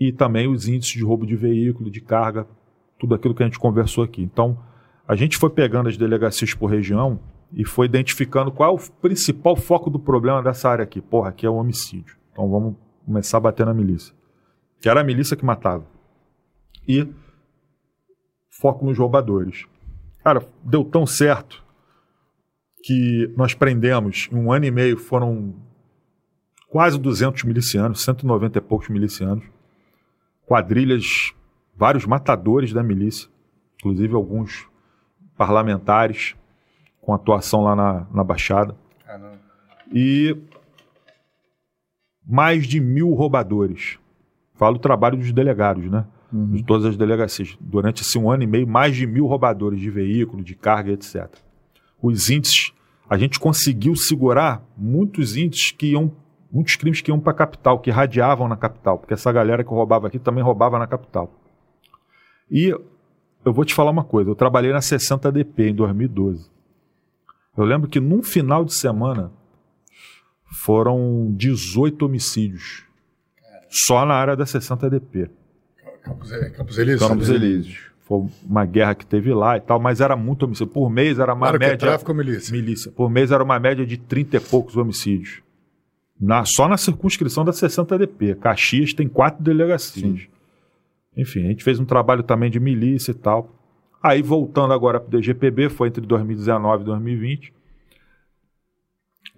E 0.00 0.10
também 0.10 0.48
os 0.48 0.66
índices 0.66 0.94
de 0.94 1.04
roubo 1.04 1.26
de 1.26 1.36
veículo, 1.36 1.90
de 1.90 2.00
carga, 2.00 2.46
tudo 2.98 3.14
aquilo 3.14 3.34
que 3.34 3.42
a 3.42 3.46
gente 3.46 3.58
conversou 3.58 4.02
aqui. 4.02 4.22
Então, 4.22 4.58
a 5.06 5.14
gente 5.14 5.36
foi 5.36 5.50
pegando 5.50 5.88
as 5.88 5.96
delegacias 5.96 6.54
por 6.54 6.70
região 6.70 7.20
e 7.52 7.66
foi 7.66 7.86
identificando 7.86 8.52
qual 8.52 8.70
é 8.70 8.74
o 8.74 8.90
principal 9.00 9.56
foco 9.56 9.90
do 9.90 9.98
problema 9.98 10.42
dessa 10.42 10.68
área 10.68 10.84
aqui. 10.84 11.00
Porra, 11.00 11.30
aqui 11.30 11.44
é 11.44 11.50
o 11.50 11.56
homicídio. 11.56 12.16
Então 12.32 12.48
vamos 12.48 12.76
começar 13.04 13.38
a 13.38 13.40
bater 13.40 13.66
na 13.66 13.74
milícia. 13.74 14.14
Que 14.80 14.88
era 14.88 15.00
a 15.00 15.04
milícia 15.04 15.36
que 15.36 15.44
matava. 15.44 15.84
E 16.86 17.08
foco 18.60 18.84
nos 18.84 18.96
roubadores. 18.96 19.66
Cara, 20.22 20.46
deu 20.62 20.84
tão 20.84 21.06
certo 21.06 21.64
que 22.82 23.32
nós 23.36 23.52
prendemos, 23.52 24.28
em 24.32 24.36
um 24.36 24.52
ano 24.52 24.64
e 24.64 24.70
meio, 24.70 24.96
foram 24.96 25.54
quase 26.68 26.98
200 26.98 27.44
milicianos, 27.44 28.02
190 28.02 28.58
e 28.58 28.60
poucos 28.60 28.88
milicianos, 28.88 29.44
quadrilhas, 30.50 31.32
vários 31.76 32.04
matadores 32.04 32.72
da 32.72 32.82
milícia, 32.82 33.28
inclusive 33.78 34.16
alguns 34.16 34.66
parlamentares 35.38 36.34
com 37.00 37.14
atuação 37.14 37.62
lá 37.62 37.76
na, 37.76 38.06
na 38.12 38.24
Baixada. 38.24 38.76
E 39.92 40.36
mais 42.26 42.66
de 42.66 42.80
mil 42.80 43.14
roubadores. 43.14 43.96
Falo 44.54 44.74
o 44.74 44.80
trabalho 44.80 45.16
dos 45.16 45.32
delegados, 45.32 45.88
né? 45.88 46.04
Uhum. 46.32 46.50
De 46.50 46.64
todas 46.64 46.84
as 46.84 46.96
delegacias. 46.96 47.56
Durante 47.60 48.02
esse 48.02 48.18
um 48.18 48.28
ano 48.28 48.42
e 48.42 48.46
meio, 48.48 48.66
mais 48.66 48.96
de 48.96 49.06
mil 49.06 49.26
roubadores 49.26 49.78
de 49.78 49.88
veículo, 49.88 50.42
de 50.42 50.56
carga, 50.56 50.90
etc. 50.90 51.28
Os 52.02 52.28
índices, 52.28 52.72
a 53.08 53.16
gente 53.16 53.38
conseguiu 53.38 53.94
segurar 53.94 54.64
muitos 54.76 55.36
índices 55.36 55.70
que 55.70 55.92
iam, 55.92 56.10
muitos 56.52 56.76
crimes 56.76 57.00
que 57.00 57.10
iam 57.10 57.20
para 57.20 57.32
a 57.32 57.36
capital, 57.36 57.78
que 57.78 57.90
radiavam 57.90 58.48
na 58.48 58.56
capital, 58.56 58.98
porque 58.98 59.14
essa 59.14 59.30
galera 59.32 59.62
que 59.62 59.70
roubava 59.70 60.06
aqui 60.08 60.18
também 60.18 60.42
roubava 60.42 60.78
na 60.78 60.86
capital. 60.86 61.32
E 62.50 62.68
eu 63.44 63.52
vou 63.52 63.64
te 63.64 63.74
falar 63.74 63.90
uma 63.90 64.04
coisa, 64.04 64.30
eu 64.30 64.34
trabalhei 64.34 64.72
na 64.72 64.80
60 64.80 65.30
DP 65.30 65.70
em 65.70 65.74
2012. 65.74 66.50
Eu 67.56 67.64
lembro 67.64 67.88
que 67.88 68.00
num 68.00 68.22
final 68.22 68.64
de 68.64 68.74
semana 68.74 69.32
foram 70.64 71.32
18 71.36 72.04
homicídios. 72.04 72.84
Só 73.68 74.04
na 74.04 74.14
área 74.14 74.36
da 74.36 74.44
60 74.44 74.90
DP. 74.90 75.30
Campos, 76.02 76.30
Campos 76.56 76.78
Elíseos. 76.78 77.08
Campos 77.08 77.28
Elíseos. 77.28 77.90
Foi 78.00 78.26
uma 78.44 78.64
guerra 78.64 78.94
que 78.94 79.06
teve 79.06 79.32
lá 79.32 79.56
e 79.56 79.60
tal, 79.60 79.78
mas 79.78 80.00
era 80.00 80.16
muito 80.16 80.44
homicídio. 80.44 80.72
Por 80.72 80.90
mês 80.90 81.18
era 81.20 81.32
uma 81.32 81.46
claro 81.46 81.58
média. 81.60 81.76
Que 81.76 81.84
é 81.84 81.88
tráfico 81.88 82.12
milícia. 82.12 82.52
milícia. 82.52 82.90
Por 82.90 83.08
mês 83.08 83.30
era 83.30 83.44
uma 83.44 83.60
média 83.60 83.86
de 83.86 83.96
30 83.96 84.36
e 84.36 84.40
poucos 84.40 84.76
homicídios. 84.76 85.40
Na, 86.20 86.44
só 86.44 86.68
na 86.68 86.76
circunscrição 86.76 87.44
da 87.44 87.52
60 87.52 87.98
DP. 87.98 88.34
Caxias 88.34 88.92
tem 88.92 89.08
quatro 89.08 89.42
delegacias. 89.42 90.20
Sim. 90.20 90.28
Enfim, 91.16 91.46
a 91.46 91.48
gente 91.48 91.64
fez 91.64 91.80
um 91.80 91.84
trabalho 91.84 92.22
também 92.22 92.50
de 92.50 92.60
milícia 92.60 93.12
e 93.12 93.14
tal. 93.14 93.54
Aí, 94.02 94.22
voltando 94.22 94.72
agora 94.72 95.00
para 95.00 95.08
o 95.08 95.10
DGPB, 95.10 95.68
foi 95.70 95.88
entre 95.88 96.06
2019 96.06 96.82
e 96.82 96.86
2020. 96.86 97.52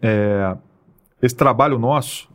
É, 0.01 0.57
esse 1.23 1.36
trabalho 1.36 1.78
nosso 1.78 2.28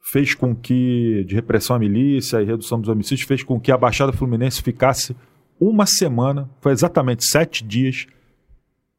fez 0.00 0.34
com 0.34 0.54
que, 0.54 1.24
de 1.26 1.34
repressão 1.34 1.74
à 1.74 1.78
milícia 1.78 2.40
e 2.40 2.44
redução 2.44 2.80
dos 2.80 2.88
homicídios, 2.88 3.26
fez 3.26 3.42
com 3.42 3.58
que 3.58 3.72
a 3.72 3.76
Baixada 3.76 4.12
Fluminense 4.12 4.62
ficasse 4.62 5.16
uma 5.58 5.86
semana, 5.86 6.48
foi 6.60 6.72
exatamente 6.72 7.24
sete 7.24 7.64
dias 7.64 8.06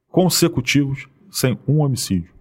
consecutivos, 0.10 1.08
sem 1.32 1.58
um 1.68 1.80
homicídio. 1.80 2.35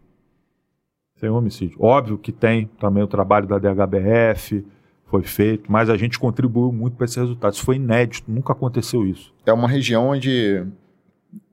Um 1.31 1.37
homicídio. 1.37 1.77
Óbvio 1.81 2.19
que 2.19 2.33
tem 2.33 2.71
também 2.79 3.03
o 3.03 3.07
trabalho 3.07 3.47
da 3.47 3.59
DHBF, 3.59 4.65
foi 5.07 5.23
feito, 5.23 5.71
mas 5.71 5.89
a 5.89 5.97
gente 5.97 6.19
contribuiu 6.19 6.73
muito 6.73 6.97
para 6.97 7.05
esse 7.05 7.21
resultado. 7.21 7.53
Isso 7.53 7.65
foi 7.65 7.77
inédito, 7.77 8.31
nunca 8.31 8.53
aconteceu 8.53 9.07
isso. 9.07 9.33
É 9.47 9.53
uma 9.53 9.69
região 9.69 10.09
onde 10.09 10.65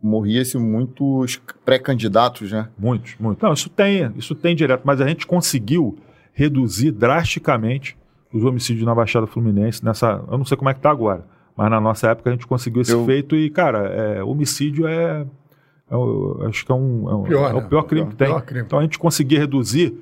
morria-se 0.02 0.58
muitos 0.58 1.40
pré-candidatos, 1.64 2.52
né? 2.52 2.70
Muitos, 2.78 3.16
muitos. 3.20 3.44
Não, 3.44 3.54
isso 3.54 3.70
tem, 3.70 4.12
isso 4.16 4.34
tem 4.34 4.56
direto, 4.56 4.82
mas 4.84 5.00
a 5.00 5.08
gente 5.08 5.28
conseguiu 5.28 5.98
reduzir 6.34 6.92
drasticamente 6.92 7.98
os 8.34 8.44
homicídios 8.44 8.86
na 8.86 8.96
Baixada 8.96 9.28
Fluminense 9.28 9.84
nessa, 9.84 10.24
eu 10.32 10.38
não 10.38 10.46
sei 10.46 10.58
como 10.58 10.70
é 10.70 10.74
que 10.74 10.80
está 10.80 10.90
agora, 10.90 11.26
mas 11.56 11.70
na 11.70 11.82
nossa 11.82 12.10
época 12.10 12.30
a 12.30 12.34
gente 12.34 12.48
conseguiu 12.48 12.82
esse 12.82 12.94
eu... 12.94 13.06
feito 13.06 13.36
e, 13.36 13.50
cara, 13.50 13.90
é, 13.90 14.24
homicídio 14.24 14.88
é, 14.88 15.26
é, 15.92 16.48
acho 16.48 16.66
que 16.66 16.72
é, 16.72 16.76
um, 16.76 17.10
é, 17.10 17.16
um, 17.16 17.24
pior, 17.24 17.52
é 17.52 17.54
o 17.54 17.62
né? 17.62 17.68
pior 17.68 17.84
crime 17.84 18.08
que 18.10 18.16
tem. 18.16 18.42
Crime. 18.42 18.66
Então 18.66 18.80
a 18.80 18.82
gente 18.82 18.98
conseguia 18.98 19.40
reduzir 19.40 19.94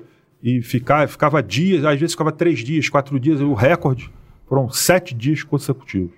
e 0.41 0.61
ficar, 0.61 1.07
ficava 1.09 1.41
dias, 1.41 1.83
às 1.83 1.99
vezes 1.99 2.13
ficava 2.13 2.31
três 2.31 2.59
dias, 2.59 2.87
quatro 2.87 3.19
dias, 3.19 3.41
o 3.41 3.53
recorde 3.53 4.11
foram 4.47 4.69
sete 4.69 5.13
dias 5.13 5.43
consecutivos. 5.43 6.11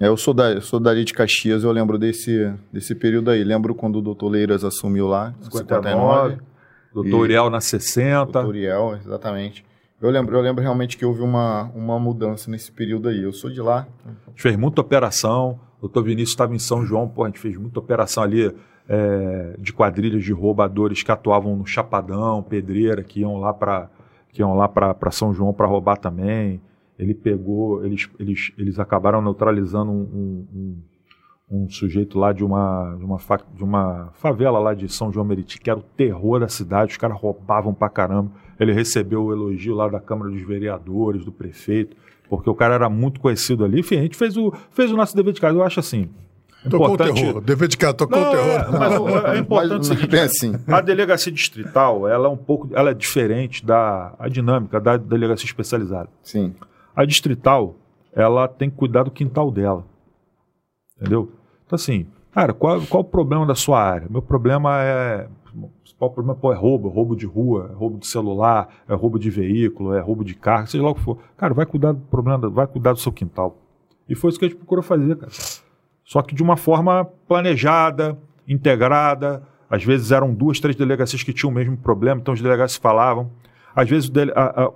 É, 0.00 0.08
eu 0.08 0.16
sou 0.16 0.34
da, 0.34 0.52
eu 0.52 0.62
sou 0.62 0.80
dali 0.80 1.04
de 1.04 1.12
Caxias, 1.12 1.62
eu 1.62 1.70
lembro 1.70 1.98
desse, 1.98 2.52
desse 2.72 2.94
período 2.94 3.30
aí. 3.30 3.44
Lembro 3.44 3.74
quando 3.74 3.96
o 3.96 4.02
doutor 4.02 4.28
Leiras 4.28 4.64
assumiu 4.64 5.06
lá, 5.06 5.32
59. 5.42 5.58
59 5.58 6.52
doutor 6.92 7.20
Uriel 7.20 7.50
na 7.50 7.60
60. 7.60 8.24
Doutor 8.24 8.46
Uriel, 8.46 8.96
exatamente. 8.96 9.64
Eu 10.00 10.10
lembro, 10.10 10.36
eu 10.36 10.42
lembro 10.42 10.62
realmente 10.62 10.96
que 10.96 11.04
houve 11.04 11.22
uma, 11.22 11.70
uma 11.74 11.98
mudança 11.98 12.50
nesse 12.50 12.70
período 12.70 13.08
aí. 13.08 13.22
Eu 13.22 13.32
sou 13.32 13.50
de 13.50 13.60
lá. 13.60 13.86
A 14.04 14.30
gente 14.30 14.42
fez 14.42 14.56
muita 14.56 14.80
operação. 14.80 15.60
O 15.78 15.82
doutor 15.82 16.02
Vinícius 16.02 16.30
estava 16.30 16.54
em 16.54 16.58
São 16.58 16.84
João, 16.84 17.08
pô, 17.08 17.24
a 17.24 17.26
gente 17.28 17.38
fez 17.38 17.56
muita 17.56 17.78
operação 17.78 18.22
ali 18.22 18.52
é, 18.88 19.56
de 19.58 19.72
quadrilhas 19.72 20.24
de 20.24 20.32
roubadores 20.32 21.02
que 21.02 21.12
atuavam 21.12 21.56
no 21.56 21.66
Chapadão, 21.66 22.42
Pedreira, 22.42 23.02
que 23.02 23.20
iam 23.20 23.38
lá 23.38 23.52
para 23.52 23.88
que 24.30 24.40
iam 24.40 24.54
lá 24.54 24.66
para 24.66 25.10
São 25.10 25.32
João 25.34 25.52
para 25.52 25.66
roubar 25.66 25.98
também. 25.98 26.60
Ele 26.98 27.14
pegou, 27.14 27.84
eles, 27.84 28.08
eles, 28.18 28.52
eles 28.56 28.78
acabaram 28.78 29.20
neutralizando 29.20 29.90
um, 29.90 30.46
um, 30.54 30.82
um, 31.50 31.68
sujeito 31.68 32.18
lá 32.18 32.32
de 32.32 32.42
uma, 32.42 32.96
de, 32.98 33.04
uma 33.04 33.18
fa, 33.18 33.38
de 33.54 33.62
uma 33.62 34.10
favela 34.14 34.58
lá 34.58 34.72
de 34.72 34.88
São 34.88 35.12
João 35.12 35.26
Meriti, 35.26 35.60
que 35.60 35.68
era 35.68 35.78
o 35.78 35.82
terror 35.82 36.40
da 36.40 36.48
cidade, 36.48 36.92
os 36.92 36.96
caras 36.96 37.18
roubavam 37.18 37.74
pra 37.74 37.90
caramba. 37.90 38.32
Ele 38.58 38.72
recebeu 38.72 39.24
o 39.24 39.32
elogio 39.32 39.74
lá 39.74 39.88
da 39.88 40.00
Câmara 40.00 40.30
dos 40.30 40.42
Vereadores, 40.42 41.24
do 41.24 41.32
prefeito, 41.32 41.94
porque 42.28 42.48
o 42.48 42.54
cara 42.54 42.74
era 42.74 42.88
muito 42.88 43.20
conhecido 43.20 43.64
ali. 43.64 43.80
Enfim, 43.80 43.98
a 43.98 44.02
gente 44.02 44.16
fez 44.16 44.36
o, 44.36 44.50
fez 44.70 44.90
o 44.90 44.96
nosso 44.96 45.14
dever 45.14 45.34
de 45.34 45.40
casa. 45.40 45.58
Eu 45.58 45.62
acho 45.62 45.80
assim, 45.80 46.08
Tocou 46.68 46.94
importante... 46.94 47.10
o 47.10 47.14
terror, 47.14 47.40
dever 47.40 47.68
de 47.68 47.76
casa, 47.76 47.94
tocou 47.94 48.20
não, 48.20 48.28
o 48.28 48.30
terror. 48.30 48.50
É, 48.50 48.78
mas 48.78 49.34
é 49.34 49.38
importante 49.38 49.80
o 49.80 49.84
seguinte, 49.84 50.16
assim. 50.16 50.54
a 50.68 50.80
delegacia 50.80 51.32
distrital, 51.32 52.08
ela 52.08 52.28
é 52.28 52.30
um 52.30 52.36
pouco, 52.36 52.68
ela 52.72 52.90
é 52.90 52.94
diferente 52.94 53.64
da 53.66 54.14
a 54.18 54.28
dinâmica 54.28 54.80
da 54.80 54.96
delegacia 54.96 55.46
especializada. 55.46 56.08
Sim. 56.22 56.54
A 56.94 57.04
distrital, 57.04 57.74
ela 58.12 58.46
tem 58.46 58.70
que 58.70 58.76
cuidar 58.76 59.02
do 59.02 59.10
quintal 59.10 59.50
dela. 59.50 59.84
Entendeu? 60.96 61.32
Então 61.66 61.74
assim, 61.76 62.06
cara, 62.32 62.52
qual, 62.52 62.80
qual 62.82 63.02
o 63.02 63.06
problema 63.06 63.44
da 63.44 63.56
sua 63.56 63.82
área? 63.82 64.06
Meu 64.08 64.22
problema 64.22 64.80
é 64.82 65.26
o 65.98 66.10
problema 66.10 66.34
pô, 66.34 66.52
é 66.52 66.56
roubo, 66.56 66.88
é 66.88 66.92
roubo 66.92 67.16
de 67.16 67.26
rua, 67.26 67.70
é 67.70 67.74
roubo 67.74 67.98
de 67.98 68.06
celular, 68.06 68.68
é 68.88 68.94
roubo 68.94 69.18
de 69.18 69.30
veículo, 69.30 69.94
é 69.94 70.00
roubo 70.00 70.24
de 70.24 70.34
carro, 70.34 70.66
seja 70.66 70.82
lá 70.82 70.90
o 70.90 70.94
que 70.94 71.00
for. 71.00 71.18
Cara, 71.36 71.54
vai 71.54 71.66
cuidar 71.66 71.92
do 71.92 72.00
problema, 72.00 72.50
vai 72.50 72.66
cuidar 72.66 72.92
do 72.92 72.98
seu 72.98 73.12
quintal. 73.12 73.56
E 74.08 74.14
foi 74.14 74.30
isso 74.30 74.38
que 74.38 74.44
a 74.44 74.48
gente 74.48 74.58
procurou 74.58 74.82
fazer, 74.82 75.16
cara. 75.16 75.32
Só 76.04 76.22
que 76.22 76.34
de 76.34 76.42
uma 76.42 76.56
forma 76.56 77.04
planejada, 77.26 78.18
integrada. 78.46 79.42
Às 79.70 79.84
vezes 79.84 80.12
eram 80.12 80.34
duas, 80.34 80.60
três 80.60 80.76
delegacias 80.76 81.22
que 81.22 81.32
tinham 81.32 81.50
o 81.50 81.54
mesmo 81.54 81.76
problema, 81.76 82.20
então 82.20 82.34
os 82.34 82.40
delegados 82.40 82.76
falavam. 82.76 83.30
Às 83.74 83.88
vezes 83.88 84.10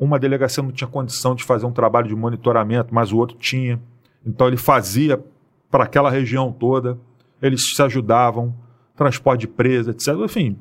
uma 0.00 0.18
delegacia 0.18 0.62
não 0.62 0.72
tinha 0.72 0.88
condição 0.88 1.34
de 1.34 1.44
fazer 1.44 1.66
um 1.66 1.72
trabalho 1.72 2.08
de 2.08 2.16
monitoramento, 2.16 2.94
mas 2.94 3.12
o 3.12 3.18
outro 3.18 3.36
tinha. 3.36 3.78
Então 4.24 4.46
ele 4.46 4.56
fazia 4.56 5.22
para 5.70 5.84
aquela 5.84 6.10
região 6.10 6.50
toda. 6.50 6.98
Eles 7.42 7.74
se 7.74 7.82
ajudavam, 7.82 8.54
transporte 8.96 9.40
de 9.40 9.48
presa, 9.48 9.90
etc. 9.90 10.08
Enfim, 10.24 10.56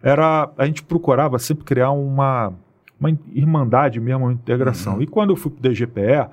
era 0.00 0.48
a 0.56 0.64
gente 0.64 0.84
procurava 0.84 1.40
sempre 1.40 1.64
criar 1.64 1.90
uma, 1.90 2.52
uma 3.00 3.10
irmandade 3.32 3.98
mesmo, 3.98 4.26
uma 4.26 4.32
integração. 4.32 4.94
Uhum. 4.94 5.02
E 5.02 5.06
quando 5.08 5.30
eu 5.30 5.36
fui 5.36 5.50
para 5.50 5.58
o 5.58 5.72
DGPE, 5.72 6.28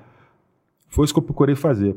foi 0.88 1.04
isso 1.04 1.12
que 1.12 1.18
eu 1.18 1.24
procurei 1.24 1.56
fazer. 1.56 1.96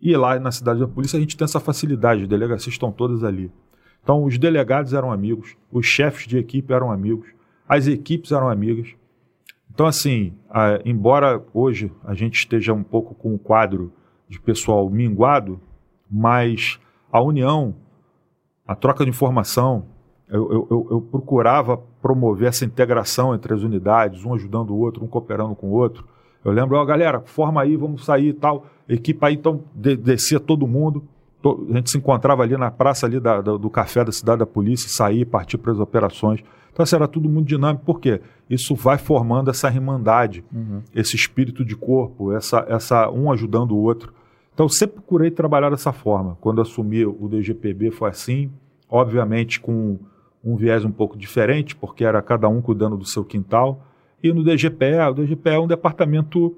E 0.00 0.16
lá 0.16 0.38
na 0.38 0.50
cidade 0.50 0.80
da 0.80 0.88
polícia 0.88 1.16
a 1.16 1.20
gente 1.20 1.36
tem 1.36 1.44
essa 1.44 1.60
facilidade, 1.60 2.22
os 2.22 2.28
delegacias 2.28 2.74
estão 2.74 2.90
todas 2.90 3.22
ali. 3.22 3.50
Então 4.02 4.24
os 4.24 4.38
delegados 4.38 4.94
eram 4.94 5.12
amigos, 5.12 5.56
os 5.70 5.84
chefes 5.86 6.26
de 6.26 6.38
equipe 6.38 6.72
eram 6.72 6.90
amigos, 6.90 7.28
as 7.68 7.86
equipes 7.86 8.32
eram 8.32 8.48
amigas. 8.48 8.88
Então 9.72 9.86
assim, 9.86 10.32
a, 10.48 10.80
embora 10.84 11.42
hoje 11.52 11.92
a 12.04 12.14
gente 12.14 12.34
esteja 12.36 12.72
um 12.72 12.82
pouco 12.82 13.14
com 13.14 13.34
o 13.34 13.38
quadro 13.38 13.92
de 14.28 14.40
pessoal 14.40 14.88
minguado, 14.88 15.60
mas 16.10 16.80
a 17.12 17.20
união, 17.22 17.74
a 18.66 18.74
troca 18.74 19.04
de 19.04 19.10
informação, 19.10 19.84
eu, 20.28 20.50
eu- 20.52 20.66
eu- 20.70 20.86
eu 20.92 21.00
procurava 21.02 21.76
promover 22.00 22.48
essa 22.48 22.64
integração 22.64 23.34
entre 23.34 23.52
as 23.52 23.62
unidades, 23.62 24.24
um 24.24 24.32
ajudando 24.32 24.70
o 24.70 24.78
outro, 24.78 25.04
um 25.04 25.08
cooperando 25.08 25.54
com 25.56 25.68
o 25.68 25.72
outro. 25.72 26.06
Eu 26.44 26.52
lembro, 26.52 26.76
ó, 26.76 26.84
galera, 26.84 27.20
forma 27.20 27.60
aí, 27.62 27.76
vamos 27.76 28.04
sair 28.04 28.28
e 28.28 28.32
tal. 28.32 28.66
Equipa 28.88 29.28
aí, 29.28 29.34
então 29.34 29.62
de- 29.74 29.96
descia 29.96 30.40
todo 30.40 30.66
mundo. 30.66 31.04
To- 31.42 31.66
a 31.70 31.76
gente 31.76 31.90
se 31.90 31.98
encontrava 31.98 32.42
ali 32.42 32.56
na 32.56 32.70
praça 32.70 33.06
ali 33.06 33.18
da- 33.20 33.40
da- 33.40 33.56
do 33.56 33.70
café 33.70 34.04
da 34.04 34.12
cidade 34.12 34.38
da 34.40 34.46
polícia, 34.46 34.88
sair, 34.88 35.24
partir 35.24 35.58
para 35.58 35.72
as 35.72 35.78
operações. 35.78 36.42
Então, 36.72 36.82
assim, 36.84 36.96
era 36.96 37.08
tudo 37.08 37.28
muito 37.28 37.46
dinâmico. 37.48 37.84
Por 37.84 38.00
quê? 38.00 38.20
Isso 38.48 38.74
vai 38.74 38.96
formando 38.96 39.50
essa 39.50 39.68
irmandade, 39.68 40.44
esse 40.94 41.16
espírito 41.16 41.64
de 41.64 41.74
corpo, 41.76 42.32
essa, 42.32 42.64
essa 42.68 43.10
um 43.10 43.30
ajudando 43.32 43.72
o 43.72 43.78
outro. 43.78 44.12
Então, 44.54 44.66
eu 44.66 44.70
sempre 44.70 44.96
procurei 44.96 45.30
trabalhar 45.30 45.70
dessa 45.70 45.92
forma. 45.92 46.36
Quando 46.40 46.60
assumi 46.60 47.04
o 47.04 47.28
DGPB 47.28 47.90
foi 47.90 48.10
assim, 48.10 48.50
obviamente 48.88 49.60
com 49.60 49.98
um 50.44 50.56
viés 50.56 50.84
um 50.84 50.90
pouco 50.90 51.16
diferente, 51.18 51.74
porque 51.76 52.04
era 52.04 52.20
cada 52.22 52.48
um 52.48 52.60
cuidando 52.62 52.96
do 52.96 53.04
seu 53.06 53.24
quintal. 53.24 53.84
E 54.22 54.32
no 54.32 54.44
DGPE, 54.44 54.98
o 55.10 55.14
DGPE 55.14 55.50
é 55.50 55.58
um 55.58 55.66
departamento 55.66 56.56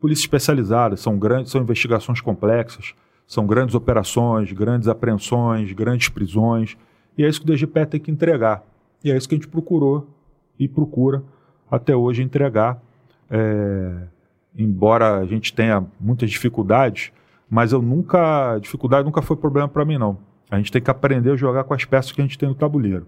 polícia 0.00 0.22
especializada, 0.22 0.96
são 0.96 1.18
grandes, 1.18 1.50
são 1.50 1.60
investigações 1.60 2.20
complexas, 2.20 2.94
são 3.26 3.46
grandes 3.46 3.74
operações, 3.74 4.52
grandes 4.52 4.88
apreensões, 4.88 5.72
grandes 5.72 6.08
prisões, 6.08 6.76
e 7.16 7.24
é 7.24 7.28
isso 7.28 7.40
que 7.40 7.50
o 7.50 7.52
DGPE 7.52 7.86
tem 7.86 8.00
que 8.00 8.10
entregar. 8.10 8.62
E 9.02 9.10
é 9.10 9.16
isso 9.16 9.28
que 9.28 9.34
a 9.34 9.38
gente 9.38 9.48
procurou 9.48 10.06
e 10.58 10.68
procura 10.68 11.22
até 11.70 11.94
hoje 11.94 12.22
entregar. 12.22 12.80
É, 13.30 14.02
embora 14.56 15.18
a 15.18 15.26
gente 15.26 15.52
tenha 15.52 15.84
muitas 15.98 16.30
dificuldades, 16.30 17.10
mas 17.48 17.72
eu 17.72 17.80
nunca, 17.80 18.58
dificuldade 18.58 19.04
nunca 19.04 19.22
foi 19.22 19.36
problema 19.36 19.68
para 19.68 19.84
mim 19.84 19.98
não. 19.98 20.18
A 20.50 20.58
gente 20.58 20.70
tem 20.70 20.82
que 20.82 20.90
aprender 20.90 21.32
a 21.32 21.36
jogar 21.36 21.64
com 21.64 21.74
as 21.74 21.84
peças 21.84 22.12
que 22.12 22.20
a 22.20 22.24
gente 22.24 22.38
tem 22.38 22.48
no 22.48 22.54
tabuleiro 22.54 23.06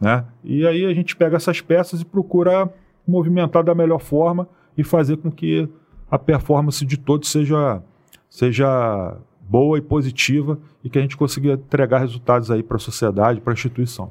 né? 0.00 0.24
E 0.44 0.66
aí 0.66 0.84
a 0.84 0.94
gente 0.94 1.16
pega 1.16 1.36
essas 1.36 1.60
peças 1.60 2.00
e 2.00 2.04
procura 2.04 2.70
movimentar 3.06 3.62
da 3.64 3.74
melhor 3.74 3.98
forma 4.00 4.48
e 4.76 4.84
fazer 4.84 5.16
com 5.16 5.30
que 5.30 5.68
a 6.10 6.18
performance 6.18 6.84
de 6.84 6.96
todos 6.96 7.30
seja, 7.30 7.82
seja 8.28 9.16
boa 9.40 9.78
e 9.78 9.80
positiva 9.80 10.58
e 10.82 10.90
que 10.90 10.98
a 10.98 11.02
gente 11.02 11.16
consiga 11.16 11.52
entregar 11.52 11.98
resultados 11.98 12.50
aí 12.50 12.62
para 12.62 12.76
a 12.76 12.80
sociedade, 12.80 13.40
para 13.40 13.52
a 13.52 13.54
instituição. 13.54 14.10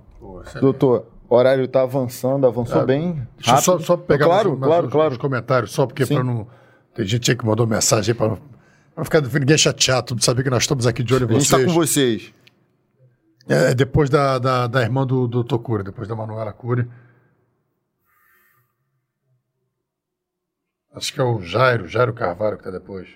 Doutor, 0.60 1.06
o 1.30 1.36
horário 1.36 1.68
tá 1.68 1.82
avançando, 1.82 2.46
avançou 2.46 2.82
É, 2.82 2.86
bem. 2.86 3.28
Deixa 3.38 3.56
eu 3.56 3.62
só, 3.62 3.80
só 3.80 3.98
pegar 3.98 4.26
claro, 4.26 4.50
mais, 4.50 4.60
mais 4.60 4.70
claro, 4.70 4.88
uns, 4.88 4.92
claro. 4.92 5.14
uns 5.14 5.18
comentários, 5.18 5.72
só 5.72 5.86
porque 5.86 6.06
para 6.06 6.24
não. 6.24 6.48
Tem 6.94 7.06
gente 7.06 7.30
aí 7.32 7.38
que 7.38 7.46
mandou 7.46 7.68
mensagem 7.68 8.14
aí 8.14 8.18
para 8.18 8.38
não, 8.96 9.04
ficar 9.04 9.22
ninguém 9.22 9.58
chateado, 9.58 10.22
saber 10.24 10.44
que 10.44 10.50
nós 10.50 10.64
estamos 10.64 10.88
aqui 10.88 11.04
de 11.04 11.14
olho 11.14 11.28
A 11.30 11.34
em 11.34 11.40
gente 11.40 11.50
tá 11.50 11.58
vocês. 11.58 11.68
com 11.68 11.74
vocês. 11.74 12.34
É, 13.48 13.74
depois 13.76 14.10
da, 14.10 14.40
da, 14.40 14.68
da 14.68 14.82
irmã 14.82 15.06
do, 15.06 15.28
do 15.28 15.44
Tocura, 15.44 15.84
depois 15.84 16.08
da 16.08 16.16
Manuela 16.16 16.52
Cury. 16.52 16.88
Acho 20.96 21.14
que 21.14 21.20
é 21.20 21.24
o 21.24 21.42
Jairo, 21.42 21.88
Jairo 21.88 22.14
Carvalho 22.14 22.58
que 22.58 22.64
tá 22.64 22.72
depois. 22.72 23.10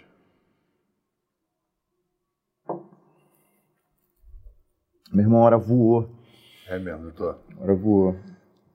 Meu 5.11 5.23
irmão, 5.25 5.41
a 5.41 5.45
hora 5.45 5.57
voou. 5.57 6.09
É 6.67 6.77
mesmo, 6.77 7.03
doutor. 7.03 7.39
A 7.59 7.63
hora 7.63 7.73
voou. 7.73 8.15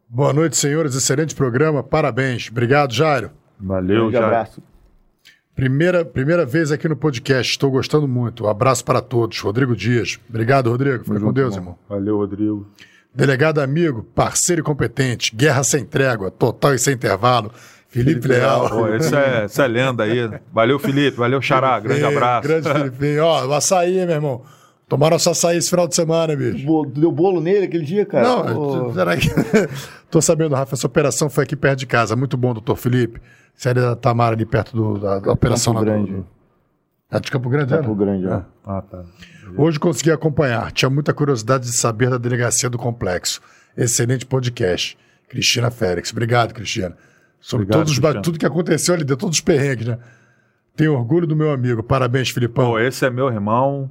Boa 0.09 0.33
noite, 0.33 0.57
senhores. 0.57 0.95
Excelente 0.95 1.35
programa. 1.35 1.83
Parabéns. 1.83 2.49
Obrigado, 2.51 2.93
Jairo. 2.93 3.31
Valeu, 3.61 4.11
Grande 4.11 4.13
já. 4.15 4.27
abraço. 4.27 4.63
Primeira, 5.55 6.05
primeira 6.05 6.45
vez 6.45 6.73
aqui 6.73 6.89
no 6.89 6.97
podcast. 6.97 7.53
Estou 7.53 7.71
gostando 7.71 8.09
muito. 8.09 8.45
Um 8.45 8.49
abraço 8.49 8.85
para 8.85 9.01
todos. 9.01 9.39
Rodrigo 9.41 9.77
Dias. 9.77 10.19
Obrigado, 10.29 10.71
Rodrigo. 10.71 11.05
Fica 11.05 11.21
com 11.21 11.33
Deus, 11.33 11.55
irmão. 11.55 11.75
irmão. 11.75 11.79
Valeu, 11.89 12.17
Rodrigo. 12.17 12.67
Delegado 13.15 13.61
amigo, 13.61 14.03
parceiro 14.03 14.61
e 14.61 14.65
competente, 14.65 15.33
guerra 15.37 15.63
sem 15.63 15.85
trégua, 15.85 16.33
total 16.33 16.75
e 16.75 16.79
sem 16.81 16.95
intervalo. 16.95 17.53
Felipe, 17.95 18.23
Felipe 18.23 18.29
Leal. 18.29 18.69
Pô, 18.69 18.89
esse 18.89 19.15
é, 19.15 19.47
é 19.65 19.67
lenda 19.67 20.05
aí. 20.05 20.31
Valeu, 20.53 20.79
Felipe. 20.79 21.17
Valeu, 21.17 21.41
Xará. 21.41 21.79
Grande 21.81 22.01
Ei, 22.03 22.07
abraço. 22.17 22.49
Grande 22.49 22.69
Felipe. 22.71 23.19
Ó, 23.21 23.47
o 23.47 23.53
açaí, 23.55 24.05
meu 24.05 24.15
irmão. 24.15 24.43
Tomaram 24.89 25.15
nosso 25.15 25.31
açaí 25.31 25.57
esse 25.57 25.71
final 25.71 25.89
de 25.89 25.95
semana, 25.95 26.37
bicho. 26.37 26.67
Deu 26.87 27.11
bolo 27.11 27.41
nele 27.41 27.65
aquele 27.65 27.85
dia, 27.85 28.05
cara? 28.05 28.29
Não, 28.29 28.89
Ô, 28.89 28.93
peraí. 28.93 29.19
Tô 30.11 30.21
sabendo, 30.21 30.55
Rafa, 30.55 30.75
essa 30.75 30.87
operação 30.87 31.31
foi 31.31 31.45
aqui 31.45 31.57
perto 31.57 31.79
de 31.79 31.87
casa. 31.87 32.15
Muito 32.15 32.37
bom, 32.37 32.53
doutor 32.53 32.77
Felipe. 32.77 33.21
Série 33.57 33.81
da 33.81 33.97
Tamara 33.97 34.35
ali 34.37 34.45
perto 34.45 34.77
do- 34.77 34.99
da, 34.99 35.19
da 35.21 35.33
operação 35.33 35.73
Campo 35.75 35.87
lá 35.87 35.97
do- 35.97 36.05
Grande. 36.07 36.25
É 37.11 37.21
de 37.21 37.31
Campo 37.31 37.49
Grande, 37.49 37.71
Campo 37.71 37.85
era? 37.91 37.95
Grande, 37.95 38.27
ó. 38.27 38.41
Ah, 38.67 38.83
tá. 38.83 39.03
Hoje 39.57 39.79
consegui 39.79 40.11
acompanhar. 40.11 40.71
Tinha 40.73 40.91
muita 40.91 41.15
curiosidade 41.15 41.65
de 41.65 41.77
saber 41.77 42.11
da 42.11 42.19
delegacia 42.19 42.69
do 42.69 42.77
complexo. 42.77 43.41
Excelente 43.77 44.27
podcast. 44.27 44.99
Cristina 45.29 45.71
Félix. 45.71 46.11
Obrigado, 46.13 46.53
Cristina. 46.53 46.97
Sobre 47.45 47.65
Obrigado, 47.65 47.81
todos 47.87 47.93
os 48.17 48.23
tudo 48.23 48.39
que 48.39 48.47
aconteceu 48.47 48.95
ali, 48.95 49.05
deu 49.05 49.19
todos 49.19 49.37
os 49.37 49.43
perrengues, 49.43 49.87
né? 49.87 49.99
Tenho 50.75 50.95
orgulho 50.95 51.27
do 51.27 51.37
meu 51.37 51.53
amigo. 51.53 51.83
Parabéns, 51.83 52.31
Filipão. 52.31 52.71
Pô, 52.71 52.79
esse 52.79 53.05
é 53.05 53.11
meu 53.11 53.29
irmão, 53.29 53.91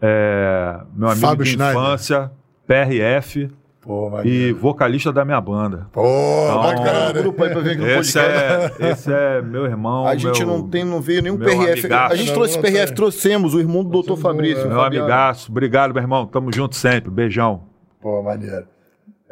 é, 0.00 0.80
meu 0.92 1.08
amigo 1.08 1.24
Fábio 1.24 1.44
de 1.44 1.52
Schneider. 1.52 1.76
infância, 1.76 2.32
PRF 2.66 3.48
Pô, 3.80 4.20
e 4.24 4.52
vocalista 4.52 5.12
da 5.12 5.24
minha 5.24 5.40
banda. 5.40 5.86
Pô, 5.92 6.02
Então, 6.02 6.60
bacana. 6.60 7.10
Um 7.10 7.22
grupo 7.22 7.44
aí 7.44 7.50
pra 7.50 7.60
ver 7.60 7.70
aqui 7.70 7.80
no 7.82 7.86
Esse 7.88 8.18
podcast. 8.18 8.82
é, 8.82 8.90
esse 8.90 9.12
é 9.12 9.42
meu 9.42 9.64
irmão. 9.64 10.04
A 10.04 10.16
gente 10.16 10.44
meu, 10.44 10.48
não 10.48 10.68
tem, 10.68 10.84
não 10.84 11.00
veio 11.00 11.22
nenhum 11.22 11.38
PRF. 11.38 11.82
amigaço. 11.86 12.12
A 12.12 12.16
gente 12.16 12.26
Não, 12.28 12.34
trouxe 12.34 12.54
não, 12.56 12.62
PRF, 12.62 12.78
é. 12.92 12.94
trouxemos 12.96 13.54
o 13.54 13.60
irmão 13.60 13.84
do 13.84 13.90
doutor 13.90 14.16
Fabrício. 14.16 14.66
Meu 14.66 14.76
Fabiano. 14.76 15.04
amigaço. 15.06 15.52
Obrigado, 15.52 15.94
meu 15.94 16.02
irmão. 16.02 16.26
Tamo 16.26 16.52
junto 16.52 16.74
sempre. 16.74 17.12
Beijão. 17.12 17.62
Pô, 18.00 18.20
maneiro. 18.24 18.66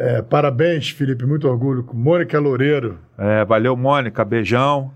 É, 0.03 0.23
parabéns, 0.23 0.89
Felipe. 0.91 1.27
Muito 1.27 1.47
orgulho. 1.47 1.87
Mônica 1.93 2.39
Loureiro. 2.41 2.99
É, 3.19 3.45
valeu, 3.45 3.77
Mônica. 3.77 4.25
Beijão. 4.25 4.93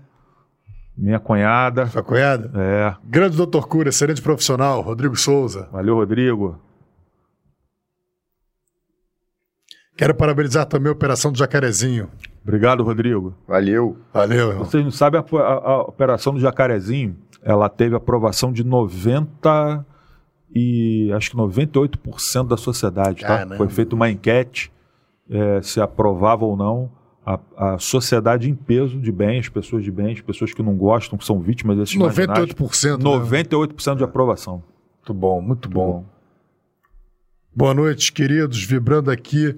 Minha 0.97 1.19
cunhada. 1.19 1.85
Sua 1.87 2.01
cunhada. 2.01 2.49
É, 2.55 2.95
Grande 3.03 3.37
doutor 3.37 3.67
Cura, 3.67 3.89
excelente 3.89 4.21
profissional. 4.21 4.81
Rodrigo 4.81 5.15
Souza. 5.15 5.69
valeu, 5.71 5.95
Rodrigo. 5.95 6.59
Quero 9.97 10.13
parabenizar 10.15 10.65
também 10.65 10.89
a 10.89 10.93
Operação 10.93 11.31
do 11.31 11.37
Jacarezinho. 11.37 12.09
Obrigado, 12.43 12.83
Rodrigo. 12.83 13.33
Valeu. 13.47 13.97
Valeu, 14.13 14.49
irmão. 14.49 14.65
Vocês 14.65 14.83
não 14.83 14.91
sabem, 14.91 15.19
a, 15.21 15.37
a- 15.37 15.53
a 15.71 15.81
operação 15.83 16.33
do 16.33 16.39
Jacarezinho, 16.39 17.15
ela 17.41 17.69
teve 17.69 17.95
aprovação 17.95 18.51
de 18.51 18.63
90 18.63 19.85
e 20.53 21.11
acho 21.13 21.31
que 21.31 21.37
98% 21.37 22.47
da 22.47 22.57
sociedade, 22.57 23.21
tá? 23.21 23.27
Caramba. 23.27 23.57
Foi 23.57 23.69
feita 23.69 23.95
uma 23.95 24.09
enquete 24.09 24.71
é, 25.29 25.61
se 25.61 25.81
aprovava 25.81 26.45
ou 26.45 26.55
não 26.55 26.91
a, 27.25 27.39
a 27.57 27.77
sociedade 27.79 28.49
em 28.49 28.55
peso 28.55 28.99
de 28.99 29.11
bem, 29.11 29.39
as 29.39 29.49
pessoas 29.49 29.83
de 29.83 29.91
bem, 29.91 30.13
as 30.13 30.21
pessoas 30.21 30.53
que 30.53 30.61
não 30.61 30.75
gostam, 30.75 31.17
que 31.17 31.25
são 31.25 31.39
vítimas 31.41 31.77
desses 31.77 31.95
marginais. 31.95 32.49
98%. 32.49 32.97
né? 32.97 33.03
98% 33.03 33.95
de 33.97 34.03
aprovação. 34.03 34.63
Muito 34.99 35.13
bom, 35.13 35.41
muito 35.41 35.69
bom. 35.69 36.05
Boa 37.55 37.73
noite, 37.73 38.11
queridos. 38.11 38.63
Vibrando 38.63 39.09
aqui 39.09 39.55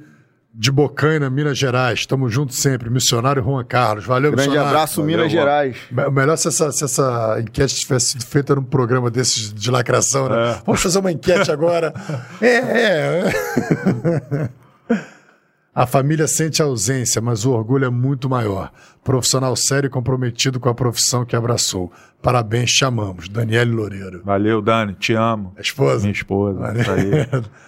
de 0.53 0.71
Bocaina, 0.71 1.29
Minas 1.29 1.57
Gerais. 1.57 1.99
Estamos 1.99 2.33
juntos 2.33 2.57
sempre. 2.61 2.89
Missionário 2.89 3.43
Juan 3.43 3.63
Carlos. 3.65 4.05
Valeu, 4.05 4.31
Grande 4.31 4.47
missionário. 4.49 4.75
abraço, 4.75 5.01
Valeu, 5.01 5.17
Minas 5.17 5.31
Juan. 5.31 5.41
Gerais. 5.41 5.77
Me- 5.91 6.09
Melhor 6.09 6.37
se 6.37 6.47
essa, 6.47 6.71
se 6.71 6.83
essa 6.85 7.37
enquete 7.41 7.75
tivesse 7.75 8.11
sido 8.11 8.25
feita 8.25 8.55
num 8.55 8.63
programa 8.63 9.09
desses 9.11 9.53
de 9.53 9.69
lacração, 9.71 10.29
né? 10.29 10.51
É. 10.51 10.61
Vamos 10.65 10.81
fazer 10.81 10.99
uma 10.99 11.11
enquete 11.11 11.51
agora. 11.51 11.93
é, 12.41 12.47
é. 12.47 14.49
A 15.77 15.85
família 15.85 16.25
sente 16.25 16.59
a 16.59 16.65
ausência, 16.65 17.21
mas 17.21 17.45
o 17.45 17.51
orgulho 17.51 17.85
é 17.85 17.89
muito 17.91 18.27
maior. 18.27 18.71
Profissional 19.03 19.55
sério 19.55 19.85
e 19.85 19.91
comprometido 19.91 20.59
com 20.59 20.67
a 20.69 20.73
profissão 20.73 21.23
que 21.23 21.35
abraçou. 21.35 21.91
Parabéns, 22.19 22.71
chamamos. 22.71 23.29
Daniele 23.29 23.69
Loureiro. 23.69 24.23
Valeu, 24.25 24.59
Dani, 24.59 24.95
te 24.95 25.13
amo. 25.13 25.53
A 25.55 25.61
esposa? 25.61 25.99
Minha 25.99 26.13
esposa. 26.13 26.59
Valeu. 26.59 26.81
isso 26.81 26.91
aí. 26.91 27.11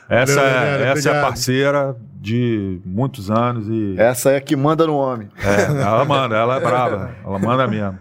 Essa, 0.09 0.35
Valeu, 0.38 0.49
é, 0.49 0.71
Daniele, 0.71 0.83
essa 0.83 0.83
é 0.83 0.89
a 0.89 0.91
obrigado. 0.91 1.21
parceira 1.21 1.95
de 2.19 2.81
muitos 2.83 3.29
anos 3.29 3.67
e 3.69 3.93
Essa 3.95 4.31
é 4.31 4.38
a 4.38 4.41
que 4.41 4.55
manda 4.55 4.88
no 4.88 4.95
homem. 4.95 5.29
é, 5.38 5.79
ela 5.79 6.03
manda, 6.03 6.35
ela 6.35 6.55
é 6.55 6.59
brava. 6.59 7.11
Ela 7.23 7.38
manda 7.38 7.67
mesmo. 7.67 7.99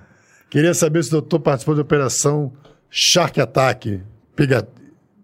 Queria 0.48 0.72
saber 0.72 1.02
se 1.02 1.10
o 1.10 1.20
doutor 1.20 1.40
participou 1.40 1.74
da 1.74 1.82
operação 1.82 2.50
Shark 2.88 3.38
Attack. 3.38 4.02
Piga... 4.34 4.66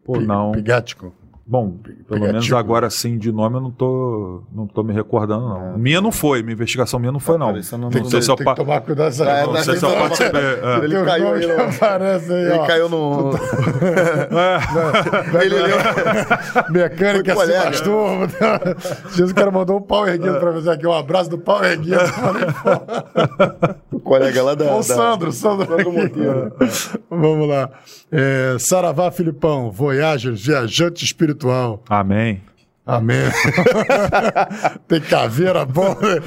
Pô, 0.04 0.20
não. 0.20 0.52
Pigático. 0.52 1.14
Bom, 1.46 1.76
pelo 2.08 2.20
menos 2.22 2.50
agora 2.52 2.88
sim, 2.88 3.18
de 3.18 3.30
nome 3.30 3.56
eu 3.56 3.60
não 3.60 3.70
tô, 3.70 4.42
não 4.50 4.66
tô 4.66 4.82
me 4.82 4.94
recordando, 4.94 5.46
não. 5.46 5.76
Minha 5.76 6.00
não 6.00 6.10
foi, 6.10 6.42
minha 6.42 6.54
investigação 6.54 6.98
minha 6.98 7.12
não 7.12 7.20
foi, 7.20 7.36
não. 7.36 7.52
Tem 7.52 8.02
que, 8.02 8.54
tomar 8.56 8.80
cuidado. 8.80 9.08
essa- 9.08 9.24
É, 9.28 9.44
Não 9.46 9.52
tá 9.52 9.62
sei 9.62 9.76
se 9.76 9.84
eu 9.84 9.90
tentando- 9.90 10.08
participei. 10.08 10.40
é. 10.40 10.84
Ele 10.84 11.04
caiu, 11.04 11.28
aparece 11.68 12.32
aí, 12.32 12.44
Ele 12.44 12.52
ó. 12.54 12.66
caiu 12.66 12.88
no. 12.88 13.30
É. 14.34 15.44
ele 15.44 15.54
leu. 15.60 15.76
Mecânica 16.70 17.30
se 17.32 17.36
colega. 17.36 17.64
bastou. 17.64 18.08
Jesus, 19.10 19.30
o 19.30 19.34
cara 19.34 19.50
mandou 19.50 19.76
um 19.78 19.82
pau 19.82 20.06
erguido 20.08 20.38
pra 20.38 20.52
fazer 20.52 20.70
aqui. 20.70 20.86
Um 20.86 20.92
abraço 20.92 21.28
do 21.30 21.38
pau 21.38 21.62
erguido. 21.62 21.98
O 23.92 24.00
colega 24.00 24.42
lá 24.42 24.54
da. 24.54 24.64
Da- 24.64 24.82
Sandro, 24.82 25.30
Sandro. 25.32 25.66
Sandro 25.66 25.92
Monteiro. 25.92 26.52
Vamos 27.10 27.48
lá. 27.48 27.70
É, 28.10 28.56
Saravá 28.58 29.10
Filipão, 29.10 29.70
Voyager, 29.70 30.32
viajante 30.34 31.04
espiritual. 31.38 31.82
Amém. 31.88 32.42
Amém. 32.86 33.16
Tem 34.86 35.00
caveira 35.00 35.64
bom. 35.64 35.94
né? 36.00 36.20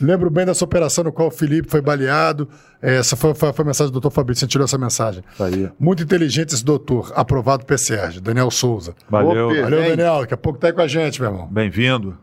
Lembro 0.00 0.28
bem 0.30 0.44
dessa 0.44 0.64
operação 0.64 1.04
no 1.04 1.12
qual 1.12 1.28
o 1.28 1.30
Felipe 1.30 1.70
foi 1.70 1.80
baleado. 1.80 2.48
Essa 2.82 3.14
foi, 3.16 3.32
foi- 3.34 3.52
foi 3.52 3.62
a 3.62 3.66
mensagem 3.66 3.90
do 3.92 4.00
doutor 4.00 4.10
Fabrício. 4.10 4.40
Você 4.40 4.48
tirou 4.50 4.64
essa 4.64 4.76
mensagem. 4.78 5.22
Isso 5.32 5.42
aí. 5.44 5.70
Muito 5.78 6.02
inteligente 6.02 6.52
esse 6.54 6.64
doutor. 6.64 7.12
Aprovado 7.14 7.64
PCR. 7.64 8.18
Daniel 8.20 8.50
Souza. 8.50 8.94
Valeu. 9.08 9.50
Opa. 9.50 9.62
Valeu. 9.62 9.88
Daniel. 9.90 10.20
Daqui 10.22 10.34
a 10.34 10.36
pouco 10.36 10.58
tá 10.58 10.66
aí 10.68 10.72
com 10.72 10.80
a 10.80 10.88
gente, 10.88 11.20
meu 11.20 11.30
irmão. 11.30 11.46
Bem-vindo. 11.46 12.18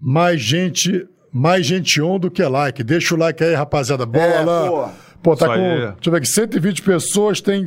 Mais 0.00 0.40
gente, 0.40 1.06
mais 1.32 1.66
gente 1.66 2.00
on 2.00 2.18
do 2.18 2.30
que 2.30 2.42
like. 2.42 2.82
Deixa 2.82 3.14
o 3.14 3.18
like 3.18 3.42
aí, 3.44 3.54
rapaziada. 3.54 4.06
Boa, 4.06 4.24
É, 4.24 4.44
pô. 4.44 4.88
Pô, 5.22 5.36
tá 5.36 5.46
Isso 5.46 5.54
com. 5.54 5.60
aí. 5.62 5.78
Deixa 5.80 5.96
eu 6.06 6.10
ver 6.12 6.18
aqui, 6.18 6.26
120 6.26 6.82
pessoas 6.82 7.40
tem. 7.40 7.64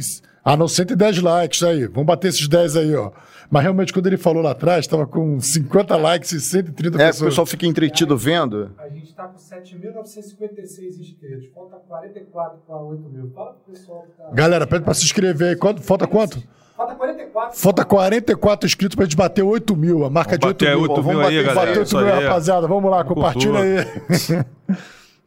Ah, 0.50 0.56
não, 0.56 0.68
110 0.68 1.22
likes 1.22 1.62
aí. 1.64 1.88
Vamos 1.88 2.06
bater 2.06 2.30
esses 2.30 2.48
10 2.48 2.78
aí, 2.78 2.96
ó. 2.96 3.12
Mas 3.50 3.64
realmente, 3.64 3.92
quando 3.92 4.08
ele 4.08 4.18
falou 4.18 4.42
lá 4.42 4.52
atrás, 4.52 4.88
tava 4.88 5.06
com 5.06 5.40
50 5.42 5.96
likes 5.98 6.32
e 6.32 6.40
130 6.40 6.98
É, 7.02 7.06
o 7.06 7.08
pessoas. 7.08 7.30
pessoal 7.32 7.46
fica 7.46 7.66
entretido 7.68 8.18
vendo. 8.18 8.72
A 8.78 8.88
gente 8.88 9.14
tá 9.14 9.24
com 9.28 9.38
7.956 9.38 11.00
inscritos. 11.00 11.48
Falta 11.54 11.76
44 11.88 12.60
para 12.66 12.78
8 12.78 13.10
mil. 13.10 13.32
Fala 13.34 13.54
pro 13.54 13.74
pessoal 13.74 14.04
que 14.04 14.22
tá. 14.22 14.30
Galera, 14.34 14.66
pede 14.68 14.84
pra 14.86 14.94
se 14.94 15.04
inscrever 15.04 15.50
aí. 15.50 15.56
Quanto, 15.56 15.82
falta 15.82 16.08
quanto? 16.08 16.42
Falta 16.76 16.96
44. 16.96 17.60
Falta 17.60 17.84
44 17.86 18.68
inscritos 18.68 18.96
pra 18.96 19.06
gente 19.06 19.18
bater 19.18 19.42
8 19.44 19.76
mil. 19.76 20.06
A 20.06 20.10
marca 20.10 20.38
Vamos 20.40 20.58
de 20.58 20.66
8 20.66 20.66
bater 20.66 20.76
mil. 20.76 20.82
8 20.92 21.02
vamos 21.02 21.10
mil 21.18 21.20
aí, 21.28 21.36
bater- 21.36 21.46
galera. 21.46 21.66
Bateu 21.68 21.82
8 21.82 21.88
Isso 21.88 21.98
mil, 21.98 22.06
aí. 22.14 22.24
rapaziada. 22.24 22.68
Vamos 22.68 22.92
lá, 22.92 23.04
compartilha 23.04 23.60
aí. 23.60 24.46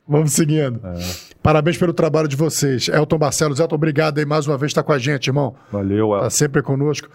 Vamos 0.09 0.33
seguindo. 0.33 0.81
Parabéns 1.43 1.79
pelo 1.79 1.93
trabalho 1.93 2.29
de 2.29 2.37
vocês. 2.37 2.89
Elton 2.89 3.17
Barcelos, 3.19 3.61
Elton, 3.61 3.75
obrigado 3.75 4.19
aí 4.19 4.27
mais 4.27 4.47
uma 4.47 4.57
vez 4.59 4.73
por 4.73 4.81
estar 4.81 4.83
com 4.83 4.93
a 4.93 4.99
gente, 4.99 5.29
irmão. 5.29 5.55
Valeu. 5.73 6.11
Tá 6.21 6.29
sempre 6.31 6.63
conosco. 6.63 7.09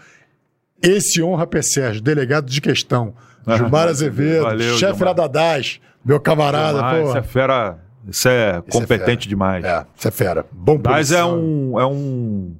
Esse 0.82 1.22
honra 1.22 1.46
P. 1.46 1.62
Sérgio, 1.62 2.02
delegado 2.02 2.46
de 2.50 2.60
questão. 2.60 3.14
Gilmar 3.56 3.88
Azevedo, 3.88 4.42
Valeu, 4.42 4.76
chefe 4.76 4.98
Gilmar. 4.98 5.08
lá 5.08 5.12
da 5.14 5.26
DAS, 5.28 5.80
meu 6.04 6.18
camarada, 6.18 6.84
Ah. 6.84 7.00
Isso 7.02 7.16
é 7.16 7.22
fera. 7.22 7.78
Isso 8.08 8.28
é 8.28 8.62
competente 8.70 9.28
demais. 9.28 9.64
É, 9.64 9.84
você 9.94 10.08
é 10.08 10.10
fera. 10.10 10.44
Bom 10.52 10.76
Daz 10.78 11.12
é 11.12 11.22
policial. 11.22 11.38
um, 11.38 11.80
é 11.80 11.86
um, 11.86 12.54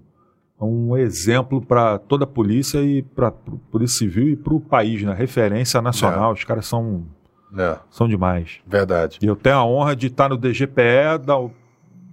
é 0.61 0.65
um 0.65 0.97
exemplo 0.97 1.61
para 1.61 1.99
toda 1.99 2.25
a 2.25 2.27
polícia 2.27 2.79
e 2.79 3.03
para 3.03 3.29
a 3.29 3.33
Polícia 3.71 3.99
Civil 3.99 4.29
e 4.31 4.37
para 4.37 4.55
o 4.55 4.61
país, 4.61 5.03
né? 5.03 5.13
Referência 5.15 5.81
nacional. 5.83 6.33
Os 6.33 6.43
caras 6.45 6.67
são, 6.67 7.05
É, 7.57 7.77
são 7.91 8.09
demais. 8.09 8.59
verdade. 8.67 9.19
E 9.23 9.27
eu 9.27 9.37
tenho 9.37 9.57
a 9.57 9.65
honra 9.65 9.95
de 9.95 10.07
estar 10.09 10.29
no 10.29 10.37
DGPE, 10.37 11.19
da, 11.25 11.35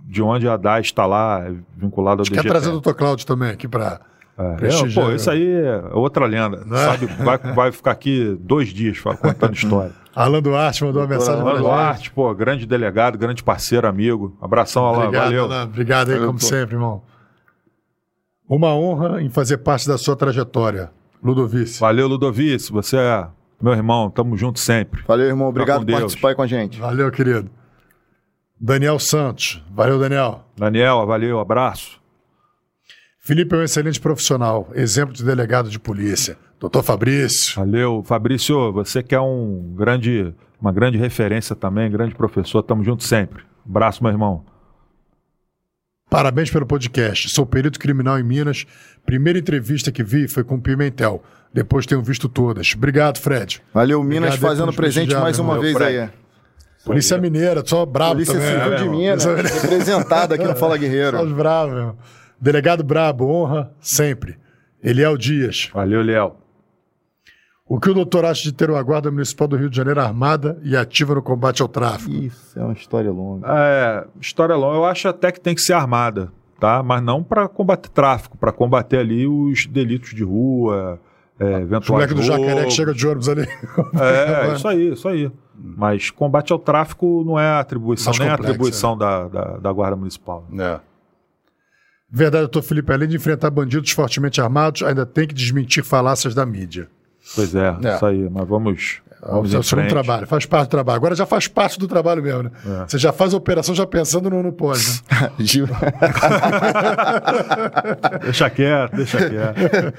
de 0.06 0.22
onde 0.22 0.48
a 0.48 0.58
DAS 0.58 0.86
está 0.86 1.06
lá, 1.06 1.45
vinculada 1.76 2.22
ao 2.22 2.26
Quer 2.26 2.36
DGPE. 2.36 2.50
trazer 2.50 2.70
o 2.70 2.80
Dr. 2.80 2.94
Cláudio 2.94 3.26
também 3.26 3.50
aqui 3.50 3.68
pra. 3.68 4.02
É, 4.36 4.56
prestigiar. 4.56 5.06
pô, 5.06 5.12
isso 5.12 5.30
aí 5.30 5.48
é 5.48 5.84
outra 5.94 6.26
lenda. 6.26 6.66
É? 6.72 6.76
Sabe? 6.78 7.06
Vai, 7.06 7.38
vai 7.38 7.72
ficar 7.72 7.92
aqui 7.92 8.36
dois 8.40 8.70
dias 8.70 9.00
contando 9.00 9.53
história. 9.53 9.92
Alan 10.16 10.42
Duarte 10.42 10.84
mandou 10.84 11.02
uma 11.03 11.08
mensagem 11.08 11.42
Alan. 11.42 11.60
Duarte, 11.60 12.12
pô, 12.12 12.34
grande 12.34 12.66
delegado, 12.66 13.16
grande 13.18 13.44
parceiro, 13.44 13.88
amigo. 13.88 14.36
Abração, 14.42 14.86
Alan. 14.86 14.98
Obrigado, 15.06 15.24
Valeu. 15.26 15.44
Alan. 15.45 15.64
Obrigado 15.66 16.08
aí, 16.10 16.14
Valeu, 16.16 16.28
como 16.28 16.40
pô. 16.40 16.45
sempre, 16.45 16.76
irmão. 16.76 17.03
Uma 18.50 18.76
honra 18.76 19.22
em 19.22 19.30
fazer 19.30 19.58
parte 19.58 19.88
da 19.88 19.98
sua 19.98 20.16
trajetória, 20.16 20.92
Ludovice. 21.24 21.80
Valeu, 21.80 22.08
Ludovice. 22.08 22.72
Você 22.72 22.98
é 22.98 23.28
meu 23.64 23.74
irmão. 23.74 24.09
Tamo 24.09 24.35
junto 24.35 24.59
sempre. 24.59 25.03
Valeu, 25.08 25.27
irmão. 25.27 25.48
Obrigado 25.48 25.80
por 25.80 25.85
Deus. 25.85 26.00
participar 26.00 26.30
aí 26.30 26.35
com 26.35 26.42
a 26.42 26.48
gente. 26.48 26.80
Valeu, 26.80 27.09
querido. 27.09 27.50
Daniel 28.59 29.00
Santos. 29.00 29.64
Valeu, 29.72 30.00
Daniel. 30.00 30.45
Daniel, 30.58 31.06
valeu, 31.06 31.40
abraço. 31.40 32.01
Felipe 33.19 33.56
é 33.56 33.59
um 33.59 33.64
excelente 33.64 34.01
profissional, 34.01 34.69
exemplo 34.74 35.14
de 35.14 35.24
delegado 35.24 35.69
de 35.69 35.80
polícia. 35.80 36.38
Doutor 36.59 36.83
Fabrício. 36.83 37.56
Valeu. 37.56 38.03
Fabrício, 38.06 38.72
você 38.74 39.01
que 39.01 39.16
é 39.16 39.19
um 39.19 39.74
grande, 39.77 40.33
uma 40.59 40.72
grande 40.72 40.98
referência 40.98 41.56
também, 41.56 41.90
grande 41.90 42.16
professor. 42.16 42.61
Tamo 42.64 42.83
junto 42.83 43.03
sempre. 43.03 43.43
Abraço, 43.66 44.03
meu 44.03 44.11
irmão. 44.11 44.45
Parabéns 46.14 46.51
pelo 46.51 46.67
podcast. 46.67 47.27
Sou 47.30 47.43
perito 47.43 47.80
criminal 47.80 48.19
em 48.19 48.24
Minas. 48.24 48.67
Primeira 49.03 49.40
entrevista 49.40 49.92
que 49.92 50.03
vi 50.03 50.27
foi 50.27 50.43
com 50.43 50.53
o 50.53 50.61
Pimentel. 50.61 51.24
Depois 51.51 51.88
tenho 51.88 52.03
visto 52.03 52.30
todas. 52.30 52.75
Obrigado, 52.75 53.17
Fred. 53.17 53.64
Valeu, 53.74 54.03
Minas, 54.03 54.35
Obrigado 54.35 54.51
fazendo 54.51 54.74
presente 54.74 55.16
mais 55.16 55.40
uma 55.40 55.59
vez 55.59 55.74
Fred. 55.74 55.98
aí. 55.98 56.09
Polícia 56.85 57.17
Mineira, 57.17 57.64
só 57.66 57.83
brabo 57.83 58.11
Polícia 58.11 58.35
também. 58.35 58.48
Civil 58.48 58.69
né, 58.69 58.75
de 58.75 58.83
irmão? 58.83 59.00
Minas, 59.00 59.25
representada 59.25 60.35
aqui 60.35 60.43
no 60.43 60.56
Fala 60.56 60.75
Só 60.75 60.82
Guerreiro. 60.82 61.19
os 61.19 61.32
bravos, 61.32 61.75
irmão. 61.75 61.98
Delegado 62.40 62.83
brabo, 62.83 63.25
honra 63.25 63.72
sempre. 63.80 64.38
Eliel 64.83 65.17
Dias. 65.17 65.72
Valeu, 65.74 66.03
Léo. 66.03 66.43
O 67.74 67.80
que 67.80 67.90
o 67.90 67.93
doutor 67.95 68.24
acha 68.24 68.43
de 68.43 68.52
ter 68.52 68.69
uma 68.69 68.84
guarda 68.84 69.10
municipal 69.10 69.48
do 69.48 69.56
Rio 69.56 69.68
de 69.68 69.76
Janeiro 69.76 70.00
armada 70.00 70.60
e 70.61 70.77
ativa 70.77 71.16
no 71.16 71.24
combate 71.24 71.60
ao 71.60 71.68
tráfico? 71.68 72.11
Isso, 72.11 72.60
é 72.60 72.64
uma 72.64 72.74
história 72.74 73.10
longa. 73.10 73.48
É, 73.50 74.06
história 74.22 74.56
longa. 74.56 74.77
Eu 74.77 74.85
acho 74.85 75.08
até 75.08 75.32
que 75.32 75.40
tem 75.40 75.56
que 75.56 75.61
ser 75.61 75.74
armada, 75.74 76.32
tá? 76.60 76.84
Mas 76.84 77.02
não 77.02 77.24
para 77.24 77.48
combater 77.48 77.90
tráfico, 77.90 78.38
para 78.38 78.52
combater 78.52 79.00
ali 79.00 79.26
os 79.26 79.66
delitos 79.66 80.14
de 80.14 80.24
rua, 80.24 81.00
é, 81.40 81.61
eventuais 81.61 81.90
moleques 81.90 82.16
do 82.16 82.22
Jacaré 82.22 82.66
que 82.66 82.69
chega 82.69 82.93
de 82.93 83.08
ônibus 83.08 83.27
ali. 83.27 83.48
É, 84.00 84.53
isso 84.53 84.68
aí, 84.68 84.93
isso 84.93 85.08
aí. 85.08 85.32
Mas 85.56 86.11
combate 86.11 86.53
ao 86.53 86.60
tráfico 86.60 87.24
não 87.26 87.40
é 87.40 87.48
a 87.48 87.60
atribuição, 87.60 88.11
Mais 88.11 88.19
nem 88.19 88.27
a 88.27 88.32
complexo, 88.34 88.52
atribuição 88.52 88.95
da, 88.95 89.27
da, 89.27 89.58
da 89.58 89.74
Guarda 89.74 89.95
Municipal. 89.95 90.45
É. 90.60 90.80
Verdade, 92.08 92.43
doutor 92.43 92.61
Felipe, 92.61 92.93
além 92.93 93.10
de 93.10 93.16
enfrentar 93.16 93.50
bandidos 93.50 93.90
fortemente 93.90 94.40
armados, 94.40 94.84
ainda 94.84 95.08
tem 95.08 95.27
que 95.27 95.34
desmentir 95.34 95.84
falácias 95.84 96.35
da 96.35 96.45
mídia. 96.45 96.88
Pois 97.35 97.56
é, 97.56 97.76
É. 97.84 97.95
isso 97.95 98.06
aí. 98.06 98.30
Mas 98.30 98.48
vamos, 98.48 99.02
vamos 99.26 99.53
é 99.53 99.58
o 99.58 99.64
segundo 99.64 99.88
trabalho, 99.88 100.27
faz 100.27 100.45
parte 100.45 100.68
do 100.68 100.72
trabalho. 100.72 100.98
Agora 100.98 101.16
já 101.16 101.26
faz 101.26 101.48
parte 101.48 101.80
do 101.80 101.88
trabalho 101.88 102.22
mesmo, 102.22 102.43
né? 102.43 102.52
É. 102.66 102.85
Você 102.88 102.98
já 102.98 103.14
faz 103.14 103.34
a 103.34 103.38
operação 103.38 103.74
já 103.74 103.88
pensando 103.88 104.30
no, 104.30 104.43
no 104.43 104.52
pós, 104.52 105.02
né? 105.10 105.32
Gil- 105.40 105.68
Deixa 108.24 108.50
quieto, 108.50 108.95
deixa 108.95 109.18
quieto. 109.30 109.93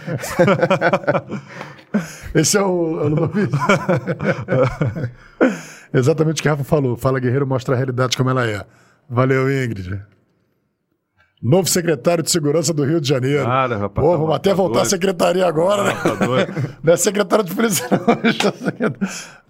Esse 2.34 2.58
é 2.58 2.62
o, 2.62 3.00
é 3.00 3.04
o. 3.08 3.30
Exatamente 5.98 6.40
o 6.40 6.42
que 6.42 6.48
o 6.48 6.52
Rafa 6.52 6.64
falou. 6.64 6.96
Fala 6.96 7.20
Guerreiro 7.20 7.46
mostra 7.46 7.74
a 7.74 7.76
realidade 7.76 8.16
como 8.16 8.30
ela 8.30 8.44
é. 8.46 8.64
Valeu, 9.08 9.48
Ingrid. 9.64 10.00
Novo 11.46 11.68
secretário 11.68 12.24
de 12.24 12.30
Segurança 12.30 12.72
do 12.72 12.82
Rio 12.84 12.98
de 13.02 13.06
Janeiro. 13.06 13.46
Nada, 13.46 13.76
rapaz, 13.76 14.02
Pô, 14.02 14.12
tá- 14.12 14.16
vamos 14.16 14.30
tá 14.30 14.36
até 14.36 14.54
voltar 14.54 14.80
à 14.80 14.84
secretaria 14.86 15.46
agora, 15.46 15.84
né? 15.84 15.94
Tá 16.02 16.14
doido? 16.14 16.54
Não 16.82 16.92
é 16.94 16.96
secretário 16.96 17.44
de 17.44 17.54
polícia, 17.54 17.86
não. 17.92 17.98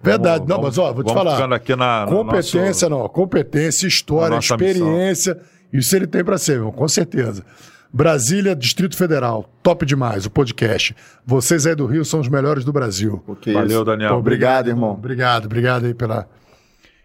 Verdade. 0.03 0.45
Vamos- 0.47 0.49
não, 0.49 0.63
mas 0.63 0.77
ó, 0.79 0.93
vou 0.93 1.05
te 1.05 1.13
falar. 1.15 1.37
ficando 1.37 1.55
aqui 1.55 1.77
na, 1.77 2.05
no 2.07 2.11
Competência, 2.25 2.89
nosso- 2.89 3.03
não. 3.05 3.09
Competência, 3.09 3.87
história, 3.87 4.37
experiência. 4.37 5.39
Isso 5.73 5.95
ele 5.95 6.07
tem 6.09 6.25
pra 6.25 6.37
ser, 6.37 6.59
meu, 6.59 6.73
com 6.73 6.87
certeza. 6.89 7.45
Brasília, 7.93 8.57
Distrito 8.57 8.97
Federal. 8.97 9.49
Top 9.63 9.87
demais 9.87 10.27
o 10.27 10.31
podcast. 10.31 10.97
Vocês 11.25 11.65
aí 11.65 11.77
do 11.77 11.87
Rio 11.87 12.05
são 12.05 12.19
os 12.19 12.29
melhores 12.29 12.65
do 12.65 12.73
Brasil. 12.73 13.23
Que 13.41 13.53
Valeu, 13.53 13.69
isso. 13.69 13.85
Daniel. 13.85 14.11
Pô, 14.11 14.17
Obrigado, 14.17 14.67
irmão. 14.69 14.91
Obrigado, 14.95 15.45
obrigado 15.47 15.87
aí 15.87 15.95
pela 15.95 16.27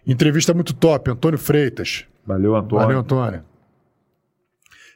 entrevista 0.05 0.51
muito 0.51 0.73
top. 0.73 1.11
Antônio 1.11 1.37
Freitas. 1.37 2.05
Valeu, 2.25 2.55
Antônio. 2.55 2.83
Valeu, 2.85 2.99
Antônio. 2.99 3.43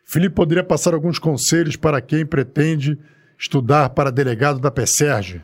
Felipe 0.05 0.35
poderia 0.35 0.63
passar 0.63 0.93
alguns 0.93 1.17
conselhos 1.17 1.75
para 1.75 2.01
quem 2.01 2.25
pretende 2.25 2.97
estudar 3.37 3.89
para 3.89 4.11
delegado 4.11 4.59
da 4.59 4.69
PSERG? 4.71 5.41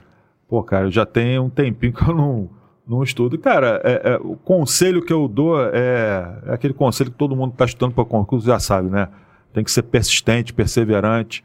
Pô, 0.48 0.64
cara, 0.64 0.86
eu 0.88 0.92
já 0.92 1.06
tenho 1.06 1.44
um 1.44 1.50
tempinho 1.50 1.94
que 1.94 2.04
eu 2.04 2.16
não, 2.16 2.50
não 2.88 3.04
estudo. 3.04 3.38
Cara, 3.38 3.82
é- 3.84 4.12
é, 4.14 4.18
o 4.18 4.36
conselho 4.36 5.02
que 5.02 5.14
eu 5.14 5.28
dou 5.28 5.60
é, 5.62 6.42
é 6.48 6.54
aquele 6.54 6.74
conselho 6.74 7.12
que 7.12 7.18
todo 7.18 7.36
mundo 7.36 7.52
está 7.54 7.66
estudando 7.66 7.94
para 7.94 8.06
concurso 8.06 8.46
já 8.48 8.60
sabe, 8.60 8.90
né? 8.90 9.08
Tem 9.54 9.64
que 9.64 9.72
ser 9.72 9.84
persistente, 9.84 10.54
perseverante. 10.54 11.44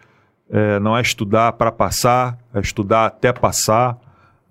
É, 0.51 0.79
não 0.79 0.97
é 0.97 1.01
estudar 1.01 1.53
para 1.55 1.73
passar, 1.73 2.39
é 2.53 2.61
estudar 2.61 3.07
até 3.07 3.33
passar. 3.33 3.99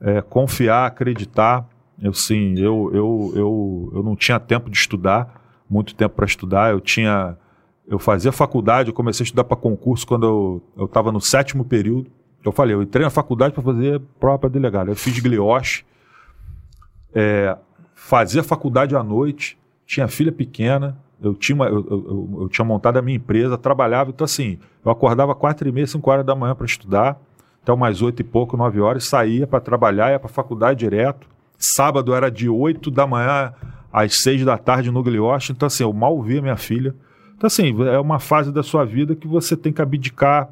É 0.01 0.21
confiar, 0.21 0.85
acreditar. 0.85 1.65
Eu 2.01 2.13
sim, 2.13 2.55
eu, 2.57 2.91
eu, 2.93 3.33
eu, 3.35 3.91
eu 3.95 4.03
não 4.03 4.15
tinha 4.15 4.37
tempo 4.39 4.69
de 4.69 4.77
estudar, 4.77 5.41
muito 5.69 5.95
tempo 5.95 6.15
para 6.15 6.25
estudar. 6.25 6.71
Eu 6.71 6.81
tinha, 6.81 7.37
eu 7.87 7.99
fazia 7.99 8.31
faculdade, 8.31 8.89
eu 8.89 8.93
comecei 8.93 9.23
a 9.23 9.25
estudar 9.25 9.43
para 9.43 9.57
concurso 9.57 10.05
quando 10.07 10.61
eu 10.77 10.85
estava 10.85 11.11
no 11.11 11.19
sétimo 11.21 11.63
período. 11.65 12.09
Eu 12.43 12.51
falei, 12.51 12.75
eu 12.75 12.81
entrei 12.83 13.03
na 13.03 13.09
faculdade 13.09 13.53
para 13.53 13.63
fazer 13.63 14.01
prova 14.19 14.39
para 14.39 14.49
delegado. 14.49 14.89
Eu 14.89 14.95
fiz 14.95 15.17
glioche, 15.19 15.85
é, 17.13 17.55
fazia 17.93 18.43
faculdade 18.43 18.95
à 18.95 19.03
noite, 19.03 19.57
tinha 19.85 20.07
filha 20.07 20.31
pequena, 20.31 20.97
eu 21.21 21.33
tinha, 21.33 21.55
uma- 21.55 21.67
eu- 21.67 21.85
eu- 21.89 22.37
eu 22.41 22.49
tinha 22.49 22.65
montado 22.65 22.97
a 22.97 23.01
minha 23.01 23.15
empresa, 23.15 23.57
trabalhava, 23.57 24.09
então 24.09 24.25
assim, 24.25 24.59
eu 24.83 24.91
acordava 24.91 25.33
quatro 25.33 25.67
e 25.67 25.71
meia, 25.71 25.87
cinco 25.87 26.09
horas 26.11 26.25
da 26.25 26.35
manhã 26.35 26.53
para 26.55 26.65
estudar, 26.65 27.17
até 27.61 27.71
umas 27.71 28.01
oito 28.01 28.19
e 28.19 28.23
pouco, 28.25 28.57
nove 28.57 28.81
horas, 28.81 29.05
saía 29.05 29.47
para 29.47 29.61
trabalhar, 29.61 30.11
ia 30.11 30.19
para 30.19 30.27
faculdade 30.27 30.79
direto. 30.79 31.27
Sábado 31.57 32.13
era 32.13 32.29
de 32.29 32.49
oito 32.49 32.91
da 32.91 33.07
manhã 33.07 33.53
às 33.91 34.21
seis 34.21 34.43
da 34.43 34.57
tarde 34.57 34.91
no 34.91 35.01
glioche, 35.01 35.53
então 35.53 35.67
assim, 35.67 35.83
eu 35.83 35.93
mal 35.93 36.21
via 36.21 36.41
minha 36.41 36.57
filha. 36.57 36.93
Então 37.35 37.47
assim, 37.47 37.75
é 37.83 37.99
uma 37.99 38.19
fase 38.19 38.51
da 38.51 38.63
sua 38.63 38.85
vida 38.85 39.15
que 39.15 39.27
você 39.27 39.55
tem 39.55 39.73
que 39.73 39.81
abdicar 39.81 40.49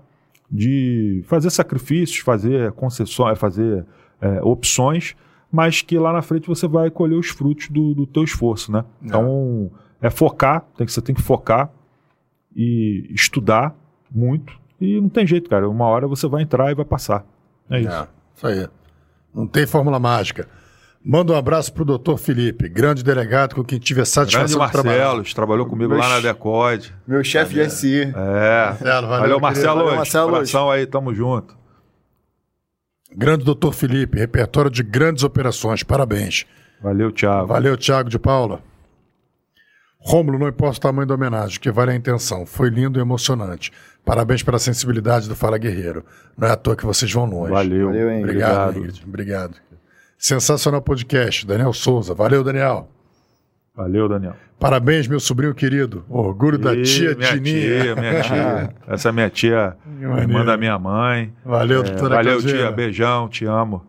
de 0.49 1.23
fazer 1.27 1.49
sacrifícios, 1.49 2.19
fazer 2.19 2.71
concessões, 2.73 3.39
fazer 3.39 3.85
é, 4.19 4.41
opções, 4.43 5.15
mas 5.51 5.81
que 5.81 5.97
lá 5.97 6.11
na 6.11 6.21
frente 6.21 6.47
você 6.47 6.67
vai 6.67 6.89
colher 6.89 7.17
os 7.17 7.29
frutos 7.29 7.69
do, 7.69 7.93
do 7.93 8.05
teu 8.05 8.23
esforço, 8.23 8.71
né? 8.71 8.83
Então, 9.01 9.71
é 10.01 10.09
focar, 10.09 10.65
tem 10.75 10.85
que, 10.85 10.91
você 10.91 11.01
tem 11.01 11.15
que 11.15 11.21
focar 11.21 11.69
e 12.55 13.07
estudar 13.11 13.73
muito, 14.09 14.59
e 14.79 14.99
não 14.99 15.09
tem 15.09 15.27
jeito, 15.27 15.49
cara. 15.49 15.69
Uma 15.69 15.85
hora 15.85 16.07
você 16.07 16.27
vai 16.27 16.41
entrar 16.41 16.71
e 16.71 16.75
vai 16.75 16.83
passar. 16.83 17.23
É 17.69 17.79
isso. 17.79 17.89
É, 17.89 18.07
isso 18.35 18.47
aí. 18.47 18.67
Não 19.33 19.47
tem 19.47 19.67
fórmula 19.67 19.99
mágica. 19.99 20.49
Manda 21.03 21.33
um 21.33 21.35
abraço 21.35 21.73
pro 21.73 21.83
doutor 21.83 22.17
Felipe, 22.19 22.69
grande 22.69 23.03
delegado 23.03 23.55
com 23.55 23.63
quem 23.63 23.79
tive 23.79 24.01
a 24.01 24.03
Grande 24.03 24.11
satisfação 24.11 24.65
de 24.65 24.71
trabalhar. 24.71 25.05
Marcelo, 25.15 25.33
trabalhou 25.33 25.65
comigo 25.65 25.95
lá 25.95 26.07
na 26.07 26.19
Decode. 26.19 26.93
Meu 27.07 27.23
chefe 27.23 27.55
de 27.55 27.69
SI. 27.71 28.01
É. 28.15 28.65
Marcelo, 28.65 29.07
valeu, 29.07 29.07
valeu. 29.07 29.39
Marcelo. 29.39 29.79
Valeu. 29.79 29.95
Marcelo, 29.95 30.31
Coração 30.31 30.69
aí, 30.69 30.85
tamo 30.85 31.13
junto. 31.13 31.57
Grande 33.15 33.43
doutor 33.43 33.73
Felipe, 33.73 34.19
repertório 34.19 34.69
de 34.69 34.83
grandes 34.83 35.23
operações, 35.23 35.81
parabéns. 35.81 36.45
Valeu, 36.81 37.11
Thiago. 37.11 37.47
Valeu, 37.47 37.75
Thiago 37.75 38.09
de 38.09 38.19
Paula. 38.19 38.61
Rômulo, 39.99 40.37
não 40.39 40.47
importa 40.47 40.77
o 40.77 40.81
tamanho 40.81 41.07
da 41.07 41.15
homenagem, 41.15 41.57
o 41.57 41.61
que 41.61 41.71
vale 41.71 41.91
a 41.91 41.95
intenção. 41.95 42.45
Foi 42.45 42.69
lindo 42.69 42.99
e 42.99 43.01
emocionante. 43.01 43.71
Parabéns 44.05 44.41
pela 44.41 44.57
sensibilidade 44.57 45.27
do 45.27 45.35
Fala 45.35 45.57
Guerreiro. 45.57 46.03
Não 46.37 46.47
é 46.47 46.51
à 46.51 46.55
toa 46.55 46.75
que 46.75 46.85
vocês 46.85 47.11
vão 47.11 47.25
longe. 47.25 47.51
Valeu. 47.51 47.87
Valeu, 47.87 48.09
hein? 48.11 48.23
Obrigado, 48.23 48.69
Obrigado. 48.69 48.77
Ingrid. 48.77 49.03
Obrigado. 49.05 49.70
Sensacional 50.25 50.83
podcast, 50.83 51.47
Daniel 51.47 51.73
Souza. 51.73 52.13
Valeu, 52.13 52.43
Daniel. 52.43 52.87
Valeu, 53.75 54.07
Daniel. 54.07 54.35
Parabéns, 54.59 55.07
meu 55.07 55.19
sobrinho 55.19 55.55
querido. 55.55 56.05
Orgulho 56.07 56.59
da 56.59 56.75
Ih, 56.75 56.83
tia 56.83 57.15
minha 57.15 57.33
Dininha. 57.33 57.81
tia, 57.81 57.95
minha 57.95 58.21
tia. 58.21 58.75
Essa 58.87 59.09
é 59.09 59.11
minha 59.11 59.29
tia, 59.31 59.75
maneiro. 59.83 60.19
irmã 60.21 60.45
da 60.45 60.55
minha 60.57 60.77
mãe. 60.77 61.33
Valeu, 61.43 61.79
É, 61.81 61.83
doutora 61.89 62.15
valeu, 62.17 62.33
Claudina. 62.37 62.57
tia. 62.59 62.71
Beijão, 62.71 63.27
te 63.29 63.45
amo. 63.45 63.83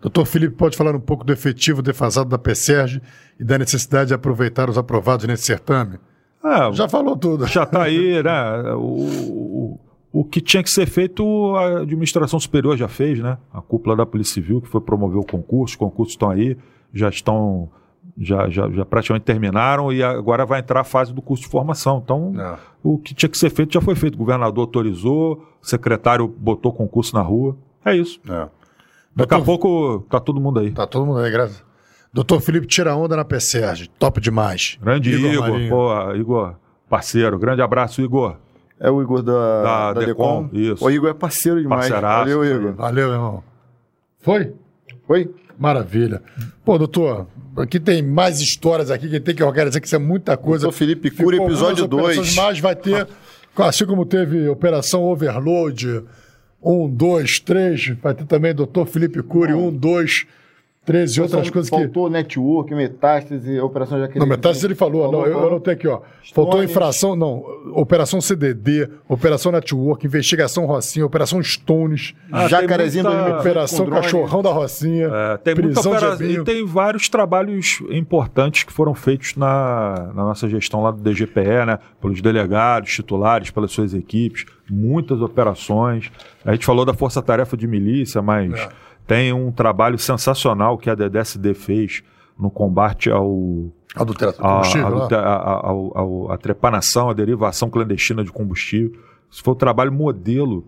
Doutor 0.00 0.24
Felipe, 0.24 0.54
pode 0.54 0.76
falar 0.76 0.94
um 0.94 1.00
pouco 1.00 1.24
do 1.24 1.32
efetivo 1.32 1.82
defasado 1.82 2.30
da 2.30 2.38
PSERG 2.38 3.02
e 3.40 3.42
da 3.44 3.58
necessidade 3.58 4.08
de 4.08 4.14
aproveitar 4.14 4.70
os 4.70 4.78
aprovados 4.78 5.26
nesse 5.26 5.42
certame? 5.46 5.98
Ah, 6.40 6.70
Já 6.72 6.88
falou 6.88 7.16
tudo. 7.16 7.44
já 7.48 7.66
tá 7.66 7.82
aí, 7.82 8.22
né? 8.22 8.62
O, 8.78 8.78
o, 9.74 9.80
o 10.20 10.24
que 10.24 10.40
tinha 10.40 10.62
que 10.62 10.70
ser 10.70 10.86
feito, 10.86 11.54
a 11.56 11.80
administração 11.82 12.40
superior 12.40 12.76
já 12.76 12.88
fez, 12.88 13.20
né? 13.20 13.38
A 13.52 13.60
cúpula 13.60 13.94
da 13.96 14.04
Polícia 14.06 14.34
Civil, 14.34 14.60
que 14.60 14.68
foi 14.68 14.80
promover 14.80 15.18
o 15.18 15.24
concurso, 15.24 15.72
os 15.74 15.76
concursos 15.76 16.14
estão 16.14 16.30
aí, 16.30 16.56
já 16.92 17.08
estão. 17.08 17.68
Já, 18.20 18.48
já, 18.48 18.68
já 18.70 18.84
praticamente 18.84 19.24
terminaram 19.24 19.92
e 19.92 20.02
agora 20.02 20.44
vai 20.44 20.58
entrar 20.58 20.80
a 20.80 20.84
fase 20.84 21.14
do 21.14 21.22
curso 21.22 21.44
de 21.44 21.48
formação. 21.48 22.00
Então, 22.02 22.32
Não. 22.32 22.58
o 22.82 22.98
que 22.98 23.14
tinha 23.14 23.28
que 23.28 23.38
ser 23.38 23.48
feito 23.48 23.72
já 23.74 23.80
foi 23.80 23.94
feito. 23.94 24.16
O 24.16 24.18
governador 24.18 24.62
autorizou, 24.62 25.34
o 25.62 25.64
secretário 25.66 26.26
botou 26.26 26.72
concurso 26.72 27.14
na 27.14 27.22
rua. 27.22 27.56
É 27.84 27.94
isso. 27.94 28.18
Não. 28.24 28.50
Daqui 29.14 29.34
a 29.34 29.36
Doutor- 29.38 29.44
pouco 29.44 30.04
tá 30.10 30.18
todo 30.18 30.40
mundo 30.40 30.58
aí. 30.58 30.72
Tá 30.72 30.84
todo 30.84 31.06
mundo 31.06 31.20
aí, 31.20 31.30
graças. 31.30 31.62
Doutor 32.12 32.40
Felipe, 32.40 32.66
tira 32.66 32.96
onda 32.96 33.14
na 33.16 33.24
PSERG. 33.24 33.88
Top 34.00 34.20
demais. 34.20 34.76
Grande 34.82 35.12
Igor, 35.12 35.48
Marinho. 35.50 35.70
pô, 35.70 36.12
Igor, 36.14 36.54
parceiro. 36.90 37.38
Grande 37.38 37.62
abraço, 37.62 38.02
Igor. 38.02 38.34
É 38.80 38.90
o 38.90 39.02
Igor 39.02 39.22
da, 39.22 39.62
Da 39.62 39.92
da, 39.94 40.00
Decom, 40.06 40.44
Decom. 40.44 40.56
isso. 40.56 40.84
O 40.84 40.90
Igor 40.90 41.10
é 41.10 41.14
parceiro 41.14 41.60
demais. 41.60 41.88
Parceiraço. 41.88 42.18
Valeu, 42.24 42.44
Igor. 42.44 42.72
Valeu, 42.74 43.12
irmão. 43.12 43.44
Foi? 44.20 44.52
Oi? 45.08 45.30
Maravilha. 45.58 46.22
Pô, 46.64 46.78
doutor, 46.78 47.26
aqui 47.56 47.80
tem 47.80 48.00
mais 48.02 48.40
histórias 48.40 48.90
aqui 48.90 49.08
que 49.08 49.18
tem 49.18 49.34
que 49.34 49.42
organizar, 49.42 49.80
que 49.80 49.86
isso 49.86 49.96
é 49.96 49.98
muita 49.98 50.36
coisa. 50.36 50.62
Doutor 50.62 50.78
Felipe 50.78 51.10
Cury, 51.10 51.36
Ficou 51.38 51.46
episódio 51.48 51.84
algumas 51.84 52.04
operações, 52.04 52.34
2. 52.34 52.36
Mas 52.36 52.60
vai 52.60 52.76
ter, 52.76 53.08
assim 53.56 53.84
como 53.84 54.06
teve 54.06 54.48
Operação 54.48 55.02
Overload, 55.02 56.04
um, 56.62 56.88
dois, 56.88 57.40
três, 57.40 57.88
vai 58.00 58.14
ter 58.14 58.24
também 58.26 58.54
doutor 58.54 58.86
Felipe 58.86 59.22
Cury, 59.22 59.52
um, 59.52 59.72
dois, 59.72 60.12
três 60.12 60.26
e 60.94 61.20
outras 61.20 61.50
coisas 61.50 61.70
que... 61.70 61.76
Faltou 61.76 62.08
network, 62.10 62.74
metástase, 62.74 63.60
operação 63.60 63.98
Jaqueline. 63.98 64.20
Não, 64.20 64.26
metade 64.26 64.64
ele 64.64 64.74
falou. 64.74 65.10
não, 65.10 65.26
eu, 65.26 65.32
eu 65.38 65.46
anotei 65.48 65.74
aqui, 65.74 65.86
ó. 65.88 66.00
Faltou 66.34 66.54
Stone. 66.54 66.64
infração, 66.64 67.16
não. 67.16 67.42
Operação 67.72 68.20
CDD, 68.20 68.88
Operação 69.08 69.52
Network, 69.52 70.06
Investigação 70.06 70.66
Rocinha, 70.66 71.04
Operação 71.06 71.42
Stones, 71.42 72.14
Ah, 72.32 72.48
Jacarezinho 72.48 73.04
muita- 73.04 73.18
2018 73.18 73.40
Operação. 73.40 73.86
Cachorrão 73.86 74.42
da 74.42 74.50
Rocinha, 74.52 75.06
É, 75.12 75.36
tem 75.38 75.54
muita 75.54 75.70
Prisão 75.80 75.92
opera... 75.92 76.14
Ebinho. 76.14 76.42
E 76.42 76.44
tem 76.44 76.64
vários 76.66 77.08
trabalhos 77.08 77.80
importantes 77.90 78.64
que 78.64 78.72
foram 78.72 78.94
feitos 78.94 79.36
na, 79.36 80.10
na 80.14 80.24
nossa 80.24 80.48
gestão 80.48 80.82
lá 80.82 80.90
do 80.90 81.00
DGPE, 81.02 81.66
né? 81.66 81.78
Pelos 82.00 82.20
delegados, 82.20 82.92
titulares, 82.94 83.50
pelas 83.50 83.70
suas 83.72 83.94
equipes, 83.94 84.44
muitas 84.70 85.20
operações. 85.20 86.10
A 86.44 86.52
gente 86.52 86.66
falou 86.66 86.84
da 86.84 86.92
Força 86.94 87.22
Tarefa 87.22 87.56
de 87.56 87.66
Milícia, 87.66 88.20
mas 88.22 88.52
É. 88.58 88.68
tem 89.08 89.32
um 89.32 89.50
trabalho 89.50 89.98
sensacional 89.98 90.78
que 90.78 90.88
a 90.88 90.94
DDSD 90.94 91.54
fez 91.54 92.02
no 92.38 92.48
combate 92.50 93.10
ao 93.10 93.72
Adulteração 93.96 94.44
a, 94.46 94.50
combustível, 94.56 94.86
a, 94.86 94.90
lá. 94.90 95.08
a, 95.16 95.70
a- 95.70 96.30
a- 96.30 96.34
a 96.34 96.38
trepanação, 96.38 97.08
a 97.10 97.14
derivação 97.14 97.68
clandestina 97.70 98.22
de 98.22 98.30
combustível. 98.30 98.92
Isso 99.30 99.42
foi 99.42 99.54
um 99.54 99.56
trabalho 99.56 99.90
modelo 99.92 100.64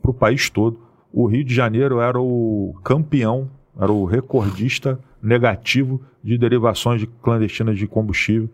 para 0.00 0.10
o 0.10 0.14
país 0.14 0.48
todo. 0.50 0.78
O 1.12 1.26
Rio 1.26 1.42
de 1.44 1.54
Janeiro 1.54 1.98
era 2.00 2.20
o 2.20 2.74
campeão, 2.84 3.50
era 3.80 3.90
o 3.90 4.04
recordista 4.04 5.00
negativo 5.22 6.00
de 6.22 6.36
derivações 6.38 7.00
de 7.00 7.06
clandestinas 7.06 7.78
de 7.78 7.86
combustível. 7.86 8.48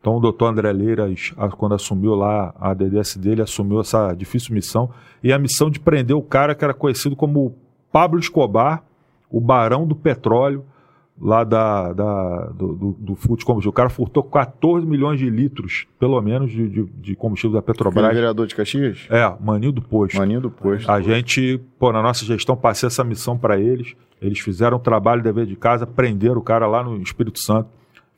Então 0.00 0.16
o 0.18 0.20
doutor 0.20 0.46
André 0.52 0.70
Leiras, 0.70 1.32
quando 1.56 1.74
assumiu 1.74 2.14
lá 2.14 2.54
a 2.60 2.74
DDS 2.74 3.16
dele, 3.16 3.42
assumiu 3.42 3.80
essa 3.80 4.12
difícil 4.12 4.54
missão. 4.54 4.90
E 5.24 5.32
a 5.32 5.38
missão 5.38 5.68
de 5.70 5.80
prender 5.80 6.14
o 6.14 6.22
cara 6.22 6.54
que 6.54 6.62
era 6.62 6.74
conhecido 6.74 7.16
como 7.16 7.56
Pablo 7.92 8.18
Escobar, 8.18 8.82
o 9.30 9.40
barão 9.40 9.86
do 9.86 9.94
petróleo, 9.96 10.64
lá 11.20 11.44
da, 11.44 11.92
da- 11.94 12.46
do, 12.50 12.74
do, 12.74 12.92
do 12.98 13.14
furto 13.14 13.38
de 13.38 13.44
combustível. 13.46 13.70
O 13.70 13.74
cara 13.74 13.88
furtou 13.88 14.22
14 14.22 14.86
milhões 14.86 15.18
de 15.18 15.30
litros, 15.30 15.86
pelo 15.98 16.20
menos, 16.20 16.50
de, 16.50 16.68
de, 16.68 16.84
de 16.84 17.14
combustível 17.16 17.52
da 17.54 17.60
Aquele 17.60 17.72
Petrobras. 17.78 18.14
vereador 18.14 18.46
de 18.46 18.54
Caxias? 18.54 19.06
É, 19.10 19.34
maninho 19.40 19.72
do 19.72 19.80
posto. 19.80 20.18
Maninho 20.18 20.42
do 20.42 20.50
posto. 20.50 20.90
A 20.90 21.00
gente, 21.00 21.58
pô, 21.78 21.90
na 21.90 22.02
nossa 22.02 22.22
gestão, 22.24 22.54
passei 22.56 22.86
essa 22.86 23.02
missão 23.02 23.38
para 23.38 23.58
eles. 23.58 23.94
Eles 24.20 24.38
fizeram 24.40 24.76
o 24.76 24.80
trabalho 24.80 25.22
dever 25.22 25.46
de 25.46 25.56
casa, 25.56 25.86
prenderam 25.86 26.36
o 26.38 26.42
cara 26.42 26.66
lá 26.66 26.82
no 26.84 26.96
Espírito 27.00 27.38
Santo. 27.40 27.68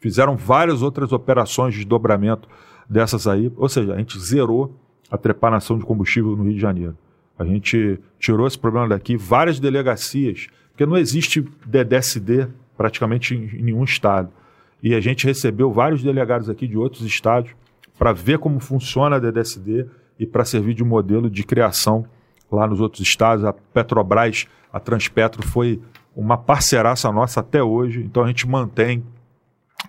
Fizeram 0.00 0.36
várias 0.36 0.82
outras 0.82 1.12
operações 1.12 1.74
de 1.74 1.80
desdobramento 1.80 2.48
dessas 2.90 3.26
aí. 3.28 3.52
Ou 3.56 3.68
seja, 3.68 3.94
a 3.94 3.98
gente 3.98 4.18
zerou 4.18 4.74
a 5.10 5.16
trepanação 5.16 5.78
de 5.78 5.84
combustível 5.84 6.36
no 6.36 6.44
Rio 6.44 6.54
de 6.54 6.60
Janeiro. 6.60 6.96
A 7.38 7.44
gente 7.44 8.00
tirou 8.18 8.46
esse 8.46 8.58
problema 8.58 8.88
daqui. 8.88 9.16
Várias 9.16 9.60
delegacias, 9.60 10.48
porque 10.70 10.84
não 10.84 10.96
existe 10.96 11.40
DDSD 11.64 12.48
praticamente 12.76 13.34
em, 13.34 13.62
nenhum 13.62 13.84
estado. 13.84 14.30
E 14.82 14.94
a 14.94 15.00
gente 15.00 15.26
recebeu 15.26 15.72
vários 15.72 16.02
delegados 16.02 16.48
aqui 16.50 16.66
de 16.66 16.76
outros 16.76 17.02
estados 17.02 17.50
para 17.98 18.12
ver 18.12 18.38
como 18.38 18.60
funciona 18.60 19.16
a 19.16 19.18
DDSD 19.18 19.86
e 20.18 20.26
para 20.26 20.44
servir 20.44 20.74
de 20.74 20.84
modelo 20.84 21.28
de 21.30 21.42
criação 21.44 22.06
lá 22.50 22.66
nos 22.66 22.80
outros 22.80 23.06
estados. 23.06 23.44
A 23.44 23.52
Petrobras, 23.52 24.46
a 24.72 24.80
Transpetro 24.80 25.46
foi 25.46 25.80
uma 26.14 26.36
parceiraça 26.36 27.10
nossa 27.12 27.40
até 27.40 27.62
hoje, 27.62 28.02
então 28.02 28.24
a 28.24 28.26
gente 28.26 28.46
mantém 28.48 29.04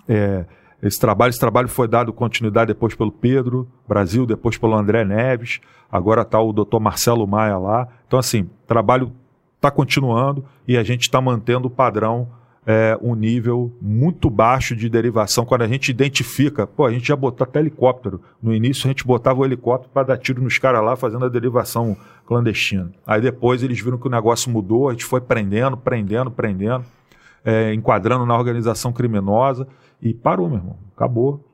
é, 0.08 0.46
esse 0.82 1.00
trabalho. 1.00 1.30
Esse 1.30 1.40
trabalho 1.40 1.68
foi 1.68 1.88
dado 1.88 2.14
continuidade 2.14 2.68
depois 2.68 2.96
pelo 2.96 3.12
Pedro 3.12 3.68
Brasil, 3.88 4.26
depois 4.26 4.58
pelo 4.58 4.76
André 4.76 5.04
Neves, 5.04 5.60
agora 5.92 6.22
está 6.22 6.40
o 6.40 6.54
doutor 6.54 6.80
Marcelo 6.80 7.28
Maia 7.28 7.58
lá. 7.58 7.88
Então, 8.08 8.20
assim, 8.20 8.50
trabalho 8.68 9.12
está 9.56 9.70
continuando 9.70 10.46
e 10.68 10.78
a 10.78 10.84
gente 10.84 11.02
está 11.02 11.20
mantendo 11.20 11.68
o 11.68 11.72
padrão 11.72 12.30
é, 12.66 12.98
um 13.02 13.16
nível 13.16 13.74
muito 13.82 14.30
baixo 14.30 14.76
de 14.76 14.88
derivação. 14.90 15.46
Quando 15.46 15.64
a 15.64 15.68
gente 15.68 15.90
identifica, 15.90 16.68
pô, 16.68 16.86
a 16.86 16.92
gente 16.92 17.08
já 17.08 17.16
botou 17.16 17.44
até 17.44 17.60
helicóptero. 17.60 18.22
No 18.42 18.54
início 18.54 18.86
a 18.86 18.90
gente 18.90 19.06
botava 19.06 19.40
o 19.40 19.46
helicóptero 19.46 19.92
para 19.92 20.08
dar 20.08 20.18
tiro 20.18 20.42
nos 20.42 20.58
caras 20.58 20.84
lá 20.84 20.96
fazendo 20.96 21.26
a 21.26 21.30
derivação 21.30 21.98
clandestina. 22.26 22.92
Aí 23.08 23.22
depois 23.22 23.64
eles 23.64 23.80
viram 23.82 23.98
que 23.98 24.08
o 24.08 24.12
negócio 24.12 24.52
mudou, 24.52 24.88
a 24.88 24.92
gente 24.92 25.06
foi 25.06 25.20
prendendo, 25.20 25.76
prendendo, 25.76 26.30
prendendo, 26.30 26.86
é, 27.44 27.74
enquadrando 27.74 28.26
na 28.26 28.38
organização 28.38 28.94
criminosa 28.94 29.68
e 30.02 30.14
parou, 30.14 30.48
meu 30.48 30.58
irmão. 30.58 30.78
Acabou. 30.96 31.46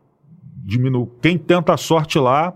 Diminuiu. 0.64 1.12
Quem 1.22 1.38
tenta 1.38 1.74
a 1.74 1.78
sorte 1.78 2.18
lá, 2.18 2.54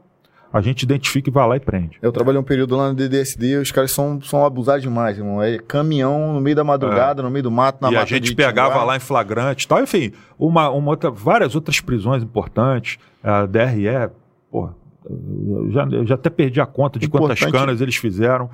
a 0.52 0.62
gente 0.62 0.82
identifica 0.84 1.30
e 1.30 1.34
vai 1.34 1.48
lá 1.48 1.56
e 1.58 1.60
prende. 1.60 1.98
Eu 2.02 2.12
trabalhei 2.12 2.40
um 2.40 2.44
período 2.44 2.76
lá 2.76 2.90
no 2.90 2.96
DDSD, 2.96 3.58
os 3.58 3.72
caras 3.72 3.92
são, 3.92 4.20
são 4.22 4.44
abusados 4.44 4.82
demais, 4.82 5.18
irmão. 5.18 5.42
É 5.44 5.60
caminhão 5.60 6.34
no 6.34 6.42
meio 6.42 6.56
da 6.56 6.64
madrugada, 6.64 7.22
no 7.22 7.30
meio 7.30 7.44
do 7.44 7.52
mato, 7.52 7.80
na 7.82 7.90
É. 7.90 7.92
e 7.92 7.96
a 7.96 8.00
mata 8.00 8.10
gente 8.10 8.30
de 8.30 8.36
pegava 8.36 8.84
lá 8.84 8.96
em 8.96 9.00
flagrante 9.00 9.66
e 9.66 9.68
tal. 9.68 9.82
Enfim, 9.84 10.12
uma, 10.40 10.70
uma 10.72 10.90
outra, 10.92 11.12
várias 11.12 11.54
outras 11.56 11.80
prisões 11.80 12.24
importantes. 12.24 12.98
A 13.24 13.46
DRE, 13.46 14.10
porra, 14.50 14.76
eu 15.08 15.72
já, 15.72 15.84
eu 15.86 16.06
já 16.08 16.16
até 16.16 16.30
perdi 16.32 16.60
a 16.60 16.66
conta 16.66 16.98
de 16.98 17.08
quantas 17.08 17.40
Importante. 17.40 17.52
canas 17.52 17.82
eles 17.82 17.96
fizeram. 17.96 18.50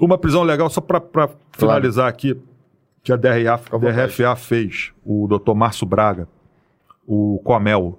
Uma 0.00 0.18
prisão 0.18 0.42
legal, 0.42 0.68
só 0.68 0.80
para 0.80 1.28
finalizar 1.52 2.08
aqui, 2.08 2.36
que 3.04 3.12
a 3.12 3.16
DRA. 3.16 3.60
DRFA 3.78 4.34
fez, 4.34 4.92
o 5.04 5.26
doutor 5.28 5.54
Márcio 5.54 5.86
Braga, 5.86 6.26
o 7.06 7.40
Comel. 7.44 7.98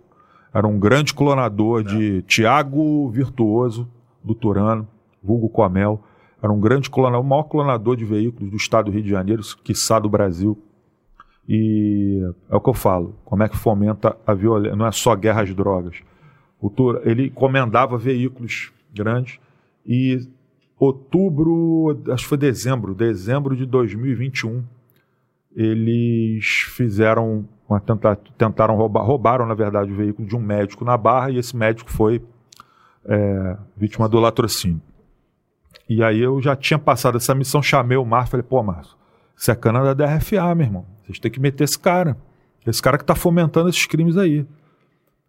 Era 0.54 0.68
um 0.68 0.80
grande 0.80 1.14
clonador 1.14 1.84
de 1.84 2.22
Tiago 2.24 3.10
Virtuoso, 3.10 3.90
do 4.24 4.36
Turano, 4.36 4.88
vulgo 5.24 5.50
Coamel. 5.50 6.04
Era 6.42 6.52
um 6.52 6.60
grande 6.60 6.90
clonador, 6.90 7.22
o 7.22 7.28
maior 7.28 7.44
clonador 7.44 7.96
de 7.96 8.04
veículos 8.04 8.50
do 8.50 8.58
estado 8.58 8.86
do 8.86 8.92
Rio 8.92 9.04
de 9.04 9.10
Janeiro, 9.10 9.42
quiçá 9.64 10.00
do 10.00 10.10
Brasil. 10.10 10.58
E 11.48 12.22
é 12.50 12.56
o 12.56 12.62
que 12.62 12.70
eu 12.70 12.74
falo, 12.74 13.16
como 13.26 13.44
é 13.44 13.50
que 13.50 13.58
fomenta 13.58 14.18
a 14.26 14.34
violência, 14.34 14.76
não 14.76 14.86
é 14.86 14.92
só 14.92 15.16
guerra 15.16 15.42
às 15.42 15.54
drogas. 15.54 15.98
O 16.60 16.70
Tur 16.70 17.02
ele 17.04 17.30
comendava 17.30 17.98
veículos 17.98 18.72
grandes 18.94 19.40
e 19.86 20.20
outubro, 20.80 22.02
acho 22.12 22.24
que 22.24 22.30
foi 22.30 22.38
dezembro, 22.38 22.94
dezembro 22.94 23.56
de 23.56 23.66
2021, 23.66 24.64
eles 25.56 26.46
fizeram 26.76 27.48
uma 27.72 27.80
tentativa, 27.80 28.36
tentaram 28.38 28.76
roubar, 28.76 29.04
roubaram 29.04 29.46
na 29.46 29.54
verdade 29.54 29.92
o 29.92 29.96
veículo 29.96 30.28
de 30.28 30.36
um 30.36 30.40
médico 30.40 30.84
na 30.84 30.98
Barra 30.98 31.32
e 31.32 31.38
esse 31.38 31.56
médico 31.56 31.90
foi 31.90 32.22
é, 33.06 33.58
vítima 33.76 34.08
do 34.10 34.20
latrocínio. 34.20 34.82
E 35.88 36.04
aí 36.04 36.20
eu 36.20 36.42
já 36.42 36.56
tinha 36.56 36.78
passado 36.78 37.18
essa 37.18 37.34
missão, 37.34 37.62
chamei 37.62 37.98
o 37.98 38.06
Márcio, 38.06 38.32
falei, 38.32 38.46
pô 38.48 38.62
Márcio, 38.62 38.96
isso 39.36 39.50
é 39.50 39.56
cana 39.56 39.84
da 39.84 39.94
DRFA, 39.94 40.54
meu 40.54 40.66
irmão, 40.66 40.86
vocês 41.04 41.20
têm 41.20 41.32
que 41.32 41.40
meter 41.40 41.64
esse 41.64 41.80
cara, 41.80 42.18
esse 42.68 42.82
cara 42.82 42.98
que 42.98 43.04
está 43.04 43.16
fomentando 43.16 43.70
esses 43.70 43.86
crimes 43.86 44.18
aí. 44.18 44.46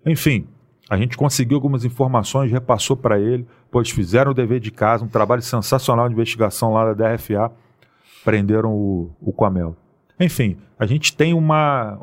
Enfim, 0.05 0.47
a 0.91 0.97
gente 0.97 1.17
conseguiu 1.17 1.57
algumas 1.57 1.85
informações, 1.85 2.51
repassou 2.51 2.97
para 2.97 3.19
ele, 3.21 3.47
pois 3.71 3.91
fizeram 3.91 4.33
o 4.33 4.35
dever 4.35 4.61
de 4.61 4.71
casa, 4.71 5.05
um 5.05 5.09
trabalho 5.09 5.43
sensacional 5.43 6.09
de 6.09 6.15
investigação 6.15 6.73
lá 6.73 6.93
da 6.93 6.93
DRFA, 6.93 7.53
prenderam 8.25 8.73
o, 8.75 9.11
o 9.21 9.33
Coamel. 9.33 9.77
Enfim, 10.19 10.59
a 10.79 10.87
gente 10.87 11.17
tem 11.17 11.33
uma 11.33 12.01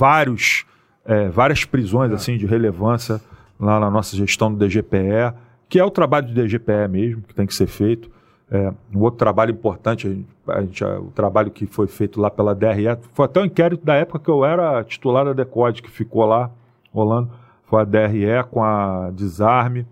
vários 0.00 0.64
é, 1.04 1.28
várias 1.28 1.64
prisões 1.64 2.10
assim 2.10 2.38
de 2.38 2.46
relevância 2.46 3.20
lá 3.58 3.78
na 3.78 3.90
nossa 3.90 4.16
gestão 4.16 4.52
do 4.52 4.58
DGPE, 4.58 5.34
que 5.68 5.78
é 5.78 5.84
o 5.84 5.90
trabalho 5.90 6.28
do 6.28 6.34
DGPE 6.34 6.88
mesmo 6.88 7.22
que 7.22 7.34
tem 7.34 7.46
que 7.46 7.54
ser 7.54 7.66
feito. 7.66 8.10
É, 8.50 8.72
um 8.92 9.00
outro 9.00 9.18
trabalho 9.18 9.52
importante, 9.52 10.26
a 10.48 10.60
gente, 10.62 10.82
o 10.82 11.12
trabalho 11.14 11.50
que 11.50 11.66
foi 11.66 11.86
feito 11.86 12.20
lá 12.20 12.30
pela 12.30 12.54
DRE, 12.54 12.98
foi 13.12 13.26
até 13.26 13.40
um 13.40 13.44
inquérito 13.44 13.84
da 13.84 13.94
época 13.94 14.18
que 14.18 14.30
eu 14.30 14.44
era 14.44 14.82
titular 14.82 15.24
da 15.24 15.32
Decode, 15.32 15.82
que 15.82 15.90
ficou 15.90 16.24
lá 16.24 16.50
rolando, 16.92 17.30
foi 17.64 17.82
a 17.82 17.84
DRE 17.84 18.42
com 18.50 18.64
a 18.64 19.10
Desarme, 19.10 19.86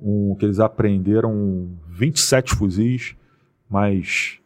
um, 0.00 0.36
que 0.38 0.44
eles 0.44 0.60
apreenderam 0.60 1.70
27 1.88 2.54
fuzis, 2.54 3.16
mais 3.68 4.38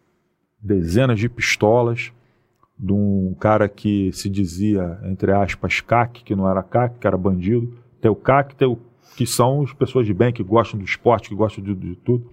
dezenas 0.59 1.19
de 1.19 1.29
pistolas, 1.29 2.11
de 2.83 2.93
um 2.93 3.35
cara 3.39 3.69
que 3.69 4.11
se 4.13 4.29
dizia, 4.29 4.99
entre 5.05 5.31
aspas, 5.31 5.81
CAC, 5.81 6.25
que 6.25 6.35
não 6.35 6.51
era 6.51 6.65
CAC, 6.65 6.99
que 6.99 7.07
era 7.07 7.17
bandido. 7.17 7.73
Tem 8.01 8.11
o 8.11 8.17
CAC, 8.17 8.57
tem 8.57 8.67
o, 8.67 8.77
que 9.17 9.25
são 9.25 9.63
as 9.63 9.73
pessoas 9.73 10.05
de 10.05 10.13
bem, 10.13 10.33
que 10.33 10.43
gostam 10.43 10.81
do 10.81 10.85
esporte, 10.85 11.29
que 11.29 11.35
gostam 11.35 11.63
de, 11.63 11.75
de 11.75 11.95
tudo, 11.97 12.29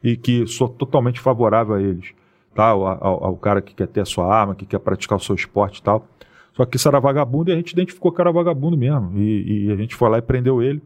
e 0.00 0.16
que 0.16 0.46
sou 0.46 0.68
totalmente 0.68 1.18
favorável 1.18 1.74
a 1.74 1.82
eles. 1.82 2.14
Tá? 2.54 2.66
Ao, 2.66 2.86
ao, 2.86 3.24
ao, 3.24 3.36
cara 3.36 3.60
que 3.60 3.74
quer 3.74 3.88
ter 3.88 4.02
a 4.02 4.04
sua 4.04 4.32
arma, 4.32 4.54
que 4.54 4.64
quer 4.64 4.78
praticar 4.78 5.18
o 5.18 5.20
seu 5.20 5.34
esporte 5.34 5.78
e 5.78 5.82
tal. 5.82 6.06
Só 6.52 6.64
que 6.64 6.76
isso 6.76 6.86
era 6.86 7.00
vagabundo 7.00 7.50
e 7.50 7.52
a 7.52 7.56
gente 7.56 7.72
identificou 7.72 8.12
que 8.12 8.20
era 8.20 8.30
vagabundo 8.30 8.76
mesmo. 8.76 9.18
E, 9.18 9.66
e 9.66 9.72
a 9.72 9.76
gente 9.76 9.96
foi 9.96 10.08
lá 10.08 10.18
e 10.18 10.22
prendeu 10.22 10.62
ele 10.62 10.80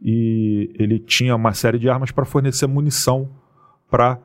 e 0.00 0.70
ele 0.78 0.98
tinha 0.98 1.36
uma 1.36 1.52
série 1.52 1.78
de 1.78 1.88
armas 1.88 2.10
para 2.10 2.24
fornecer 2.24 2.66
munição 2.66 3.28
para 3.90 4.18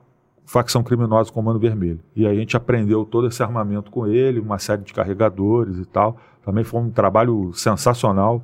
facção 0.46 0.84
criminosa 0.84 1.32
Comando 1.32 1.60
Vermelho. 1.60 2.00
E 2.16 2.26
a 2.26 2.34
gente 2.34 2.56
aprendeu 2.56 3.06
todo 3.06 3.28
esse 3.28 3.42
armamento 3.42 3.92
com 3.92 4.08
ele, 4.08 4.40
uma 4.40 4.60
série 4.60 4.84
de 4.84 4.94
carregadores 4.94 5.78
e 5.78 5.86
tal. 5.86 6.18
Também 6.44 6.64
foi 6.64 6.82
um 6.82 6.90
trabalho 6.90 7.52
sensacional 7.54 8.44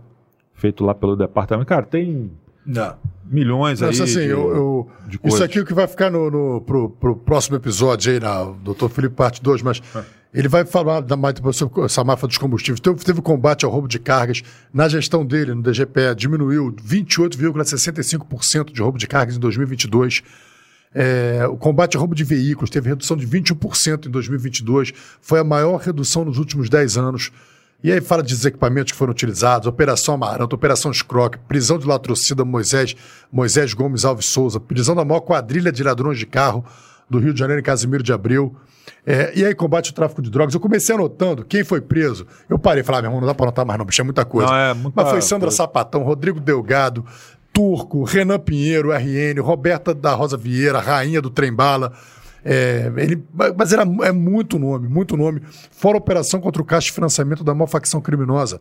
feito 0.53 0.83
lá 0.83 0.93
pelo 0.93 1.15
departamento. 1.15 1.67
Cara, 1.67 1.83
tem 1.83 2.31
Não. 2.65 2.95
milhões 3.25 3.81
aí 3.81 3.89
assim, 3.89 4.05
de, 4.05 4.27
eu, 4.27 4.55
eu, 4.55 4.89
de 5.07 5.19
Isso 5.23 5.43
aqui 5.43 5.59
é 5.59 5.61
o 5.61 5.65
que 5.65 5.73
vai 5.73 5.87
ficar 5.87 6.11
no, 6.11 6.29
no, 6.29 6.61
pro, 6.61 6.89
pro 6.89 7.15
próximo 7.15 7.55
episódio 7.55 8.11
aí, 8.11 8.19
na 8.19 8.43
Dr. 8.43 8.89
Felipe 8.89 9.15
Parte 9.15 9.41
2, 9.41 9.61
mas... 9.61 9.81
É 9.95 10.21
ele 10.33 10.47
vai 10.47 10.63
falar 10.63 11.01
da, 11.01 11.17
essa 11.83 12.03
máfia 12.03 12.27
dos 12.27 12.37
combustíveis. 12.37 12.79
Teve, 12.79 13.03
teve 13.03 13.21
combate 13.21 13.65
ao 13.65 13.71
roubo 13.71 13.87
de 13.87 13.99
cargas. 13.99 14.41
Na 14.73 14.87
gestão 14.87 15.25
dele, 15.25 15.53
no 15.53 15.61
DGPE, 15.61 16.15
diminuiu 16.15 16.71
28,65% 16.71 18.71
de 18.71 18.81
roubo 18.81 18.97
de 18.97 19.07
cargas 19.07 19.35
em 19.35 19.39
2022. 19.39 20.23
É, 20.93 21.47
o 21.47 21.55
combate 21.55 21.95
ao 21.95 22.01
roubo 22.01 22.13
de 22.13 22.23
veículos 22.23 22.69
teve 22.69 22.89
redução 22.89 23.15
de 23.15 23.25
21% 23.25 24.07
em 24.07 24.09
2022. 24.09 24.93
Foi 25.21 25.39
a 25.39 25.43
maior 25.43 25.77
redução 25.77 26.25
nos 26.25 26.37
últimos 26.37 26.69
10 26.69 26.97
anos. 26.97 27.31
E 27.83 27.91
aí 27.91 27.99
fala 27.99 28.21
de 28.21 28.35
equipamentos 28.47 28.91
que 28.91 28.97
foram 28.97 29.11
utilizados, 29.11 29.67
Operação 29.67 30.13
Amaranta, 30.13 30.53
Operação 30.53 30.93
Scroc, 30.93 31.37
prisão 31.47 31.79
de 31.79 31.87
latrocida 31.87 32.45
Moisés, 32.45 32.95
Moisés 33.31 33.73
Gomes 33.73 34.05
Alves 34.05 34.27
Souza, 34.27 34.59
prisão 34.59 34.93
da 34.93 35.03
maior 35.03 35.21
quadrilha 35.21 35.71
de 35.71 35.81
ladrões 35.83 36.19
de 36.19 36.27
carro 36.27 36.63
do 37.09 37.17
Rio 37.17 37.33
de 37.33 37.39
Janeiro 37.39 37.59
em 37.59 37.63
Casimiro 37.63 38.03
de 38.03 38.13
Abril. 38.13 38.55
É, 39.05 39.31
e 39.35 39.43
aí 39.43 39.55
combate 39.55 39.89
o 39.89 39.93
tráfico 39.93 40.21
de 40.21 40.29
drogas. 40.29 40.53
Eu 40.53 40.59
comecei 40.59 40.93
anotando 40.93 41.43
quem 41.43 41.63
foi 41.63 41.81
preso. 41.81 42.27
Eu 42.47 42.59
parei 42.59 42.81
e 42.81 42.83
falei, 42.83 42.99
ah, 42.99 43.01
meu 43.01 43.09
irmão, 43.09 43.21
não 43.21 43.27
dá 43.27 43.33
pra 43.33 43.45
anotar 43.45 43.65
mais 43.65 43.79
não, 43.79 43.85
bicho, 43.85 43.99
é 43.99 44.03
muita 44.03 44.23
coisa. 44.23 44.49
Não, 44.49 44.55
é 44.55 44.73
muita 44.73 45.01
Mas 45.01 45.09
foi 45.09 45.21
Sandra 45.21 45.47
coisa. 45.47 45.57
Sapatão, 45.57 46.03
Rodrigo 46.03 46.39
Delgado, 46.39 47.03
Turco, 47.53 48.03
Renan 48.03 48.39
Pinheiro, 48.39 48.91
RN, 48.91 49.41
Roberta 49.41 49.93
da 49.93 50.13
Rosa 50.13 50.37
Vieira, 50.37 50.79
Rainha 50.79 51.21
do 51.21 51.29
Trem-Bala. 51.29 51.93
É, 52.43 52.91
ele, 52.97 53.23
mas 53.55 53.71
era, 53.71 53.83
é 54.03 54.11
muito 54.11 54.57
nome, 54.57 54.87
muito 54.87 55.15
nome. 55.15 55.41
Fora 55.69 55.95
a 55.95 55.99
operação 55.99 56.39
contra 56.39 56.61
o 56.61 56.65
caixa 56.65 56.87
de 56.87 56.93
financiamento 56.93 57.43
da 57.43 57.53
maior 57.53 57.67
facção 57.67 58.01
criminosa 58.01 58.59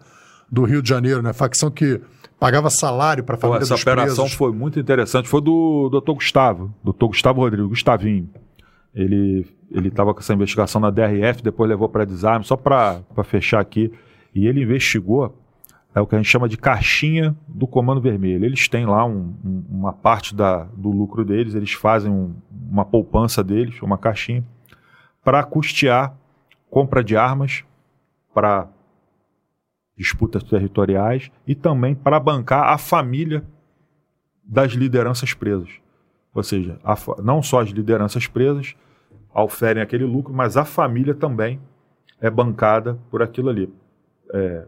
do 0.50 0.64
Rio 0.64 0.82
de 0.82 0.88
Janeiro, 0.88 1.22
né? 1.22 1.32
Facção 1.32 1.70
que 1.70 2.00
pagava 2.38 2.68
salário 2.68 3.22
para 3.24 3.36
a 3.36 3.38
família 3.38 3.62
Essa 3.62 3.74
operação 3.74 4.24
presos. 4.24 4.32
foi 4.32 4.52
muito 4.52 4.78
interessante. 4.78 5.28
Foi 5.28 5.40
do 5.40 5.88
doutor 5.90 6.14
Gustavo, 6.14 6.74
doutor 6.82 7.08
Gustavo 7.08 7.40
Rodrigo, 7.40 7.68
Gustavinho. 7.68 8.28
Ele 8.94 9.46
ele 9.70 9.88
estava 9.88 10.12
com 10.12 10.18
essa 10.18 10.34
investigação 10.34 10.80
na 10.80 10.90
DRF, 10.90 11.42
depois 11.42 11.70
levou 11.70 11.88
para 11.88 12.04
desarme, 12.04 12.44
só 12.44 12.56
para 12.56 13.02
fechar 13.22 13.60
aqui. 13.60 13.92
E 14.34 14.46
ele 14.46 14.62
investigou 14.62 15.39
é 15.94 16.00
o 16.00 16.06
que 16.06 16.14
a 16.14 16.18
gente 16.18 16.28
chama 16.28 16.48
de 16.48 16.56
caixinha 16.56 17.36
do 17.48 17.66
Comando 17.66 18.00
Vermelho. 18.00 18.44
Eles 18.44 18.68
têm 18.68 18.86
lá 18.86 19.04
um, 19.04 19.34
um, 19.44 19.64
uma 19.68 19.92
parte 19.92 20.34
da, 20.34 20.64
do 20.76 20.90
lucro 20.90 21.24
deles, 21.24 21.54
eles 21.54 21.72
fazem 21.72 22.10
um, 22.10 22.34
uma 22.70 22.84
poupança 22.84 23.42
deles, 23.42 23.80
uma 23.82 23.98
caixinha, 23.98 24.44
para 25.24 25.42
custear 25.42 26.14
compra 26.70 27.02
de 27.02 27.16
armas 27.16 27.64
para 28.32 28.68
disputas 29.96 30.42
territoriais 30.44 31.30
e 31.46 31.54
também 31.54 31.94
para 31.94 32.18
bancar 32.20 32.68
a 32.68 32.78
família 32.78 33.44
das 34.44 34.72
lideranças 34.72 35.34
presas. 35.34 35.68
Ou 36.32 36.42
seja, 36.42 36.78
a, 36.84 36.94
não 37.22 37.42
só 37.42 37.60
as 37.60 37.70
lideranças 37.70 38.26
presas 38.26 38.74
oferem 39.34 39.82
aquele 39.82 40.04
lucro, 40.04 40.32
mas 40.32 40.56
a 40.56 40.64
família 40.64 41.14
também 41.14 41.60
é 42.20 42.30
bancada 42.30 42.98
por 43.10 43.22
aquilo 43.22 43.50
ali. 43.50 43.72
É, 44.32 44.66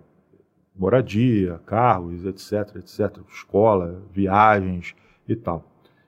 moradia, 0.76 1.60
carros, 1.66 2.24
etc, 2.24 2.76
etc, 2.76 3.18
escola, 3.28 4.02
viagens 4.12 4.94
e 5.28 5.36
tal. 5.36 5.64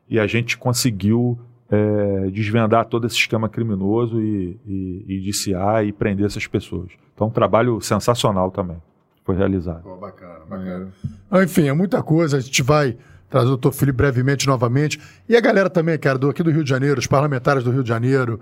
E 0.08 0.18
a 0.18 0.26
gente 0.26 0.58
conseguiu 0.58 1.38
é, 1.70 2.30
desvendar 2.30 2.86
todo 2.86 3.06
esse 3.06 3.16
esquema 3.16 3.48
criminoso 3.48 4.20
e, 4.20 4.58
e, 4.66 5.04
e 5.08 5.18
indiciar 5.18 5.84
e 5.84 5.92
prender 5.92 6.26
essas 6.26 6.46
pessoas. 6.46 6.92
Então, 7.14 7.28
um 7.28 7.30
trabalho 7.30 7.80
sensacional 7.80 8.50
também 8.50 8.80
foi 9.24 9.36
realizado. 9.36 9.82
Oh, 9.84 9.96
bacana, 9.96 10.40
bacana. 10.48 10.92
É. 11.32 11.42
Enfim, 11.44 11.68
é 11.68 11.72
muita 11.72 12.02
coisa. 12.02 12.36
A 12.36 12.40
gente 12.40 12.62
vai 12.62 12.96
trazer 13.30 13.46
o 13.46 13.50
doutor 13.50 13.72
Felipe 13.72 13.96
brevemente 13.96 14.46
novamente. 14.46 15.00
E 15.28 15.36
a 15.36 15.40
galera 15.40 15.70
também, 15.70 15.98
cara, 15.98 16.18
do, 16.18 16.28
aqui 16.28 16.42
do 16.42 16.50
Rio 16.50 16.62
de 16.62 16.70
Janeiro, 16.70 17.00
os 17.00 17.06
parlamentares 17.06 17.64
do 17.64 17.70
Rio 17.70 17.82
de 17.82 17.88
Janeiro, 17.88 18.38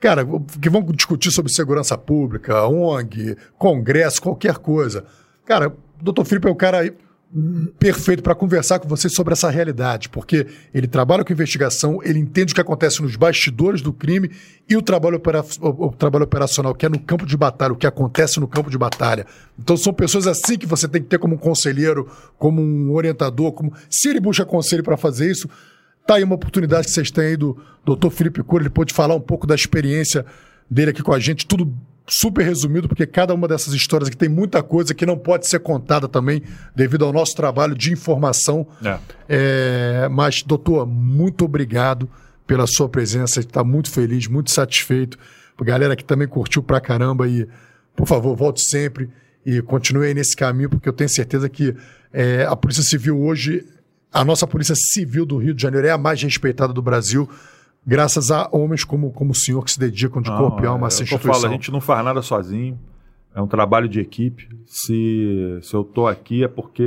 cara, 0.00 0.26
que 0.60 0.70
vão 0.70 0.82
discutir 0.86 1.30
sobre 1.30 1.52
segurança 1.52 1.96
pública, 1.96 2.66
ONG, 2.66 3.36
congresso, 3.58 4.22
qualquer 4.22 4.58
coisa. 4.58 5.04
Cara, 5.44 5.68
o 5.68 6.02
doutor 6.02 6.24
Felipe 6.24 6.48
é 6.48 6.50
o 6.50 6.56
cara 6.56 6.84
perfeito 7.80 8.22
para 8.22 8.34
conversar 8.34 8.78
com 8.78 8.88
vocês 8.88 9.12
sobre 9.12 9.32
essa 9.32 9.50
realidade, 9.50 10.08
porque 10.08 10.46
ele 10.72 10.86
trabalha 10.86 11.24
com 11.24 11.32
investigação, 11.32 12.00
ele 12.04 12.20
entende 12.20 12.52
o 12.52 12.54
que 12.54 12.60
acontece 12.60 13.02
nos 13.02 13.16
bastidores 13.16 13.82
do 13.82 13.92
crime 13.92 14.30
e 14.68 14.76
o 14.76 14.82
trabalho, 14.82 15.16
opera 15.16 15.44
o, 15.60 15.86
o 15.86 15.92
trabalho 15.92 16.24
operacional, 16.24 16.74
que 16.74 16.86
é 16.86 16.88
no 16.88 16.98
campo 16.98 17.26
de 17.26 17.36
batalha, 17.36 17.72
o 17.72 17.76
que 17.76 17.88
acontece 17.88 18.38
no 18.38 18.46
campo 18.46 18.70
de 18.70 18.78
batalha. 18.78 19.26
Então 19.58 19.76
são 19.76 19.92
pessoas 19.92 20.28
assim 20.28 20.56
que 20.56 20.66
você 20.66 20.86
tem 20.86 21.02
que 21.02 21.08
ter 21.08 21.18
como 21.18 21.34
um 21.34 21.38
conselheiro, 21.38 22.08
como 22.38 22.62
um 22.62 22.92
orientador, 22.92 23.50
como 23.50 23.72
se 23.90 24.08
ele 24.08 24.20
busca 24.20 24.44
conselho 24.44 24.84
para 24.84 24.96
fazer 24.96 25.28
isso, 25.28 25.48
tá 26.06 26.14
aí 26.14 26.22
uma 26.22 26.36
oportunidade 26.36 26.86
que 26.86 26.92
vocês 26.92 27.10
têm 27.10 27.24
aí 27.24 27.36
do 27.36 27.60
doutor 27.84 28.10
Felipe 28.10 28.44
Cura, 28.44 28.62
ele 28.62 28.70
pode 28.70 28.94
falar 28.94 29.16
um 29.16 29.20
pouco 29.20 29.44
da 29.44 29.56
experiência 29.56 30.24
dele 30.70 30.92
aqui 30.92 31.02
com 31.02 31.12
a 31.12 31.18
gente, 31.18 31.46
tudo 31.46 31.74
super 32.06 32.44
resumido, 32.44 32.88
porque 32.88 33.06
cada 33.06 33.32
uma 33.32 33.48
dessas 33.48 33.72
histórias 33.72 34.08
aqui 34.08 34.16
tem 34.16 34.28
muita 34.28 34.62
coisa 34.62 34.94
que 34.94 35.06
não 35.06 35.16
pode 35.16 35.48
ser 35.48 35.60
contada 35.60 36.06
também, 36.06 36.42
devido 36.74 37.04
ao 37.04 37.12
nosso 37.12 37.34
trabalho 37.34 37.74
de 37.74 37.92
informação. 37.92 38.66
É. 38.84 38.98
É, 39.28 40.08
mas, 40.10 40.42
doutor, 40.42 40.86
muito 40.86 41.44
obrigado 41.44 42.08
pela 42.46 42.66
sua 42.66 42.88
presença. 42.88 43.40
Está 43.40 43.64
muito 43.64 43.90
feliz, 43.90 44.26
muito 44.26 44.50
satisfeito. 44.50 45.18
A 45.58 45.64
galera 45.64 45.96
que 45.96 46.04
também 46.04 46.28
curtiu 46.28 46.62
pra 46.62 46.80
caramba 46.80 47.26
e, 47.26 47.48
por 47.96 48.06
favor, 48.06 48.36
volte 48.36 48.62
sempre 48.62 49.08
e 49.46 49.62
continue 49.62 50.06
aí 50.06 50.14
nesse 50.14 50.36
caminho, 50.36 50.70
porque 50.70 50.88
eu 50.88 50.92
tenho 50.92 51.08
certeza 51.08 51.48
que 51.48 51.74
é, 52.12 52.44
a 52.44 52.56
Polícia 52.56 52.82
Civil 52.82 53.20
hoje 53.20 53.64
a 54.14 54.24
nossa 54.24 54.46
Polícia 54.46 54.76
Civil 54.76 55.26
do 55.26 55.36
Rio 55.38 55.52
de 55.52 55.60
Janeiro 55.60 55.88
é 55.88 55.90
a 55.90 55.98
mais 55.98 56.22
respeitada 56.22 56.72
do 56.72 56.80
Brasil, 56.80 57.28
graças 57.86 58.30
a 58.30 58.48
homens 58.52 58.84
como, 58.84 59.10
como 59.12 59.32
o 59.32 59.34
senhor 59.34 59.62
que 59.64 59.70
se 59.70 59.78
dedicam 59.78 60.22
de 60.22 60.30
corpo 60.30 60.62
e 60.62 60.66
alma 60.66 60.86
a 60.86 60.88
essa 60.88 61.02
instituição. 61.02 61.34
falo, 61.34 61.46
a 61.46 61.56
gente 61.56 61.70
não 61.70 61.80
faz 61.80 62.04
nada 62.04 62.22
sozinho. 62.22 62.78
É 63.34 63.42
um 63.42 63.46
trabalho 63.46 63.88
de 63.88 64.00
equipe. 64.00 64.48
Se, 64.64 65.58
se 65.62 65.74
eu 65.74 65.82
estou 65.82 66.06
aqui 66.06 66.44
é 66.44 66.48
porque 66.48 66.84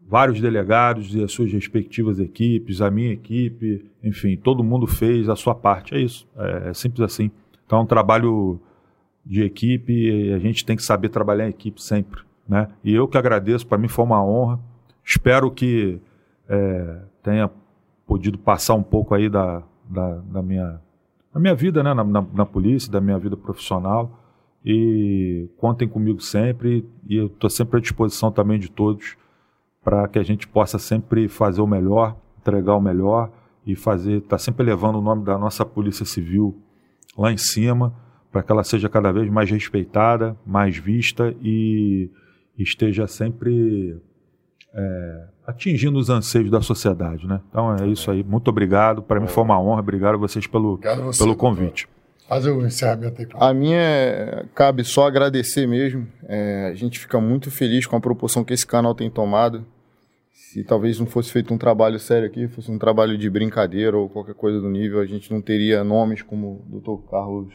vários 0.00 0.40
delegados 0.40 1.14
e 1.14 1.22
as 1.22 1.32
suas 1.32 1.52
respectivas 1.52 2.18
equipes, 2.18 2.80
a 2.80 2.90
minha 2.90 3.12
equipe, 3.12 3.84
enfim, 4.02 4.36
todo 4.36 4.64
mundo 4.64 4.86
fez 4.86 5.28
a 5.28 5.36
sua 5.36 5.54
parte. 5.54 5.94
É 5.94 6.00
isso. 6.00 6.26
É, 6.36 6.70
é 6.70 6.74
simples 6.74 7.00
assim. 7.00 7.30
Então 7.66 7.78
é 7.78 7.82
um 7.82 7.86
trabalho 7.86 8.60
de 9.24 9.42
equipe 9.42 9.92
e 9.92 10.32
a 10.32 10.38
gente 10.38 10.64
tem 10.64 10.76
que 10.76 10.82
saber 10.82 11.08
trabalhar 11.08 11.46
em 11.46 11.50
equipe 11.50 11.82
sempre. 11.82 12.22
Né? 12.48 12.68
E 12.82 12.94
eu 12.94 13.08
que 13.08 13.16
agradeço, 13.16 13.66
para 13.66 13.78
mim 13.78 13.88
foi 13.88 14.04
uma 14.04 14.24
honra. 14.24 14.60
Espero 15.04 15.50
que 15.50 16.00
é, 16.48 16.98
tenha 17.22 17.50
podido 18.06 18.38
passar 18.38 18.74
um 18.74 18.82
pouco 18.82 19.14
aí 19.14 19.28
da, 19.28 19.62
da, 19.88 20.18
da 20.18 20.42
minha, 20.42 20.80
da 21.32 21.40
minha 21.40 21.54
vida 21.54 21.82
né? 21.82 21.94
Na, 21.94 22.04
na, 22.04 22.22
na, 22.32 22.46
polícia, 22.46 22.90
da 22.90 23.00
minha 23.00 23.18
vida 23.18 23.36
profissional. 23.36 24.20
E 24.64 25.48
contem 25.58 25.86
comigo 25.86 26.20
sempre 26.20 26.88
e 27.06 27.16
eu 27.16 27.26
estou 27.26 27.50
sempre 27.50 27.78
à 27.78 27.80
disposição 27.80 28.32
também 28.32 28.58
de 28.58 28.70
todos 28.70 29.16
para 29.82 30.08
que 30.08 30.18
a 30.18 30.22
gente 30.22 30.48
possa 30.48 30.78
sempre 30.78 31.28
fazer 31.28 31.60
o 31.60 31.66
melhor, 31.66 32.16
entregar 32.38 32.74
o 32.74 32.80
melhor 32.80 33.30
e 33.66 33.76
fazer, 33.76 34.22
tá 34.22 34.38
sempre 34.38 34.64
levando 34.64 34.96
o 34.96 35.02
nome 35.02 35.22
da 35.22 35.36
nossa 35.36 35.66
Polícia 35.66 36.06
Civil 36.06 36.58
lá 37.16 37.30
em 37.30 37.36
cima 37.36 37.94
para 38.32 38.42
que 38.42 38.50
ela 38.50 38.64
seja 38.64 38.88
cada 38.88 39.12
vez 39.12 39.30
mais 39.30 39.50
respeitada, 39.50 40.36
mais 40.44 40.76
vista 40.76 41.32
e 41.40 42.10
esteja 42.58 43.06
sempre 43.06 44.00
é, 44.72 45.28
atingindo 45.46 45.98
os 45.98 46.08
anseios 46.08 46.50
da 46.50 46.60
sociedade, 46.60 47.26
né? 47.26 47.40
Então 47.48 47.76
é 47.76 47.86
isso 47.86 48.10
aí. 48.10 48.22
Muito 48.22 48.48
obrigado. 48.48 49.02
Para 49.02 49.20
mim 49.20 49.26
foi 49.26 49.42
uma 49.42 49.60
honra. 49.60 49.80
Obrigado 49.80 50.14
a 50.14 50.18
vocês 50.18 50.46
pelo, 50.46 50.78
você, 50.78 51.22
pelo 51.22 51.36
convite. 51.36 51.88
Fazer 52.28 52.50
o 52.50 52.64
encerramento 52.64 53.20
aí. 53.20 53.28
A 53.34 53.52
minha 53.52 53.78
é, 53.78 54.46
cabe 54.54 54.84
só 54.84 55.06
agradecer 55.06 55.66
mesmo. 55.66 56.06
É, 56.26 56.68
a 56.72 56.74
gente 56.74 56.98
fica 56.98 57.20
muito 57.20 57.50
feliz 57.50 57.86
com 57.86 57.96
a 57.96 58.00
proporção 58.00 58.42
que 58.42 58.54
esse 58.54 58.66
canal 58.66 58.94
tem 58.94 59.10
tomado. 59.10 59.64
Se 60.32 60.64
talvez 60.64 60.98
não 60.98 61.06
fosse 61.06 61.30
feito 61.30 61.52
um 61.52 61.58
trabalho 61.58 61.98
sério 61.98 62.26
aqui, 62.26 62.48
fosse 62.48 62.70
um 62.70 62.78
trabalho 62.78 63.18
de 63.18 63.28
brincadeira 63.28 63.96
ou 63.96 64.08
qualquer 64.08 64.34
coisa 64.34 64.60
do 64.60 64.68
nível, 64.68 65.00
a 65.00 65.06
gente 65.06 65.32
não 65.32 65.42
teria 65.42 65.84
nomes 65.84 66.22
como 66.22 66.64
o 66.70 66.80
Dr. 66.80 67.10
Carlos 67.10 67.52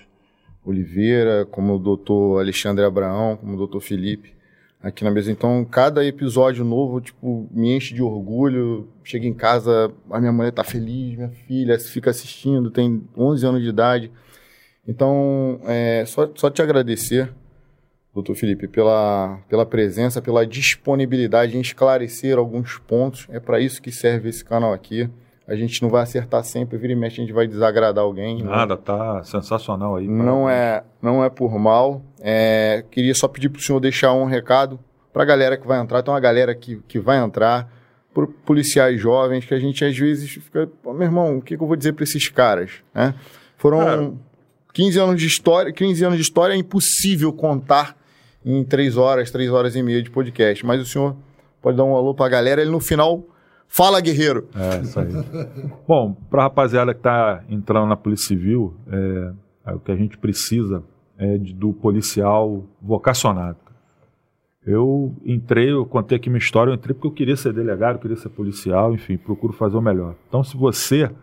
Oliveira, 0.63 1.45
como 1.45 1.75
o 1.75 1.79
Dr. 1.79 2.39
Alexandre 2.39 2.85
Abraão, 2.85 3.37
como 3.37 3.57
o 3.57 3.67
Dr. 3.67 3.79
Felipe 3.79 4.38
aqui 4.81 5.03
na 5.03 5.11
mesa. 5.11 5.31
Então, 5.31 5.65
cada 5.65 6.05
episódio 6.05 6.63
novo, 6.63 7.01
tipo, 7.01 7.47
me 7.51 7.75
enche 7.75 7.93
de 7.93 8.01
orgulho. 8.01 8.87
Chego 9.03 9.25
em 9.25 9.33
casa, 9.33 9.91
a 10.09 10.19
minha 10.19 10.31
mulher 10.31 10.51
tá 10.51 10.63
feliz, 10.63 11.15
minha 11.15 11.29
filha 11.29 11.77
fica 11.79 12.09
assistindo, 12.09 12.71
tem 12.71 13.03
11 13.17 13.45
anos 13.45 13.61
de 13.61 13.69
idade. 13.69 14.11
Então, 14.87 15.59
é, 15.65 16.03
só, 16.05 16.29
só 16.35 16.49
te 16.49 16.61
agradecer, 16.61 17.31
doutor 18.13 18.35
Felipe, 18.35 18.67
pela, 18.67 19.39
pela 19.49 19.65
presença, 19.65 20.21
pela 20.21 20.45
disponibilidade 20.45 21.57
em 21.57 21.61
esclarecer 21.61 22.37
alguns 22.37 22.77
pontos. 22.77 23.27
É 23.29 23.39
para 23.39 23.59
isso 23.59 23.81
que 23.81 23.91
serve 23.91 24.29
esse 24.29 24.43
canal 24.43 24.73
aqui. 24.73 25.09
A 25.49 25.55
gente 25.55 25.81
não 25.81 25.89
vai 25.89 26.03
acertar 26.03 26.43
sempre, 26.43 26.77
vira 26.77 26.93
e 26.93 26.95
mexe, 26.95 27.19
a 27.19 27.25
gente 27.25 27.33
vai 27.33 27.47
desagradar 27.47 28.03
alguém. 28.03 28.43
Né? 28.43 28.49
Nada, 28.49 28.75
né? 28.75 28.81
tá 28.85 29.23
sensacional 29.23 29.95
aí. 29.95 30.07
Não 30.07 30.49
é, 30.49 30.83
não 31.01 31.23
é 31.23 31.29
por 31.29 31.57
mal. 31.57 32.03
É, 32.21 32.85
queria 32.91 33.15
só 33.15 33.27
pedir 33.27 33.49
para 33.49 33.59
o 33.59 33.61
senhor 33.61 33.79
deixar 33.79 34.13
um 34.13 34.25
recado 34.25 34.79
para 35.11 35.23
a 35.23 35.25
galera 35.25 35.57
que 35.57 35.67
vai 35.67 35.79
entrar. 35.79 36.03
Tem 36.03 36.13
uma 36.13 36.19
galera 36.19 36.53
que, 36.53 36.79
que 36.87 36.99
vai 36.99 37.17
entrar, 37.17 37.67
por 38.13 38.27
policiais 38.27 38.99
jovens, 38.99 39.45
que 39.45 39.53
a 39.53 39.59
gente 39.59 39.83
às 39.85 39.97
vezes 39.97 40.29
fica, 40.29 40.69
meu 40.83 41.01
irmão, 41.01 41.37
o 41.37 41.41
que, 41.41 41.55
que 41.55 41.63
eu 41.63 41.67
vou 41.67 41.75
dizer 41.75 41.93
para 41.93 42.03
esses 42.03 42.27
caras? 42.27 42.71
Né? 42.93 43.13
Foram 43.57 44.19
15 44.73 44.99
anos 44.99 45.21
de 45.21 45.27
história, 45.27 45.71
15 45.71 46.03
anos 46.03 46.17
de 46.17 46.23
história 46.23 46.53
é 46.53 46.57
impossível 46.57 47.31
contar 47.33 47.97
em 48.45 48.63
3 48.63 48.97
horas, 48.97 49.31
3 49.31 49.51
horas 49.51 49.75
e 49.75 49.83
meia 49.83 50.01
de 50.01 50.09
podcast. 50.09 50.65
Mas 50.65 50.81
o 50.81 50.85
senhor 50.85 51.15
pode 51.61 51.77
dar 51.77 51.83
um 51.83 51.95
alô 51.95 52.13
para 52.13 52.25
a 52.25 52.29
galera, 52.29 52.61
ele 52.61 52.71
no 52.71 52.79
final 52.79 53.23
Fala, 53.71 54.01
guerreiro. 54.01 54.49
É, 54.55 54.81
isso 54.81 54.99
aí. 54.99 55.07
Bom, 55.87 56.13
para 56.29 56.41
a 56.41 56.43
rapaziada 56.45 56.91
que 56.91 56.99
está 56.99 57.43
entrando 57.47 57.87
na 57.87 57.95
Polícia 57.95 58.27
Civil, 58.29 58.73
é, 58.91 59.33
é, 59.67 59.73
o 59.73 59.79
que 59.79 59.91
a 59.91 59.95
gente 59.95 60.17
precisa 60.17 60.83
é 61.17 61.37
de, 61.37 61.53
do 61.53 61.71
policial 61.71 62.65
vocacionado. 62.81 63.59
Eu 64.65 65.15
entrei, 65.23 65.71
eu 65.71 65.85
contei 65.85 66.17
aqui 66.17 66.29
minha 66.29 66.39
história, 66.39 66.71
eu 66.71 66.75
entrei 66.75 66.95
porque 66.95 67.07
eu 67.07 67.11
queria 67.11 67.35
ser 67.35 67.53
delegado, 67.53 67.99
queria 67.99 68.17
ser 68.17 68.29
policial, 68.29 68.93
enfim, 68.93 69.17
procuro 69.17 69.53
fazer 69.53 69.77
o 69.77 69.81
melhor. 69.81 70.15
Então, 70.27 70.43
se 70.43 70.57
você 70.57 71.03
está 71.03 71.15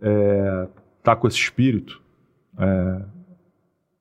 é, 0.00 0.68
tá 1.02 1.14
com 1.14 1.28
esse 1.28 1.36
espírito, 1.36 2.00
é, 2.58 3.02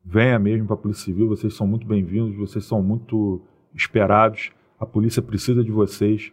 venha 0.05 0.39
mesmo 0.39 0.65
para 0.65 0.75
a 0.75 0.77
Polícia 0.77 1.03
Civil, 1.03 1.27
vocês 1.27 1.53
são 1.53 1.67
muito 1.67 1.85
bem-vindos, 1.85 2.35
vocês 2.37 2.63
são 2.65 2.81
muito 2.81 3.41
esperados, 3.75 4.51
a 4.79 4.85
polícia 4.85 5.21
precisa 5.21 5.63
de 5.63 5.71
vocês. 5.71 6.31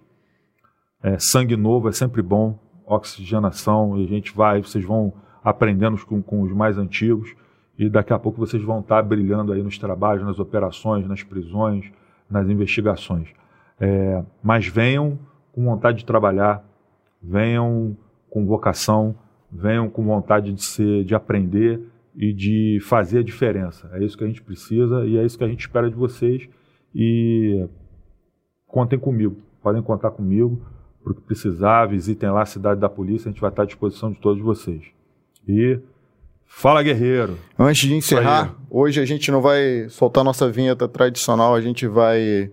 É, 1.03 1.19
sangue 1.19 1.57
novo 1.57 1.89
é 1.89 1.93
sempre 1.93 2.21
bom, 2.21 2.59
oxigenação, 2.87 3.99
e 3.99 4.05
a 4.05 4.09
gente 4.09 4.35
vai, 4.35 4.63
vocês 4.63 4.85
vão 4.85 5.13
aprendendo 5.43 5.97
com, 6.05 6.21
com 6.21 6.43
os 6.43 6.53
mais 6.53 6.77
antigos, 6.77 7.35
e 7.79 7.89
daqui 7.89 8.13
a 8.13 8.19
pouco 8.19 8.39
vocês 8.39 8.63
vão 8.63 8.81
estar 8.81 9.03
brilhando 9.03 9.53
aí 9.53 9.63
nos 9.63 9.79
trabalhos, 9.79 10.25
nas 10.25 10.39
operações, 10.39 11.07
nas 11.07 11.23
prisões, 11.23 11.91
nas 12.29 12.49
investigações. 12.49 13.29
É, 13.81 14.23
mas 14.43 14.67
venham 14.67 15.19
com 15.53 15.65
vontade 15.65 15.99
de 15.99 16.05
trabalhar, 16.05 16.63
venham 17.23 17.97
com 18.29 18.45
vocação, 18.45 19.15
venham 19.51 19.89
com 19.89 20.05
vontade 20.05 20.53
de 20.53 20.63
ser, 20.63 21.05
de 21.05 21.15
aprender 21.15 21.81
e 22.15 22.35
de 22.35 22.79
fazer 22.83 23.21
a 23.21 23.23
diferença. 23.23 23.91
É 23.95 24.05
isso 24.05 24.19
que 24.19 24.25
a 24.25 24.27
gente 24.27 24.43
precisa 24.43 25.07
e 25.07 25.17
é 25.17 25.25
isso 25.25 25.39
que 25.39 25.45
a 25.45 25.49
gente 25.49 25.61
espera 25.61 25.89
de 25.89 25.97
vocês. 25.97 26.47
E 26.95 27.67
contem 28.67 28.99
comigo, 28.99 29.37
podem 29.63 29.83
contar 29.83 30.11
comigo 30.11 30.61
para 31.03 31.13
o 31.13 31.15
que 31.15 31.23
precisar, 31.23 31.87
visitem 31.87 32.31
lá 32.31 32.43
a 32.43 32.47
cidade 32.47 32.81
da 32.81 32.89
polícia, 32.89 33.29
a 33.29 33.33
gente 33.33 33.41
vai 33.41 33.51
estar 33.51 33.63
à 33.63 33.67
disposição 33.67 34.11
de 34.13 34.19
todos 34.19 34.43
vocês. 34.43 34.83
E 35.49 35.79
fala, 36.47 36.83
guerreiro! 36.83 37.39
Antes 37.59 37.89
de 37.89 37.95
encerrar, 37.95 38.55
hoje 38.69 39.01
a 39.01 39.05
gente 39.05 39.31
não 39.31 39.41
vai 39.41 39.89
soltar 39.89 40.23
nossa 40.23 40.51
vinheta 40.51 40.87
tradicional, 40.87 41.55
a 41.55 41.61
gente 41.61 41.87
vai 41.87 42.51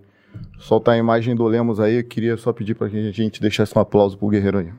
soltar 0.58 0.94
a 0.94 0.98
imagem 0.98 1.34
do 1.36 1.44
Lemos 1.46 1.80
aí. 1.80 1.96
Eu 1.96 2.04
queria 2.04 2.36
só 2.36 2.52
pedir 2.52 2.74
para 2.74 2.88
que 2.88 2.96
a 2.96 3.12
gente 3.12 3.40
deixasse 3.40 3.76
um 3.76 3.80
aplauso 3.80 4.16
para 4.16 4.26
o 4.26 4.30
guerreiro 4.30 4.58
aí. 4.58 4.72